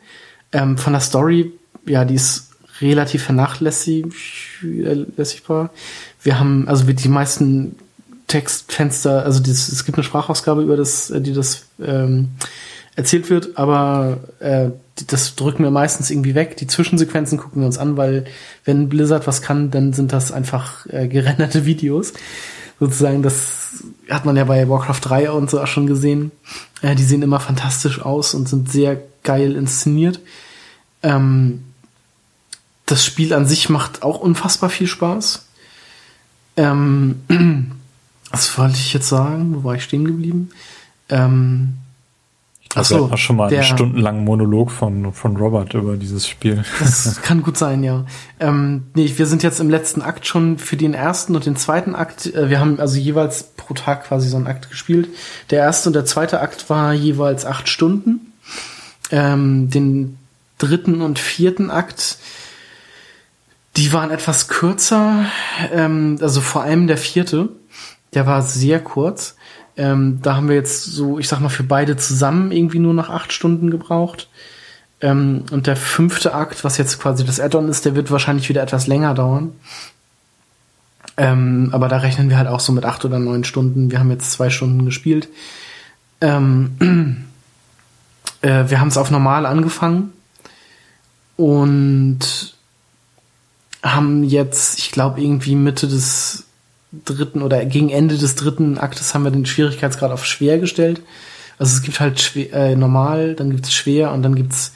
Ähm, 0.53 0.79
von 0.79 0.93
der 0.93 1.03
Story, 1.03 1.51
ja, 1.85 2.05
die 2.05 2.15
ist 2.15 2.48
relativ 2.81 3.25
vernachlässigbar. 3.25 5.71
Wir 6.23 6.41
haben, 6.41 6.69
also 6.69 6.85
die 6.85 7.09
meisten 7.09 7.77
Textfenster, 8.27 9.25
also 9.25 9.41
das, 9.41 9.69
es 9.69 9.85
gibt 9.85 9.99
eine 9.99 10.05
Sprachausgabe 10.05 10.63
über 10.63 10.77
das, 10.77 11.11
äh, 11.11 11.21
die 11.21 11.33
das 11.33 11.67
ähm, 11.81 12.31
erzählt 12.95 13.31
wird, 13.31 13.57
aber 13.57 14.19
äh, 14.41 14.71
das 15.07 15.37
drücken 15.37 15.63
wir 15.63 15.71
meistens 15.71 16.11
irgendwie 16.11 16.35
weg. 16.35 16.57
Die 16.57 16.67
Zwischensequenzen 16.67 17.39
gucken 17.39 17.63
wir 17.63 17.67
uns 17.67 17.79
an, 17.79 17.97
weil 17.97 18.25
wenn 18.65 18.89
Blizzard 18.89 19.27
was 19.27 19.41
kann, 19.41 19.71
dann 19.71 19.93
sind 19.93 20.13
das 20.13 20.33
einfach 20.33 20.87
äh, 20.87 21.09
gerenderte 21.09 21.65
Videos. 21.65 22.13
Sozusagen, 22.81 23.23
das 23.23 23.85
hat 24.09 24.25
man 24.25 24.37
ja 24.37 24.45
bei 24.45 24.69
Warcraft 24.69 25.01
3 25.03 25.31
und 25.31 25.51
so 25.51 25.61
auch 25.61 25.67
schon 25.67 25.87
gesehen. 25.87 26.33
Äh, 26.83 26.95
die 26.95 27.05
sehen 27.05 27.23
immer 27.23 27.41
fantastisch 27.41 28.03
aus 28.03 28.35
und 28.35 28.49
sind 28.49 28.71
sehr 28.71 29.01
geil 29.23 29.57
inszeniert. 29.57 30.21
Ähm, 31.03 31.65
das 32.91 33.05
Spiel 33.05 33.33
an 33.35 33.47
sich 33.47 33.69
macht 33.69 34.03
auch 34.03 34.19
unfassbar 34.19 34.71
viel 34.71 34.87
Spaß. 34.87 35.47
Ähm, 36.57 37.23
was 38.31 38.57
wollte 38.59 38.77
ich 38.77 38.93
jetzt 38.93 39.09
sagen? 39.09 39.55
Wo 39.55 39.65
war 39.65 39.77
ich 39.77 39.85
stehen 39.85 40.05
geblieben? 40.05 40.51
Ähm, 41.09 41.75
also 42.75 42.99
so, 42.99 43.13
auch 43.13 43.19
schon 43.19 43.37
mal 43.37 43.53
einen 43.53 43.63
stundenlangen 43.63 44.25
Monolog 44.25 44.71
von, 44.71 45.13
von 45.13 45.37
Robert 45.37 45.73
über 45.73 45.97
dieses 45.97 46.29
Spiel. 46.29 46.65
Das 46.81 47.23
kann 47.23 47.43
gut 47.43 47.57
sein, 47.57 47.83
ja. 47.83 48.05
Ähm, 48.41 48.85
nee, 48.95 49.11
wir 49.17 49.27
sind 49.27 49.43
jetzt 49.43 49.61
im 49.61 49.71
letzten 49.71 50.03
Akt 50.03 50.27
schon 50.27 50.59
für 50.59 50.77
den 50.77 50.93
ersten 50.93 51.35
und 51.35 51.47
den 51.47 51.57
zweiten 51.57 51.95
Akt. 51.95 52.27
Äh, 52.27 52.51
wir 52.51 52.61
haben 52.61 52.79
also 52.79 52.99
jeweils 52.99 53.45
pro 53.57 53.73
Tag 53.73 54.05
quasi 54.05 54.29
so 54.29 54.37
einen 54.37 54.47
Akt 54.47 54.71
gespielt. 54.71 55.09
Der 55.51 55.61
erste 55.61 55.89
und 55.89 55.95
der 55.95 56.05
zweite 56.05 56.41
Akt 56.41 56.69
war 56.69 56.93
jeweils 56.93 57.47
acht 57.47 57.69
Stunden. 57.69 58.33
Ähm, 59.11 59.71
den 59.71 60.19
dritten 60.59 61.01
und 61.01 61.19
vierten 61.19 61.71
Akt, 61.71 62.19
die 63.79 63.93
waren 63.93 64.11
etwas 64.11 64.49
kürzer. 64.49 65.25
Ähm, 65.73 66.19
also 66.21 66.41
vor 66.41 66.63
allem 66.63 66.89
der 66.89 66.99
vierte, 66.99 67.49
der 68.13 68.27
war 68.27 68.43
sehr 68.43 68.81
kurz. 68.81 69.37
Ähm, 69.77 70.19
da 70.21 70.35
haben 70.35 70.49
wir 70.49 70.57
jetzt 70.57 70.85
so, 70.85 71.21
ich 71.21 71.29
sag 71.29 71.41
mal, 71.41 71.49
für 71.49 71.63
beide 71.63 71.97
zusammen 71.97 72.51
irgendwie 72.51 72.81
nur 72.81 72.93
noch 72.93 73.09
acht 73.09 73.33
Stunden 73.33 73.71
gebraucht. 73.71 74.29
Ähm, 75.01 75.45
und 75.53 75.69
der 75.69 75.77
fünfte 75.77 76.35
Akt, 76.35 76.65
was 76.65 76.77
jetzt 76.77 76.99
quasi 76.99 77.25
das 77.25 77.39
Add-on 77.39 77.69
ist, 77.69 77.85
der 77.85 77.95
wird 77.95 78.11
wahrscheinlich 78.11 78.49
wieder 78.49 78.63
etwas 78.63 78.89
länger 78.89 79.15
dauern. 79.15 79.53
Ähm, 81.17 81.69
aber 81.73 81.89
da 81.89 81.99
rechnen 81.99 82.31
wir 82.31 82.37
halt 82.37 82.49
auch 82.49 82.61
so 82.61 82.73
mit 82.73 82.85
acht 82.85 83.05
oder 83.05 83.21
neun 83.21 83.45
Stunden. 83.45 83.93
Wir 83.93 84.01
haben 84.01 84.11
jetzt 84.11 84.33
zwei 84.33 84.51
Stunden 84.51 84.85
gespielt. 84.85 85.29
Ähm, 86.21 86.75
äh, 88.43 88.65
wir 88.69 88.81
haben 88.81 88.89
es 88.89 88.97
auf 88.97 89.13
normal 89.13 89.47
angefangen 89.47 90.13
und 91.37 92.58
haben 93.83 94.25
jetzt, 94.25 94.79
ich 94.79 94.91
glaube, 94.91 95.21
irgendwie 95.21 95.55
Mitte 95.55 95.89
des 95.89 96.45
dritten 97.05 97.43
oder 97.43 97.65
gegen 97.65 97.91
Ende 97.91 98.17
des 98.17 98.35
dritten 98.35 98.79
Aktes 98.79 99.15
haben 99.15 99.25
wir 99.25 99.31
den 99.31 99.47
Schwierigkeitsgrad 99.47 100.11
auf 100.11 100.25
schwer 100.25 100.59
gestellt. 100.59 101.03
Also 101.59 101.77
es 101.77 101.83
gibt 101.83 102.01
halt 102.01 102.21
schwer, 102.21 102.53
äh, 102.53 102.77
normal, 102.77 103.35
dann 103.35 103.51
gibt 103.51 103.67
es 103.67 103.75
schwer 103.75 104.13
und 104.13 104.23
dann 104.23 104.35
gibt's 104.35 104.73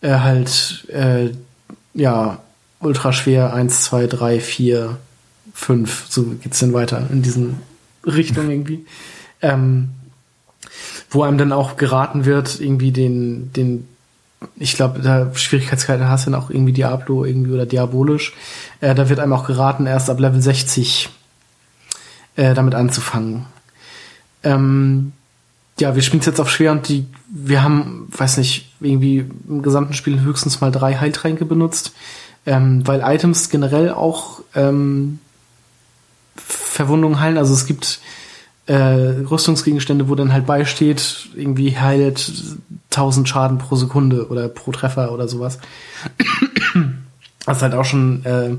äh, 0.00 0.10
halt 0.10 0.86
äh, 0.88 1.30
ja 1.92 2.38
ultra 2.80 3.12
schwer 3.12 3.52
eins, 3.52 3.84
zwei, 3.84 4.06
drei, 4.06 4.40
vier, 4.40 4.96
fünf. 5.52 6.06
So 6.08 6.24
geht's 6.42 6.60
dann 6.60 6.72
weiter 6.72 7.06
in 7.10 7.22
diesen 7.22 7.60
Richtungen 8.06 8.50
irgendwie. 8.50 8.86
Ähm, 9.42 9.90
wo 11.10 11.24
einem 11.24 11.38
dann 11.38 11.52
auch 11.52 11.76
geraten 11.76 12.24
wird, 12.24 12.60
irgendwie 12.60 12.92
den, 12.92 13.52
den, 13.52 13.88
ich 14.56 14.74
glaube, 14.74 15.00
der 15.00 15.34
Schwierigkeitsgrad 15.34 16.00
hast 16.00 16.26
du 16.26 16.30
dann 16.30 16.40
auch 16.40 16.50
irgendwie 16.50 16.72
Diablo 16.72 17.24
irgendwie 17.24 17.52
oder 17.52 17.66
diabolisch. 17.66 18.34
Äh, 18.80 18.94
da 18.94 19.08
wird 19.08 19.20
einem 19.20 19.32
auch 19.32 19.46
geraten, 19.46 19.86
erst 19.86 20.08
ab 20.08 20.20
Level 20.20 20.40
60 20.40 21.10
äh, 22.36 22.54
damit 22.54 22.74
anzufangen. 22.74 23.46
Ähm, 24.42 25.12
ja, 25.78 25.94
wir 25.94 26.02
spielen 26.02 26.20
es 26.20 26.26
jetzt 26.26 26.40
auf 26.40 26.50
schwer 26.50 26.72
und 26.72 26.88
die, 26.88 27.06
wir 27.28 27.62
haben, 27.62 28.08
weiß 28.16 28.38
nicht, 28.38 28.72
irgendwie 28.80 29.26
im 29.48 29.62
gesamten 29.62 29.94
Spiel 29.94 30.20
höchstens 30.20 30.60
mal 30.60 30.70
drei 30.70 30.96
Heiltränke 30.96 31.44
benutzt, 31.44 31.92
ähm, 32.46 32.86
weil 32.86 33.00
Items 33.02 33.50
generell 33.50 33.90
auch 33.90 34.40
ähm, 34.54 35.18
Verwundungen 36.36 37.20
heilen. 37.20 37.38
Also 37.38 37.54
es 37.54 37.66
gibt 37.66 38.00
äh, 38.70 39.24
Rüstungsgegenstände, 39.28 40.08
wo 40.08 40.14
dann 40.14 40.32
halt 40.32 40.46
beisteht, 40.46 41.28
irgendwie 41.34 41.76
heilt 41.76 42.32
1000 42.90 43.28
Schaden 43.28 43.58
pro 43.58 43.74
Sekunde 43.74 44.28
oder 44.28 44.48
pro 44.48 44.70
Treffer 44.70 45.12
oder 45.12 45.26
sowas. 45.26 45.58
Das 47.46 47.56
ist 47.56 47.62
halt 47.62 47.74
auch 47.74 47.84
schon, 47.84 48.24
äh, 48.24 48.50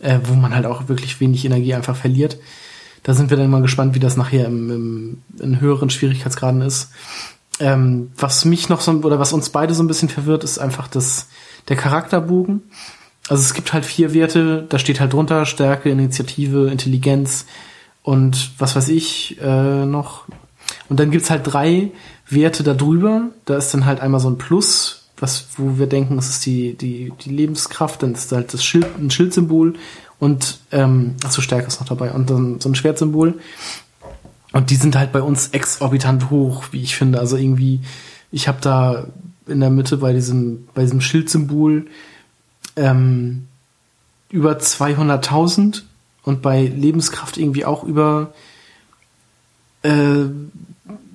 äh, 0.00 0.18
wo 0.24 0.34
man 0.34 0.54
halt 0.54 0.66
auch 0.66 0.88
wirklich 0.88 1.20
wenig 1.20 1.44
Energie 1.44 1.74
einfach 1.74 1.94
verliert. 1.94 2.38
Da 3.04 3.14
sind 3.14 3.30
wir 3.30 3.36
dann 3.36 3.48
mal 3.48 3.62
gespannt, 3.62 3.94
wie 3.94 4.00
das 4.00 4.16
nachher 4.16 4.46
im, 4.46 4.70
im, 4.70 5.22
in 5.38 5.60
höheren 5.60 5.90
Schwierigkeitsgraden 5.90 6.62
ist. 6.62 6.90
Ähm, 7.60 8.10
was 8.16 8.44
mich 8.44 8.68
noch 8.68 8.80
so, 8.80 8.90
oder 8.90 9.20
was 9.20 9.32
uns 9.32 9.50
beide 9.50 9.74
so 9.74 9.84
ein 9.84 9.88
bisschen 9.88 10.08
verwirrt, 10.08 10.42
ist 10.42 10.58
einfach 10.58 10.88
das, 10.88 11.28
der 11.68 11.76
Charakterbogen. 11.76 12.62
Also 13.28 13.42
es 13.42 13.54
gibt 13.54 13.72
halt 13.72 13.84
vier 13.84 14.14
Werte, 14.14 14.66
da 14.68 14.80
steht 14.80 14.98
halt 14.98 15.12
drunter 15.12 15.46
Stärke, 15.46 15.90
Initiative, 15.90 16.70
Intelligenz 16.70 17.46
und 18.02 18.52
was 18.58 18.76
weiß 18.76 18.88
ich 18.88 19.38
äh, 19.40 19.84
noch. 19.84 20.24
Und 20.88 21.00
dann 21.00 21.10
gibt's 21.10 21.30
halt 21.30 21.42
drei 21.44 21.90
Werte 22.28 22.62
darüber. 22.62 23.28
Da 23.44 23.56
ist 23.56 23.72
dann 23.74 23.86
halt 23.86 24.00
einmal 24.00 24.20
so 24.20 24.30
ein 24.30 24.38
Plus, 24.38 25.08
was, 25.18 25.48
wo 25.56 25.78
wir 25.78 25.86
denken, 25.86 26.16
das 26.16 26.28
ist 26.28 26.46
die, 26.46 26.74
die, 26.74 27.12
die 27.24 27.30
Lebenskraft, 27.30 28.02
dann 28.02 28.14
ist 28.14 28.32
halt 28.32 28.54
das 28.54 28.64
Schild, 28.64 28.86
ein 28.98 29.10
Schildsymbol 29.10 29.74
und 30.18 30.58
ähm, 30.72 31.14
achso, 31.24 31.40
Stärke 31.40 31.68
ist 31.68 31.80
noch 31.80 31.88
dabei 31.88 32.12
und 32.12 32.30
dann 32.30 32.60
so 32.60 32.68
ein 32.68 32.74
Schwertsymbol. 32.74 33.34
Und 34.52 34.70
die 34.70 34.76
sind 34.76 34.96
halt 34.96 35.12
bei 35.12 35.22
uns 35.22 35.48
exorbitant 35.48 36.30
hoch, 36.30 36.64
wie 36.72 36.82
ich 36.82 36.96
finde. 36.96 37.20
Also 37.20 37.36
irgendwie, 37.36 37.80
ich 38.32 38.48
habe 38.48 38.58
da 38.60 39.06
in 39.46 39.60
der 39.60 39.70
Mitte 39.70 39.98
bei 39.98 40.12
diesem, 40.12 40.66
bei 40.74 40.82
diesem 40.82 41.00
Schildsymbol 41.00 41.86
ähm, 42.76 43.46
über 44.30 44.52
200.000 44.58 45.82
und 46.28 46.42
bei 46.42 46.66
Lebenskraft 46.66 47.38
irgendwie 47.38 47.64
auch 47.64 47.84
über 47.84 48.34
äh, 49.82 50.26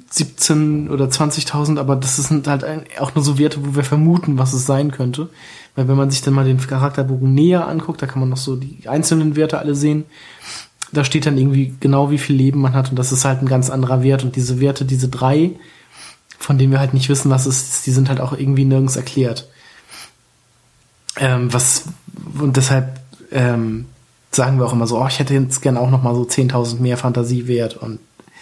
17 0.10 0.90
oder 0.90 1.06
20.000, 1.06 1.80
aber 1.80 1.96
das 1.96 2.16
sind 2.16 2.48
halt 2.48 2.66
auch 3.00 3.14
nur 3.14 3.24
so 3.24 3.38
Werte, 3.38 3.64
wo 3.64 3.76
wir 3.76 3.84
vermuten, 3.84 4.40
was 4.40 4.54
es 4.54 4.66
sein 4.66 4.90
könnte. 4.90 5.30
Weil 5.76 5.88
wenn 5.88 5.98
man 5.98 6.10
sich 6.10 6.24
dann 6.24 6.34
mal 6.34 6.46
den 6.46 6.58
Charakterbogen 6.58 7.32
näher 7.32 7.68
anguckt, 7.68 8.02
da 8.02 8.08
kann 8.08 8.22
man 8.22 8.30
noch 8.30 8.38
so 8.38 8.56
die 8.56 8.90
einzelnen 8.90 9.36
Werte 9.36 9.60
alle 9.60 9.76
sehen. 9.76 10.06
Da 10.92 11.04
steht 11.04 11.28
dann 11.28 11.38
irgendwie 11.38 11.76
genau, 11.80 12.10
wie 12.10 12.18
viel 12.18 12.36
Leben 12.36 12.62
man 12.62 12.74
hat 12.74 12.90
und 12.90 12.98
das 12.98 13.12
ist 13.12 13.24
halt 13.24 13.44
ein 13.44 13.48
ganz 13.48 13.70
anderer 13.70 14.02
Wert. 14.02 14.24
Und 14.24 14.36
diese 14.36 14.60
Werte, 14.60 14.84
diese 14.84 15.10
drei, 15.10 15.52
von 16.40 16.58
denen 16.58 16.72
wir 16.72 16.80
halt 16.80 16.96
nicht 16.96 17.10
wissen, 17.10 17.30
was 17.30 17.46
es 17.46 17.62
ist, 17.62 17.86
die 17.86 17.92
sind 17.92 18.10
halt 18.10 18.20
auch 18.20 18.34
irgendwie 18.34 18.66
nirgends 18.66 18.96
erklärt. 18.96 19.48
Ähm, 21.18 21.54
was, 21.54 21.86
und 22.40 22.58
deshalb 22.58 23.00
ähm, 23.32 23.86
sagen 24.36 24.58
wir 24.58 24.66
auch 24.66 24.74
immer 24.74 24.88
so, 24.88 25.00
oh, 25.00 25.08
ich 25.08 25.20
hätte 25.20 25.34
jetzt 25.34 25.62
gerne 25.62 25.80
auch 25.80 25.90
noch 25.90 26.04
mal 26.04 26.16
so 26.16 26.24
10.000 26.24 26.80
mehr 26.80 26.98
Fantasiewert 26.98 27.78
und 27.78 28.00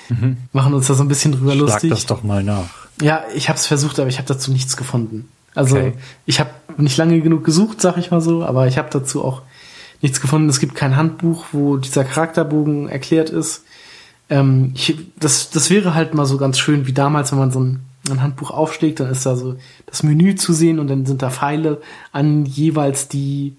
mhm. 0.09 0.37
machen 0.53 0.73
uns 0.73 0.87
da 0.87 0.93
so 0.93 1.03
ein 1.03 1.07
bisschen 1.07 1.31
drüber 1.31 1.53
Schlag 1.53 1.61
lustig. 1.61 1.89
Schlag 1.89 1.97
das 1.97 2.05
doch 2.05 2.23
mal 2.23 2.43
nach. 2.43 2.69
Ja, 3.01 3.23
ich 3.35 3.49
habe 3.49 3.57
es 3.57 3.65
versucht, 3.65 3.99
aber 3.99 4.09
ich 4.09 4.17
habe 4.17 4.27
dazu 4.27 4.51
nichts 4.51 4.77
gefunden. 4.77 5.29
Also 5.55 5.75
okay. 5.75 5.93
ich 6.25 6.39
habe 6.39 6.51
nicht 6.77 6.97
lange 6.97 7.19
genug 7.21 7.43
gesucht, 7.43 7.81
sag 7.81 7.97
ich 7.97 8.11
mal 8.11 8.21
so, 8.21 8.43
aber 8.43 8.67
ich 8.67 8.77
habe 8.77 8.89
dazu 8.91 9.23
auch 9.23 9.41
nichts 10.01 10.21
gefunden. 10.21 10.49
Es 10.49 10.59
gibt 10.59 10.75
kein 10.75 10.95
Handbuch, 10.95 11.45
wo 11.51 11.77
dieser 11.77 12.03
Charakterbogen 12.03 12.89
erklärt 12.89 13.29
ist. 13.29 13.63
Ähm, 14.29 14.71
ich, 14.75 14.95
das, 15.19 15.49
das 15.49 15.69
wäre 15.69 15.93
halt 15.93 16.13
mal 16.13 16.25
so 16.25 16.37
ganz 16.37 16.57
schön 16.57 16.87
wie 16.87 16.93
damals, 16.93 17.31
wenn 17.31 17.39
man 17.39 17.51
so 17.51 17.59
ein, 17.59 17.81
ein 18.09 18.21
Handbuch 18.21 18.51
aufschlägt, 18.51 18.99
dann 18.99 19.11
ist 19.11 19.25
da 19.25 19.35
so 19.35 19.55
das 19.85 20.03
Menü 20.03 20.35
zu 20.35 20.53
sehen 20.53 20.79
und 20.79 20.87
dann 20.87 21.05
sind 21.05 21.21
da 21.21 21.29
Pfeile 21.29 21.81
an 22.11 22.45
jeweils 22.45 23.07
die 23.07 23.57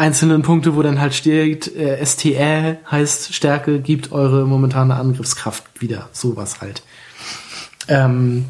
einzelnen 0.00 0.42
Punkte, 0.42 0.74
wo 0.74 0.82
dann 0.82 1.00
halt 1.00 1.14
steht, 1.14 1.76
äh, 1.76 2.04
STR 2.04 2.78
heißt 2.90 3.34
Stärke, 3.34 3.80
gibt 3.80 4.12
eure 4.12 4.46
momentane 4.46 4.96
Angriffskraft 4.96 5.64
wieder. 5.80 6.08
Sowas 6.12 6.60
halt. 6.60 6.82
Ähm, 7.86 8.46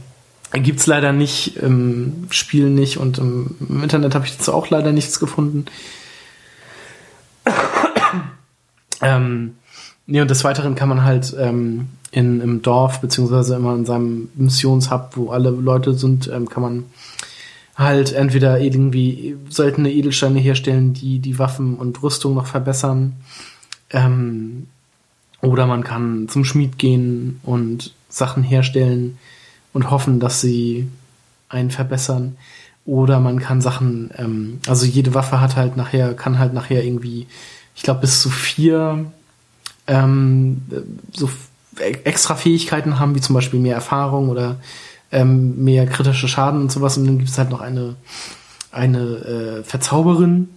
Gibt's 0.52 0.86
leider 0.86 1.12
nicht 1.12 1.58
im 1.58 2.26
Spiel 2.30 2.70
nicht 2.70 2.98
und 2.98 3.18
im, 3.18 3.54
im 3.68 3.82
Internet 3.84 4.16
habe 4.16 4.26
ich 4.26 4.36
dazu 4.36 4.52
auch 4.52 4.68
leider 4.68 4.90
nichts 4.90 5.20
gefunden. 5.20 5.66
ähm, 9.00 9.54
nee, 10.06 10.20
und 10.20 10.28
des 10.28 10.42
Weiteren 10.42 10.74
kann 10.74 10.88
man 10.88 11.04
halt 11.04 11.36
ähm, 11.38 11.90
in, 12.10 12.40
im 12.40 12.62
Dorf, 12.62 13.00
beziehungsweise 13.00 13.54
immer 13.54 13.76
in 13.76 13.86
seinem 13.86 14.28
Missionshub, 14.34 15.10
wo 15.14 15.30
alle 15.30 15.50
Leute 15.50 15.94
sind, 15.94 16.26
ähm, 16.26 16.48
kann 16.48 16.62
man 16.64 16.84
halt 17.80 18.12
entweder 18.12 18.60
irgendwie 18.60 19.36
seltene 19.48 19.90
Edelsteine 19.90 20.38
herstellen, 20.38 20.92
die 20.92 21.18
die 21.18 21.38
Waffen 21.38 21.74
und 21.76 22.02
Rüstung 22.02 22.34
noch 22.34 22.46
verbessern. 22.46 23.14
Ähm, 23.90 24.68
oder 25.40 25.66
man 25.66 25.82
kann 25.82 26.28
zum 26.28 26.44
Schmied 26.44 26.78
gehen 26.78 27.40
und 27.42 27.92
Sachen 28.08 28.42
herstellen, 28.42 29.18
und 29.72 29.90
hoffen, 29.90 30.20
dass 30.20 30.40
sie 30.40 30.88
einen 31.48 31.70
verbessern. 31.70 32.36
Oder 32.86 33.20
man 33.20 33.40
kann 33.40 33.60
Sachen, 33.60 34.10
ähm, 34.16 34.60
also 34.66 34.86
jede 34.86 35.14
Waffe 35.14 35.40
hat 35.40 35.56
halt 35.56 35.76
nachher, 35.76 36.14
kann 36.14 36.38
halt 36.38 36.54
nachher 36.54 36.84
irgendwie, 36.84 37.26
ich 37.74 37.82
glaube, 37.82 38.00
bis 38.00 38.20
zu 38.20 38.30
vier 38.30 39.12
ähm, 39.86 40.62
so 41.12 41.30
extra 41.78 42.34
Fähigkeiten 42.34 42.98
haben, 42.98 43.14
wie 43.14 43.20
zum 43.20 43.34
Beispiel 43.34 43.60
mehr 43.60 43.74
Erfahrung 43.74 44.28
oder 44.28 44.56
ähm, 45.12 45.62
mehr 45.64 45.86
kritische 45.86 46.28
Schaden 46.28 46.60
und 46.60 46.72
sowas. 46.72 46.96
Und 46.96 47.06
dann 47.06 47.18
gibt 47.18 47.30
es 47.30 47.38
halt 47.38 47.50
noch 47.50 47.60
eine, 47.60 47.96
eine 48.70 48.98
äh, 49.00 49.64
Verzauberin, 49.64 50.48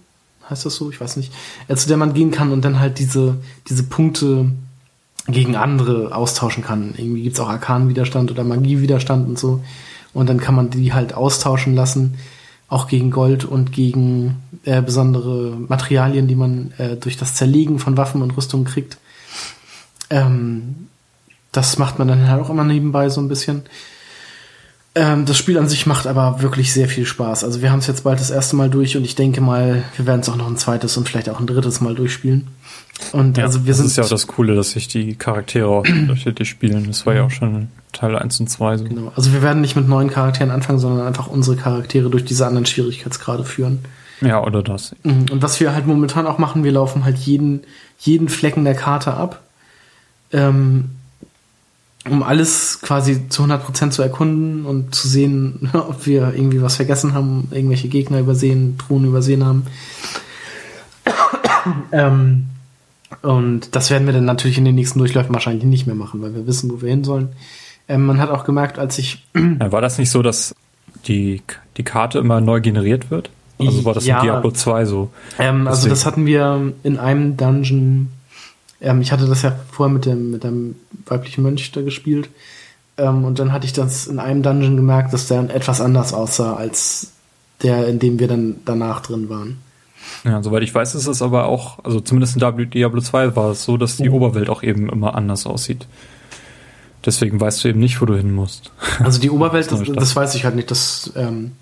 heißt 0.48 0.66
das 0.66 0.76
so, 0.76 0.90
ich 0.90 1.00
weiß 1.00 1.16
nicht, 1.16 1.32
äh, 1.68 1.76
zu 1.76 1.88
der 1.88 1.96
man 1.96 2.14
gehen 2.14 2.30
kann 2.30 2.52
und 2.52 2.64
dann 2.64 2.80
halt 2.80 2.98
diese, 2.98 3.36
diese 3.68 3.84
Punkte 3.84 4.50
gegen 5.26 5.56
andere 5.56 6.14
austauschen 6.14 6.62
kann. 6.62 6.94
Irgendwie 6.96 7.22
gibt's 7.22 7.40
auch 7.40 7.48
Arkanwiderstand 7.48 8.30
oder 8.30 8.44
Magiewiderstand 8.44 9.26
und 9.26 9.38
so. 9.38 9.62
Und 10.12 10.28
dann 10.28 10.38
kann 10.38 10.54
man 10.54 10.70
die 10.70 10.92
halt 10.92 11.14
austauschen 11.14 11.74
lassen, 11.74 12.16
auch 12.68 12.86
gegen 12.88 13.10
Gold 13.10 13.44
und 13.44 13.72
gegen 13.72 14.42
äh, 14.64 14.82
besondere 14.82 15.56
Materialien, 15.68 16.28
die 16.28 16.34
man 16.34 16.72
äh, 16.78 16.96
durch 16.96 17.16
das 17.16 17.34
Zerlegen 17.34 17.78
von 17.78 17.96
Waffen 17.96 18.22
und 18.22 18.36
Rüstungen 18.36 18.64
kriegt. 18.64 18.98
Ähm, 20.10 20.88
das 21.52 21.78
macht 21.78 21.98
man 21.98 22.08
dann 22.08 22.28
halt 22.28 22.42
auch 22.42 22.50
immer 22.50 22.64
nebenbei 22.64 23.08
so 23.08 23.20
ein 23.20 23.28
bisschen. 23.28 23.62
Ähm, 24.96 25.26
das 25.26 25.36
Spiel 25.36 25.58
an 25.58 25.68
sich 25.68 25.86
macht 25.86 26.06
aber 26.06 26.40
wirklich 26.40 26.72
sehr 26.72 26.88
viel 26.88 27.04
Spaß. 27.04 27.42
Also 27.42 27.62
wir 27.62 27.72
haben 27.72 27.80
es 27.80 27.88
jetzt 27.88 28.04
bald 28.04 28.20
das 28.20 28.30
erste 28.30 28.54
Mal 28.54 28.70
durch 28.70 28.96
und 28.96 29.04
ich 29.04 29.16
denke 29.16 29.40
mal, 29.40 29.82
wir 29.96 30.06
werden 30.06 30.20
es 30.20 30.28
auch 30.28 30.36
noch 30.36 30.46
ein 30.46 30.56
zweites 30.56 30.96
und 30.96 31.08
vielleicht 31.08 31.28
auch 31.28 31.40
ein 31.40 31.48
drittes 31.48 31.80
Mal 31.80 31.96
durchspielen. 31.96 32.46
Und 33.10 33.36
ja, 33.36 33.44
also 33.44 33.64
wir 33.64 33.70
das 33.70 33.78
sind 33.78 33.86
ist 33.86 33.96
ja 33.96 34.04
auch 34.04 34.08
das 34.08 34.28
Coole, 34.28 34.54
dass 34.54 34.70
sich 34.70 34.86
die 34.86 35.16
Charaktere 35.16 35.66
auch 35.66 35.84
unterschiedlich 35.88 36.48
spielen. 36.48 36.86
Das 36.86 37.06
war 37.06 37.14
ja 37.14 37.24
auch 37.24 37.30
schon 37.30 37.68
Teil 37.92 38.16
1 38.16 38.38
und 38.40 38.48
2 38.48 38.76
so. 38.76 38.84
genau. 38.84 39.12
Also 39.16 39.32
wir 39.32 39.42
werden 39.42 39.60
nicht 39.60 39.74
mit 39.74 39.88
neuen 39.88 40.10
Charakteren 40.10 40.52
anfangen, 40.52 40.78
sondern 40.78 41.06
einfach 41.06 41.26
unsere 41.26 41.56
Charaktere 41.56 42.08
durch 42.08 42.24
diese 42.24 42.46
anderen 42.46 42.66
Schwierigkeitsgrade 42.66 43.44
führen. 43.44 43.80
Ja, 44.20 44.42
oder 44.44 44.62
das. 44.62 44.94
Mhm. 45.02 45.26
Und 45.30 45.42
was 45.42 45.58
wir 45.58 45.74
halt 45.74 45.86
momentan 45.86 46.26
auch 46.26 46.38
machen, 46.38 46.62
wir 46.62 46.72
laufen 46.72 47.04
halt 47.04 47.18
jeden, 47.18 47.62
jeden 47.98 48.28
Flecken 48.28 48.64
der 48.64 48.74
Karte 48.74 49.14
ab, 49.14 49.42
ähm, 50.32 50.90
um 52.08 52.22
alles 52.22 52.80
quasi 52.82 53.28
zu 53.28 53.44
100% 53.44 53.90
zu 53.90 54.02
erkunden 54.02 54.64
und 54.66 54.94
zu 54.94 55.08
sehen, 55.08 55.70
ob 55.74 56.06
wir 56.06 56.32
irgendwie 56.34 56.62
was 56.62 56.76
vergessen 56.76 57.14
haben, 57.14 57.48
irgendwelche 57.50 57.88
Gegner 57.88 58.20
übersehen, 58.20 58.76
Truhen 58.78 59.04
übersehen 59.04 59.44
haben. 59.44 59.66
ähm, 61.92 62.46
und 63.22 63.74
das 63.74 63.90
werden 63.90 64.06
wir 64.06 64.12
dann 64.12 64.24
natürlich 64.24 64.58
in 64.58 64.64
den 64.64 64.74
nächsten 64.74 64.98
Durchläufen 64.98 65.32
wahrscheinlich 65.32 65.64
nicht 65.64 65.86
mehr 65.86 65.96
machen, 65.96 66.20
weil 66.22 66.34
wir 66.34 66.46
wissen, 66.46 66.70
wo 66.70 66.82
wir 66.82 66.90
hin 66.90 67.04
sollen. 67.04 67.30
Ähm, 67.88 68.06
man 68.06 68.18
hat 68.18 68.30
auch 68.30 68.44
gemerkt, 68.44 68.78
als 68.78 68.98
ich 68.98 69.24
Ja, 69.34 69.72
war 69.72 69.80
das 69.80 69.98
nicht 69.98 70.10
so, 70.10 70.22
dass 70.22 70.54
die, 71.06 71.42
die 71.76 71.82
Karte 71.82 72.18
immer 72.18 72.40
neu 72.40 72.60
generiert 72.60 73.10
wird? 73.10 73.30
Also 73.58 73.84
war 73.84 73.94
das 73.94 74.04
Ja. 74.04 74.18
in 74.18 74.24
Diablo 74.24 74.50
2 74.50 74.84
so? 74.84 75.10
Ähm, 75.38 75.68
also 75.68 75.88
das 75.88 76.06
hatten 76.06 76.26
wir 76.26 76.72
in 76.82 76.98
einem 76.98 77.36
Dungeon. 77.36 78.08
Ähm, 78.80 79.00
ich 79.00 79.12
hatte 79.12 79.26
das 79.26 79.42
ja 79.42 79.54
vorher 79.70 79.92
mit 79.92 80.06
dem 80.06 80.30
mit 80.30 80.44
dem 80.44 80.76
weiblichen 81.06 81.42
Mönch 81.42 81.70
da 81.72 81.82
gespielt. 81.82 82.28
Ähm, 82.96 83.24
und 83.24 83.38
dann 83.38 83.52
hatte 83.52 83.66
ich 83.66 83.72
das 83.72 84.06
in 84.06 84.18
einem 84.18 84.42
Dungeon 84.42 84.76
gemerkt, 84.76 85.12
dass 85.12 85.26
der 85.26 85.40
etwas 85.54 85.80
anders 85.80 86.12
aussah 86.12 86.54
als 86.54 87.08
der, 87.62 87.88
in 87.88 87.98
dem 87.98 88.18
wir 88.18 88.28
dann 88.28 88.56
danach 88.64 89.00
drin 89.00 89.28
waren. 89.28 89.58
Ja, 90.24 90.42
soweit 90.42 90.62
ich 90.62 90.74
weiß, 90.74 90.94
ist 90.94 91.06
es 91.06 91.22
aber 91.22 91.46
auch, 91.46 91.82
also 91.84 91.98
zumindest 92.00 92.34
in 92.34 92.40
Diablo- 92.40 92.66
Diablo 92.66 93.00
2 93.00 93.36
war 93.36 93.50
es 93.50 93.64
so, 93.64 93.76
dass 93.76 93.96
die 93.96 94.10
Oberwelt 94.10 94.50
auch 94.50 94.62
eben 94.62 94.88
immer 94.90 95.14
anders 95.14 95.46
aussieht. 95.46 95.86
Deswegen 97.04 97.40
weißt 97.40 97.64
du 97.64 97.68
eben 97.68 97.80
nicht, 97.80 98.00
wo 98.00 98.06
du 98.06 98.14
hin 98.16 98.34
musst. 98.34 98.70
Also 99.00 99.20
die 99.20 99.30
Oberwelt, 99.30 99.70
das, 99.72 99.82
das 99.82 100.16
weiß 100.16 100.34
ich 100.34 100.44
halt 100.44 100.56
nicht. 100.56 100.70
Das, 100.70 101.12
ähm, 101.16 101.52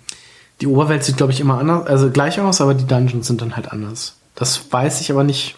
die 0.61 0.67
Oberwelt 0.67 1.03
sieht, 1.03 1.17
glaube 1.17 1.33
ich, 1.33 1.39
immer 1.39 1.57
anders, 1.57 1.87
also 1.87 2.09
gleich 2.11 2.39
aus, 2.39 2.61
aber 2.61 2.73
die 2.73 2.85
Dungeons 2.85 3.27
sind 3.27 3.41
dann 3.41 3.55
halt 3.55 3.71
anders. 3.71 4.15
Das 4.35 4.71
weiß 4.71 5.01
ich 5.01 5.11
aber 5.11 5.23
nicht, 5.23 5.55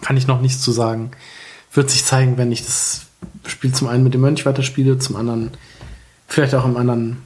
kann 0.00 0.16
ich 0.16 0.26
noch 0.26 0.40
nichts 0.40 0.60
zu 0.60 0.72
sagen. 0.72 1.10
Wird 1.72 1.90
sich 1.90 2.04
zeigen, 2.04 2.38
wenn 2.38 2.52
ich 2.52 2.64
das 2.64 3.06
Spiel 3.46 3.72
zum 3.72 3.88
einen 3.88 4.04
mit 4.04 4.14
dem 4.14 4.20
Mönch 4.20 4.46
weiterspiele, 4.46 4.98
zum 4.98 5.16
anderen 5.16 5.50
vielleicht 6.26 6.54
auch 6.54 6.64
im 6.64 6.76
anderen. 6.76 7.18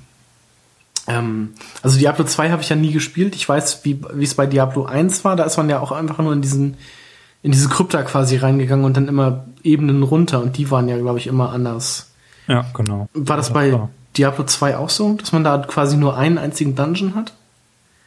Ähm, 1.06 1.50
also 1.82 1.98
Diablo 1.98 2.24
2 2.24 2.50
habe 2.50 2.62
ich 2.62 2.68
ja 2.68 2.76
nie 2.76 2.92
gespielt. 2.92 3.34
Ich 3.34 3.48
weiß, 3.48 3.84
wie 3.84 4.00
es 4.20 4.34
bei 4.34 4.46
Diablo 4.46 4.84
1 4.84 5.24
war. 5.24 5.36
Da 5.36 5.44
ist 5.44 5.56
man 5.56 5.70
ja 5.70 5.80
auch 5.80 5.92
einfach 5.92 6.18
nur 6.18 6.32
in 6.32 6.42
diesen 6.42 6.76
in 7.42 7.52
diese 7.52 7.68
Krypta 7.70 8.02
quasi 8.02 8.36
reingegangen 8.36 8.84
und 8.84 8.96
dann 8.96 9.08
immer 9.08 9.46
Ebenen 9.62 10.02
runter 10.02 10.42
und 10.42 10.58
die 10.58 10.70
waren 10.70 10.88
ja, 10.88 10.98
glaube 10.98 11.18
ich, 11.18 11.26
immer 11.26 11.52
anders. 11.52 12.10
Ja, 12.46 12.66
genau. 12.74 13.08
War 13.14 13.38
das 13.38 13.48
Ja, 13.48 13.54
bei 13.54 13.68
klar. 13.70 13.90
Diablo 14.16 14.44
2 14.44 14.76
auch 14.76 14.90
so, 14.90 15.14
dass 15.14 15.32
man 15.32 15.42
da 15.42 15.56
quasi 15.58 15.96
nur 15.96 16.16
einen 16.18 16.36
einzigen 16.36 16.74
Dungeon 16.74 17.14
hat? 17.14 17.32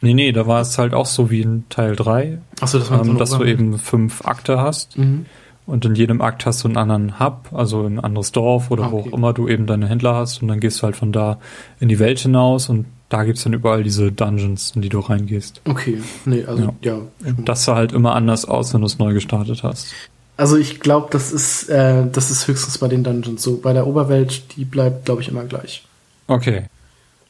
Nee, 0.00 0.14
nee, 0.14 0.32
da 0.32 0.46
war 0.46 0.60
es 0.60 0.76
halt 0.78 0.92
auch 0.92 1.06
so 1.06 1.30
wie 1.30 1.40
in 1.40 1.64
Teil 1.70 1.96
3, 1.96 2.38
Achso, 2.60 2.78
dass 2.78 2.90
man 2.90 2.98
so 3.00 3.04
ähm, 3.04 3.10
eine 3.10 3.18
dass 3.18 3.30
du 3.30 3.44
eben 3.44 3.78
fünf 3.78 4.24
Akte 4.26 4.60
hast. 4.60 4.98
Mhm. 4.98 5.26
Und 5.66 5.84
in 5.86 5.94
jedem 5.94 6.20
Akt 6.20 6.44
hast 6.44 6.62
du 6.62 6.68
einen 6.68 6.76
anderen 6.76 7.18
Hub, 7.18 7.48
also 7.52 7.86
ein 7.86 7.98
anderes 7.98 8.32
Dorf 8.32 8.70
oder 8.70 8.84
Ah, 8.84 8.90
wo 8.90 8.98
okay. 8.98 9.08
auch 9.10 9.16
immer 9.16 9.32
du 9.32 9.48
eben 9.48 9.66
deine 9.66 9.88
Händler 9.88 10.14
hast. 10.14 10.42
Und 10.42 10.48
dann 10.48 10.60
gehst 10.60 10.80
du 10.80 10.82
halt 10.82 10.94
von 10.94 11.10
da 11.10 11.38
in 11.80 11.88
die 11.88 11.98
Welt 11.98 12.18
hinaus 12.18 12.68
und 12.68 12.84
da 13.08 13.24
gibt's 13.24 13.44
dann 13.44 13.54
überall 13.54 13.82
diese 13.82 14.12
Dungeons, 14.12 14.72
in 14.74 14.82
die 14.82 14.90
du 14.90 14.98
reingehst. 14.98 15.62
Okay, 15.64 16.02
nee, 16.26 16.44
also 16.44 16.74
ja. 16.82 16.98
Und 17.24 17.48
das 17.48 17.64
sah 17.64 17.76
halt 17.76 17.92
immer 17.92 18.14
anders 18.14 18.44
aus, 18.44 18.74
wenn 18.74 18.82
du 18.82 18.86
es 18.86 18.98
neu 18.98 19.14
gestartet 19.14 19.62
hast. 19.62 19.94
Also 20.36 20.58
ich 20.58 20.80
glaube, 20.80 21.08
das 21.12 21.32
ist 21.32 21.68
äh, 21.70 22.04
das 22.12 22.30
ist 22.30 22.46
höchstens 22.46 22.76
bei 22.76 22.88
den 22.88 23.02
Dungeons 23.04 23.42
so. 23.42 23.56
Bei 23.58 23.72
der 23.72 23.86
Oberwelt, 23.86 24.56
die 24.56 24.64
bleibt, 24.66 25.06
glaube 25.06 25.22
ich, 25.22 25.28
immer 25.28 25.44
gleich. 25.44 25.84
Okay. 26.26 26.64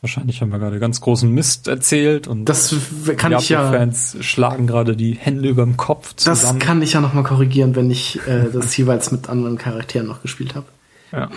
Wahrscheinlich 0.05 0.42
haben 0.42 0.52
wir 0.52 0.58
gerade 0.58 0.78
ganz 0.78 1.00
großen 1.00 1.31
Mist 1.31 1.66
erzählt 1.66 2.28
und 2.28 2.44
Das 2.44 2.76
kann 3.16 3.33
ich 3.33 3.49
ja, 3.49 3.62
Diablo-Fans 3.62 4.18
schlagen 4.20 4.66
gerade 4.66 4.97
die 4.97 5.15
Hände 5.15 5.49
über 5.49 5.65
dem 5.65 5.78
Kopf 5.78 6.12
das 6.12 6.41
zusammen. 6.41 6.58
kann 6.58 6.83
ich 6.83 6.92
ja 6.92 7.00
noch 7.00 7.15
mal 7.15 7.23
korrigieren, 7.23 7.74
wenn 7.74 7.91
ich 7.91 8.20
äh, 8.28 8.50
das 8.52 8.76
jeweils 8.76 9.12
mit 9.12 9.31
anderen 9.31 9.57
Charakteren 9.57 10.07
noch 10.07 10.20
gespielt 10.20 10.57
habe. 10.57 10.66
ja. 11.10 11.31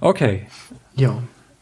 Okay. 0.00 0.46
Ja. 0.94 1.18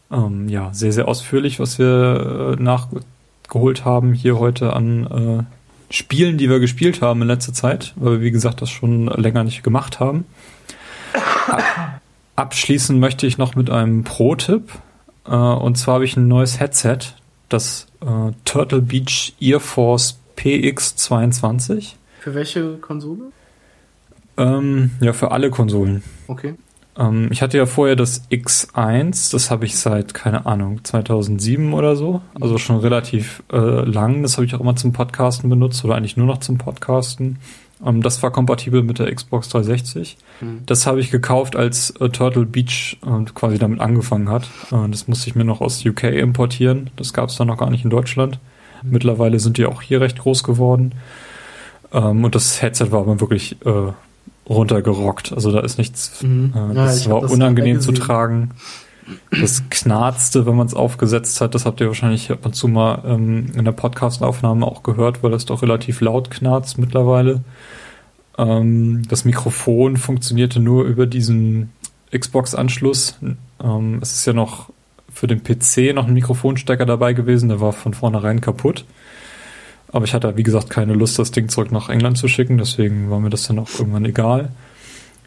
Ähm, 0.09 0.47
ja, 0.47 0.73
sehr, 0.73 0.93
sehr 0.93 1.09
ausführlich, 1.09 1.59
was 1.59 1.79
wir 1.79 2.55
äh, 2.57 2.63
nachgeholt 2.63 3.83
haben 3.83 4.13
hier 4.13 4.39
heute 4.39 4.71
an 4.71 5.47
äh, 5.89 5.93
Spielen, 5.93 6.37
die 6.37 6.49
wir 6.49 6.61
gespielt 6.61 7.01
haben 7.01 7.23
in 7.23 7.27
letzter 7.27 7.51
Zeit, 7.51 7.91
weil 7.97 8.13
wir, 8.13 8.21
wie 8.21 8.31
gesagt, 8.31 8.61
das 8.61 8.69
schon 8.69 9.07
länger 9.07 9.43
nicht 9.43 9.63
gemacht 9.63 9.99
haben. 9.99 10.23
Ab 11.49 11.61
abschließen 12.37 12.97
möchte 12.99 13.27
ich 13.27 13.37
noch 13.37 13.55
mit 13.55 13.69
einem 13.69 14.05
Pro-Tipp. 14.05 14.71
Äh, 15.27 15.35
und 15.35 15.77
zwar 15.77 15.95
habe 15.95 16.05
ich 16.05 16.17
ein 16.17 16.27
neues 16.27 16.59
Headset, 16.59 16.99
das 17.49 17.87
äh, 18.01 18.31
Turtle 18.45 18.81
Beach 18.81 19.33
Ear 19.39 19.59
Force 19.59 20.19
PX22. 20.37 21.93
Für 22.19 22.33
welche 22.33 22.77
Konsole? 22.77 23.31
Ähm, 24.37 24.91
ja, 24.99 25.13
für 25.13 25.31
alle 25.31 25.49
Konsolen. 25.49 26.03
Okay. 26.27 26.55
Ähm, 26.97 27.29
ich 27.31 27.41
hatte 27.41 27.57
ja 27.57 27.65
vorher 27.65 27.95
das 27.95 28.29
X1, 28.29 29.31
das 29.31 29.51
habe 29.51 29.65
ich 29.65 29.77
seit, 29.77 30.13
keine 30.13 30.45
Ahnung, 30.45 30.83
2007 30.83 31.73
oder 31.73 31.95
so. 31.95 32.21
Also 32.39 32.57
schon 32.57 32.77
relativ 32.77 33.43
äh, 33.51 33.57
lang. 33.57 34.23
Das 34.23 34.37
habe 34.37 34.45
ich 34.45 34.55
auch 34.55 34.59
immer 34.61 34.75
zum 34.75 34.93
Podcasten 34.93 35.49
benutzt 35.49 35.83
oder 35.85 35.95
eigentlich 35.95 36.17
nur 36.17 36.27
noch 36.27 36.39
zum 36.39 36.57
Podcasten. 36.57 37.39
Ähm, 37.85 38.01
das 38.01 38.21
war 38.23 38.31
kompatibel 38.31 38.83
mit 38.83 38.99
der 38.99 39.13
Xbox 39.13 39.49
360. 39.49 40.17
Mhm. 40.41 40.63
Das 40.65 40.87
habe 40.87 40.99
ich 40.99 41.11
gekauft, 41.11 41.55
als 41.55 41.91
äh, 41.91 42.09
Turtle 42.09 42.45
Beach 42.45 42.97
äh, 43.05 43.25
quasi 43.33 43.57
damit 43.57 43.79
angefangen 43.79 44.29
hat. 44.29 44.49
Äh, 44.71 44.89
das 44.89 45.07
musste 45.07 45.29
ich 45.29 45.35
mir 45.35 45.45
noch 45.45 45.61
aus 45.61 45.85
UK 45.85 46.03
importieren. 46.03 46.89
Das 46.95 47.13
gab 47.13 47.29
es 47.29 47.35
dann 47.35 47.47
noch 47.47 47.57
gar 47.57 47.69
nicht 47.69 47.83
in 47.83 47.89
Deutschland. 47.89 48.39
Mittlerweile 48.83 49.39
sind 49.39 49.57
die 49.57 49.65
auch 49.65 49.81
hier 49.81 50.01
recht 50.01 50.19
groß 50.19 50.43
geworden. 50.43 50.93
Ähm, 51.93 52.23
und 52.23 52.35
das 52.35 52.61
Headset 52.61 52.91
war 52.91 53.01
aber 53.01 53.19
wirklich 53.19 53.57
äh, 53.65 53.91
runtergerockt. 54.49 55.33
Also 55.33 55.51
da 55.51 55.59
ist 55.61 55.77
nichts. 55.77 56.21
Mhm. 56.21 56.53
Äh, 56.55 56.59
Ja, 56.75 56.85
das 56.85 57.05
hab 57.05 57.13
war 57.13 57.21
das 57.21 57.31
unangenehm 57.31 57.81
zu 57.81 57.91
tragen. 57.91 58.51
Das 59.29 59.63
knarzte, 59.69 60.45
wenn 60.45 60.55
man 60.55 60.67
es 60.67 60.73
aufgesetzt 60.73 61.39
hat. 61.41 61.53
Das 61.53 61.65
habt 61.65 61.79
ihr 61.79 61.87
wahrscheinlich 61.87 62.31
ab 62.31 62.45
und 62.45 62.55
zu 62.55 62.67
mal 62.67 63.03
ähm, 63.05 63.51
in 63.55 63.65
der 63.65 63.71
Podcastaufnahme 63.71 64.65
auch 64.65 64.83
gehört, 64.83 65.21
weil 65.21 65.31
das 65.31 65.45
doch 65.45 65.61
relativ 65.61 66.01
laut 66.01 66.31
knarzt 66.31 66.77
mittlerweile. 66.77 67.41
Ähm, 68.37 69.03
das 69.07 69.25
Mikrofon 69.25 69.97
funktionierte 69.97 70.59
nur 70.59 70.85
über 70.85 71.05
diesen 71.05 71.71
Xbox-Anschluss. 72.17 73.17
Ähm, 73.63 73.99
es 74.01 74.13
ist 74.13 74.25
ja 74.25 74.33
noch 74.33 74.69
für 75.11 75.27
den 75.27 75.43
PC 75.43 75.93
noch 75.93 76.07
ein 76.07 76.13
Mikrofonstecker 76.13 76.85
dabei 76.85 77.13
gewesen, 77.13 77.49
der 77.49 77.61
war 77.61 77.73
von 77.73 77.93
vornherein 77.93 78.41
kaputt. 78.41 78.85
Aber 79.91 80.03
ich 80.03 80.13
hatte, 80.13 80.35
wie 80.35 80.43
gesagt, 80.43 80.69
keine 80.69 80.93
Lust, 80.93 81.17
das 81.19 81.31
Ding 81.31 81.47
zurück 81.47 81.71
nach 81.71 81.89
England 81.89 82.17
zu 82.17 82.27
schicken, 82.27 82.57
deswegen 82.57 83.09
war 83.09 83.19
mir 83.19 83.29
das 83.29 83.47
dann 83.47 83.59
auch 83.59 83.69
irgendwann 83.79 84.03
egal. 84.03 84.49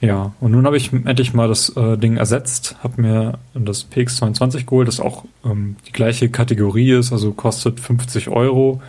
Ja, 0.01 0.33
und 0.41 0.53
nun 0.53 0.65
habe 0.65 0.77
ich 0.77 0.93
endlich 0.93 1.35
mal 1.35 1.49
das 1.49 1.71
äh, 1.77 1.97
Ding 1.97 2.17
ersetzt, 2.17 2.77
habe 2.83 3.03
mir 3.03 3.39
das 3.55 3.91
PX22 3.91 4.65
geholt, 4.65 4.87
das 4.87 5.01
auch 5.01 5.25
ähm, 5.45 5.77
die 5.89 5.93
gleiche 5.93 6.29
Kategorie 6.29 6.93
ist, 6.93 7.13
also 7.13 7.33
kostet 7.33 7.81
50 7.81 8.29
Euro, 8.29 8.81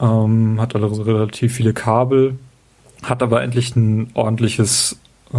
ähm, 0.00 0.60
hat 0.60 0.76
also 0.76 1.02
relativ 1.02 1.54
viele 1.54 1.72
Kabel, 1.72 2.38
hat 3.02 3.22
aber 3.22 3.42
endlich 3.42 3.74
ein 3.74 4.10
ordentliches, 4.14 5.00
äh, 5.32 5.36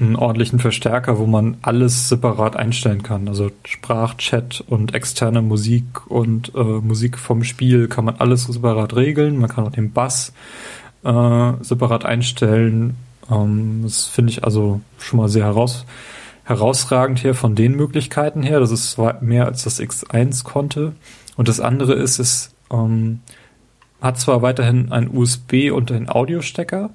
einen 0.00 0.16
ordentlichen 0.16 0.58
Verstärker, 0.58 1.18
wo 1.18 1.26
man 1.26 1.58
alles 1.60 2.08
separat 2.08 2.56
einstellen 2.56 3.02
kann. 3.02 3.28
Also 3.28 3.50
Sprachchat 3.64 4.64
und 4.66 4.94
externe 4.94 5.42
Musik 5.42 6.06
und 6.06 6.54
äh, 6.54 6.62
Musik 6.62 7.18
vom 7.18 7.44
Spiel 7.44 7.88
kann 7.88 8.06
man 8.06 8.16
alles 8.16 8.44
separat 8.44 8.96
regeln. 8.96 9.38
Man 9.38 9.50
kann 9.50 9.66
auch 9.66 9.72
den 9.72 9.92
Bass 9.92 10.32
äh, 11.04 11.52
separat 11.60 12.04
einstellen. 12.06 12.96
Ähm, 13.30 13.80
das 13.82 14.06
finde 14.06 14.32
ich 14.32 14.44
also 14.44 14.80
schon 14.98 15.18
mal 15.18 15.28
sehr 15.28 15.44
heraus, 15.44 15.84
herausragend 16.44 17.18
hier 17.18 17.34
von 17.34 17.54
den 17.54 17.74
Möglichkeiten 17.74 18.42
her. 18.42 18.60
Das 18.60 18.70
ist 18.70 18.98
mehr 19.20 19.46
als 19.46 19.64
das 19.64 19.80
X1 19.80 20.44
konnte. 20.44 20.92
Und 21.36 21.48
das 21.48 21.60
andere 21.60 21.94
ist, 21.94 22.18
es 22.18 22.54
ähm, 22.70 23.20
hat 24.00 24.18
zwar 24.18 24.42
weiterhin 24.42 24.92
ein 24.92 25.08
USB 25.14 25.70
und 25.72 25.90
einen 25.92 26.08
Audiostecker, 26.08 26.90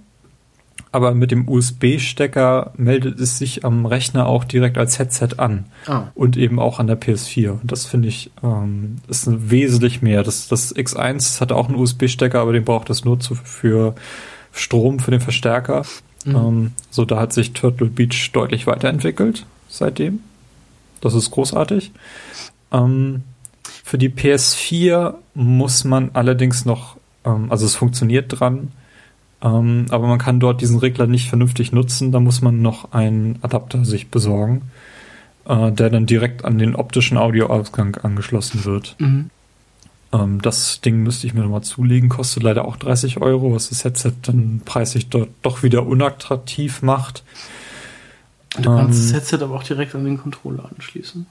aber 0.91 1.15
mit 1.15 1.31
dem 1.31 1.49
USB-Stecker 1.49 2.73
meldet 2.77 3.19
es 3.19 3.37
sich 3.39 3.65
am 3.65 3.85
Rechner 3.85 4.27
auch 4.27 4.43
direkt 4.43 4.77
als 4.77 4.99
Headset 4.99 5.29
an. 5.37 5.65
Ah. 5.87 6.03
Und 6.13 6.37
eben 6.37 6.59
auch 6.59 6.79
an 6.79 6.87
der 6.87 6.99
PS4. 6.99 7.49
Und 7.61 7.71
das 7.71 7.85
finde 7.85 8.09
ich, 8.09 8.31
ähm, 8.43 8.97
ist 9.07 9.27
wesentlich 9.49 10.01
mehr. 10.03 10.23
Das, 10.23 10.47
das 10.47 10.75
X1 10.75 11.41
hat 11.41 11.51
auch 11.51 11.67
einen 11.67 11.77
USB-Stecker, 11.77 12.39
aber 12.39 12.53
den 12.53 12.63
braucht 12.63 12.91
es 12.91 13.05
nur 13.05 13.19
zu, 13.19 13.33
für 13.33 13.95
Strom, 14.51 14.99
für 14.99 15.11
den 15.11 15.19
Verstärker. 15.19 15.83
Mhm. 16.25 16.35
Ähm, 16.35 16.71
so, 16.89 17.05
da 17.05 17.19
hat 17.19 17.33
sich 17.33 17.53
Turtle 17.53 17.87
Beach 17.87 18.31
deutlich 18.31 18.67
weiterentwickelt 18.67 19.45
seitdem. 19.69 20.19
Das 21.01 21.13
ist 21.13 21.31
großartig. 21.31 21.91
Ähm, 22.71 23.23
für 23.83 23.97
die 23.97 24.09
PS4 24.09 25.15
muss 25.35 25.83
man 25.83 26.11
allerdings 26.13 26.65
noch, 26.65 26.97
ähm, 27.25 27.51
also 27.51 27.65
es 27.65 27.75
funktioniert 27.75 28.39
dran, 28.39 28.71
ähm, 29.41 29.87
aber 29.89 30.07
man 30.07 30.19
kann 30.19 30.39
dort 30.39 30.61
diesen 30.61 30.79
Regler 30.79 31.07
nicht 31.07 31.27
vernünftig 31.27 31.73
nutzen. 31.73 32.11
Da 32.11 32.19
muss 32.19 32.41
man 32.41 32.61
noch 32.61 32.93
einen 32.93 33.39
Adapter 33.41 33.83
sich 33.83 34.09
besorgen, 34.09 34.61
äh, 35.45 35.71
der 35.71 35.89
dann 35.89 36.05
direkt 36.05 36.45
an 36.45 36.57
den 36.57 36.75
optischen 36.75 37.17
Audioausgang 37.17 37.97
angeschlossen 37.97 38.63
wird. 38.63 38.95
Mhm. 38.99 39.29
Ähm, 40.13 40.41
das 40.41 40.81
Ding 40.81 41.03
müsste 41.03 41.27
ich 41.27 41.33
mir 41.33 41.41
nochmal 41.41 41.63
zulegen, 41.63 42.09
kostet 42.09 42.43
leider 42.43 42.65
auch 42.65 42.77
30 42.77 43.21
Euro, 43.21 43.53
was 43.53 43.69
das 43.69 43.83
Headset 43.83 44.13
dann 44.21 44.61
preislich 44.63 45.09
dort 45.09 45.29
doch 45.41 45.63
wieder 45.63 45.85
unattraktiv 45.85 46.81
macht. 46.81 47.23
Du 48.55 48.63
kannst 48.63 48.99
ähm, 48.99 49.05
das 49.07 49.13
Headset 49.13 49.43
aber 49.43 49.55
auch 49.55 49.63
direkt 49.63 49.95
an 49.95 50.05
den 50.05 50.17
Controller 50.17 50.69
anschließen. 50.73 51.25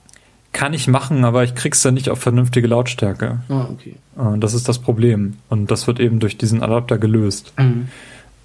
Kann 0.52 0.74
ich 0.74 0.86
machen, 0.86 1.24
aber 1.24 1.44
ich 1.44 1.54
krieg's 1.54 1.80
dann 1.80 1.94
nicht 1.94 2.10
auf 2.10 2.18
vernünftige 2.18 2.66
Lautstärke. 2.66 3.40
Ah, 3.48 3.68
okay. 3.70 3.96
Äh, 4.18 4.38
das 4.38 4.52
ist 4.52 4.68
das 4.68 4.80
Problem. 4.80 5.38
Und 5.48 5.70
das 5.70 5.86
wird 5.86 6.00
eben 6.00 6.18
durch 6.18 6.36
diesen 6.36 6.62
Adapter 6.62 6.98
gelöst. 6.98 7.54
Mhm. 7.58 7.88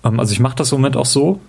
Ähm, 0.03 0.19
also 0.19 0.31
ich 0.31 0.39
mache 0.39 0.55
das 0.55 0.71
im 0.71 0.77
Moment 0.77 0.95
auch 0.95 1.05
so, 1.05 1.39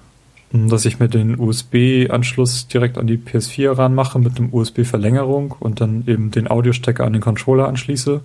dass 0.50 0.86
ich 0.86 0.98
mir 0.98 1.08
den 1.08 1.38
USB-Anschluss 1.38 2.68
direkt 2.68 2.96
an 2.96 3.06
die 3.06 3.18
PS4 3.18 3.76
ranmache 3.76 4.18
mit 4.18 4.38
einem 4.38 4.52
USB-Verlängerung 4.52 5.54
und 5.60 5.82
dann 5.82 6.04
eben 6.06 6.30
den 6.30 6.48
Audiostecker 6.50 7.04
an 7.04 7.12
den 7.12 7.20
Controller 7.20 7.68
anschließe. 7.68 8.22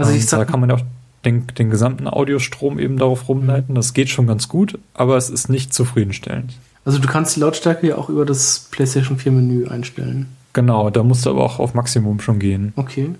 Also 0.00 0.12
ich 0.12 0.26
sag, 0.26 0.38
da 0.38 0.44
kann 0.44 0.60
man 0.60 0.70
ja 0.70 0.76
auch 0.76 0.82
den, 1.24 1.46
den 1.58 1.70
gesamten 1.70 2.06
Audiostrom 2.06 2.78
eben 2.78 2.96
darauf 2.96 3.28
rumleiten. 3.28 3.74
Das 3.74 3.92
geht 3.92 4.08
schon 4.08 4.26
ganz 4.26 4.48
gut, 4.48 4.78
aber 4.94 5.16
es 5.16 5.30
ist 5.30 5.48
nicht 5.48 5.74
zufriedenstellend. 5.74 6.54
Also 6.84 6.98
du 6.98 7.08
kannst 7.08 7.36
die 7.36 7.40
Lautstärke 7.40 7.88
ja 7.88 7.96
auch 7.96 8.08
über 8.08 8.24
das 8.24 8.68
PlayStation 8.70 9.18
4 9.18 9.32
Menü 9.32 9.66
einstellen. 9.68 10.28
Genau, 10.52 10.90
da 10.90 11.02
musst 11.02 11.26
du 11.26 11.30
aber 11.30 11.44
auch 11.44 11.58
auf 11.58 11.74
Maximum 11.74 12.20
schon 12.20 12.38
gehen. 12.38 12.72
Okay. 12.76 13.10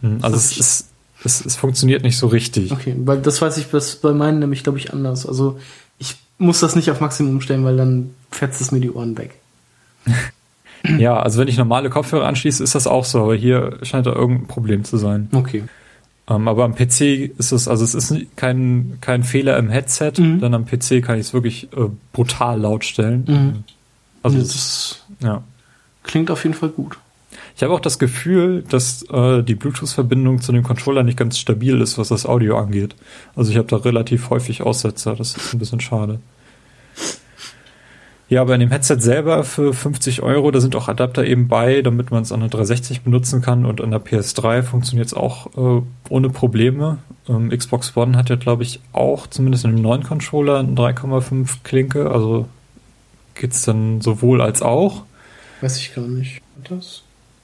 Hm, 0.00 0.18
also 0.22 0.36
es, 0.36 0.56
ist, 0.56 0.88
es, 1.24 1.44
es 1.44 1.56
funktioniert 1.56 2.02
nicht 2.02 2.16
so 2.16 2.28
richtig. 2.28 2.72
Okay, 2.72 2.94
weil 3.04 3.20
das 3.20 3.42
weiß 3.42 3.58
ich 3.58 3.68
das 3.70 3.96
bei 3.96 4.12
meinen 4.12 4.38
nämlich, 4.38 4.62
glaube 4.62 4.78
ich, 4.78 4.92
anders. 4.92 5.26
Also 5.26 5.58
ich 5.98 6.16
muss 6.38 6.60
das 6.60 6.76
nicht 6.76 6.90
auf 6.90 7.00
Maximum 7.00 7.40
stellen, 7.40 7.64
weil 7.64 7.76
dann 7.76 8.10
fetzt 8.30 8.60
es 8.60 8.72
mir 8.72 8.80
die 8.80 8.90
Ohren 8.90 9.18
weg. 9.18 9.34
ja, 10.98 11.20
also 11.20 11.40
wenn 11.40 11.48
ich 11.48 11.58
normale 11.58 11.90
Kopfhörer 11.90 12.26
anschließe, 12.26 12.62
ist 12.62 12.74
das 12.74 12.86
auch 12.86 13.04
so, 13.04 13.22
aber 13.24 13.34
hier 13.34 13.78
scheint 13.82 14.06
da 14.06 14.12
irgendein 14.12 14.46
Problem 14.46 14.84
zu 14.84 14.96
sein. 14.96 15.28
Okay. 15.32 15.64
Ähm, 16.30 16.46
aber 16.46 16.64
am 16.64 16.74
PC 16.74 17.32
ist 17.36 17.50
es, 17.50 17.66
also 17.66 17.84
es 17.84 17.94
ist 17.94 18.14
kein, 18.36 18.98
kein 19.00 19.24
Fehler 19.24 19.58
im 19.58 19.68
Headset, 19.68 20.12
mhm. 20.18 20.40
denn 20.40 20.54
am 20.54 20.64
PC 20.64 21.02
kann 21.02 21.16
ich 21.16 21.26
es 21.26 21.34
wirklich 21.34 21.64
äh, 21.72 21.88
brutal 22.12 22.60
laut 22.60 22.84
stellen. 22.84 23.24
Mhm. 23.26 23.64
Also 24.22 24.38
das, 24.38 24.48
das 24.48 25.06
ja. 25.22 25.42
Klingt 26.04 26.30
auf 26.30 26.44
jeden 26.44 26.54
Fall 26.54 26.68
gut. 26.68 26.98
Ich 27.56 27.62
habe 27.62 27.74
auch 27.74 27.80
das 27.80 27.98
Gefühl, 27.98 28.64
dass 28.68 29.02
äh, 29.10 29.42
die 29.42 29.54
Bluetooth-Verbindung 29.54 30.40
zu 30.40 30.52
dem 30.52 30.62
Controller 30.62 31.02
nicht 31.02 31.18
ganz 31.18 31.38
stabil 31.38 31.80
ist, 31.80 31.98
was 31.98 32.08
das 32.08 32.26
Audio 32.26 32.56
angeht. 32.56 32.94
Also 33.34 33.50
ich 33.50 33.58
habe 33.58 33.68
da 33.68 33.76
relativ 33.76 34.30
häufig 34.30 34.62
Aussetzer. 34.62 35.16
Das 35.16 35.36
ist 35.36 35.52
ein 35.52 35.58
bisschen 35.58 35.80
schade. 35.80 36.20
Ja, 38.30 38.42
aber 38.42 38.54
in 38.54 38.60
dem 38.60 38.70
Headset 38.70 39.00
selber 39.00 39.42
für 39.42 39.74
50 39.74 40.22
Euro, 40.22 40.52
da 40.52 40.60
sind 40.60 40.76
auch 40.76 40.86
Adapter 40.86 41.24
eben 41.24 41.48
bei, 41.48 41.82
damit 41.82 42.12
man 42.12 42.22
es 42.22 42.30
an 42.30 42.38
der 42.38 42.48
360 42.48 43.00
benutzen 43.00 43.42
kann 43.42 43.66
und 43.66 43.80
an 43.80 43.90
der 43.90 44.00
PS3 44.00 44.62
funktioniert 44.62 45.08
es 45.08 45.14
auch 45.14 45.48
äh, 45.56 45.82
ohne 46.08 46.30
Probleme. 46.30 46.98
Ähm, 47.28 47.50
Xbox 47.50 47.96
One 47.96 48.16
hat 48.16 48.30
ja, 48.30 48.36
glaube 48.36 48.62
ich, 48.62 48.78
auch 48.92 49.26
zumindest 49.26 49.64
in 49.64 49.72
dem 49.72 49.82
neuen 49.82 50.04
Controller 50.04 50.60
eine 50.60 50.74
3,5 50.74 51.56
Klinke, 51.64 52.08
also 52.08 52.46
geht's 53.34 53.64
dann 53.64 54.00
sowohl 54.00 54.40
als 54.40 54.62
auch. 54.62 55.02
Weiß 55.60 55.78
ich 55.78 55.92
gar 55.92 56.06
nicht. 56.06 56.40
Das? 56.68 57.02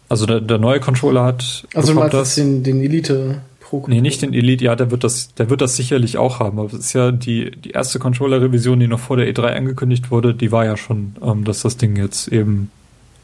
Also 0.09 0.25
der, 0.25 0.41
der 0.41 0.59
neue 0.59 0.79
Controller 0.79 1.25
hat. 1.25 1.67
Also 1.75 1.95
das 2.09 2.37
den, 2.37 2.63
den 2.63 2.81
Elite 2.81 3.41
Pro 3.69 3.81
Controller? 3.81 3.97
Nee, 3.97 4.01
nicht 4.01 4.23
den 4.23 4.33
Elite, 4.33 4.65
ja, 4.65 4.77
der 4.77 4.91
wird 4.91 5.03
das, 5.03 5.35
der 5.35 5.51
wird 5.51 5.61
das 5.61 5.75
sicherlich 5.75 6.19
auch 6.19 6.39
haben. 6.39 6.59
Aber 6.59 6.69
es 6.69 6.75
ist 6.75 6.93
ja 6.93 7.11
die, 7.11 7.51
die 7.51 7.71
erste 7.71 7.99
Controller-Revision, 7.99 8.79
die 8.79 8.87
noch 8.87 9.01
vor 9.01 9.17
der 9.17 9.29
E3 9.29 9.55
angekündigt 9.55 10.11
wurde, 10.11 10.35
die 10.35 10.53
war 10.53 10.65
ja 10.65 10.77
schon, 10.77 11.17
ähm, 11.21 11.45
dass 11.45 11.63
das 11.63 11.77
Ding 11.77 11.97
jetzt 11.97 12.29
eben 12.29 12.71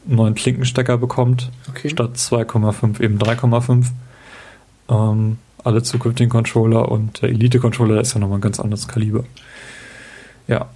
einen 0.05 0.15
neuen 0.17 0.35
Klinkenstecker 0.35 0.97
bekommt. 0.97 1.49
Okay. 1.69 1.89
Statt 1.89 2.17
2,5 2.17 2.99
eben 3.01 3.17
3,5. 3.17 3.85
Ähm, 4.89 5.37
alle 5.63 5.81
zukünftigen 5.81 6.29
Controller 6.29 6.91
und 6.91 7.21
der 7.21 7.29
Elite-Controller 7.29 8.01
ist 8.01 8.13
ja 8.13 8.19
nochmal 8.19 8.39
ein 8.39 8.41
ganz 8.41 8.59
anderes 8.59 8.87
Kaliber. 8.87 9.23
Ja, 10.47 10.67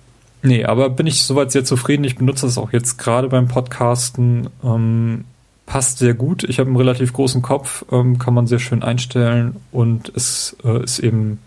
Nee, 0.43 0.65
aber 0.65 0.91
bin 0.91 1.07
ich 1.07 1.23
soweit 1.23 1.51
sehr 1.51 1.65
zufrieden. 1.65 2.03
Ich 2.03 2.15
benutze 2.15 2.45
das 2.45 2.59
auch 2.59 2.71
jetzt 2.71 2.97
gerade 2.97 3.27
beim 3.27 3.47
Podcasten. 3.47 4.49
Ähm, 4.63 5.25
passt 5.67 5.99
sehr 5.99 6.15
gut. 6.15 6.43
Ich 6.45 6.57
habe 6.57 6.69
einen 6.69 6.77
relativ 6.77 7.13
großen 7.13 7.43
Kopf, 7.43 7.85
ähm, 7.91 8.17
kann 8.17 8.33
man 8.33 8.47
sehr 8.47 8.57
schön 8.57 8.81
einstellen 8.81 9.57
und 9.71 10.11
es 10.15 10.57
äh, 10.63 10.83
ist 10.83 10.97
eben 10.97 11.37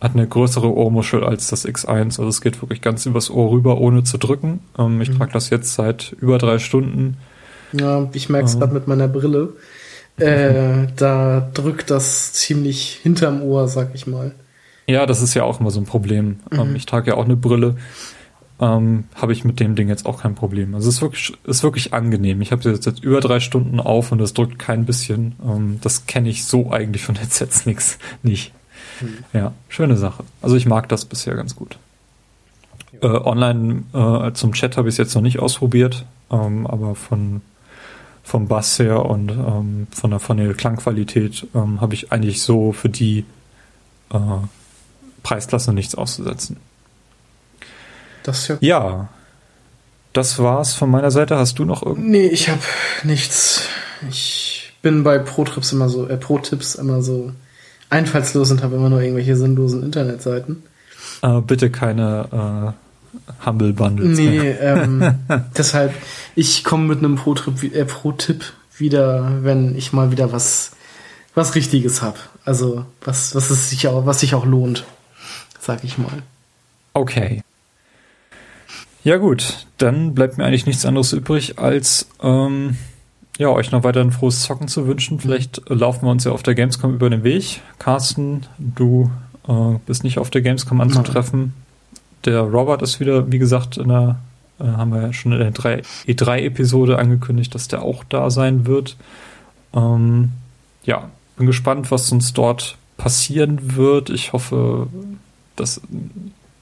hat 0.00 0.14
eine 0.14 0.26
größere 0.26 0.72
Ohrmuschel 0.72 1.24
als 1.24 1.48
das 1.48 1.66
X1. 1.66 2.18
Also 2.18 2.28
es 2.28 2.40
geht 2.40 2.62
wirklich 2.62 2.80
ganz 2.80 3.04
übers 3.04 3.30
Ohr 3.30 3.50
rüber, 3.50 3.78
ohne 3.78 4.04
zu 4.04 4.16
drücken. 4.18 4.60
Ähm, 4.78 5.00
ich 5.00 5.10
mhm. 5.10 5.18
trage 5.18 5.32
das 5.32 5.50
jetzt 5.50 5.74
seit 5.74 6.12
über 6.20 6.38
drei 6.38 6.58
Stunden. 6.58 7.16
Ja, 7.72 8.08
ich 8.12 8.28
merke 8.28 8.46
es 8.46 8.54
ähm. 8.54 8.60
gerade 8.60 8.74
mit 8.74 8.88
meiner 8.88 9.08
Brille. 9.08 9.54
Äh, 10.16 10.86
da 10.96 11.50
drückt 11.52 11.90
das 11.90 12.32
ziemlich 12.32 13.00
hinterm 13.02 13.42
Ohr, 13.42 13.68
sag 13.68 13.94
ich 13.94 14.06
mal. 14.06 14.34
Ja, 14.86 15.06
das 15.06 15.22
ist 15.22 15.34
ja 15.34 15.44
auch 15.44 15.60
immer 15.60 15.70
so 15.70 15.80
ein 15.80 15.86
Problem. 15.86 16.40
Ähm, 16.50 16.70
mhm. 16.70 16.76
ich 16.76 16.86
trage 16.86 17.10
ja 17.10 17.16
auch 17.16 17.24
eine 17.24 17.36
Brille. 17.36 17.76
Ähm, 18.60 19.04
habe 19.14 19.32
ich 19.32 19.44
mit 19.44 19.58
dem 19.58 19.74
Ding 19.74 19.88
jetzt 19.88 20.04
auch 20.04 20.20
kein 20.20 20.34
Problem. 20.34 20.74
Also 20.74 20.90
es 20.90 20.96
ist 20.96 21.02
wirklich, 21.02 21.32
ist 21.44 21.62
wirklich 21.62 21.94
angenehm. 21.94 22.42
Ich 22.42 22.52
habe 22.52 22.68
jetzt, 22.68 22.84
jetzt 22.84 23.02
über 23.02 23.20
drei 23.20 23.40
Stunden 23.40 23.80
auf 23.80 24.12
und 24.12 24.20
es 24.20 24.34
drückt 24.34 24.58
kein 24.58 24.84
bisschen. 24.84 25.34
Ähm, 25.42 25.78
das 25.80 26.06
kenne 26.06 26.28
ich 26.28 26.44
so 26.44 26.70
eigentlich 26.70 27.02
von 27.02 27.14
Headsets 27.18 27.64
nix 27.64 27.98
nicht. 28.22 28.52
Mhm. 29.00 29.24
Ja, 29.32 29.52
schöne 29.68 29.96
Sache. 29.96 30.24
Also 30.42 30.56
ich 30.56 30.66
mag 30.66 30.88
das 30.90 31.06
bisher 31.06 31.34
ganz 31.36 31.56
gut. 31.56 31.78
Äh, 33.00 33.06
online 33.06 33.84
äh, 33.94 34.32
zum 34.32 34.52
Chat 34.52 34.76
habe 34.76 34.88
ich 34.88 34.94
es 34.94 34.98
jetzt 34.98 35.14
noch 35.14 35.22
nicht 35.22 35.38
ausprobiert, 35.38 36.04
ähm, 36.30 36.66
aber 36.66 36.94
von 36.94 37.40
vom 38.22 38.46
Bass 38.46 38.78
her 38.78 39.06
und 39.06 39.30
ähm, 39.30 39.86
von 39.90 40.10
der 40.10 40.20
von 40.20 40.36
der 40.36 40.52
Klangqualität 40.54 41.46
ähm, 41.54 41.80
habe 41.80 41.94
ich 41.94 42.12
eigentlich 42.12 42.42
so 42.42 42.72
für 42.72 42.90
die 42.90 43.24
äh, 44.12 44.18
Preisklasse 45.22 45.72
nichts 45.72 45.94
auszusetzen. 45.94 46.58
Das 48.22 48.48
ja. 48.48 48.56
Ja. 48.60 49.08
Das 50.12 50.38
war's 50.38 50.74
von 50.74 50.90
meiner 50.90 51.10
Seite. 51.10 51.36
Hast 51.36 51.58
du 51.58 51.64
noch 51.64 51.82
irgendwas? 51.84 52.10
Nee, 52.10 52.26
ich 52.26 52.48
habe 52.48 52.60
nichts. 53.04 53.62
Ich 54.08 54.72
bin 54.82 55.04
bei 55.04 55.18
Pro-Trips 55.18 55.72
immer 55.72 55.88
so, 55.88 56.08
äh, 56.08 56.16
Pro-Tipps 56.16 56.74
immer 56.74 57.02
so 57.02 57.32
einfallslos 57.90 58.50
und 58.50 58.62
habe 58.62 58.76
immer 58.76 58.88
nur 58.90 59.00
irgendwelche 59.00 59.36
sinnlosen 59.36 59.82
Internetseiten. 59.82 60.64
Äh, 61.22 61.40
bitte 61.42 61.70
keine 61.70 62.74
äh, 63.12 63.46
Humble 63.46 63.72
Bundles. 63.72 64.18
Nee, 64.18 64.50
ähm, 64.50 65.14
deshalb, 65.56 65.94
ich 66.34 66.64
komme 66.64 66.88
mit 66.88 66.98
einem 66.98 67.16
Pro-Tipp 67.16 67.74
äh, 67.74 67.84
Pro 67.84 68.14
wieder, 68.76 69.42
wenn 69.42 69.76
ich 69.76 69.92
mal 69.92 70.10
wieder 70.10 70.32
was, 70.32 70.72
was 71.34 71.54
Richtiges 71.54 72.02
habe. 72.02 72.18
Also 72.44 72.84
was, 73.02 73.34
was 73.34 73.50
es 73.50 73.70
sich 73.70 73.86
auch, 73.86 74.06
was 74.06 74.20
sich 74.20 74.34
auch 74.34 74.46
lohnt 74.46 74.84
sag 75.60 75.84
ich 75.84 75.98
mal. 75.98 76.22
Okay. 76.94 77.42
Ja 79.02 79.16
gut, 79.16 79.66
dann 79.78 80.14
bleibt 80.14 80.36
mir 80.36 80.44
eigentlich 80.44 80.66
nichts 80.66 80.84
anderes 80.84 81.12
übrig, 81.12 81.58
als 81.58 82.08
ähm, 82.22 82.76
ja, 83.38 83.48
euch 83.48 83.70
noch 83.70 83.82
weiter 83.82 84.02
ein 84.02 84.12
frohes 84.12 84.42
Zocken 84.42 84.68
zu 84.68 84.86
wünschen. 84.86 85.18
Vielleicht 85.20 85.62
laufen 85.70 86.04
wir 86.04 86.10
uns 86.10 86.24
ja 86.24 86.32
auf 86.32 86.42
der 86.42 86.54
Gamescom 86.54 86.94
über 86.94 87.08
den 87.08 87.24
Weg. 87.24 87.62
Carsten, 87.78 88.46
du 88.58 89.10
äh, 89.48 89.78
bist 89.86 90.04
nicht 90.04 90.18
auf 90.18 90.28
der 90.28 90.42
Gamescom 90.42 90.80
anzutreffen. 90.82 91.54
Der 92.26 92.40
Robert 92.40 92.82
ist 92.82 93.00
wieder, 93.00 93.32
wie 93.32 93.38
gesagt, 93.38 93.78
in 93.78 93.88
der, 93.88 94.16
äh, 94.58 94.64
haben 94.64 94.92
wir 94.92 95.00
ja 95.00 95.12
schon 95.14 95.32
in 95.32 95.38
der 95.38 95.52
E3-Episode 95.54 96.98
angekündigt, 96.98 97.54
dass 97.54 97.68
der 97.68 97.80
auch 97.80 98.04
da 98.04 98.28
sein 98.28 98.66
wird. 98.66 98.98
Ähm, 99.74 100.32
ja, 100.84 101.08
bin 101.38 101.46
gespannt, 101.46 101.90
was 101.90 102.12
uns 102.12 102.34
dort 102.34 102.76
passieren 102.98 103.76
wird. 103.76 104.10
Ich 104.10 104.34
hoffe, 104.34 104.88
dass 105.56 105.80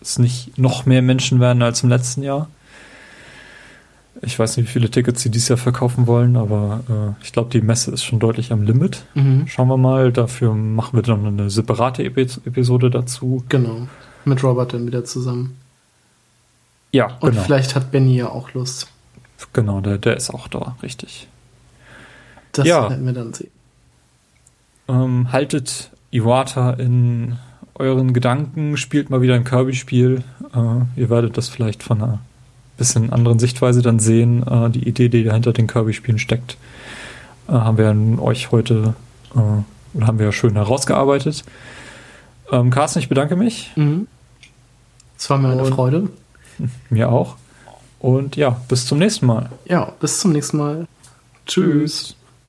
es 0.01 0.19
nicht 0.19 0.59
noch 0.59 0.87
mehr 0.87 1.03
Menschen 1.03 1.41
werden 1.41 1.63
als 1.63 1.83
im 1.83 1.89
letzten 1.89 2.23
Jahr. 2.23 2.49
Ich 4.21 4.37
weiß 4.39 4.57
nicht, 4.57 4.67
wie 4.69 4.73
viele 4.73 4.91
Tickets 4.91 5.23
sie 5.23 5.31
dieses 5.31 5.49
Jahr 5.49 5.59
verkaufen 5.59 6.09
wollen, 6.09 6.37
aber 6.37 6.81
äh, 7.21 7.25
ich 7.25 7.33
glaube, 7.33 7.51
die 7.51 7.61
Messe 7.61 7.93
ist 7.93 8.03
schon 8.03 8.19
deutlich 8.19 8.51
am 8.53 8.63
Limit. 8.63 9.05
Mhm. 9.15 9.47
Schauen 9.47 9.69
wir 9.69 9.77
mal. 9.77 10.13
Dafür 10.13 10.55
machen 10.55 10.97
wir 10.99 11.03
dann 11.03 11.25
eine 11.25 11.51
separate 11.51 12.03
Epi- 12.03 12.41
Episode 12.45 12.91
dazu. 12.91 13.45
Genau. 13.49 13.87
Mit 14.25 14.43
Robert 14.43 14.73
dann 14.75 14.87
wieder 14.89 15.05
zusammen. 15.05 15.57
Ja, 16.91 17.17
Und 17.21 17.31
genau. 17.33 17.43
vielleicht 17.45 17.77
hat 17.77 17.93
Benny 17.93 18.17
ja 18.17 18.29
auch 18.29 18.53
Lust. 18.55 18.89
Genau, 19.53 19.81
der, 19.81 19.99
der 19.99 20.17
ist 20.17 20.31
auch 20.31 20.49
da, 20.49 20.77
richtig. 20.83 21.29
Das 22.53 22.67
Ja. 22.67 22.91
werden 22.91 23.07
wir 23.07 23.13
dann 23.13 23.33
sehen. 23.33 23.51
Ähm, 24.89 25.31
haltet 25.31 25.91
Iwata 26.11 26.73
in 26.73 27.39
euren 27.79 28.13
Gedanken, 28.13 28.77
spielt 28.77 29.11
mal 29.11 29.21
wieder 29.23 29.35
ein 29.35 29.45
Kirby-Spiel. 29.45 30.23
Äh, 30.55 31.01
ihr 31.01 31.11
werdet 31.11 31.37
das 31.37 31.49
vielleicht 31.49 31.83
von 31.83 32.03
einer 32.03 32.19
bisschen 32.77 33.13
anderen 33.13 33.39
Sichtweise 33.39 33.83
dann 33.83 33.99
sehen. 33.99 34.47
Äh, 34.47 34.71
die 34.71 34.89
Idee, 34.89 35.09
die 35.09 35.25
dahinter 35.25 35.53
den 35.53 35.67
Kirby-Spielen 35.67 36.19
steckt, 36.19 36.57
äh, 37.49 37.53
haben 37.53 37.79
wir 37.79 37.91
an 37.91 38.19
euch 38.19 38.51
heute 38.53 38.95
äh, 39.35 39.39
oder 39.97 40.07
haben 40.07 40.19
wir 40.19 40.27
ja 40.27 40.33
schön 40.33 40.55
herausgearbeitet. 40.55 41.45
Ähm, 42.53 42.71
Carsten, 42.71 42.99
ich 43.01 43.09
bedanke 43.09 43.37
mich. 43.37 43.73
Mhm. 43.77 44.07
Es 45.19 45.29
war 45.31 45.39
mir 45.39 45.49
eine 45.51 45.63
Und- 45.65 45.75
Freude. 45.75 46.09
Mir 46.91 47.11
auch. 47.11 47.37
Und 48.01 48.37
ja, 48.37 48.61
bis 48.69 48.87
zum 48.87 48.99
nächsten 48.99 49.27
Mal. 49.27 49.49
Ja, 49.67 49.93
bis 50.01 50.21
zum 50.21 50.33
nächsten 50.33 50.57
Mal. 50.57 50.87
Tschüss. 51.47 52.15